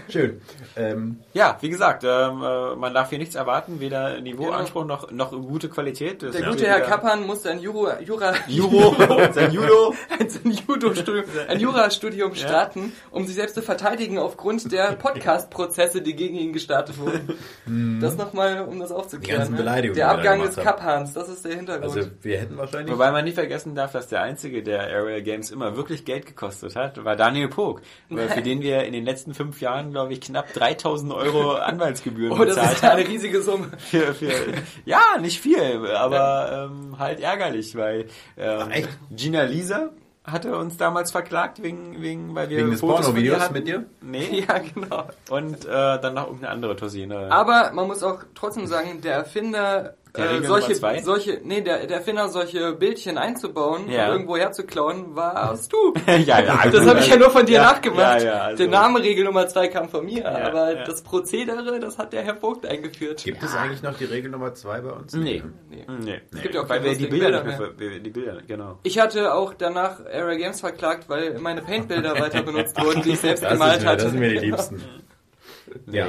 Schön. 0.09 0.41
Ähm, 0.75 1.19
Ja, 1.33 1.57
wie 1.61 1.69
gesagt, 1.69 2.03
ähm, 2.03 2.43
äh, 2.43 2.75
man 2.75 2.93
darf 2.93 3.09
hier 3.09 3.19
nichts 3.19 3.35
erwarten, 3.35 3.79
weder 3.79 4.19
Niveauanspruch 4.21 4.85
noch, 4.85 5.11
noch 5.11 5.31
gute 5.31 5.69
Qualität. 5.69 6.23
Das 6.23 6.35
Der 6.35 6.49
gute 6.49 6.65
Herr 6.67 6.81
Kappan 6.81 7.25
musste 7.25 7.49
ein 7.51 7.59
Juro, 7.59 7.89
Jura, 8.01 8.33
Juro, 8.47 8.95
sein 9.33 9.51
Judo. 9.51 9.93
ein, 10.09 10.51
Judo-Studium, 10.51 11.25
ein 11.47 11.59
Jurastudium 11.59 12.35
starten, 12.35 12.93
um 13.11 13.25
sich 13.25 13.35
selbst 13.35 13.55
zu 13.55 13.61
verteidigen 13.61 14.17
aufgrund 14.19 14.71
der 14.71 14.91
Podcast-Prozesse, 14.97 16.01
die 16.01 16.15
gegen 16.15 16.35
ihn 16.35 16.53
gestartet 16.53 16.97
wurden. 16.97 17.99
Das 18.01 18.17
nochmal, 18.17 18.61
um 18.61 18.79
das 18.79 18.91
aufzuklären. 18.91 19.47
Die 19.47 19.55
ganzen 19.55 19.65
ne? 19.65 19.91
Der 19.93 20.09
Abgang 20.09 20.41
des. 20.41 20.55
Kaphans, 20.55 21.13
das 21.13 21.29
ist 21.29 21.45
der 21.45 21.55
Hintergrund. 21.55 21.95
also 21.95 22.09
wir 22.21 22.39
hätten 22.39 22.57
wahrscheinlich... 22.57 22.93
Wobei 22.93 23.11
man 23.11 23.23
nicht 23.23 23.35
vergessen 23.35 23.75
darf, 23.75 23.91
dass 23.91 24.07
der 24.07 24.21
Einzige, 24.21 24.63
der 24.63 24.74
Area 24.81 25.19
Games 25.19 25.51
immer 25.51 25.75
wirklich 25.75 26.05
Geld 26.05 26.25
gekostet 26.25 26.75
hat, 26.75 27.03
war 27.03 27.15
Daniel 27.15 27.47
Pog. 27.49 27.81
Für 28.09 28.41
den 28.41 28.61
wir 28.61 28.83
in 28.83 28.93
den 28.93 29.05
letzten 29.05 29.33
fünf 29.33 29.61
Jahren, 29.61 29.91
glaube 29.91 30.13
ich, 30.13 30.21
knapp 30.21 30.53
3000 30.53 31.13
Euro 31.13 31.53
Anwaltsgebühren 31.55 32.33
oh, 32.39 32.45
das 32.45 32.55
bezahlt 32.55 32.75
ist 32.77 32.83
eine 32.83 33.01
haben. 33.03 33.11
riesige 33.11 33.41
Summe. 33.41 33.71
Für, 33.77 34.13
für, 34.13 34.31
ja, 34.85 35.17
nicht 35.19 35.39
viel, 35.39 35.87
aber 35.95 36.69
ähm, 36.71 36.99
halt 36.99 37.19
ärgerlich, 37.19 37.75
weil 37.75 38.07
ähm, 38.37 38.71
echt? 38.71 38.89
Gina 39.11 39.43
Lisa 39.43 39.91
hatte 40.25 40.57
uns 40.57 40.77
damals 40.77 41.11
verklagt, 41.11 41.61
wegen, 41.61 42.01
wegen 42.01 42.33
weil 42.33 42.49
wir 42.49 42.57
Wegen 42.57 42.71
des 42.71 42.79
Fotos 42.79 43.05
Pornovideos 43.05 43.39
hatten. 43.39 43.53
mit 43.53 43.67
dir? 43.67 43.85
Nee. 44.01 44.45
Ja, 44.47 44.57
genau. 44.57 45.07
Und 45.29 45.65
äh, 45.65 45.67
dann 45.69 46.15
noch 46.15 46.25
irgendeine 46.25 46.51
andere 46.51 46.75
Tosine. 46.75 47.31
Aber 47.31 47.71
man 47.73 47.87
muss 47.87 48.03
auch 48.03 48.23
trotzdem 48.33 48.67
sagen, 48.67 49.01
der 49.01 49.13
Erfinder 49.13 49.83
Der 49.83 49.95
äh, 50.17 50.41
solche, 50.43 50.75
solche, 51.03 51.41
nee, 51.43 51.61
der, 51.61 51.85
der 51.87 51.97
Erfinder 51.97 52.29
solche 52.29 52.73
Bildchen 52.73 53.17
einzubauen 53.17 53.89
Ja. 53.89 54.07
und 54.07 54.11
irgendwo 54.13 54.37
herzuklauen, 54.37 55.15
warst 55.15 55.71
du. 55.73 55.93
ja, 56.07 56.39
ja, 56.39 56.67
Das 56.71 56.85
habe 56.87 56.99
ich 56.99 57.07
ja 57.07 57.15
nur 57.17 57.29
von 57.29 57.45
dir 57.45 57.55
Ja, 57.55 57.63
nachgemacht. 57.63 58.21
ja, 58.21 58.27
ja, 58.27 58.41
also- 58.41 58.63
Der 58.63 58.71
Name 58.71 59.01
Regel 59.01 59.25
Nummer 59.25 59.47
zwei 59.47 59.67
kam 59.67 59.89
von 59.89 60.05
mir, 60.05 60.19
Ja, 60.23 60.47
aber 60.47 60.73
ja. 60.75 60.83
das 60.85 61.01
Prozedere, 61.03 61.79
das 61.79 61.97
hat 61.97 62.13
der 62.13 62.23
Herr 62.23 62.35
Vogt 62.35 62.65
eingeführt. 62.65 63.23
Gibt 63.23 63.43
es 63.43 63.55
eigentlich 63.55 63.81
noch 63.83 63.97
die 63.97 64.05
Regel 64.05 64.31
Nummer 64.31 64.53
zwei 64.53 64.81
bei 64.81 64.91
uns? 64.91 65.13
Nee. 65.13 65.43
Nee. 65.69 65.85
Nee. 65.99 66.21
Es 66.33 66.41
gibt 66.41 66.55
ja 66.55 66.61
auch 66.63 66.69
Weil 66.69 66.81
keine 66.81 66.95
die 66.95 67.07
Bilder, 67.07 67.41
Bilder 67.41 67.71
mehr, 67.77 67.99
die 67.99 68.09
Bilder, 68.09 68.37
genau. 68.47 68.79
Ich 68.83 68.99
hatte 68.99 69.33
auch 69.33 69.53
danach 69.53 69.99
Area 70.05 70.35
Games 70.37 70.59
verklagt, 70.59 71.09
weil 71.09 71.37
meine 71.39 71.61
Paintbilder 71.61 72.19
weiter 72.19 72.41
benutzt 72.43 72.79
wurden, 72.81 73.01
die 73.01 73.11
ich 73.11 73.19
selbst 73.19 73.43
Das, 73.43 73.53
gemalt 73.53 73.77
ist 73.77 73.83
mir, 73.83 73.89
hatte. 73.89 74.03
das 74.03 74.11
sind 74.11 74.19
mir 74.19 74.29
die 74.29 74.45
Liebsten. 74.45 74.83
Ja. 75.91 76.07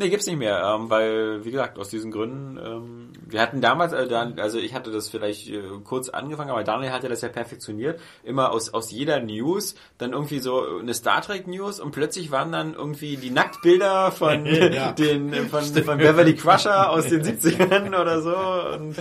Nee. 0.00 0.10
Gibt's 0.10 0.26
nicht 0.26 0.38
mehr, 0.38 0.62
ähm, 0.64 0.90
weil, 0.90 1.44
wie 1.44 1.50
gesagt, 1.50 1.78
aus 1.78 1.88
diesen 1.88 2.10
Gründen, 2.10 2.58
ähm, 2.58 3.12
wir 3.28 3.40
hatten 3.40 3.60
damals, 3.60 3.92
äh, 3.92 4.08
dann, 4.08 4.38
also 4.40 4.58
ich 4.58 4.74
hatte 4.74 4.90
das 4.90 5.08
vielleicht 5.08 5.48
äh, 5.48 5.62
kurz 5.84 6.08
angefangen, 6.08 6.50
aber 6.50 6.64
Daniel 6.64 6.90
hatte 6.92 7.08
das 7.08 7.20
ja 7.20 7.28
perfektioniert, 7.28 8.00
immer 8.24 8.50
aus, 8.50 8.74
aus 8.74 8.90
jeder 8.90 9.20
News, 9.20 9.74
dann 9.98 10.12
irgendwie 10.12 10.40
so 10.40 10.78
eine 10.78 10.94
Star 10.94 11.20
Trek 11.22 11.46
News 11.46 11.78
und 11.80 11.92
plötzlich 11.92 12.30
waren 12.30 12.50
dann 12.50 12.74
irgendwie 12.74 13.16
die 13.16 13.30
Nacktbilder 13.30 14.10
von 14.10 14.46
Ja. 14.70 14.92
den, 14.92 15.32
von, 15.48 15.62
von 15.64 15.98
Beverly 15.98 16.34
Crusher 16.34 16.90
aus 16.90 17.06
den 17.06 17.22
70ern 17.22 17.88
oder 18.00 18.20
so. 18.22 18.34
Und, 18.76 18.96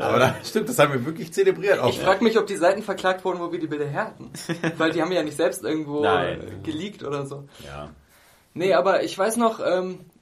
Aber 0.00 0.18
da, 0.18 0.34
stimmt, 0.44 0.68
das 0.68 0.78
haben 0.78 0.92
wir 0.92 1.04
wirklich 1.06 1.32
zelebriert. 1.32 1.78
Auch. 1.78 1.88
Ich 1.90 1.98
frage 2.00 2.24
mich, 2.24 2.38
ob 2.38 2.46
die 2.46 2.56
Seiten 2.56 2.82
verklagt 2.82 3.24
wurden, 3.24 3.38
wo 3.40 3.52
wir 3.52 3.58
die 3.58 3.66
Bilder 3.66 3.86
her 3.86 4.06
hatten. 4.06 4.30
Weil 4.78 4.92
die 4.92 5.02
haben 5.02 5.12
ja 5.12 5.22
nicht 5.22 5.36
selbst 5.36 5.62
irgendwo 5.64 6.02
Nein. 6.02 6.40
äh, 6.40 6.62
geleakt 6.64 7.02
oder 7.04 7.26
so. 7.26 7.44
ja. 7.64 7.90
Nee, 8.54 8.74
aber 8.74 9.04
ich 9.04 9.16
weiß 9.16 9.36
noch, 9.36 9.60
ähm, 9.64 10.00
äh, 10.00 10.17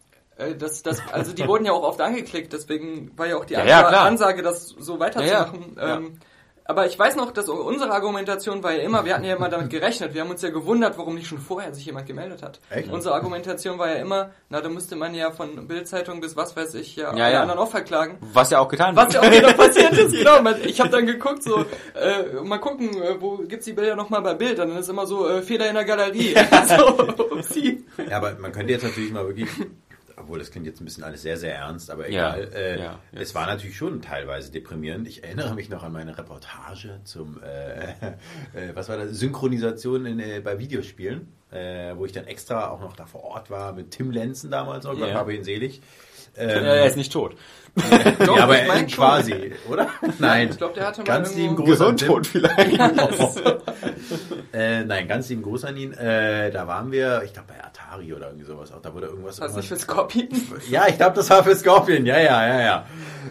das, 0.58 0.82
das, 0.82 1.00
also 1.12 1.32
die 1.32 1.46
wurden 1.46 1.64
ja 1.64 1.72
auch 1.72 1.82
oft 1.82 2.00
angeklickt, 2.00 2.52
deswegen 2.52 3.10
war 3.16 3.26
ja 3.26 3.36
auch 3.36 3.44
die 3.44 3.54
Ja, 3.54 3.60
Ansa- 3.62 3.92
ja. 3.92 4.02
Ansage, 4.04 4.42
das 4.42 4.68
so 4.68 4.98
weiterzumachen. 5.00 5.76
Ja. 5.76 5.96
Ähm, 5.96 6.18
aber 6.68 6.84
ich 6.86 6.98
weiß 6.98 7.14
noch, 7.14 7.30
dass 7.30 7.48
unsere 7.48 7.92
Argumentation 7.92 8.60
war 8.64 8.72
ja 8.72 8.82
immer, 8.82 9.04
wir 9.04 9.14
hatten 9.14 9.22
ja 9.22 9.36
immer 9.36 9.48
damit 9.48 9.70
gerechnet, 9.70 10.14
wir 10.14 10.22
haben 10.22 10.30
uns 10.30 10.42
ja 10.42 10.50
gewundert, 10.50 10.98
warum 10.98 11.14
nicht 11.14 11.28
schon 11.28 11.38
vorher 11.38 11.72
sich 11.72 11.86
jemand 11.86 12.08
gemeldet 12.08 12.42
hat. 12.42 12.58
Echt? 12.70 12.90
Unsere 12.90 13.14
Argumentation 13.14 13.78
war 13.78 13.88
ja 13.88 13.94
immer, 14.02 14.30
na, 14.48 14.60
da 14.60 14.68
müsste 14.68 14.96
man 14.96 15.14
ja 15.14 15.30
von 15.30 15.68
Bildzeitung 15.68 16.20
bis 16.20 16.36
was 16.36 16.56
weiß 16.56 16.74
ich 16.74 16.96
ja, 16.96 17.14
Ja, 17.16 17.24
alle 17.26 17.34
ja. 17.34 17.42
anderen 17.42 17.60
auch 17.60 17.70
verklagen. 17.70 18.18
was 18.20 18.50
ja 18.50 18.58
auch 18.58 18.66
getan 18.66 18.96
Was 18.96 19.14
ja 19.14 19.20
auch 19.20 19.30
wieder 19.30 19.52
passiert 19.52 19.92
ist, 19.92 20.10
genau. 20.16 20.40
Ich 20.64 20.80
habe 20.80 20.90
dann 20.90 21.06
geguckt, 21.06 21.44
so, 21.44 21.64
äh, 21.94 22.42
mal 22.42 22.58
gucken, 22.58 23.00
äh, 23.00 23.14
wo 23.20 23.36
gibt's 23.36 23.66
die 23.66 23.72
Bilder 23.72 23.94
nochmal 23.94 24.22
bei 24.22 24.34
Bild? 24.34 24.58
Dann 24.58 24.76
ist 24.76 24.88
immer 24.88 25.06
so, 25.06 25.28
äh, 25.28 25.42
Fehler 25.42 25.68
in 25.68 25.74
der 25.76 25.84
Galerie. 25.84 26.34
so, 26.66 26.98
upsie. 27.32 27.84
ja, 28.10 28.16
aber 28.16 28.34
man 28.40 28.50
könnte 28.50 28.72
jetzt 28.72 28.82
natürlich 28.82 29.12
mal 29.12 29.24
wirklich, 29.24 29.48
obwohl 30.16 30.38
das 30.38 30.50
klingt 30.50 30.66
jetzt 30.66 30.80
ein 30.80 30.84
bisschen 30.84 31.04
alles 31.04 31.22
sehr, 31.22 31.36
sehr 31.36 31.54
ernst, 31.54 31.90
aber 31.90 32.08
Ja, 32.10 32.36
egal. 32.36 32.52
Äh, 32.54 32.78
ja, 32.78 32.84
ja. 32.84 32.98
Es 33.12 33.34
war 33.34 33.46
natürlich 33.46 33.76
schon 33.76 34.00
teilweise 34.02 34.50
deprimierend. 34.50 35.06
Ich 35.08 35.22
erinnere 35.22 35.54
mich 35.54 35.68
noch 35.68 35.82
an 35.82 35.92
meine 35.92 36.16
Reportage 36.16 37.00
zum, 37.04 37.40
äh, 37.42 37.88
äh, 38.54 38.74
was 38.74 38.88
war 38.88 38.96
das, 38.96 39.10
Synchronisation 39.18 40.06
in, 40.06 40.18
äh, 40.20 40.40
bei 40.40 40.58
Videospielen, 40.58 41.28
äh, 41.50 41.94
wo 41.96 42.06
ich 42.06 42.12
dann 42.12 42.26
extra 42.26 42.70
auch 42.70 42.80
noch 42.80 42.96
da 42.96 43.06
vor 43.06 43.24
Ort 43.24 43.50
war 43.50 43.72
mit 43.72 43.90
Tim 43.90 44.10
Lenzen 44.10 44.50
damals, 44.50 44.86
oh 44.86 44.94
Gott, 44.96 45.08
Ja. 45.10 45.14
habe 45.14 45.34
ihn 45.34 45.44
selig. 45.44 45.80
Ähm, 46.38 46.64
er 46.64 46.86
ist 46.86 46.96
nicht 46.96 47.12
tot. 47.12 47.34
Doch, 48.26 48.36
ja, 48.36 48.44
aber 48.44 48.62
ich 48.62 48.68
mein 48.68 48.86
äh, 48.86 48.88
schon. 48.88 49.04
quasi, 49.04 49.52
oder? 49.68 49.88
Nein. 50.18 50.48
Ich 50.50 50.56
glaube, 50.56 50.74
der 50.74 50.86
hatte 50.86 51.00
mal 51.00 51.04
Ganz 51.06 51.36
irgendwo- 51.36 51.62
lieben 51.62 51.76
Gruß 51.76 51.80
an 51.82 51.96
Tim. 51.96 52.24
vielleicht. 52.24 52.78
Äh, 54.52 54.84
nein, 54.84 55.06
ganz 55.08 55.28
lieben 55.28 55.42
Gruß 55.42 55.64
an 55.64 55.76
ihn. 55.76 55.92
Äh, 55.92 56.50
da 56.50 56.66
waren 56.66 56.90
wir, 56.90 57.22
ich 57.24 57.32
glaube 57.34 57.48
bei 57.48 57.62
Atari 57.62 58.14
oder 58.14 58.28
irgendwie 58.28 58.46
sowas. 58.46 58.72
Auch 58.72 58.80
da 58.80 58.94
wurde 58.94 59.06
irgendwas. 59.08 59.38
Was 59.40 59.54
nicht 59.54 59.68
für 59.68 59.76
Scorpion? 59.76 60.28
ja, 60.70 60.86
ich 60.88 60.96
glaube, 60.96 61.16
das 61.16 61.28
war 61.28 61.44
für 61.44 61.54
Scorpion. 61.54 62.06
Ja, 62.06 62.18
ja, 62.18 62.46
ja, 62.46 62.60
ja. 62.62 62.86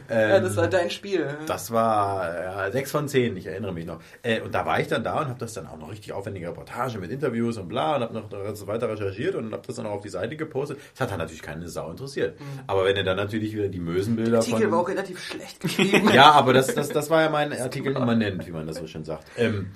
Ähm, 0.09 0.29
Ja, 0.29 0.39
das 0.39 0.55
war 0.57 0.67
dein 0.67 0.89
Spiel. 0.91 1.27
das 1.47 1.71
war 1.71 2.33
ja, 2.67 2.71
6 2.71 2.91
von 2.91 3.07
10, 3.07 3.37
ich 3.37 3.47
erinnere 3.47 3.73
mich 3.73 3.85
noch. 3.85 3.99
Äh, 4.21 4.41
und 4.41 4.53
da 4.53 4.65
war 4.65 4.79
ich 4.79 4.87
dann 4.87 5.03
da 5.03 5.19
und 5.21 5.29
habe 5.29 5.39
das 5.39 5.53
dann 5.53 5.65
auch 5.67 5.77
noch 5.77 5.89
richtig 5.91 6.13
aufwendige 6.13 6.47
Reportage 6.49 6.99
mit 6.99 7.09
Interviews 7.09 7.57
und 7.57 7.69
bla 7.69 7.95
und 7.95 8.03
habe 8.03 8.13
noch 8.13 8.55
so 8.55 8.67
weiter 8.67 8.89
recherchiert 8.89 9.35
und 9.35 9.51
habe 9.51 9.63
das 9.65 9.77
dann 9.77 9.85
auch 9.87 9.93
auf 9.93 10.01
die 10.03 10.09
Seite 10.09 10.35
gepostet. 10.35 10.77
Das 10.93 11.01
hat 11.01 11.11
dann 11.11 11.19
natürlich 11.19 11.41
keine 11.41 11.67
Sau 11.69 11.89
interessiert. 11.89 12.37
Aber 12.67 12.85
wenn 12.85 12.95
du 12.95 13.03
dann 13.03 13.17
natürlich 13.17 13.53
wieder 13.53 13.67
die 13.69 13.79
Mösenbilder 13.79 14.34
Der 14.35 14.39
Artikel 14.41 14.61
von... 14.61 14.71
war 14.71 14.79
auch 14.79 14.89
relativ 14.89 15.19
schlecht 15.19 15.59
geschrieben. 15.59 16.09
Ja, 16.13 16.31
aber 16.31 16.53
das, 16.53 16.73
das, 16.73 16.89
das 16.89 17.09
war 17.09 17.21
ja 17.21 17.29
mein 17.29 17.53
Artikel 17.53 17.95
immanent, 17.95 18.45
wie 18.47 18.51
man 18.51 18.67
das 18.67 18.77
so 18.77 18.87
schön 18.87 19.03
sagt. 19.03 19.25
Ähm, 19.37 19.71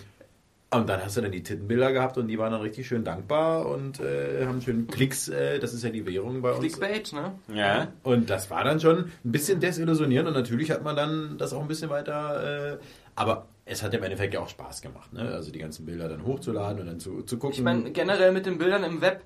und 0.72 0.88
dann 0.88 1.04
hast 1.04 1.18
du 1.18 1.22
dann 1.22 1.32
die 1.32 1.42
Tittenbilder 1.42 1.92
gehabt 1.92 2.18
und 2.20 2.28
die 2.28 2.38
waren 2.38 2.52
dann 2.52 2.62
richtig 2.62 2.88
schön 2.88 3.04
dankbar 3.04 3.66
und 3.66 4.00
äh, 4.00 4.46
haben 4.46 4.62
schön 4.62 4.86
Klicks, 4.86 5.28
äh, 5.28 5.58
das 5.58 5.74
ist 5.74 5.84
ja 5.84 5.90
die 5.90 6.06
Währung 6.06 6.44
bei 6.44 6.52
uns. 6.52 6.60
Clickbait, 6.60 7.12
ne? 7.12 7.34
Ja. 7.52 7.88
Und 8.04 8.30
das 8.30 8.52
war 8.52 8.64
dann 8.64 8.80
schon 8.80 9.06
ein 9.06 9.32
bisschen 9.32 9.60
desillusionierend 9.60 10.28
und 10.28 10.36
natürlich 10.36 10.70
hat 10.70 10.84
man 10.84 10.96
dann 10.96 11.40
das 11.40 11.54
auch 11.54 11.62
ein 11.62 11.68
bisschen 11.68 11.90
weiter, 11.90 12.74
äh, 12.74 12.78
aber 13.16 13.48
es 13.66 13.82
hat 13.82 13.94
im 13.96 14.04
Endeffekt 14.04 14.36
ja 14.36 14.42
auch 14.42 14.50
Spaß 14.50 14.82
gemacht, 14.82 15.12
ne? 15.12 15.22
Also 15.32 15.52
die 15.52 15.60
ganzen 15.60 15.88
Bilder 15.88 16.08
dann 16.08 16.24
hochzuladen 16.24 16.82
und 16.82 16.86
dann 16.86 17.00
zu, 17.00 17.24
zu 17.24 17.40
gucken. 17.40 17.56
Ich 17.56 17.64
meine, 17.64 17.92
generell 17.92 18.32
mit 18.32 18.46
den 18.46 18.60
Bildern 18.60 18.84
im 18.84 19.02
Web 19.02 19.24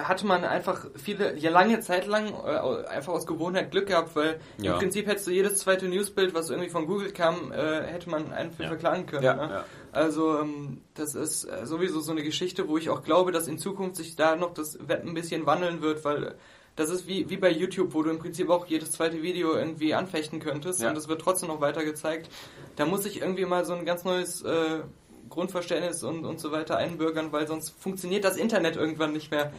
hatte 0.00 0.26
man 0.26 0.44
einfach 0.44 0.86
viele, 0.96 1.36
ja 1.36 1.50
lange 1.50 1.80
Zeit 1.80 2.06
lang 2.06 2.28
äh, 2.32 2.86
einfach 2.88 3.12
aus 3.12 3.26
Gewohnheit 3.26 3.70
Glück 3.70 3.86
gehabt, 3.88 4.16
weil 4.16 4.40
Ja. 4.58 4.72
im 4.72 4.78
Prinzip 4.78 5.06
hättest 5.06 5.26
du 5.26 5.30
jedes 5.30 5.58
zweite 5.58 5.86
Newsbild, 5.88 6.34
was 6.34 6.50
irgendwie 6.50 6.70
von 6.70 6.86
Google 6.86 7.12
kam, 7.12 7.52
äh, 7.52 7.82
hätte 7.82 8.08
man 8.10 8.32
einen 8.32 8.52
für 8.52 8.62
Ja. 8.62 8.68
verklagen 8.68 9.06
können. 9.06 9.24
Ja, 9.24 9.34
ne? 9.34 9.64
Also 9.92 10.38
ähm, 10.40 10.80
das 10.94 11.14
ist 11.14 11.44
äh, 11.44 11.66
sowieso 11.66 12.00
so 12.00 12.12
eine 12.12 12.22
Geschichte, 12.22 12.68
wo 12.68 12.78
ich 12.78 12.88
auch 12.90 13.02
glaube, 13.02 13.30
dass 13.32 13.46
in 13.48 13.58
Zukunft 13.58 13.96
sich 13.96 14.16
da 14.16 14.36
noch 14.36 14.54
das 14.54 14.78
Web 14.88 15.04
ein 15.06 15.14
bisschen 15.14 15.44
wandeln 15.46 15.82
wird, 15.82 16.04
weil 16.04 16.24
äh, 16.24 16.34
das 16.76 16.88
ist 16.88 17.06
wie, 17.06 17.28
wie 17.28 17.36
bei 17.36 17.50
YouTube, 17.50 17.92
wo 17.92 18.02
du 18.02 18.08
im 18.08 18.18
Prinzip 18.18 18.48
auch 18.48 18.64
jedes 18.64 18.92
zweite 18.92 19.20
Video 19.22 19.54
irgendwie 19.54 19.92
anfechten 19.94 20.40
könntest 20.40 20.80
und 20.82 20.96
es 20.96 21.06
wird 21.06 21.20
trotzdem 21.20 21.48
noch 21.50 21.60
weiter 21.60 21.84
gezeigt. 21.84 22.30
Da 22.76 22.86
muss 22.86 23.04
ich 23.04 23.20
irgendwie 23.20 23.44
mal 23.44 23.66
so 23.66 23.74
ein 23.74 23.84
ganz 23.84 24.04
neues 24.04 24.40
äh, 24.40 24.80
Grundverständnis 25.28 26.02
und, 26.02 26.24
und 26.24 26.40
so 26.40 26.50
weiter 26.52 26.76
einbürgern, 26.76 27.32
weil 27.32 27.46
sonst 27.46 27.70
funktioniert 27.78 28.24
das 28.24 28.36
Internet 28.36 28.76
irgendwann 28.76 29.12
nicht 29.12 29.30
mehr. 29.30 29.52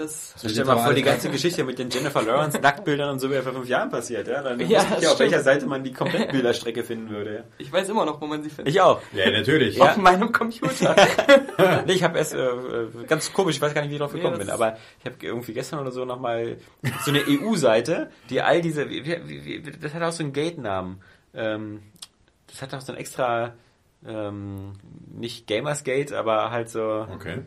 Das 0.00 0.34
Stell 0.38 0.52
dir 0.52 0.64
mal 0.64 0.78
vor, 0.78 0.94
die 0.94 1.02
ganze 1.02 1.28
Geschichte 1.28 1.62
mit 1.62 1.78
den 1.78 1.90
Jennifer 1.90 2.22
Lawrence 2.22 2.58
Nacktbildern 2.62 3.10
und 3.10 3.18
so 3.18 3.28
wäre 3.28 3.42
vor 3.42 3.52
fünf 3.52 3.68
Jahren 3.68 3.90
passiert, 3.90 4.28
ja? 4.28 4.42
Dann 4.42 4.58
Ja, 4.60 4.80
ich 4.82 4.88
das 4.88 5.02
ja, 5.02 5.12
auf 5.12 5.18
welcher 5.18 5.42
Seite 5.42 5.66
man 5.66 5.84
die 5.84 5.92
Komplettbilderstrecke 5.92 6.82
finden 6.82 7.10
würde. 7.10 7.34
Ja. 7.34 7.44
Ich 7.58 7.70
weiß 7.70 7.90
immer 7.90 8.06
noch, 8.06 8.18
wo 8.18 8.26
man 8.26 8.42
sie 8.42 8.48
findet. 8.48 8.74
Ich 8.74 8.80
auch. 8.80 9.02
ja, 9.12 9.30
natürlich. 9.30 9.76
Ja. 9.76 9.90
Auf 9.90 9.96
meinem 9.98 10.32
Computer. 10.32 10.96
Nee, 11.86 11.92
ich 11.92 12.02
habe 12.02 12.16
erst 12.18 12.32
äh, 12.34 12.38
äh, 12.38 12.88
ganz 13.06 13.32
komisch, 13.32 13.56
ich 13.56 13.62
weiß 13.62 13.74
gar 13.74 13.82
nicht, 13.82 13.90
wie 13.90 13.94
ich 13.94 14.00
drauf 14.00 14.12
Nee, 14.12 14.20
gekommen 14.20 14.38
das 14.38 14.46
bin, 14.46 14.54
aber 14.54 14.78
ich 14.98 15.04
habe 15.04 15.16
irgendwie 15.20 15.52
gestern 15.52 15.80
oder 15.80 15.90
so 15.90 16.04
nochmal 16.04 16.56
so 17.04 17.10
eine 17.10 17.22
EU-Seite, 17.28 18.10
die 18.30 18.40
all 18.40 18.62
diese, 18.62 18.88
wie, 18.88 19.04
wie, 19.04 19.44
wie, 19.44 19.62
das 19.62 19.92
hat 19.92 20.02
auch 20.02 20.12
so 20.12 20.22
einen 20.22 20.32
Gate-Namen. 20.32 21.02
Ähm, 21.34 21.82
das 22.46 22.62
hat 22.62 22.72
auch 22.74 22.80
so 22.80 22.92
ein 22.92 22.98
extra, 22.98 23.54
ähm, 24.06 24.72
nicht 25.12 25.46
Gamersgate, 25.46 26.16
aber 26.16 26.50
halt 26.50 26.70
so, 26.70 27.06
Okay, 27.12 27.40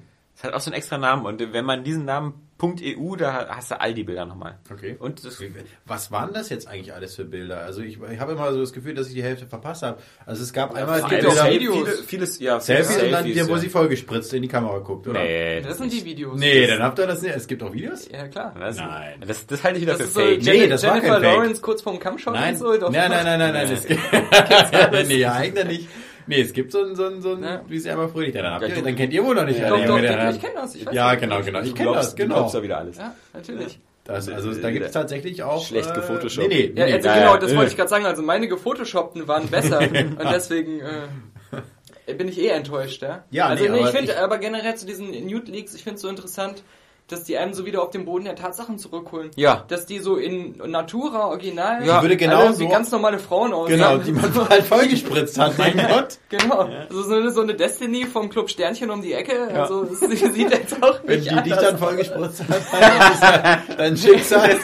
das 0.44 0.52
hat 0.52 0.58
auch 0.58 0.62
so 0.62 0.72
einen 0.72 0.78
extra 0.78 0.98
Namen 0.98 1.26
und 1.26 1.54
wenn 1.54 1.66
man 1.66 1.84
diesen 1.84 2.04
Namen 2.06 2.34
.eu, 2.62 3.16
da 3.18 3.48
hast 3.50 3.72
du 3.72 3.82
all 3.82 3.94
die 3.94 4.06
Bilder 4.06 4.26
nochmal. 4.26 4.58
okay. 4.72 4.96
Und 4.98 5.26
das, 5.26 5.42
Was 5.86 6.12
waren 6.12 6.32
das 6.34 6.48
jetzt 6.50 6.66
eigentlich 6.68 6.94
alles 6.94 7.14
für 7.16 7.26
Bilder? 7.26 7.60
Also 7.60 7.82
ich, 7.82 8.00
ich 8.02 8.20
habe 8.22 8.32
immer 8.34 8.54
so 8.54 8.62
das 8.62 8.72
Gefühl, 8.72 8.94
dass 8.94 9.08
ich 9.10 9.14
die 9.16 9.24
Hälfte 9.24 9.48
verpasst 9.48 9.84
habe. 9.84 9.98
Also 10.26 10.44
es 10.44 10.54
gab 10.54 10.74
einmal 10.74 11.00
es 11.00 11.06
die 11.06 11.10
gibt 11.10 11.24
Bilder- 11.24 11.50
Videos. 11.50 11.76
viele, 11.76 12.04
vieles, 12.04 12.40
ja, 12.40 12.60
Selfie 12.62 12.94
und 13.06 13.12
dann 13.12 13.24
Selfies, 13.24 13.36
der, 13.36 13.48
wo 13.50 13.54
ja. 13.56 13.58
sie 13.58 13.70
vollgespritzt 13.70 14.34
in 14.34 14.44
die 14.44 14.48
Kamera 14.48 14.80
guckt, 14.80 15.08
oder? 15.08 15.22
Nee, 15.22 15.62
Das 15.62 15.78
sind 15.78 15.92
die 15.92 16.06
Videos. 16.06 16.40
Nee, 16.40 16.68
dann 16.68 16.82
habt 16.84 17.00
ihr 17.00 17.08
das 17.08 17.22
nicht. 17.22 17.36
Es 17.36 17.48
gibt 17.48 17.64
auch 17.64 17.74
Videos? 17.74 18.08
Ja, 18.10 18.28
klar. 18.30 18.54
Was? 18.58 18.78
Nein. 18.78 19.22
Das, 19.28 19.46
das 19.46 19.62
halte 19.64 19.78
ich 19.80 19.82
wieder 19.84 19.94
Das 19.98 20.04
für 20.04 20.08
so 20.08 20.20
fake. 20.22 20.42
Nee, 20.44 20.52
Jenny- 20.52 20.70
das 20.70 20.84
war 20.84 20.96
Jennifer 20.96 21.14
kein 21.16 21.22
Fake. 21.24 21.34
Lawrence 21.36 21.62
kurz 21.62 21.82
vorm 21.82 22.00
Kampfshot 22.00 22.34
Nein, 22.34 22.54
und 22.54 22.60
so. 22.60 22.78
Doch. 22.78 22.92
nein, 22.92 23.10
nein, 23.12 23.26
nein, 23.26 23.40
nein, 23.40 23.54
nein. 23.68 23.72
Es 23.74 23.86
gibt, 23.86 24.00
nee, 25.10 25.18
ja, 25.18 25.34
eigentlich 25.34 25.66
nicht. 25.66 25.88
Nee, 26.28 26.42
es 26.42 26.54
gibt 26.54 26.72
so 26.72 26.84
ein, 26.84 26.96
so 26.96 27.06
ein, 27.06 27.22
so 27.22 27.34
ein, 27.34 27.44
Ja. 27.44 27.62
wie 27.68 27.80
sie 27.80 27.90
einmal 27.90 28.08
fröhlich. 28.10 28.34
Dann, 28.34 28.46
habt 28.46 28.68
Ja, 28.68 28.76
du- 28.76 28.82
dann 28.82 28.96
kennt 28.96 29.14
ihr 29.14 29.24
wohl 29.24 29.36
noch 29.36 29.46
nicht. 29.46 29.60
Ja, 29.60 29.70
Doch, 29.70 29.78
alle, 29.78 29.88
doch, 29.88 30.00
der 30.00 30.30
ich, 30.32 30.42
kenne 30.42 30.54
das. 30.56 30.76
Ich 30.76 30.86
weiß 30.86 30.94
Ja, 30.96 31.16
genau, 31.16 31.42
genau. 31.42 31.60
Ich 31.62 31.70
Du 31.70 31.74
kenne 31.76 31.90
glaubst, 31.92 32.04
das, 32.10 32.16
du 32.16 32.22
genau. 32.24 32.36
glaubst 32.36 32.56
ja 32.56 32.64
wieder 32.64 32.78
alles. 32.78 32.98
Ja, 32.98 33.16
natürlich. 33.34 33.80
Das, 34.06 34.28
also 34.30 34.54
da 34.54 34.70
gibt 34.72 34.86
es 34.86 34.92
tatsächlich 34.92 35.44
auch... 35.44 35.66
Schlecht 35.66 35.90
äh, 35.92 35.94
gefotoshoppt. 35.94 36.48
Nee, 36.50 36.72
nee, 36.74 36.80
Ja, 36.80 36.86
nee, 36.88 36.94
also 36.94 37.10
nee. 37.10 37.16
genau, 37.20 37.38
das 37.38 37.52
äh, 37.54 37.56
wollte 37.56 37.72
ich 37.72 37.78
gerade 37.78 37.90
sagen. 37.90 38.06
Also 38.06 38.22
meine 38.22 38.48
gefotoshoppten 38.50 39.28
waren 39.28 39.48
besser 39.48 39.80
und 39.82 40.18
deswegen 40.32 40.82
äh, 40.82 42.14
bin 42.14 42.28
ich 42.28 42.38
eh 42.40 42.48
enttäuscht, 42.50 43.02
ja. 43.02 43.24
Ja, 43.32 43.48
also 43.48 43.64
nee, 43.64 43.70
nee, 43.70 43.78
ich 43.78 43.84
aber 43.84 43.92
finde 43.94 44.22
aber 44.22 44.38
generell 44.40 44.76
zu 44.76 44.86
diesen 44.86 45.10
Nude 45.26 45.52
Leaks, 45.52 45.74
ich 45.74 45.84
finde 45.84 45.96
es 45.96 46.02
so 46.02 46.10
interessant, 46.10 46.64
dass 47.08 47.24
die 47.26 47.38
einem 47.38 47.54
so 47.54 47.66
wieder 47.66 47.82
auf 47.84 47.90
den 47.90 48.06
Boden 48.06 48.26
der 48.26 48.36
Tatsachen 48.36 48.78
zurückholen. 48.80 49.30
Ja. 49.36 49.66
Dass 49.68 49.86
die 49.86 50.00
so 50.00 50.16
in 50.16 50.58
Natura 50.66 51.28
original 51.28 51.86
Ja. 51.86 51.98
Die 51.98 52.04
würde 52.04 52.18
genau 52.18 52.40
alle 52.42 52.52
wie 52.60 52.64
so- 52.64 52.70
ganz 52.70 52.90
normale 52.92 53.20
Frauen 53.20 53.54
aussehen. 53.54 53.78
Genau, 53.78 53.98
die 53.98 54.12
man 54.14 54.50
halt 54.50 54.64
vollgespritzt 54.64 55.38
hat, 55.38 55.58
mein 55.58 55.76
Gott. 55.78 56.18
Genau. 56.30 56.62
Also 56.90 57.04
so 57.04 57.14
eine, 57.16 57.32
so 57.32 57.42
eine 57.42 57.54
Destiny 57.56 58.06
vom 58.06 58.30
Club 58.30 58.50
Sternchen 58.50 58.90
um 58.90 59.02
die 59.02 59.14
Ecke. 59.14 59.48
Also 59.54 59.84
es 59.84 60.00
sieht 60.34 60.50
jetzt 60.52 60.82
auch 60.82 61.00
Wenn 61.06 61.20
nicht 61.20 61.32
die 61.32 61.36
dich 61.44 61.54
anders 61.54 61.62
dann 61.70 61.78
vollgespritzt 61.78 62.44
hat, 62.48 62.62
dann 62.72 63.12
ist 63.14 63.22
ja 63.22 63.76
dein 63.78 63.98
Schicksal. 63.98 64.50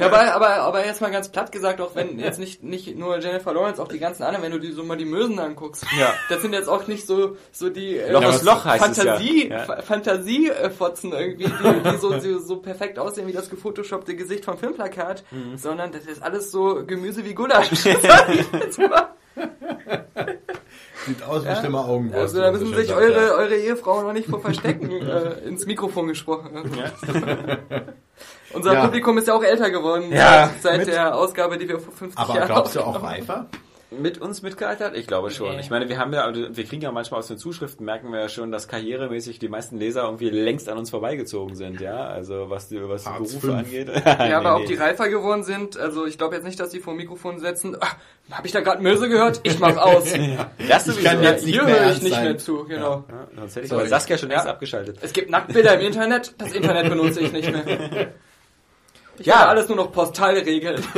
Ja, 0.00 0.06
aber, 0.06 0.34
aber, 0.34 0.48
aber 0.62 0.86
jetzt 0.86 1.00
mal 1.00 1.10
ganz 1.10 1.28
platt 1.28 1.52
gesagt, 1.52 1.80
auch 1.80 1.94
wenn 1.94 2.18
jetzt 2.18 2.38
nicht, 2.38 2.62
nicht 2.62 2.96
nur 2.96 3.18
Jennifer 3.18 3.52
Lawrence, 3.52 3.80
auch 3.82 3.88
die 3.88 3.98
ganzen 3.98 4.22
anderen, 4.22 4.42
wenn 4.44 4.52
du 4.52 4.58
dir 4.58 4.72
so 4.74 4.82
mal 4.82 4.96
die 4.96 5.04
Mösen 5.04 5.38
anguckst. 5.38 5.84
Ja. 5.98 6.14
Das 6.28 6.40
sind 6.42 6.54
jetzt 6.54 6.68
auch 6.68 6.86
nicht 6.86 7.06
so, 7.06 7.36
so 7.52 7.68
die 7.68 7.96
äh, 7.98 8.10
Loch 8.12 8.42
Loch 8.42 8.64
heißt 8.64 8.82
Fantasie, 8.82 9.44
es 9.44 9.50
ja. 9.50 9.58
ja. 9.58 9.64
Fa- 9.64 9.82
Fantasiefotzen 9.82 11.12
irgendwie, 11.12 11.49
die, 11.52 11.90
die 11.90 11.96
so, 11.98 12.18
so, 12.20 12.38
so 12.38 12.56
perfekt 12.56 12.98
aussehen 12.98 13.26
wie 13.28 13.32
das 13.32 13.48
gefotoshoppte 13.50 14.14
Gesicht 14.16 14.44
vom 14.44 14.56
Filmplakat, 14.58 15.24
Mhm. 15.30 15.56
sondern 15.58 15.92
das 15.92 16.06
ist 16.06 16.22
alles 16.22 16.50
so 16.50 16.84
Gemüse 16.86 17.24
wie 17.24 17.34
Gulasch. 17.34 17.70
Sieht 21.06 21.22
aus 21.22 21.44
wie 21.46 21.56
schlimmer 21.56 21.86
Augenwurst. 21.88 22.20
Also 22.20 22.40
da 22.40 22.52
müssen 22.52 22.66
sich 22.74 22.76
schön 22.76 22.86
sagt, 22.88 23.00
eure, 23.00 23.34
eure 23.34 23.56
Ehefrauen 23.56 24.04
noch 24.06 24.12
nicht 24.12 24.28
vor 24.28 24.40
verstecken, 24.40 24.90
äh, 24.90 25.48
ins 25.48 25.64
Mikrofon 25.66 26.08
gesprochen. 26.08 26.50
Unser 28.52 28.74
Ja. 28.74 28.84
Publikum 28.84 29.16
ist 29.16 29.26
ja 29.28 29.34
auch 29.34 29.42
älter 29.42 29.70
geworden 29.70 30.12
Ja, 30.12 30.50
seit 30.60 30.78
mit- 30.80 30.88
der 30.88 31.14
Ausgabe, 31.16 31.56
die 31.56 31.68
wir 31.68 31.78
vor 31.78 31.92
50 31.94 32.18
Aber 32.18 32.34
Jahren 32.34 32.46
glaubst 32.48 32.76
du 32.76 32.80
auch 32.80 33.02
reifer? 33.02 33.46
Mit 33.90 34.18
uns 34.18 34.42
mitgealtert? 34.42 34.96
Ich 34.96 35.06
glaube 35.06 35.30
schon. 35.30 35.54
Nee. 35.54 35.60
Ich 35.60 35.70
meine, 35.70 35.88
wir 35.88 35.98
haben 35.98 36.12
ja, 36.12 36.22
also 36.24 36.56
wir 36.56 36.64
kriegen 36.64 36.82
ja 36.82 36.92
manchmal 36.92 37.18
aus 37.20 37.26
den 37.26 37.38
Zuschriften, 37.38 37.84
merken 37.84 38.12
wir 38.12 38.20
ja 38.20 38.28
schon, 38.28 38.52
dass 38.52 38.68
karrieremäßig 38.68 39.38
die 39.38 39.48
meisten 39.48 39.78
Leser 39.78 40.04
irgendwie 40.04 40.30
längst 40.30 40.68
an 40.68 40.78
uns 40.78 40.90
vorbeigezogen 40.90 41.56
sind, 41.56 41.80
ja. 41.80 42.06
Also 42.06 42.50
was 42.50 42.68
die, 42.68 42.80
was 42.88 43.04
die 43.04 43.10
Berufe 43.10 43.40
fünf. 43.40 43.54
angeht. 43.54 43.90
Ja, 44.04 44.38
aber 44.38 44.56
ob 44.56 44.66
die 44.66 44.74
reifer 44.74 45.08
geworden 45.08 45.42
sind, 45.42 45.76
also 45.76 46.06
ich 46.06 46.18
glaube 46.18 46.36
jetzt 46.36 46.44
nicht, 46.44 46.60
dass 46.60 46.70
die 46.70 46.78
vor 46.80 46.92
dem 46.94 46.98
Mikrofon 46.98 47.38
setzen. 47.40 47.76
Ah, 47.80 47.88
hab 48.30 48.44
ich 48.44 48.52
da 48.52 48.60
gerade 48.60 48.82
Möse 48.82 49.08
gehört? 49.08 49.40
Ich 49.42 49.58
mach 49.58 49.76
aus. 49.76 50.04
das 50.68 50.86
Ich 50.86 51.02
kann 51.04 51.22
jetzt 51.22 51.44
nicht 51.44 51.54
Hier 51.54 51.64
mehr 51.64 51.80
höre 51.84 51.92
ich 51.92 52.02
nicht 52.02 52.14
sein. 52.14 52.24
mehr 52.24 52.38
zu, 52.38 52.64
genau. 52.64 53.04
Ja, 53.08 53.26
sonst 53.36 53.56
hätte 53.56 53.66
ich 53.66 53.72
aber 53.72 53.86
Saskia 53.88 54.18
schon 54.18 54.30
Ja. 54.30 54.44
abgeschaltet. 54.44 54.98
Es 55.00 55.12
gibt 55.12 55.30
Nacktbilder 55.30 55.80
im 55.80 55.86
Internet, 55.86 56.34
das 56.38 56.52
Internet 56.52 56.88
benutze 56.90 57.20
ich 57.20 57.32
nicht 57.32 57.50
mehr. 57.50 58.12
Ich 59.20 59.26
Ja. 59.26 59.34
ja. 59.42 59.48
alles 59.48 59.68
nur 59.68 59.76
noch 59.76 59.92
postal 59.92 60.36
regeln. 60.36 60.82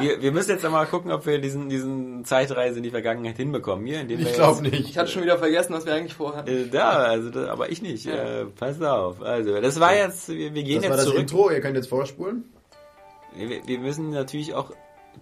Wir, 0.00 0.20
wir 0.20 0.32
müssen 0.32 0.50
jetzt 0.50 0.64
einmal 0.64 0.86
gucken, 0.86 1.12
ob 1.12 1.26
wir 1.26 1.38
diesen, 1.38 1.68
diesen 1.68 2.24
Zeitreise 2.24 2.78
in 2.78 2.82
die 2.82 2.90
Vergangenheit 2.90 3.36
hinbekommen. 3.36 3.86
Hier, 3.86 4.00
indem 4.00 4.18
Ich 4.18 4.32
glaube 4.32 4.62
nicht. 4.62 4.88
Ich 4.88 4.98
hatte 4.98 5.12
schon 5.12 5.22
wieder 5.22 5.38
vergessen, 5.38 5.74
was 5.74 5.86
wir 5.86 5.94
eigentlich 5.94 6.14
vorhatten. 6.14 6.48
Äh, 6.48 6.66
da, 6.66 6.90
also, 6.90 7.30
da, 7.30 7.52
aber 7.52 7.70
ich 7.70 7.82
nicht. 7.82 8.06
Äh, 8.06 8.46
pass 8.46 8.82
auf. 8.82 9.22
Also, 9.22 9.60
das 9.60 9.78
war 9.78 9.94
jetzt, 9.94 10.28
wir, 10.28 10.54
wir 10.54 10.62
gehen 10.64 10.82
Das 10.82 10.90
war 10.90 10.96
jetzt 10.96 10.98
das 10.98 11.04
zurück. 11.04 11.20
Intro, 11.20 11.50
ihr 11.50 11.60
könnt 11.60 11.76
jetzt 11.76 11.88
vorspulen. 11.88 12.52
Wir, 13.36 13.64
wir 13.64 13.78
müssen 13.78 14.10
natürlich 14.10 14.54
auch 14.54 14.72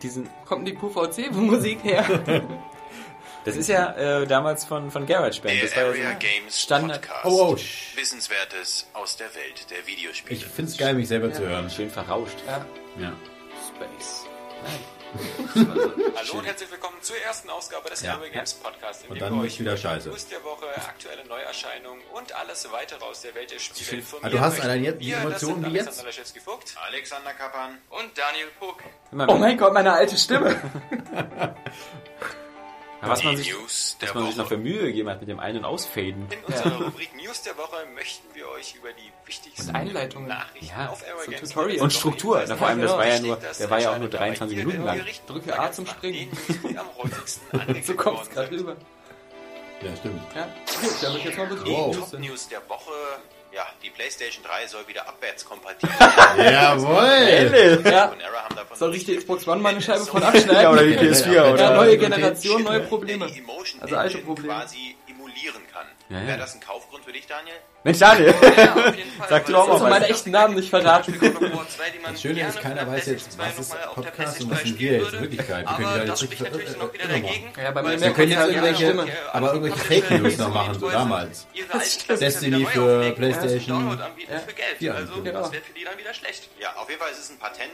diesen, 0.02 0.28
Kommt 0.46 0.66
die 0.66 0.74
QVC-Musik 0.74 1.84
her? 1.84 2.04
das 3.44 3.56
ist 3.56 3.68
ja 3.68 3.92
äh, 3.96 4.26
damals 4.26 4.64
von, 4.64 4.90
von 4.90 5.06
GarageBand. 5.06 5.62
Das 5.62 5.74
war 5.76 5.82
ja 5.84 5.88
so 5.92 5.98
Area 5.98 6.10
ein 6.10 6.18
Games 6.18 6.60
Standard. 6.60 7.00
Podcast. 7.02 7.24
Oh, 7.26 7.54
oh, 7.56 7.96
Wissenswertes 7.98 8.86
aus 8.92 9.16
der 9.16 9.34
Welt 9.34 9.70
der 9.70 9.86
Videospiele. 9.86 10.38
Ich 10.40 10.46
find's 10.46 10.76
geil, 10.76 10.94
mich 10.94 11.08
selber 11.08 11.32
zu 11.32 11.46
hören. 11.46 11.70
Schön 11.70 11.90
verrauscht. 11.90 12.36
Ja. 12.46 12.64
Ja. 13.00 13.12
Space. 13.68 14.26
Hallo 15.54 16.38
und 16.38 16.44
herzlich 16.46 16.70
willkommen 16.70 16.96
zur 17.00 17.16
ersten 17.16 17.50
Ausgabe 17.50 17.90
des 17.90 18.02
Ja. 18.02 18.14
Area 18.14 18.28
Games 18.30 18.54
Podcasts, 18.54 19.02
in 19.04 19.10
Und 19.10 19.20
dann 19.20 19.40
euch 19.40 19.58
wieder 19.58 19.74
die 19.74 19.80
scheiße. 19.80 20.08
News 20.08 20.28
der 20.28 20.44
Woche, 20.44 20.66
aktuelle 20.76 21.26
Neuerscheinungen 21.26 22.00
und 22.12 22.32
alles 22.36 22.70
weitere 22.70 23.02
aus 23.04 23.22
der 23.22 23.34
Welt 23.34 23.50
der 23.50 23.58
Spiele 23.58 24.02
Ah, 24.22 24.28
du 24.28 24.38
hast 24.38 24.60
eine 24.60 24.76
jetzt- 24.84 25.02
Informationen 25.02 25.62
sind 25.64 25.72
wie 25.72 25.76
jetzt? 25.76 25.86
Alexander 25.88 26.10
Laschewski-Vogt, 26.10 26.74
Alexander 26.86 27.32
Kappan 27.32 27.78
und 27.88 28.16
Daniel 28.16 28.46
Puck. 28.60 28.84
Oh 29.28 29.36
mein 29.36 29.58
Gott, 29.58 29.72
meine 29.72 29.92
alte 29.92 30.16
Stimme. 30.16 30.60
was 33.02 33.24
man 33.24 33.36
sich, 33.36 33.52
News 33.52 33.96
der 34.00 34.08
was 34.08 34.14
man 34.14 34.26
sich 34.26 34.36
noch 34.36 34.48
für 34.48 34.56
Mühe 34.58 34.82
gegeben 34.82 35.08
hat 35.08 35.20
mit 35.20 35.28
dem 35.28 35.40
Ein- 35.40 35.56
und 35.56 35.64
Ausfaden. 35.64 36.26
In 36.30 36.44
unserer 36.44 36.84
Rubrik 36.84 37.14
News 37.16 37.42
der 37.42 37.56
Woche 37.56 37.76
möchten 37.94 38.26
wir 38.34 38.48
euch 38.50 38.74
über 38.74 38.92
die 38.92 39.10
wichtigsten 39.26 39.68
Und 39.70 39.74
Einleitungen. 39.76 40.28
Nachrichten 40.28 40.66
Ja, 40.66 40.88
auf 40.90 41.02
so 41.24 41.30
Games 41.30 41.48
Tutorials. 41.50 41.82
Und 41.82 41.92
Struktur. 41.92 42.44
Na, 42.46 42.56
vor 42.56 42.66
allem, 42.68 42.80
das 42.82 42.92
war 42.92 43.06
ja 43.06 43.18
nur, 43.20 43.36
der 43.36 43.70
war 43.70 43.80
ja 43.80 43.92
auch 43.94 43.98
nur 43.98 44.08
dass 44.08 44.18
23 44.20 44.58
dabei 44.58 44.66
Minuten 44.72 44.84
lang. 44.86 45.00
Drücke 45.26 45.58
A 45.58 45.72
zum 45.72 45.86
Springen. 45.86 46.30
News, 46.74 47.40
So 47.86 47.94
kommt's 47.94 48.20
worden 48.20 48.34
gerade 48.34 48.50
rüber. 48.50 48.76
Ja, 49.82 49.96
stimmt. 49.96 50.20
Ja, 50.34 50.48
wird 51.14 51.24
jetzt 51.24 51.38
mal 51.38 51.48
Die 51.64 51.70
Wow. 51.70 51.96
Top-News 52.10 52.48
der 52.48 52.68
Woche, 52.68 52.92
ja, 53.52 53.66
die 53.82 53.90
PlayStation 53.90 54.44
3 54.44 54.66
soll 54.66 54.86
wieder 54.88 55.06
abwärtskompatibel 55.08 55.90
Jawohl! 56.38 57.82
Ja, 57.84 58.12
soll 58.74 58.92
sich 58.92 59.04
die 59.04 59.12
berichtet. 59.12 59.18
Xbox 59.18 59.46
One 59.48 59.60
mal 59.60 59.70
eine 59.70 59.82
Scheibe 59.82 60.04
von 60.06 60.22
abschneiden? 60.22 60.62
Ja, 60.62 60.70
oder 60.70 60.84
die 60.84 60.96
PS4, 60.96 61.32
Ja, 61.32 61.52
oder? 61.52 61.74
neue 61.74 61.98
Generation, 61.98 62.62
neue 62.62 62.80
Probleme. 62.80 63.26
Also 63.80 63.96
alte 63.96 64.18
Probleme. 64.18 64.52
quasi 64.54 64.96
emulieren 65.08 65.62
kann. 65.72 65.86
Ja, 66.10 66.20
ja. 66.20 66.26
Wäre 66.26 66.38
das 66.38 66.54
ein 66.54 66.60
Kaufgrund 66.60 67.04
für 67.04 67.12
dich, 67.12 67.24
Daniel? 67.28 67.54
Mensch, 67.84 67.98
Daniel! 68.00 68.34
Ja, 68.56 68.74
auf 68.74 68.96
jeden 68.96 69.10
Fall. 69.12 69.28
Sag 69.30 69.46
du 69.46 69.52
weil 69.52 69.60
auch 69.60 69.66
mal 69.68 69.72
Also 69.74 69.84
was. 69.84 69.90
meine 69.90 70.08
echten 70.08 70.30
Namen 70.32 70.54
nicht 70.56 70.68
verraten. 70.68 71.18
God 71.20 71.36
of 71.36 71.40
War 71.40 71.68
2, 71.68 71.90
die 71.90 71.98
man 72.00 72.12
Das 72.12 72.20
Schöne 72.22 72.48
ist, 72.48 72.60
keiner 72.60 72.86
weiß 72.86 73.06
jetzt, 73.06 73.36
PlayStation 73.38 73.38
2 73.38 73.44
was 73.44 73.58
ist 73.60 73.94
Podcast 73.94 74.40
und 74.42 74.50
was 74.50 74.58
3 74.58 74.64
sind 74.66 74.78
wir 74.80 74.92
jetzt 74.92 75.12
in. 75.14 75.20
Wirklichkeit. 75.20 75.68
Wir 75.68 75.76
können 75.76 75.88
ja 75.88 76.04
das 76.04 76.08
jetzt 76.20 76.22
spricht 76.32 76.52
natürlich 76.52 76.76
noch 76.76 76.92
wieder 76.92 77.06
dagegen. 77.06 77.52
Ja, 77.62 77.70
bei 77.70 77.82
mir 77.82 78.00
Wir 78.00 78.10
können 78.12 78.30
jetzt 78.32 78.46
irgendwelche, 78.48 78.84
Stimme. 78.86 79.06
aber 79.32 79.52
irgendwelche 79.54 79.78
Fake 79.84 80.10
News 80.10 80.36
noch 80.38 80.52
machen, 80.54 80.80
so 80.80 80.90
damals. 80.90 81.46
Destiny 82.08 82.66
für 82.66 83.12
PlayStation 83.12 84.00
anbieten 84.00 84.32
für 84.46 84.52
Geld. 84.52 84.92
Also 84.96 85.12
ankündigen. 85.14 85.40
das 85.40 85.52
wäre 85.52 85.62
für 85.62 85.72
die 85.72 85.84
dann 85.84 85.96
wieder 85.96 86.12
schlecht. 86.12 86.48
Ja, 86.58 86.74
auf 86.76 86.88
jeden 86.88 87.00
Fall 87.00 87.12
ist 87.12 87.20
es 87.20 87.30
ein 87.30 87.38
Patent. 87.38 87.70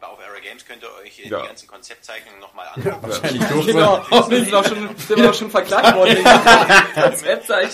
Auf 0.00 0.18
Era 0.20 0.38
Games 0.40 0.64
könnt 0.64 0.82
ihr 0.82 0.88
euch 1.02 1.18
Ja. 1.18 1.40
die 1.42 1.46
ganzen 1.48 1.66
Konzeptzeichnungen 1.68 2.38
nochmal 2.40 2.66
angucken. 2.74 2.98
Wahrscheinlich 3.02 3.42
doof. 3.48 3.66
Genau, 3.66 4.04
wir 4.30 4.44
sind 4.44 4.54
auch 4.54 4.64
schon, 4.64 4.96
sind 4.96 5.20
wir 5.22 5.30
auch 5.30 5.34
schon 5.34 5.50
verklagt 5.50 5.94
worden. 5.96 6.16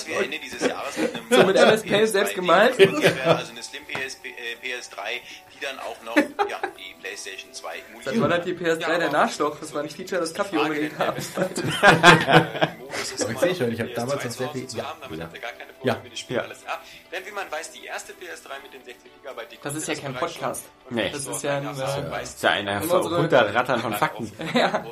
wir 0.08 0.20
Ende 0.20 0.38
dieses 0.44 0.66
Jahres 0.66 0.96
mit 0.96 1.14
einem 1.14 1.26
So 1.30 1.46
mit 1.46 1.56
MS 1.56 1.82
Paint 1.82 2.08
selbst 2.08 2.34
gemalt. 2.34 2.78
Also 2.78 3.52
eine 3.52 3.62
Slim 3.62 3.82
PS, 3.86 4.18
äh, 4.24 4.56
PS3, 4.66 5.20
die 5.51 5.51
dann 5.62 5.78
auch 5.78 6.02
noch 6.04 6.16
ja, 6.50 6.60
die 6.78 6.94
PlayStation 7.00 7.52
2 7.52 7.68
emuliert. 7.88 8.06
Das 8.06 8.20
war 8.20 8.28
dann 8.28 8.44
die 8.44 8.52
PS3 8.54 8.98
der 8.98 9.10
Nachschlag. 9.10 9.60
Das 9.60 9.72
war 9.74 9.82
ein 9.82 9.88
Feature, 9.90 10.20
das 10.20 10.34
Kaffee 10.34 10.58
unbedingt 10.58 10.98
haben. 10.98 11.16
Aber 11.36 13.32
ich 13.32 13.38
sehe 13.38 13.54
schon, 13.54 13.72
ich 13.72 13.80
habe 13.80 13.90
damals 13.94 14.24
noch 14.24 14.30
sehr 14.30 14.48
viel- 14.50 14.66
Zu 14.66 14.78
ja, 14.78 14.84
haben, 14.84 14.98
damit 15.00 15.18
ja. 15.18 15.24
habt 15.24 15.34
ihr 15.34 15.40
gar 15.40 15.52
keine 15.52 15.72
Probleme 15.72 15.96
Ja. 15.96 16.02
mit 16.02 16.12
dem 16.12 16.16
Spiel 16.16 16.36
Ja. 16.36 16.42
alles 16.42 16.66
ab. 16.66 16.82
Denn 17.10 17.26
wie 17.26 17.30
man 17.32 17.50
weiß, 17.50 17.72
die 17.72 17.84
erste 17.84 18.12
PS3 18.12 18.62
mit 18.62 18.72
den 18.72 18.84
60 18.84 19.10
GB, 19.22 19.42
die 19.50 19.58
Das 19.62 19.74
ist 19.74 19.88
ja 19.88 19.94
kein 19.94 20.14
Podcast. 20.14 20.64
Nee. 20.90 21.10
Das 21.10 21.26
ist 21.26 21.42
ja 21.42 21.56
ein, 21.58 21.64
äh, 21.64 21.66
Das 21.68 22.28
ist 22.34 22.42
ja 22.42 22.50
ein 22.50 22.68
Runterrattern 22.68 23.80
von 23.80 23.92
Fakten. 23.94 24.30
Ja. 24.54 24.84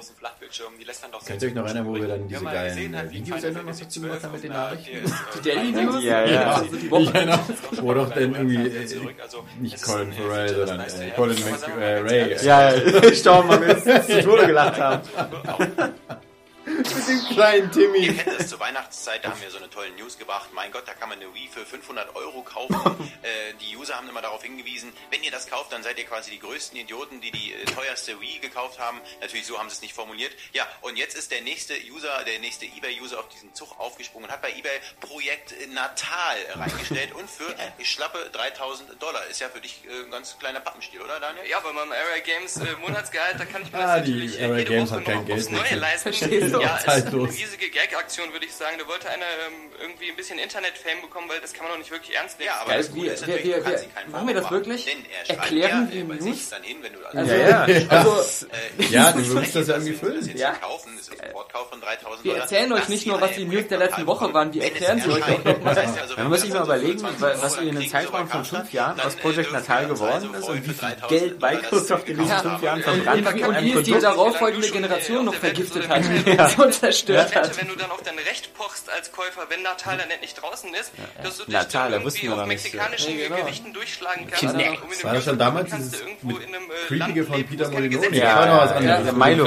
die 0.79 0.85
lässt 0.85 1.05
dann 1.05 1.13
doch 1.13 1.23
euch 1.23 1.55
noch 1.55 1.65
erinnern, 1.67 1.87
wo 1.87 1.95
wir 1.95 2.09
dann 2.09 2.29
Ja, 2.29 2.39
diese 2.39 2.45
geilen 2.51 2.95
äh, 2.95 3.11
wie 3.11 3.15
Videosendungen 3.19 3.71
noch 3.73 3.79
dazu 3.81 4.01
gemacht 4.01 4.23
haben 4.25 4.33
mit 4.33 4.43
den 4.45 4.53
Nachrichten? 4.53 5.15
Die 5.37 5.49
Daily 5.49 5.73
News? 5.73 6.03
Ja, 6.05 6.25
ja. 6.25 6.53
Also 6.55 6.77
erinnere, 7.15 7.41
wo 7.83 7.95
doch 7.95 8.11
dann 8.11 8.35
irgendwie, 8.35 8.57
äh. 8.69 9.13
Also, 9.21 9.45
nicht 9.59 9.83
Colin 9.83 10.13
Farrell, 10.13 10.55
das 10.55 10.60
sondern 10.67 10.87
nice 10.87 11.01
äh. 11.01 11.11
Colin 11.17 11.37
Aber 11.43 11.51
Mc, 11.51 11.59
sagen 11.59 11.73
wir 11.79 11.87
äh, 11.87 11.99
Ray. 12.01 12.31
ganz 12.31 12.45
Ja, 12.45 12.75
ich 13.11 13.19
staune 13.19 13.49
mal, 13.49 13.61
wir 13.61 13.79
zu 14.07 14.23
Tode 14.23 14.47
gelacht 14.47 14.81
haben. 14.81 15.03
Mit 16.79 17.09
dem 17.09 17.25
kleinen 17.35 17.65
Ihr 17.67 17.71
Timmy. 17.73 18.15
kennt 18.15 18.41
es, 18.41 18.49
zur 18.49 18.61
Weihnachtszeit, 18.61 19.25
da 19.25 19.31
haben 19.31 19.41
wir 19.41 19.51
so 19.51 19.59
eine 19.59 19.69
tolle 19.71 19.91
News 19.93 20.19
gebracht. 20.19 20.51
Mein 20.53 20.71
Gott, 20.73 20.85
da 20.87 20.95
kann 20.95 21.09
man 21.09 21.19
eine 21.21 21.33
Wii 21.35 21.49
für 21.49 21.67
500 21.67 22.15
Euro 22.15 22.43
kaufen. 22.43 22.75
äh, 23.23 23.55
die 23.61 23.77
User 23.77 23.97
haben 23.97 24.09
immer 24.09 24.23
darauf 24.23 24.43
hingewiesen, 24.43 24.93
wenn 25.11 25.23
ihr 25.23 25.31
das 25.31 25.47
kauft, 25.49 25.73
dann 25.73 25.83
seid 25.83 25.99
ihr 25.99 26.05
quasi 26.07 26.31
die 26.31 26.39
größten 26.39 26.79
Idioten, 26.79 27.21
die 27.21 27.31
die 27.31 27.53
äh, 27.53 27.65
teuerste 27.65 28.21
Wii 28.21 28.39
gekauft 28.39 28.79
haben. 28.79 29.01
Natürlich, 29.21 29.47
so 29.47 29.59
haben 29.59 29.69
sie 29.69 29.75
es 29.75 29.83
nicht 29.83 29.95
formuliert. 29.95 30.33
Ja, 30.53 30.67
und 30.83 30.97
jetzt 30.97 31.17
ist 31.17 31.31
der 31.31 31.41
nächste 31.43 31.75
User, 31.93 32.25
der 32.27 32.39
nächste 32.39 32.67
Ebay-User 32.67 33.19
auf 33.19 33.29
diesen 33.29 33.53
Zug 33.55 33.79
aufgesprungen 33.79 34.27
und 34.29 34.33
hat 34.33 34.43
bei 34.43 34.51
Ebay 34.53 34.71
Projekt 35.01 35.55
Natal 35.73 36.37
reingestellt 36.55 37.13
und 37.15 37.29
für 37.31 37.55
schlappe 37.85 38.31
3000 38.33 39.01
Dollar. 39.03 39.27
Ist 39.27 39.41
ja 39.41 39.49
für 39.49 39.61
dich 39.61 39.83
äh, 39.89 40.05
ein 40.05 40.11
ganz 40.11 40.39
kleiner 40.39 40.61
Pappenstiel, 40.61 41.01
oder 41.01 41.19
Daniel? 41.21 41.47
Ja, 41.49 41.61
bei 41.61 41.73
meinem 41.73 41.93
Area 41.93 42.23
Games 42.25 42.57
äh, 42.59 42.67
Monatsgehalt, 42.81 43.39
da 43.39 43.45
kann 43.45 43.63
ich 43.63 43.73
mir 43.73 43.79
Ah, 43.79 43.97
das 43.99 44.05
die 44.07 44.13
natürlich 44.13 44.41
Area 44.43 44.59
jede 44.59 44.71
Games 44.71 44.91
Woche 44.91 44.99
hat 45.01 45.05
kein 45.07 45.17
noch 45.19 45.27
Geld 45.27 45.39
aufs 45.41 45.51
mehr. 45.51 45.61
Neue 45.63 45.75
leisten. 45.77 46.13
Verstehst 46.13 46.55
du? 46.55 46.60
Ja, 46.63 46.75
es 46.77 46.81
ist 46.81 46.87
Zeitlos. 47.05 47.29
eine 47.31 47.39
riesige 47.39 47.71
Gag-Aktion, 47.71 48.33
würde 48.33 48.47
ich 48.47 48.53
sagen. 48.55 48.77
Da 48.79 48.87
wollte 48.89 49.09
einer 49.09 49.25
ähm, 49.47 49.55
irgendwie 49.81 50.11
ein 50.11 50.17
bisschen 50.17 50.39
Internet-Fame 50.39 51.01
bekommen, 51.03 51.29
weil 51.29 51.41
das 51.41 51.53
kann 51.53 51.65
man 51.65 51.73
doch 51.73 51.79
nicht 51.79 51.91
wirklich 51.91 52.17
ernst 52.17 52.39
nehmen. 52.39 52.49
Ja, 52.49 52.61
aber 52.61 52.71
Geil, 52.71 52.79
das 52.79 52.95
wir- 52.95 53.13
ist 53.15 53.27
wir- 53.27 53.45
wir- 53.45 53.65
wir- 53.67 53.81
machen 54.13 54.27
wir 54.29 54.35
das 54.35 54.51
wirklich? 54.51 54.87
Er 55.27 55.37
Erklären 55.37 55.89
ja, 55.89 55.95
wir 55.95 56.01
äh, 56.01 56.05
bei 56.05 56.15
News? 56.17 56.49
dann 56.51 56.63
hin, 56.63 56.77
wenn 56.83 56.93
du 56.93 56.99
Also, 57.07 57.33
Ja, 57.41 57.67
ja. 57.67 57.89
also 57.89 58.47
äh, 58.81 58.85
Ja, 58.91 59.13
du 59.13 59.27
würdest 59.29 59.57
das 59.57 59.69
ja 59.69 59.75
irgendwie 59.75 59.95
füllen. 59.95 60.37
Ja. 60.37 60.55
zu 60.55 60.61
kaufen, 60.61 60.91
das 60.97 61.09
ist 61.09 61.13
ein 61.21 61.27
Sofortkauf 61.29 61.69
von 61.71 61.81
3000 61.81 62.25
Wir 62.25 62.37
erzählen 62.37 62.73
euch 62.73 62.89
nicht 62.89 63.07
nur, 63.07 63.21
was 63.21 63.33
die 63.33 63.45
News 63.45 63.69
der 63.69 63.79
letzten 63.79 64.07
Woche 64.07 64.33
waren, 64.35 64.53
wir 64.53 64.63
erklären 64.65 65.01
sie 65.01 65.11
euch 65.11 65.23
auch 65.23 65.45
nochmal. 65.45 65.79
Also, 65.79 66.17
wenn 66.17 66.29
muss 66.29 66.41
sich 66.41 66.51
mal 66.51 66.59
das 66.61 66.67
so 66.67 66.73
für 66.73 66.79
überlegen, 66.79 66.99
20 66.99 67.43
was 67.43 67.57
in 67.59 67.77
so 67.81 67.89
Zeitraum 67.89 68.29
von 68.29 68.45
fünf 68.45 68.73
Jahren 68.73 69.01
aus 69.01 69.15
äh, 69.15 69.19
Project 69.19 69.53
Natal 69.53 69.87
geworden 69.87 70.31
also 70.35 70.39
ist 70.39 70.49
und 70.49 70.57
wie 70.65 70.69
viel 70.71 70.75
3000 70.77 71.09
Geld 71.09 71.41
Microsoft 71.41 72.09
in 72.09 72.19
diesen 72.19 72.39
fünf. 72.39 72.63
Jahren 72.63 72.83
verbrannt 72.83 73.27
hat 73.27 73.35
und 73.49 73.61
wie 73.63 73.73
es 73.73 73.83
die 73.85 73.93
darauffolgende 73.99 74.71
Generation 74.71 75.25
noch 75.25 75.35
vergiftet 75.35 75.89
hat, 75.89 76.03
so 76.57 76.71
zerstört 76.71 77.31
Wette, 77.31 77.41
hat. 77.43 77.61
wenn 77.61 77.69
du 77.69 77.77
dann 77.77 77.91
auf 77.91 78.03
dein 78.03 78.19
Recht 78.19 78.55
pochst 78.55 78.91
als 78.91 79.13
Käufer, 79.13 79.43
wenn 79.49 79.63
Natal 79.63 79.99
dann 79.99 80.11
endlich 80.11 80.35
draußen 80.35 80.73
ist, 80.75 80.93
dass 81.23 81.39
du 81.39 81.45
dich 81.45 81.53
Natal, 81.55 81.91
da 81.91 81.97
dann 81.97 82.05
wussten 82.05 82.27
irgendwie 82.27 82.41
auf 82.43 82.47
nicht. 82.49 82.63
mexikanischen 82.65 83.19
Ja, 83.19 83.29
genau. 83.29 83.41
Gewichten 83.43 83.73
durchschlagen 83.73 84.27
kannst. 84.27 84.41
Kinect. 84.41 84.83
um 84.83 84.89
in 84.93 84.95
einem 84.95 85.03
War 85.05 85.15
das 85.15 85.25
schon 85.25 85.37
Biergarten 85.37 85.39
damals 85.39 85.71
kannst 85.71 85.87
du 85.87 85.97
dieses 85.97 86.07
irgendwo 86.07 86.27
mit 86.39 86.49
in 86.49 86.55
einem, 86.55 86.65
äh, 86.71 86.75
Creepige 86.89 87.21
Land 87.21 87.29
von 87.33 87.47
Peter 87.47 87.65
Das 87.65 88.37
war 88.37 88.47
noch 88.47 88.63
was 88.63 88.73
anderes. 88.73 88.99
Ja, 88.99 89.13
Das 89.13 89.15
Milo 89.15 89.45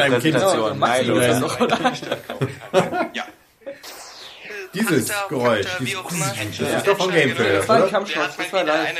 ja. 3.14 3.24
Dieses 4.74 5.12
Fakta, 5.12 5.28
Geräusch, 5.30 5.66
Fakta, 5.68 5.80
wie 5.80 5.86
dieses 5.86 6.00
auch 6.00 6.12
immer. 6.12 6.26
Das 6.60 6.78
ist 6.78 6.88
doch 6.88 6.98
von 6.98 7.12
Game 7.12 7.36
Trailers, 7.36 7.60
Das 7.60 7.70
war 7.70 7.76
ein 7.76 7.94
hat 8.16 8.40
das 8.40 8.54
war 8.54 8.64
live. 8.64 8.96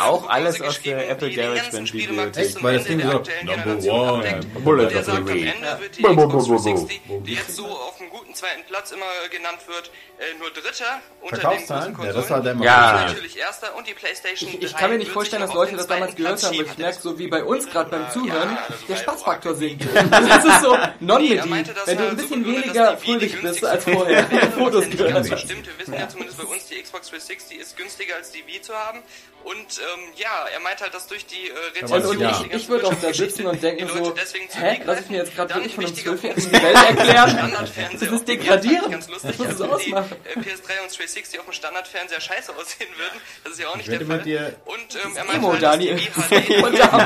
Auch 0.00 0.28
alles 0.28 0.60
aus 0.60 0.80
der 0.82 1.10
Apple 1.10 1.30
GarageBand 1.30 1.92
Bibliothek. 1.92 2.62
Weil 2.62 2.78
das 2.78 2.84
Ding 2.86 3.00
so, 3.00 3.22
Number 3.44 3.92
one. 3.92 4.40
Bullet 4.64 4.86
of 4.86 4.90
the 4.92 5.02
sagt, 5.02 5.18
am 5.18 5.28
Week. 5.28 5.46
Ende 5.54 5.80
wird 5.80 5.96
die 5.96 6.02
Bo- 6.02 6.14
bo- 6.14 6.26
Xbox 6.28 6.32
bo- 6.32 6.38
bo- 6.38 6.62
360, 6.62 7.00
bo- 7.06 7.20
die 7.26 7.34
jetzt 7.34 7.56
so 7.56 7.66
auf 7.66 8.00
einem 8.00 8.10
guten 8.10 8.34
zweiten 8.34 8.64
Platz 8.68 8.90
immer 8.92 9.04
genannt 9.30 9.58
wird, 9.66 9.90
äh, 10.18 10.38
nur 10.38 10.50
Dritter 10.50 11.00
unter 11.20 11.36
den 11.36 11.40
Verkaufszahlen? 11.40 11.96
Ja, 12.02 12.12
das 12.12 12.30
war 12.30 12.42
der 12.42 12.54
Ja. 12.56 12.98
Die 12.98 13.04
natürlich 13.14 13.38
Erster 13.38 13.74
und 13.76 13.86
die 13.86 13.94
Playstation 13.94 14.50
Ich, 14.50 14.62
ich 14.62 14.72
3 14.72 14.78
kann 14.80 14.90
mir 14.90 14.98
nicht 14.98 15.10
vorstellen, 15.12 15.42
dass 15.42 15.54
Leute 15.54 15.76
das 15.76 15.86
damals 15.86 16.14
gehört 16.16 16.42
haben, 16.42 16.58
weil 16.58 16.66
ich 16.66 16.78
merke, 16.78 16.98
so 17.00 17.18
wie 17.18 17.28
bei 17.28 17.44
uns 17.44 17.68
gerade 17.70 17.90
beim 17.90 18.10
Zuhören, 18.10 18.58
der 18.88 18.96
Spaßfaktor 18.96 19.54
sinkt. 19.54 19.84
Das 20.10 20.44
ist 20.44 20.62
so 20.62 20.74
Nee, 20.76 20.88
non-medie. 21.00 21.48
meinte, 21.48 21.72
das 21.74 21.86
Wenn 21.86 21.98
du 21.98 22.08
ein 22.08 22.16
bisschen 22.16 22.44
weniger 22.46 22.96
fröhlich 22.98 23.40
bist 23.40 23.64
als 23.64 23.84
vorher, 23.84 24.26
Fotos 24.56 24.88
Das 24.96 25.40
stimmt, 25.40 25.66
wir 25.66 25.78
wissen 25.78 25.94
ja 25.94 26.08
zumindest 26.08 26.38
bei 26.38 26.44
uns, 26.44 26.66
die 26.66 26.80
Xbox 26.82 26.96
Xbox 26.96 27.10
360 27.10 27.58
ist 27.58 27.76
günstiger 27.76 28.16
als 28.16 28.30
die 28.30 28.46
Wii 28.46 28.62
zu 28.62 28.74
haben. 28.74 29.02
Und 29.46 29.54
ähm, 29.78 30.00
ja, 30.16 30.44
er 30.52 30.58
meint 30.58 30.80
halt, 30.80 30.92
dass 30.92 31.06
durch 31.06 31.24
die 31.24 31.46
äh, 31.46 31.52
weiß 31.80 32.04
Und, 32.04 32.16
und 32.16 32.20
Ja. 32.20 32.42
ich, 32.50 32.52
ich 32.52 32.68
würde 32.68 32.88
auch 32.88 32.94
da 33.00 33.14
sitzen 33.14 33.46
und 33.46 33.62
denken 33.62 33.86
so, 33.86 34.12
hä, 34.58 34.80
lass 34.84 35.00
ich 35.02 35.08
mir 35.08 35.18
jetzt 35.18 35.36
gerade 35.36 35.54
wirklich 35.54 35.72
von 35.76 35.84
einem. 35.84 35.94
Zwölfjährigen 35.94 36.42
die 36.50 36.52
Welt 36.64 36.74
erklären? 36.74 37.56
Das 37.92 38.02
auf 38.02 38.10
ist 38.10 38.26
degradierend. 38.26 38.90
Ganz 38.90 39.08
lustig, 39.08 39.30
Das 39.30 39.38
muss 39.38 39.46
es 39.46 39.60
also 39.62 39.64
die 39.78 39.94
ausmachen. 39.94 40.16
äh, 40.24 40.38
PS3 40.40 40.82
und 40.82 40.98
360 40.98 41.38
auf 41.38 41.44
dem 41.44 41.52
Standardfernseher 41.52 42.20
scheiße 42.20 42.56
aussehen 42.56 42.88
würden. 42.96 43.20
Das 43.44 43.52
ist 43.52 43.60
ja 43.60 43.68
auch 43.68 43.76
nicht 43.76 43.86
der 43.88 44.00
Fall. 44.16 44.18
dir, 44.24 44.56
und 44.64 44.78
ähm, 45.04 45.12
er 45.16 45.22
Emo, 45.36 45.48
meint 45.50 45.52
halt, 45.52 45.62
Daniel. 45.62 45.94
dass 45.94 46.28
die 46.28 46.44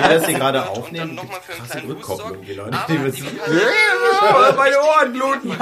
wir 0.03 0.19
das 0.19 0.27
hier 0.27 0.39
gerade 0.39 0.59
und 0.61 0.67
dann 0.67 0.79
aufnehmen, 0.79 1.15
noch 1.17 1.25
mal 1.29 1.41
für 1.43 1.53
einen 1.53 1.69
kleinen 1.69 1.87
Rückkopplung. 1.91 2.37
Boost 2.39 2.49
Die 2.49 2.55
Leute, 2.55 2.71
sorgt. 2.73 2.89
die 2.89 2.95
Aber 2.97 3.05
wissen. 3.05 4.57
meine 4.57 4.81
Ohren 4.81 5.13
bluten. 5.13 5.59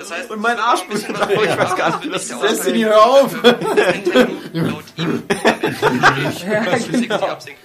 Das 0.00 0.10
heißt, 0.10 0.30
Und 0.30 0.40
mein 0.40 0.58
Arsch 0.58 0.82
blutet. 0.82 1.10
Ich 1.10 1.56
weiß 1.58 1.76
gar 1.76 1.96
nicht, 2.00 2.12
was 2.12 2.26
das 2.28 2.42
ist. 2.42 2.42
Destiny, 2.64 2.80
hör 2.82 3.04
auf! 3.06 3.32
Laut 3.42 4.84
ihm. 4.96 5.22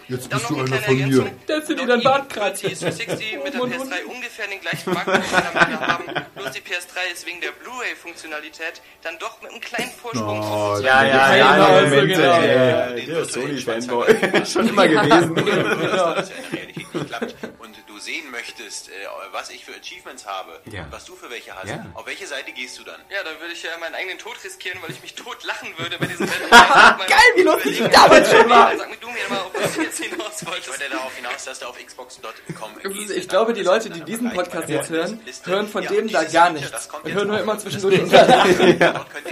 Jetzt 0.08 0.32
Dann 0.32 0.40
bist 0.40 0.50
noch 0.50 0.50
du 0.50 0.56
eine 0.56 0.64
einer 0.66 0.78
kleine 0.78 0.86
von 0.86 0.96
mir. 0.96 1.04
Ergänzung. 1.04 1.30
Destiny, 1.48 1.80
Laut 1.80 1.90
dein 1.90 2.00
ihm 2.00 2.04
Bart 2.04 2.22
wird 2.24 2.30
kratzt. 2.34 2.64
die 2.64 2.68
360 2.76 3.38
mit 3.44 3.54
der 3.54 3.62
PS3 3.62 4.06
ungefähr 4.06 4.48
den 4.48 4.62
gleichen 4.62 4.94
Marktparameter 4.94 5.88
haben. 5.88 6.04
Bloß 6.36 6.52
die 6.52 6.60
PS3 6.62 7.14
ist 7.14 7.26
wegen 7.26 7.42
der 7.42 7.52
Blu-ray-Funktionalität 7.52 8.82
dann 9.04 9.18
doch 9.20 9.42
mit 9.42 9.52
einem 9.52 9.62
kleinen 9.62 9.92
Vorsprung 9.92 10.40
Oh, 10.42 10.78
Ja, 10.82 11.04
ja, 11.06 11.36
Ja, 11.36 11.36
ja, 11.36 11.56
genau, 11.56 11.68
ja, 11.68 11.80
so 11.80 11.96
Momente, 11.96 12.08
genau. 12.16 12.42
ey. 12.42 13.06
Der 13.06 13.20
ist 13.22 13.32
Sony-Fanboy. 13.34 14.46
Schon 14.46 14.68
immer 14.70 14.88
gewesen. 14.88 15.36
dass 17.12 17.20
das 17.20 17.32
in 17.32 17.40
der 17.42 17.50
Realität 17.50 17.52
nicht 17.52 17.52
klappt 17.52 17.60
und 17.62 17.76
du 17.88 18.00
sehen 18.00 18.32
möchtest, 18.32 18.90
äh, 18.90 18.92
was 19.32 19.50
ich 19.50 19.66
für 19.66 19.74
Achievements 19.74 20.26
habe 20.26 20.60
Ja. 20.72 20.84
und 20.84 20.92
was 20.92 21.06
du 21.06 21.16
für 21.16 21.30
welche 21.30 21.56
hast, 21.56 21.70
Ja. 21.70 21.86
auf 21.94 22.06
welche 22.08 22.26
Seite 22.28 22.52
gehst 22.52 22.80
du 22.80 22.84
dann? 22.84 23.00
Ja, 23.10 23.24
dann 23.24 23.40
würde 23.40 23.54
ich 23.54 23.64
ja 23.64 23.72
meinen 23.80 23.96
eigenen 23.96 24.18
Tod 24.18 24.36
riskieren, 24.44 24.80
weil 24.82 24.92
ich 24.92 25.02
mich 25.02 25.14
tot 25.16 25.44
lachen 25.44 25.70
würde 25.78 25.98
bei 26.00 26.06
diesem 26.08 26.28
Wetten. 26.32 26.50
Geil, 26.50 27.32
wie 27.36 27.42
lustig 27.44 27.82
ich 27.82 27.88
damals 27.90 28.30
schon 28.32 28.50
war. 28.50 28.76
Sag 28.78 28.90
mir 28.90 28.98
du 28.98 29.08
mir 29.08 29.28
mal, 29.30 29.40
auf 29.42 29.52
was 29.54 29.74
du 29.76 29.82
jetzt 29.82 30.04
hinaus 30.04 30.42
Ich 30.42 30.48
wolltest. 30.48 30.70
wollte 30.70 30.90
darauf 30.90 31.16
hinaus, 31.16 31.44
dass 31.46 31.60
du 31.60 31.66
auf 31.68 31.78
xbox.com 31.86 32.94
gehst. 32.94 33.12
Ich 33.12 33.28
glaube, 33.28 33.54
die 33.54 33.64
Leute, 33.64 33.90
die 33.90 34.02
diesen 34.02 34.32
Podcast 34.34 34.70
jetzt 34.70 34.90
hören, 34.90 35.20
hören 35.46 35.68
von 35.68 35.84
Ja, 35.84 35.92
dem 35.92 36.08
da 36.12 36.24
gar 36.24 36.50
nichts. 36.52 36.90
Wir 37.04 37.14
hören 37.14 37.28
nur 37.28 37.40
immer 37.40 37.58
zwischendurch 37.60 38.00
Lachen. 38.12 38.78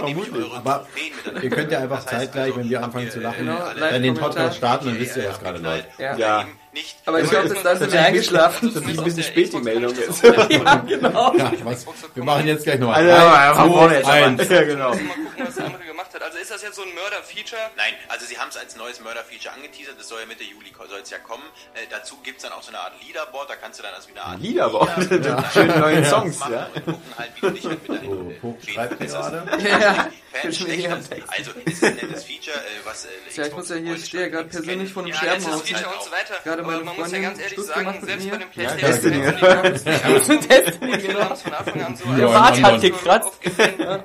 Nämlich 0.04 0.32
eure 0.32 0.56
Aber 0.56 0.86
Ihr 1.42 1.50
könnt 1.50 1.70
ja 1.72 1.78
einfach 1.80 2.04
Das 2.04 2.12
heißt 2.12 2.20
zeitgleich, 2.24 2.44
also, 2.46 2.56
wenn 2.58 2.70
wir 2.70 2.82
anfangen 2.82 3.10
zu 3.10 3.20
lachen, 3.20 3.38
Genau, 3.46 3.72
dann 3.78 4.02
den. 4.02 4.14
Podcast 4.14 4.56
starten, 4.58 4.86
dann 4.86 4.98
wisst 4.98 5.16
ihr, 5.16 5.28
was 5.28 5.40
gerade 5.40 5.58
läuft. 5.58 5.88
Ja. 5.98 6.46
Nicht 6.72 6.96
Aber 7.04 7.20
ich 7.20 7.28
glaube, 7.28 7.48
dann 7.48 7.78
sind 7.78 7.92
wir 7.92 8.00
eingeschlafen. 8.00 8.72
Das 8.72 8.84
ist 8.84 8.98
ein 8.98 9.04
bisschen 9.04 9.22
spät, 9.24 9.52
die 9.52 9.58
Meldung 9.58 9.92
jetzt. 9.96 10.22
Ja, 10.22 10.76
genau. 10.86 11.34
Ja, 11.36 11.52
was, 11.64 11.84
wir 12.14 12.24
machen 12.24 12.46
jetzt 12.46 12.62
gleich 12.64 12.78
noch 12.78 12.92
Also, 12.92 13.08
Drei, 13.08 13.16
ja, 13.16 13.54
von 13.54 13.72
zwei, 13.72 14.24
eins. 14.24 14.48
Ja, 14.48 14.62
genau. 14.62 14.92
Ist 16.40 16.50
das 16.50 16.62
jetzt 16.62 16.76
so 16.76 16.82
ein 16.82 16.94
Mörder-Feature? 16.94 17.60
Nein, 17.76 17.94
also 18.08 18.26
sie 18.26 18.38
haben 18.38 18.48
es 18.48 18.56
als 18.56 18.76
neues 18.76 19.00
Murder-Feature 19.00 19.54
angeteasert, 19.54 19.98
das 19.98 20.08
soll 20.08 20.20
ja 20.20 20.26
Mitte 20.26 20.44
Juli 20.44 20.72
soll 20.88 21.00
es 21.00 21.10
ja 21.10 21.18
kommen. 21.18 21.42
Äh, 21.74 21.86
dazu 21.90 22.16
gibt 22.24 22.38
es 22.38 22.42
dann 22.44 22.52
auch 22.52 22.62
so 22.62 22.70
eine 22.70 22.80
Art 22.80 22.94
Leaderboard, 23.06 23.50
da 23.50 23.56
kannst 23.56 23.78
du 23.78 23.82
dann 23.82 23.92
also 23.94 24.08
wie 24.08 24.12
eine 24.12 24.22
Art 24.24 24.40
Leaderboard. 24.40 25.10
Lieder- 25.10 25.44
Schöne 25.52 25.78
neue 25.78 26.04
Songs, 26.04 26.38
machen 26.38 26.52
ja. 26.54 26.66
Und 26.74 26.84
gucken 26.86 27.02
halt, 27.18 27.32
wie 27.36 27.40
du 27.42 27.50
dich 27.50 27.64
halt 27.66 27.88
mit 27.88 28.02
deinen 28.02 28.30
äh, 28.30 28.34
Schäden 28.40 28.72
schreibt. 28.74 29.62
Ja, 29.62 29.78
ja. 29.78 30.08
Hier 30.32 30.88
das. 30.90 31.08
Text. 31.10 31.28
Also, 31.36 31.50
es 31.66 31.72
ist 31.74 31.84
ein 31.84 31.94
nettes 31.96 32.24
Feature, 32.24 32.56
äh, 32.56 32.60
was 32.84 33.04
äh, 33.04 33.08
Ja, 33.34 33.46
ich 33.46 33.52
muss 33.52 33.68
ja 33.68 33.76
hier, 33.76 33.94
ich 33.94 34.04
stehe 34.06 34.22
ja 34.24 34.28
gerade 34.30 34.48
persönlich 34.48 34.92
vor 34.92 35.02
einem 35.02 35.12
Ja, 35.12 35.18
Scherbenhaus. 35.18 35.62
Feature 35.62 35.94
und 35.94 36.02
so 36.04 36.10
weiter. 36.12 36.34
Gerade 36.44 36.62
Aber 36.62 36.72
meine 36.72 36.84
man 36.84 36.96
muss 36.96 36.96
ja 36.96 37.02
Freundin 37.10 37.22
ganz 37.22 37.38
ehrlich 37.40 37.54
Schluss 37.54 37.66
sagen, 37.66 37.80
gemacht 37.80 38.00
mit 38.00 38.08
selbst 38.08 38.24
mir. 38.24 38.30
bei 38.30 38.38
dem 38.38 38.48
Ja, 38.62 38.70
PlayStation 38.74 39.60
Destiny. 39.70 40.48
Destiny, 40.48 40.92
Wir 41.02 41.08
genau. 41.08 41.34
von 41.36 42.18
Ja, 42.18 42.40
als 42.42 42.62
hat 42.62 42.80
gekratzt. 42.80 43.28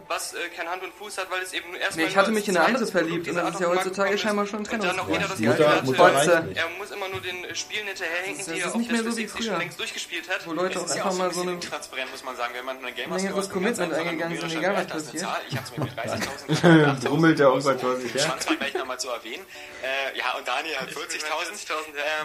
was 0.08 0.34
äh, 0.34 0.38
kein 0.56 0.68
Hand 0.70 0.84
und 0.84 0.94
Fuß 0.96 1.18
hat, 1.20 1.32
weil 1.32 1.42
es 1.42 1.54
eben 1.54 1.70
nur 1.72 1.80
erstmal 1.80 2.06
Nee, 2.06 2.12
ich 2.12 2.18
hatte 2.18 2.32
mich 2.36 2.48
in 2.48 2.58
eine 2.58 2.66
andere 2.68 2.86
verliebt 2.88 3.28
und 3.28 3.36
das 3.36 3.54
ist 3.56 3.60
ja 3.60 3.68
heutzutage 3.68 4.18
scheinbar 4.18 4.46
schon 4.46 4.60
ein 4.60 4.66
Und 4.66 4.72
dann 4.72 4.80
Trennungsgrund. 4.82 5.10
jeder 5.16 5.28
das 5.28 5.38
Gefühl 5.38 6.46
nicht. 6.46 6.58
er 6.58 6.70
muss 6.78 6.92
immer 6.92 7.10
nur 7.10 7.22
den 7.22 7.56
Spielen 7.56 7.88
hinterherhinken, 7.88 8.46
die 8.46 8.52
ist 8.60 8.66
er 8.66 8.70
auf 8.70 8.76
nicht 8.76 8.92
der 8.92 9.02
mehr 9.02 9.12
so 9.12 9.18
wie 9.18 9.26
360 9.26 9.32
früher. 9.32 9.52
schon 9.52 9.60
längst 9.60 9.80
durchgespielt 9.80 10.30
hat. 10.30 10.46
Wo 10.48 10.54
Leute 10.54 10.80
auch 10.80 10.90
einfach 10.90 11.06
auch 11.06 11.18
mal 11.18 11.34
so 11.34 11.42
eine 11.42 11.52
intransparent, 11.54 12.12
muss 12.12 12.24
man 12.24 12.36
sagen, 12.36 12.54
wenn 12.56 12.66
man 12.66 12.78
eine 12.78 12.92
Gamers 12.92 13.24
längeres 13.24 13.50
Commitment 13.50 13.94
eingegangen 13.94 14.40
sind, 14.40 14.56
egal 14.56 14.76
was 14.76 14.88
passiert. 14.88 15.26
Ich 15.50 15.58
hab's 15.58 15.72
mir 15.78 15.84
mit 15.86 15.94
30.000 15.98 17.08
Brummelt 17.08 17.40
der 17.40 17.50
her. 17.50 18.20
Schwanz 18.20 18.46
mal 18.48 18.58
gleich 18.58 18.74
nochmal 18.74 19.00
zu 19.00 19.10
erwähnen. 19.10 19.44
Äh, 19.84 20.18
ja, 20.18 20.34
und 20.38 20.48
Daniel 20.48 20.76
hat 20.78 20.90
40.000. 20.90 21.66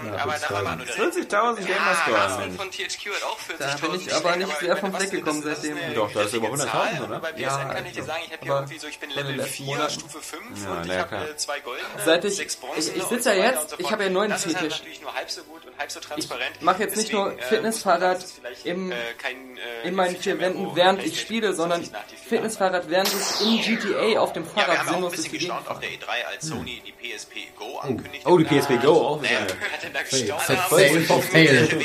Ähm, 0.03 0.13
aber 0.15 0.35
da 0.41 0.65
war 0.65 0.77
nur 0.77 0.87
der 0.87 0.95
40.000 0.97 1.65
Gamerscore. 1.65 2.17
Carsten 2.17 2.57
von 2.57 2.71
THQ 2.71 3.07
hat 3.15 3.23
auch 3.25 3.39
40.000. 3.39 3.59
Da 3.59 3.87
bin 3.87 4.01
ich 4.01 4.15
aber 4.15 4.37
nicht 4.37 4.59
sehr 4.61 4.77
vom 4.77 4.95
Fleck 4.95 5.11
gekommen 5.11 5.43
seitdem. 5.43 5.77
Doch, 5.95 6.13
da 6.13 6.23
ist 6.23 6.35
über 6.35 6.49
100.000, 6.49 7.05
oder? 7.07 7.19
Bei 7.21 7.33
PSN 7.33 7.41
Ja, 7.43 7.65
kann 7.65 7.87
ich 7.87 7.93
dir 7.93 8.05
sagen, 8.05 8.23
ich 8.27 8.33
habe 8.33 8.43
hier 8.43 8.53
irgendwie 8.55 8.79
so, 8.79 8.87
ich 8.89 8.99
bin 8.99 9.11
Level 9.11 9.35
letzten 9.37 9.53
4, 9.55 9.67
Monaten. 9.67 9.90
Stufe 9.91 10.19
5 10.21 10.43
Ja, 10.65 10.71
und 10.73 10.77
na 10.79 10.83
ich 10.85 10.89
ja, 10.93 10.99
habe 11.11 11.31
äh, 11.31 11.37
zwei 11.37 11.61
goldene, 11.61 11.87
Seit 12.05 12.25
ich- 12.25 12.37
sechs 12.37 12.55
ich- 12.55 12.61
bronzene 12.61 12.97
ich 12.97 13.03
und 13.03 13.09
sitze 13.09 13.35
ja 13.35 13.45
jetzt, 13.45 13.71
so 13.71 13.77
ich 13.79 13.91
habe 13.91 14.03
ja 14.03 14.07
einen 14.07 14.15
neuen 14.15 14.31
Das 14.31 14.41
ist 14.47 14.47
halt 14.55 14.59
Fetisch. 14.59 14.79
natürlich 14.79 15.01
nur 15.03 15.15
halb 15.15 15.31
so 15.31 15.43
gut 15.45 15.65
und 15.67 15.79
halb 15.79 15.91
so 15.91 16.01
transparent. 16.01 16.57
mach 16.61 16.79
jetzt 16.79 16.97
nicht 16.97 17.13
nur 17.13 17.25
Deswegen, 17.31 17.43
äh, 17.43 17.47
Fitnessfahrrad 17.49 18.23
vielleicht, 18.23 18.67
im- 18.67 18.93
äh, 18.93 18.95
kein, 19.19 19.57
äh, 19.85 19.89
in 19.89 19.95
meinen 19.95 20.17
vier 20.17 20.39
Wänden, 20.39 20.75
während 20.75 21.05
ich 21.05 21.21
spiele, 21.21 21.53
sondern 21.55 21.81
50 21.83 21.93
nach 21.93 22.07
die 22.07 22.17
Finger 22.17 22.29
Fitnessfahrrad, 22.29 22.89
während 22.91 23.09
ich 23.13 23.41
in 23.47 23.61
GTA 23.79 24.21
auf 24.21 24.33
dem 24.33 24.45
Ja, 24.45 24.49
wir 24.57 24.63
Fahrrad 24.63 24.79
haben 24.79 24.81
auch 24.81 24.87
ein 24.89 24.95
sinnlos 24.95 25.13
durch 25.13 25.17
bisschen 25.17 25.33
die 25.33 25.39
Gegend 25.39 25.57
gestaunt 25.59 25.69
auf 25.69 25.77
fahre. 25.77 25.81
der 25.81 25.91
E3, 25.91 26.27
als 26.27 26.47
Sony 26.47 26.83
die 26.87 26.93
PSP 26.93 27.35
Go 27.57 27.79
ankündigt. 27.79 28.27
Oh, 28.27 28.39
die 28.39 28.45
PSP 28.45 28.77
Go 28.79 28.93
auch 29.09 29.23
Naja, 29.23 29.39
wer 29.61 29.73
hat 29.73 29.83
denn 29.83 29.93
da 29.93 30.01
ich 30.01 30.27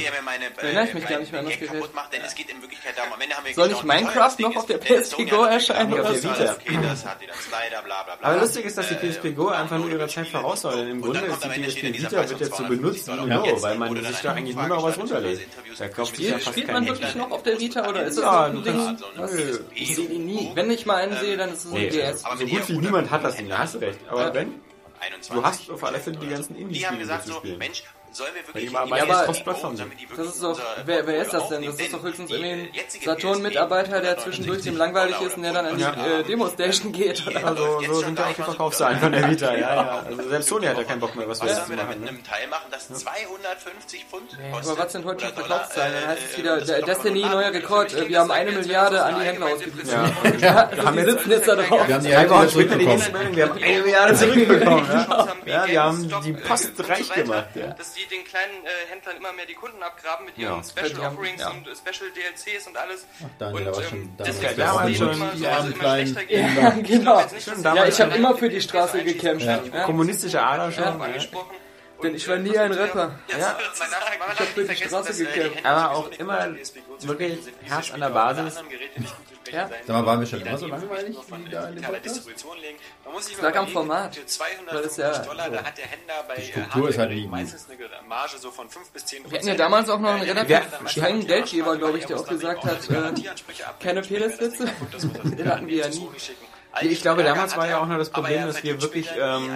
ja 0.04 0.12
meine, 0.24 0.46
äh, 0.46 0.50
Erinnere 0.62 0.88
ich 0.88 0.94
mich 0.94 1.08
gar 1.08 1.20
nicht 1.20 1.32
mehr 1.32 1.42
an 1.42 1.48
das 1.48 1.60
Gerät. 1.60 1.84
Soll 3.56 3.68
nicht 3.70 3.84
Minecraft 3.84 4.36
noch 4.40 4.56
auf 4.56 4.66
der 4.66 4.78
ist. 4.82 5.12
PSP 5.12 5.26
Go 5.30 5.44
erscheinen 5.44 5.92
das 5.92 6.22
so? 6.22 6.30
ist 6.30 6.42
Okay, 6.42 6.80
das 6.82 7.06
hat 7.06 7.22
die 7.22 7.28
dann 7.28 7.38
Slider, 7.38 7.82
bla 7.84 7.95
bla 8.04 8.16
bla. 8.16 8.28
Aber 8.28 8.42
lustig 8.42 8.66
ist, 8.66 8.78
dass 8.78 8.88
die 8.90 8.96
Äh, 8.96 9.12
PSP 9.12 9.36
Go 9.36 9.48
einfach 9.48 9.78
nur 9.78 9.90
ihrer 9.90 10.08
Zeit 10.08 10.28
voraus 10.28 10.64
war. 10.64 10.76
Denn 10.76 10.88
im 10.90 11.02
Grunde 11.02 11.22
ist 11.22 11.44
die 11.44 11.50
PSP 11.50 11.94
Vita 11.94 12.30
wird 12.30 12.40
jetzt 12.40 12.56
so 12.56 12.64
benutzt 12.64 13.08
wie 13.08 13.62
weil 13.62 13.78
man 13.78 14.04
sich 14.04 14.18
da 14.22 14.32
eigentlich 14.34 14.56
nur 14.56 14.68
noch 14.68 14.84
was 14.84 14.98
runterlädt. 14.98 15.42
Da 15.78 15.88
kauft 15.88 16.16
sich 16.16 16.26
ja 16.26 16.32
Spielt, 16.32 16.44
fast 16.44 16.58
spielt 16.58 16.72
man 16.74 16.88
wirklich 16.88 17.16
noch 17.16 17.32
auf 17.32 17.44
der 17.44 17.60
Vita 17.60 17.88
oder 17.90 18.04
ist 18.04 18.18
das 18.18 18.24
Ja, 18.24 18.52
so 18.52 18.62
du 18.62 18.70
ein 18.70 18.98
Ding? 18.98 18.98
Nö. 19.18 19.60
Ich 19.74 19.96
sehe 19.96 20.08
die 20.08 20.20
nie. 20.20 20.52
Wenn 20.54 20.72
ich 20.72 20.86
mal 20.86 20.96
einen 20.98 21.18
sehe, 21.18 21.38
dann 21.38 21.54
ist 21.54 21.66
es 21.66 21.74
ein 21.74 21.90
DS. 21.90 22.26
Aber 22.26 22.38
so 22.38 22.42
wenn 22.42 22.50
gut 22.50 22.70
wie 22.70 22.78
niemand 22.78 23.12
hat 23.12 23.24
das 23.24 23.36
Ding, 23.38 23.50
da 23.50 23.60
hast 23.60 23.76
du 23.76 23.80
recht. 23.80 24.00
Aber 24.10 24.34
wenn, 24.34 24.62
21 25.00 25.34
du 25.36 25.44
hast 25.44 25.70
auf 25.70 25.84
alle 25.84 26.00
Fälle 26.00 26.18
die 26.18 26.28
ganzen 26.28 26.54
Die 26.56 26.62
haben 26.62 26.68
Indie-Spiele 26.70 27.00
gesagt 27.00 27.26
zu 27.26 27.34
so, 27.34 27.40
spielen. 27.40 27.58
Mensch, 27.58 27.84
sollen 28.16 28.34
wir 28.34 28.48
wirklich... 28.48 28.72
damit 29.78 30.00
die 30.00 30.08
Das 30.16 30.28
ist 30.28 30.42
doch, 30.44 30.60
wer, 30.86 31.06
wer 31.06 31.22
ist 31.22 31.34
das 31.34 31.50
denn? 31.50 31.66
Das 31.66 31.76
ist 31.80 31.94
doch 31.94 32.04
höchstens 32.04 32.32
irgendwie 32.32 32.50
äh, 32.50 32.82
ein 32.82 33.02
Saturn-Mitarbeiter, 33.04 34.02
der 34.02 34.18
zwischendurch 34.18 34.64
dem 34.64 34.78
langweilig 34.78 35.20
ist 35.22 35.36
und 35.38 35.44
der 35.44 35.54
dann 35.54 35.66
an 35.66 35.78
die 35.78 35.84
äh, 35.84 36.24
Demo-Station 36.24 36.92
geht. 36.92 37.28
Oder? 37.28 37.46
Also, 37.46 37.82
so 37.82 37.94
sind 38.02 38.18
ja 38.18 38.26
auch 38.26 38.34
die 38.34 38.44
Verkaufszahlen 38.44 39.00
von 39.00 39.12
der 39.12 39.30
Vita, 39.30 39.54
ja, 39.54 39.60
ja. 39.60 40.04
Also 40.06 40.30
selbst 40.30 40.50
Sony 40.50 40.66
hat 40.68 40.78
ja 40.78 40.84
keinen 40.84 41.00
Bock 41.00 41.16
mehr, 41.16 41.28
was 41.28 41.42
wir 41.42 41.50
jetzt 41.50 41.70
wir 41.70 41.76
machen. 41.76 41.90
mit 41.90 42.02
Ne? 42.02 42.10
einem 42.10 42.24
Teil 42.24 42.48
machen, 42.48 42.68
das 42.72 42.88
250 42.88 44.06
Pfund 44.06 44.30
kostet? 44.52 44.72
Aber 44.72 44.84
was 44.84 44.92
sind 44.92 45.06
heute 45.06 45.26
schon 45.26 45.34
Verkaufszahlen? 45.34 45.94
Dann 45.94 46.08
heißt 46.10 46.22
äh, 46.22 46.26
es 46.32 46.38
wieder, 46.38 46.58
das 46.60 46.68
doch 46.80 46.86
Destiny, 46.86 47.22
neuer 47.22 47.52
Rekord, 47.54 47.94
äh, 47.94 48.08
wir 48.08 48.20
haben 48.20 48.32
eine 48.32 48.52
Milliarde 48.52 49.04
an 49.04 49.20
die 49.20 49.26
Händler 49.26 49.48
ausgegeben. 49.48 49.90
Ja. 49.90 50.06
Ja, 50.40 50.92
die 50.92 51.02
sitzen 51.04 51.32
jetzt 51.32 51.48
da 51.48 51.56
drauf. 51.56 51.88
Wir 51.88 51.96
haben 51.96 52.04
die 52.04 52.10
Ja, 52.10 52.22
nächste 52.24 52.48
zurückbekommen. 52.48 53.36
Wir 53.36 53.50
haben 53.50 53.62
eine 53.62 53.82
Milliarde 53.82 54.16
zurückbekommen. 54.16 54.88
Ja, 54.90 55.28
ja 55.46 55.68
wir 55.68 55.84
haben 55.84 56.12
die 56.24 56.32
äh, 56.32 56.34
Post 56.34 56.90
reich 56.90 57.12
gemacht. 57.14 57.48
Ja. 57.56 57.76
Die 58.06 58.16
den 58.16 58.24
kleinen 58.26 58.66
äh, 58.66 58.70
Händlern 58.90 59.18
immer 59.18 59.34
mehr 59.34 59.46
die 59.46 59.54
Kunden 59.54 59.82
abgraben 59.82 60.26
mit 60.26 60.38
Ja. 60.38 60.50
ihren 60.52 60.64
Special 60.64 60.90
Die 60.90 60.96
haben- 60.98 61.16
Offerings 61.18 61.42
ja. 61.42 61.50
und 61.50 61.68
äh, 61.68 61.76
Special 61.76 62.10
DLCs 62.12 62.68
und 62.68 62.78
alles. 62.78 63.06
Daniel, 63.40 63.66
da 63.66 63.72
war 63.72 63.78
und, 63.78 63.86
schon 63.86 63.98
ähm, 63.98 64.14
damals 64.18 64.36
deswegen 64.40 64.56
der 64.56 64.66
ist 64.66 64.72
es 64.72 64.80
Robin 64.80 64.96
immer 64.96 65.14
schon, 65.30 65.38
so, 65.40 65.48
armen 65.48 65.72
immer 65.72 65.80
kleinen 65.80 66.08
schlechter 66.08 66.26
geht. 66.26 66.64
Ja, 66.64 66.70
genau. 66.70 67.76
Ja, 67.76 67.86
ich 67.86 68.02
hab 68.02 68.16
immer 68.16 68.38
für 68.38 68.50
die 68.50 68.62
Straße 68.62 69.04
gekämpft. 69.04 69.46
Ja. 69.46 69.60
Ja. 69.74 69.84
Kommunistische 69.84 70.42
Ader 70.42 70.72
schon. 70.72 70.84
Ja. 70.84 70.96
Ja. 70.98 71.04
angesprochen. 71.04 71.56
Denn 72.04 72.14
ich 72.16 72.28
war 72.28 72.36
nie 72.38 72.58
ein 72.58 72.72
Rapper. 72.74 73.18
Ja, 73.30 73.38
Ja. 73.40 73.58
ich 74.34 74.40
hab 74.40 74.48
für 74.48 74.64
die 74.66 74.76
Straße 74.76 75.24
gekämpft. 75.26 75.66
Aber 75.66 75.92
auch 75.96 76.12
immer 76.12 76.50
wirklich 77.00 77.40
Herz 77.64 77.92
an 77.92 78.02
der 78.02 78.10
Basis. 78.10 78.62
Ja. 79.52 79.70
Sag 79.70 79.88
mal, 79.88 80.06
waren 80.06 80.20
wir 80.20 80.28
schon 80.28 80.42
immer 80.42 80.58
so 80.58 80.68
langweilig 80.68 81.16
wie 81.28 81.50
da 81.50 81.68
in 81.70 81.76
dem 81.76 81.84
Podcast? 81.84 82.06
Distribution 82.06 82.58
legen. 82.60 82.78
Man 83.04 83.14
muss 83.14 83.26
sich 83.28 83.38
lag 83.38 83.44
am 83.50 83.52
überlegen, 83.52 83.72
Format. 83.74 84.16
Für 84.16 84.26
250 84.26 84.74
Weil 84.76 84.84
es 84.86 84.98
ja- 84.98 85.24
Dollar, 85.26 85.50
da 85.50 85.64
hat 85.64 85.78
der 85.78 85.86
Händler 85.86 86.24
bei 86.28 86.36
Die 86.36 86.42
Struktur 86.44 86.90
ist 86.90 86.98
halt 86.98 87.10
nie 87.12 87.22
gut. 87.24 87.32
meistens 87.32 87.68
eine 87.70 88.08
Marge 88.08 88.38
so 88.38 88.52
von 88.52 88.70
5 88.70 88.90
bis 88.92 89.06
10 89.06 89.30
Wir 89.30 89.38
hatten 89.38 89.48
ja 89.48 89.56
damals 89.56 89.90
auch 89.90 90.00
noch 90.00 90.10
einen 90.10 90.24
relativ 90.24 90.62
strengen 90.88 91.26
Geldgeber, 91.28 91.78
glaube 91.78 91.98
ich, 92.00 92.06
der 92.06 92.20
auch 92.20 92.28
gesagt 92.28 92.64
hat, 92.64 92.90
äh, 92.90 93.14
keine 93.80 94.02
Peniswitze. 94.02 94.66
Den 95.38 95.50
hatten 95.50 95.68
wir 95.68 95.78
ja 95.78 95.88
nie. 95.90 96.10
Ich 96.82 97.02
glaube, 97.02 97.24
damals 97.24 97.56
war 97.56 97.68
ja 97.68 97.80
auch 97.80 97.88
noch 97.88 97.98
das 97.98 98.10
Problem, 98.10 98.46
dass 98.48 98.64
wir 98.64 98.82
wirklich 98.82 99.10
ähm, 99.18 99.50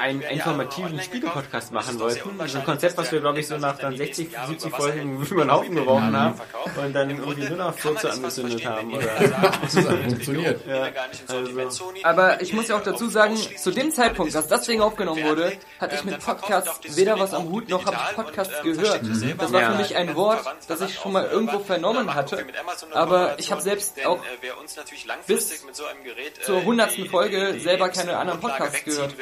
einen 0.00 0.22
informativen 0.22 1.00
Spiegel-Podcast 1.00 1.72
machen 1.72 2.00
wollten. 2.00 2.48
So 2.48 2.58
ein 2.58 2.64
Konzept, 2.64 2.96
was 2.96 3.12
wir, 3.12 3.20
glaube 3.20 3.40
ich, 3.40 3.46
so 3.46 3.58
nach 3.58 3.78
dann 3.78 3.96
60, 3.96 4.30
70 4.48 4.74
Folgen 4.74 5.22
über 5.22 5.44
den 5.44 5.52
Haufen 5.52 5.74
geworfen 5.74 6.16
haben. 6.16 6.40
Und 6.76 6.92
dann 6.92 7.10
Im 7.10 7.18
irgendwie 7.18 7.48
nur 7.48 7.58
noch 7.58 7.78
Furze 7.78 8.10
angezündet 8.10 8.64
haben, 8.64 8.94
oder? 8.94 9.06
Das 9.60 9.74
funktioniert. 9.74 10.66
Ja, 10.66 10.88
also-. 11.28 11.92
Aber 12.02 12.40
ich 12.40 12.52
muss 12.52 12.68
ja 12.68 12.76
auch 12.76 12.82
dazu 12.82 13.08
sagen, 13.08 13.36
zu 13.36 13.70
dem 13.70 13.92
Zeitpunkt, 13.92 14.34
als 14.34 14.48
das 14.48 14.66
Ding 14.66 14.80
aufgenommen 14.80 15.22
wurde, 15.24 15.52
hatte 15.78 15.94
ich 15.94 16.04
mit 16.04 16.18
Podcasts 16.18 16.96
weder 16.96 17.18
was 17.18 17.34
am 17.34 17.48
Hut, 17.50 17.68
noch 17.68 17.86
habe 17.86 17.96
ich 17.96 18.16
Podcasts 18.16 18.62
gehört. 18.62 19.00
Das 19.38 19.52
war 19.52 19.72
für 19.72 19.78
mich 19.78 19.96
ein 19.96 20.14
Wort, 20.16 20.44
das 20.68 20.80
ich 20.80 20.94
schon 20.94 21.12
mal 21.12 21.26
irgendwo 21.26 21.60
vernommen 21.60 22.14
hatte. 22.14 22.44
Aber 22.92 23.38
ich 23.38 23.52
habe 23.52 23.60
selbst 23.60 24.04
auch 24.04 24.20
bis 25.26 25.62
zur 26.42 26.64
hundertsten 26.64 27.06
Folge 27.06 27.58
selber 27.58 27.88
keine 27.88 28.16
anderen 28.16 28.40
Podcasts 28.40 28.84
gehört. 28.84 29.14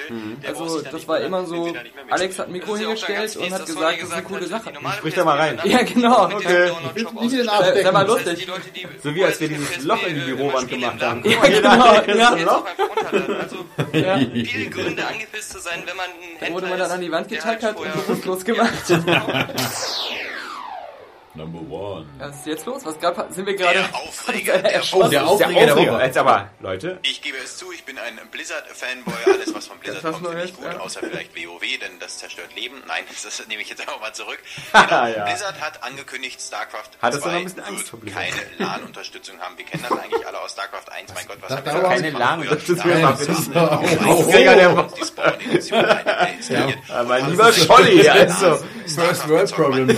Also 0.46 0.82
das 0.82 1.08
war 1.08 1.20
immer 1.20 1.44
so, 1.44 1.74
Alex 2.10 2.38
hat 2.38 2.46
ein 2.46 2.52
Mikro 2.52 2.76
hingestellt 2.76 3.36
und 3.36 3.52
hat 3.52 3.66
gesagt, 3.66 4.00
das 4.00 4.08
ist 4.08 4.14
eine 4.14 4.22
coole 4.22 4.46
Sache. 4.46 4.72
Sprich 4.96 5.14
da 5.14 5.24
mal 5.24 5.36
rein. 5.36 5.60
Ja, 5.64 5.82
genau. 5.82 6.24
Okay. 6.26 6.70
Den 6.94 7.48
Sei 7.48 7.90
mal 7.92 8.06
lustig. 8.06 8.46
So 9.02 9.14
wie 9.14 9.24
als 9.24 9.40
wir 9.40 9.48
dieses 9.48 9.84
Loch 9.84 10.02
in 10.06 10.14
die 10.14 10.20
Bürowand 10.20 10.68
gemacht 10.68 11.02
haben. 11.02 11.22
Ja, 11.28 11.40
genau. 11.46 11.94
Ja. 12.06 12.64
Also, 13.40 13.64
viele 14.32 14.70
Gründe 14.70 15.06
angepisst 15.06 15.50
zu 15.50 15.58
sein, 15.60 15.82
wenn 15.86 15.96
man 15.96 16.06
ein 16.06 16.40
Dann 16.40 16.52
wurde 16.52 16.66
man 16.66 16.78
dann 16.78 16.90
an 16.90 17.00
die 17.00 17.10
Wand 17.10 17.28
getackert 17.28 17.76
und 17.76 17.92
bewusstlos 17.92 18.44
gemacht. 18.44 18.72
Number 21.34 21.60
one. 21.72 22.06
Was 22.18 22.36
ist 22.38 22.46
jetzt 22.46 22.66
los? 22.66 22.84
Was 22.84 22.98
gab, 22.98 23.32
sind 23.32 23.46
wir 23.46 23.54
gerade? 23.54 23.78
Der 23.80 23.94
Aufreger 23.94 24.58
der 24.62 24.82
Oh, 24.92 25.00
der 25.02 25.10
Der 25.10 25.26
Aufreger 25.28 25.52
der 25.66 25.72
Aufreger. 25.74 25.92
Woche. 25.94 26.02
Jetzt 26.04 26.18
aber, 26.18 26.50
Leute. 26.60 26.98
Ich 27.02 27.22
gebe 27.22 27.36
es 27.38 27.56
zu, 27.58 27.70
ich 27.72 27.84
bin 27.84 27.96
ein 27.98 28.18
Blizzard-Fanboy. 28.30 29.14
Alles, 29.34 29.54
was 29.54 29.66
von 29.66 29.78
Blizzard 29.78 30.02
kommt, 30.02 30.26
finde 30.26 30.44
ich 30.44 30.54
gut, 30.56 30.64
ja. 30.64 30.78
außer 30.80 31.00
vielleicht 31.00 31.36
WoW, 31.36 31.60
denn 31.80 31.98
das 32.00 32.18
zerstört 32.18 32.54
Leben. 32.56 32.82
Nein, 32.88 33.04
das 33.22 33.46
nehme 33.46 33.62
ich 33.62 33.68
jetzt 33.68 33.80
einfach 33.80 34.00
mal 34.00 34.12
zurück. 34.12 34.38
Ja. 34.72 35.06
Genau. 35.08 35.24
Blizzard 35.26 35.60
hat 35.60 35.82
angekündigt, 35.82 36.40
StarCraft 36.40 36.90
Hattest 37.02 37.24
du 37.24 37.28
2 37.28 37.32
noch 37.32 37.38
ein 37.38 37.44
bisschen 37.44 37.60
Angst 37.62 37.78
wird 37.78 37.88
vor 37.88 38.00
Blizzard? 38.00 38.22
keine 38.24 38.70
LAN-unterstützung 38.70 39.38
haben. 39.40 39.56
Wir 39.58 39.64
kennen 39.64 39.84
das 39.88 39.98
eigentlich 39.98 40.26
alle 40.26 40.40
aus 40.40 40.52
StarCraft 40.52 40.90
1. 40.90 41.14
Mein 41.14 41.26
Gott, 41.26 41.36
was 41.40 41.50
haben 41.56 41.64
wir 41.66 41.72
da 41.72 41.88
Keine? 41.88 42.10
LAN-Unterstützung 42.10 44.06
Aufreger 44.08 44.54
der 44.56 44.76
Woche. 44.76 44.94
Die 45.00 45.04
Spawn-Edition 45.04 45.84
installiert. 46.38 46.78
Aber 46.88 47.20
lieber 47.20 47.52
Scholli, 47.52 48.08
also. 48.08 48.58
First 48.86 49.28
World 49.28 49.50
Problem. 49.52 49.88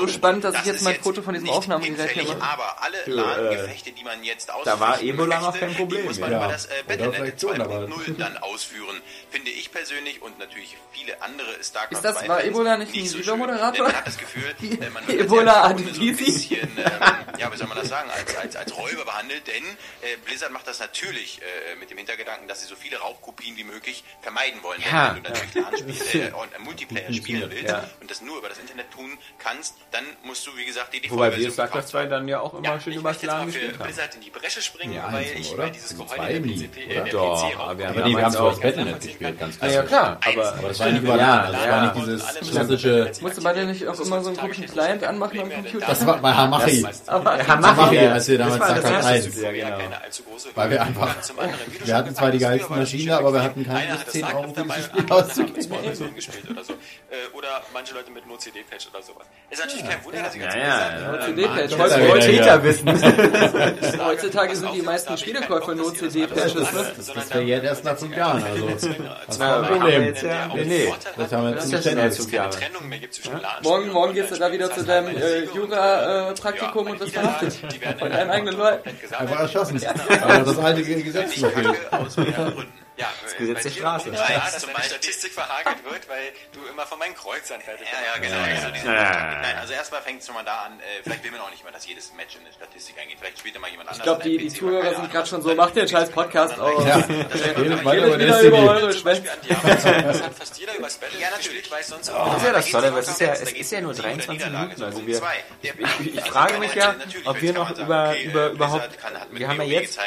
Nicht 0.00 0.08
Das 0.08 0.12
so 0.14 0.18
spannend, 0.18 0.44
dass 0.44 0.54
ich 0.56 0.64
jetzt 0.64 0.76
ist 0.76 0.82
mein 0.82 1.00
Foto 1.00 1.22
von 1.22 1.34
diesem 1.34 1.46
nicht 1.46 1.56
Aufnahmegerät 1.56 2.16
mache. 2.16 2.42
Aber 2.42 2.82
alle 2.82 2.98
Du, 3.04 3.10
LAN-Gefechte, 3.12 3.92
die 3.92 4.04
man 4.04 4.22
jetzt 4.24 4.50
ausführt, 4.50 4.66
da 4.66 4.80
war 4.80 5.00
Ebola 5.00 5.40
noch 5.40 5.58
kein 5.58 5.74
Problem, 5.74 6.04
muss 6.04 6.18
man 6.18 6.32
ja. 6.32 6.38
über 6.38 6.52
das 6.52 6.66
äh, 6.66 6.70
Battlenet 6.86 7.14
vielleicht 7.14 7.40
schon, 7.40 7.60
aber- 7.60 7.84
2.0 7.86 8.16
dann 8.18 8.36
ausführen. 8.38 9.00
Finde 9.30 9.50
ich 9.50 9.70
persönlich 9.72 10.20
und 10.22 10.38
natürlich 10.38 10.76
viele 10.92 11.20
andere 11.22 11.46
StarCraft 11.62 11.92
Ist 11.96 12.04
das- 12.04 12.18
2 12.18 12.28
war 12.28 12.36
Fans 12.40 12.48
Ebola 12.48 12.76
nicht 12.78 12.94
ein 12.96 13.06
so 13.06 13.18
Videomoderator? 13.18 13.86
Man 13.86 13.96
hat 13.96 14.06
das 14.06 14.18
Gefühl, 14.18 14.54
äh, 14.62 14.90
man 14.90 15.06
wird 15.06 15.20
Ebola 15.20 15.62
als 15.62 15.80
so 15.94 16.00
ein 16.02 16.16
bisschen, 16.16 16.68
ähm, 16.78 17.38
ja, 17.38 17.52
wie 17.52 17.56
soll 17.56 17.66
man 17.68 17.78
das 17.78 17.88
sagen, 17.88 18.10
als, 18.10 18.36
als, 18.36 18.56
als 18.56 18.76
Räuber 18.76 19.04
behandelt, 19.04 19.46
denn 19.46 19.64
äh, 20.02 20.16
Blizzard 20.24 20.52
macht 20.52 20.66
das 20.66 20.78
natürlich 20.80 21.40
äh, 21.40 21.76
mit 21.76 21.90
dem 21.90 21.98
Hintergedanken, 21.98 22.48
dass 22.48 22.60
sie 22.62 22.66
so 22.66 22.76
viele 22.76 22.98
Raubkopien 22.98 23.56
wie 23.56 23.64
möglich 23.64 24.04
vermeiden 24.22 24.62
wollen. 24.62 24.80
Ja. 24.90 25.14
wenn 25.14 25.22
du 25.22 25.30
natürlich 25.30 25.54
LAN-Spiele 25.54 26.28
äh, 26.28 26.32
und 26.32 26.52
äh, 26.54 26.58
Multiplayer 26.58 27.12
spielen 27.12 27.50
willst 27.50 27.68
Ja. 27.70 27.88
und 28.00 28.10
das 28.10 28.20
nur 28.20 28.38
über 28.38 28.48
das 28.48 28.58
Internet 28.58 28.90
tun 28.90 29.16
kannst, 29.38 29.74
dann 29.92 30.04
musst 30.22 30.46
du, 30.46 30.50
wie 30.56 30.64
gesagt, 30.64 30.92
die 30.94 30.98
Wobei 31.10 31.24
wir 31.26 31.32
Vollversion 31.32 31.52
StarCraft 31.52 31.82
2 31.88 32.06
dann 32.06 32.28
ja 32.28 32.40
auch 32.40 32.54
immer 32.54 32.64
ja, 32.64 32.80
schön 32.80 32.92
ich 32.92 32.98
über 33.00 33.12
für 33.12 33.26
gespielt 33.46 33.78
haben. 33.78 33.84
Blizzard 33.86 34.14
in 34.14 34.20
die 34.20 34.30
Bresche 34.30 34.62
springen, 34.62 34.92
Ja, 34.94 35.12
weil 35.12 35.24
eins, 35.24 35.30
ich 35.34 35.52
oder? 35.52 35.62
weil 35.64 35.70
dieses 35.70 35.90
Also 35.90 36.04
Gehäuse 36.04 36.16
zwei 36.16 36.28
der 36.32 36.40
nie, 36.40 36.68
der 36.88 37.04
Doch, 37.06 37.50
PC 37.50 37.58
aber 37.58 37.78
wir 37.78 37.88
haben 37.88 37.98
Ja, 37.98 38.06
nee, 38.06 38.16
wir 38.16 38.22
haben 38.24 38.30
es 38.30 38.36
auch- 38.36 38.50
das 38.50 38.60
Battlenet 38.60 39.00
gespielt, 39.00 39.38
ganz 39.40 39.54
Ja, 39.60 39.60
klar. 39.60 39.72
ja, 39.74 39.82
klar, 39.82 40.20
aber, 40.24 40.54
Aber 40.58 40.68
das 40.68 40.78
war 40.80 40.88
nicht 40.90 41.02
über 41.02 41.16
LAN, 41.16 41.52
das 41.52 41.68
war 41.68 41.82
nicht 41.94 42.06
dieses 42.06 42.50
klassische... 42.50 43.12
Musste 43.20 43.40
man 43.40 43.54
denn 43.56 43.66
nicht 43.68 43.86
auch 43.88 44.00
immer 44.00 44.22
so 44.22 44.28
einen 44.30 44.38
komischen 44.38 44.66
Client 44.66 45.02
anmachen 45.04 45.40
am 45.40 45.50
Computer? 45.52 45.86
Das 45.86 46.06
war 46.06 46.18
bei 46.18 46.32
Hamachi. 46.32 46.86
Hamachi, 47.08 47.98
als 47.98 48.28
wir 48.28 48.38
damals 48.38 48.58
Das 48.60 48.68
das 48.68 48.80
StarCraft. 48.90 49.06
1. 49.08 49.40
Ja, 49.40 49.50
genau. 49.52 49.78
keine 49.78 50.02
allzu 50.02 50.22
große 50.24 50.48
Weil 50.54 50.70
wir 50.70 50.82
einfach- 50.82 51.16
wir 51.84 51.94
hatten 51.96 52.14
zwar 52.14 52.30
die 52.30 52.38
gesagt 52.38 52.60
hast, 52.60 52.60
geilste 52.60 52.66
früher 52.66 52.76
war 52.76 52.78
das 52.80 52.92
Maschine, 52.92 53.16
aber 53.18 53.32
wir 53.32 53.42
hatten 53.42 53.64
keine 53.66 53.92
hatte 53.98 54.10
10 54.10 54.24
Euro 54.24 54.48
für 54.48 54.52
dabei 54.54 54.74
dieses 54.76 54.86
Spiel 54.86 55.12
auszugeben. 55.12 55.60
zwei 55.62 56.74
oder 57.32 57.62
manche 57.72 57.94
Leute 57.94 58.10
mit 58.10 58.26
No-CD-Patch 58.26 58.88
oder 58.88 59.02
sowas. 59.02 59.26
Ist 59.50 59.60
natürlich 59.60 59.79
kein 59.82 60.04
Wunder, 60.04 60.22
dass 60.22 60.34
ich 60.34 60.42
jetzt 60.42 60.54
Ja, 60.54 60.62
ja, 60.62 61.10
Blizzard, 61.10 61.20
äh, 61.20 61.26
CD-Patch. 61.26 61.72
Ja, 61.72 61.86
ja, 61.86 62.08
Wollte 62.08 62.30
ja. 62.30 62.42
Täter 62.42 62.64
wissen. 62.64 62.88
Heutzutage 64.04 64.56
sind 64.56 64.74
die 64.74 64.82
meisten 64.82 65.16
Spielekäufer 65.18 65.74
nur 65.74 65.94
CD-Patches? 65.94 66.54
Das 66.54 67.30
jetzt 67.44 67.64
erst 67.64 67.84
nach 67.84 67.96
5 67.96 68.16
Jahren, 68.16 68.42
also... 68.42 68.68
Das 69.26 69.38
war 69.38 69.62
ein 69.62 69.72
Problem. 69.72 70.04
jetzt 70.04 70.22
ja, 70.22 70.48
nee, 70.54 70.64
nee. 70.64 70.94
Das 71.16 71.32
haben 71.32 71.44
wir 71.44 71.50
jetzt 71.50 71.66
nicht 71.66 71.74
ist 71.78 71.84
ja 71.84 71.92
ständig. 71.92 72.16
schon 72.16 72.26
keine 72.26 72.36
Jahre. 72.36 72.50
Trennung 72.50 72.88
mehr 72.88 72.98
gibt 72.98 73.14
zwischen 73.14 73.32
LAN 73.32 73.62
Morgen, 73.62 73.92
morgen 73.92 74.14
gehst 74.14 74.30
du 74.30 74.36
da 74.36 74.52
wieder 74.52 74.72
zu 74.72 74.84
deinem 74.84 75.16
äh, 75.16 75.44
Jura-Praktikum 75.54 76.86
und 76.86 77.00
wirst 77.00 77.12
verhaftet. 77.12 77.54
Von 77.98 78.10
deinen 78.10 78.30
eigenen 78.30 78.56
Leuten. 78.56 78.90
Einfach 79.18 79.40
erschossen. 79.40 79.80
Aber 80.22 80.38
das 80.38 80.58
alte 80.58 80.82
Gesetz 80.82 81.40
noch 81.40 81.54
gilt. 81.54 81.76
Ja, 83.00 83.12
das 83.22 83.36
Gesetz 83.36 83.62
der 83.62 83.70
Straße. 83.70 84.10
Ja, 84.10 84.50
dass 84.52 84.66
meine 84.66 84.84
Statistik 84.84 85.32
verhagelt 85.32 85.82
wird, 85.84 86.08
weil 86.08 86.32
du 86.52 86.60
immer 86.70 86.86
von 86.86 86.98
meinen 86.98 87.14
Kreuzern 87.14 87.60
fertig 87.60 87.86
Ja, 87.92 88.14
ja, 88.14 88.20
genau. 88.20 88.40
Also 88.42 88.70
diese, 88.70 88.86
Ja. 88.86 89.40
Nein, 89.40 89.56
also 89.58 89.72
erstmal 89.72 90.02
fängt 90.02 90.20
es 90.20 90.26
schon 90.26 90.34
mal 90.34 90.44
da 90.44 90.64
an, 90.66 90.78
äh, 90.80 91.02
vielleicht 91.02 91.24
will 91.24 91.30
man 91.30 91.40
auch 91.40 91.50
nicht 91.50 91.64
mal, 91.64 91.72
dass 91.72 91.86
jedes 91.86 92.12
Match 92.14 92.36
in 92.36 92.42
eine 92.42 92.52
Statistik 92.52 92.98
eingeht. 93.00 93.18
Vielleicht 93.18 93.38
spielt 93.38 93.54
ja 93.54 93.60
mal 93.60 93.70
jemand 93.70 93.88
anders. 93.88 93.98
Ich 93.98 94.02
glaube, 94.04 94.22
die, 94.22 94.38
die 94.38 94.48
Zuhörer 94.48 94.94
sind 94.94 95.10
gerade 95.10 95.26
schon 95.26 95.42
so, 95.42 95.54
macht 95.54 95.76
den 95.76 95.88
scheiß 95.88 96.10
Podcast 96.10 96.58
aus. 96.58 96.84
Ja, 96.84 96.96
Redet 96.96 97.58
redet 97.58 97.84
weiter 97.84 98.06
über 98.06 98.18
wieder 98.18 98.40
über 98.42 98.56
Destiny. 98.56 98.68
eure 98.68 98.92
Schwänze. 98.92 99.22
Das 99.48 100.22
hat 100.22 100.34
fast 100.34 100.58
jeder 100.58 100.76
über 100.76 100.90
Spell. 100.90 101.08
Ja, 101.18 101.30
natürlich, 101.30 101.70
weiß 101.70 101.88
sonst 101.88 102.10
auch. 102.10 102.26
Das 102.34 102.42
ist 102.42 102.46
ja 102.46 102.52
das 102.52 102.70
Tolle, 102.70 102.88
aber 102.88 102.98
es 102.98 103.08
ist 103.08 103.20
ja, 103.20 103.32
es 103.32 103.52
ist 103.52 103.72
ja 103.72 103.80
nur 103.80 103.94
23 103.94 104.46
Minuten. 104.50 104.82
Also 104.82 105.06
wir, 105.06 105.22
ich, 105.62 106.20
frage 106.30 106.58
mich 106.58 106.74
ja, 106.74 106.94
ob 107.24 107.40
wir 107.40 107.52
noch 107.52 107.70
über, 107.78 108.18
über, 108.20 108.50
überhaupt, 108.50 108.88
wir 109.30 109.48
haben 109.48 109.58
ja 109.62 109.64
jetzt, 109.80 109.98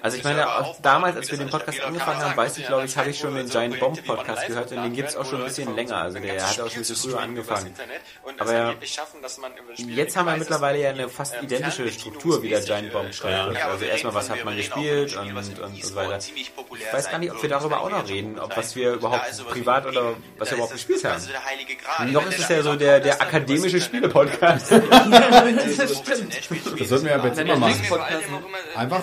also 0.00 0.16
ich 0.16 0.24
meine, 0.24 0.46
damals, 0.82 1.16
als 1.16 1.30
wir 1.30 1.38
den 1.38 1.50
Podcast 1.50 1.80
angefangen 1.82 2.11
haben, 2.16 2.36
weiß 2.36 2.58
ich, 2.58 2.66
glaube 2.66 2.84
ich, 2.84 2.96
habe 2.96 3.10
ich 3.10 3.18
schon 3.18 3.34
den 3.34 3.48
Giant 3.48 3.78
Bomb 3.80 4.04
Podcast 4.04 4.46
gehört 4.46 4.72
und 4.72 4.82
den 4.82 4.92
gibt 4.92 5.08
es 5.10 5.16
auch 5.16 5.24
schon 5.24 5.40
ein 5.40 5.46
bisschen 5.46 5.74
länger. 5.74 5.96
Also 5.96 6.18
der 6.18 6.34
hat 6.34 6.60
auch 6.60 6.68
schon 6.68 6.76
ein 6.76 6.78
bisschen 6.78 6.96
früher 6.96 7.20
angefangen. 7.20 7.74
Aber 8.38 8.74
jetzt 9.76 10.16
haben 10.16 10.26
wir 10.26 10.36
mittlerweile 10.36 10.80
ja 10.80 10.90
eine 10.90 11.08
fast 11.08 11.34
identische 11.42 11.90
Struktur 11.90 12.42
wie 12.42 12.48
der 12.48 12.60
Giant 12.60 12.92
Bomb 12.92 13.14
schreibt. 13.14 13.56
Also 13.62 13.84
erstmal, 13.84 14.14
was 14.14 14.30
hat 14.30 14.44
man 14.44 14.56
gespielt 14.56 15.16
und, 15.16 15.82
so 15.82 15.94
weiter. 15.94 16.18
Ich 16.18 16.92
weiß 16.92 17.10
gar 17.10 17.18
nicht, 17.18 17.32
ob 17.32 17.42
wir 17.42 17.48
darüber 17.48 17.80
auch 17.80 17.90
noch 17.90 18.08
reden, 18.08 18.38
ob 18.38 18.56
was 18.56 18.76
wir 18.76 18.94
überhaupt 18.94 19.46
privat 19.48 19.86
oder 19.86 20.14
was 20.38 20.50
wir 20.50 20.56
überhaupt 20.56 20.74
gespielt 20.74 21.04
haben. 21.04 22.12
Noch 22.12 22.26
ist 22.26 22.38
es 22.38 22.48
ja 22.48 22.62
so 22.62 22.76
der, 22.76 23.00
der 23.00 23.20
akademische 23.20 23.80
Spiele-Podcast. 23.80 24.72
Das 24.72 24.88
sollten 26.88 27.06
wir 27.06 27.14
aber 27.14 27.28
jetzt 27.28 27.38
immer 27.38 27.56
machen. 27.56 27.80
Einfach 28.74 29.02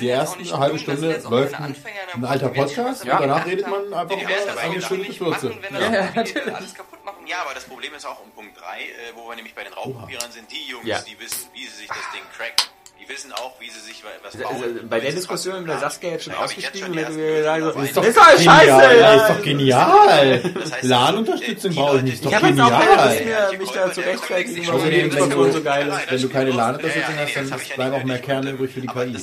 die 0.00 0.08
erste 0.08 0.58
halbe 0.58 0.78
Stunde 0.78 1.22
läuft 1.28 1.54
ein, 1.60 1.76
ein 2.14 2.24
alter 2.24 2.48
Podcast 2.48 3.02
und 3.04 3.08
danach 3.10 3.46
redet 3.46 3.68
man 3.68 3.92
einfach 3.92 4.16
über 4.20 4.60
eine 4.60 4.74
bestimmte 4.74 5.20
Würze. 5.20 5.52
Ja, 5.72 5.92
ja, 5.92 6.10
natürlich. 6.14 6.54
alles 6.54 6.74
kaputt 6.74 7.04
machen 7.04 7.26
Ja, 7.26 7.42
aber 7.42 7.54
das 7.54 7.64
Problem 7.64 7.94
ist 7.94 8.06
auch 8.06 8.22
um 8.22 8.30
Punkt 8.30 8.58
3, 8.60 8.80
äh, 8.80 8.90
wo 9.14 9.28
wir 9.28 9.36
nämlich 9.36 9.54
bei 9.54 9.64
den 9.64 9.72
Raubkopierern 9.72 10.30
sind, 10.30 10.50
die 10.50 10.70
Jungs, 10.70 10.86
Ja. 10.86 11.00
die 11.00 11.18
wissen, 11.18 11.48
wie 11.52 11.66
sie 11.66 11.76
sich 11.76 11.88
das 11.88 12.10
Ding 12.12 12.22
cracken. 12.36 12.73
Die 13.04 13.12
wissen 13.12 13.32
auch, 13.32 13.52
wie 13.60 13.68
sie 13.68 13.80
sich 13.80 14.02
was 14.22 14.34
Also, 14.34 14.62
bauen. 14.62 14.88
bei 14.88 15.00
der 15.00 15.12
Diskussion 15.12 15.66
wäre 15.66 15.78
Saskia 15.78 16.10
jetzt 16.10 16.24
schon 16.24 16.32
Da 16.32 16.40
ausgestiegen 16.40 16.78
schon 16.80 16.88
und 16.88 16.92
die 16.94 16.98
hätte 17.00 17.12
ersten 17.12 17.22
mir 17.22 17.36
gesagt, 17.36 17.76
das 17.76 18.06
ist 18.08 18.16
doch 18.16 18.24
scheiße! 18.40 18.98
Ja, 18.98 19.14
ist 19.14 19.28
doch 19.30 19.42
genial. 19.42 20.38
Das 20.54 20.72
heißt, 20.72 20.84
LAN-Unterstützung 20.84 21.74
brauche 21.74 21.96
ich 21.98 22.02
nicht. 22.02 22.14
Ist 22.14 22.24
doch 22.24 22.30
Ich 22.30 22.36
habe 22.36 22.46
jetzt 22.48 22.60
auch 22.60 22.80
genial. 22.80 23.58
mich 23.58 23.70
da 23.70 23.92
zu 23.92 24.00
rechtfertigen, 24.00 24.66
warum 24.66 24.84
die 24.90 25.02
Diskussion 25.02 25.46
du, 25.46 25.52
so 25.52 25.62
geil 25.62 25.88
ist. 25.88 26.10
wenn 26.10 26.22
du 26.22 26.28
keine 26.28 26.50
LAN-Unterstützung 26.50 27.14
hast, 27.18 27.36
dann 27.36 27.60
bleiben 27.76 27.94
auch 27.94 28.04
mehr 28.04 28.18
Kerne 28.18 28.50
übrig 28.52 28.72
für 28.72 28.80
die 28.80 28.86
KI. 28.86 29.16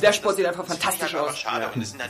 Der 0.00 0.12
Sport 0.12 0.36
sieht 0.36 0.46
einfach 0.46 0.66
fantastisch 0.66 1.14
aus. 1.14 1.44
Halt 1.44 1.64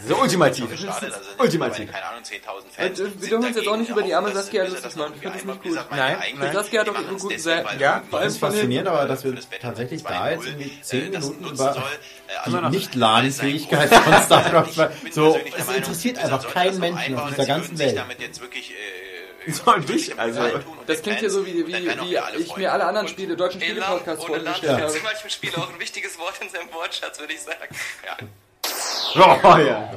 So 0.06 0.16
ultimativ. 0.16 0.68
Sind 0.78 0.90
Ultimativ. 1.38 1.90
keine 1.92 2.04
Ahnung, 2.06 2.22
10.000 2.22 2.30
Fans. 2.70 3.00
Und, 3.00 3.06
äh, 3.06 3.20
wir 3.22 3.28
dürfen 3.28 3.46
uns 3.46 3.56
jetzt 3.56 3.68
auch 3.68 3.76
nicht 3.76 3.90
über 3.90 4.02
die 4.02 4.14
arme 4.14 4.32
Saskia 4.32 4.64
lustig 4.64 4.96
machen. 4.96 5.12
Ich 5.16 5.20
finde 5.22 5.36
das 5.38 5.44
nicht 5.44 5.62
gut. 5.62 5.78
Nein, 5.90 6.16
nein. 6.38 6.52
Saskia 6.52 6.80
hat 6.80 6.88
doch 6.88 6.96
einen 6.96 7.18
guten 7.18 7.38
Set. 7.38 7.64
Ja, 7.78 8.02
Das 8.10 8.26
ist 8.26 8.38
faszinierend, 8.38 8.88
aber 8.88 9.06
dass 9.06 9.24
wir 9.24 9.34
tatsächlich 9.60 10.02
da 10.02 10.30
jetzt 10.30 10.46
irgendwie 10.46 10.80
10 10.82 11.13
Minuten 11.20 11.44
über 11.44 11.90
die 12.46 12.76
Nicht-LAN-Fähigkeit 12.76 13.88
von 13.94 14.12
StarCraft 14.24 14.72
2. 14.72 14.90
So, 15.10 15.38
es 15.56 15.68
interessiert 15.68 16.18
einfach 16.18 16.52
keinen 16.52 16.78
Menschen 16.78 17.16
auf 17.16 17.30
dieser 17.30 17.46
ganzen 17.46 17.78
Welt. 17.78 17.96
damit 17.96 18.20
jetzt 18.20 18.40
wirklich 18.40 18.70
äh, 18.70 19.52
So 19.52 19.70
ein 19.70 19.84
bisschen, 19.84 20.18
also. 20.18 20.40
Das 20.86 21.02
klingt 21.02 21.20
hier 21.20 21.30
so, 21.30 21.44
wie, 21.46 21.66
wie, 21.66 21.74
wie 21.74 22.18
ich 22.38 22.56
mir 22.56 22.72
alle 22.72 22.84
anderen 22.84 23.08
Spiele, 23.08 23.36
deutschen 23.36 23.60
Spiele-Podcasts 23.60 24.24
vorgestellt 24.24 24.78
ist 24.78 24.82
habe. 24.82 24.96
in 24.96 25.02
manchen 25.02 25.30
Spielen 25.30 25.54
auch 25.56 25.72
ein 25.72 25.80
wichtiges 25.80 26.18
Wort 26.18 26.34
in 26.40 26.48
seinem 26.48 26.72
Wortschatz, 26.72 27.18
würde 27.18 27.32
ich 27.32 27.40
sagen. 27.40 27.74
Ja. 28.04 28.16
Oh, 29.16 29.56
ja. 29.58 29.96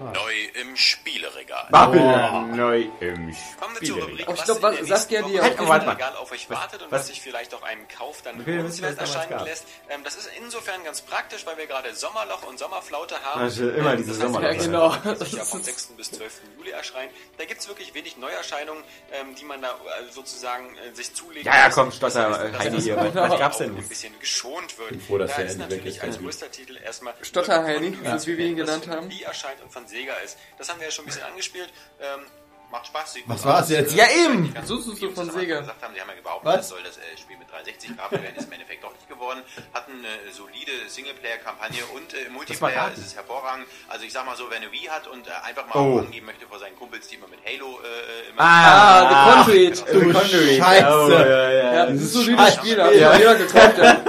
Neu 0.00 0.32
im 0.60 0.76
Spieleregal. 0.76 1.66
Babylon 1.70 2.56
neu 2.56 2.88
im 3.00 3.28
Oh, 3.28 3.30
ich 3.30 4.26
was 4.26 4.44
glaub, 4.44 4.56
in 4.58 4.62
was- 4.62 4.76
der 4.76 4.86
sagt 4.86 5.10
nächsten 5.10 5.12
ihr, 5.14 5.22
die 5.22 5.38
Woche 5.58 5.60
auf. 5.60 5.86
Regal 5.94 6.16
auf 6.16 6.32
euch 6.32 6.48
wartet 6.50 6.82
und 6.82 6.90
was- 6.90 7.00
was 7.00 7.06
sich 7.08 7.20
vielleicht 7.20 7.54
auch 7.54 7.62
einem 7.62 7.86
Kauf 7.88 8.22
dann 8.22 8.38
lohnenswert 8.44 8.92
was 8.92 8.96
damals 8.96 9.14
erscheinen 9.14 9.30
gab. 9.38 9.46
lässt. 9.46 9.64
Ähm, 9.90 10.00
das 10.04 10.16
ist 10.16 10.30
insofern 10.38 10.82
ganz 10.84 11.00
praktisch, 11.02 11.44
weil 11.46 11.56
wir 11.58 11.66
gerade 11.66 11.94
Sommerloch 11.94 12.46
und 12.46 12.58
Sommerflaute 12.58 13.22
haben. 13.22 13.40
Also 13.42 13.68
immer 13.70 13.92
Ähm, 13.92 13.98
diese 13.98 14.12
das 14.12 14.20
heißt, 14.22 14.32
Sommerloch. 14.32 14.50
die 14.50 14.56
Ja, 14.56 15.14
genau. 15.14 15.36
ja 15.36 15.44
vom 15.44 15.62
6. 15.62 15.96
bis 15.96 16.10
12. 16.12 16.40
Juli 16.56 16.70
erscheinen. 16.70 17.10
Da 17.38 17.44
gibt 17.44 17.60
es 17.60 17.68
wirklich 17.68 17.92
wenig 17.94 18.16
Neuerscheinungen, 18.16 18.82
ähm, 19.12 19.34
die 19.34 19.44
man 19.44 19.60
da 19.62 19.68
äh, 19.68 20.10
sozusagen 20.10 20.76
äh, 20.78 20.94
sich 20.94 21.14
zulegen 21.14 21.44
Ja, 21.44 21.58
ja, 21.58 21.70
komm, 21.70 21.92
Stotter, 21.92 22.52
Heini 22.58 22.80
hier, 22.80 22.96
was- 22.96 23.14
was 23.14 23.38
gab's 23.38 23.58
denn 23.58 23.76
ein 23.76 23.88
bisschen 23.88 24.18
geschont 24.18 24.78
wird. 24.78 24.90
bin 24.90 25.00
froh, 25.00 25.18
dass 25.18 25.30
da 25.32 25.36
der 25.38 25.46
ist 25.46 25.58
natürlich 25.58 26.02
als 26.02 26.18
größter 26.18 26.50
Titel 26.50 26.76
erstmal 26.82 27.14
Stotter 27.22 27.62
Heini, 27.64 27.96
wie 28.26 28.38
wir 28.38 28.46
ihn 28.46 28.56
genannt 28.56 28.88
haben. 28.88 29.08
Lee 29.10 29.22
erscheint 29.22 29.60
und 29.62 29.72
von 29.72 29.86
Sega 29.90 30.14
ist. 30.16 30.38
Das 30.58 30.68
haben 30.68 30.80
wir 30.80 30.86
ja 30.86 30.90
schon 30.90 31.04
ein 31.04 31.08
bisschen 31.08 31.24
angespielt. 31.24 31.72
Ähm, 32.00 32.24
macht 32.70 32.86
Spaß. 32.86 33.12
Sieht 33.14 33.24
Was 33.28 33.44
war's 33.44 33.68
jetzt? 33.70 33.94
Äh, 33.94 33.98
Ja, 33.98 34.04
eben. 34.24 34.54
So 34.64 34.78
so 34.78 34.92
Jungs 34.92 35.14
von 35.14 35.30
Sega. 35.30 35.60
Gesagt 35.60 35.82
haben, 35.82 35.94
die 35.94 36.00
haben 36.00 36.08
ja 36.08 36.22
behauptet, 36.22 36.46
Was? 36.46 36.56
das 36.56 36.68
soll 36.68 36.78
das 36.84 36.96
äh, 36.96 37.16
Spiel 37.18 37.36
mit 37.38 37.50
360 37.50 37.96
Grad 37.96 38.12
werden, 38.12 38.36
ist 38.36 38.46
im 38.46 38.52
Endeffekt 38.52 38.84
doch 38.84 38.92
nicht 38.92 39.08
geworden. 39.08 39.40
Hatten 39.74 39.92
eine 39.98 40.32
solide 40.32 40.72
Singleplayer-Kampagne 40.88 41.82
und 41.94 42.14
äh, 42.14 42.26
im 42.28 42.32
Multiplayer 42.34 42.90
ist 42.96 43.04
es 43.06 43.14
hervorragend. 43.16 43.66
Also 43.88 44.04
ich 44.04 44.12
sag 44.12 44.24
mal 44.26 44.36
so, 44.36 44.44
wer 44.48 44.58
eine 44.58 44.70
Wii 44.72 44.86
hat 44.88 45.06
und 45.08 45.26
äh, 45.26 45.30
einfach 45.46 45.66
mal 45.72 45.80
Oh. 45.80 45.98
angeben 45.98 46.26
möchte 46.26 46.46
vor 46.46 46.58
seinen 46.58 46.76
Kumpels, 46.76 47.08
die 47.08 47.16
immer 47.16 47.26
mit 47.28 47.40
Halo 47.44 47.78
äh, 47.82 48.30
immer 48.30 48.40
Ah, 48.42 49.44
The 49.44 49.50
Conduit. 49.52 49.76
The 49.76 50.00
Conduit. 50.00 50.58
Scheiße. 50.58 50.86
Oh, 50.88 51.10
ja, 51.10 51.26
ja. 51.26 51.72
Ja, 51.74 51.86
das 51.86 51.94
ist 52.02 52.14
ein 52.16 52.22
solides 52.24 52.54
Spiel, 52.54 52.82
hat 52.82 52.94
ja. 52.94 53.16
jeder 53.16 53.34
gekauft. 53.34 53.78
Ja. 53.78 54.00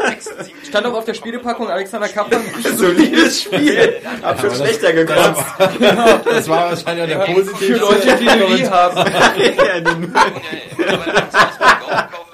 Stand 0.67 0.85
auch 0.87 0.93
auf 0.93 1.05
der 1.05 1.13
Spielepackung 1.13 1.69
Alexander 1.69 2.07
Kaplan. 2.09 2.43
Solides 2.75 3.41
Spiel. 3.43 4.01
Hab 4.21 4.39
schon 4.39 4.55
schlechter 4.55 4.93
gekotzt. 4.93 5.41
Das 6.25 6.47
war 6.49 6.69
wahrscheinlich 6.71 7.15
auch 7.17 7.25
der 7.25 7.25
Für 7.25 7.33
positive 7.41 7.77
Leute, 7.77 8.15
die 8.17 8.25
Wii 8.57 8.65
haben. 8.65 8.97
Ja, 8.97 9.79
die- 9.79 9.89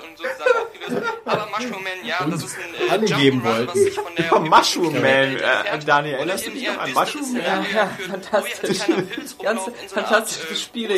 und 0.04 0.20
ja, 0.20 1.02
aber 1.26 1.48
Mushroom 1.48 1.84
Man, 1.84 2.06
ja, 2.06 2.26
das 2.30 2.44
ist 2.44 2.56
ein 2.58 2.88
äh, 2.88 2.92
angeben 2.94 3.42
Jump'n'Run, 3.42 3.44
wollten. 3.44 3.68
was 3.68 3.74
sich 3.76 3.94
von 3.96 4.16
der 4.16 4.40
Mushroom 4.40 4.94
Man. 4.94 5.04
Äh. 5.04 5.80
Daniel, 5.86 6.16
erinnerst 6.16 6.48
du 6.48 6.52
dich 6.52 6.68
noch 6.68 6.78
an 6.80 6.94
Mushroom 6.94 7.34
Man? 7.34 7.44
Ja, 7.44 7.88
führt, 7.88 8.10
fantastisch. 8.10 8.78
Ganz 9.42 9.62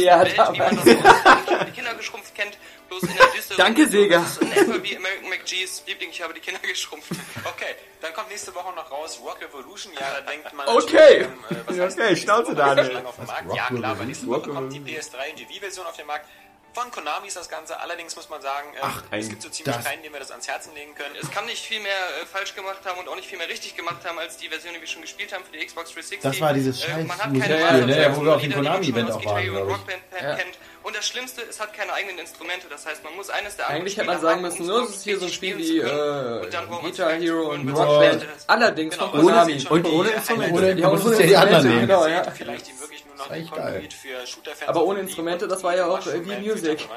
Art, 0.09 0.55
äh, 0.55 0.59
man 0.59 0.75
das 0.75 0.85
damals. 0.85 1.65
die 1.65 1.71
Kinder 1.71 1.93
geschrumpft 1.95 2.35
kennt. 2.35 2.57
Bloß 2.89 3.03
in 3.03 3.15
der 3.15 3.25
düsteren 3.27 3.57
Danke. 3.57 3.87
Sega. 3.87 4.19
Das 4.19 4.37
ist 4.37 4.57
etwa 4.57 4.83
wie 4.83 4.97
American 4.97 5.29
McGee's 5.29 5.83
Liebling, 5.87 6.09
ich 6.09 6.21
habe 6.21 6.33
die 6.33 6.39
Kinder 6.39 6.59
geschrumpft. 6.67 7.11
Okay, 7.45 7.75
dann 8.01 8.13
kommt 8.13 8.29
nächste 8.29 8.53
Woche 8.55 8.73
noch 8.75 8.89
raus 8.91 9.19
Rock 9.23 9.39
Revolution. 9.41 9.93
Ja, 9.93 10.19
da 10.19 10.21
denkt 10.31 10.51
man. 10.53 10.67
Okay. 10.67 11.21
ähm, 11.23 11.43
äh, 11.49 11.55
was 11.65 11.75
Ja, 11.77 11.83
heißt 11.85 11.99
okay, 11.99 12.15
Schnauze? 12.15 12.55
Daniel. 12.55 12.87
Lange 12.91 13.07
Auf 13.07 13.15
dem 13.15 13.25
Markt? 13.25 13.53
Ja, 13.55 13.67
klar, 13.67 13.99
weil 13.99 14.05
nächste 14.07 14.27
Woche 14.27 14.49
kommt 14.49 14.73
die 14.73 14.79
PS3 14.79 15.29
und 15.31 15.39
die 15.39 15.47
Wii-Version 15.49 15.85
auf 15.85 15.95
den 15.95 16.07
Markt. 16.07 16.27
Von 16.71 16.91
Konami 16.91 17.27
ist 17.27 17.35
das 17.35 17.49
Ganze. 17.49 17.79
Allerdings 17.79 18.15
muss 18.15 18.29
man 18.29 18.43
sagen, 18.43 18.67
ähm, 18.75 18.81
Ach, 18.83 19.01
es 19.09 19.27
gibt 19.27 19.41
so 19.41 19.49
ziemlich 19.49 19.83
keinen, 19.83 20.03
dem 20.03 20.13
wir 20.13 20.19
das 20.19 20.29
ans 20.29 20.47
Herzen 20.47 20.71
legen 20.75 20.93
können. 20.93 21.15
Es 21.19 21.29
kann 21.31 21.45
nicht 21.47 21.65
viel 21.65 21.79
mehr 21.79 21.91
äh, 22.21 22.25
falsch 22.27 22.53
gemacht 22.53 22.77
haben 22.85 22.99
und 22.99 23.07
auch 23.07 23.15
nicht 23.15 23.27
viel 23.27 23.39
mehr 23.39 23.49
richtig 23.49 23.75
gemacht 23.75 24.05
haben 24.05 24.19
als 24.19 24.37
die 24.37 24.49
Version, 24.49 24.75
die 24.75 24.79
wir 24.79 24.87
schon 24.87 25.01
gespielt 25.01 25.33
haben 25.33 25.43
für 25.43 25.57
die 25.57 25.65
Xbox 25.65 25.89
360. 25.93 26.19
Das 26.21 26.39
war 26.39 26.53
dieses 26.53 26.83
Äh, 26.83 26.97
man 27.03 27.07
scheiß 27.17 27.19
hat 27.23 27.29
Musik- 27.31 27.43
keine 27.43 27.59
Ja, 27.59 27.75
ja, 27.97 28.01
ja, 28.09 28.15
wo 28.15 28.21
wir 28.23 28.35
auf 28.35 28.41
dem 28.41 28.51
man 28.51 28.57
Konami-Event 28.59 29.11
auch 29.11 29.25
waren, 29.25 29.37
Hero 29.41 29.55
glaub 29.55 29.63
und 29.65 29.71
ich. 29.71 29.77
Rock 29.77 29.87
Band 29.87 30.03
Ja. 30.21 30.35
kennt. 30.35 30.57
Und 30.81 30.95
das 30.95 31.07
Schlimmste, 31.07 31.41
es 31.49 31.59
hat 31.59 31.73
keine 31.73 31.91
eigenen 31.93 32.19
Instrumente. 32.19 32.67
Das 32.69 32.85
heißt, 32.85 33.03
man 33.03 33.13
muss 33.15 33.29
eines 33.29 33.55
der 33.57 33.67
Eigentlich 33.69 33.99
anderen 33.99 34.17
hätte 34.17 34.21
man 34.25 34.31
sagen 34.31 34.41
müssen, 34.41 34.59
haben, 34.59 34.67
nur 34.67 34.77
um 34.79 34.83
es 34.85 34.95
ist 34.95 35.03
hier 35.03 35.19
so 35.19 35.25
ein 35.25 35.31
Spiel 35.31 35.57
wie 35.57 35.79
äh, 35.79 36.47
Guitar 36.81 37.11
Hero 37.13 37.51
und 37.51 37.67
wenn 37.67 37.75
Rock 37.75 37.87
man 37.87 37.99
Band. 37.99 38.13
möchte. 38.19 38.27
Allerdings 38.47 38.93
Genau, 38.97 39.09
von 39.11 39.21
Konami. 39.21 39.65
Und 39.69 39.85
ohne. 39.85 40.09
Instrumente. 40.09 40.53
Ohne, 40.55 40.73
Ja, 40.79 40.89
ohne 40.89 41.19
ja 41.19 41.25
die 41.27 41.37
anderen 41.37 41.67
nehmen. 41.67 41.81
genau, 41.81 42.07
ja. 42.07 42.31
Vielleicht 42.31 42.67
die 42.67 42.79
wirklich 42.79 43.03
noch 43.19 43.27
Das 43.27 43.37
ist 43.37 43.75
echt 43.83 43.93
für 43.93 44.25
Shooter-Fans. 44.27 44.69
Aber 44.69 44.83
ohne 44.83 44.99
die- 44.99 45.05
Instrumente, 45.05 45.47
das 45.47 45.63
war 45.63 45.75
ja 45.75 45.85
auch, 45.87 46.05
äh, 46.07 46.25
wie 46.25 46.35
Music. 46.49 46.87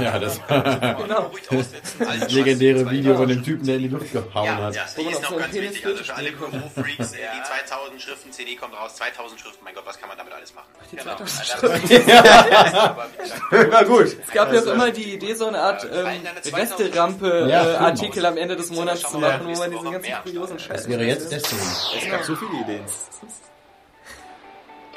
Ja, 0.00 0.18
das- 0.18 0.40
Genau. 0.48 1.30
Das 1.98 2.32
legendäre 2.32 2.90
Video 2.90 3.16
von 3.16 3.28
dem 3.28 3.42
Typen, 3.44 3.64
der 3.66 3.76
in 3.76 3.82
die 3.82 3.88
Luft 3.88 4.12
gehauen 4.12 4.44
Ja, 4.46 4.56
hat. 4.56 4.74
ja, 4.74 4.84
hier 4.96 5.10
ist 5.10 5.22
noch 5.22 5.36
ganz 5.38 5.54
wichtig, 5.54 5.86
also 5.86 6.02
für 6.04 6.14
alle 6.14 6.28
äh, 6.28 6.32
die 6.32 6.96
2000 7.04 8.00
Schriften 8.02 8.32
CD 8.32 8.56
kommt 8.56 8.74
raus, 8.74 8.94
2000 8.96 9.40
Schriften, 9.40 9.62
mein 9.64 9.74
Gott, 9.74 9.84
was 9.86 9.98
kann 9.98 10.08
man 10.08 10.18
damit 10.18 10.32
alles 10.32 10.54
machen? 10.54 10.66
Die 10.90 10.96
2000 10.96 11.50
Na 13.70 13.82
gut. 13.84 14.06
Es 14.26 14.30
gab 14.32 14.52
ja 14.52 14.60
auch 14.60 14.66
immer 14.66 14.90
die 14.90 15.14
Idee, 15.14 15.34
so 15.34 15.46
eine 15.46 15.58
Art 15.60 15.84
ähm, 15.92 16.06
Resterampe-Artikel 16.54 18.22
Ja, 18.22 18.28
äh, 18.28 18.32
am 18.32 18.36
Ende 18.36 18.56
des 18.56 18.70
Monats 18.70 19.02
zu 19.02 19.18
machen, 19.18 19.40
wo 19.46 19.58
man 19.58 19.70
diesen 19.70 19.92
ganzen 19.92 20.12
kuriosen 20.22 20.58
Scheiß. 20.58 20.76
Das 20.82 20.88
wäre 20.88 21.04
jetzt 21.04 21.30
Destiny. 21.30 21.60
Es 22.02 22.10
gab 22.10 22.24
so 22.24 22.36
viele 22.36 22.52
Ideen. 22.62 22.84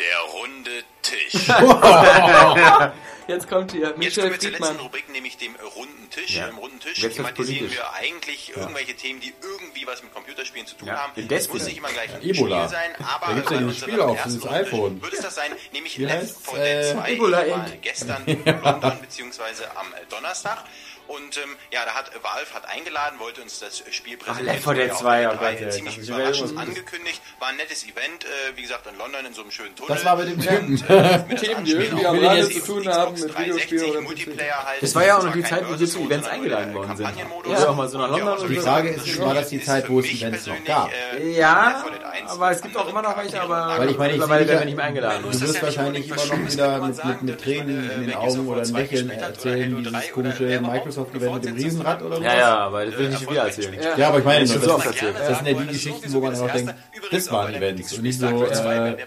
Der 0.03 0.19
runde 0.33 0.83
Tisch. 1.01 1.47
Jetzt 3.27 3.47
kommt 3.47 3.71
hier 3.71 3.87
Jetzt 3.87 3.97
Michel 3.97 4.23
kommen 4.23 4.33
wir 4.33 4.39
zur 4.39 4.51
letzten. 4.51 4.79
Rubrik, 4.81 5.07
nämlich 5.09 5.37
dem 5.37 5.55
runden 5.77 6.09
Tisch. 6.09 6.35
Ja. 6.35 6.47
Im 6.47 6.57
runden 6.57 6.77
Tisch 6.81 6.97
Jetzt 6.99 7.15
thematisieren 7.15 7.59
politisch. 7.69 7.77
wir 7.77 7.93
eigentlich 7.93 8.51
irgendwelche 8.55 8.95
Themen, 8.95 9.21
die 9.21 9.33
irgendwie 9.41 9.87
was 9.87 10.03
mit 10.03 10.13
Computerspielen 10.13 10.67
zu 10.67 10.75
tun 10.75 10.89
Ja, 10.89 10.95
haben. 11.03 11.13
in 11.15 11.23
Es 11.23 11.29
Destiny. 11.29 11.57
muss 11.57 11.67
nicht 11.67 11.77
immer 11.77 11.89
gleich 11.89 12.13
ein 12.13 12.21
Ebola. 12.21 12.67
Spiel 12.67 12.77
sein, 12.77 12.95
aber 13.07 13.27
Da 13.27 13.33
gibt's 13.35 13.51
ja 13.51 13.57
bei 13.57 13.63
dieses 13.63 13.83
unserem 13.83 13.89
Spiel 13.91 14.01
auf, 14.01 14.25
Rundentisch 14.25 14.51
iPhone. 14.51 15.01
Würde 15.01 15.15
es 15.15 15.21
das 15.21 15.35
sein, 15.35 15.51
nämlich 15.71 15.97
Left 15.97 16.15
heißt's? 16.15 16.49
4 16.51 16.59
Dead 16.59 16.67
Äh, 16.67 16.93
2 16.93 17.11
Ebola 17.13 17.37
war 17.37 17.67
Inc. 17.67 17.81
gestern 17.81 18.23
in 18.25 18.43
London 18.45 18.99
beziehungsweise 18.99 19.77
am 19.77 19.87
äh, 19.93 20.05
Donnerstag. 20.09 20.63
Und 21.07 21.37
ähm, 21.37 21.55
ja, 21.71 21.85
da 21.85 21.93
hat 21.95 22.11
Valve 22.23 22.53
hat 22.53 22.65
eingeladen, 22.69 23.19
wollte 23.19 23.41
uns 23.41 23.59
das 23.59 23.83
Spiel 23.91 24.17
präsentieren. 24.17 24.45
Left 24.55 24.63
4 24.63 24.73
Dead 24.73 24.83
Wurde 24.83 24.87
ja 24.87 24.93
auch 24.93 24.99
2, 25.01 25.25
bei 25.25 25.27
oh 25.27 25.31
E3 25.33 25.59
Gott, 25.63 25.73
ziemlich 25.73 25.95
das 25.95 26.03
ist 26.03 26.09
ja 26.09 26.15
überraschend 26.17 26.57
angekündigt. 26.57 27.21
War 27.39 27.47
ein 27.49 27.55
nettes 27.57 27.83
Event, 27.83 28.25
äh, 28.25 28.55
wie 28.57 28.61
gesagt, 28.61 28.87
in 28.87 28.97
London 28.97 29.25
in 29.25 29.33
so 29.33 29.41
einem 29.41 29.51
schönen 29.51 29.75
Tunnel. 29.75 29.95
Das 29.95 30.05
war 30.05 30.15
mit 30.15 30.27
dem 30.29 30.39
Typen. 30.39 30.67
Und, 30.73 30.89
äh, 30.89 31.25
mit 31.27 31.39
Themen, 31.43 31.65
die 31.65 32.05
am 32.05 32.19
Rande 32.19 32.49
zu 32.49 32.59
tun 32.59 32.87
haben 32.87 33.13
mit 33.13 33.23
360, 33.33 33.39
Videospielen 33.71 33.89
oder 33.91 34.01
Multiplayer 34.01 34.65
halt. 34.65 34.81
Das 34.83 34.95
war 34.95 35.05
ja 35.05 35.17
auch 35.17 35.23
noch 35.23 35.33
die 35.33 35.43
Zeit, 35.43 35.67
wo 35.69 35.79
wir 35.79 35.87
zu 35.87 35.99
Events 35.99 36.27
eingeladen 36.27 36.73
worden 36.73 36.95
sind. 36.97 37.05
Kampagnenmodus. 37.05 37.59
Ja, 37.59 37.69
auch 37.69 37.75
mal 37.75 37.87
so 37.87 37.97
nach 37.97 38.09
ja, 38.09 38.17
London 38.17 38.45
und 38.45 38.49
Die. 38.49 38.55
Frage 38.57 38.89
ist, 38.89 39.19
war 39.19 39.33
das 39.33 39.49
die 39.49 39.61
Zeit, 39.61 39.89
wo 39.89 39.99
es 39.99 40.05
Events 40.09 40.47
noch 40.47 40.63
gab? 40.63 40.89
äh, 40.91 41.31
Ja, 41.37 41.67
Left 41.67 41.81
4 41.83 41.91
Dead 41.91 42.03
1 42.03 42.31
aber 42.31 42.51
es 42.51 42.61
gibt 42.61 42.77
auch 42.77 42.87
immer 42.87 43.01
noch 43.01 43.17
welche, 43.17 43.41
aber 43.41 43.75
Weil 43.77 43.89
ich 43.89 43.97
meine, 43.97 44.13
ich 44.13 44.19
mittlerweile 44.19 44.47
werden 44.47 44.47
wir 44.47 44.59
ja- 44.59 44.65
nicht 44.65 44.75
mehr 44.77 44.85
eingeladen. 44.85 45.23
Du 45.23 45.41
wirst 45.41 45.61
wahrscheinlich 45.61 46.07
immer 46.07 46.25
noch 46.25 46.51
wieder 46.51 47.21
mit, 47.21 47.41
Tränen 47.41 47.91
in 47.91 48.07
den 48.07 48.15
Augen 48.15 48.47
oder 48.47 48.61
ein 48.61 48.73
Lächeln 48.73 49.09
erzählen, 49.09 49.83
dieses 49.83 50.11
komische 50.11 50.59
Microsoft-Event 51.03 51.33
mit 51.35 51.45
dem 51.45 51.55
Riesenrad 51.55 52.01
oder 52.01 52.15
so. 52.17 52.23
Ja, 52.23 52.37
ja, 52.37 52.57
aber 52.57 52.85
das 52.85 52.97
will 52.97 53.05
ich 53.05 53.19
nicht 53.19 53.29
wieder 53.31 53.43
erzählen. 53.43 53.73
Ja. 53.81 53.97
Ja, 53.97 54.07
aber 54.09 54.19
ich 54.19 54.25
meine, 54.25 54.39
Das 54.41 54.53
das, 54.53 54.65
das, 54.65 54.85
erzählt. 54.85 55.15
das 55.19 55.37
sind 55.37 55.47
ja 55.47 55.53
die 55.53 55.67
Geschichten, 55.67 56.13
wo 56.13 56.19
man 56.19 56.35
auch 56.35 56.51
denkt, 56.51 56.75
das 57.11 57.31
waren 57.31 57.53
Events 57.53 57.93
und 57.93 58.03
nicht 58.03 58.19
so, 58.19 58.25
äh, 58.27 58.55
früher 58.55 58.97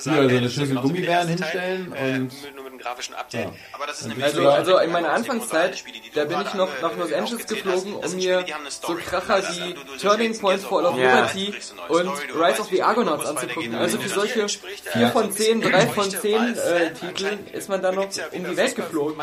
so 0.00 0.10
eine 0.10 0.50
Schüssel 0.50 0.76
Gummibären 0.76 1.28
hinstellen 1.28 1.86
und 1.88 1.94
mit 1.94 2.56
einem 2.56 2.65
grafischen 2.86 3.14
Update. 3.14 3.48
Aber 3.72 3.86
das 3.86 4.00
ist 4.00 4.06
nämlich 4.06 4.24
Also, 4.24 4.42
so- 4.42 4.48
also 4.48 4.78
in 4.78 4.92
meiner 4.92 5.10
Anfangszeit, 5.12 5.76
Spiele, 5.78 5.98
da 6.14 6.24
bin 6.24 6.38
ich 6.46 6.54
noch 6.54 6.68
nach 6.80 6.96
Los 6.96 7.10
äh, 7.10 7.14
Angeles 7.16 7.46
geflogen, 7.46 7.94
um 7.96 8.14
mir 8.14 8.44
so. 8.68 8.94
Kracher 8.94 9.42
wie 9.50 9.74
Turning 10.00 10.38
Point 10.38 10.60
Fall 10.62 10.86
of 10.86 10.96
Ja. 10.96 11.14
Liberty 11.26 11.54
und 11.88 12.08
Rise 12.34 12.60
of 12.60 12.68
the 12.70 12.82
Argonauts 12.82 13.26
anzugucken. 13.26 13.74
Also 13.74 13.98
für 13.98 14.08
solche 14.08 14.46
4 14.48 15.08
von 15.08 15.30
10, 15.32 15.60
3 15.62 15.86
von 15.88 16.10
10 16.10 16.54
äh, 16.56 16.92
Titeln 16.94 17.46
ist 17.52 17.68
man 17.68 17.82
dann 17.82 17.94
noch 17.96 18.04
um 18.04 18.44
die 18.44 18.56
Welt 18.56 18.76
geflogen. 18.76 19.14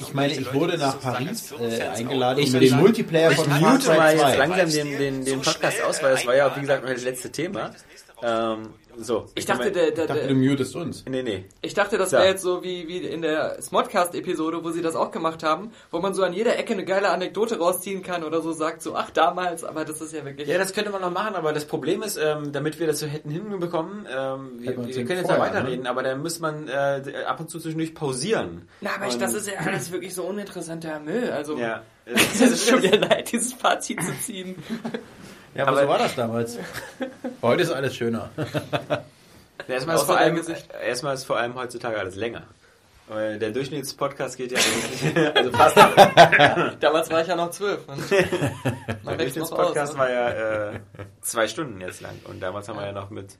Ich 0.00 0.14
meine, 0.14 0.32
ich 0.32 0.52
wurde 0.54 0.78
nach 0.78 1.00
Paris 1.00 1.52
äh, 1.60 1.82
eingeladen, 1.82 2.38
Ich- 2.42 2.54
um 2.54 2.60
den 2.60 2.76
Multiplayer 2.76 3.32
von 3.32 3.48
mute 3.60 3.88
mal 3.88 4.12
jetzt 4.12 4.22
2. 4.24 4.36
langsam 4.36 4.70
den, 4.70 4.98
den, 4.98 5.24
den 5.24 5.40
Podcast 5.42 5.82
aus, 5.82 6.02
weil 6.02 6.12
das 6.12 6.26
war 6.26 6.34
ja, 6.34 6.54
wie 6.56 6.60
gesagt, 6.62 6.84
noch 6.84 6.90
das 6.92 7.02
letzte 7.04 7.30
Thema. 7.30 7.72
Ähm, 8.22 8.74
so. 8.96 9.26
Ich 9.34 9.46
dachte, 9.46 9.70
der, 9.70 9.92
der, 9.92 10.04
Ich 10.04 10.08
dachte, 10.08 10.28
du 10.28 10.34
mutest 10.34 10.76
uns. 10.76 11.04
Nee, 11.08 11.22
nee. 11.22 11.44
ich 11.62 11.74
dachte, 11.74 11.96
das 11.96 12.12
wäre 12.12 12.26
jetzt 12.26 12.42
so 12.42 12.62
wie, 12.62 12.88
wie 12.88 12.98
in 12.98 13.22
der 13.22 13.60
Smodcast-Episode, 13.62 14.64
wo 14.64 14.70
sie 14.70 14.82
das 14.82 14.96
auch 14.96 15.10
gemacht 15.10 15.42
haben, 15.42 15.72
wo 15.90 16.00
man 16.00 16.12
so 16.14 16.22
an 16.22 16.32
jeder 16.32 16.58
Ecke 16.58 16.72
eine 16.72 16.84
geile 16.84 17.10
Anekdote 17.10 17.58
rausziehen 17.58 18.02
kann 18.02 18.24
oder 18.24 18.42
so 18.42 18.52
sagt, 18.52 18.82
so, 18.82 18.96
ach, 18.96 19.10
damals, 19.10 19.64
aber 19.64 19.84
das 19.84 20.00
ist 20.00 20.12
ja 20.12 20.24
wirklich... 20.24 20.48
Ja, 20.48 20.58
das 20.58 20.72
könnte 20.72 20.90
man 20.90 21.00
noch 21.00 21.12
machen, 21.12 21.34
aber 21.34 21.52
das 21.52 21.64
Problem 21.64 22.02
ist, 22.02 22.18
ähm, 22.18 22.52
damit 22.52 22.78
wir 22.78 22.86
das 22.86 23.00
so 23.00 23.06
hätten 23.06 23.30
hinbekommen, 23.30 24.06
ähm, 24.06 24.58
wir, 24.58 24.70
Hätten 24.70 24.86
wir 24.86 24.96
wir 24.96 25.04
können 25.04 25.18
jetzt 25.20 25.30
ja 25.30 25.36
vorher, 25.36 25.54
weiterreden, 25.54 25.86
aber 25.86 26.02
dann 26.02 26.20
muss 26.20 26.40
man 26.40 26.68
äh, 26.68 27.02
ab 27.26 27.40
und 27.40 27.48
zu 27.48 27.58
zwischendurch 27.58 27.94
pausieren. 27.94 28.68
Na, 28.80 28.90
aber 28.96 29.06
ich, 29.06 29.18
das 29.18 29.34
ist 29.34 29.46
ja 29.46 29.54
alles 29.66 29.92
wirklich 29.92 30.14
so 30.14 30.24
uninteressanter 30.24 31.00
Müll, 31.00 31.30
also... 31.30 31.56
Ja. 31.56 31.82
Es 32.12 32.40
ist 32.40 32.68
schon 32.68 32.82
wieder 32.82 32.96
leid, 32.96 33.30
dieses 33.30 33.52
Fazit 33.52 34.02
zu 34.02 34.12
ziehen. 34.18 34.56
Ja, 35.54 35.66
aber 35.66 35.82
so 35.82 35.88
war 35.88 35.98
das 35.98 36.14
damals. 36.14 36.58
Heute 37.42 37.62
ist 37.62 37.72
alles 37.72 37.94
schöner. 37.96 38.30
Erstmal 39.68 39.96
ist, 39.96 40.02
vor 40.02 40.16
allem, 40.16 40.40
erstmal 40.84 41.14
ist 41.14 41.24
vor 41.24 41.36
allem 41.36 41.54
heutzutage 41.54 41.98
alles 41.98 42.16
länger. 42.16 42.42
Weil 43.06 43.38
der 43.38 43.50
Durchschnittspodcast 43.50 44.36
geht 44.36 44.52
ja 44.52 44.58
wirklich, 45.02 45.36
also 45.36 45.50
fast, 45.52 45.76
Damals 46.80 47.10
war 47.10 47.20
ich 47.22 47.28
ja 47.28 47.36
noch 47.36 47.50
zwölf. 47.50 47.80
der. 48.10 49.16
Durchschnittspodcast 49.16 49.92
Ne? 49.94 49.98
war 49.98 50.10
ja 50.10 50.30
äh, 50.72 50.80
zwei 51.20 51.46
Stunden 51.46 51.80
jetzt 51.80 52.00
lang 52.00 52.14
und 52.24 52.40
damals 52.40 52.68
haben 52.68 52.78
wir 52.78 52.86
ja 52.86 52.92
noch 52.92 53.10
mit 53.10 53.36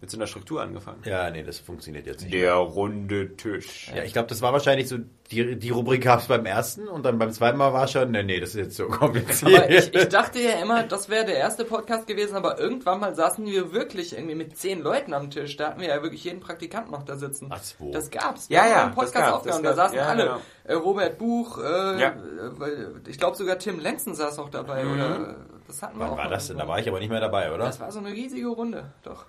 mit 0.00 0.10
so 0.10 0.16
einer 0.16 0.26
Struktur 0.26 0.62
angefangen. 0.62 1.02
Ja, 1.04 1.30
nee, 1.30 1.42
das 1.42 1.58
funktioniert 1.58 2.06
jetzt 2.06 2.22
nicht. 2.22 2.32
Der 2.32 2.54
runde 2.54 3.36
Tisch. 3.36 3.90
Ja, 3.94 4.02
ich 4.02 4.12
glaube, 4.14 4.28
das 4.28 4.40
war 4.40 4.52
wahrscheinlich 4.52 4.88
so, 4.88 4.96
die, 5.30 5.56
die 5.58 5.68
Rubrik 5.70 6.02
gab 6.02 6.20
es 6.20 6.26
beim 6.26 6.46
ersten 6.46 6.88
und 6.88 7.04
dann 7.04 7.18
beim 7.18 7.30
zweiten 7.32 7.58
Mal 7.58 7.72
war 7.74 7.86
schon, 7.86 8.10
nee, 8.10 8.22
nee, 8.22 8.40
das 8.40 8.50
ist 8.50 8.56
jetzt 8.56 8.76
so 8.76 8.86
kompliziert. 8.88 9.56
Aber 9.62 9.70
ich, 9.70 9.94
ich 9.94 10.08
dachte 10.08 10.38
ja 10.40 10.52
immer, 10.62 10.84
das 10.84 11.08
wäre 11.10 11.26
der 11.26 11.36
erste 11.36 11.64
Podcast 11.66 12.06
gewesen, 12.06 12.34
aber 12.34 12.58
irgendwann 12.58 12.98
mal 12.98 13.14
saßen 13.14 13.44
wir 13.44 13.72
wirklich 13.74 14.14
irgendwie 14.16 14.34
mit 14.34 14.56
zehn 14.56 14.80
Leuten 14.82 15.12
am 15.12 15.30
Tisch. 15.30 15.56
Da 15.58 15.68
hatten 15.68 15.80
wir 15.82 15.88
ja 15.88 16.02
wirklich 16.02 16.24
jeden 16.24 16.40
Praktikant 16.40 16.90
noch 16.90 17.02
da 17.04 17.16
sitzen. 17.16 17.48
Ach 17.50 17.62
so. 17.62 17.90
Das 17.92 18.10
gab's. 18.10 18.48
Ja, 18.48 18.64
Wir 18.64 18.70
ja, 18.70 18.74
haben 18.76 18.80
einen 18.80 18.88
das 18.88 18.94
Podcast 19.04 19.14
gab's, 19.26 19.36
aufgenommen. 19.36 19.62
das 19.64 19.76
Da 19.76 19.82
gab's, 19.82 19.92
saßen 19.94 19.98
ja, 19.98 20.08
alle. 20.08 20.40
genau. 20.66 20.80
Robert 20.80 21.18
Buch, 21.18 21.58
äh, 21.58 22.00
Ja. 22.00 22.08
äh, 22.08 23.08
ich 23.10 23.18
glaube 23.18 23.36
sogar 23.36 23.58
Tim 23.58 23.78
Lenzen 23.80 24.14
saß 24.14 24.38
auch 24.38 24.48
dabei. 24.48 24.82
Mhm. 24.84 24.92
Oder 24.94 25.36
das 25.66 25.82
hatten 25.82 25.98
wir 25.98 26.04
Wann 26.06 26.12
auch. 26.12 26.16
war 26.18 26.28
das 26.28 26.48
denn? 26.48 26.56
Da 26.58 26.66
war 26.66 26.78
ich 26.78 26.88
aber 26.88 27.00
nicht 27.00 27.10
mehr 27.10 27.20
dabei, 27.20 27.52
oder? 27.52 27.64
Das 27.66 27.78
war 27.80 27.92
so 27.92 27.98
eine 27.98 28.10
riesige 28.12 28.48
Runde, 28.48 28.92
doch. 29.02 29.26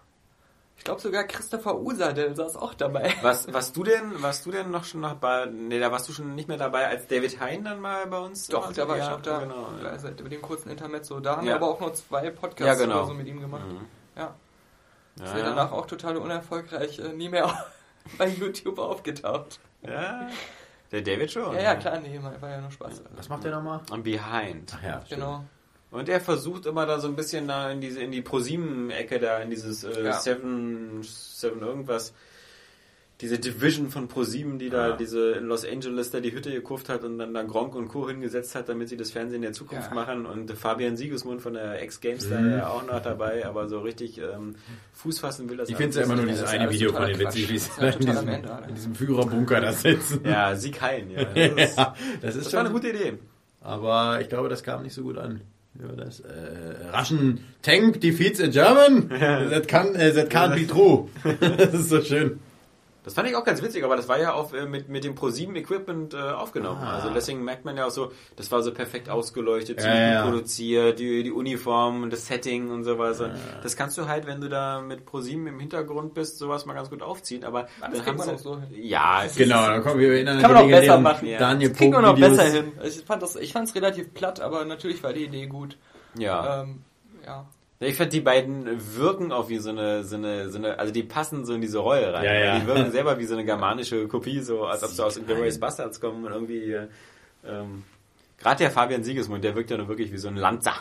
Ich 0.82 0.86
glaube 0.86 1.00
sogar 1.00 1.26
Christopher 1.26 1.78
Usadel 1.80 2.36
saß 2.36 2.58
auch 2.58 2.74
dabei. 2.74 3.14
Was, 3.22 3.54
warst 3.54 3.78
du 3.78 3.84
denn, 3.84 4.20
warst 4.24 4.48
du 4.48 4.52
denn 4.52 4.72
noch 4.72 4.84
schon 4.84 5.02
noch 5.02 5.14
bei, 5.14 5.46
nee, 5.46 5.80
da 5.80 5.92
warst 5.92 6.10
du 6.10 6.12
schon 6.12 6.34
nicht 6.34 6.48
mehr 6.48 6.58
dabei, 6.58 6.88
als 6.88 7.06
David 7.06 7.40
Hein 7.40 7.64
dann 7.64 7.80
mal 7.80 8.08
bei 8.08 8.18
uns 8.18 8.48
Doch, 8.48 8.66
war? 8.66 8.74
da 8.74 8.88
war 8.88 8.98
ich 8.98 9.04
ja, 9.04 9.12
noch 9.12 9.22
da. 9.22 9.42
Genau, 9.42 9.68
ja. 9.80 9.90
Also 9.90 10.08
mit 10.08 10.32
dem 10.32 10.42
kurzen 10.42 10.72
Intermezzo. 10.72 11.20
Da 11.20 11.38
haben 11.38 11.46
Ja. 11.46 11.52
wir 11.52 11.56
aber 11.58 11.68
auch 11.70 11.80
nur 11.80 11.94
zwei 11.94 12.32
Podcasts 12.32 12.80
Ja, 12.80 12.84
genau. 12.84 12.98
oder 12.98 13.06
so 13.06 13.14
mit 13.14 13.28
ihm 13.28 13.40
gemacht. 13.40 13.68
Mhm. 13.68 13.86
Ja. 14.16 14.34
Ja, 15.20 15.26
Ist 15.26 15.36
ja 15.36 15.44
danach 15.44 15.72
auch 15.72 15.86
total 15.86 16.18
unerfolgreich, 16.18 16.98
äh, 16.98 17.10
nie 17.14 17.30
mehr 17.30 17.64
bei 18.18 18.28
YouTube 18.30 18.80
aufgetaucht. 18.80 19.60
ja. 19.84 20.30
Der 20.92 21.04
David 21.04 21.32
schon. 21.32 21.54
Ja, 21.56 21.62
ja, 21.62 21.76
klar, 21.76 22.00
nee, 22.00 22.20
war 22.40 22.50
ja 22.50 22.60
nur 22.60 22.72
Spaß. 22.72 23.04
Was 23.16 23.30
macht 23.30 23.44
der 23.44 23.52
nochmal? 23.52 23.82
Behind. 24.02 24.74
Ach 24.76 24.84
ja, 24.84 25.02
stimmt. 25.06 25.22
Und 25.92 26.08
er 26.10 26.22
versucht 26.22 26.66
immer 26.66 26.86
da 26.86 27.00
so 27.00 27.08
ein 27.10 27.16
bisschen 27.18 27.48
da 27.48 27.70
in 27.70 27.82
diese 27.82 28.02
in 28.02 28.12
die 28.12 28.22
ProSieben-Ecke 28.22 29.20
da 29.20 29.40
in 29.40 29.50
dieses 29.50 29.84
äh, 29.84 30.06
Ja. 30.06 30.14
Seven 30.14 31.02
Seven 31.04 31.62
irgendwas 31.62 32.14
diese 33.20 33.38
Division 33.38 33.92
von 33.92 34.08
ProSieben, 34.08 34.58
die 34.58 34.70
da 34.72 34.90
Ja. 34.90 34.96
diese 34.96 35.34
in 35.34 35.46
Los 35.46 35.64
Angeles 35.64 36.10
da 36.10 36.20
die 36.22 36.32
Hütte 36.32 36.50
gekauft 36.50 36.90
hat 36.90 37.04
und 37.04 37.20
dann 37.20 37.36
da 37.36 37.44
Gronk 37.44 37.76
und 37.76 37.88
Co. 37.90 38.08
hingesetzt 38.10 38.56
hat, 38.56 38.68
damit 38.68 38.90
sie 38.90 38.98
das 38.98 39.12
Fernsehen 39.12 39.44
der 39.44 39.54
Zukunft 39.54 39.90
Ja. 39.90 39.94
machen 39.94 40.26
und 40.26 40.52
Fabian 40.54 40.98
Siegesmund 40.98 41.40
von 41.42 41.54
der 41.54 41.80
Ex-Games 41.84 42.26
Mhm. 42.26 42.30
da 42.32 42.58
ja 42.58 42.68
auch 42.70 42.84
noch 42.88 43.00
dabei, 43.04 43.46
aber 43.46 43.68
so 43.68 43.82
richtig 43.82 44.18
ähm, 44.18 44.56
Fuß 44.94 45.20
fassen 45.20 45.50
will 45.52 45.58
das 45.58 45.70
Ich 45.70 45.76
finde 45.76 46.00
ja 46.00 46.06
immer 46.06 46.16
nur 46.16 46.26
dieses 46.26 46.46
eine 46.48 46.70
Video 46.72 46.94
von 46.94 47.06
den 47.06 47.20
witzig, 47.20 47.50
wie 47.50 47.54
Das 47.56 47.66
sie 47.66 47.70
ist 47.70 47.80
ja 47.80 47.90
in, 47.90 48.00
diesem, 48.00 48.28
Ende, 48.30 48.52
Alter. 48.54 48.70
in 48.70 48.76
diesem 48.76 48.96
Führerbunker 48.96 49.62
da 49.62 49.72
sitzen. 49.74 50.22
Ja, 50.26 50.56
Sieg 50.56 50.82
Hein, 50.82 51.12
ja. 51.12 51.26
Das, 51.26 51.36
ist, 51.70 51.78
Ja, 51.78 51.96
das 52.22 52.36
ist 52.38 52.46
das 52.46 52.52
schon 52.52 52.58
war 52.58 52.66
eine 52.66 52.74
gute 52.74 52.90
Idee. 52.90 53.20
Aber 53.60 54.20
ich 54.20 54.30
glaube, 54.30 54.50
das 54.50 54.64
kam 54.64 54.82
nicht 54.82 54.96
so 54.96 55.04
gut 55.04 55.20
an. 55.20 55.42
Das? 55.74 56.20
Äh, 56.20 56.96
Russian 56.96 57.40
Tank 57.62 58.02
defeats 58.02 58.40
a 58.42 58.48
German? 58.48 59.10
That, 59.10 59.68
can, 59.68 59.96
äh, 59.96 60.14
that 60.14 60.30
can't 60.30 60.56
be 60.56 60.68
true. 60.68 61.10
das 61.40 61.74
ist 61.74 61.90
so 61.90 62.02
schön. 62.02 62.40
Das 63.04 63.16
fand 63.16 63.28
ich 63.28 63.36
auch 63.36 63.44
ganz 63.44 63.64
witzig, 63.64 63.84
aber 63.84 63.96
das 63.96 64.08
war 64.08 64.20
ja 64.20 64.34
auf, 64.34 64.54
äh, 64.54 64.68
mit, 64.68 64.88
mit 64.88 65.04
dem 65.04 65.16
Pro7 65.16 65.56
Equipment 65.56 66.14
äh, 66.14 66.18
aufgenommen. 66.18 66.82
Ah. 66.84 66.98
Also 66.98 67.10
deswegen 67.10 67.44
merkt 67.44 67.66
man 67.66 67.76
ja 67.76 67.88
auch 67.88 67.90
so, 67.92 68.12
das 68.36 68.52
war 68.52 68.62
so 68.62 68.72
perfekt 68.72 69.10
ausgeleuchtet, 69.10 69.84
Ja, 69.84 69.96
ja. 70.12 70.24
produziert, 70.24 71.00
die, 71.00 71.24
die 71.24 71.32
Uniform, 71.32 72.12
das 72.12 72.28
Setting 72.28 72.70
und 72.70 72.84
sowas. 72.84 73.24
Das 73.64 73.76
kannst 73.76 73.98
du 73.98 74.08
halt, 74.08 74.28
wenn 74.28 74.40
du 74.40 74.50
da 74.50 74.82
mit 74.82 75.08
Pro7 75.08 75.48
im 75.48 75.60
Hintergrund 75.60 76.14
bist, 76.14 76.38
sowas 76.38 76.68
mal 76.68 76.74
ganz 76.76 76.92
gut 76.92 77.02
aufziehen. 77.02 77.44
Aber 77.44 77.64
Das 77.64 77.92
dann 77.92 78.06
haben 78.06 78.18
man 78.18 78.28
sie, 78.28 78.34
auch 78.36 78.38
so 78.40 78.60
hin. 78.60 78.68
Ja, 78.84 79.24
es 79.26 79.36
Genau, 79.36 79.62
ist- 79.62 79.68
dann 79.70 79.82
kommen 79.84 80.00
wir 80.00 80.20
in 80.20 80.28
einer 80.28 80.42
Kann 80.42 80.54
man 80.54 80.64
auch 80.64 80.70
besser 80.70 81.00
machen. 81.00 81.28
Ja. 81.28 81.40
Daniel 81.40 81.70
Das 81.70 81.78
kriegen 81.80 81.94
wir 81.94 82.02
noch 82.02 82.16
besser 82.20 82.44
hin. 82.44 82.72
Ich 82.84 83.02
fand 83.04 83.24
das, 83.24 83.36
ich 83.36 83.52
fand's 83.52 83.74
relativ 83.74 84.14
platt, 84.14 84.40
aber 84.42 84.64
natürlich 84.66 85.02
war 85.04 85.12
die 85.14 85.26
Idee 85.26 85.48
gut. 85.48 85.76
Ja. 86.20 86.62
Ähm, 86.62 86.84
ja. 87.26 87.48
Ich 87.84 87.96
fand, 87.96 88.14
die 88.14 88.22
beiden 88.22 88.68
wirken 88.96 89.32
auch 89.32 89.50
wie 89.50 89.58
so 89.58 89.72
eine, 89.72 90.04
so 90.04 90.16
eine, 90.16 90.50
so 90.50 90.60
eine, 90.60 90.78
also 90.78 90.94
die 90.94 91.02
passen 91.02 91.46
so 91.46 91.54
in 91.54 91.62
diese 91.62 91.80
Rolle 91.80 92.14
rein. 92.14 92.24
Ja, 92.24 92.34
ja. 92.34 92.60
Die 92.60 92.68
wirken 92.68 92.92
selber 92.92 93.18
wie 93.18 93.26
so 93.26 93.34
eine 93.34 93.44
germanische 93.44 94.08
Kopie, 94.08 94.40
so 94.40 94.66
als 94.66 94.84
ob 94.84 94.92
sie 94.92 95.04
aus 95.04 95.20
Glorious 95.26 95.60
Bastards 95.60 96.00
kommen 96.00 96.24
und 96.24 96.32
irgendwie, 96.32 96.72
äh, 96.72 96.88
ähm, 97.44 97.84
gerade 98.38 98.60
der 98.60 98.72
Fabian 98.72 99.04
Siegesmund, 99.04 99.44
der 99.44 99.56
wirkt 99.56 99.72
ja 99.72 99.78
nur 99.78 99.88
wirklich 99.88 100.12
wie 100.12 100.18
so 100.18 100.28
ein 100.28 100.36
Lanza. 100.36 100.74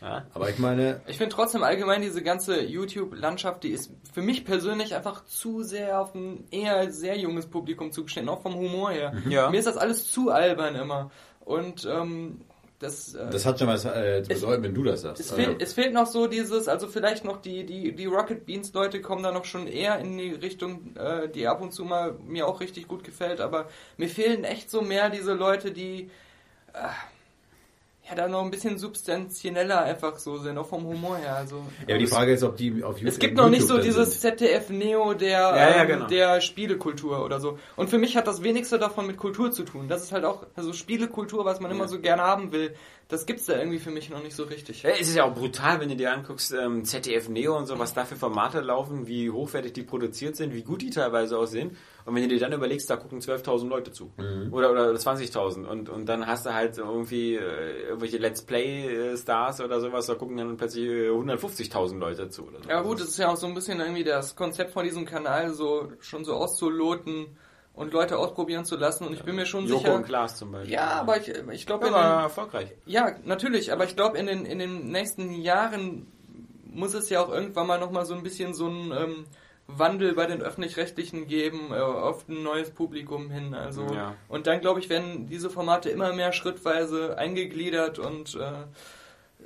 Ja? 0.00 0.24
Aber 0.32 0.48
ich 0.48 0.58
meine, 0.58 1.02
Ich 1.06 1.18
finde 1.18 1.34
trotzdem 1.34 1.62
allgemein 1.62 2.02
diese 2.02 2.22
ganze 2.22 2.62
YouTube-Landschaft, 2.62 3.64
die 3.64 3.70
ist 3.70 3.92
für 4.12 4.22
mich 4.22 4.44
persönlich 4.44 4.94
einfach 4.94 5.24
zu 5.26 5.62
sehr 5.62 6.00
auf 6.00 6.14
ein 6.14 6.46
eher 6.50 6.90
sehr 6.92 7.18
junges 7.18 7.46
Publikum 7.46 7.92
zugeschnitten, 7.92 8.28
auch 8.28 8.42
vom 8.42 8.54
Humor 8.54 8.90
her. 8.90 9.12
Ja. 9.28 9.50
Mir 9.50 9.58
ist 9.58 9.66
das 9.66 9.76
alles 9.76 10.10
zu 10.10 10.30
albern 10.30 10.76
immer. 10.76 11.10
Und 11.40 11.86
ähm, 11.90 12.42
das, 12.78 13.14
äh, 13.14 13.30
das 13.30 13.44
hat 13.44 13.58
schon 13.58 13.68
was 13.68 13.84
äh, 13.84 14.22
zu 14.22 14.28
bedeuten, 14.28 14.62
wenn 14.62 14.74
du 14.74 14.84
das 14.84 15.00
sagst. 15.02 15.20
es, 15.20 15.32
Also, 15.32 15.42
fehlt, 15.42 15.62
es 15.62 15.72
fehlt 15.72 15.92
noch 15.92 16.06
so 16.06 16.28
dieses, 16.28 16.68
also 16.68 16.86
vielleicht 16.86 17.24
noch 17.24 17.40
die, 17.40 17.66
die, 17.66 17.92
die 17.94 18.06
Rocket 18.06 18.46
Beans 18.46 18.72
Leute 18.72 19.00
kommen 19.00 19.22
da 19.22 19.32
noch 19.32 19.44
schon 19.44 19.66
eher 19.66 19.98
in 19.98 20.16
die 20.16 20.30
Richtung, 20.30 20.94
äh, 20.96 21.28
die 21.28 21.48
ab 21.48 21.60
und 21.60 21.72
zu 21.72 21.84
mal 21.84 22.14
mir 22.26 22.46
auch 22.46 22.60
richtig 22.60 22.86
gut 22.86 23.02
gefällt, 23.02 23.40
aber 23.40 23.68
mir 23.96 24.08
fehlen 24.08 24.44
echt 24.44 24.70
so 24.70 24.82
mehr 24.82 25.10
diese 25.10 25.34
Leute, 25.34 25.72
die 25.72 26.10
äh, 26.72 26.78
ja 28.08 28.14
da 28.14 28.28
noch 28.28 28.42
ein 28.42 28.50
bisschen 28.50 28.78
substanzieller 28.78 29.82
einfach 29.82 30.18
so 30.18 30.38
sind, 30.38 30.56
auch 30.58 30.66
vom 30.66 30.84
Humor 30.84 31.18
her. 31.18 31.36
Also, 31.36 31.56
ja, 31.86 31.94
aber 31.94 31.98
die 31.98 32.06
Frage 32.06 32.32
ist, 32.32 32.42
ob 32.42 32.56
die 32.56 32.82
auf 32.82 32.96
YouTube 32.98 33.12
es 33.12 33.18
gibt 33.18 33.36
noch 33.36 33.50
nicht 33.50 33.66
so 33.66 33.74
dann 33.74 33.84
dieses 33.84 34.20
sind. 34.20 34.38
ZDF-Neo 34.38 35.14
der, 35.14 35.30
Ja, 35.30 35.56
ja, 35.56 35.82
ähm, 35.82 35.88
genau. 35.88 36.06
der 36.06 36.40
Spielekultur 36.40 37.24
oder 37.24 37.40
so. 37.40 37.58
Und 37.76 37.90
für 37.90 37.98
mich 37.98 38.16
hat 38.16 38.26
das 38.26 38.42
wenigste 38.42 38.78
davon 38.78 39.06
mit 39.06 39.16
Kultur 39.16 39.50
zu 39.52 39.64
tun. 39.64 39.88
Das 39.88 40.02
ist 40.02 40.12
halt 40.12 40.24
auch, 40.24 40.46
also 40.54 40.72
Spielekultur, 40.72 41.44
was 41.44 41.60
man 41.60 41.70
immer 41.70 41.88
so 41.88 42.00
gerne 42.00 42.22
haben 42.22 42.52
will, 42.52 42.74
das 43.08 43.24
gibt's 43.24 43.46
da 43.46 43.56
irgendwie 43.56 43.78
für 43.78 43.90
mich 43.90 44.10
noch 44.10 44.22
nicht 44.22 44.36
so 44.36 44.44
richtig. 44.44 44.82
Ja, 44.82 44.90
es 44.90 45.08
ist 45.08 45.16
ja 45.16 45.24
auch 45.24 45.34
brutal, 45.34 45.80
wenn 45.80 45.88
du 45.88 45.96
dir 45.96 46.12
anguckst, 46.12 46.52
ähm, 46.52 46.84
ZDF 46.84 47.30
Neo 47.30 47.56
und 47.56 47.64
so, 47.66 47.78
was 47.78 47.94
da 47.94 48.04
für 48.04 48.16
Formate 48.16 48.60
laufen, 48.60 49.06
wie 49.06 49.30
hochwertig 49.30 49.72
die 49.72 49.82
produziert 49.82 50.36
sind, 50.36 50.52
wie 50.52 50.62
gut 50.62 50.82
die 50.82 50.90
teilweise 50.90 51.38
aussehen. 51.38 51.76
Und 52.08 52.14
wenn 52.14 52.22
du 52.22 52.28
dir 52.30 52.38
dann 52.40 52.52
überlegst, 52.52 52.88
da 52.88 52.96
gucken 52.96 53.20
12.000 53.20 53.68
Leute 53.68 53.92
zu. 53.92 54.10
Oder, 54.50 54.70
oder 54.72 54.90
20.000. 54.92 55.66
Und, 55.66 55.88
und 55.90 56.06
dann 56.06 56.26
hast 56.26 56.46
du 56.46 56.54
halt 56.54 56.78
irgendwie 56.78 57.34
äh, 57.36 57.82
irgendwelche 57.88 58.16
Let's 58.18 58.42
Play-Stars 58.42 59.60
oder 59.60 59.80
sowas, 59.80 60.06
da 60.06 60.14
gucken 60.14 60.36
dann 60.36 60.56
plötzlich 60.56 60.86
äh, 60.86 61.10
150.000 61.10 61.98
Leute 61.98 62.28
zu. 62.30 62.46
Oder 62.48 62.62
so. 62.62 62.68
Ja 62.68 62.80
gut, 62.82 63.00
es 63.00 63.08
ist 63.08 63.18
ja 63.18 63.28
auch 63.30 63.36
so 63.36 63.46
ein 63.46 63.54
bisschen 63.54 63.78
irgendwie 63.80 64.04
das 64.04 64.34
Konzept 64.36 64.72
von 64.72 64.84
diesem 64.84 65.04
Kanal, 65.04 65.52
so 65.52 65.92
schon 66.00 66.24
so 66.24 66.34
auszuloten 66.34 67.36
und 67.74 67.92
Leute 67.92 68.18
ausprobieren 68.18 68.64
zu 68.64 68.76
lassen. 68.76 69.06
Und 69.06 69.12
ich 69.12 69.22
bin 69.22 69.36
mir 69.36 69.46
schon 69.46 69.66
Joko 69.66 69.80
sicher. 69.80 69.94
und 69.94 70.04
Klaas 70.06 70.36
zum 70.36 70.50
Beispiel. 70.52 70.72
Ja, 70.74 70.90
aber 71.00 71.18
ich, 71.18 71.28
ich 71.52 71.66
glaube, 71.66 71.86
Ja, 71.86 71.92
war 71.92 72.22
erfolgreich. 72.22 72.72
ja, 72.86 73.12
natürlich, 73.24 73.72
aber 73.72 73.84
ich 73.84 73.94
glaube, 73.96 74.18
in 74.18 74.26
den, 74.26 74.46
in 74.46 74.58
den 74.58 74.90
nächsten 74.90 75.30
Jahren 75.32 76.06
muss 76.64 76.94
es 76.94 77.08
ja 77.10 77.22
auch 77.22 77.28
irgendwann 77.28 77.66
mal 77.66 77.78
nochmal 77.78 78.04
so 78.06 78.14
ein 78.14 78.22
bisschen 78.22 78.54
so 78.54 78.66
ein 78.66 78.92
ähm, 78.92 79.24
Wandel 79.68 80.14
bei 80.14 80.26
den 80.26 80.40
Öffentlich-Rechtlichen 80.40 81.28
geben, 81.28 81.72
äh, 81.72 81.76
auf 81.76 82.26
ein 82.28 82.42
neues 82.42 82.70
Publikum 82.70 83.30
hin. 83.30 83.54
Also 83.54 83.86
Ja. 83.94 84.16
Und 84.28 84.46
dann, 84.46 84.60
glaube 84.60 84.80
ich, 84.80 84.88
werden 84.88 85.26
diese 85.26 85.50
Formate 85.50 85.90
immer 85.90 86.12
mehr 86.14 86.32
schrittweise 86.32 87.16
eingegliedert 87.18 87.98
und 87.98 88.34
äh, 88.34 88.52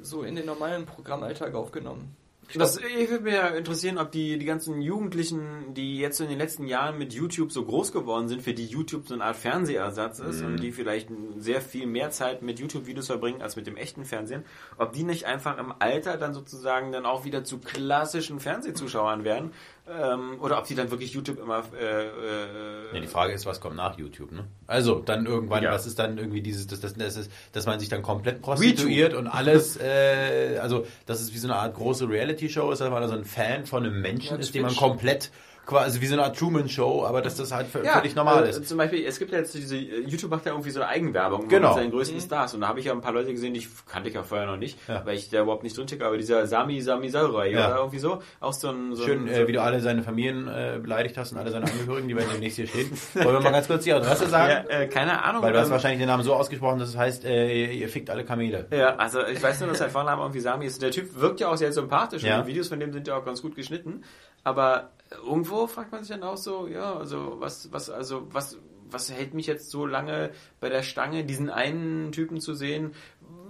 so 0.00 0.22
in 0.22 0.36
den 0.36 0.46
normalen 0.46 0.86
Programmalltag 0.86 1.54
aufgenommen. 1.54 2.16
Das, 2.54 2.76
ich 2.76 3.08
würde 3.08 3.24
mir 3.24 3.54
interessieren, 3.56 3.98
ob 3.98 4.10
die, 4.10 4.38
die 4.38 4.44
ganzen 4.44 4.82
Jugendlichen, 4.82 5.74
die 5.74 5.98
jetzt 5.98 6.18
so 6.18 6.24
in 6.24 6.30
den 6.30 6.38
letzten 6.38 6.66
Jahren 6.66 6.98
mit 6.98 7.14
YouTube 7.14 7.50
so 7.50 7.64
groß 7.64 7.92
geworden 7.92 8.28
sind, 8.28 8.42
für 8.42 8.52
die 8.52 8.66
YouTube 8.66 9.08
so 9.08 9.14
eine 9.14 9.24
Art 9.24 9.36
Fernsehersatz 9.36 10.18
ist 10.18 10.42
und 10.42 10.58
die 10.58 10.72
vielleicht 10.72 11.08
sehr 11.38 11.60
viel 11.60 11.86
mehr 11.86 12.10
Zeit 12.10 12.42
mit 12.42 12.58
YouTube-Videos 12.58 13.06
verbringen 13.06 13.40
als 13.40 13.56
mit 13.56 13.66
dem 13.66 13.76
echten 13.76 14.04
Fernsehen, 14.04 14.44
ob 14.76 14.92
die 14.92 15.04
nicht 15.04 15.24
einfach 15.24 15.56
im 15.58 15.72
Alter 15.78 16.18
dann 16.18 16.34
sozusagen 16.34 16.92
dann 16.92 17.06
auch 17.06 17.24
wieder 17.24 17.44
zu 17.44 17.58
klassischen 17.58 18.38
Fernsehzuschauern 18.38 19.24
werden 19.24 19.52
ähm, 19.90 20.40
oder 20.40 20.58
ob 20.58 20.66
die 20.66 20.74
dann 20.76 20.90
wirklich 20.90 21.12
YouTube 21.12 21.40
immer 21.40 21.64
äh, 21.78 22.06
äh, 22.06 22.94
Ja, 22.94 23.00
die 23.00 23.06
Frage 23.08 23.32
ist, 23.32 23.46
was 23.46 23.60
kommt 23.60 23.76
nach 23.76 23.98
YouTube, 23.98 24.30
ne? 24.30 24.44
Also, 24.68 25.00
dann 25.00 25.26
irgendwann, 25.26 25.64
Ja. 25.64 25.72
was 25.72 25.86
ist 25.86 25.98
dann 25.98 26.18
irgendwie 26.18 26.40
dieses, 26.40 26.66
das, 26.68 26.80
das, 26.80 26.94
das 26.94 27.16
ist, 27.16 27.32
dass 27.52 27.66
man 27.66 27.80
sich 27.80 27.88
dann 27.88 28.02
komplett 28.02 28.42
prostituiert 28.42 29.12
und 29.14 29.26
alles, 29.26 29.76
äh, 29.80 30.58
also, 30.62 30.86
das 31.06 31.20
ist 31.20 31.34
wie 31.34 31.38
so 31.38 31.48
eine 31.48 31.56
Art 31.56 31.74
große 31.74 32.08
Reality-Show 32.08 32.70
ist, 32.70 32.80
dass 32.80 32.90
man 32.90 33.02
da 33.02 33.08
so 33.08 33.14
ein 33.14 33.24
Fan 33.24 33.66
von 33.66 33.84
einem 33.84 34.00
Menschen 34.00 34.36
Ja, 34.36 34.40
ist, 34.40 34.54
den 34.54 34.62
man 34.62 34.76
komplett, 34.76 35.30
quasi 35.64 36.00
wie 36.00 36.06
so 36.06 36.14
eine 36.14 36.24
Art 36.24 36.36
Truman-Show, 36.36 37.04
aber 37.06 37.22
dass 37.22 37.36
das 37.36 37.52
halt 37.52 37.66
Ja, 37.84 37.92
völlig 37.92 38.14
normal 38.16 38.44
äh, 38.46 38.50
ist. 38.50 38.66
Zum 38.68 38.78
Beispiel, 38.78 39.04
es 39.06 39.18
gibt 39.18 39.30
ja 39.32 39.38
jetzt 39.38 39.54
diese, 39.54 39.76
YouTube 39.76 40.30
macht 40.30 40.44
ja 40.44 40.52
irgendwie 40.52 40.70
so 40.70 40.80
eine 40.80 40.88
Eigenwerbung 40.88 41.46
Genau. 41.48 41.68
mit 41.68 41.76
seinen 41.78 41.90
größten 41.92 42.20
Stars. 42.20 42.54
Und 42.54 42.62
da 42.62 42.68
habe 42.68 42.80
ich 42.80 42.86
ja 42.86 42.92
ein 42.92 43.00
paar 43.00 43.12
Leute 43.12 43.30
gesehen, 43.32 43.54
die 43.54 43.60
ich 43.60 43.68
kannte 43.86 44.08
ich 44.08 44.14
ja 44.14 44.22
vorher 44.24 44.46
noch 44.46 44.56
nicht, 44.56 44.76
Ja. 44.88 45.02
weil 45.06 45.16
ich 45.16 45.30
da 45.30 45.40
überhaupt 45.42 45.62
nicht 45.62 45.76
drin 45.76 45.86
stecke, 45.86 46.04
aber 46.04 46.18
dieser 46.18 46.46
Sami 46.46 46.80
Sami 46.80 47.08
Sarai 47.10 47.50
Ja. 47.52 47.68
oder 47.68 47.76
irgendwie 47.76 47.98
so, 48.00 48.20
auch 48.40 48.52
so 48.52 48.70
ein... 48.70 48.94
So 48.96 49.04
Schön, 49.04 49.26
ein, 49.26 49.28
äh, 49.28 49.46
wie 49.46 49.52
du 49.52 49.62
alle 49.62 49.80
seine 49.80 50.02
Familien 50.02 50.48
äh, 50.48 50.78
beleidigt 50.82 51.16
hast 51.16 51.32
und 51.32 51.38
alle 51.38 51.50
seine 51.52 51.66
Angehörigen, 51.70 52.08
die 52.08 52.16
werden 52.16 52.28
demnächst 52.32 52.56
hier 52.56 52.66
stehen. 52.66 52.90
Wollen 53.14 53.26
wir 53.36 53.40
mal 53.40 53.52
ganz 53.52 53.68
kurz 53.68 53.84
die 53.84 53.92
Adresse 53.92 54.26
sagen? 54.28 54.66
ja, 54.68 54.80
äh, 54.80 54.88
keine 54.88 55.22
Ahnung. 55.22 55.42
Weil 55.42 55.52
du 55.52 55.58
hast 55.60 55.66
ähm, 55.68 55.72
wahrscheinlich 55.72 56.00
den 56.00 56.08
Namen 56.08 56.24
so 56.24 56.34
ausgesprochen, 56.34 56.80
dass 56.80 56.88
es 56.88 56.96
heißt, 56.96 57.24
äh, 57.24 57.70
ihr 57.72 57.88
fickt 57.88 58.10
alle 58.10 58.24
Kamele. 58.24 58.66
Ja, 58.72 58.96
also 58.96 59.24
ich 59.26 59.40
weiß 59.42 59.60
nur, 59.60 59.68
dass 59.68 59.78
sein 59.78 59.90
Vorname 59.90 60.22
irgendwie 60.22 60.40
Sami 60.40 60.66
ist. 60.66 60.82
Der 60.82 60.90
Typ 60.90 61.14
wirkt 61.20 61.38
ja 61.40 61.48
auch 61.48 61.56
sehr 61.56 61.72
sympathisch 61.72 62.22
Ja. 62.24 62.38
und 62.38 62.46
die 62.46 62.50
Videos 62.50 62.68
von 62.68 62.80
dem 62.80 62.92
sind 62.92 63.06
ja 63.06 63.16
auch 63.16 63.24
ganz 63.24 63.40
gut 63.42 63.54
geschnitten. 63.54 64.02
Aber 64.44 64.90
irgendwo 65.24 65.66
fragt 65.66 65.92
man 65.92 66.02
sich 66.02 66.10
dann 66.10 66.22
auch 66.22 66.36
so, 66.36 66.66
ja, 66.66 66.96
also 66.96 67.36
was, 67.38 67.72
was, 67.72 67.90
also 67.90 68.26
was, 68.30 68.58
was 68.90 69.10
hält 69.10 69.34
mich 69.34 69.46
jetzt 69.46 69.70
so 69.70 69.86
lange 69.86 70.30
bei 70.60 70.68
der 70.68 70.82
Stange, 70.82 71.24
diesen 71.24 71.50
einen 71.50 72.12
Typen 72.12 72.40
zu 72.40 72.54
sehen? 72.54 72.92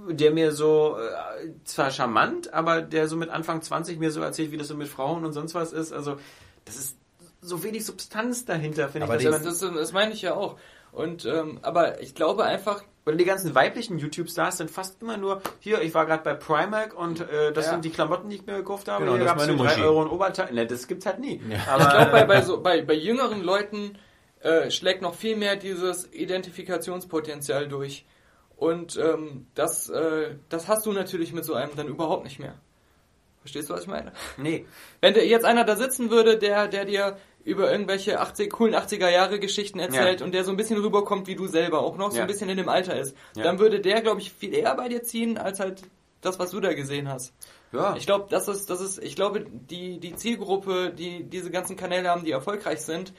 der 0.09 0.33
mir 0.33 0.53
so, 0.53 0.97
äh, 0.99 1.51
zwar 1.65 1.91
charmant, 1.91 2.53
aber 2.53 2.83
der 2.83 3.09
so 3.09 3.17
mit 3.17 3.31
Anfang 3.31 3.63
20 3.63 3.99
mir 3.99 4.11
so 4.11 4.21
erzählt, 4.21 4.51
wie 4.51 4.57
das 4.57 4.69
so 4.69 4.75
mit 4.75 4.89
Frauen 4.89 5.25
und 5.25 5.33
sonst 5.33 5.55
was 5.55 5.73
ist. 5.73 5.93
Also, 5.93 6.17
das 6.65 6.77
ist 6.77 6.97
so 7.41 7.63
wenig 7.63 7.85
Substanz 7.85 8.45
dahinter, 8.45 8.89
finde 8.89 9.07
aber 9.07 9.19
ich. 9.19 9.25
Das, 9.25 9.43
das, 9.43 9.61
das 9.61 9.93
meine 9.93 10.13
ich 10.13 10.23
ja 10.23 10.35
auch. 10.35 10.59
Und, 10.93 11.25
ähm, 11.25 11.59
aber 11.63 12.01
ich 12.01 12.15
glaube 12.15 12.45
einfach, 12.45 12.83
oder 13.05 13.17
die 13.17 13.25
ganzen 13.25 13.55
weiblichen 13.55 13.99
YouTube-Stars 13.99 14.59
sind 14.59 14.71
fast 14.71 15.03
immer 15.03 15.17
nur, 15.17 15.43
hier, 15.59 15.83
ich 15.83 15.93
war 15.95 16.07
gerade 16.07 16.23
bei 16.23 16.35
Primark 16.35 16.95
und 16.97 17.21
äh, 17.21 17.53
das 17.53 17.67
Ja. 17.67 17.73
sind 17.73 17.85
die 17.85 17.91
Klamotten, 17.91 18.29
die 18.31 18.37
ich 18.37 18.47
mir 18.47 18.57
gekauft 18.57 18.89
habe. 18.89 19.05
Genau, 19.05 19.17
hier 19.17 19.29
für 19.29 19.47
drei 19.47 19.53
Muschi. 19.55 19.81
Euro 19.83 20.03
ein 20.03 20.09
Oberteil. 20.11 20.53
Ne, 20.53 20.67
das 20.67 20.87
gibt's 20.87 21.07
halt 21.07 21.19
nie. 21.19 21.41
ich 21.49 21.65
glaube, 21.65 22.11
bei, 22.13 22.25
bei, 22.25 22.43
so, 22.43 22.61
bei, 22.63 22.83
bei 22.83 22.95
jüngeren 22.95 23.43
Leuten 23.43 23.99
äh, 24.41 24.71
schlägt 24.71 25.03
noch 25.03 25.15
viel 25.15 25.37
mehr 25.37 25.57
dieses 25.57 26.13
Identifikationspotenzial 26.13 27.69
durch. 27.69 28.05
Und 28.57 28.97
ähm, 28.97 29.47
das, 29.55 29.89
äh, 29.89 30.37
das 30.49 30.69
hast 30.69 30.87
du 30.87 30.93
natürlich 30.93 31.33
mit 31.33 31.45
so 31.45 31.55
einem 31.55 31.75
dann 31.75 31.89
überhaupt 31.89 32.25
nicht 32.25 32.39
mehr. 32.39 32.55
Verstehst 33.41 33.69
du, 33.69 33.75
was 33.75 33.83
ich 33.83 33.89
meine? 33.89 34.13
nee. 34.37 34.67
Wenn 35.01 35.15
dir 35.15 35.27
jetzt 35.27 35.45
einer 35.45 35.65
da 35.65 35.75
sitzen 35.75 36.11
würde, 36.11 36.39
der, 36.39 36.69
der 36.69 36.85
dir 36.85 37.17
über 37.45 37.71
irgendwelche 37.73 38.21
80, 38.21 38.51
coolen 38.51 38.75
80er 38.75 39.09
Jahre 39.11 39.39
Geschichten 39.41 39.79
erzählt 39.79 40.21
Ja. 40.21 40.27
und 40.27 40.33
der 40.33 40.45
so 40.45 40.51
ein 40.51 40.57
bisschen 40.57 40.79
rüberkommt 40.81 41.27
wie 41.27 41.35
du 41.35 41.47
selber, 41.47 41.81
auch 41.81 41.97
noch 41.97 42.11
so 42.11 42.17
Ja. 42.19 42.23
ein 42.25 42.29
bisschen 42.29 42.49
in 42.49 42.57
dem 42.57 42.69
Alter 42.69 42.99
ist, 42.99 43.17
Ja. 43.37 43.43
dann 43.45 43.59
würde 43.59 43.81
der, 43.81 44.01
glaube 44.01 44.21
ich, 44.21 44.33
viel 44.33 44.55
eher 44.55 44.75
bei 44.77 44.89
dir 44.89 45.03
ziehen, 45.03 45.39
als 45.39 45.59
halt 45.61 45.83
das, 46.21 46.39
was 46.39 46.53
du 46.53 46.61
da 46.61 46.73
gesehen 46.73 47.09
hast. 47.09 47.33
Ja. 47.73 47.97
Ich 47.97 48.07
glaube, 48.07 48.27
das 48.31 48.47
ist, 48.49 48.71
das 48.71 48.81
ist, 48.81 49.03
ich 49.03 49.17
glaube, 49.17 49.45
die, 49.51 49.99
die 49.99 50.15
Zielgruppe, 50.15 50.93
die 50.97 51.25
diese 51.25 51.51
ganzen 51.51 51.77
Kanäle 51.77 52.09
haben, 52.11 52.25
die 52.25 52.31
erfolgreich 52.31 52.83
sind, 52.83 53.13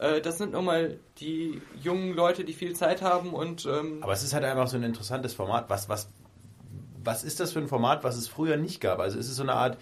äh, 0.00 0.20
das 0.20 0.38
sind 0.38 0.52
nun 0.52 0.64
mal 0.64 0.98
die 1.20 1.60
jungen 1.80 2.14
Leute, 2.14 2.44
die 2.44 2.54
viel 2.54 2.74
Zeit 2.74 3.02
haben 3.02 3.32
und 3.32 3.64
ähm, 3.66 3.98
Aber 4.02 4.12
es 4.12 4.22
ist 4.24 4.32
halt 4.34 4.44
einfach 4.44 4.66
so 4.66 4.76
ein 4.76 4.82
interessantes 4.82 5.34
Format. 5.34 5.70
Was, 5.70 5.88
was, 5.88 6.08
was 7.04 7.22
ist 7.22 7.38
das 7.40 7.52
für 7.52 7.60
ein 7.60 7.68
Format, 7.68 8.02
was 8.02 8.16
es 8.16 8.26
früher 8.28 8.56
nicht 8.56 8.80
gab? 8.80 8.98
Also 8.98 9.18
ist 9.18 9.28
es 9.28 9.36
so 9.36 9.42
eine 9.42 9.52
Art 9.54 9.78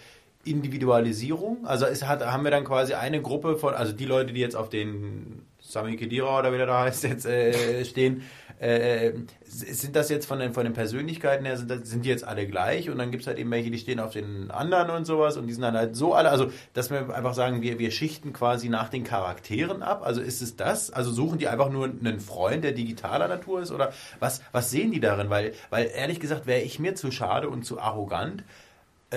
Individualisierung? 0.47 1.67
Also 1.67 1.87
es 1.87 2.07
hat, 2.07 2.25
haben 2.25 2.45
wir 2.45 2.51
dann 2.51 2.65
quasi 2.65 2.95
eine 2.95 3.21
Gruppe 3.21 3.57
von, 3.57 3.75
also 3.75 3.93
die 3.93 4.07
Leute, 4.07 4.33
die 4.33 4.41
jetzt 4.41 4.57
auf 4.57 4.69
den 4.69 5.47
Sami 5.61 5.97
Khedira 5.97 6.39
oder 6.39 6.53
wie 6.53 6.59
der 6.59 6.67
da 6.67 6.81
heißt, 6.85 7.05
jetzt 7.05 7.27
äh, 7.27 7.85
stehen, 7.85 8.23
äh, 8.59 9.13
sind 9.45 9.97
das 9.97 10.09
jetzt 10.09 10.27
von 10.27 10.39
den, 10.39 10.55
von 10.55 10.65
den 10.65 10.73
Persönlichkeiten 10.73 11.45
her, 11.45 11.57
sind, 11.57 11.71
das, 11.71 11.89
sind 11.89 12.05
die 12.05 12.09
jetzt 12.09 12.25
alle 12.25 12.47
gleich? 12.47 12.89
Und 12.89 12.99
dann 12.99 13.11
gibt 13.11 13.23
es 13.23 13.27
halt 13.27 13.39
eben 13.39 13.51
welche, 13.51 13.71
die 13.71 13.79
stehen 13.79 14.01
auf 14.01 14.13
den 14.13 14.51
anderen 14.51 14.91
und 14.91 15.05
sowas 15.05 15.37
und 15.37 15.47
die 15.47 15.53
sind 15.53 15.63
dann 15.63 15.77
halt 15.77 15.97
so 15.97 16.15
alle, 16.15 16.31
also 16.31 16.51
dass 16.73 16.91
wir 16.91 17.15
einfach 17.15 17.35
sagen, 17.35 17.63
wir, 17.63 17.79
wir 17.79 17.91
schichten 17.91 18.33
quasi 18.33 18.69
nach 18.69 18.89
den 18.89 19.05
Charakteren 19.05 19.83
ab. 19.83 20.03
Also 20.05 20.21
ist 20.21 20.41
es 20.41 20.57
das? 20.57 20.91
Also 20.91 21.11
suchen 21.11 21.39
die 21.39 21.49
einfach 21.49 21.71
nur 21.71 21.85
einen 21.85 22.21
Freund, 22.21 22.65
der 22.65 22.73
digitaler 22.73 23.29
Natur 23.29 23.61
ist? 23.61 23.73
Oder 23.73 23.93
was, 24.21 24.41
was 24.53 24.71
sehen 24.71 24.93
die 24.93 25.01
darin? 25.01 25.31
Weil, 25.31 25.53
weil 25.71 25.91
ehrlich 25.95 26.21
gesagt 26.21 26.47
wäre 26.47 26.61
ich 26.61 26.79
mir 26.79 26.95
zu 26.95 27.11
schade 27.11 27.49
und 27.49 27.65
zu 27.65 27.81
arrogant, 27.81 28.45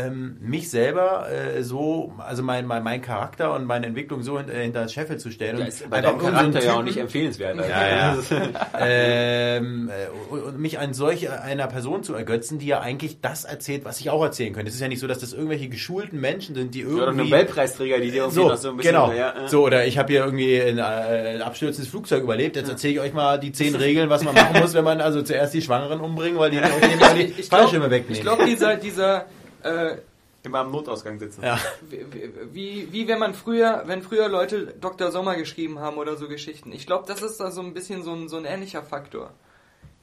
ähm, 0.06 0.38
mich 0.40 0.69
selber 0.69 1.28
äh, 1.30 1.64
so, 1.64 2.14
also 2.18 2.44
mein, 2.44 2.66
mein, 2.66 2.84
mein 2.84 3.02
Charakter 3.02 3.53
und 3.53 3.66
meine 3.66 3.88
Entwicklung 3.88 4.24
so 4.24 4.38
hinter, 4.38 4.53
hinter 4.53 4.84
das 4.84 4.94
Scheffel 4.94 5.18
zu 5.18 5.32
stellen. 5.32 5.58
Ja, 5.58 5.64
und 5.64 5.68
ist 5.68 5.90
bei 5.90 6.02
deinem 6.02 6.19
Charakter 6.19 6.64
ja 6.64 6.74
auch 6.76 6.84
nicht 6.84 6.98
empfehlenswert. 6.98 7.58
Also. 7.58 7.69
ja, 7.69 7.88
ja. 7.88 8.18
ähm, 8.80 9.90
äh, 9.90 10.34
und- 10.34 10.60
mich 10.60 10.80
an 10.80 10.94
solch 10.94 11.30
einer 11.30 11.68
Person 11.68 12.03
zu 12.03 12.14
ergötzen, 12.14 12.60
die 12.60 12.68
ja 12.68 12.80
eigentlich 12.82 13.22
das 13.22 13.45
erzählt, 13.45 13.86
was 13.86 14.00
ich 14.00 14.10
auch 14.10 14.24
erzählen 14.24 14.53
könnte. 14.53 14.69
Es 14.69 14.76
ist 14.76 14.82
ja 14.82 14.88
nicht 14.88 15.00
so, 15.00 15.08
dass 15.08 15.19
das 15.19 15.34
irgendwelche 15.34 15.69
geschulten 15.69 16.19
Menschen 16.19 16.56
sind, 16.56 16.76
die 16.76 16.86
Oder 16.86 17.08
irgendwie... 17.08 17.30
Nobelpreisträger, 17.30 18.00
die 18.00 18.11
dir 18.11 18.24
irgendwie 18.24 18.36
so, 18.36 18.48
noch 18.50 18.58
so 18.58 18.69
ein 18.69 18.78
bisschen... 18.78 18.94
genau. 18.94 19.11
Ja, 19.11 19.45
äh. 19.45 19.48
So, 19.48 19.66
oder 19.66 19.86
ich 19.86 19.98
habe 19.98 20.11
hier 20.11 20.24
irgendwie 20.26 20.61
ein, 20.61 20.78
äh, 20.78 20.82
ein 20.82 21.42
abstürzendes 21.42 21.90
Flugzeug 21.90 22.24
überlebt. 22.24 22.56
Jetzt 22.56 22.69
erzähle 22.69 22.94
ich 22.94 23.00
euch 23.00 23.14
mal 23.14 23.40
die 23.40 23.52
zehn 23.52 23.76
Regeln, 23.76 24.10
was 24.10 24.24
man 24.24 24.36
machen 24.40 24.61
muss, 24.61 24.74
wenn 24.74 24.84
man 24.84 25.02
also 25.02 25.22
zuerst 25.22 25.53
die 25.53 25.61
Schwangeren 25.61 26.00
umbringen, 26.00 26.38
weil 26.40 26.52
die, 26.52 26.58
die 26.58 27.44
glaub- 27.44 27.60
Fallschirme 27.61 27.90
wegnehmen. 27.90 28.16
ich 28.16 28.22
glaube, 28.22 28.45
dieser, 28.45 28.76
dieser 28.76 29.26
äh, 29.64 29.98
Immer 30.44 30.60
am 30.60 30.72
Notausgang 30.72 31.20
sitzen. 31.20 31.44
ja. 31.44 31.60
wie, 31.82 32.06
wie, 32.54 32.94
wie 32.94 33.08
wenn 33.08 33.20
man 33.20 33.34
früher, 33.34 33.84
wenn 33.88 34.02
früher 34.02 34.30
Leute 34.30 34.68
Dr. 34.80 35.12
Sommer 35.12 35.36
geschrieben 35.36 35.80
haben 35.80 35.98
oder 35.98 36.16
so 36.16 36.28
Geschichten. 36.30 36.72
Ich 36.72 36.86
glaube, 36.86 37.06
das 37.08 37.22
ist 37.22 37.40
da 37.40 37.52
so 37.52 37.62
ein 37.62 37.74
bisschen 37.74 38.04
so 38.04 38.14
ein, 38.14 38.30
so 38.30 38.38
ein 38.38 38.46
ähnlicher 38.46 38.82
Faktor. 38.84 39.32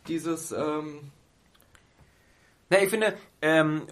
Dieses, 0.09 0.53
ähm, 0.53 1.11
Na, 2.69 2.83
ich 2.83 2.91
finde, 2.91 3.15
ähm, 3.41 3.83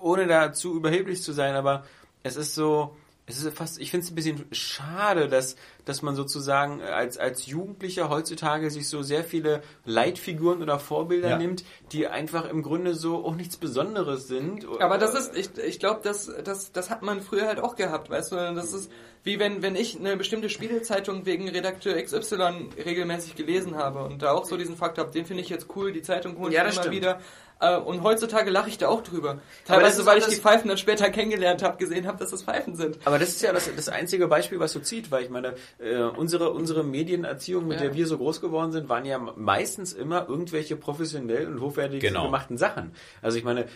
ohne 0.00 0.26
da 0.26 0.52
zu 0.52 0.74
überheblich 0.74 1.22
zu 1.22 1.32
sein, 1.32 1.54
aber 1.54 1.84
es 2.22 2.36
ist 2.36 2.54
so, 2.54 2.96
es 3.30 3.42
ist 3.44 3.56
fast, 3.56 3.80
ich 3.80 3.90
finde 3.90 4.04
es 4.04 4.12
ein 4.12 4.14
bisschen 4.14 4.46
schade, 4.52 5.28
dass, 5.28 5.56
dass 5.84 6.02
man 6.02 6.14
sozusagen 6.16 6.82
als, 6.82 7.18
als 7.18 7.46
Jugendlicher 7.46 8.08
heutzutage 8.10 8.70
sich 8.70 8.88
so 8.88 9.02
sehr 9.02 9.24
viele 9.24 9.62
Leitfiguren 9.84 10.62
oder 10.62 10.78
Vorbilder 10.78 11.30
Ja. 11.30 11.38
nimmt, 11.38 11.64
die 11.92 12.06
einfach 12.08 12.48
im 12.48 12.62
Grunde 12.62 12.94
so 12.94 13.24
auch 13.24 13.34
nichts 13.34 13.56
Besonderes 13.56 14.28
sind. 14.28 14.64
aber 14.80 14.98
das 14.98 15.14
ist, 15.14 15.36
ich, 15.36 15.56
ich 15.58 15.78
glaube, 15.78 16.00
das, 16.02 16.30
das, 16.44 16.72
das 16.72 16.90
hat 16.90 17.02
man 17.02 17.20
früher 17.20 17.46
halt 17.46 17.60
auch 17.60 17.76
gehabt, 17.76 18.10
weißt 18.10 18.32
du, 18.32 18.36
das 18.54 18.72
ist 18.72 18.90
wie 19.22 19.38
wenn, 19.38 19.60
wenn 19.60 19.76
ich 19.76 19.98
eine 19.98 20.16
bestimmte 20.16 20.48
Spielezeitung 20.48 21.26
wegen 21.26 21.46
Redakteur 21.46 22.00
XY 22.02 22.70
regelmäßig 22.82 23.34
gelesen 23.36 23.76
habe 23.76 24.02
und 24.04 24.22
da 24.22 24.32
auch 24.32 24.46
so 24.46 24.56
diesen 24.56 24.76
Fakt 24.76 24.96
habe, 24.96 25.10
den 25.10 25.26
finde 25.26 25.42
ich 25.42 25.50
jetzt 25.50 25.66
cool, 25.76 25.92
die 25.92 26.00
Zeitung 26.00 26.36
ich 26.46 26.52
Ja, 26.54 26.62
immer 26.62 26.72
stimmt. 26.72 26.92
wieder. 26.92 27.20
Äh, 27.60 27.76
Und 27.76 28.02
heutzutage 28.02 28.50
lache 28.50 28.68
ich 28.70 28.78
da 28.78 28.88
auch 28.88 29.02
drüber. 29.02 29.34
Das 29.66 29.76
Teilweise, 29.76 30.06
weil 30.06 30.18
ich 30.18 30.26
die 30.26 30.36
Pfeifen 30.36 30.68
dann 30.68 30.78
später 30.78 31.10
kennengelernt 31.10 31.62
habe, 31.62 31.76
gesehen 31.76 32.06
habe, 32.06 32.18
dass 32.18 32.30
das 32.30 32.42
Pfeifen 32.42 32.74
sind. 32.74 32.98
Aber 33.04 33.18
das 33.18 33.28
ist 33.30 33.42
ja 33.42 33.52
das, 33.52 33.68
das 33.74 33.88
einzige 33.88 34.28
Beispiel, 34.28 34.58
was 34.60 34.72
so 34.72 34.80
zieht, 34.80 35.10
weil 35.10 35.24
ich 35.24 35.30
meine, 35.30 35.54
äh, 35.78 36.02
unsere, 36.02 36.50
unsere 36.50 36.82
Medienerziehung, 36.84 37.66
mit 37.68 37.78
Ja. 37.80 37.86
der 37.86 37.94
wir 37.94 38.06
so 38.06 38.16
groß 38.16 38.40
geworden 38.40 38.72
sind, 38.72 38.88
waren 38.88 39.04
ja 39.04 39.18
meistens 39.18 39.92
immer 39.92 40.26
irgendwelche 40.28 40.76
professionell 40.76 41.46
und 41.48 41.60
hochwertig 41.60 42.00
Genau. 42.00 42.24
gemachten 42.26 42.56
Sachen. 42.56 42.92
Also 43.20 43.36
ich 43.36 43.44
meine, 43.44 43.66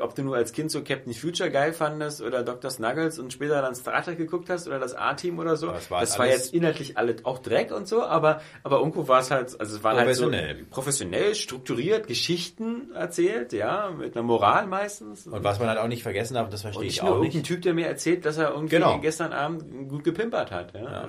ob 0.00 0.14
du 0.14 0.22
nur 0.22 0.36
als 0.36 0.52
Kind 0.52 0.70
so 0.70 0.82
Captain 0.82 1.12
Future 1.12 1.50
geil 1.50 1.72
fandest 1.74 2.22
oder 2.22 2.42
Dr. 2.42 2.70
Snuggles 2.70 3.18
und 3.18 3.32
später 3.32 3.60
dann 3.60 3.74
Star 3.74 4.02
Trek 4.02 4.16
geguckt 4.16 4.48
hast 4.48 4.66
oder 4.66 4.78
das 4.78 4.94
A-Team 4.94 5.38
oder 5.38 5.56
so, 5.56 5.70
es 5.70 5.90
war 5.90 6.00
das 6.00 6.18
war 6.18 6.26
jetzt 6.26 6.54
inhaltlich 6.54 6.96
alle 6.96 7.16
auch 7.24 7.38
Dreck 7.40 7.72
und 7.72 7.86
so, 7.86 8.02
aber, 8.02 8.40
aber 8.62 8.78
irgendwo 8.78 9.06
war 9.06 9.20
es 9.20 9.30
halt, 9.30 9.60
also 9.60 9.76
es 9.76 9.84
waren 9.84 9.96
halt 9.98 10.14
so 10.16 10.24
Professionell. 10.24 10.64
professionell, 10.70 11.34
strukturiert, 11.34 12.06
Geschichten 12.06 12.90
erzählt, 12.94 13.33
ja, 13.52 13.90
mit 13.90 14.16
einer 14.16 14.22
Moral 14.22 14.66
meistens. 14.66 15.26
Und 15.26 15.44
was 15.44 15.58
man 15.58 15.68
halt 15.68 15.78
auch 15.78 15.88
nicht 15.88 16.02
vergessen 16.02 16.34
darf, 16.34 16.48
das 16.50 16.60
Und 16.60 16.72
verstehe 16.72 16.84
nicht 16.86 16.96
ich 16.96 17.02
auch 17.02 17.20
nicht, 17.20 17.44
Typ, 17.44 17.62
der 17.62 17.74
mir 17.74 17.86
erzählt, 17.86 18.24
dass 18.24 18.38
er 18.38 18.50
irgendwie 18.50 18.76
Genau. 18.76 18.98
gestern 19.00 19.32
Abend 19.32 19.88
gut 19.88 20.04
gepimpert 20.04 20.50
hat. 20.50 20.74
Ja? 20.74 20.82
Ja. 20.82 21.08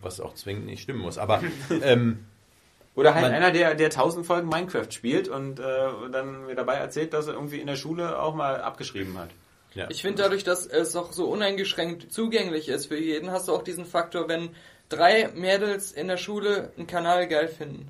was 0.00 0.20
auch 0.20 0.34
zwingend 0.34 0.66
nicht 0.66 0.82
stimmen 0.82 1.00
muss. 1.00 1.16
Aber 1.18 1.40
ähm, 1.82 2.26
Oder 2.94 3.14
halt 3.14 3.24
Man- 3.24 3.32
einer, 3.34 3.50
der, 3.52 3.74
der 3.74 3.90
tausend 3.90 4.26
Folgen 4.26 4.48
Minecraft 4.48 4.90
spielt 4.90 5.28
und 5.28 5.58
äh, 5.60 5.62
dann 6.10 6.46
mir 6.46 6.54
dabei 6.54 6.74
erzählt, 6.74 7.12
dass 7.14 7.26
er 7.26 7.34
irgendwie 7.34 7.60
in 7.60 7.66
der 7.66 7.76
Schule 7.76 8.20
auch 8.20 8.34
mal 8.34 8.60
abgeschrieben 8.60 9.16
hat. 9.18 9.30
ja. 9.74 9.86
Ich 9.90 10.02
finde 10.02 10.22
dadurch, 10.22 10.44
dass 10.44 10.66
es 10.66 10.94
auch 10.96 11.12
so 11.12 11.26
uneingeschränkt 11.26 12.12
zugänglich 12.12 12.68
ist 12.68 12.86
für 12.86 12.98
jeden, 12.98 13.30
hast 13.30 13.48
du 13.48 13.52
auch 13.52 13.62
diesen 13.62 13.86
Faktor, 13.86 14.28
wenn 14.28 14.50
drei 14.90 15.28
Mädels 15.34 15.90
in 15.92 16.08
der 16.08 16.18
Schule 16.18 16.70
einen 16.76 16.86
Kanal 16.86 17.26
geil 17.28 17.48
finden, 17.48 17.88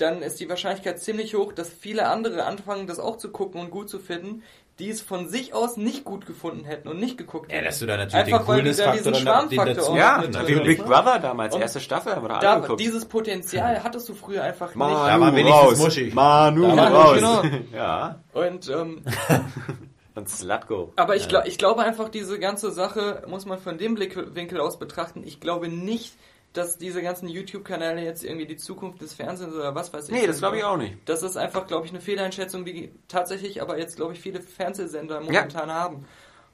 dann 0.00 0.22
ist 0.22 0.40
die 0.40 0.48
Wahrscheinlichkeit 0.48 1.00
ziemlich 1.00 1.34
hoch, 1.34 1.52
dass 1.52 1.68
viele 1.68 2.08
andere 2.08 2.44
anfangen, 2.44 2.86
das 2.86 2.98
auch 2.98 3.16
zu 3.16 3.30
gucken 3.30 3.60
und 3.60 3.70
gut 3.70 3.88
zu 3.90 3.98
finden, 3.98 4.42
die 4.78 4.88
es 4.88 5.02
von 5.02 5.28
sich 5.28 5.52
aus 5.52 5.76
nicht 5.76 6.04
gut 6.04 6.24
gefunden 6.24 6.64
hätten 6.64 6.88
und 6.88 6.98
nicht 6.98 7.18
geguckt 7.18 7.50
Ja, 7.52 7.56
hätten. 7.58 7.66
dass 7.66 7.78
du 7.80 7.86
da 7.86 7.98
natürlich 7.98 8.14
Einfach, 8.14 8.38
den 8.40 8.48
weil 8.48 8.62
die 8.62 8.70
da 8.70 8.84
Coolness-Faktor 8.84 9.12
diesen 9.12 9.26
dann 9.26 9.48
den 9.50 9.76
dazu- 9.76 9.94
Ja, 9.96 10.24
wie 10.48 10.60
Big? 10.60 10.84
Brother 10.84 11.18
damals, 11.18 11.54
Und 11.54 11.60
erste 11.60 11.80
Staffel, 11.80 12.14
haben 12.16 12.24
wir 12.24 12.28
da 12.30 12.38
Da, 12.40 12.52
angeguckt. 12.54 12.80
dieses 12.80 13.04
Potenzial 13.04 13.84
hattest 13.84 14.08
du 14.08 14.14
früher 14.14 14.42
einfach 14.42 14.74
nicht. 14.74 14.80
Da 14.80 15.20
war 15.20 15.36
wenigstens 15.36 15.78
muschig. 15.78 16.14
Manu 16.14 16.74
Ja, 16.74 16.88
raus. 16.88 17.14
genau. 17.16 17.42
Ja, 17.74 18.20
Und 18.32 18.68
ähm, 18.70 19.02
und 20.14 20.28
Slutgo. 20.28 20.92
Aber 20.96 21.14
ich, 21.16 21.28
glaub, 21.28 21.46
ich 21.46 21.58
glaube 21.58 21.82
einfach, 21.82 22.08
diese 22.08 22.38
ganze 22.38 22.70
Sache 22.72 23.22
muss 23.26 23.44
man 23.46 23.58
von 23.58 23.76
dem 23.78 23.94
Blickwinkel 23.94 24.60
aus 24.60 24.78
betrachten. 24.78 25.22
Ich 25.24 25.40
glaube 25.40 25.68
nicht, 25.68 26.14
dass 26.52 26.78
diese 26.78 27.00
ganzen 27.02 27.28
YouTube-Kanäle 27.28 28.02
jetzt 28.02 28.24
irgendwie 28.24 28.46
die 28.46 28.56
Zukunft 28.56 29.00
des 29.00 29.14
Fernsehens 29.14 29.54
oder 29.54 29.74
was 29.74 29.92
weiß 29.92 30.08
ich. 30.08 30.14
Nee, 30.14 30.26
das 30.26 30.38
glaube 30.38 30.58
ich 30.58 30.64
auch 30.64 30.76
nicht. 30.76 30.96
Das 31.04 31.22
ist 31.22 31.36
einfach, 31.36 31.66
glaube 31.66 31.86
ich, 31.86 31.92
eine 31.92 32.00
Fehleinschätzung, 32.00 32.64
die 32.64 32.92
tatsächlich 33.06 33.62
aber 33.62 33.78
jetzt, 33.78 33.96
glaube 33.96 34.14
ich, 34.14 34.20
viele 34.20 34.40
Fernsehsender 34.40 35.20
momentan 35.20 35.70
haben. 35.70 36.06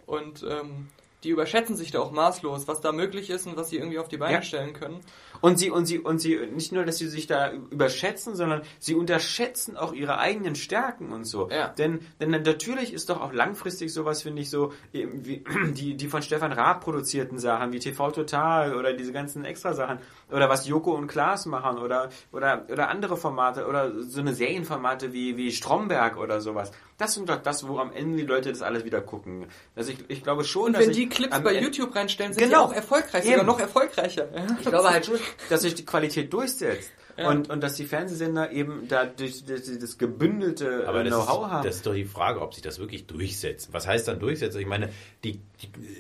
Und 0.05 0.45
ähm, 0.49 0.89
die 1.27 1.33
überschätzen 1.33 1.75
sich 1.77 1.91
da 1.91 1.99
auch 1.99 2.13
maßlos, 2.13 2.69
was 2.69 2.81
da 2.81 2.93
möglich 2.93 3.31
ist 3.31 3.47
und 3.49 3.57
was 3.57 3.69
sie 3.71 3.79
irgendwie 3.79 3.99
auf 3.99 4.07
die 4.07 4.17
Beine 4.17 4.35
Ja. 4.35 4.43
stellen 4.43 4.73
können. 4.73 5.01
Und 5.41 5.59
sie, 5.59 5.71
und 5.71 5.85
sie, 5.85 5.99
und 5.99 6.21
sie, 6.21 6.39
nicht 6.55 6.71
nur, 6.71 6.85
dass 6.85 6.99
sie 6.99 7.09
sich 7.09 7.27
da 7.27 7.53
überschätzen, 7.53 8.37
sondern 8.37 8.63
sie 8.79 8.95
unterschätzen 8.95 9.77
auch 9.77 9.93
ihre 9.93 10.19
eigenen 10.19 10.55
Stärken 10.55 11.13
und 11.13 11.25
so. 11.25 11.51
Ja. 11.51 11.69
Denn, 11.69 12.01
denn 12.21 12.31
natürlich 12.31 12.93
ist 12.93 13.11
doch 13.11 13.21
auch 13.21 13.33
langfristig 13.33 13.93
sowas, 13.93 14.23
finde 14.23 14.41
ich, 14.43 14.51
so, 14.51 14.73
wie, 14.93 15.43
die, 15.75 15.97
die 15.97 16.09
von 16.09 16.23
Stefan 16.23 16.53
Raab 16.53 16.85
produzierten 16.85 17.39
Sachen, 17.41 17.73
wie 17.73 17.81
TV 17.81 18.13
Total 18.13 18.77
oder 18.77 18.93
diese 18.93 19.13
ganzen 19.13 19.45
Extra-Sachen, 19.45 19.99
oder 20.31 20.49
was 20.49 20.67
Joko 20.67 20.93
und 20.95 21.07
Klaas 21.07 21.47
machen, 21.47 21.79
oder, 21.79 22.09
oder, 22.33 22.65
oder 22.71 22.89
andere 22.89 23.17
Formate, 23.17 23.67
oder 23.67 23.93
so 24.03 24.21
eine 24.21 24.35
Serienformate 24.35 25.13
wie, 25.13 25.37
wie 25.37 25.53
Stromberg 25.53 26.17
oder 26.17 26.41
sowas. 26.41 26.73
Das 26.99 27.15
sind 27.15 27.29
doch 27.29 27.37
das, 27.43 27.67
wo 27.69 27.79
am 27.79 27.93
Ende 27.93 28.17
die 28.17 28.25
Leute 28.25 28.51
das 28.51 28.63
alles 28.63 28.85
wieder 28.85 29.01
gucken. 29.03 29.47
Also 29.77 29.93
ich, 29.93 29.99
ich 30.09 30.23
glaube 30.25 30.45
schon, 30.45 30.67
Und 30.67 30.73
dass 30.75 30.83
wenn 30.83 30.91
ich 30.91 30.97
die 30.97 31.09
Clips 31.09 31.39
bei 31.43 31.51
Ende- 31.55 31.61
YouTube 31.67 31.95
reinstellen, 31.95 32.33
sind 32.33 32.43
Genau. 32.43 32.65
die 32.67 32.71
auch 32.73 32.75
erfolgreich, 32.75 33.25
Eben. 33.25 33.33
sogar 33.33 33.45
noch 33.47 33.61
erfolgreicher. 33.61 34.29
Ich 34.61 34.67
glaube 34.67 34.91
halt 34.91 35.07
schon, 35.07 35.19
dass 35.49 35.61
sich 35.63 35.75
die 35.75 35.85
Qualität 35.85 36.33
durchsetzt. 36.33 36.91
Ja. 37.19 37.31
und, 37.31 37.49
und 37.49 37.63
dass 37.63 37.77
die 37.77 37.87
Fernsehsender 37.87 38.51
eben 38.53 38.89
da 38.89 39.07
durch, 39.07 39.43
durch 39.47 39.63
das 39.81 39.97
gebündelte 39.97 40.85
äh, 40.87 41.05
Know-how 41.09 41.51
haben. 41.51 41.65
das 41.65 41.77
ist 41.77 41.87
doch 41.87 41.95
die 41.95 42.05
Frage, 42.05 42.43
ob 42.43 42.53
sich 42.53 42.63
das 42.63 42.79
wirklich 42.79 43.07
durchsetzt. 43.07 43.73
Was 43.73 43.87
heißt 43.87 44.07
dann 44.07 44.19
durchsetzen? 44.21 44.61
Ich 44.61 44.67
meine, 44.67 44.91
die, 45.25 45.41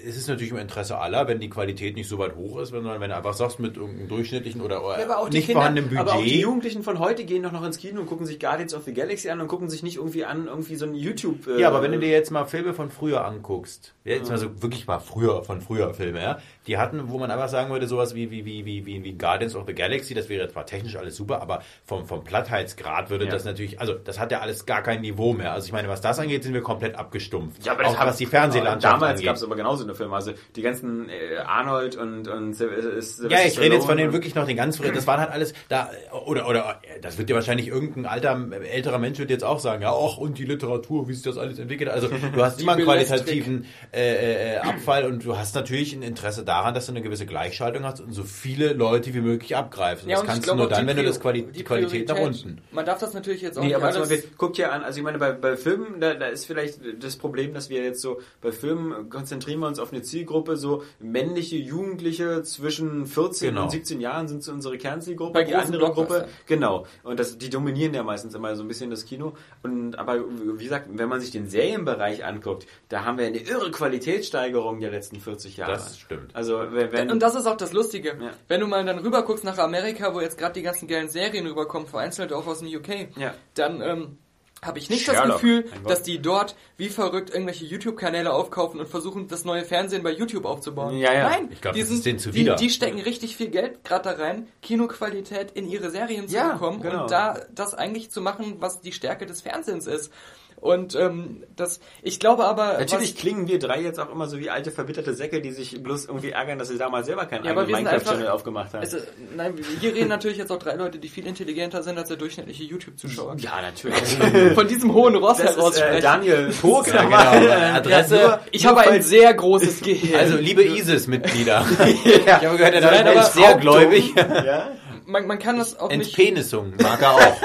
es 0.06 0.16
ist 0.18 0.28
natürlich 0.28 0.50
im 0.52 0.58
Interesse 0.58 0.98
aller, 0.98 1.26
wenn 1.28 1.40
die 1.40 1.48
Qualität 1.48 1.96
nicht 1.96 2.08
so 2.08 2.18
weit 2.18 2.36
hoch 2.36 2.58
ist, 2.58 2.72
wenn, 2.72 2.84
du- 2.84 3.00
wenn 3.00 3.08
du 3.10 3.16
einfach 3.16 3.32
sagst, 3.32 3.58
mit 3.58 3.76
irgendeinem 3.76 4.08
durchschnittlichen 4.08 4.60
oder, 4.60 4.76
Ja, 4.98 5.04
aber 5.04 5.18
auch 5.18 5.28
die 5.30 5.38
nicht 5.38 5.46
Kinder, 5.46 5.60
vorhandenem 5.60 5.88
Budget. 5.88 6.06
aber 6.08 6.14
auch 6.18 6.22
die 6.22 6.40
Jugendlichen 6.40 6.82
von 6.82 6.98
heute 6.98 7.24
gehen 7.24 7.42
doch 7.42 7.52
noch 7.52 7.64
ins 7.64 7.78
Kino 7.78 8.00
und 8.00 8.06
gucken 8.06 8.26
sich 8.26 8.38
Guardians 8.38 8.74
of 8.74 8.84
the 8.84 8.92
Galaxy 8.92 9.30
an 9.30 9.40
und 9.40 9.48
gucken 9.48 9.70
sich 9.70 9.82
nicht 9.82 9.96
irgendwie 9.96 10.24
an, 10.26 10.46
irgendwie 10.46 10.76
so 10.76 10.84
ein 10.84 10.94
YouTube. 10.94 11.46
Äh, 11.46 11.60
Ja, 11.60 11.68
aber 11.68 11.80
wenn 11.82 11.92
du 11.92 11.98
dir 11.98 12.10
jetzt 12.10 12.30
mal 12.30 12.44
Filme 12.44 12.74
von 12.74 12.90
früher 12.90 13.24
anguckst, 13.24 13.94
jetzt 14.04 14.28
mal 14.28 14.36
so 14.38 14.62
wirklich 14.62 14.86
mal 14.86 14.98
früher, 14.98 15.42
von 15.42 15.60
früher 15.62 15.94
Filme, 15.94 16.22
ja, 16.22 16.38
die 16.66 16.76
hatten, 16.76 17.08
wo 17.08 17.18
man 17.18 17.30
einfach 17.30 17.48
sagen 17.48 17.70
würde, 17.70 17.86
sowas 17.86 18.14
wie, 18.14 18.30
wie, 18.30 18.44
wie, 18.44 18.66
wie, 18.66 18.84
wie, 18.84 19.02
wie 19.04 19.12
Guardians 19.14 19.54
of 19.56 19.64
the 19.66 19.74
Galaxy, 19.74 20.12
das 20.14 20.28
wäre 20.28 20.48
zwar 20.48 20.66
technisch 20.66 20.96
alles 20.96 21.16
super, 21.16 21.40
aber 21.40 21.62
vom, 21.84 22.04
vom 22.06 22.22
Plattheitsgrad 22.24 23.08
würde 23.10 23.24
Ja. 23.24 23.30
das 23.30 23.44
natürlich, 23.44 23.80
also 23.80 23.94
das 23.94 24.18
hat 24.18 24.30
ja 24.32 24.40
alles 24.40 24.66
gar 24.66 24.82
kein 24.82 25.00
Niveau 25.00 25.32
mehr. 25.32 25.52
Also 25.52 25.66
ich 25.66 25.72
meine, 25.72 25.88
was 25.88 26.00
das 26.02 26.18
angeht, 26.18 26.42
sind 26.44 26.52
wir 26.54 26.60
komplett 26.62 26.94
abgestumpft. 26.96 27.64
Ja, 27.64 27.72
aber 27.72 27.84
das 27.84 27.94
Auch 27.96 28.00
was 28.06 28.16
die 28.18 28.26
Fernsehlandschaft 28.26 28.94
Damals 28.94 29.12
angeht. 29.20 29.26
Aber 29.47 29.57
genauso 29.57 29.84
eine 29.84 29.94
Filme. 29.94 30.15
Also 30.15 30.33
die 30.55 30.62
ganzen 30.62 31.08
äh, 31.08 31.39
Arnold 31.39 31.97
und, 31.97 32.28
und 32.28 32.55
Syl- 32.55 32.68
äh, 32.70 32.81
Sylvester 33.00 33.31
Ja, 33.31 33.39
ich 33.47 33.58
rede 33.58 33.75
jetzt 33.76 33.86
von 33.86 33.94
Stallone 33.94 33.97
den 34.02 34.07
und- 34.08 34.12
wirklich 34.12 34.34
noch 34.34 34.47
den 34.47 34.57
ganz 34.57 34.76
frühen. 34.76 34.94
Das 34.94 35.07
waren 35.07 35.20
halt 35.20 35.31
alles 35.31 35.55
da 35.68 35.91
oder 36.26 36.49
oder 36.49 36.81
äh, 36.83 37.00
das 37.00 37.18
wird 37.18 37.28
dir 37.28 37.34
wahrscheinlich 37.34 37.68
irgendein 37.68 38.07
alter 38.07 38.47
älterer 38.70 38.99
Mensch 38.99 39.18
wird 39.18 39.31
jetzt 39.31 39.44
auch 39.44 39.58
sagen, 39.60 39.83
ja, 39.83 39.92
ach 39.92 40.16
und 40.18 40.39
die 40.39 40.44
Literatur, 40.44 41.08
wie 41.08 41.15
sich 41.15 41.23
das 41.23 41.39
alles 41.39 41.58
entwickelt. 41.58 41.91
Also 41.91 42.08
du 42.34 42.42
hast 42.42 42.60
immer 42.60 42.73
einen 42.73 42.84
qualitativen 42.84 43.65
äh, 43.92 44.55
äh, 44.55 44.57
Abfall 44.58 45.05
und 45.07 45.25
du 45.25 45.36
hast 45.36 45.55
natürlich 45.55 45.92
ein 45.94 46.02
Interesse 46.02 46.44
daran, 46.44 46.75
dass 46.75 46.86
du 46.86 46.92
eine 46.92 47.02
gewisse 47.02 47.26
Gleichschaltung 47.26 47.84
hast 47.84 48.00
und 48.00 48.12
so 48.12 48.23
viele 48.25 48.73
Leute 48.73 49.15
wie 49.15 49.20
möglich 49.20 49.57
abgreifst. 49.57 50.05
Und 50.05 50.10
das 50.12 50.20
und 50.20 50.26
kannst 50.26 50.49
du 50.49 50.55
nur 50.55 50.66
auch 50.66 50.68
dann, 50.70 50.86
wenn 50.86 50.97
du 50.97 51.02
das 51.05 51.20
Quali 51.20 51.42
die 51.47 51.65
Qualität 51.65 52.08
nach 52.08 52.18
unten. 52.18 52.60
Man 52.73 52.84
darf 52.84 52.99
das 52.99 53.15
natürlich 53.15 53.42
jetzt 53.42 53.58
auch 53.58 53.62
Nee, 53.62 53.68
nicht 53.68 53.76
aber 53.76 53.91
zum 53.91 54.02
alles... 54.02 54.08
Beispiel, 54.10 54.31
guckt 54.36 54.58
ja 54.58 54.70
an, 54.70 54.83
also 54.83 54.99
ich 54.99 55.05
meine, 55.05 55.18
bei, 55.18 55.33
bei 55.33 55.57
Filmen, 55.57 56.00
da, 56.00 56.15
da 56.15 56.26
ist 56.26 56.47
vielleicht 56.47 56.81
das 57.00 57.16
Problem, 57.16 57.55
dass 57.55 57.70
wir 57.70 57.83
jetzt 57.83 58.00
so, 58.00 58.20
bei 58.41 58.52
Filmen 58.52 59.08
konzentrieren 59.36 59.60
wir 59.60 59.66
uns 59.68 59.78
auf 59.78 59.92
eine 59.92 60.00
Zielgruppe, 60.02 60.56
so 60.56 60.82
männliche 60.98 61.56
Jugendliche 61.56 62.42
zwischen 62.42 63.05
14 63.06 63.50
Genau. 63.50 63.65
und 63.65 63.70
17 63.70 64.00
Jahren 64.00 64.28
sind 64.28 64.42
so 64.42 64.50
unsere 64.52 64.78
Kernzielgruppe, 64.78 65.32
Bei 65.34 65.44
die 65.44 65.55
andere 65.55 65.90
Gruppe, 65.92 66.26
genau. 66.47 66.86
Und 67.02 67.20
das, 67.20 67.36
die 67.36 67.50
dominieren 67.50 67.92
ja 67.92 68.02
meistens 68.02 68.34
immer 68.34 68.56
so 68.56 68.62
ein 68.65 68.68
bisschen 68.68 68.89
das 68.90 69.05
Kino. 69.05 69.34
Und, 69.62 69.98
aber 69.98 70.24
wie 70.58 70.65
gesagt, 70.65 70.89
wenn 70.90 71.08
man 71.08 71.20
sich 71.20 71.31
den 71.32 71.48
Serienbereich 71.48 72.24
anguckt, 72.24 72.66
da 72.89 73.05
haben 73.05 73.18
wir 73.18 73.26
eine 73.26 73.39
irre 73.39 73.70
Qualitätssteigerung 73.70 74.81
der 74.81 74.90
letzten 74.90 75.20
40 75.20 75.58
Jahre. 75.58 75.73
Das 75.73 75.98
stimmt. 75.98 76.34
Also, 76.34 76.58
wenn, 76.70 76.92
wenn 76.92 77.10
Und 77.10 77.20
das 77.23 77.34
ist 77.34 77.47
auch 77.47 77.56
das 77.58 77.73
Lustige. 77.73 78.16
Ja. 78.18 78.31
Wenn 78.48 78.60
du 78.60 78.66
mal 78.66 78.84
dann 78.84 78.98
rüber 79.00 79.23
guckst 79.23 79.44
nach 79.44 79.58
Amerika, 79.58 80.15
wo 80.15 80.20
jetzt 80.20 80.39
gerade 80.39 80.55
die 80.55 80.62
ganzen 80.62 80.89
geilen 80.89 81.08
Serien 81.10 81.47
rüberkommen, 81.47 81.86
vereinzelt 81.86 82.32
auch 82.32 82.47
aus 82.47 82.60
dem 82.60 82.68
UK, 82.68 83.08
Ja. 83.18 83.34
dann 83.55 83.82
ähm, 83.82 84.18
habe 84.66 84.78
ich 84.78 84.90
nicht 84.90 85.06
das 85.08 85.16
Sherlock, 85.16 85.40
Gefühl, 85.40 85.64
mein 85.70 85.82
Gott. 85.82 85.92
dass 85.92 86.02
die 86.02 86.20
dort 86.20 86.56
wie 86.76 86.88
verrückt 86.88 87.30
irgendwelche 87.30 87.64
YouTube-Kanäle 87.64 88.32
aufkaufen 88.32 88.80
und 88.80 88.88
versuchen, 88.88 89.28
das 89.28 89.44
neue 89.44 89.64
Fernsehen 89.64 90.02
bei 90.02 90.10
YouTube 90.12 90.44
aufzubauen. 90.44 90.96
Ja, 90.98 91.12
ja. 91.12 91.30
Nein, 91.30 91.48
Ich 91.50 91.60
glaub, 91.60 91.74
die, 91.74 91.80
das 91.80 91.88
ist 91.90 91.96
sind- 92.02 92.06
denen 92.06 92.18
zuwider. 92.18 92.56
die, 92.56 92.64
die 92.66 92.70
stecken 92.70 93.00
richtig 93.00 93.36
viel 93.36 93.48
Geld 93.48 93.82
gerade 93.84 94.14
da 94.16 94.22
rein, 94.22 94.48
Kinoqualität 94.62 95.52
in 95.52 95.68
ihre 95.68 95.90
Serien 95.90 96.28
zu 96.28 96.34
Ja, 96.34 96.52
bekommen 96.52 96.82
genau. 96.82 97.02
und 97.04 97.10
da 97.10 97.40
das 97.54 97.74
eigentlich 97.74 98.10
zu 98.10 98.20
machen, 98.20 98.56
was 98.60 98.80
die 98.80 98.92
Stärke 98.92 99.24
des 99.26 99.40
Fernsehens 99.40 99.86
ist. 99.86 100.12
Und 100.58 100.94
ähm, 100.96 101.44
das, 101.54 101.80
ich 102.02 102.18
glaube 102.18 102.44
aber, 102.46 102.78
Natürlich 102.78 103.14
was, 103.14 103.20
klingen 103.20 103.46
wir 103.46 103.58
drei 103.58 103.80
jetzt 103.80 104.00
auch 104.00 104.10
immer 104.10 104.26
so 104.26 104.38
wie 104.38 104.50
alte 104.50 104.70
verbitterte 104.70 105.14
Säcke, 105.14 105.40
die 105.40 105.50
sich 105.52 105.82
bloß 105.82 106.06
irgendwie 106.06 106.30
ärgern, 106.30 106.58
dass 106.58 106.68
sie 106.68 106.78
damals 106.78 107.06
selber 107.06 107.26
keinen 107.26 107.44
Ja, 107.44 107.50
eigenen 107.52 107.70
Minecraft-Channel 107.70 108.28
aufgemacht 108.28 108.72
haben. 108.72 108.80
Also, 108.80 108.96
nein, 109.36 109.54
hier 109.80 109.94
reden 109.94 110.08
natürlich 110.08 110.38
jetzt 110.38 110.50
auch 110.50 110.58
drei 110.58 110.74
Leute, 110.74 110.98
die 110.98 111.08
viel 111.08 111.26
intelligenter 111.26 111.82
sind 111.82 111.98
als 111.98 112.08
der 112.08 112.16
durchschnittliche 112.16 112.64
YouTube-Zuschauer. 112.64 113.36
ja, 113.38 113.60
natürlich. 113.62 114.18
Von 114.54 114.66
diesem 114.66 114.92
hohen 114.94 115.14
Ross 115.16 115.38
Das 115.38 115.56
heraus 115.56 115.76
ist 115.76 115.82
äh. 115.82 116.00
Daniel 116.00 116.50
Vogt. 116.52 116.88
Ja, 116.88 117.02
genau. 117.04 117.76
Adresse. 117.76 118.16
Ja, 118.16 118.26
nur- 118.28 118.40
Ich 118.50 118.66
habe 118.66 118.80
ein 118.80 119.02
sehr 119.02 119.32
großes 119.34 119.82
Gehirn. 119.82 120.18
Also 120.26 120.36
liebe 120.38 120.64
ISIS-Mitglieder, 120.64 121.64
ich 121.86 122.26
habe 122.28 122.56
gehört, 122.56 122.74
der 122.74 122.80
Daniel 122.80 123.16
ist 123.18 123.34
sehr 123.34 123.54
gläubig. 123.56 124.14
ja? 124.16 124.70
man, 125.04 125.26
man 125.26 125.38
kann 125.38 125.58
das 125.58 125.78
auch 125.78 125.90
nicht. 125.90 126.18
Entpenisung 126.18 126.72
mag 126.82 127.00
er 127.02 127.14
auch. 127.14 127.36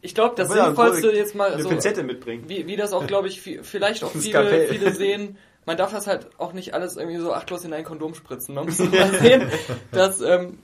Ich 0.00 0.14
glaube, 0.14 0.34
das 0.36 0.54
Ja, 0.54 0.66
Sinnvollste 0.66 1.10
jetzt 1.10 1.34
mal 1.34 1.52
Eine 1.52 1.62
so, 1.62 1.68
Pinzette 1.68 2.02
mitbringen. 2.04 2.44
wie, 2.46 2.66
wie 2.66 2.76
das 2.76 2.92
auch, 2.92 3.06
glaube 3.06 3.28
ich, 3.28 3.40
vi- 3.40 3.62
vielleicht 3.62 4.04
auch 4.04 4.12
viele, 4.16 4.68
viele 4.68 4.94
sehen. 4.94 5.36
Man 5.66 5.76
darf 5.76 5.92
das 5.92 6.06
halt 6.06 6.28
auch 6.38 6.52
nicht 6.52 6.72
alles 6.74 6.96
irgendwie 6.96 7.18
so 7.18 7.32
achtlos 7.32 7.64
in 7.64 7.72
ein 7.72 7.84
Kondom 7.84 8.14
spritzen. 8.14 8.54
Man 8.54 8.66
muss 8.66 8.78
mal 8.78 9.12
sehen, 9.20 9.42
dass 9.92 10.20
ähm, 10.20 10.58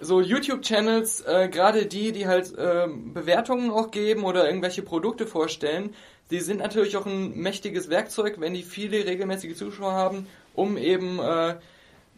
so 0.00 0.20
YouTube-Channels, 0.20 1.22
äh, 1.22 1.48
gerade 1.48 1.86
die, 1.86 2.12
die 2.12 2.26
halt 2.26 2.52
ähm, 2.58 3.14
Bewertungen 3.14 3.70
auch 3.70 3.90
geben 3.90 4.24
oder 4.24 4.46
irgendwelche 4.46 4.82
Produkte 4.82 5.26
vorstellen, 5.26 5.94
die 6.30 6.40
sind 6.40 6.58
natürlich 6.58 6.96
auch 6.96 7.06
ein 7.06 7.34
mächtiges 7.36 7.90
Werkzeug, 7.90 8.40
wenn 8.40 8.54
die 8.54 8.62
viele 8.64 9.06
regelmäßige 9.06 9.56
Zuschauer 9.56 9.92
haben, 9.92 10.26
um 10.54 10.76
eben 10.76 11.20
äh, 11.20 11.54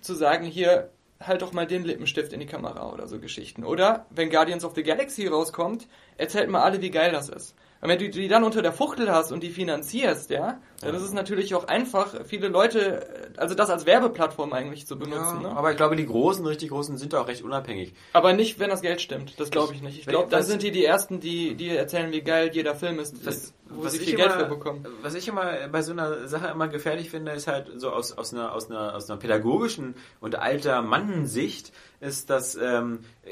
zu 0.00 0.14
sagen, 0.14 0.44
hier, 0.46 0.90
halt 1.20 1.42
doch 1.42 1.52
mal 1.52 1.66
den 1.66 1.84
Lippenstift 1.84 2.32
in 2.32 2.40
die 2.40 2.46
Kamera 2.46 2.92
oder 2.92 3.08
so 3.08 3.18
Geschichten. 3.18 3.64
Oder, 3.64 4.06
wenn 4.10 4.30
Guardians 4.30 4.64
of 4.64 4.74
the 4.74 4.82
Galaxy 4.82 5.26
rauskommt, 5.26 5.88
erzählt 6.16 6.50
mal 6.50 6.62
alle, 6.62 6.82
wie 6.82 6.90
geil 6.90 7.12
das 7.12 7.28
ist. 7.28 7.54
Und 7.80 7.90
wenn 7.90 7.98
du 7.98 8.08
die 8.08 8.28
dann 8.28 8.42
unter 8.42 8.62
der 8.62 8.72
Fuchtel 8.72 9.10
hast 9.10 9.32
und 9.32 9.42
die 9.42 9.50
finanzierst, 9.50 10.30
ja, 10.30 10.58
dann 10.80 10.94
ist 10.94 11.02
es 11.02 11.12
natürlich 11.12 11.54
auch 11.54 11.68
einfach, 11.68 12.24
viele 12.24 12.48
Leute, 12.48 13.06
also 13.36 13.54
das 13.54 13.70
als 13.70 13.86
Werbeplattform 13.86 14.52
eigentlich 14.52 14.86
zu 14.86 14.98
benutzen. 14.98 15.42
Ja, 15.42 15.50
ne? 15.50 15.56
aber 15.56 15.70
ich 15.70 15.76
glaube, 15.76 15.96
die 15.96 16.06
Großen, 16.06 16.46
richtig 16.46 16.70
Großen, 16.70 16.96
sind 16.96 17.12
da 17.12 17.20
auch 17.20 17.28
recht 17.28 17.42
unabhängig. 17.42 17.94
Aber 18.12 18.32
nicht, 18.32 18.58
wenn 18.58 18.70
das 18.70 18.80
Geld 18.80 19.00
stimmt. 19.00 19.38
Das 19.38 19.50
glaube 19.50 19.74
ich 19.74 19.82
nicht. 19.82 19.98
Ich 19.98 20.06
glaube, 20.06 20.28
da 20.30 20.42
sind 20.42 20.62
die 20.62 20.70
die 20.70 20.84
Ersten, 20.84 21.20
die, 21.20 21.54
die 21.54 21.68
erzählen, 21.68 22.12
wie 22.12 22.22
geil 22.22 22.50
jeder 22.52 22.74
Film 22.74 22.98
ist, 22.98 23.26
Was, 23.26 23.52
wo 23.68 23.84
was 23.84 23.92
sie 23.92 23.98
viel 23.98 24.14
immer, 24.14 24.28
Geld 24.28 24.32
für 24.32 24.46
bekommen. 24.46 24.86
Was 25.02 25.14
ich 25.14 25.28
immer 25.28 25.68
bei 25.68 25.82
so 25.82 25.92
einer 25.92 26.28
Sache 26.28 26.48
immer 26.48 26.68
gefährlich 26.68 27.10
finde, 27.10 27.32
ist 27.32 27.46
halt 27.46 27.70
so 27.76 27.90
aus, 27.90 28.16
aus, 28.16 28.32
einer, 28.32 28.54
aus, 28.54 28.70
einer, 28.70 28.94
aus 28.94 29.10
einer 29.10 29.18
pädagogischen 29.18 29.94
und 30.20 30.36
alter 30.36 30.82
Mannensicht, 30.82 31.72
ist, 32.00 32.30
dass 32.30 32.54
ähm, 32.56 33.00
äh, 33.24 33.30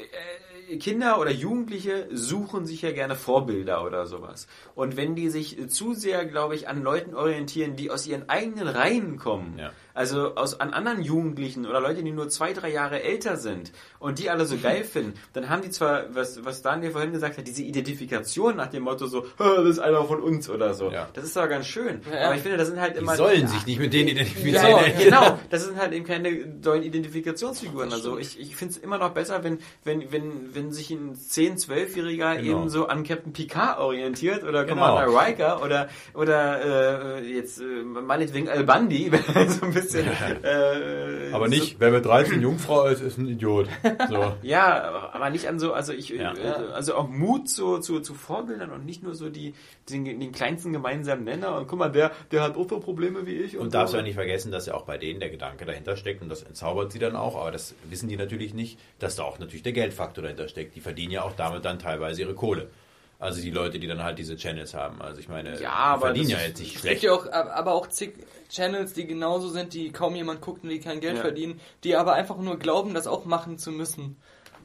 Kinder 0.79 1.19
oder 1.19 1.31
Jugendliche 1.31 2.07
suchen 2.11 2.65
sich 2.65 2.81
ja 2.81 2.91
gerne 2.91 3.15
Vorbilder 3.15 3.85
oder 3.85 4.05
sowas. 4.05 4.47
Und 4.73 4.97
wenn 4.97 5.15
die 5.15 5.29
sich 5.29 5.69
zu 5.69 5.93
sehr, 5.93 6.25
glaube 6.25 6.55
ich, 6.55 6.67
an 6.67 6.81
Leuten 6.81 7.13
orientieren, 7.15 7.75
die 7.75 7.91
aus 7.91 8.07
ihren 8.07 8.29
eigenen 8.29 8.67
Reihen 8.67 9.17
kommen, 9.17 9.57
Ja. 9.57 9.71
Also 9.95 10.35
aus, 10.35 10.59
an 10.59 10.71
anderen 10.73 11.01
Jugendlichen 11.01 11.65
oder 11.65 11.79
Leute, 11.81 12.03
die 12.03 12.11
nur 12.11 12.29
zwei, 12.29 12.53
drei 12.53 12.69
Jahre 12.71 13.01
älter 13.01 13.37
sind 13.37 13.71
und 13.97 14.19
die 14.19 14.29
alle 14.29 14.45
so 14.45 14.57
geil 14.57 14.83
finden, 14.83 15.13
dann 15.33 15.49
haben 15.49 15.63
die 15.63 15.71
zwar, 15.71 16.13
was, 16.13 16.45
was 16.45 16.61
Daniel 16.61 16.91
vorhin 16.91 17.11
gesagt 17.13 17.37
hat, 17.39 17.47
diese 17.47 17.63
Identifikation 17.63 18.55
nach 18.57 18.67
dem 18.67 18.83
Motto 18.83 19.07
so, 19.07 19.25
"Ah, 19.39 19.55
das 19.57 19.69
ist 19.71 19.79
einer 19.79 20.03
von 20.03 20.19
uns 20.21 20.49
oder 20.49 20.73
so. 20.73 20.91
Ja. 20.91 21.07
Das 21.13 21.23
ist 21.23 21.33
zwar 21.33 21.47
ganz 21.47 21.65
schön. 21.65 22.01
Ja. 22.11 22.27
Aber 22.27 22.35
ich 22.35 22.41
finde, 22.41 22.57
das 22.57 22.67
sind 22.67 22.79
halt 22.79 22.95
Die 22.95 22.99
immer... 22.99 23.15
sollen 23.15 23.47
sich 23.47 23.65
nicht 23.65 23.79
mit 23.79 23.93
denen 23.93 24.09
identifizieren. 24.09 24.55
Ja, 24.55 24.81
genau. 25.03 25.39
Das 25.49 25.63
sind 25.63 25.77
halt 25.77 25.93
eben 25.93 26.05
keine 26.05 26.61
tollen 26.61 26.83
Identifikationsfiguren. 26.83 27.91
Also 27.93 28.17
ich, 28.17 28.39
ich 28.39 28.55
finde 28.55 28.73
es 28.73 28.77
immer 28.77 28.97
noch 28.97 29.11
besser, 29.11 29.43
wenn, 29.43 29.59
wenn, 29.83 30.11
wenn, 30.11 30.53
wenn 30.53 30.71
sich 30.73 30.91
ein 30.91 31.15
10-, 31.15 31.65
12-Jähriger 31.65 32.35
Genau. 32.37 32.59
eben 32.61 32.69
so 32.69 32.87
an 32.87 33.03
Captain 33.03 33.31
Picard 33.33 33.79
orientiert 33.79 34.43
oder 34.43 34.65
Genau. 34.65 34.85
Commander 34.95 35.07
Riker 35.27 35.63
oder, 35.63 35.87
oder 36.13 37.19
äh, 37.21 37.33
jetzt 37.33 37.61
äh, 37.61 37.63
meinetwegen 37.83 38.49
Al 38.49 38.63
Bundy, 38.65 39.11
wenn 39.11 39.23
er 39.35 39.49
so 39.49 39.65
ein 39.65 39.73
bisschen... 39.73 39.84
Äh, 39.93 41.31
Aber 41.33 41.45
so, 41.45 41.49
nicht, 41.49 41.79
wer 41.79 41.91
mit 41.91 42.05
13 42.05 42.41
Jungfrau 42.41 42.85
ist, 42.87 43.01
ist 43.01 43.17
ein 43.17 43.27
Idiot. 43.27 43.67
So. 44.09 44.33
ja, 44.41 45.09
aber- 45.11 45.29
nicht 45.29 45.47
an 45.47 45.59
so, 45.59 45.73
also 45.73 45.91
ich, 45.91 46.09
Ja. 46.09 46.33
äh, 46.33 46.71
also 46.73 46.95
auch 46.95 47.07
Mut 47.09 47.49
zu, 47.49 47.79
zu, 47.79 47.99
zu 47.99 48.13
Vorbildern 48.13 48.71
und 48.71 48.85
nicht 48.85 49.03
nur 49.03 49.15
so 49.15 49.29
die, 49.29 49.53
den, 49.89 50.05
den 50.05 50.31
kleinsten 50.31 50.71
gemeinsamen 50.71 51.23
Nenner 51.23 51.57
und 51.57 51.67
guck 51.67 51.79
mal, 51.79 51.89
der, 51.89 52.11
der 52.31 52.41
hat 52.43 52.55
auch 52.55 52.69
so 52.69 52.79
Probleme 52.79 53.25
wie 53.25 53.33
ich. 53.33 53.57
Und 53.57 53.65
so. 53.65 53.71
darfst 53.71 53.93
du 53.93 53.97
ja 53.97 54.03
nicht 54.03 54.15
vergessen, 54.15 54.51
dass 54.51 54.65
ja 54.67 54.75
auch 54.75 54.83
bei 54.83 54.97
denen 54.97 55.19
der 55.19 55.29
Gedanke 55.29 55.65
dahinter 55.65 55.97
steckt 55.97 56.21
und 56.21 56.29
das 56.29 56.43
entzaubert 56.43 56.91
sie 56.91 56.99
dann 56.99 57.15
auch, 57.15 57.35
aber 57.39 57.51
das 57.51 57.75
wissen 57.89 58.07
die 58.07 58.17
natürlich 58.17 58.53
nicht, 58.53 58.79
dass 58.99 59.15
da 59.15 59.23
auch 59.23 59.39
natürlich 59.39 59.63
der 59.63 59.73
Geldfaktor 59.73 60.21
dahinter 60.21 60.47
steckt. 60.47 60.75
Die 60.75 60.81
verdienen 60.81 61.11
ja 61.11 61.23
auch 61.23 61.33
damit 61.33 61.65
dann 61.65 61.79
teilweise 61.79 62.21
ihre 62.21 62.35
Kohle. 62.35 62.69
Also 63.17 63.41
die 63.41 63.51
Leute, 63.51 63.79
die 63.79 63.87
dann 63.87 64.03
halt 64.03 64.19
diese 64.19 64.35
Channels 64.35 64.73
haben. 64.73 65.01
Also 65.01 65.19
ich 65.19 65.29
meine, 65.29 65.51
Ja, 65.53 65.57
die 65.57 65.65
aber 65.67 66.01
verdienen 66.07 66.29
ja 66.29 66.39
jetzt 66.41 66.59
nicht 66.59 66.75
Es 66.75 66.81
gibt 66.81 66.99
schlecht. 66.99 67.03
ja 67.03 67.13
auch, 67.13 67.31
aber 67.31 67.73
auch 67.73 67.87
zig 67.87 68.13
Channels, 68.49 68.93
die 68.93 69.07
genauso 69.07 69.49
sind, 69.49 69.73
die 69.73 69.91
kaum 69.91 70.15
jemand 70.15 70.41
guckt 70.41 70.63
und 70.63 70.69
die 70.69 70.79
kein 70.79 70.99
Geld 70.99 71.15
Ja. 71.15 71.21
verdienen, 71.21 71.59
die 71.83 71.95
aber 71.95 72.13
einfach 72.13 72.37
nur 72.37 72.59
glauben, 72.59 72.93
das 72.93 73.07
auch 73.07 73.25
machen 73.25 73.57
zu 73.57 73.71
müssen. 73.71 74.17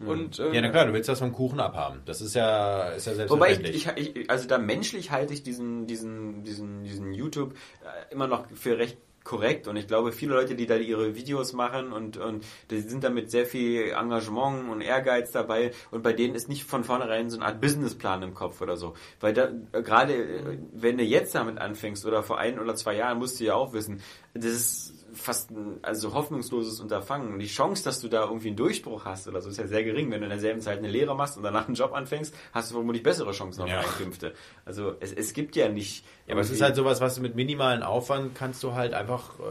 Und, 0.06 0.38
äh, 0.38 0.52
Ja, 0.54 0.62
na 0.62 0.70
klar, 0.70 0.86
du 0.86 0.92
willst 0.94 1.08
das 1.10 1.18
vom 1.18 1.32
Kuchen 1.32 1.60
abhaben. 1.60 2.00
Das 2.06 2.20
ist 2.22 2.34
ja, 2.34 2.88
ist 2.90 3.06
ja 3.06 3.12
Wobei 3.28 3.52
ich, 3.52 3.58
selbstverständlich. 3.58 4.14
ich, 4.14 4.16
ich, 4.16 4.30
also 4.30 4.48
da 4.48 4.56
menschlich 4.58 5.10
halte 5.10 5.34
ich 5.34 5.42
diesen, 5.42 5.86
diesen, 5.86 6.42
diesen, 6.42 6.84
diesen 6.84 7.12
YouTube 7.12 7.54
äh, 7.84 8.12
immer 8.12 8.26
noch 8.26 8.46
für 8.54 8.78
recht 8.78 8.96
korrekt 9.30 9.68
und 9.68 9.76
ich 9.76 9.86
glaube, 9.86 10.10
viele 10.10 10.34
Leute, 10.34 10.56
die 10.56 10.66
da 10.66 10.74
ihre 10.74 11.14
Videos 11.14 11.52
machen 11.52 11.92
und, 11.92 12.16
und 12.16 12.44
die 12.68 12.80
sind 12.80 13.04
da 13.04 13.10
mit 13.10 13.30
sehr 13.30 13.46
viel 13.46 13.92
Engagement 13.92 14.68
und 14.68 14.80
Ehrgeiz 14.80 15.30
dabei 15.30 15.70
und 15.92 16.02
bei 16.02 16.12
denen 16.12 16.34
ist 16.34 16.48
nicht 16.48 16.64
von 16.64 16.82
vornherein 16.82 17.30
so 17.30 17.36
eine 17.36 17.46
Art 17.46 17.60
Businessplan 17.60 18.24
im 18.24 18.34
Kopf 18.34 18.60
oder 18.60 18.76
so. 18.76 18.94
Weil 19.20 19.32
da, 19.32 19.50
äh, 19.70 19.82
gerade 19.82 20.14
äh, 20.14 20.58
wenn 20.72 20.98
du 20.98 21.04
jetzt 21.04 21.32
damit 21.36 21.58
anfängst 21.58 22.04
oder 22.06 22.24
vor 22.24 22.38
ein 22.38 22.58
oder 22.58 22.74
zwei 22.74 22.96
Jahren, 22.96 23.18
musst 23.18 23.38
du 23.38 23.44
ja 23.44 23.54
auch 23.54 23.72
wissen, 23.72 24.02
das 24.34 24.46
ist 24.46 24.99
fast 25.14 25.50
ein 25.50 25.78
also 25.82 26.14
hoffnungsloses 26.14 26.80
Unterfangen. 26.80 27.32
Und 27.32 27.38
die 27.40 27.46
Chance, 27.46 27.84
dass 27.84 28.00
du 28.00 28.08
da 28.08 28.24
irgendwie 28.24 28.48
einen 28.48 28.56
Durchbruch 28.56 29.04
hast 29.04 29.28
oder 29.28 29.40
so, 29.40 29.50
ist 29.50 29.58
ja 29.58 29.66
sehr 29.66 29.84
gering. 29.84 30.10
Wenn 30.10 30.20
du 30.20 30.26
in 30.26 30.30
derselben 30.30 30.60
Zeit 30.60 30.78
eine 30.78 30.88
Lehre 30.88 31.14
machst 31.14 31.36
und 31.36 31.42
danach 31.42 31.66
einen 31.66 31.74
Job 31.74 31.92
anfängst, 31.92 32.34
hast 32.52 32.70
du 32.70 32.74
vermutlich 32.74 33.02
bessere 33.02 33.32
Chancen 33.32 33.62
auf 33.62 33.68
Ja. 33.68 33.80
Einkünfte. 33.80 34.34
Also 34.64 34.94
es, 35.00 35.12
es 35.12 35.32
gibt 35.32 35.56
ja 35.56 35.68
nicht. 35.68 36.04
Ja, 36.26 36.32
aber 36.34 36.42
es 36.42 36.50
ist 36.50 36.60
halt 36.62 36.76
sowas, 36.76 37.00
was 37.00 37.14
du 37.16 37.22
mit 37.22 37.34
minimalen 37.34 37.82
Aufwand 37.82 38.34
kannst 38.34 38.62
du 38.62 38.74
halt 38.74 38.94
einfach 38.94 39.38
äh, 39.40 39.42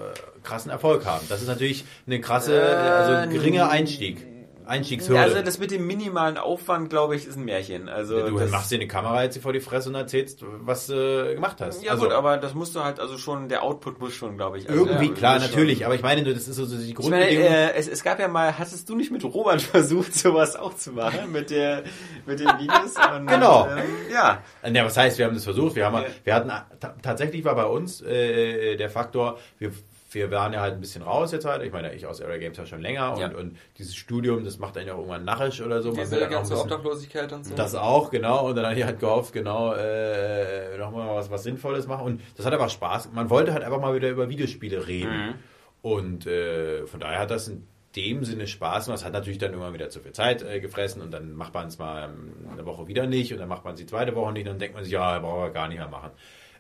krassen 0.44 0.72
Erfolg 0.72 1.06
haben. 1.06 1.26
Das 1.30 1.42
ist 1.42 1.48
natürlich 1.48 1.86
eine 2.08 2.22
krasse, 2.22 2.62
also 2.62 3.14
ein 3.14 3.30
geringer 3.30 3.70
Einstieg. 3.70 4.26
Einstiegshürde. 4.70 5.20
Also 5.22 5.42
das 5.42 5.60
mit 5.60 5.72
dem 5.72 5.86
minimalen 5.88 6.38
Aufwand, 6.38 6.90
glaube 6.90 7.16
ich, 7.16 7.26
ist 7.26 7.36
ein 7.38 7.44
Märchen. 7.46 7.90
Also 7.90 8.28
du 8.30 8.40
machst 8.50 8.72
dir 8.72 8.76
eine 8.76 8.88
Kamera 8.88 9.24
jetzt 9.24 9.38
vor 9.42 9.52
die 9.54 9.60
Fresse 9.60 9.90
und 9.90 9.96
erzählst, 9.96 10.44
was 10.62 10.88
du 10.88 11.34
gemacht 11.36 11.58
hast. 11.60 11.84
Ja 11.84 11.92
also, 11.92 12.04
gut, 12.06 12.14
aber 12.14 12.38
das 12.38 12.54
musst 12.54 12.76
du 12.76 12.84
halt, 12.84 13.00
also 13.00 13.18
schon, 13.18 13.50
der 13.50 13.64
Output 13.64 14.00
muss 14.00 14.14
schon, 14.14 14.38
glaube 14.38 14.58
ich. 14.60 14.70
Also, 14.70 14.86
irgendwie, 14.86 15.08
ja, 15.08 15.14
klar, 15.14 15.34
muss 15.36 15.44
schon- 15.44 15.52
natürlich. 15.52 15.86
Aber 15.86 15.96
ich 15.96 16.02
meine, 16.02 16.22
nur, 16.24 16.34
das 16.34 16.48
ist 16.48 16.56
so 16.56 16.66
so 16.66 16.78
die 16.78 16.92
Ich 16.92 16.98
meine, 17.00 17.10
Grundbedingung. 17.26 17.46
äh, 17.48 17.74
es, 17.74 17.88
es 17.88 18.04
gab 18.04 18.20
ja 18.20 18.28
mal, 18.28 18.58
hattest 18.58 18.88
du 18.90 18.96
nicht 18.96 19.12
mit 19.12 19.24
Robert 19.24 19.62
versucht, 19.62 20.14
sowas 20.14 20.56
auch 20.56 20.76
zu 20.76 20.92
machen, 20.92 21.32
mit 21.32 21.50
der, 21.50 21.84
mit 22.26 22.40
den 22.40 22.48
Videos? 22.60 22.94
Und, 23.16 23.28
Genau. 23.28 23.68
Ähm, 23.68 23.84
ja. 24.14 24.44
Ja, 24.72 24.86
was 24.86 24.96
heißt, 24.98 25.18
wir 25.18 25.26
haben 25.26 25.34
das 25.34 25.44
versucht. 25.44 25.76
Wir 25.76 25.86
haben, 25.86 26.04
wir 26.24 26.36
hatten 26.36 26.50
ta- 26.80 26.96
tatsächlich 27.02 27.44
war 27.44 27.56
bei 27.56 27.66
uns 27.66 28.02
äh, 28.02 28.76
der 28.78 28.90
Faktor, 28.90 29.38
wir, 29.58 29.72
wir 30.12 30.32
waren 30.32 30.54
ja 30.54 30.62
halt 30.62 30.74
ein 30.74 30.80
bisschen 30.82 31.02
raus 31.04 31.32
jetzt 31.32 31.46
halt. 31.46 31.62
Ich 31.64 31.72
meine, 31.72 31.94
ich 31.94 32.06
aus 32.06 32.22
Area 32.22 32.38
Games 32.38 32.58
ja 32.58 32.66
schon 32.66 32.82
länger 32.82 33.14
und, 33.14 33.20
Ja. 33.20 33.28
und 33.30 33.58
dieses 33.78 33.96
Studium, 33.96 34.44
das 34.44 34.58
macht 34.60 34.78
einen 34.78 34.88
ja 34.88 34.94
auch 34.94 34.98
irgendwann 35.00 35.24
narrisch 35.26 35.62
oder 35.62 35.82
so. 35.82 35.90
Man 35.92 36.00
Diese 36.00 36.18
ganze 36.28 36.54
bisschen- 36.54 36.72
Obdachlosigkeit 36.72 37.32
und 37.32 37.46
so. 37.46 37.56
Das 37.56 37.76
auch, 37.76 38.10
genau. 38.10 38.48
Und 38.48 38.56
dann 38.56 38.66
habe 38.66 38.76
ich 38.76 38.84
halt 38.84 39.00
gehofft, 39.00 39.34
genau, 39.34 39.74
äh, 39.74 40.78
nochmal 40.78 41.16
was, 41.16 41.30
was 41.30 41.44
Sinnvolles 41.44 41.88
machen. 41.88 42.06
Und 42.06 42.22
das 42.38 42.46
hat 42.46 42.54
einfach 42.54 42.70
Spaß. 42.70 43.12
Man 43.14 43.30
wollte 43.30 43.54
halt 43.54 43.64
einfach 43.64 43.80
mal 43.82 43.94
wieder 43.96 44.10
über 44.10 44.30
Videospiele 44.30 44.88
reden. 44.88 45.12
Mhm. 45.28 45.34
Und 45.82 46.26
äh, 46.28 46.86
von 46.88 47.00
daher 47.00 47.20
hat 47.20 47.32
das 47.32 47.48
in 47.48 47.66
dem 47.96 48.24
Sinne 48.24 48.46
Spaß 48.48 48.86
gemacht. 48.86 49.00
Es 49.00 49.06
hat 49.06 49.14
natürlich 49.14 49.40
dann 49.40 49.52
irgendwann 49.52 49.74
wieder 49.74 49.90
zu 49.90 50.00
viel 50.00 50.12
Zeit 50.12 50.44
äh, 50.44 50.60
gefressen 50.60 51.02
und 51.02 51.12
dann 51.12 51.34
macht 51.34 51.54
man 51.54 51.68
es 51.68 51.80
mal 51.80 52.06
ähm, 52.10 52.34
eine 52.52 52.66
Woche 52.66 52.88
wieder 52.88 53.08
nicht 53.08 53.32
und 53.34 53.40
dann 53.40 53.50
macht 53.50 53.64
man 53.64 53.74
es 53.74 53.80
die 53.80 53.86
zweite 53.86 54.16
Woche 54.16 54.32
nicht 54.34 54.44
und 54.46 54.54
dann 54.54 54.60
denkt 54.60 54.76
man 54.76 54.84
sich, 54.84 54.94
ja, 54.94 55.18
brauchen 55.20 55.42
wir 55.42 55.50
gar 55.50 55.68
nicht 55.68 55.78
mehr 55.80 55.88
machen. 55.88 56.12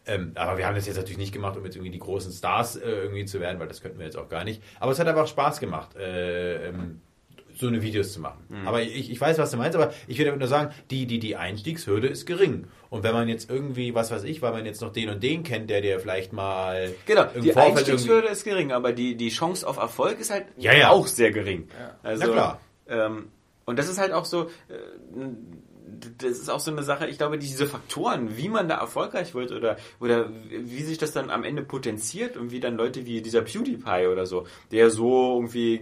Ähm, 0.09 0.31
aber 0.35 0.57
wir 0.57 0.65
haben 0.65 0.75
das 0.75 0.87
jetzt 0.87 0.97
natürlich 0.97 1.17
nicht 1.17 1.33
gemacht, 1.33 1.55
um 1.55 1.63
jetzt 1.65 1.75
irgendwie 1.75 1.91
die 1.91 1.99
großen 1.99 2.31
Stars 2.31 2.75
äh, 2.75 2.89
irgendwie 2.89 3.25
zu 3.25 3.39
werden, 3.39 3.59
weil 3.59 3.67
das 3.67 3.81
könnten 3.81 3.99
wir 3.99 4.05
jetzt 4.05 4.17
auch 4.17 4.29
gar 4.29 4.43
nicht. 4.43 4.61
Aber 4.79 4.91
es 4.91 4.99
hat 4.99 5.07
einfach 5.07 5.27
Spaß 5.27 5.59
gemacht. 5.59 5.95
Äh, 5.95 6.69
ähm, 6.69 7.01
so 7.59 7.67
eine 7.67 7.81
Videos 7.81 8.13
zu 8.13 8.21
machen. 8.21 8.45
Mhm. 8.47 8.67
Aber 8.67 8.81
ich, 8.81 9.11
ich 9.11 9.19
weiß, 9.19 9.37
was 9.37 9.51
du 9.51 9.57
meinst, 9.57 9.75
aber 9.75 9.91
ich 10.07 10.17
würde 10.17 10.35
nur 10.35 10.47
sagen, 10.47 10.73
die, 10.89 11.05
die, 11.05 11.19
die 11.19 11.35
Einstiegshürde 11.35 12.07
ist 12.07 12.25
gering. 12.25 12.67
Und 12.89 13.03
wenn 13.03 13.13
man 13.13 13.27
jetzt 13.27 13.49
irgendwie, 13.49 13.93
was 13.93 14.11
weiß 14.11 14.23
ich, 14.23 14.41
weil 14.41 14.53
man 14.53 14.65
jetzt 14.65 14.81
noch 14.81 14.93
den 14.93 15.09
und 15.09 15.21
den 15.21 15.43
kennt, 15.43 15.69
der 15.69 15.81
dir 15.81 15.99
vielleicht 15.99 16.31
mal 16.31 16.93
Genau, 17.05 17.25
die 17.25 17.51
Vorfeld 17.51 17.77
Einstiegshürde 17.77 18.29
ist 18.29 18.45
gering, 18.45 18.71
aber 18.71 18.93
die, 18.93 19.15
die 19.15 19.29
Chance 19.29 19.67
auf 19.67 19.77
Erfolg 19.77 20.19
ist 20.19 20.31
halt 20.31 20.45
Ja, 20.57 20.73
ja. 20.73 20.89
auch 20.89 21.07
sehr 21.07 21.31
gering. 21.31 21.67
Also, 22.01 22.27
Na 22.27 22.31
klar. 22.31 22.61
Ähm, 22.87 23.27
und 23.65 23.77
das 23.77 23.89
ist 23.89 23.99
halt 23.99 24.13
auch 24.13 24.25
so, 24.25 24.45
äh, 24.69 24.73
das 26.17 26.31
ist 26.31 26.49
auch 26.49 26.59
so 26.59 26.71
eine 26.71 26.83
Sache, 26.83 27.07
ich 27.07 27.17
glaube, 27.17 27.37
diese 27.37 27.65
Faktoren, 27.65 28.37
wie 28.37 28.49
man 28.49 28.67
da 28.69 28.75
erfolgreich 28.77 29.33
wird 29.33 29.51
oder, 29.51 29.77
oder 29.99 30.29
wie 30.49 30.83
sich 30.83 30.97
das 30.97 31.11
dann 31.11 31.29
am 31.29 31.43
Ende 31.43 31.63
potenziert 31.63 32.37
und 32.37 32.51
wie 32.51 32.59
dann 32.59 32.75
Leute 32.75 33.05
wie 33.05 33.21
dieser 33.21 33.41
PewDiePie 33.41 34.07
oder 34.07 34.25
so, 34.25 34.45
der 34.71 34.89
so 34.89 35.35
irgendwie 35.35 35.81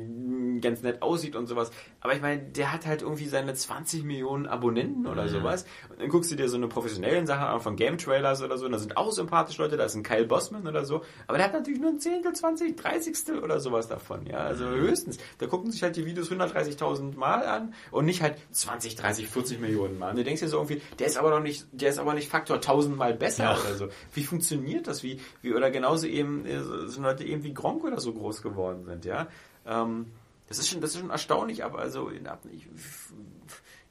ganz 0.62 0.82
nett 0.82 1.02
aussieht 1.02 1.36
und 1.36 1.48
sowas. 1.48 1.72
Aber 2.02 2.14
ich 2.16 2.22
meine, 2.22 2.42
der 2.42 2.72
hat 2.74 2.86
halt 2.86 3.02
irgendwie 3.02 3.28
seine 3.28 3.54
20 3.54 4.04
Millionen 4.04 4.46
Abonnenten 4.48 5.08
oder 5.08 5.24
Mhm. 5.24 5.30
sowas. 5.30 5.66
Und 5.90 6.00
dann 6.02 6.10
guckst 6.10 6.32
du 6.32 6.36
dir 6.36 6.50
so 6.50 6.58
eine 6.58 6.68
professionellen 6.68 7.28
Sache 7.28 7.46
an 7.48 7.60
von 7.60 7.76
Game 7.76 7.98
Trailers 7.98 8.42
oder 8.42 8.58
so, 8.58 8.66
und 8.66 8.72
da 8.72 8.80
sind 8.80 8.98
auch 8.98 9.12
sympathische 9.12 9.62
Leute, 9.62 9.78
da 9.78 9.86
ist 9.86 9.96
ein 9.96 10.04
Kyle 10.04 10.26
Bossman 10.26 10.68
oder 10.68 10.86
so. 10.86 11.02
Aber 11.28 11.38
der 11.38 11.46
hat 11.48 11.54
natürlich 11.54 11.80
nur 11.80 11.92
ein 11.92 12.00
Zehntel, 12.00 12.34
20, 12.34 12.76
30 12.78 13.16
oder 13.44 13.60
sowas 13.60 13.88
davon. 13.88 14.26
Ja, 14.26 14.38
also 14.40 14.66
Mhm. 14.66 14.76
höchstens. 14.76 15.18
Da 15.40 15.48
gucken 15.48 15.72
sich 15.72 15.84
halt 15.84 15.96
die 15.96 16.06
Videos 16.06 16.30
130.000 16.30 17.18
Mal 17.18 17.44
an 17.46 17.74
und 17.92 18.06
nicht 18.06 18.22
halt 18.22 18.38
20, 18.52 18.96
30, 18.96 19.28
40 19.28 19.60
Millionen 19.60 19.97
Mal. 19.98 20.12
Und 20.12 20.18
du 20.18 20.24
denkst 20.24 20.42
dir 20.42 20.48
so 20.48 20.58
irgendwie, 20.58 20.82
der 21.00 21.08
ist 21.08 21.18
aber 21.18 21.30
noch 21.32 21.40
nicht, 21.42 21.66
der 21.72 21.90
ist 21.90 21.98
aber 22.00 22.14
nicht 22.14 22.30
Faktor 22.30 22.58
1000 22.58 22.96
Mal 22.98 23.14
besser 23.14 23.44
Ja. 23.44 23.58
oder 23.60 23.76
so. 23.76 23.88
Wie 24.14 24.24
funktioniert 24.24 24.88
das? 24.88 25.04
Wie, 25.04 25.20
wie, 25.42 25.54
oder 25.54 25.72
genauso 25.72 26.08
eben, 26.08 26.46
äh, 26.46 26.60
sind 26.88 27.04
Leute 27.04 27.24
eben 27.24 27.44
wie 27.44 27.54
Gronk 27.54 27.84
oder 27.84 28.00
so 28.00 28.14
groß 28.14 28.42
geworden 28.42 28.86
sind, 28.86 29.06
ja. 29.06 29.28
Ähm, 29.66 30.08
das 30.48 30.60
ist 30.60 30.70
schon, 30.70 30.80
das 30.82 30.92
ist 30.96 31.00
schon 31.02 31.10
erstaunlich, 31.10 31.64
aber 31.64 31.80
also, 31.80 32.10
in- 32.10 32.28
ich, 32.54 32.68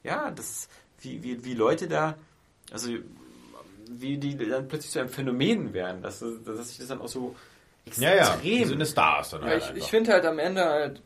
ja, 0.03 0.31
das, 0.31 0.67
wie, 1.01 1.21
wie, 1.23 1.43
wie 1.45 1.53
Leute 1.53 1.87
da, 1.87 2.15
also, 2.71 2.89
wie 3.89 4.17
die 4.17 4.35
dann 4.37 4.67
plötzlich 4.67 4.91
zu 4.91 4.99
einem 4.99 5.09
Phänomen 5.09 5.73
werden, 5.73 6.01
dass, 6.01 6.19
dass 6.45 6.67
sich 6.69 6.77
das 6.79 6.87
dann 6.87 6.99
auch 7.01 7.07
so 7.07 7.35
Ja, 7.97 8.13
ja, 8.15 8.33
extrem 8.33 8.41
die 8.41 8.65
sind 8.65 8.85
Stars 8.87 9.29
dann 9.29 9.41
Ja, 9.43 9.47
halt 9.49 9.63
ich, 9.75 9.83
ich 9.83 9.89
finde 9.89 10.11
halt 10.13 10.25
am 10.25 10.39
Ende 10.39 10.63
halt, 10.65 11.01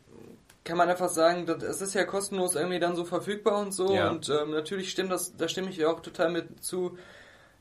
kann 0.64 0.78
man 0.78 0.88
einfach 0.88 1.08
sagen, 1.08 1.46
dass, 1.46 1.62
es 1.62 1.82
ist 1.82 1.94
ja 1.94 2.04
kostenlos 2.04 2.54
irgendwie 2.54 2.78
dann 2.78 2.96
so 2.96 3.04
verfügbar 3.04 3.58
und 3.60 3.72
so. 3.72 3.92
Ja. 3.94 4.10
Und 4.10 4.28
ähm, 4.28 4.50
natürlich 4.50 4.90
stimmt 4.90 5.10
das, 5.10 5.36
da 5.36 5.48
stimme 5.48 5.70
ich 5.70 5.76
dir 5.76 5.90
auch 5.90 6.00
total 6.00 6.30
mit 6.30 6.62
zu, 6.62 6.96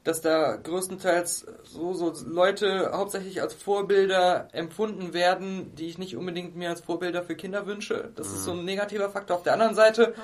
dass 0.04 0.22
da 0.22 0.56
größtenteils 0.56 1.46
so, 1.64 1.94
so 1.94 2.14
Leute 2.26 2.92
hauptsächlich 2.94 3.42
als 3.42 3.54
Vorbilder 3.54 4.48
empfunden 4.52 5.14
werden, 5.14 5.76
die 5.76 5.88
ich 5.88 6.00
nicht 6.00 6.16
unbedingt 6.16 6.56
mir 6.56 6.70
als 6.70 6.82
Vorbilder 6.82 7.24
für 7.24 7.36
Kinder 7.36 7.68
wünsche. 7.68 8.10
Das 8.16 8.28
ist 8.28 8.44
so 8.44 8.52
ein 8.52 8.66
negativer 8.66 9.10
Faktor. 9.12 9.38
Auf 9.38 9.44
der 9.44 9.54
anderen 9.54 9.76
Seite 9.76 10.16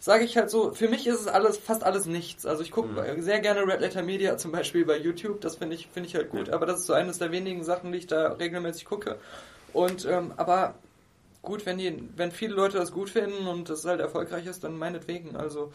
sage 0.00 0.24
ich 0.24 0.38
halt 0.38 0.48
so, 0.48 0.72
für 0.72 0.88
mich 0.88 1.06
ist 1.06 1.20
es 1.20 1.26
alles, 1.26 1.58
fast 1.58 1.84
alles 1.84 2.06
nichts. 2.06 2.46
Also 2.46 2.62
ich 2.62 2.70
gucke 2.70 2.88
sehr 3.18 3.40
gerne 3.40 3.66
Red 3.66 3.80
Letter 3.80 4.02
Media 4.02 4.38
zum 4.38 4.52
Beispiel 4.52 4.86
bei 4.86 4.96
YouTube, 4.96 5.42
das 5.42 5.56
finde 5.56 5.74
ich, 5.74 5.88
finde 5.88 6.08
ich 6.08 6.14
halt 6.14 6.30
gut, 6.30 6.48
aber 6.48 6.64
das 6.64 6.80
ist 6.80 6.86
so 6.86 6.94
eines 6.94 7.18
der 7.18 7.30
wenigen 7.30 7.62
Sachen, 7.62 7.92
die 7.92 7.98
ich 7.98 8.06
da 8.06 8.32
regelmäßig 8.32 8.86
gucke. 8.86 9.18
Und 9.74 10.06
ähm, 10.06 10.32
aber 10.38 10.76
gut, 11.46 11.64
wenn 11.64 11.78
die, 11.78 12.06
wenn 12.16 12.30
viele 12.30 12.54
Leute 12.54 12.76
das 12.76 12.92
gut 12.92 13.08
finden 13.08 13.46
und 13.46 13.70
das 13.70 13.86
halt 13.86 14.00
erfolgreich 14.00 14.44
ist, 14.46 14.62
dann 14.64 14.76
meinetwegen. 14.76 15.34
Also 15.36 15.72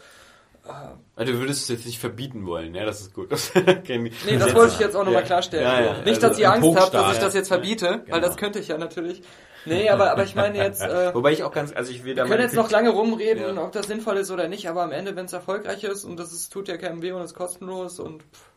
Also 1.16 1.32
du 1.32 1.40
würdest 1.40 1.62
es 1.62 1.68
jetzt 1.68 1.86
nicht 1.86 1.98
verbieten 1.98 2.46
wollen, 2.46 2.72
ja, 2.76 2.84
das 2.84 3.00
ist 3.00 3.12
gut. 3.14 3.30
Nee, 3.88 4.12
das 4.38 4.54
wollte 4.54 4.74
ich 4.74 4.78
jetzt 4.78 4.94
auch 4.94 5.00
nochmal 5.04 5.22
Ja. 5.22 5.26
klarstellen. 5.26 5.64
Ja, 5.64 5.80
ja. 5.80 5.92
Nicht, 6.04 6.06
Also 6.22 6.28
dass 6.28 6.38
ihr 6.38 6.52
ein 6.52 6.62
Angst 6.62 6.78
habt, 6.80 6.94
dass 6.94 7.12
ich 7.14 7.18
das 7.18 7.34
jetzt 7.34 7.48
verbiete, 7.48 8.04
weil 8.08 8.20
das 8.20 8.36
könnte 8.36 8.60
ich 8.60 8.68
ja 8.68 8.78
natürlich. 8.78 9.22
Nee, 9.64 9.88
aber, 9.90 10.10
aber 10.12 10.24
ich 10.24 10.34
meine 10.34 10.58
jetzt, 10.58 10.80
äh, 10.82 11.14
Wobei 11.14 11.32
ich 11.32 11.42
auch 11.42 11.52
ganz, 11.52 11.72
also 11.74 11.90
ich 11.92 12.04
will 12.04 12.14
da 12.14 12.24
wir 12.24 12.30
können 12.30 12.42
jetzt 12.42 12.54
noch 12.54 12.70
lange 12.70 12.90
rumreden, 12.90 13.56
Ja. 13.56 13.62
ob 13.64 13.72
das 13.72 13.86
sinnvoll 13.86 14.16
ist 14.18 14.30
oder 14.30 14.46
nicht, 14.48 14.68
aber 14.68 14.82
am 14.82 14.92
Ende, 14.92 15.16
wenn 15.16 15.26
es 15.26 15.32
erfolgreich 15.32 15.82
ist 15.84 16.04
und 16.04 16.16
das 16.16 16.32
ist, 16.32 16.52
tut 16.52 16.68
ja 16.68 16.76
keinem 16.76 17.02
weh 17.02 17.12
und 17.12 17.22
ist 17.22 17.34
kostenlos 17.34 17.98
und 17.98 18.22
pff, 18.22 18.51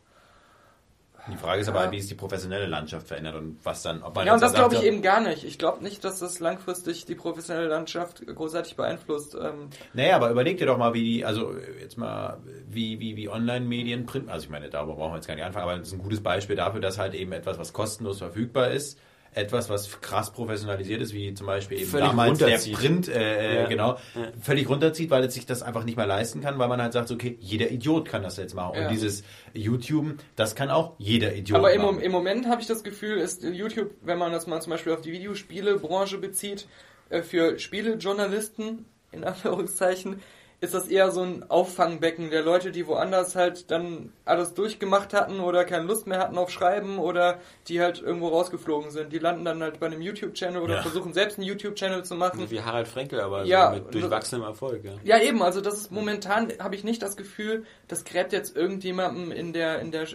Die 1.30 1.36
Frage 1.36 1.60
ist 1.60 1.68
aber, 1.68 1.80
halt, 1.80 1.92
wie 1.92 2.00
sich 2.00 2.08
die 2.08 2.14
professionelle 2.14 2.66
Landschaft 2.66 3.08
verändert 3.08 3.34
und 3.34 3.58
was 3.64 3.82
dann, 3.82 4.02
ob 4.02 4.14
man 4.14 4.26
ja, 4.26 4.34
und 4.34 4.42
das 4.42 4.54
glaube 4.54 4.76
ich 4.76 4.82
eben 4.84 5.02
gar 5.02 5.20
nicht. 5.20 5.44
Ich 5.44 5.58
glaube 5.58 5.82
nicht, 5.82 6.04
dass 6.04 6.18
das 6.20 6.38
langfristig 6.38 7.04
die 7.04 7.14
professionelle 7.14 7.68
Landschaft 7.68 8.24
großartig 8.26 8.76
beeinflusst. 8.76 9.34
Ähm, 9.34 9.70
Naja, 9.92 10.16
aber 10.16 10.30
überleg 10.30 10.58
dir 10.58 10.66
doch 10.66 10.78
mal, 10.78 10.94
wie 10.94 11.02
die, 11.02 11.24
also 11.24 11.54
jetzt 11.80 11.98
mal, 11.98 12.38
wie, 12.68 13.00
wie, 13.00 13.16
wie 13.16 13.28
Online-Medien, 13.28 14.06
Print, 14.06 14.28
also 14.28 14.44
ich 14.44 14.50
meine, 14.50 14.70
darüber 14.70 14.94
brauchen 14.94 15.12
wir 15.12 15.16
jetzt 15.16 15.26
gar 15.26 15.34
nicht 15.34 15.44
anfangen, 15.44 15.64
aber 15.64 15.78
das 15.78 15.88
ist 15.88 15.94
ein 15.94 15.98
gutes 15.98 16.22
Beispiel 16.22 16.56
dafür, 16.56 16.80
dass 16.80 16.98
halt 16.98 17.14
eben 17.14 17.32
etwas, 17.32 17.58
was 17.58 17.72
kostenlos 17.72 18.18
verfügbar 18.18 18.70
ist, 18.70 18.98
etwas, 19.36 19.68
was 19.70 20.00
krass 20.00 20.32
professionalisiert 20.32 21.00
ist, 21.00 21.12
wie 21.14 21.32
zum 21.34 21.46
Beispiel 21.46 21.78
eben 21.78 21.88
Völlig 21.90 22.08
damals 22.08 22.38
der. 22.38 22.58
Print, 22.72 23.08
äh, 23.08 23.62
Ja. 23.62 23.66
genau, 23.68 23.96
völlig 24.40 24.68
runterzieht, 24.68 25.10
weil 25.10 25.22
es 25.24 25.34
sich 25.34 25.46
das 25.46 25.62
einfach 25.62 25.84
nicht 25.84 25.96
mehr 25.96 26.06
leisten 26.06 26.40
kann, 26.40 26.58
weil 26.58 26.68
man 26.68 26.80
halt 26.82 26.92
sagt, 26.94 27.10
okay, 27.10 27.36
jeder 27.40 27.70
Idiot 27.70 28.08
kann 28.08 28.22
das 28.22 28.36
jetzt 28.38 28.54
machen. 28.54 28.76
Ja. 28.76 28.86
Und 28.88 28.92
dieses 28.92 29.22
YouTube, 29.52 30.16
das 30.34 30.54
kann 30.54 30.70
auch 30.70 30.94
jeder 30.98 31.34
Idiot 31.34 31.58
Aber 31.58 31.68
machen. 31.68 31.80
Mom- 31.82 31.98
im 32.00 32.10
Moment 32.12 32.48
habe 32.48 32.60
ich 32.62 32.66
das 32.66 32.82
Gefühl, 32.82 33.18
ist 33.18 33.44
YouTube, 33.44 33.90
wenn 34.02 34.18
man 34.18 34.32
das 34.32 34.46
mal 34.46 34.60
zum 34.60 34.70
Beispiel 34.70 34.92
auf 34.92 35.02
die 35.02 35.12
Videospielebranche 35.12 36.18
bezieht, 36.18 36.66
äh, 37.10 37.22
für 37.22 37.58
Spielejournalisten, 37.58 38.86
in 39.12 39.24
Anführungszeichen, 39.24 40.20
ist 40.66 40.74
das 40.74 40.88
eher 40.88 41.10
so 41.10 41.22
ein 41.22 41.48
Auffangbecken 41.50 42.30
der 42.30 42.42
Leute, 42.42 42.70
die 42.70 42.86
woanders 42.86 43.34
halt 43.34 43.70
dann 43.70 44.12
alles 44.24 44.52
durchgemacht 44.54 45.14
hatten 45.14 45.40
oder 45.40 45.64
keine 45.64 45.84
Lust 45.86 46.06
mehr 46.06 46.18
hatten 46.18 46.36
auf 46.36 46.50
Schreiben 46.50 46.98
oder 46.98 47.38
die 47.68 47.80
halt 47.80 48.02
irgendwo 48.02 48.28
rausgeflogen 48.28 48.90
sind. 48.90 49.12
Die 49.12 49.18
landen 49.18 49.44
dann 49.44 49.62
halt 49.62 49.80
bei 49.80 49.86
einem 49.86 50.02
YouTube-Channel 50.02 50.60
oder 50.60 50.74
Ja. 50.74 50.82
versuchen 50.82 51.12
selbst 51.14 51.38
einen 51.38 51.46
YouTube-Channel 51.46 52.04
zu 52.04 52.14
machen. 52.16 52.50
Wie 52.50 52.60
Harald 52.60 52.88
Frenkel, 52.88 53.20
aber 53.20 53.44
Ja, 53.44 53.70
so 53.72 53.76
mit 53.80 53.94
durchwachsenem 53.94 54.44
Erfolg, 54.44 54.84
ja. 54.84 54.92
Ja, 55.04 55.18
eben, 55.22 55.42
also 55.42 55.60
das 55.60 55.74
ist 55.74 55.92
momentan, 55.92 56.52
habe 56.58 56.74
ich 56.74 56.84
nicht 56.84 57.02
das 57.02 57.16
Gefühl, 57.16 57.64
das 57.88 58.04
gräbt 58.04 58.32
jetzt 58.32 58.56
irgendjemandem 58.56 59.32
in 59.32 59.52
der, 59.52 59.80
in 59.80 59.90
der 59.92 60.06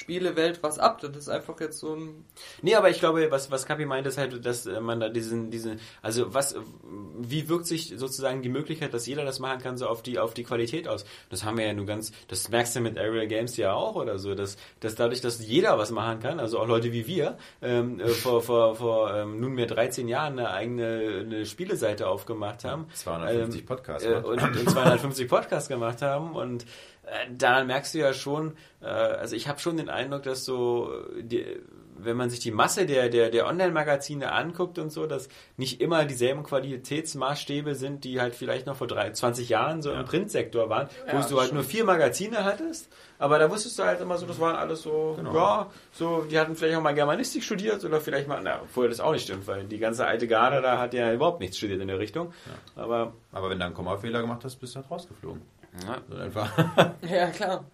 Online-Spielewelt 0.00 0.62
was 0.62 0.78
ab. 0.78 1.00
Das 1.00 1.16
ist 1.16 1.28
einfach 1.28 1.58
jetzt 1.60 1.78
so 1.78 1.94
ein. 1.94 2.24
Nee, 2.62 2.74
aber 2.74 2.90
ich 2.90 2.98
glaube, 2.98 3.30
was, 3.30 3.50
was 3.50 3.66
Kapi 3.66 3.86
meint, 3.86 4.06
ist 4.06 4.18
halt, 4.18 4.44
dass 4.44 4.66
äh, 4.66 4.80
man 4.80 5.00
da 5.00 5.08
diesen, 5.08 5.50
diesen, 5.50 5.80
also 6.02 6.32
was, 6.32 6.56
wie 7.18 7.48
wirkt 7.48 7.66
sich 7.66 7.94
sozusagen 7.96 8.42
die 8.42 8.48
Möglichkeit, 8.48 8.94
dass 8.94 9.06
jeder 9.06 9.24
das 9.24 9.38
machen 9.38 9.60
kann, 9.60 9.76
so 9.76 9.86
auf 9.86 10.02
die, 10.02 10.18
auf 10.18 10.34
die 10.34 10.44
Qualität 10.44 10.88
aus? 10.88 11.04
Das 11.28 11.44
haben 11.44 11.58
wir 11.58 11.66
ja 11.66 11.72
nur 11.72 11.86
ganz, 11.86 12.12
das 12.28 12.48
merkst 12.48 12.76
du 12.76 12.80
mit 12.80 12.98
Aerial 12.98 13.26
Games 13.26 13.56
ja 13.56 13.72
auch 13.72 13.96
oder 13.96 14.18
so, 14.18 14.34
dass, 14.34 14.56
dass 14.80 14.94
dadurch, 14.94 15.20
dass 15.20 15.44
jeder 15.46 15.78
was 15.78 15.90
machen 15.90 16.20
kann, 16.20 16.40
also 16.40 16.58
auch 16.58 16.66
Leute 16.66 16.92
wie 16.92 17.06
wir, 17.06 17.36
ähm, 17.62 18.00
äh, 18.00 18.08
vor, 18.08 18.42
vor, 18.42 18.76
vor 18.76 19.14
ähm, 19.14 19.40
nunmehr 19.40 19.66
13 19.66 20.08
Jahren 20.08 20.38
eine 20.38 20.50
eigene 20.50 21.20
eine 21.20 21.46
Spieleseite 21.46 22.08
aufgemacht 22.08 22.64
haben. 22.64 22.86
250 22.92 23.66
Podcasts, 23.66 24.06
äh, 24.06 24.22
wa? 24.22 24.28
und, 24.28 24.42
und 24.42 24.70
250 24.70 25.28
Podcasts 25.28 25.68
gemacht 25.68 26.02
haben 26.02 26.34
und 26.34 26.64
daran 27.36 27.66
merkst 27.66 27.94
du 27.94 27.98
ja 27.98 28.12
schon, 28.12 28.56
äh, 28.82 28.86
also 28.86 29.34
ich 29.36 29.48
habe 29.48 29.58
schon 29.60 29.76
den 29.76 29.88
Eindruck, 29.88 30.22
dass 30.22 30.44
so 30.44 30.90
äh, 31.16 31.22
die, 31.22 31.44
wenn 32.02 32.16
man 32.16 32.30
sich 32.30 32.40
die 32.40 32.50
Masse 32.50 32.86
der, 32.86 33.10
der, 33.10 33.28
der 33.30 33.46
Online-Magazine 33.46 34.32
anguckt 34.32 34.78
und 34.78 34.90
so, 34.90 35.06
dass 35.06 35.28
nicht 35.58 35.82
immer 35.82 36.06
dieselben 36.06 36.42
Qualitätsmaßstäbe 36.44 37.74
sind, 37.74 38.04
die 38.04 38.20
halt 38.20 38.34
vielleicht 38.34 38.66
noch 38.66 38.76
vor 38.76 38.86
drei, 38.86 39.10
20 39.10 39.48
Jahren 39.50 39.82
so 39.82 39.92
im 39.92 40.04
Printsektor 40.04 40.68
waren, 40.70 40.88
wo 41.10 41.18
Ja, 41.18 41.26
du 41.28 41.38
halt 41.40 41.52
nur 41.52 41.62
vier 41.62 41.84
Magazine 41.84 42.44
hattest, 42.44 42.88
aber 43.18 43.38
da 43.38 43.50
wusstest 43.50 43.78
du 43.78 43.82
halt 43.84 44.00
immer 44.00 44.16
so, 44.16 44.26
das 44.26 44.40
waren 44.40 44.56
alles 44.56 44.82
so, 44.82 45.14
Genau. 45.16 45.34
ja, 45.34 45.70
so, 45.92 46.22
die 46.22 46.38
hatten 46.38 46.56
vielleicht 46.56 46.76
auch 46.78 46.82
mal 46.82 46.94
Germanistik 46.94 47.42
studiert 47.42 47.84
oder 47.84 48.00
vielleicht 48.00 48.28
mal, 48.28 48.40
na, 48.42 48.60
obwohl 48.62 48.88
das 48.88 49.00
auch 49.00 49.12
nicht 49.12 49.24
stimmt, 49.24 49.46
weil 49.46 49.64
die 49.64 49.78
ganze 49.78 50.06
alte 50.06 50.26
Garde 50.26 50.62
da 50.62 50.78
hat 50.78 50.94
ja 50.94 51.12
überhaupt 51.12 51.40
nichts 51.40 51.58
studiert 51.58 51.80
in 51.82 51.88
der 51.88 51.98
Richtung. 51.98 52.32
Aber 52.76 53.12
Aber 53.32 53.50
wenn 53.50 53.58
du 53.58 53.64
einen 53.66 53.74
Kommafehler 53.74 54.22
gemacht 54.22 54.42
hast, 54.44 54.56
bist 54.56 54.74
du 54.74 54.80
halt 54.80 54.90
rausgeflogen. 54.90 55.42
Ja, 55.86 55.98
So 56.08 56.16
einfach. 56.16 56.56
Ja, 57.02 57.26
klar. 57.30 57.64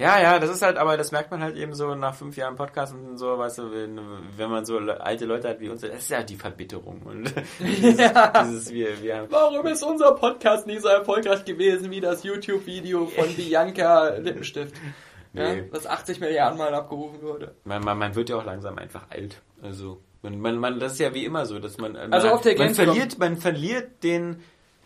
Ja, 0.00 0.20
ja, 0.22 0.38
das 0.38 0.50
ist 0.50 0.62
halt, 0.62 0.76
aber 0.76 0.96
das 0.96 1.10
merkt 1.10 1.32
man 1.32 1.42
halt 1.42 1.56
eben 1.56 1.74
so 1.74 1.92
nach 1.96 2.14
fünf 2.14 2.36
Jahren 2.36 2.54
Podcast 2.54 2.94
und 2.94 3.18
so, 3.18 3.36
weißt 3.36 3.58
du, 3.58 3.72
wenn, 3.72 3.98
wenn 4.36 4.48
man 4.48 4.64
so 4.64 4.78
alte 4.78 5.24
Leute 5.24 5.48
hat 5.48 5.58
wie 5.58 5.68
uns, 5.70 5.80
das 5.80 5.90
ist 5.90 6.10
ja 6.10 6.22
die 6.22 6.36
Verbitterung 6.36 7.02
und 7.02 7.34
dieses, 7.58 7.96
dieses 7.96 8.70
wir, 8.72 9.02
wir 9.02 9.16
haben, 9.16 9.26
Warum 9.30 9.66
ist 9.66 9.82
unser 9.82 10.12
Podcast 10.12 10.68
nie 10.68 10.78
so 10.78 10.86
erfolgreich 10.86 11.44
gewesen 11.44 11.90
wie 11.90 12.00
das 12.00 12.22
YouTube-Video 12.22 13.06
von 13.06 13.34
Bianca 13.34 14.10
Lippenstift? 14.18 14.76
Ja, 15.32 15.54
Nee. 15.54 15.68
das 15.72 15.86
80 15.86 16.20
Milliarden 16.20 16.58
Mal 16.58 16.72
abgerufen 16.74 17.20
wurde. 17.20 17.56
man, 17.64 17.82
man, 17.84 17.98
man 17.98 18.14
wird 18.14 18.28
ja 18.30 18.36
auch 18.36 18.44
langsam 18.44 18.78
einfach 18.78 19.06
alt, 19.10 19.42
also 19.62 20.00
man, 20.22 20.38
man, 20.40 20.58
man, 20.58 20.78
das 20.78 20.92
ist 20.92 21.00
ja 21.00 21.12
wie 21.12 21.24
immer 21.24 21.44
so, 21.44 21.58
dass 21.58 21.76
man, 21.76 21.96
Also 21.96 22.28
man, 22.28 22.36
auf 22.36 22.42
der 22.42 22.56
man 22.56 22.72
verliert, 22.72 23.18
man 23.18 23.36
verliert 23.36 24.04
den, 24.04 24.42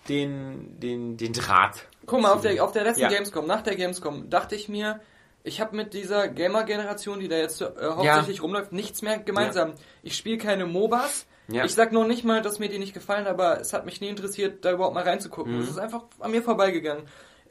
den, 0.09 0.79
den, 0.81 1.17
den 1.17 1.33
Draht. 1.33 1.87
Guck 2.07 2.21
mal, 2.21 2.33
auf 2.33 2.41
der, 2.41 2.63
auf 2.63 2.73
der 2.73 2.85
letzten 2.85 3.03
Ja. 3.03 3.09
Gamescom, 3.09 3.47
nach 3.47 3.63
der 3.63 3.77
Gamescom, 3.77 4.29
dachte 4.29 4.55
ich 4.55 4.69
mir, 4.69 5.01
ich 5.45 5.61
habe 5.61 5.77
mit 5.77 5.95
dieser 5.95 6.29
Gamer-Generation, 6.29 7.21
die 7.21 7.29
da 7.29 7.37
jetzt 7.37 7.61
äh, 7.61 7.67
hauptsächlich 7.81 8.43
rumläuft, 8.43 8.73
nichts 8.73 9.03
mehr 9.03 9.19
gemeinsam. 9.19 9.75
Ich 10.03 10.17
spiele 10.17 10.39
keine 10.39 10.67
MOBAs. 10.67 11.27
Ja. 11.49 11.65
Ich 11.65 11.75
sag 11.75 11.93
noch 11.93 12.07
nicht 12.07 12.25
mal, 12.25 12.41
dass 12.43 12.61
mir 12.61 12.69
die 12.69 12.79
nicht 12.79 12.95
gefallen, 12.95 13.27
aber 13.27 13.61
es 13.61 13.73
hat 13.73 13.85
mich 13.85 14.01
nie 14.01 14.09
interessiert, 14.09 14.65
da 14.65 14.73
überhaupt 14.73 14.95
mal 14.95 15.03
reinzugucken. 15.03 15.55
Mhm. 15.57 15.63
Es 15.63 15.71
ist 15.71 15.79
einfach 15.79 16.05
an 16.21 16.31
mir 16.31 16.43
vorbeigegangen. 16.43 17.05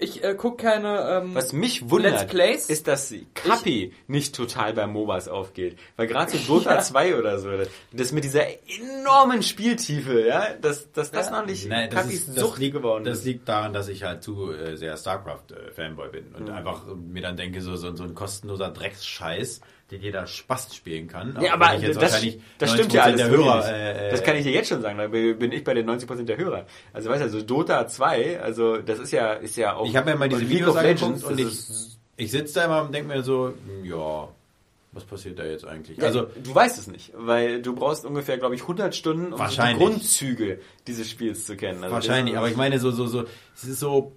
Ich 0.04 0.24
äh, 0.24 0.34
guck 0.36 0.58
keine. 0.58 1.22
Ähm, 1.22 1.36
Was 1.36 1.54
mich 1.54 1.90
wundert, 1.92 2.14
Let's 2.14 2.26
Plays? 2.32 2.70
ist, 2.70 2.88
dass 2.88 3.14
Kapi 3.36 3.94
nicht 4.08 4.36
total 4.36 4.74
bei 4.74 4.88
MOBAs 4.88 5.28
aufgeht. 5.28 5.78
Weil 5.96 6.08
gerade 6.08 6.32
so 6.32 6.38
Dota 6.60 6.80
2 6.80 7.18
oder 7.20 7.38
so, 7.38 7.50
das 7.94 8.12
mit 8.12 8.24
dieser 8.24 8.46
enormen 8.80 9.44
Spieltiefe, 9.44 10.26
ja, 10.26 10.54
dass, 10.60 10.92
dass 10.92 11.12
das 11.12 11.28
Ja. 11.28 11.40
noch 11.40 11.46
nicht 11.46 11.70
Nein, 11.70 11.90
das, 11.92 12.02
Kapis 12.02 12.20
ist, 12.22 12.30
das, 12.30 12.36
Sucht 12.40 12.58
liegt, 12.60 12.74
geworden 12.76 13.04
das 13.04 13.20
ist. 13.20 13.26
liegt 13.26 13.48
daran, 13.48 13.74
dass 13.74 13.88
ich 13.90 14.04
halt 14.04 14.24
zu 14.24 14.52
äh, 14.52 14.76
sehr 14.76 14.98
StarCraft-Fanboy 14.98 16.10
bin 16.10 16.34
und 16.36 16.48
Mhm. 16.48 16.54
einfach 16.56 16.84
mir 16.96 17.22
dann 17.22 17.38
denke, 17.38 17.62
so, 17.62 17.76
so, 17.76 17.96
so 17.96 18.04
ein 18.04 18.16
kostenloser 18.16 18.70
Drecksscheiß, 18.72 19.62
den 19.92 20.02
jeder 20.02 20.26
Spaß 20.26 20.74
spielen 20.76 21.08
kann. 21.08 21.38
Ja, 21.42 21.54
aber 21.54 21.78
das, 21.78 21.98
das 22.58 22.72
stimmt 22.72 22.94
ja 22.94 23.04
90% 23.04 23.06
alles 23.06 23.18
der 23.18 23.30
Hörer. 23.30 23.68
Äh, 23.68 24.08
äh, 24.08 24.12
das 24.12 24.24
kann 24.24 24.36
ich 24.38 24.44
dir 24.44 24.52
jetzt 24.52 24.70
schon 24.70 24.82
sagen, 24.82 24.98
da 24.98 25.08
bin 25.08 25.52
ich 25.52 25.64
bei 25.64 25.74
den 25.74 25.90
90% 25.90 26.24
der 26.24 26.38
Hörer. 26.38 26.66
Also 26.94 27.10
weißt 27.10 27.22
du, 27.22 27.26
also 27.26 27.42
Dota 27.42 27.88
2, 27.88 28.42
also 28.42 28.78
das 28.78 29.00
ist 29.00 29.12
ja, 29.12 29.34
ist 29.34 29.58
ja 29.58 29.76
auch... 29.76 29.86
Ich 29.86 29.96
habe 29.96 30.12
mir 30.12 30.18
mal 30.18 30.30
diese 30.30 30.50
Videos 30.50 30.82
Legends, 30.82 31.24
und 31.24 31.40
ich, 31.40 31.48
ich 32.18 32.32
sitze 32.32 32.56
da 32.56 32.66
immer 32.66 32.84
und 32.84 32.94
denke 32.94 33.14
mir 33.14 33.22
so, 33.24 33.48
hm, 33.48 33.86
ja, 33.86 34.30
was 34.94 35.04
passiert 35.06 35.40
da 35.40 35.46
jetzt 35.46 35.66
eigentlich? 35.66 35.98
Ja, 35.98 36.06
Also, 36.06 36.28
du 36.44 36.54
weißt 36.54 36.78
es 36.78 36.88
nicht, 36.88 37.12
weil 37.16 37.62
du 37.62 37.74
brauchst 37.74 38.06
ungefähr, 38.06 38.38
glaube 38.38 38.56
ich, 38.56 38.62
100 38.62 38.96
Stunden, 38.96 39.34
um 39.34 39.42
die 39.50 39.74
Grundzüge 39.76 40.60
dieses 40.88 41.10
Spiels 41.10 41.46
zu 41.46 41.56
kennen. 41.56 41.84
Also 41.84 41.96
wahrscheinlich, 41.96 42.38
aber 42.38 42.50
ich 42.50 42.58
meine, 42.58 42.80
so, 42.80 42.92
so, 42.92 43.08
so, 43.08 43.26
es 43.56 43.64
ist 43.64 43.80
so, 43.80 44.14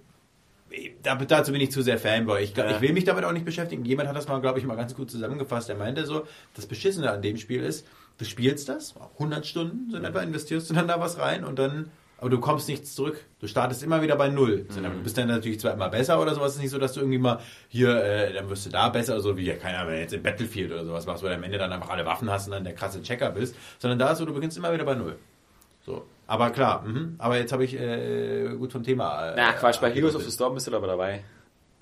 dazu 1.03 1.51
bin 1.51 1.61
ich 1.61 1.71
zu 1.71 1.81
sehr 1.81 1.97
Fanboy. 1.97 2.43
Ich, 2.43 2.55
Ja. 2.55 2.69
ich 2.71 2.81
will 2.81 2.93
mich 2.93 3.03
damit 3.03 3.23
auch 3.23 3.31
nicht 3.31 3.45
beschäftigen. 3.45 3.85
Jemand 3.85 4.09
hat 4.09 4.15
das 4.15 4.27
mal, 4.27 4.39
glaube 4.41 4.59
ich, 4.59 4.65
mal 4.65 4.75
ganz 4.75 4.95
gut 4.95 5.09
zusammengefasst. 5.11 5.69
Er 5.69 5.75
meinte 5.75 6.05
so, 6.05 6.25
das 6.55 6.65
Beschissene 6.65 7.11
an 7.11 7.21
dem 7.21 7.37
Spiel 7.37 7.63
ist, 7.63 7.85
du 8.17 8.25
spielst 8.25 8.69
das, 8.69 8.95
100 9.13 9.45
Stunden 9.45 9.89
so 9.91 9.97
in 9.97 10.03
etwa, 10.05 10.21
investierst 10.21 10.69
du 10.69 10.73
dann 10.73 10.87
da 10.87 10.99
was 10.99 11.19
rein 11.19 11.43
und 11.43 11.59
dann, 11.59 11.91
aber 12.17 12.29
du 12.29 12.39
kommst 12.39 12.69
nichts 12.69 12.95
zurück. 12.95 13.19
Du 13.41 13.47
startest 13.47 13.83
immer 13.83 14.01
wieder 14.01 14.15
bei 14.15 14.29
Null. 14.29 14.65
So, 14.69 14.79
Du 14.81 14.89
bist 15.03 15.17
dann 15.17 15.27
natürlich 15.27 15.59
zwar 15.59 15.73
immer 15.73 15.89
besser 15.89 16.21
oder 16.21 16.33
sowas. 16.33 16.51
Es 16.51 16.55
ist 16.55 16.61
nicht 16.61 16.71
so, 16.71 16.77
dass 16.77 16.93
du 16.93 17.01
irgendwie 17.01 17.17
mal 17.19 17.39
hier, 17.67 18.01
äh, 18.03 18.33
dann 18.33 18.49
wirst 18.49 18.65
du 18.65 18.69
da 18.69 18.87
besser, 18.89 19.19
so 19.19 19.35
wie, 19.37 19.43
ja, 19.45 19.55
keine 19.55 19.77
Ahnung, 19.79 19.89
wenn 19.89 19.95
du 19.97 20.01
jetzt 20.03 20.13
in 20.13 20.23
Battlefield 20.23 20.71
oder 20.71 20.85
sowas 20.85 21.05
machst, 21.05 21.23
wo 21.23 21.27
du 21.27 21.35
am 21.35 21.43
Ende 21.43 21.57
dann 21.57 21.71
einfach 21.73 21.89
alle 21.89 22.05
Waffen 22.05 22.29
hast 22.29 22.45
und 22.47 22.51
dann 22.53 22.63
der 22.63 22.73
krasse 22.73 23.01
Checker 23.01 23.31
bist, 23.31 23.55
sondern 23.79 23.99
da 23.99 24.11
ist 24.11 24.19
so, 24.19 24.25
du 24.25 24.33
beginnst 24.33 24.57
immer 24.57 24.73
wieder 24.73 24.85
bei 24.85 24.95
Null. 24.95 25.17
So. 25.85 26.05
Aber 26.27 26.49
klar, 26.49 26.81
mhm. 26.83 27.15
aber 27.19 27.37
jetzt 27.37 27.51
habe 27.53 27.63
ich 27.63 27.79
äh, 27.79 28.49
gut 28.57 28.71
vom 28.71 28.83
Thema. 28.83 29.31
Äh, 29.31 29.35
Na 29.35 29.53
Quatsch, 29.53 29.79
bei 29.79 29.91
Heroes 29.91 30.15
of 30.15 30.23
the 30.23 30.31
Storm 30.31 30.55
bist 30.55 30.67
du 30.67 30.75
aber 30.75 30.87
dabei. 30.87 31.23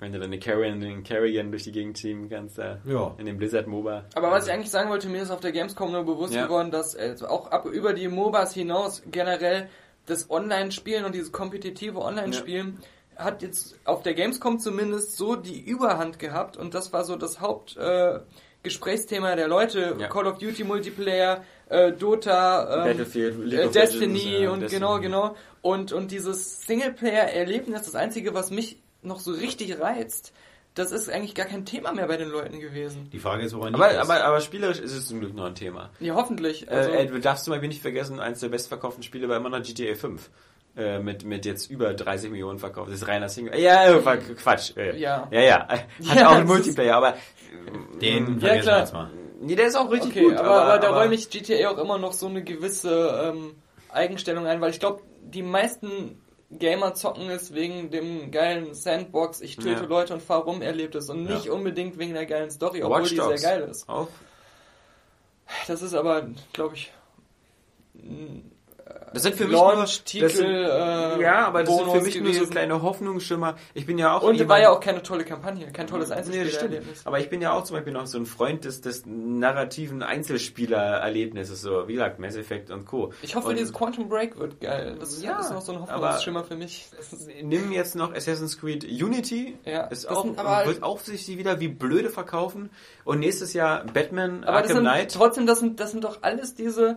Wenn 0.00 0.12
du 0.12 0.18
deine 0.18 0.38
Carrion, 0.38 0.80
den 0.80 1.02
Carrion 1.02 1.50
durch 1.50 1.62
die 1.62 1.72
Gegend 1.72 1.98
schieben 1.98 2.28
kannst, 2.28 2.58
da 2.58 2.78
Ja. 2.84 3.14
in 3.16 3.26
dem 3.26 3.38
Blizzard 3.38 3.66
MOBA. 3.66 4.04
Aber 4.14 4.30
was 4.30 4.46
ich 4.46 4.52
eigentlich 4.52 4.70
sagen 4.70 4.90
wollte, 4.90 5.08
mir 5.08 5.22
ist 5.22 5.30
auf 5.30 5.40
der 5.40 5.52
Gamescom 5.52 5.92
nur 5.92 6.04
bewusst 6.04 6.34
Ja. 6.34 6.44
geworden, 6.44 6.70
dass 6.70 6.94
äh, 6.94 7.14
auch 7.26 7.50
ab 7.50 7.64
über 7.66 7.94
die 7.94 8.08
MOBAs 8.08 8.52
hinaus 8.52 9.02
generell 9.10 9.68
das 10.06 10.30
Online-Spielen 10.30 11.04
und 11.06 11.14
dieses 11.14 11.32
kompetitive 11.32 11.98
Online-Spielen 12.02 12.80
hat 13.16 13.40
jetzt 13.42 13.76
auf 13.84 14.02
der 14.02 14.12
Gamescom 14.14 14.58
zumindest 14.58 15.16
so 15.16 15.36
die 15.36 15.60
Überhand 15.64 16.18
gehabt 16.18 16.56
und 16.56 16.74
das 16.74 16.92
war 16.92 17.04
so 17.04 17.16
das 17.16 17.40
Haupt 17.40 17.76
äh, 17.78 18.18
Gesprächsthema 18.64 19.36
der 19.36 19.46
Leute. 19.48 19.96
Ja. 19.98 20.08
Call 20.08 20.26
of 20.26 20.38
Duty 20.38 20.64
Multiplayer, 20.64 21.44
äh, 21.68 21.92
Dota, 21.92 22.78
ähm, 22.78 22.84
Battlefield, 22.90 23.38
League 23.44 23.60
äh, 23.60 23.64
of 23.66 23.72
Destiny 23.72 24.18
Legends, 24.18 24.40
ja, 24.42 24.50
und 24.50 24.60
Destiny. 24.60 24.80
genau, 24.80 25.00
genau. 25.00 25.36
Und, 25.62 25.92
und 25.92 26.10
dieses 26.10 26.62
Singleplayer-Erlebnis, 26.66 27.82
das 27.82 27.94
Einzige, 27.94 28.34
was 28.34 28.50
mich 28.50 28.78
noch 29.02 29.20
so 29.20 29.32
richtig 29.32 29.78
reizt, 29.80 30.32
das 30.74 30.90
ist 30.92 31.08
eigentlich 31.08 31.34
gar 31.34 31.46
kein 31.46 31.64
Thema 31.64 31.92
mehr 31.92 32.06
bei 32.08 32.16
den 32.16 32.28
Leuten 32.30 32.58
gewesen. 32.60 33.08
Die 33.12 33.18
Frage 33.20 33.44
ist, 33.44 33.54
woran 33.54 33.74
Aber, 33.74 33.88
liegt 33.88 34.00
das? 34.00 34.10
aber, 34.10 34.24
aber 34.24 34.40
spielerisch 34.40 34.80
ist 34.80 34.92
es 34.92 35.06
zum 35.06 35.20
Glück 35.20 35.34
noch 35.34 35.44
ein 35.44 35.54
Thema. 35.54 35.90
Ja, 36.00 36.14
hoffentlich. 36.16 36.68
Also, 36.70 36.90
äh, 36.90 36.96
ey, 37.02 37.06
du 37.06 37.20
darfst 37.20 37.44
zum 37.44 37.52
Beispiel 37.52 37.68
nicht 37.68 37.80
vergessen, 37.82 38.18
eines 38.20 38.40
der 38.40 38.48
bestverkauften 38.48 39.02
Spiele 39.04 39.28
war 39.28 39.36
immer 39.36 39.50
noch 39.50 39.62
GTA 39.62 39.94
5. 39.94 40.30
Äh, 40.76 40.98
mit, 40.98 41.24
mit 41.24 41.46
jetzt 41.46 41.70
über 41.70 41.94
30 41.94 42.30
Millionen 42.32 42.58
verkauft. 42.58 42.88
Das 42.90 42.96
ist 43.00 43.06
reiner 43.06 43.28
Single. 43.28 43.56
Ja, 43.60 43.86
äh, 43.86 44.04
war 44.04 44.16
Quatsch. 44.16 44.76
Äh, 44.76 44.98
Ja. 44.98 45.28
Ja, 45.30 45.40
ja. 45.40 45.68
Hat 45.68 45.86
Ja, 46.16 46.28
auch 46.28 46.32
einen 46.34 46.48
Multiplayer, 46.48 46.96
aber. 46.96 47.16
Den 48.00 48.34
Ja, 48.34 48.40
vergessen 48.40 48.40
wir 48.40 48.60
klar. 48.62 48.80
jetzt 48.80 48.92
mal. 48.92 49.10
Nee, 49.44 49.56
der 49.56 49.66
ist 49.66 49.76
auch 49.76 49.90
richtig 49.90 50.10
okay, 50.10 50.24
gut. 50.24 50.36
aber, 50.36 50.62
aber, 50.62 50.78
da 50.78 50.90
räume 50.90 51.14
ich 51.14 51.28
GTA 51.30 51.70
auch 51.70 51.78
immer 51.78 51.98
noch 51.98 52.12
so 52.12 52.26
eine 52.26 52.42
gewisse 52.42 53.32
ähm, 53.32 53.54
Eigenstellung 53.90 54.46
ein, 54.46 54.60
weil 54.60 54.70
ich 54.70 54.80
glaube, 54.80 55.02
die 55.22 55.42
meisten 55.42 56.20
Gamer 56.50 56.94
zocken 56.94 57.28
es 57.30 57.52
wegen 57.54 57.90
dem 57.90 58.30
geilen 58.30 58.74
Sandbox, 58.74 59.40
ich 59.40 59.56
töte 59.56 59.82
Ja. 59.82 59.88
Leute 59.88 60.14
und 60.14 60.22
fahr 60.22 60.42
rum 60.42 60.62
Erlebtes 60.62 61.08
und 61.10 61.26
Ja. 61.26 61.34
nicht 61.34 61.50
unbedingt 61.50 61.98
wegen 61.98 62.14
der 62.14 62.26
geilen 62.26 62.50
Story, 62.50 62.82
obwohl 62.82 63.00
Watch 63.02 63.10
die 63.10 63.16
Dogs. 63.16 63.40
sehr 63.40 63.58
geil 63.58 63.68
ist. 63.68 63.88
Auch. 63.88 64.08
Das 65.66 65.82
ist 65.82 65.94
aber, 65.94 66.28
glaube 66.52 66.74
ich, 66.76 66.92
Das 69.14 69.22
sind 69.22 69.36
für 69.36 69.44
mich 69.44 69.52
Launch-Titel, 69.52 70.20
nur, 70.24 70.28
das 70.28 70.36
sind, 70.38 70.46
äh, 70.50 71.22
ja, 71.22 71.46
aber 71.46 71.60
das 71.64 71.68
sind 71.74 71.78
für 71.84 71.90
Bonus 71.90 72.04
mich 72.04 72.14
nur 72.20 72.26
so 72.32 72.38
gewesen. 72.40 72.50
kleine 72.50 72.82
Hoffnungsschimmer. 72.82 73.54
Ich 73.72 73.86
bin 73.86 73.96
ja 73.98 74.14
auch 74.16 74.22
Und 74.22 74.34
jemand- 74.34 74.50
war 74.50 74.60
ja 74.60 74.70
auch 74.70 74.80
keine 74.80 75.02
tolle 75.02 75.24
Kampagne, 75.24 75.70
kein 75.72 75.86
tolles 75.86 76.08
Nee, 76.10 76.14
das 76.16 76.24
stimmt. 76.26 76.38
Einzelspielerlebnis. 76.40 77.06
Aber 77.06 77.20
ich 77.20 77.30
bin 77.30 77.40
ja 77.40 77.52
auch 77.52 77.64
zum 77.64 77.76
Beispiel 77.76 77.92
noch 77.92 78.06
so 78.06 78.18
ein 78.18 78.26
Freund 78.26 78.64
des, 78.64 78.80
des 78.82 79.04
narrativen 79.06 80.02
Einzelspielererlebnisses, 80.02 81.60
so 81.62 81.86
wie 81.88 81.94
gesagt, 81.94 82.18
Mass 82.18 82.36
Effect 82.36 82.70
und 82.70 82.86
Co. 82.86 83.12
Ich 83.22 83.34
hoffe, 83.36 83.48
und 83.48 83.58
dieses 83.58 83.72
Quantum 83.72 84.08
Break 84.08 84.38
wird 84.38 84.60
geil. 84.60 84.96
Das 84.98 85.22
Ja, 85.22 85.40
ist 85.40 85.52
noch 85.52 85.62
so 85.62 85.72
ein 85.72 85.80
Hoffnungsschimmer 85.80 86.44
für 86.44 86.56
mich. 86.56 86.86
Das 86.96 87.12
ist- 87.12 87.28
Nimm 87.42 87.72
jetzt 87.72 87.94
noch 87.96 88.14
Assassin's 88.14 88.58
Creed 88.58 88.84
Unity. 88.84 89.56
Ja, 89.64 89.82
ist 89.84 90.04
das 90.04 90.10
auch, 90.16 90.24
sind 90.24 90.38
aber- 90.38 90.66
wird 90.66 90.82
auch 90.82 90.98
sich 91.00 91.26
wieder 91.28 91.60
wie 91.60 91.68
blöde 91.68 92.10
verkaufen. 92.10 92.70
Und 93.04 93.20
nächstes 93.20 93.52
Jahr 93.52 93.84
Batman 93.84 94.44
Aber 94.44 94.62
das 94.62 94.70
Arkham 94.70 94.76
sind, 94.76 94.84
Knight. 94.84 95.12
trotzdem, 95.14 95.46
das 95.46 95.58
sind, 95.60 95.78
das 95.80 95.90
sind 95.90 96.04
doch 96.04 96.18
alles 96.22 96.54
diese 96.54 96.96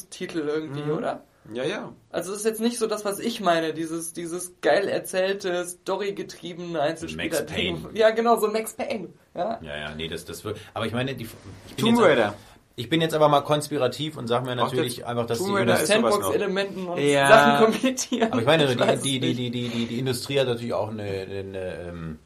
Sandbox-Komplettierungstitel 0.00 0.38
irgendwie, 0.48 0.82
Mhm. 0.82 0.90
oder? 0.96 1.22
Ja, 1.54 1.64
ja. 1.64 1.92
Also 2.10 2.32
es 2.32 2.38
ist 2.40 2.44
jetzt 2.44 2.60
nicht 2.60 2.78
so 2.78 2.86
das, 2.86 3.04
was 3.06 3.18
ich 3.20 3.40
meine, 3.40 3.72
dieses, 3.72 4.12
dieses 4.12 4.60
geil 4.60 4.86
erzählte, 4.86 5.64
storygetriebene 5.66 6.78
Einzelspieler. 6.80 7.24
Max 7.40 7.46
Payne. 7.46 7.78
Ja, 7.94 8.10
genau, 8.10 8.36
so 8.38 8.48
Max 8.48 8.74
Payne. 8.74 9.08
Ja. 9.34 9.58
Ja, 9.62 9.76
ja, 9.76 9.94
nee, 9.94 10.08
das, 10.08 10.24
das 10.26 10.44
wird. 10.44 10.58
Aber 10.74 10.84
ich 10.86 10.92
meine, 10.92 11.14
die, 11.14 11.24
ich 11.24 11.74
bin 11.76 11.84
Tomb 11.86 11.98
jetzt- 11.98 12.06
Raider. 12.06 12.34
Ich 12.76 12.88
bin 12.88 13.00
jetzt 13.00 13.12
aber 13.14 13.28
mal 13.28 13.40
konspirativ 13.40 14.16
und 14.16 14.28
sage 14.28 14.44
mir 14.46 14.54
natürlich 14.54 14.98
das- 14.98 15.06
einfach, 15.06 15.26
dass 15.26 15.38
die 15.42 15.50
noch. 15.50 15.76
Sandbox-Elementen 15.78 16.86
und 16.86 16.98
Ja. 17.00 17.26
Sachen 17.28 17.64
komplettieren. 17.64 18.30
aber 18.30 18.40
ich 18.40 18.46
meine, 18.46 18.66
die, 18.68 18.76
die, 18.76 19.18
nicht. 19.26 19.38
die, 19.38 19.50
die, 19.50 19.68
die, 19.68 19.86
die 19.86 19.98
Industrie 19.98 20.38
hat 20.38 20.46
natürlich 20.46 20.74
auch 20.74 20.90
eine, 20.90 21.02
eine 21.02 21.74
ähm, 21.88 22.18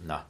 na, 0.00 0.26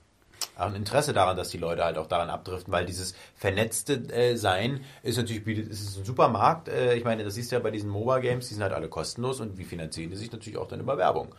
auch 0.57 0.67
ein 0.67 0.75
Interesse 0.75 1.13
daran, 1.13 1.37
dass 1.37 1.49
die 1.51 1.59
Leute 1.59 1.85
halt 1.85 1.99
auch 1.99 2.07
daran 2.07 2.31
abdriften, 2.31 2.73
weil 2.73 2.87
dieses 2.87 3.15
vernetzte 3.37 3.95
äh, 4.13 4.37
Sein 4.37 4.81
ist 5.03 5.17
natürlich, 5.19 5.45
bietet- 5.45 5.71
es 5.71 5.81
ist 5.83 5.99
ein 5.99 6.05
super 6.05 6.29
Markt. 6.29 6.69
Äh, 6.69 6.95
ich 6.97 7.05
meine, 7.05 7.25
das 7.25 7.35
siehst 7.35 7.51
du 7.53 7.57
ja 7.57 7.61
bei 7.63 7.71
diesen 7.71 7.91
MOBA-Games, 7.91 8.49
die 8.49 8.55
sind 8.55 8.63
halt 8.63 8.73
alle 8.73 8.89
kostenlos 8.89 9.41
und 9.41 9.59
wie 9.59 9.65
finanzieren 9.65 10.11
die 10.11 10.17
sich 10.17 10.33
natürlich 10.33 10.59
auch 10.59 10.69
dann 10.69 10.81
über 10.81 10.97
Werbung. 10.99 11.35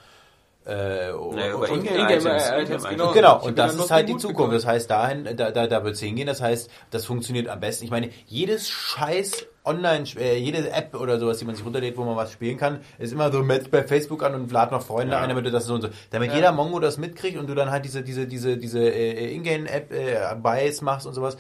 Äh, 0.67 1.11
Naja, 1.11 1.53
über 1.53 1.69
und- 1.69 1.85
Ingame-Items. 1.85 2.25
Ingame-Items, 2.25 2.83
Ingame-Items. 2.85 3.13
Genau, 3.13 3.37
Ich 3.39 3.43
und 3.47 3.57
das 3.59 3.75
ist 3.75 3.91
halt 3.91 4.09
die 4.09 4.13
Zukunft. 4.13 4.37
bekommen. 4.37 4.53
Das 4.53 4.65
heißt, 4.65 4.89
dahin, 4.89 5.23
da, 5.37 5.51
da, 5.51 5.67
da 5.67 5.83
wird 5.83 5.93
es 5.95 5.99
hingehen. 6.01 6.25
Das 6.27 6.41
heißt, 6.41 6.69
das 6.89 7.05
funktioniert 7.05 7.47
am 7.49 7.59
besten. 7.59 7.85
Ich 7.85 7.91
meine, 7.91 8.09
jedes 8.25 8.67
scheiß 8.69 9.45
Online, 9.67 10.05
äh, 10.19 10.37
jede 10.37 10.69
App 10.71 10.93
oder 10.93 11.17
sowas, 11.19 11.39
die 11.39 11.45
man 11.45 11.55
sich 11.55 11.65
runterlädt, 11.65 11.97
wo 11.97 12.03
man 12.03 12.15
was 12.15 12.31
spielen 12.31 12.55
kann, 12.55 12.81
ist 12.99 13.13
immer 13.13 13.31
so, 13.31 13.41
meldet 13.41 13.71
bei 13.71 13.81
Facebook 13.83 14.23
an 14.23 14.35
und 14.35 14.51
lad 14.51 14.71
noch 14.71 14.83
Freunde 14.83 15.17
ein, 15.17 15.27
damit 15.29 15.43
du 15.43 15.49
das 15.49 15.65
so 15.65 15.73
und 15.73 15.81
so. 15.81 15.89
Damit 16.11 16.33
jeder 16.33 16.51
Mongo 16.51 16.79
das 16.79 16.99
mitkriegt 16.99 17.35
und 17.39 17.47
du 17.47 17.55
dann 17.55 17.71
halt 17.71 17.83
diese, 17.83 18.03
diese, 18.03 18.27
diese, 18.27 18.57
diese 18.57 18.79
äh, 18.87 19.35
äh, 19.35 20.35
Buys 20.35 20.81
machst 20.83 21.07
und 21.07 21.15
sowas. 21.15 21.35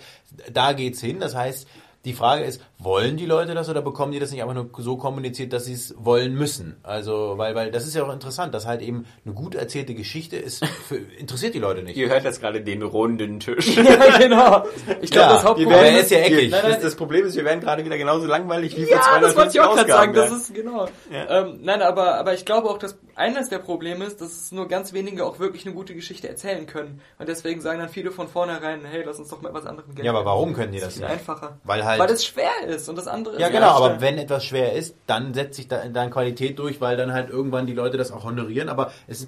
Da 0.51 0.73
geht's 0.73 1.01
hin. 1.01 1.19
Das 1.19 1.35
heißt, 1.35 1.67
die 2.05 2.13
Frage 2.13 2.43
ist, 2.43 2.61
wollen 2.77 3.17
die 3.17 3.25
Leute 3.25 3.53
das 3.53 3.67
oder 3.69 3.81
bekommen 3.81 4.11
die 4.11 4.19
das 4.19 4.31
nicht 4.31 4.41
einfach 4.41 4.53
nur 4.53 4.69
so 4.77 4.95
kommuniziert, 4.97 5.51
dass 5.53 5.65
sie 5.65 5.73
es 5.73 5.95
wollen 5.97 6.33
müssen? 6.35 6.77
Also, 6.83 7.33
weil, 7.37 7.55
weil 7.55 7.71
das 7.71 7.85
ist 7.87 7.95
ja 7.95 8.03
auch 8.03 8.13
interessant, 8.13 8.53
dass 8.53 8.65
halt 8.65 8.81
eben 8.81 9.05
eine 9.25 9.33
gut 9.33 9.55
erzählte 9.55 9.93
Geschichte 9.95 10.37
ist, 10.37 10.63
für, 10.87 10.95
interessiert 10.97 11.53
die 11.55 11.59
Leute 11.59 11.83
nicht. 11.83 11.97
Ihr 11.97 12.09
hört 12.09 12.23
jetzt 12.23 12.39
gerade 12.39 12.61
den 12.61 12.83
runden 12.83 13.39
Tisch. 13.39 13.75
ja, 13.75 14.17
genau. 14.17 14.63
Ich 15.01 15.11
glaube, 15.11 15.27
Ja, 15.27 15.33
das 15.33 15.43
Hauptproblem 15.43 15.81
werden- 15.81 15.95
ist, 15.97 16.11
ja 16.11 16.19
eckig. 16.19 16.51
Wir, 16.51 16.61
das, 16.61 16.79
das 16.81 16.95
Problem 16.95 17.25
ist, 17.25 17.35
wir 17.35 17.43
werden 17.45 17.59
gerade 17.59 17.83
wieder 17.83 17.97
genauso 17.97 18.25
langweilig 18.27 18.77
wie 18.77 18.85
vor 18.85 18.97
Ja, 18.97 19.19
das 19.19 19.35
wollte 19.35 19.49
ich 19.53 19.59
auch 19.61 19.75
gerade 19.75 19.91
sagen. 19.91 20.13
Das 20.13 20.31
ist 20.31 20.53
genau. 20.53 20.87
Ja. 21.11 21.41
Ähm, 21.41 21.59
nein, 21.63 21.81
aber 21.81 22.15
aber 22.15 22.33
ich 22.33 22.45
glaube 22.45 22.69
auch, 22.69 22.77
dass 22.77 22.97
eines 23.15 23.49
der 23.49 23.59
Probleme 23.59 24.05
ist, 24.05 24.21
dass 24.21 24.31
es 24.31 24.51
nur 24.51 24.67
ganz 24.67 24.93
wenige 24.93 25.25
auch 25.25 25.39
wirklich 25.39 25.65
eine 25.65 25.73
gute 25.73 25.95
Geschichte 25.95 26.27
erzählen 26.27 26.67
können. 26.67 27.01
Und 27.17 27.29
deswegen 27.29 27.61
sagen 27.61 27.79
dann 27.79 27.89
viele 27.89 28.11
von 28.11 28.27
vornherein, 28.27 28.83
hey, 28.85 29.03
lass 29.05 29.19
uns 29.19 29.29
doch 29.29 29.41
mal 29.41 29.53
was 29.53 29.65
anderem 29.65 29.95
Geld. 29.95 30.05
Ja, 30.05 30.11
aber 30.11 30.25
warum 30.25 30.53
können 30.53 30.73
die 30.73 30.79
das 30.79 30.95
Viel 30.95 31.03
nicht? 31.03 31.11
einfacher. 31.11 31.57
Weil 31.63 31.85
halt. 31.85 31.99
Weil 31.99 32.11
es 32.11 32.25
schwer 32.25 32.51
ist 32.67 32.89
und 32.89 32.97
das 32.97 33.07
andere 33.07 33.39
ja, 33.39 33.49
genau, 33.49 33.69
aber 33.69 34.01
wenn 34.01 34.17
etwas 34.17 34.45
schwer 34.45 34.73
ist, 34.73 34.95
dann 35.07 35.33
setzt 35.33 35.55
sich 35.55 35.67
da 35.67 35.85
dann 35.87 36.11
Qualität 36.11 36.59
durch, 36.59 36.81
weil 36.81 36.97
dann 36.97 37.13
halt 37.13 37.29
irgendwann 37.29 37.65
die 37.67 37.73
Leute 37.73 37.97
das 37.97 38.11
auch 38.11 38.25
honorieren, 38.25 38.69
aber 38.69 38.91
es, 39.07 39.27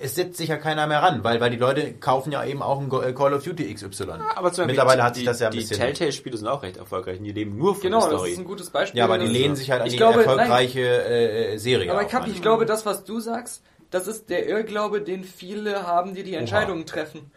es 0.00 0.14
setzt 0.14 0.36
sich 0.36 0.48
ja 0.48 0.56
keiner 0.56 0.86
mehr 0.86 1.02
ran, 1.02 1.22
weil, 1.24 1.40
weil 1.40 1.50
die 1.50 1.56
Leute 1.56 1.94
kaufen 1.94 2.32
ja 2.32 2.44
eben 2.44 2.62
auch 2.62 2.80
ein 2.80 2.90
äh, 3.02 3.12
Call 3.12 3.32
of 3.34 3.42
Duty 3.44 3.72
XY. 3.74 3.86
Aber 3.86 4.18
zum 4.18 4.18
Beispiel 4.42 4.66
Mittlerweile 4.66 5.02
hat 5.02 5.16
die, 5.16 5.20
sich 5.20 5.26
das 5.26 5.40
ja 5.40 5.48
ein 5.48 5.52
die 5.52 5.58
bisschen. 5.58 5.78
Telltale-Spiele 5.78 6.36
sind 6.36 6.48
auch 6.48 6.62
recht 6.62 6.76
erfolgreich. 6.76 7.18
und 7.18 7.24
Die 7.24 7.32
leben 7.32 7.56
nur 7.56 7.74
von 7.74 7.82
Genau, 7.82 8.00
der 8.00 8.10
das 8.10 8.18
Story. 8.18 8.30
ist 8.32 8.38
ein 8.38 8.44
gutes 8.44 8.70
Beispiel. 8.70 8.98
ja, 8.98 9.04
aber 9.04 9.18
die 9.18 9.24
Das- 9.26 9.32
lehnen 9.34 9.56
sich 9.56 9.70
halt 9.70 9.80
an 9.82 9.86
Ich 9.86 9.92
die 9.94 9.98
glaube, 9.98 10.18
nein. 10.18 10.28
erfolgreiche 10.28 10.80
äh, 10.80 11.54
äh, 11.54 11.56
Serie. 11.58 11.90
Aber 11.90 12.00
auch 12.06 12.26
ich, 12.26 12.42
glaube, 12.42 12.66
das, 12.66 12.84
was 12.86 13.04
du 13.04 13.20
sagst, 13.20 13.62
das 13.90 14.06
ist 14.06 14.30
der 14.30 14.48
Irrglaube, 14.48 15.00
den 15.00 15.24
viele 15.24 15.86
haben, 15.86 16.14
die 16.14 16.22
die 16.22 16.34
Entscheidungen 16.34 16.86
treffen. 16.86 17.30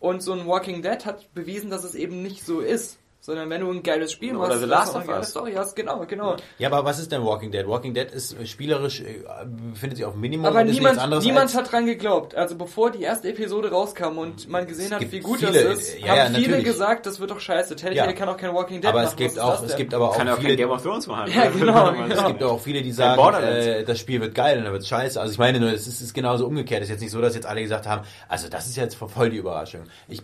Und 0.00 0.22
so 0.22 0.32
ein 0.32 0.46
Walking 0.46 0.82
Dead 0.82 1.04
hat 1.06 1.32
bewiesen, 1.34 1.70
dass 1.70 1.84
es 1.84 1.94
eben 1.94 2.22
nicht 2.22 2.44
so 2.44 2.60
ist. 2.60 2.98
Sondern 3.24 3.48
wenn 3.48 3.62
du 3.62 3.70
ein 3.70 3.82
geiles 3.82 4.12
Spiel 4.12 4.36
Oder 4.36 4.48
machst, 4.48 4.60
The 4.60 4.68
das 4.68 4.68
Last 4.68 4.96
of 4.96 5.08
Us. 5.08 5.30
Story 5.30 5.54
hast, 5.56 5.74
genau, 5.74 6.04
genau. 6.06 6.36
Ja, 6.58 6.68
aber 6.70 6.84
was 6.84 6.98
ist 6.98 7.10
denn 7.10 7.24
Walking 7.24 7.50
Dead? 7.50 7.66
Walking 7.66 7.94
Dead 7.94 8.10
ist 8.10 8.38
äh, 8.38 8.44
spielerisch, 8.44 9.00
äh, 9.00 9.24
befindet 9.72 9.96
sich 9.96 10.04
auf 10.04 10.14
Minimum 10.14 10.44
Aber 10.44 10.60
und 10.60 10.66
ist 10.68 10.74
niemand, 10.74 10.92
nichts 10.96 11.02
anderes 11.04 11.24
niemand 11.24 11.44
als, 11.46 11.54
hat 11.54 11.72
dran 11.72 11.86
geglaubt. 11.86 12.34
Also 12.34 12.54
bevor 12.56 12.90
die 12.90 13.00
erste 13.00 13.30
Episode 13.30 13.70
rauskam 13.70 14.18
und 14.18 14.46
man 14.50 14.66
gesehen 14.66 14.92
hat, 14.92 15.10
wie 15.10 15.20
gut 15.20 15.38
viele- 15.38 15.52
das 15.52 15.78
ist, 15.78 16.00
ja, 16.00 16.08
haben 16.08 16.16
ja, 16.18 16.24
viele 16.26 16.40
natürlich. 16.48 16.64
gesagt, 16.66 17.06
das 17.06 17.18
wird 17.18 17.30
doch 17.30 17.40
scheiße. 17.40 17.76
Telltale 17.76 18.10
Ja. 18.10 18.12
kann 18.14 18.28
auch 18.28 18.36
kein 18.36 18.54
Walking 18.54 18.82
Dead 18.82 18.90
aber 18.90 18.98
machen. 19.04 19.12
es 19.12 19.16
gibt 19.16 19.38
auch, 19.38 19.62
ist 19.62 19.70
es 19.70 19.76
gibt 19.76 19.94
aber 19.94 20.10
auch 20.10 20.16
Kann 20.18 20.26
ja 20.26 20.34
auch 20.34 20.36
kein 20.36 20.44
viele, 20.44 20.56
Game 20.56 20.70
of 20.70 20.82
Thrones 20.82 21.06
machen. 21.06 21.32
Ja, 21.34 21.48
genau, 21.48 21.88
Es 22.02 22.08
genau. 22.10 22.26
gibt 22.28 22.42
auch 22.42 22.60
viele, 22.60 22.82
die 22.82 22.92
sagen, 22.92 23.42
äh, 23.42 23.84
das 23.84 23.98
Spiel 23.98 24.20
wird 24.20 24.34
geil 24.34 24.58
und 24.58 24.64
dann 24.64 24.74
wird 24.74 24.86
scheiße. 24.86 25.18
Also 25.18 25.32
ich 25.32 25.38
meine 25.38 25.60
nur, 25.60 25.72
es 25.72 25.86
ist, 25.86 26.02
ist 26.02 26.12
genauso 26.12 26.46
umgekehrt. 26.46 26.82
Es 26.82 26.88
ist 26.88 26.92
jetzt 26.92 27.00
nicht 27.00 27.12
so, 27.12 27.22
dass 27.22 27.34
jetzt 27.34 27.46
alle 27.46 27.62
gesagt 27.62 27.86
haben, 27.86 28.02
also 28.28 28.50
das 28.50 28.66
ist 28.66 28.76
jetzt 28.76 28.96
voll 28.96 29.30
die 29.30 29.38
Überraschung. 29.38 29.84
Ich, 30.08 30.20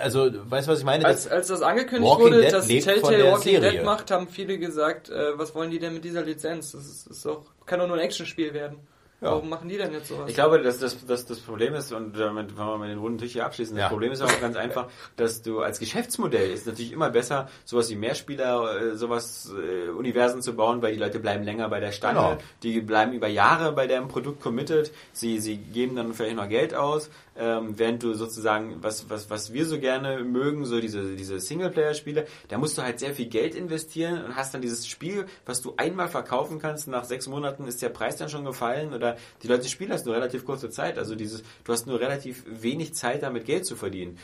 also, 0.00 0.28
weißt 0.50 0.66
du, 0.66 0.72
was 0.72 0.80
ich 0.80 0.84
meine? 0.84 1.04
Als, 1.04 1.28
als 1.28 1.46
das 1.46 1.62
angekündigt 1.62 2.10
Walking 2.10 2.24
wurde, 2.24 2.31
Dead 2.40 2.52
dass 2.52 2.68
lebt 2.68 2.84
von 2.84 2.92
Telltale 2.94 3.16
der 3.18 3.32
Walking 3.32 3.52
Serie. 3.52 3.70
Dead 3.72 3.84
macht, 3.84 4.10
haben 4.10 4.28
viele 4.28 4.58
gesagt, 4.58 5.10
äh, 5.10 5.38
was 5.38 5.54
wollen 5.54 5.70
die 5.70 5.78
denn 5.78 5.94
mit 5.94 6.04
dieser 6.04 6.22
Lizenz? 6.22 6.72
Das 6.72 6.86
ist, 6.86 7.06
ist 7.06 7.24
doch, 7.26 7.44
kann 7.66 7.78
doch 7.80 7.86
nur 7.86 7.96
ein 7.96 8.02
Actionspiel 8.02 8.54
werden. 8.54 8.78
Ja. 9.20 9.30
Warum 9.30 9.50
machen 9.50 9.68
die 9.68 9.76
denn 9.76 9.92
jetzt 9.92 10.08
sowas? 10.08 10.24
Ich 10.28 10.34
glaube, 10.34 10.60
dass 10.60 10.80
das, 10.80 11.06
das, 11.06 11.24
das 11.26 11.38
Problem 11.38 11.74
ist, 11.74 11.92
und 11.92 12.18
damit 12.18 12.56
wollen 12.58 12.66
wir 12.70 12.78
mal 12.78 12.88
den 12.88 12.98
runden 12.98 13.18
Tisch 13.18 13.34
hier 13.34 13.46
abschließen, 13.46 13.76
das 13.76 13.82
Ja. 13.84 13.88
Problem 13.88 14.10
ist 14.10 14.20
auch 14.20 14.40
ganz 14.40 14.56
einfach, 14.56 14.88
dass 15.16 15.42
du 15.42 15.60
als 15.60 15.78
Geschäftsmodell 15.78 16.50
ist 16.50 16.66
natürlich 16.66 16.90
immer 16.90 17.08
besser, 17.08 17.48
sowas 17.64 17.88
wie 17.88 17.94
Mehrspieler, 17.94 18.80
äh, 18.94 18.96
sowas 18.96 19.52
äh, 19.56 19.90
Universen 19.90 20.42
zu 20.42 20.56
bauen, 20.56 20.82
weil 20.82 20.94
die 20.94 20.98
Leute 20.98 21.20
bleiben 21.20 21.44
länger 21.44 21.68
bei 21.68 21.78
der 21.78 21.92
Stange, 21.92 22.18
Genau. 22.18 22.38
die 22.64 22.80
bleiben 22.80 23.12
über 23.12 23.28
Jahre 23.28 23.70
bei 23.70 23.86
dem 23.86 24.08
Produkt 24.08 24.42
committed, 24.42 24.90
sie, 25.12 25.38
sie 25.38 25.56
geben 25.56 25.94
dann 25.94 26.14
vielleicht 26.14 26.34
noch 26.34 26.48
Geld 26.48 26.74
aus, 26.74 27.08
ähm, 27.36 27.78
während 27.78 28.02
du 28.02 28.14
sozusagen, 28.14 28.76
was, 28.82 29.08
was, 29.08 29.30
was 29.30 29.52
wir 29.52 29.64
so 29.66 29.78
gerne 29.78 30.22
mögen, 30.24 30.64
so 30.64 30.80
diese, 30.80 31.16
diese 31.16 31.40
Singleplayer-Spiele, 31.40 32.26
da 32.48 32.58
musst 32.58 32.76
du 32.78 32.82
halt 32.82 32.98
sehr 32.98 33.14
viel 33.14 33.26
Geld 33.26 33.54
investieren 33.54 34.24
und 34.24 34.36
hast 34.36 34.52
dann 34.54 34.60
dieses 34.62 34.86
Spiel, 34.86 35.26
was 35.46 35.62
du 35.62 35.74
einmal 35.76 36.08
verkaufen 36.08 36.58
kannst, 36.58 36.88
nach 36.88 37.04
sechs 37.04 37.26
Monaten 37.28 37.66
ist 37.66 37.80
der 37.82 37.88
Preis 37.88 38.16
dann 38.16 38.28
schon 38.28 38.44
gefallen 38.44 38.92
oder 38.92 39.16
die 39.42 39.48
Leute 39.48 39.68
spielen 39.68 39.90
das 39.90 40.04
nur 40.04 40.14
relativ 40.14 40.44
kurze 40.44 40.70
Zeit, 40.70 40.98
also 40.98 41.14
dieses, 41.14 41.42
du 41.64 41.72
hast 41.72 41.86
nur 41.86 42.00
relativ 42.00 42.44
wenig 42.46 42.94
Zeit 42.94 43.22
damit 43.22 43.44
Geld 43.44 43.64
zu 43.66 43.76
verdienen. 43.76 44.18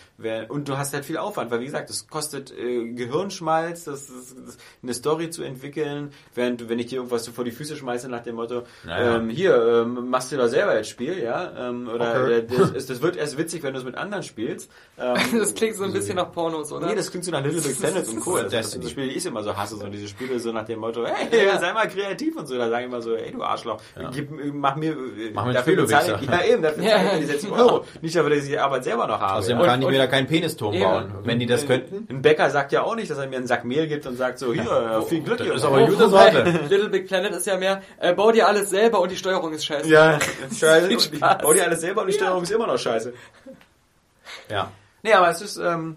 Und 0.49 0.69
du 0.69 0.77
hast 0.77 0.93
halt 0.95 1.05
viel 1.05 1.17
Aufwand, 1.17 1.51
weil 1.51 1.61
wie 1.61 1.67
gesagt, 1.67 1.91
es 1.91 2.09
kostet 2.09 2.51
äh, 2.51 2.93
Gehirnschmalz, 2.93 3.85
das, 3.85 4.07
das, 4.09 4.35
das, 4.45 4.59
eine 4.83 4.95
Story 4.95 5.31
zu 5.31 5.43
entwickeln, 5.43 6.11
während 6.35 6.61
du, 6.61 6.69
wenn 6.69 6.78
ich 6.78 6.87
dir 6.87 6.97
irgendwas 6.97 7.25
so 7.25 7.33
vor 7.33 7.45
die 7.45 7.51
Füße 7.53 7.77
schmeiße 7.77 8.09
nach 8.09 8.23
dem 8.23 8.37
Motto, 8.37 8.65
Naja. 8.85 9.17
ähm, 9.17 9.28
hier, 9.31 9.55
ähm, 9.87 10.09
machst 10.11 10.33
du 10.33 10.37
da 10.37 10.49
selber 10.49 10.77
jetzt 10.77 10.89
Spiel, 10.91 11.19
ja, 11.23 11.69
ähm, 11.69 11.89
oder 11.89 12.09
Okay. 12.25 12.47
das, 12.49 12.70
ist, 12.70 12.91
das 12.91 12.98
wird 13.02 13.17
erst 13.17 13.39
witzig, 13.39 13.62
wenn 13.62 13.73
du 13.75 13.78
es 13.81 13.85
mit 13.85 13.97
anderen 13.97 14.23
spielst. 14.23 14.70
Ähm, 15.01 15.17
das 15.39 15.55
klingt 15.55 15.77
so 15.77 15.85
ein 15.85 15.93
bisschen 15.93 16.17
nach 16.17 16.33
Pornos, 16.33 16.73
oder? 16.73 16.89
Nee, 16.89 16.97
das 16.97 17.09
klingt 17.12 17.25
so 17.25 17.31
nach 17.31 17.41
Little 17.44 17.60
Big 17.60 17.78
Planet 17.78 18.09
und 18.09 18.18
Co. 18.18 18.36
Das, 18.43 18.51
das 18.51 18.70
sind 18.73 18.83
so 18.83 18.91
Spiele, 18.91 19.07
die 19.09 19.15
ich 19.15 19.25
immer 19.27 19.44
so 19.44 19.57
hasse, 19.57 19.77
so 19.77 19.86
diese 19.86 20.09
Spiele 20.09 20.41
so 20.41 20.51
nach 20.51 20.65
dem 20.65 20.81
Motto, 20.81 21.07
hey, 21.07 21.28
sei 21.60 21.73
mal 21.73 21.86
kreativ 21.86 22.36
und 22.36 22.47
so. 22.49 22.59
Da 22.59 22.68
sage 22.68 22.83
ich 22.83 22.89
immer 22.89 23.01
so, 23.01 23.15
ey 23.15 23.31
du 23.31 23.41
Arschloch, 23.44 23.81
gib, 24.12 24.28
mach 24.55 24.75
mir, 24.75 24.91
äh, 24.91 25.31
Mach 25.33 25.44
mir 25.44 25.51
ein 25.51 25.55
dafür 25.55 25.77
bezahle 25.77 26.18
ich, 26.20 26.28
ja 26.28 26.43
eben, 26.44 26.62
dafür 26.62 26.83
Ja. 26.83 26.97
zahle 26.97 27.12
ich 27.15 27.18
die 27.20 27.27
60 27.27 27.51
Euro. 27.52 27.85
Nicht 28.02 28.17
dafür, 28.17 28.31
dass 28.31 28.39
ich 28.41 28.49
die 28.49 28.59
Arbeit 28.59 28.83
selber 28.83 29.07
noch 29.07 29.20
habe. 29.20 29.35
Außerdem 29.35 29.60
ja. 29.60 29.67
kann 29.67 29.83
ich 29.83 29.89
mir 29.89 29.99
da 29.99 30.07
keinen 30.09 30.27
Penisturm 30.27 30.75
Eben. 30.75 30.83
bauen. 30.83 31.12
Wenn 31.23 31.39
die 31.39 31.47
das 31.47 31.65
könnten. 31.65 32.09
Ein 32.12 32.23
Bäcker 32.23 32.51
sagt 32.51 32.73
ja 32.73 32.83
auch 32.83 32.97
nicht, 32.97 33.09
dass 33.09 33.18
er 33.18 33.28
mir 33.28 33.36
einen 33.36 33.47
Sack 33.47 33.65
Mehl 33.65 33.86
gibt 33.86 34.05
und 34.07 34.17
sagt 34.17 34.41
so, 34.41 34.52
hier, 34.52 34.62
äh, 34.65 35.02
viel 35.02 35.20
Glück. 35.23 35.39
Das 35.39 35.47
ist 35.47 35.65
aber 35.65 35.77
eine 35.77 35.86
Oh, 35.86 35.91
gute 35.91 36.09
Sorte. 36.09 36.43
Little 36.68 36.89
Big 36.89 37.07
Planet 37.07 37.33
ist 37.36 37.47
ja 37.47 37.57
mehr, 37.57 37.83
äh, 38.01 38.12
bau 38.15 38.33
dir 38.33 38.49
alles 38.49 38.70
selber 38.70 39.01
und 39.01 39.12
die 39.12 39.17
Steuerung 39.17 39.52
ist 39.52 39.65
scheiße. 39.65 39.89
Ja, 39.89 40.18
scheiße. 40.59 40.89
Viel 40.89 40.99
Spaß. 41.01 41.43
Bau 41.43 41.52
dir 41.52 41.65
alles 41.65 41.81
selber 41.83 42.01
und 42.01 42.09
die 42.09 42.15
Steuerung 42.15 42.43
ist 42.43 42.51
immer 42.51 42.67
noch 42.67 42.78
scheiße. 42.78 42.88
Ja. 44.50 44.70
Nee, 45.02 45.12
aber 45.15 45.31
es 45.31 45.41
ist, 45.41 45.57
ähm, 45.57 45.97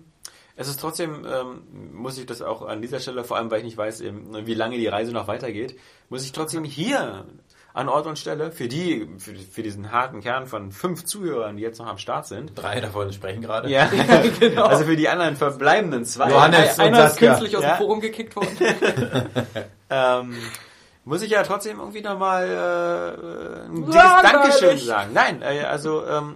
es 0.56 0.68
ist 0.70 0.80
trotzdem, 0.80 1.26
ähm, 1.26 1.64
muss 1.94 2.18
ich 2.18 2.26
das 2.26 2.42
auch 2.42 2.62
an 2.62 2.82
dieser 2.82 3.00
Stelle, 3.00 3.24
vor 3.24 3.38
allem 3.38 3.52
weil 3.52 3.60
ich 3.60 3.66
nicht 3.66 3.78
weiß, 3.78 4.00
eben, 4.02 4.46
wie 4.46 4.54
lange 4.54 4.78
die 4.78 4.88
Reise 4.88 5.12
noch 5.12 5.28
weitergeht, 5.28 5.78
muss 6.10 6.24
ich 6.24 6.32
trotzdem 6.32 6.64
hier 6.64 7.26
an 7.74 7.90
Ort 7.90 8.06
und 8.06 8.20
Stelle 8.20 8.52
für 8.52 8.68
die, 8.68 9.08
für, 9.18 9.34
für 9.36 9.64
diesen 9.64 9.92
harten 9.92 10.22
Kern 10.22 10.46
von 10.46 10.72
fünf 10.72 11.06
Zuhörern, 11.06 11.56
die 11.58 11.64
jetzt 11.64 11.80
noch 11.80 11.88
am 11.88 11.98
Start 11.98 12.28
sind. 12.28 12.52
Drei 12.56 12.80
davon 12.82 13.12
sprechen 13.14 13.42
gerade. 13.42 13.70
Ja, 13.70 13.90
also 14.64 14.86
für 14.86 14.96
die 14.98 15.08
anderen 15.10 15.36
verbleibenden 15.38 16.06
zwei. 16.06 16.30
Johannes. 16.30 16.80
Ein- 16.80 16.88
Einer 16.88 17.00
und 17.04 17.06
ist 17.08 17.18
künstlich 17.18 17.56
aus 17.58 17.64
Ja. 17.64 17.76
dem 17.76 17.78
Forum 17.78 18.02
gekickt 18.02 18.36
worden. 18.36 18.50
ähm, 19.90 20.38
muss 21.06 21.22
ich 21.22 21.32
ja 21.32 21.44
trotzdem 21.44 21.80
irgendwie 21.80 22.02
nochmal 22.02 22.46
äh, 22.46 23.66
ein 23.68 23.86
dickes. 23.86 23.96
Dankeschön 24.22 24.78
sagen. 24.78 25.12
Nein, 25.14 25.42
äh, 25.42 25.64
also 25.64 26.06
ähm, 26.06 26.36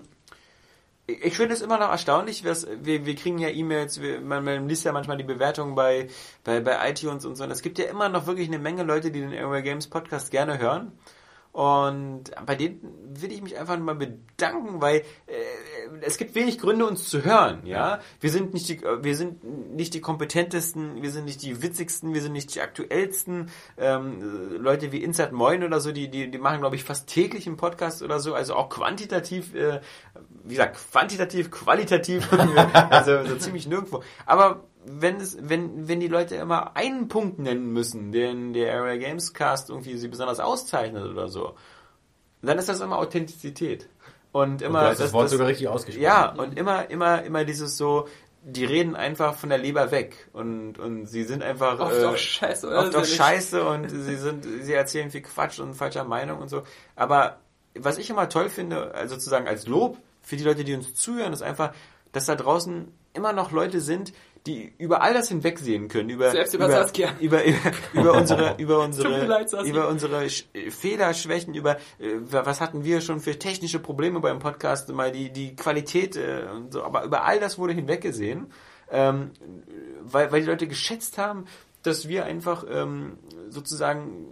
ich 1.08 1.38
finde 1.38 1.54
es 1.54 1.62
immer 1.62 1.78
noch 1.78 1.90
erstaunlich, 1.90 2.44
was, 2.46 2.68
wir, 2.82 3.06
wir 3.06 3.16
kriegen 3.16 3.38
ja 3.38 3.50
E-Mails, 3.50 4.00
man, 4.24 4.44
man 4.44 4.68
liest 4.68 4.86
ja 4.86 4.92
manchmal 4.92 5.18
die 5.18 5.24
Bewertungen 5.24 5.76
bei, 5.76 6.08
bei, 6.44 6.60
bei 6.62 6.90
iTunes 6.90 7.26
und 7.26 7.36
so. 7.36 7.44
Und 7.44 7.52
es 7.52 7.62
gibt 7.62 7.78
ja 7.78 7.86
immer 7.86 8.10
noch 8.10 8.26
wirklich 8.26 8.48
eine 8.48 8.58
Menge 8.58 8.84
Leute, 8.84 9.12
die 9.12 9.22
den 9.22 9.32
Airway 9.32 9.62
Games 9.62 9.88
Podcast 9.88 10.32
gerne 10.32 10.58
hören. 10.58 10.94
Und 11.56 12.32
bei 12.46 12.56
denen 12.56 12.82
will 13.22 13.32
ich 13.32 13.42
mich 13.42 13.58
einfach 13.58 13.80
mal 13.80 13.96
bedanken, 13.96 14.82
weil 14.82 15.04
äh, 15.26 15.36
es 16.02 16.18
gibt 16.18 16.36
wenig 16.36 16.60
Gründe, 16.60 16.86
uns 16.86 17.08
zu 17.08 17.24
hören. 17.24 17.66
Ja, 17.66 18.02
wir 18.20 18.30
sind 18.30 18.54
nicht 18.54 18.68
die, 18.68 18.82
wir 18.82 19.16
sind 19.16 19.42
nicht 19.74 19.94
die 19.94 20.02
kompetentesten, 20.02 21.02
wir 21.02 21.12
sind 21.12 21.24
nicht 21.24 21.42
die 21.44 21.62
witzigsten, 21.62 22.14
wir 22.14 22.22
sind 22.22 22.34
nicht 22.34 22.54
die 22.54 22.60
aktuellsten. 22.60 23.52
Ähm, 23.78 24.20
äh, 24.20 24.58
Leute 24.58 24.92
wie 24.92 25.02
Insert 25.02 25.32
Moin 25.32 25.64
oder 25.64 25.80
so, 25.80 25.94
die 25.94 26.12
die, 26.12 26.30
die 26.30 26.38
machen 26.40 26.60
glaube 26.60 26.76
ich 26.76 26.84
fast 26.84 27.08
täglich 27.08 27.48
einen 27.48 27.56
Podcast 27.56 28.04
oder 28.04 28.20
so, 28.20 28.34
also 28.34 28.54
auch 28.56 28.68
quantitativ, 28.68 29.56
äh, 29.56 29.80
wie 30.44 30.56
gesagt, 30.56 30.76
quantitativ, 30.92 31.52
qualitativ, 31.52 32.28
also 32.90 33.24
so 33.24 33.38
ziemlich 33.38 33.66
nirgendwo. 33.66 34.04
Aber 34.26 34.66
wenn 34.86 35.18
es, 35.18 35.38
wenn, 35.42 35.88
wenn 35.88 36.00
die 36.00 36.08
Leute 36.08 36.36
immer 36.36 36.76
einen 36.76 37.08
Punkt 37.08 37.40
nennen 37.40 37.74
müssen, 37.74 38.12
den 38.12 38.54
der 38.54 38.74
Area 38.74 38.98
Games 38.98 39.34
Cast 39.34 39.70
irgendwie 39.70 39.98
sie 39.98 40.08
besonders 40.08 40.40
auszeichnet 40.40 41.06
oder 41.06 41.28
so, 41.28 41.56
dann 42.42 42.58
ist 42.58 42.70
das 42.70 42.82
immer 42.82 42.98
Authentizität. 42.98 43.90
Und 44.32 44.62
immer. 44.62 44.82
du 44.82 44.88
hast 44.90 45.00
das 45.00 45.14
Wort 45.14 45.30
sogar 45.30 45.48
richtig 45.48 45.68
ausgesprochen. 45.68 46.04
Ja, 46.04 46.32
und 46.32 46.58
immer, 46.58 46.90
immer, 46.90 47.24
immer 47.24 47.46
dieses 47.46 47.78
so, 47.78 48.08
die 48.44 48.66
reden 48.66 48.96
einfach 48.96 49.36
von 49.36 49.50
der 49.50 49.58
Leber 49.58 49.90
weg 49.90 50.30
und, 50.34 50.78
und 50.78 51.08
sie 51.08 51.24
sind 51.24 51.42
einfach 51.42 51.80
Oft 51.80 52.00
äh, 52.00 52.06
auch 52.06 52.18
scheiße, 52.18 52.68
oder? 52.68 52.80
oft 52.80 52.90
auch 52.90 53.00
Irrsinnig. 53.00 53.18
scheiße 53.18 53.68
und 53.68 53.90
sie 53.90 54.18
sind, 54.18 54.46
sie 54.62 54.74
erzählen 54.74 55.10
viel 55.10 55.22
Quatsch 55.24 55.60
und 55.60 55.74
falscher 55.74 56.04
Meinung 56.04 56.40
und 56.40 56.50
so. 56.50 56.62
Aber 56.96 57.40
was 57.74 57.98
ich 57.98 58.10
immer 58.10 58.30
toll 58.30 58.50
finde, 58.50 58.94
also 58.94 59.16
sozusagen 59.16 59.48
als 59.48 59.68
Lob 59.68 59.98
für 60.22 60.36
die 60.38 60.44
Leute, 60.44 60.64
die 60.64 60.76
uns 60.76 60.94
zuhören, 60.94 61.34
ist 61.34 61.42
einfach, 61.42 61.74
dass 62.12 62.26
da 62.26 62.36
draußen 62.36 62.92
immer 63.14 63.34
noch 63.34 63.52
Leute 63.52 63.82
sind, 63.82 64.14
die 64.46 64.74
über 64.78 65.02
all 65.02 65.14
das 65.14 65.30
hinwegsehen 65.30 65.88
können, 65.88 66.10
über 66.10 66.32
über 66.32 66.54
über, 66.54 66.70
Saskia. 66.70 67.10
über, 67.20 67.42
über, 67.94 68.14
unsere 68.14 68.56
über 68.58 68.80
unsere 68.84 69.26
leid, 69.26 69.52
über 69.66 69.88
unsere 69.88 70.24
Sch- 70.26 70.46
äh, 70.54 70.70
Fehler, 70.72 71.14
Schwächen, 71.14 71.54
über 71.56 71.78
äh, 72.00 72.18
was 72.30 72.62
hatten 72.62 72.84
wir 72.84 73.02
schon 73.02 73.20
für 73.20 73.40
technische 73.40 73.80
Probleme 73.80 74.20
beim 74.20 74.40
Podcast, 74.40 74.90
mal 74.90 75.12
die 75.12 75.32
die 75.32 75.56
Qualität 75.56 76.16
äh, 76.16 76.46
und 76.56 76.74
so, 76.74 76.84
aber 76.84 77.04
über 77.04 77.24
all 77.24 77.40
das 77.40 77.58
wurde 77.58 77.74
hinweggesehen, 77.74 78.52
ähm, 78.92 79.32
weil 80.02 80.32
weil 80.32 80.42
die 80.42 80.48
Leute 80.48 80.68
geschätzt 80.68 81.18
haben, 81.18 81.46
dass 81.82 82.08
wir 82.08 82.26
einfach 82.26 82.66
ähm, 82.70 83.18
sozusagen 83.50 84.28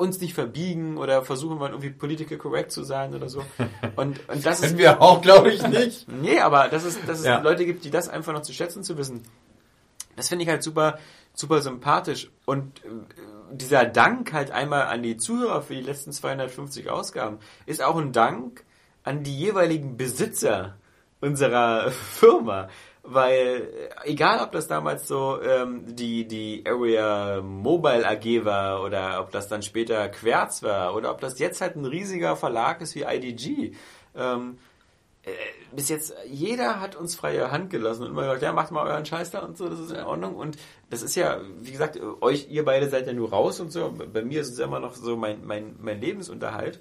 uns 0.00 0.20
nicht 0.20 0.34
verbiegen 0.34 0.96
oder 0.96 1.22
versuchen 1.22 1.60
wollen, 1.60 1.72
irgendwie 1.72 1.90
political 1.90 2.38
correct 2.38 2.72
zu 2.72 2.82
sein 2.82 3.14
oder 3.14 3.28
so. 3.28 3.44
Und, 3.96 4.26
und 4.28 4.44
das 4.46 4.60
ist 4.60 4.78
wir 4.78 5.00
auch, 5.02 5.20
glaube 5.20 5.50
ich, 5.52 5.66
nicht. 5.66 6.06
Nee, 6.20 6.40
aber 6.40 6.68
dass 6.68 6.84
es, 6.84 6.98
dass 7.06 7.20
es 7.20 7.26
Ja. 7.26 7.40
Leute 7.40 7.66
gibt, 7.66 7.84
die 7.84 7.90
das 7.90 8.08
einfach 8.08 8.32
noch 8.32 8.42
zu 8.42 8.52
schätzen 8.52 8.82
zu 8.82 8.96
wissen, 8.96 9.22
das 10.16 10.28
finde 10.28 10.44
ich 10.44 10.48
halt 10.50 10.62
super, 10.62 10.98
super 11.34 11.60
sympathisch. 11.60 12.30
Und 12.46 12.84
äh, 12.84 12.88
dieser 13.52 13.84
Dank 13.84 14.32
halt 14.32 14.50
einmal 14.50 14.82
an 14.84 15.02
die 15.02 15.16
Zuhörer 15.16 15.62
für 15.62 15.74
die 15.74 15.82
letzten 15.82 16.12
250 16.12 16.88
Ausgaben 16.90 17.38
ist 17.66 17.82
auch 17.82 17.96
ein 17.96 18.12
Dank 18.12 18.64
an 19.02 19.22
die 19.22 19.36
jeweiligen 19.38 19.96
Besitzer 19.96 20.76
unserer 21.20 21.90
Firma. 22.18 22.68
Weil, 23.12 23.90
äh, 24.04 24.10
egal 24.10 24.40
ob 24.44 24.52
das 24.52 24.68
damals 24.68 25.08
so 25.08 25.40
ähm, 25.42 25.96
die, 25.96 26.28
die 26.28 26.62
Area 26.64 27.40
Mobile 27.42 28.06
AG 28.06 28.44
war 28.44 28.82
oder 28.84 29.20
ob 29.20 29.32
das 29.32 29.48
dann 29.48 29.62
später 29.62 30.08
Querz 30.08 30.62
war 30.62 30.94
oder 30.94 31.10
ob 31.10 31.20
das 31.20 31.38
jetzt 31.38 31.60
halt 31.60 31.74
ein 31.74 31.84
riesiger 31.84 32.36
Verlag 32.36 32.80
ist 32.80 32.94
wie 32.94 33.02
IDG, 33.02 33.72
ähm, 34.14 34.58
äh, 35.22 35.30
bis 35.72 35.88
jetzt, 35.88 36.14
jeder 36.26 36.80
hat 36.80 36.96
uns 36.96 37.14
freie 37.14 37.50
Hand 37.50 37.70
gelassen 37.70 38.04
und 38.04 38.10
immer 38.10 38.22
gesagt, 38.22 38.42
ja, 38.42 38.52
macht 38.52 38.70
mal 38.70 38.86
euren 38.86 39.04
Scheiß 39.04 39.30
da 39.30 39.40
und 39.40 39.58
so, 39.58 39.68
das 39.68 39.80
ist 39.80 39.90
in 39.90 40.04
Ordnung. 40.04 40.36
Und 40.36 40.56
das 40.88 41.02
ist 41.02 41.14
ja, 41.16 41.40
wie 41.60 41.72
gesagt, 41.72 41.98
euch, 42.20 42.48
ihr 42.48 42.64
beide 42.64 42.88
seid 42.88 43.06
ja 43.06 43.12
nur 43.12 43.30
raus 43.30 43.60
und 43.60 43.70
so. 43.70 43.92
Bei 44.12 44.22
mir 44.22 44.40
ist 44.40 44.52
es 44.52 44.58
immer 44.58 44.80
noch 44.80 44.94
so 44.94 45.16
mein, 45.16 45.44
mein, 45.44 45.76
mein 45.80 46.00
Lebensunterhalt. 46.00 46.80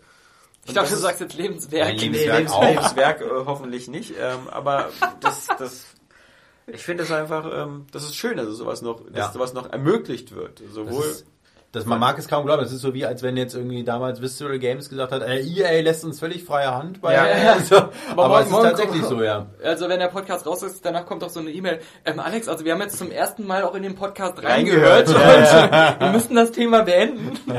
Ich 0.65 0.73
dachte, 0.73 0.91
du 0.91 0.97
sagst 0.97 1.21
jetzt 1.21 1.33
Lebenswerk. 1.35 1.87
Ein 1.89 1.95
Nee, 1.95 2.07
Lebenswerk. 2.07 2.61
Lebenswerk 2.61 3.21
äh, 3.21 3.45
hoffentlich 3.45 3.87
nicht. 3.87 4.13
Ähm, 4.19 4.47
aber 4.51 4.89
das, 5.19 5.47
das, 5.57 5.88
ich 6.73 6.83
finde 6.83 7.03
das 7.03 7.11
einfach, 7.11 7.49
ähm, 7.53 7.85
das 7.91 8.03
ist 8.03 8.15
schön, 8.15 8.37
dass 8.37 8.47
es 8.47 8.57
sowas 8.57 8.81
noch, 8.81 9.01
dass 9.07 9.15
Ja. 9.17 9.31
sowas 9.31 9.53
noch 9.53 9.71
ermöglicht 9.71 10.35
wird. 10.35 10.61
Das 10.61 10.73
Sowohl, 10.73 11.05
ist, 11.05 11.25
das, 11.71 11.85
man 11.85 11.99
mag 11.99 12.17
es 12.17 12.27
kaum 12.27 12.45
glauben. 12.45 12.63
Das 12.63 12.71
ist 12.71 12.81
so 12.81 12.95
wie, 12.95 13.05
als 13.05 13.21
wenn 13.21 13.37
jetzt 13.37 13.53
irgendwie 13.53 13.83
damals 13.83 14.21
Visceral 14.21 14.57
Games 14.57 14.89
gesagt 14.89 15.11
hat, 15.11 15.21
äh, 15.21 15.39
EA 15.41 15.81
lässt 15.81 16.03
uns 16.03 16.19
völlig 16.19 16.43
freie 16.43 16.73
Hand. 16.73 16.99
Bei, 17.01 17.13
Ja. 17.13 17.23
also, 17.53 17.75
aber, 17.75 17.89
morgen- 18.15 18.33
es 18.39 18.45
ist 18.47 18.51
morgen 18.51 18.63
tatsächlich 18.69 19.01
kommt- 19.03 19.17
so, 19.19 19.23
ja. 19.23 19.45
Also 19.63 19.87
wenn 19.87 19.99
der 19.99 20.07
Podcast 20.07 20.47
raus 20.47 20.63
ist, 20.63 20.83
danach 20.83 21.05
kommt 21.05 21.23
auch 21.23 21.29
so 21.29 21.39
eine 21.41 21.51
E-Mail. 21.51 21.79
Ähm, 22.05 22.19
Alex, 22.19 22.47
also 22.47 22.65
wir 22.65 22.73
haben 22.73 22.81
jetzt 22.81 22.97
zum 22.97 23.11
ersten 23.11 23.45
Mal 23.45 23.63
auch 23.63 23.75
in 23.75 23.83
den 23.83 23.93
Podcast 23.95 24.41
Reingehört. 24.43 25.09
reingehört 25.13 25.93
und 25.95 26.01
wir 26.01 26.11
müssen 26.11 26.35
das 26.35 26.51
Thema 26.51 26.81
beenden. 26.81 27.37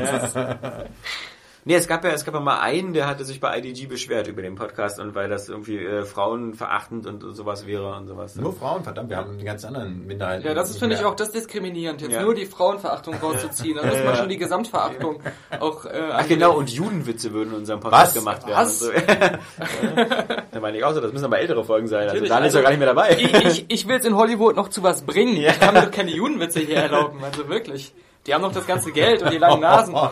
Nee, 1.63 1.75
es 1.75 1.87
gab 1.87 2.03
ja, 2.03 2.09
es 2.09 2.25
gab 2.25 2.33
ja 2.33 2.39
mal 2.39 2.59
einen, 2.59 2.93
der 2.93 3.05
hatte 3.05 3.23
sich 3.23 3.39
bei 3.39 3.55
IDG 3.59 3.85
beschwert 3.85 4.27
über 4.27 4.41
den 4.41 4.55
Podcast 4.55 4.99
und 4.99 5.13
weil 5.13 5.29
das 5.29 5.47
irgendwie 5.47 5.77
äh, 5.77 6.03
frauenverachtend 6.05 7.05
und, 7.05 7.23
und 7.23 7.35
sowas 7.35 7.67
wäre 7.67 7.93
und 7.95 8.07
sowas. 8.07 8.35
Nur 8.35 8.51
Frauen, 8.53 8.83
verdammt, 8.83 9.11
wir 9.11 9.17
haben 9.17 9.37
die 9.37 9.45
ganz 9.45 9.63
anderen 9.63 10.07
Minderheiten. 10.07 10.43
Ja, 10.47 10.55
das 10.55 10.71
ist, 10.71 10.79
finde 10.79 10.95
ich, 10.95 11.05
auch 11.05 11.13
das 11.15 11.29
diskriminierend, 11.31 12.01
jetzt 12.01 12.13
Ja. 12.13 12.23
nur 12.23 12.33
die 12.33 12.47
Frauenverachtung 12.47 13.13
rauszuziehen. 13.13 13.77
Da 13.77 13.85
muss 13.85 13.93
man 13.95 14.05
Ja. 14.05 14.15
schon 14.15 14.29
die 14.29 14.37
Gesamtverachtung 14.37 15.21
auch 15.59 15.85
äh, 15.85 16.09
Ach 16.13 16.27
genau, 16.27 16.53
und 16.57 16.71
Judenwitze 16.71 17.31
würden 17.31 17.51
in 17.51 17.57
unserem 17.59 17.79
Podcast 17.79 18.15
Was? 18.15 18.23
gemacht 18.23 18.47
werden. 18.47 18.57
Was? 18.57 18.79
So. 18.79 18.91
da 20.51 20.59
meine 20.59 20.77
ich 20.77 20.83
auch 20.83 20.93
so, 20.93 20.99
das 21.01 21.11
müssen 21.13 21.25
aber 21.25 21.39
ältere 21.39 21.63
Folgen 21.63 21.87
sein. 21.87 22.01
Also 22.09 22.13
Natürlich, 22.15 22.29
da 22.29 22.37
ist 22.39 22.43
also- 22.43 22.57
ja 22.57 22.63
gar 22.63 22.69
nicht 22.71 22.79
mehr 22.79 22.87
dabei. 22.87 23.17
ich, 23.19 23.33
ich, 23.45 23.65
ich 23.67 23.87
will 23.87 23.97
es 23.97 24.05
in 24.05 24.15
Hollywood 24.15 24.55
noch 24.55 24.69
zu 24.69 24.81
was 24.83 25.03
bringen. 25.03 25.35
Ich 25.37 25.59
kann 25.59 25.73
mir 25.73 25.81
doch 25.83 25.91
keine 25.91 26.11
Judenwitze 26.11 26.59
hier 26.61 26.77
erlauben, 26.77 27.23
also 27.23 27.47
wirklich. 27.49 27.93
Die 28.27 28.33
haben 28.33 28.41
noch 28.41 28.51
das 28.53 28.67
ganze 28.67 28.91
Geld 28.91 29.21
und 29.23 29.31
die 29.31 29.37
langen 29.37 29.61
Nasen. 29.61 29.95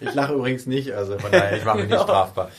Ich 0.00 0.14
lache 0.14 0.34
übrigens 0.34 0.66
nicht, 0.66 0.92
also 0.92 1.16
von 1.18 1.30
daher, 1.30 1.56
ich 1.56 1.64
mache 1.64 1.78
mich 1.78 1.88
nicht 1.88 2.00
strafbar. 2.02 2.50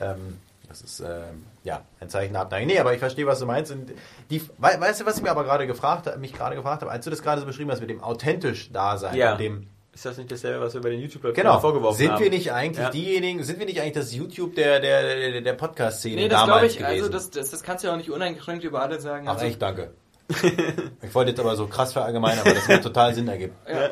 Ähm, 0.00 0.38
das 0.68 0.82
ist, 0.82 1.00
ähm, 1.00 1.46
ja, 1.64 1.80
ein 1.98 2.08
Zeichen 2.10 2.32
der 2.34 2.42
Abneigung. 2.42 2.68
Nee, 2.68 2.78
aber 2.78 2.92
ich 2.92 2.98
verstehe, 2.98 3.26
was 3.26 3.38
du 3.40 3.46
meinst. 3.46 3.72
Und 3.72 3.90
die, 4.30 4.42
wei- 4.58 4.78
weißt 4.78 5.00
du, 5.00 5.06
was 5.06 5.16
ich 5.16 5.22
mir 5.22 5.30
aber 5.30 5.44
gerade 5.44 5.66
gefragt, 5.66 6.14
mich 6.18 6.32
gerade 6.34 6.56
gefragt 6.56 6.82
habe, 6.82 6.90
als 6.92 7.04
du 7.04 7.10
das 7.10 7.22
gerade 7.22 7.40
so 7.40 7.46
beschrieben 7.46 7.70
hast 7.70 7.80
mit 7.80 7.88
dem 7.90 8.02
authentisch 8.04 8.70
Dasein, 8.70 9.14
Ja. 9.16 9.34
dem 9.36 9.66
Ist 9.94 10.04
das 10.04 10.18
nicht 10.18 10.30
dasselbe, 10.30 10.60
was 10.64 10.74
wir 10.74 10.80
bei 10.82 10.90
den 10.90 11.00
youtube 11.00 11.34
Genau. 11.34 11.58
vorgeworfen 11.58 11.96
sind 11.98 12.12
haben? 12.12 12.22
wir 12.22 12.30
nicht 12.30 12.52
eigentlich 12.52 12.84
Ja. 12.84 12.90
diejenigen, 12.90 13.42
sind 13.42 13.58
wir 13.58 13.66
nicht 13.66 13.80
eigentlich 13.80 13.94
das 13.94 14.14
YouTube 14.14 14.54
der, 14.54 14.78
der, 14.80 15.02
der, 15.30 15.40
der 15.40 15.52
Podcast-Szene 15.54 16.16
Nee, 16.16 16.28
das 16.28 16.40
damals 16.40 16.50
glaube 16.50 16.66
ich, 16.66 16.78
gewesen? 16.78 17.02
also 17.04 17.08
das, 17.12 17.30
das, 17.30 17.50
das 17.50 17.62
kannst 17.62 17.82
du 17.82 17.88
ja 17.88 17.94
auch 17.94 17.98
nicht 17.98 18.10
uneingeschränkt 18.10 18.62
über 18.62 18.82
alle 18.82 19.00
sagen. 19.00 19.26
Ach 19.26 19.32
Also, 19.32 19.46
echt, 19.46 19.60
danke. 19.62 19.92
ich 21.02 21.14
wollte 21.14 21.30
jetzt 21.30 21.40
aber 21.40 21.56
so 21.56 21.66
krass 21.66 21.92
verallgemeinern, 21.92 22.40
aber 22.40 22.54
das 22.54 22.68
mir 22.68 22.80
total 22.80 23.14
Sinn 23.14 23.28
ergibt. 23.28 23.54
Ja. 23.68 23.90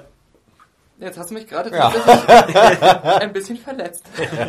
Jetzt 1.00 1.16
hast 1.16 1.30
du 1.30 1.34
mich 1.34 1.46
gerade 1.46 1.70
Ja. 1.70 1.92
ein 3.20 3.32
bisschen 3.32 3.56
verletzt. 3.56 4.04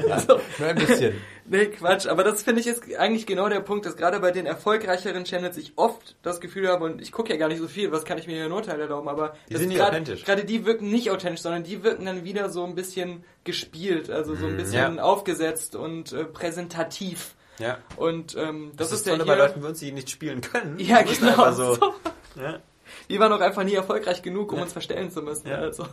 Also, 0.09 0.39
Nur 0.57 0.69
ein 0.69 0.75
bisschen. 0.77 1.13
nee, 1.45 1.67
Quatsch. 1.67 2.07
Aber 2.07 2.23
das 2.23 2.41
finde 2.41 2.61
ich 2.61 2.65
ist 2.67 2.81
eigentlich 2.97 3.27
genau 3.27 3.49
der 3.49 3.59
Punkt, 3.59 3.85
dass 3.85 3.95
gerade 3.95 4.19
bei 4.19 4.31
den 4.31 4.47
erfolgreicheren 4.47 5.25
Channels 5.25 5.57
ich 5.57 5.73
oft 5.75 6.15
das 6.23 6.41
Gefühl 6.41 6.67
habe, 6.67 6.85
und 6.85 7.01
ich 7.03 7.11
gucke 7.11 7.31
ja 7.31 7.37
gar 7.37 7.49
nicht 7.49 7.59
so 7.61 7.67
viel, 7.67 7.91
was 7.91 8.03
kann 8.03 8.17
ich 8.17 8.25
mir 8.25 8.33
hier 8.33 8.45
ein 8.45 8.51
Urteil 8.51 8.79
erlauben, 8.81 9.07
aber 9.09 9.35
Die 9.47 9.53
das 9.53 9.59
sind 9.59 9.69
nicht 9.69 9.77
gerade- 9.77 9.91
authentisch. 9.91 10.25
Gerade 10.25 10.43
die 10.43 10.65
wirken 10.65 10.89
nicht 10.89 11.11
authentisch, 11.11 11.41
sondern 11.41 11.63
die 11.63 11.83
wirken 11.83 12.07
dann 12.07 12.23
wieder 12.23 12.49
so 12.49 12.63
ein 12.63 12.73
bisschen 12.73 13.23
gespielt, 13.43 14.09
also 14.09 14.33
so 14.33 14.47
ein 14.47 14.57
bisschen 14.57 14.93
Mhm. 14.93 14.97
Ja. 14.97 15.03
aufgesetzt 15.03 15.75
und 15.75 16.13
äh, 16.13 16.23
präsentativ. 16.23 17.35
Ja. 17.59 17.77
Und 17.97 18.35
ähm, 18.37 18.71
das, 18.75 18.89
Das, 18.89 18.99
ist 19.01 19.07
ist 19.07 19.07
ja 19.07 19.15
hier... 19.15 19.25
bei 19.25 19.35
Leuten 19.35 19.63
uns, 19.63 19.79
die 19.79 19.91
nicht 19.91 20.09
spielen 20.09 20.41
können. 20.41 20.79
ja, 20.79 21.03
Die 21.03 21.13
genau. 21.15 21.29
einfach 21.31 21.53
So. 21.53 21.75
So. 21.75 21.93
Ja. 22.41 22.59
Die 23.09 23.19
waren 23.19 23.31
auch 23.33 23.41
einfach 23.41 23.63
nie 23.63 23.73
erfolgreich 23.73 24.21
genug, 24.21 24.51
um 24.53 24.61
uns 24.61 24.71
verstellen 24.73 25.11
zu 25.11 25.21
müssen. 25.21 25.47
Ja. 25.47 25.57
Also. 25.57 25.85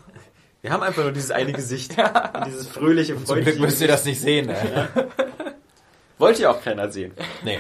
Wir 0.63 0.71
haben 0.73 0.83
einfach 0.83 1.03
nur 1.03 1.13
dieses 1.13 1.31
eine 1.31 1.53
Gesicht. 1.53 1.97
Und 2.35 2.47
dieses 2.47 2.69
fröhliche, 2.69 3.23
Zum 3.25 3.41
Glück 3.41 3.59
müsst 3.59 3.81
ihr 3.81 3.89
das 3.89 4.05
nicht 4.05 4.21
sehen. 4.21 4.49
Ey. 4.49 4.57
Wollte 6.19 6.43
ja 6.43 6.51
auch 6.51 6.63
keiner 6.63 6.91
sehen. 6.91 7.13
Nee. 7.45 7.59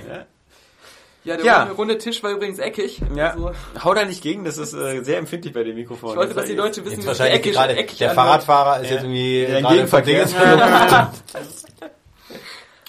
Ja, 1.24 1.36
der 1.36 1.44
Ja. 1.44 1.58
runde- 1.64 1.74
runde 1.74 1.98
Tisch 1.98 2.22
war 2.22 2.30
übrigens 2.30 2.58
eckig. 2.60 3.02
Ja. 3.14 3.32
Also, 3.32 3.50
Hau 3.82 3.92
da 3.94 4.04
nicht 4.04 4.22
gegen, 4.22 4.44
das 4.44 4.58
ist 4.58 4.72
äh, 4.74 5.02
sehr 5.02 5.18
empfindlich 5.18 5.52
bei 5.52 5.64
dem 5.64 5.74
Mikrofon. 5.74 6.10
ich 6.10 6.16
wollte, 6.16 6.34
dass 6.34 6.46
die 6.46 6.54
Leute 6.54 6.84
wissen, 6.84 6.92
Jetzt 6.94 7.00
es 7.02 7.06
wahrscheinlich 7.08 7.40
eckig, 7.40 7.52
gerade 7.54 7.76
eckig 7.76 7.98
der 7.98 8.10
anhört. 8.12 8.26
Fahrradfahrer 8.44 8.80
ist 8.82 8.86
Ja. 8.90 8.94
jetzt 8.94 9.02
irgendwie 9.04 9.42
Ja, 9.42 9.60
gerade 9.60 9.74
Gegenverkehr. 9.74 10.26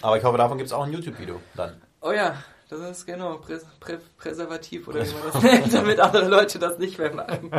Aber 0.01 0.17
ich 0.17 0.23
hoffe, 0.23 0.37
davon 0.37 0.57
gibt 0.57 0.67
es 0.67 0.73
auch 0.73 0.83
ein 0.83 0.93
YouTube-Video 0.93 1.41
dann. 1.55 1.81
Oh 2.01 2.11
ja, 2.11 2.35
das 2.69 2.79
ist 2.81 3.05
genau 3.05 3.37
Prä 3.37 3.57
Prä 3.79 3.97
Präservativ 4.17 4.87
oder 4.87 5.03
wie 5.05 5.13
man 5.13 5.23
das 5.33 5.41
nennt, 5.43 5.73
damit 5.73 5.99
andere 5.99 6.27
Leute 6.27 6.59
das 6.59 6.77
nicht 6.77 6.97
mehr 6.99 7.13
machen. 7.13 7.51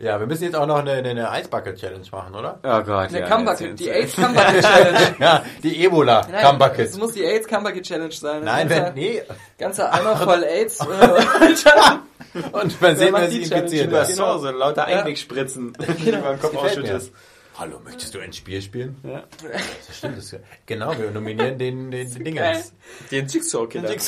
Ja, 0.00 0.18
wir 0.18 0.26
müssen 0.26 0.44
jetzt 0.44 0.56
auch 0.56 0.66
noch 0.66 0.78
eine, 0.80 0.92
eine 0.94 1.30
Eisbucket-Challenge 1.30 2.04
machen, 2.10 2.34
oder? 2.34 2.58
Oh 2.64 2.82
Gott, 2.82 3.08
Eine 3.08 3.20
ja. 3.20 3.26
Cumbucket, 3.28 3.78
die 3.78 3.88
AIDS 3.88 4.16
Cumbucket 4.16 4.60
Challenge. 4.62 5.14
Ja, 5.20 5.44
die 5.62 5.84
Ebola 5.84 6.26
Nein, 6.30 6.44
Cumbucket. 6.44 6.80
es 6.90 6.98
muss 6.98 7.12
die 7.12 7.24
AIDS 7.24 7.46
Cumbucket 7.46 7.84
Challenge 7.84 8.12
sein. 8.12 8.42
Nein, 8.44 8.68
Das 8.68 8.76
wenn, 8.76 8.84
ganze, 8.84 8.98
nee. 9.00 9.22
ganze 9.58 9.92
Eimer 9.92 10.16
voll 10.16 10.42
AIDS. 10.42 10.80
äh, 10.80 12.44
Und 12.52 12.80
man 12.82 12.96
sehen, 12.96 13.14
wer 13.14 13.28
Challenge 13.30 13.36
infiziert 13.36 13.86
über 13.88 14.02
ist. 14.02 14.16
So, 14.16 14.38
so 14.38 14.50
lauter 14.50 14.90
Ja. 14.90 14.98
Einwegspritzen, 14.98 15.72
die 16.04 16.12
man 16.12 16.34
im 16.34 16.40
Kopf 16.40 16.56
ausschüttest. 16.56 17.12
Hallo, 17.58 17.80
möchtest 17.82 18.14
du 18.14 18.18
ein 18.18 18.34
Spiel 18.34 18.60
spielen? 18.60 18.96
Ja. 19.02 19.22
Das 19.86 19.96
stimmt. 19.96 20.18
Das, 20.18 20.36
genau, 20.66 20.96
wir 20.98 21.10
nominieren 21.10 21.56
den, 21.58 21.90
den, 21.90 22.10
den 22.10 22.24
Dingens. 22.24 22.74
Den 23.10 23.26
Jigsaw-Killer. 23.26 23.90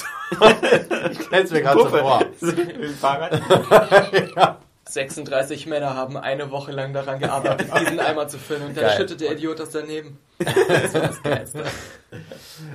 Ich 1.11 1.25
stell's 1.27 1.51
mir 1.51 1.63
gerade 1.63 1.81
so 1.81 1.89
vor. 1.89 2.25
Mit 2.41 2.59
dem 2.59 2.95
Fahrrad. 2.95 3.41
36 4.89 5.67
Männer 5.67 5.95
haben 5.95 6.17
eine 6.17 6.51
Woche 6.51 6.73
lang 6.73 6.93
daran 6.95 7.19
gearbeitet, 7.19 7.69
diesen 7.81 8.01
Eimer 8.01 8.27
zu 8.29 8.39
füllen 8.39 8.63
und 8.69 8.77
dann 8.77 8.85
Geil. 8.85 8.97
schüttet 8.97 9.21
der 9.21 9.33
Idiot 9.33 9.61
das 9.61 9.71
daneben. 9.71 10.19
Das 10.39 10.95
war 10.95 11.01
das 11.01 11.23
Geilste. 11.23 11.65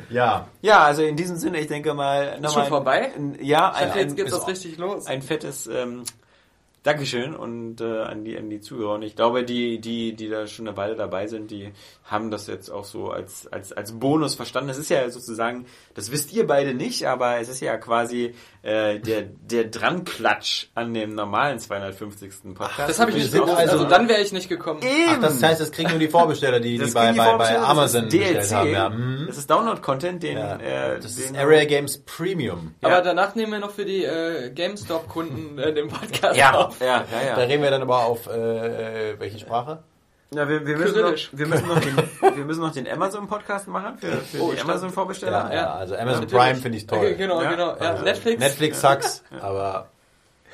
Ja, 0.10 0.48
Ja, 0.62 0.84
also 0.84 1.02
in 1.04 1.16
diesem 1.16 1.38
Sinne, 1.38 1.60
ich 1.60 1.68
denke 1.68 1.94
mal... 1.96 2.40
Ist 2.42 2.54
schon 2.54 2.68
vorbei? 2.68 3.12
Ein, 3.16 3.38
ja, 3.42 3.72
Ich 3.72 3.78
ein, 3.78 3.88
dachte, 3.88 4.00
jetzt 4.00 4.12
ein, 4.12 4.16
geht's 4.16 4.32
ist 4.32 4.40
das 4.40 4.48
richtig 4.48 4.78
los. 4.78 5.08
ein 5.08 5.22
fettes 5.24 5.66
ähm, 5.66 6.04
Dankeschön 6.84 7.34
und 7.34 7.80
äh, 7.80 8.02
an 8.02 8.26
die 8.26 8.38
an 8.38 8.50
die 8.50 8.60
Zuhörer. 8.60 8.96
Und 8.96 9.04
ich 9.04 9.16
glaube, 9.16 9.46
die 9.46 9.80
die 9.80 10.16
die 10.16 10.28
da 10.28 10.48
schon 10.48 10.68
eine 10.68 10.76
Weile 10.76 10.96
dabei 10.96 11.28
sind, 11.28 11.50
die 11.50 11.72
haben 12.04 12.30
das 12.30 12.48
jetzt 12.48 12.70
auch 12.70 12.84
so 12.84 13.10
als 13.10 13.48
als 13.48 13.72
als 13.72 14.00
Bonus 14.00 14.36
verstanden. 14.36 14.68
Das 14.68 14.78
ist 14.78 14.90
ja 14.90 15.10
sozusagen, 15.10 15.66
das 15.94 16.12
wisst 16.12 16.34
ihr 16.34 16.46
beide 16.46 16.74
nicht, 16.74 17.08
aber 17.08 17.38
es 17.38 17.48
ist 17.48 17.62
ja 17.62 17.78
quasi 17.78 18.36
äh, 18.64 18.98
der 19.00 19.22
der 19.24 19.66
Dranklatsch 19.66 20.68
an 20.74 20.94
dem 20.94 21.14
normalen 21.16 21.60
250. 21.60 22.56
Podcast. 22.56 22.90
Das 22.90 23.00
habe 23.00 23.12
ich 23.12 23.18
nicht 23.18 23.34
gewusst. 23.34 23.52
also- 23.56 23.74
Also, 23.74 23.84
dann 23.86 24.08
wäre 24.08 24.22
ich 24.22 24.32
nicht 24.32 24.48
gekommen. 24.50 24.80
Ach, 25.10 25.20
das 25.22 25.44
heißt, 25.44 25.60
das 25.62 25.72
kriegen 25.72 25.90
nur 25.92 26.00
die 26.00 26.08
Vorbesteller, 26.08 26.60
die, 26.60 26.72
die 26.72 26.78
Das 26.78 26.94
bei, 26.94 27.12
die 27.12 27.18
bei, 27.18 27.36
bei 27.38 27.60
Amazon 27.60 28.06
bestellt 28.08 28.52
haben. 28.54 28.72
Ja. 28.72 28.90
Mhm. 28.90 29.26
Das 29.28 29.38
ist 29.38 29.50
Download-Content, 29.50 30.24
den, 30.24 30.38
Ja. 30.38 30.56
äh, 30.56 31.00
Das 31.00 31.16
den 31.16 31.26
ist 31.26 31.38
Area 31.38 31.66
Games 31.66 31.98
Premium. 32.06 32.74
Ja. 32.82 32.90
Aber 32.90 33.02
danach 33.02 33.36
nehmen 33.36 33.52
wir 33.52 33.60
noch 33.60 33.72
für 33.72 33.86
die 33.86 34.04
äh, 34.06 34.50
GameStop-Kunden 34.52 35.60
äh, 35.60 35.74
den 35.74 35.90
Podcast 35.90 36.38
Ja, 36.38 36.54
auf. 36.54 36.80
ja, 36.80 36.86
ja, 36.88 37.04
Da 37.36 37.42
ja. 37.42 37.48
reden 37.48 37.62
wir 37.64 37.70
dann 37.72 37.82
aber 37.82 38.06
auf 38.06 38.28
äh, 38.28 39.20
welche 39.20 39.40
Sprache? 39.40 39.84
Ja, 40.36 40.48
wir, 40.50 40.66
wir, 40.66 40.78
müssen 40.78 41.02
noch, 41.02 41.14
wir, 41.32 41.48
müssen 41.48 41.68
noch 41.68 41.80
den, 41.80 41.98
wir 42.38 42.46
müssen 42.46 42.62
noch 42.62 42.72
den 42.74 42.88
Amazon-Podcast 42.90 43.68
machen 43.68 43.98
für, 43.98 44.12
für 44.12 44.42
Oh, 44.42 44.48
die 44.52 44.58
stimmt. 44.58 44.70
Amazon-Vorbesteller. 44.72 45.50
Ja, 45.50 45.54
ja, 45.54 45.74
also 45.74 45.96
Amazon 45.96 46.22
natürlich. 46.22 46.44
Prime 46.44 46.56
finde 46.56 46.78
ich 46.78 46.88
toll. 46.88 46.98
Okay, 47.00 47.16
genau, 47.16 47.42
Ja. 47.42 47.50
genau. 47.52 47.68
Ja, 47.70 47.92
Also 47.92 48.04
Netflix. 48.04 48.40
Netflix 48.40 48.82
sucks, 48.82 49.24
aber 49.40 49.88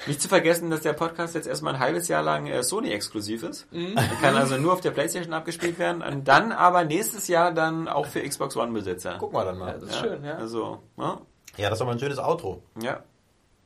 Nicht 0.08 0.22
zu 0.22 0.28
vergessen, 0.30 0.70
dass 0.70 0.82
der 0.82 0.94
Podcast 0.94 1.36
jetzt 1.36 1.48
erstmal 1.48 1.74
ein 1.76 1.80
halbes 1.80 2.08
Jahr 2.08 2.24
lang 2.24 2.48
äh, 2.48 2.64
Sony-exklusiv 2.64 3.44
ist. 3.44 3.68
Er 3.74 4.02
kann 4.22 4.36
also 4.36 4.58
nur 4.58 4.74
auf 4.74 4.82
der 4.82 4.92
Playstation 4.92 5.34
abgespielt 5.34 5.78
werden. 5.80 6.02
Und 6.02 6.28
dann 6.28 6.52
aber 6.52 6.86
nächstes 6.86 7.28
Jahr 7.28 7.52
dann 7.54 7.88
auch 7.88 8.06
für 8.06 8.22
Xbox 8.22 8.56
One-Besitzer. 8.56 9.16
gucken 9.18 9.38
wir 9.38 9.44
dann 9.46 9.58
mal. 9.58 9.74
Das 9.74 9.84
ist 9.84 9.98
schön, 9.98 10.24
ja. 10.24 10.36
Also, 10.36 10.80
ja. 10.98 11.18
Ja, 11.58 11.70
das 11.70 11.80
ist 11.80 11.82
aber 11.82 11.92
ein 11.92 12.00
schönes 12.00 12.20
Outro. 12.20 12.64
ja. 12.82 13.02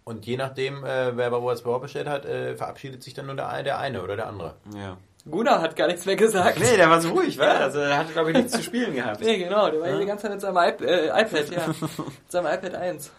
Und 0.05 0.25
je 0.25 0.35
nachdem, 0.35 0.83
äh, 0.83 1.15
wer 1.15 1.29
bei 1.31 1.41
What's 1.41 1.61
Power 1.61 1.79
bestellt 1.79 2.09
hat, 2.09 2.25
äh, 2.25 2.57
verabschiedet 2.57 3.01
sich 3.01 3.13
dann 3.13 3.27
nur 3.27 3.35
der, 3.35 3.47
eine- 3.47 3.63
der 3.63 3.79
eine 3.79 4.01
oder 4.03 4.17
der 4.17 4.27
andere. 4.27 4.55
ja. 4.75 4.97
Gunnar 5.29 5.61
hat 5.61 5.75
gar 5.75 5.87
nichts 5.87 6.05
mehr 6.05 6.15
gesagt. 6.17 6.59
Nee, 6.59 6.75
der 6.75 6.89
war 6.89 6.99
so 6.99 7.09
ruhig, 7.11 7.37
wa? 7.37 7.45
Also 7.45 7.79
er 7.79 7.97
hatte, 7.97 8.11
glaube 8.13 8.31
ich, 8.31 8.37
nichts 8.37 8.51
zu 8.53 8.63
spielen 8.63 8.93
gehabt. 8.93 9.21
Nee, 9.21 9.37
genau, 9.37 9.69
der 9.69 9.79
war 9.79 9.87
hier 9.87 9.99
die 9.99 10.05
ganze 10.05 10.23
Zeit 10.23 10.31
mit 10.31 10.41
seinem 10.41 10.57
iP 10.57 10.81
äh, 10.81 11.07
iPad, 11.07 11.49
ja. 11.49 11.67
mit 11.77 12.31
seinem 12.31 12.47
iPad 12.47 12.75
1. 12.75 13.11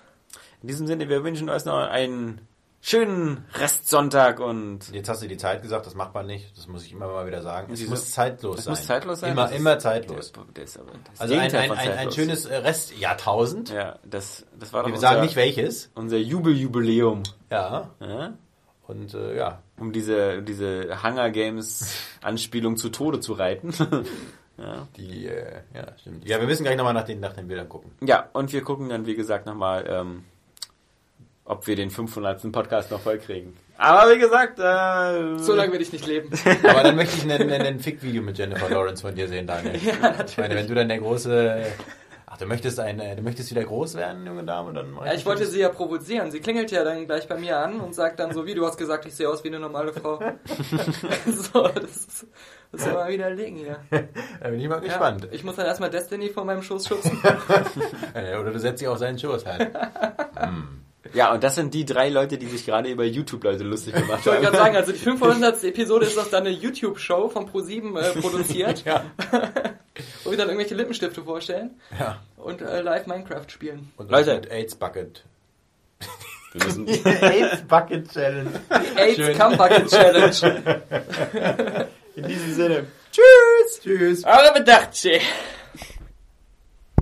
In 0.63 0.69
diesem 0.69 0.87
Sinne, 0.87 1.09
wir 1.09 1.25
wünschen 1.25 1.49
euch 1.49 1.65
noch 1.65 1.79
einen 1.79 2.47
schönen 2.83 3.47
Restsonntag 3.55 4.41
und 4.41 4.91
Jetzt 4.93 5.09
hast 5.09 5.23
du 5.23 5.27
die 5.29 5.39
Zeit 5.39 5.63
gesagt, 5.63 5.87
das 5.87 5.95
macht 5.95 6.13
man 6.13 6.27
nicht. 6.27 6.55
Das 6.57 6.69
muss 6.69 6.85
ich 6.85 6.93
immer 6.93 7.07
mal 7.09 7.27
wieder 7.27 7.41
sagen. 7.41 7.73
Es 7.73 7.87
muss 7.87 8.13
zeitlos 8.13 8.59
es 8.59 8.65
sein. 8.65 8.73
muss 8.73 8.87
zeitlos 8.87 9.21
sein. 9.21 9.33
Immer, 9.33 9.51
immer 9.53 9.79
zeitlos. 9.79 10.33
Der, 10.33 10.45
der 10.55 10.65
ist 10.65 10.79
aber 10.79 10.93
das 11.11 11.21
Also 11.21 11.35
ein, 11.35 11.55
ein, 11.55 11.71
ein, 11.71 11.93
ein 11.99 12.13
schönes 12.13 12.51
Restjahrtausend. 12.51 13.71
Ja, 13.71 13.99
das, 14.05 14.45
das 14.59 14.75
war 14.75 14.83
doch 14.83 14.89
Wir 14.89 14.95
unser, 14.97 15.09
sagen 15.09 15.23
nicht 15.23 15.37
welches. 15.37 15.91
unser 15.95 16.19
Jubeljubiläum. 16.19 17.23
Ja. 17.51 17.91
Ja? 18.01 18.35
Und 18.87 19.15
äh, 19.15 19.37
ja, 19.37 19.63
Um 19.79 19.93
diese, 19.93 20.43
diese 20.43 21.03
Hunger 21.03 21.31
Games 21.31 21.97
Anspielung 22.23 22.77
zu 22.77 22.91
Tode 22.91 23.21
zu 23.21 23.33
reiten. 23.33 23.73
ja. 24.59 24.87
die, 24.97 25.27
äh, 25.27 25.61
ja, 25.75 25.87
stimmt. 25.99 26.29
Ja, 26.29 26.39
wir 26.39 26.47
müssen 26.47 26.65
gleich 26.65 26.77
nochmal 26.77 26.95
nach 26.95 27.05
den, 27.05 27.21
nach 27.21 27.33
den 27.33 27.49
Bildern 27.49 27.69
gucken. 27.69 27.93
ja, 28.03 28.29
und 28.33 28.53
wir 28.53 28.63
gucken 28.63 28.89
dann, 28.91 29.07
wie 29.07 29.15
gesagt, 29.15 29.47
nochmal, 29.47 29.87
ähm, 29.89 30.25
ob 31.47 31.67
wir 31.67 31.77
den 31.77 31.91
500. 31.91 32.53
Podcast 32.53 32.91
noch 32.91 33.01
voll 33.01 33.19
kriegen. 33.19 33.57
Aber 33.77 34.13
wie 34.15 34.19
gesagt, 34.19 34.59
äh, 34.59 35.39
So 35.43 35.55
lange 35.55 35.73
werde 35.73 35.83
ich 35.83 35.93
nicht 35.93 36.07
leben. 36.07 36.31
Aber 36.63 36.83
dann 36.83 36.97
möchte 36.97 37.17
ich 37.17 37.25
ein, 37.25 37.51
ein, 37.51 37.63
ein 37.63 37.81
Fick-Video 37.81 38.23
mit 38.23 38.39
Jennifer 38.39 38.69
Lawrence 38.69 39.03
von 39.03 39.15
dir 39.15 39.29
sehen, 39.29 39.47
Daniel. 39.47 39.77
ja, 39.85 39.95
natürlich. 39.99 40.31
Ich 40.31 40.39
meine, 40.39 40.55
wenn 40.55 40.69
du 40.69 40.75
dann 40.75 40.89
der 40.89 40.99
große... 40.99 41.67
Ach, 42.35 42.39
du 42.39 42.47
möchtest, 42.47 42.81
ein, 42.81 42.99
äh, 42.99 43.15
du 43.15 43.23
möchtest 43.23 43.49
wieder 43.53 43.63
groß 43.63 43.95
werden, 43.95 44.27
junge 44.27 44.43
Dame? 44.43 44.73
Dann 44.73 44.93
Ja, 45.05 45.15
ich 45.15 45.25
wollte 45.25 45.47
sie 45.47 45.61
ja 45.61 45.69
provozieren. 45.69 46.33
Sie 46.33 46.41
klingelt 46.41 46.73
ja 46.73 46.83
dann 46.83 47.07
gleich 47.07 47.29
bei 47.29 47.37
mir 47.37 47.59
an 47.61 47.79
und 47.81 47.95
sagt 47.95 48.19
dann 48.19 48.33
so, 48.35 48.45
wie 48.45 48.55
du 48.55 48.67
hast 48.67 48.77
gesagt, 48.77 49.07
ich 49.07 49.15
sehe 49.15 49.29
aus 49.29 49.45
wie 49.45 49.49
eine 49.49 49.61
normale 49.61 49.93
Frau. 49.93 50.19
so, 51.27 51.69
das 51.69 51.85
ist, 51.97 52.27
das 52.73 52.81
ist 52.81 52.87
immer 52.89 53.07
widerlegen 53.07 53.57
hier. 53.57 53.79
Da 54.41 54.49
bin 54.51 54.59
ich 54.59 54.69
mal 54.69 54.77
Ja, 54.79 54.81
gespannt. 54.89 55.29
ich 55.31 55.45
muss 55.45 55.55
dann 55.55 55.67
erstmal 55.67 55.91
Destiny 55.91 56.29
vor 56.31 56.45
meinem 56.45 56.63
Schoß 56.63 56.89
schützen. 56.89 57.23
Äh, 58.15 58.37
Oder 58.41 58.51
du 58.51 58.59
setzt 58.59 58.81
dich 58.81 58.89
auf 58.89 58.99
seinen 58.99 59.17
Schoß 59.19 59.47
halt. 59.47 59.71
Ja, 61.13 61.33
und 61.33 61.45
das 61.45 61.55
sind 61.57 61.75
die 61.75 61.85
drei 61.85 62.09
Leute, 62.09 62.39
die 62.39 62.47
sich 62.47 62.65
gerade 62.65 62.89
über 62.89 63.05
YouTube-Leute 63.05 63.63
lustig 63.65 63.95
gemacht 63.95 64.21
Ich 64.21 64.27
wollte 64.27 64.39
haben. 64.39 64.43
gerade 64.53 64.57
sagen, 64.57 64.77
also 64.77 64.93
die 64.93 64.99
500. 65.05 65.63
Episode 65.65 66.07
ist 66.07 66.17
doch 66.17 66.31
dann 66.31 66.47
eine 66.47 66.51
YouTube-Show 66.57 67.29
von 67.29 67.49
Pro7 67.51 67.99
äh, 68.01 68.21
produziert, 68.21 68.85
ja. 68.87 69.05
wo 70.25 70.31
wir 70.31 70.39
dann 70.39 70.49
irgendwelche 70.49 70.75
Lippenstifte 70.75 71.23
vorstellen 71.23 71.79
ja. 71.99 72.21
und 72.37 72.63
äh, 72.63 72.81
live 72.81 73.07
Minecraft 73.07 73.45
spielen. 73.49 73.93
Und 73.97 74.11
Leute. 74.11 74.41
AIDS 74.51 74.75
Bucket. 74.75 75.25
Wir 76.53 76.65
müssen, 76.65 76.89
AIDS 77.23 77.63
Bucket 77.69 78.11
Challenge. 78.13 78.51
AIDS 78.97 79.17
Schön. 79.17 79.39
Come 79.39 79.57
Bucket 79.57 79.91
Challenge. 79.91 80.67
in 82.17 82.27
diesem 82.27 82.55
Sinne. 82.55 82.87
Tschüss. 83.13 83.81
Tschüss. 83.83 84.25
Aber 84.25 84.53
bedacht, 84.53 84.95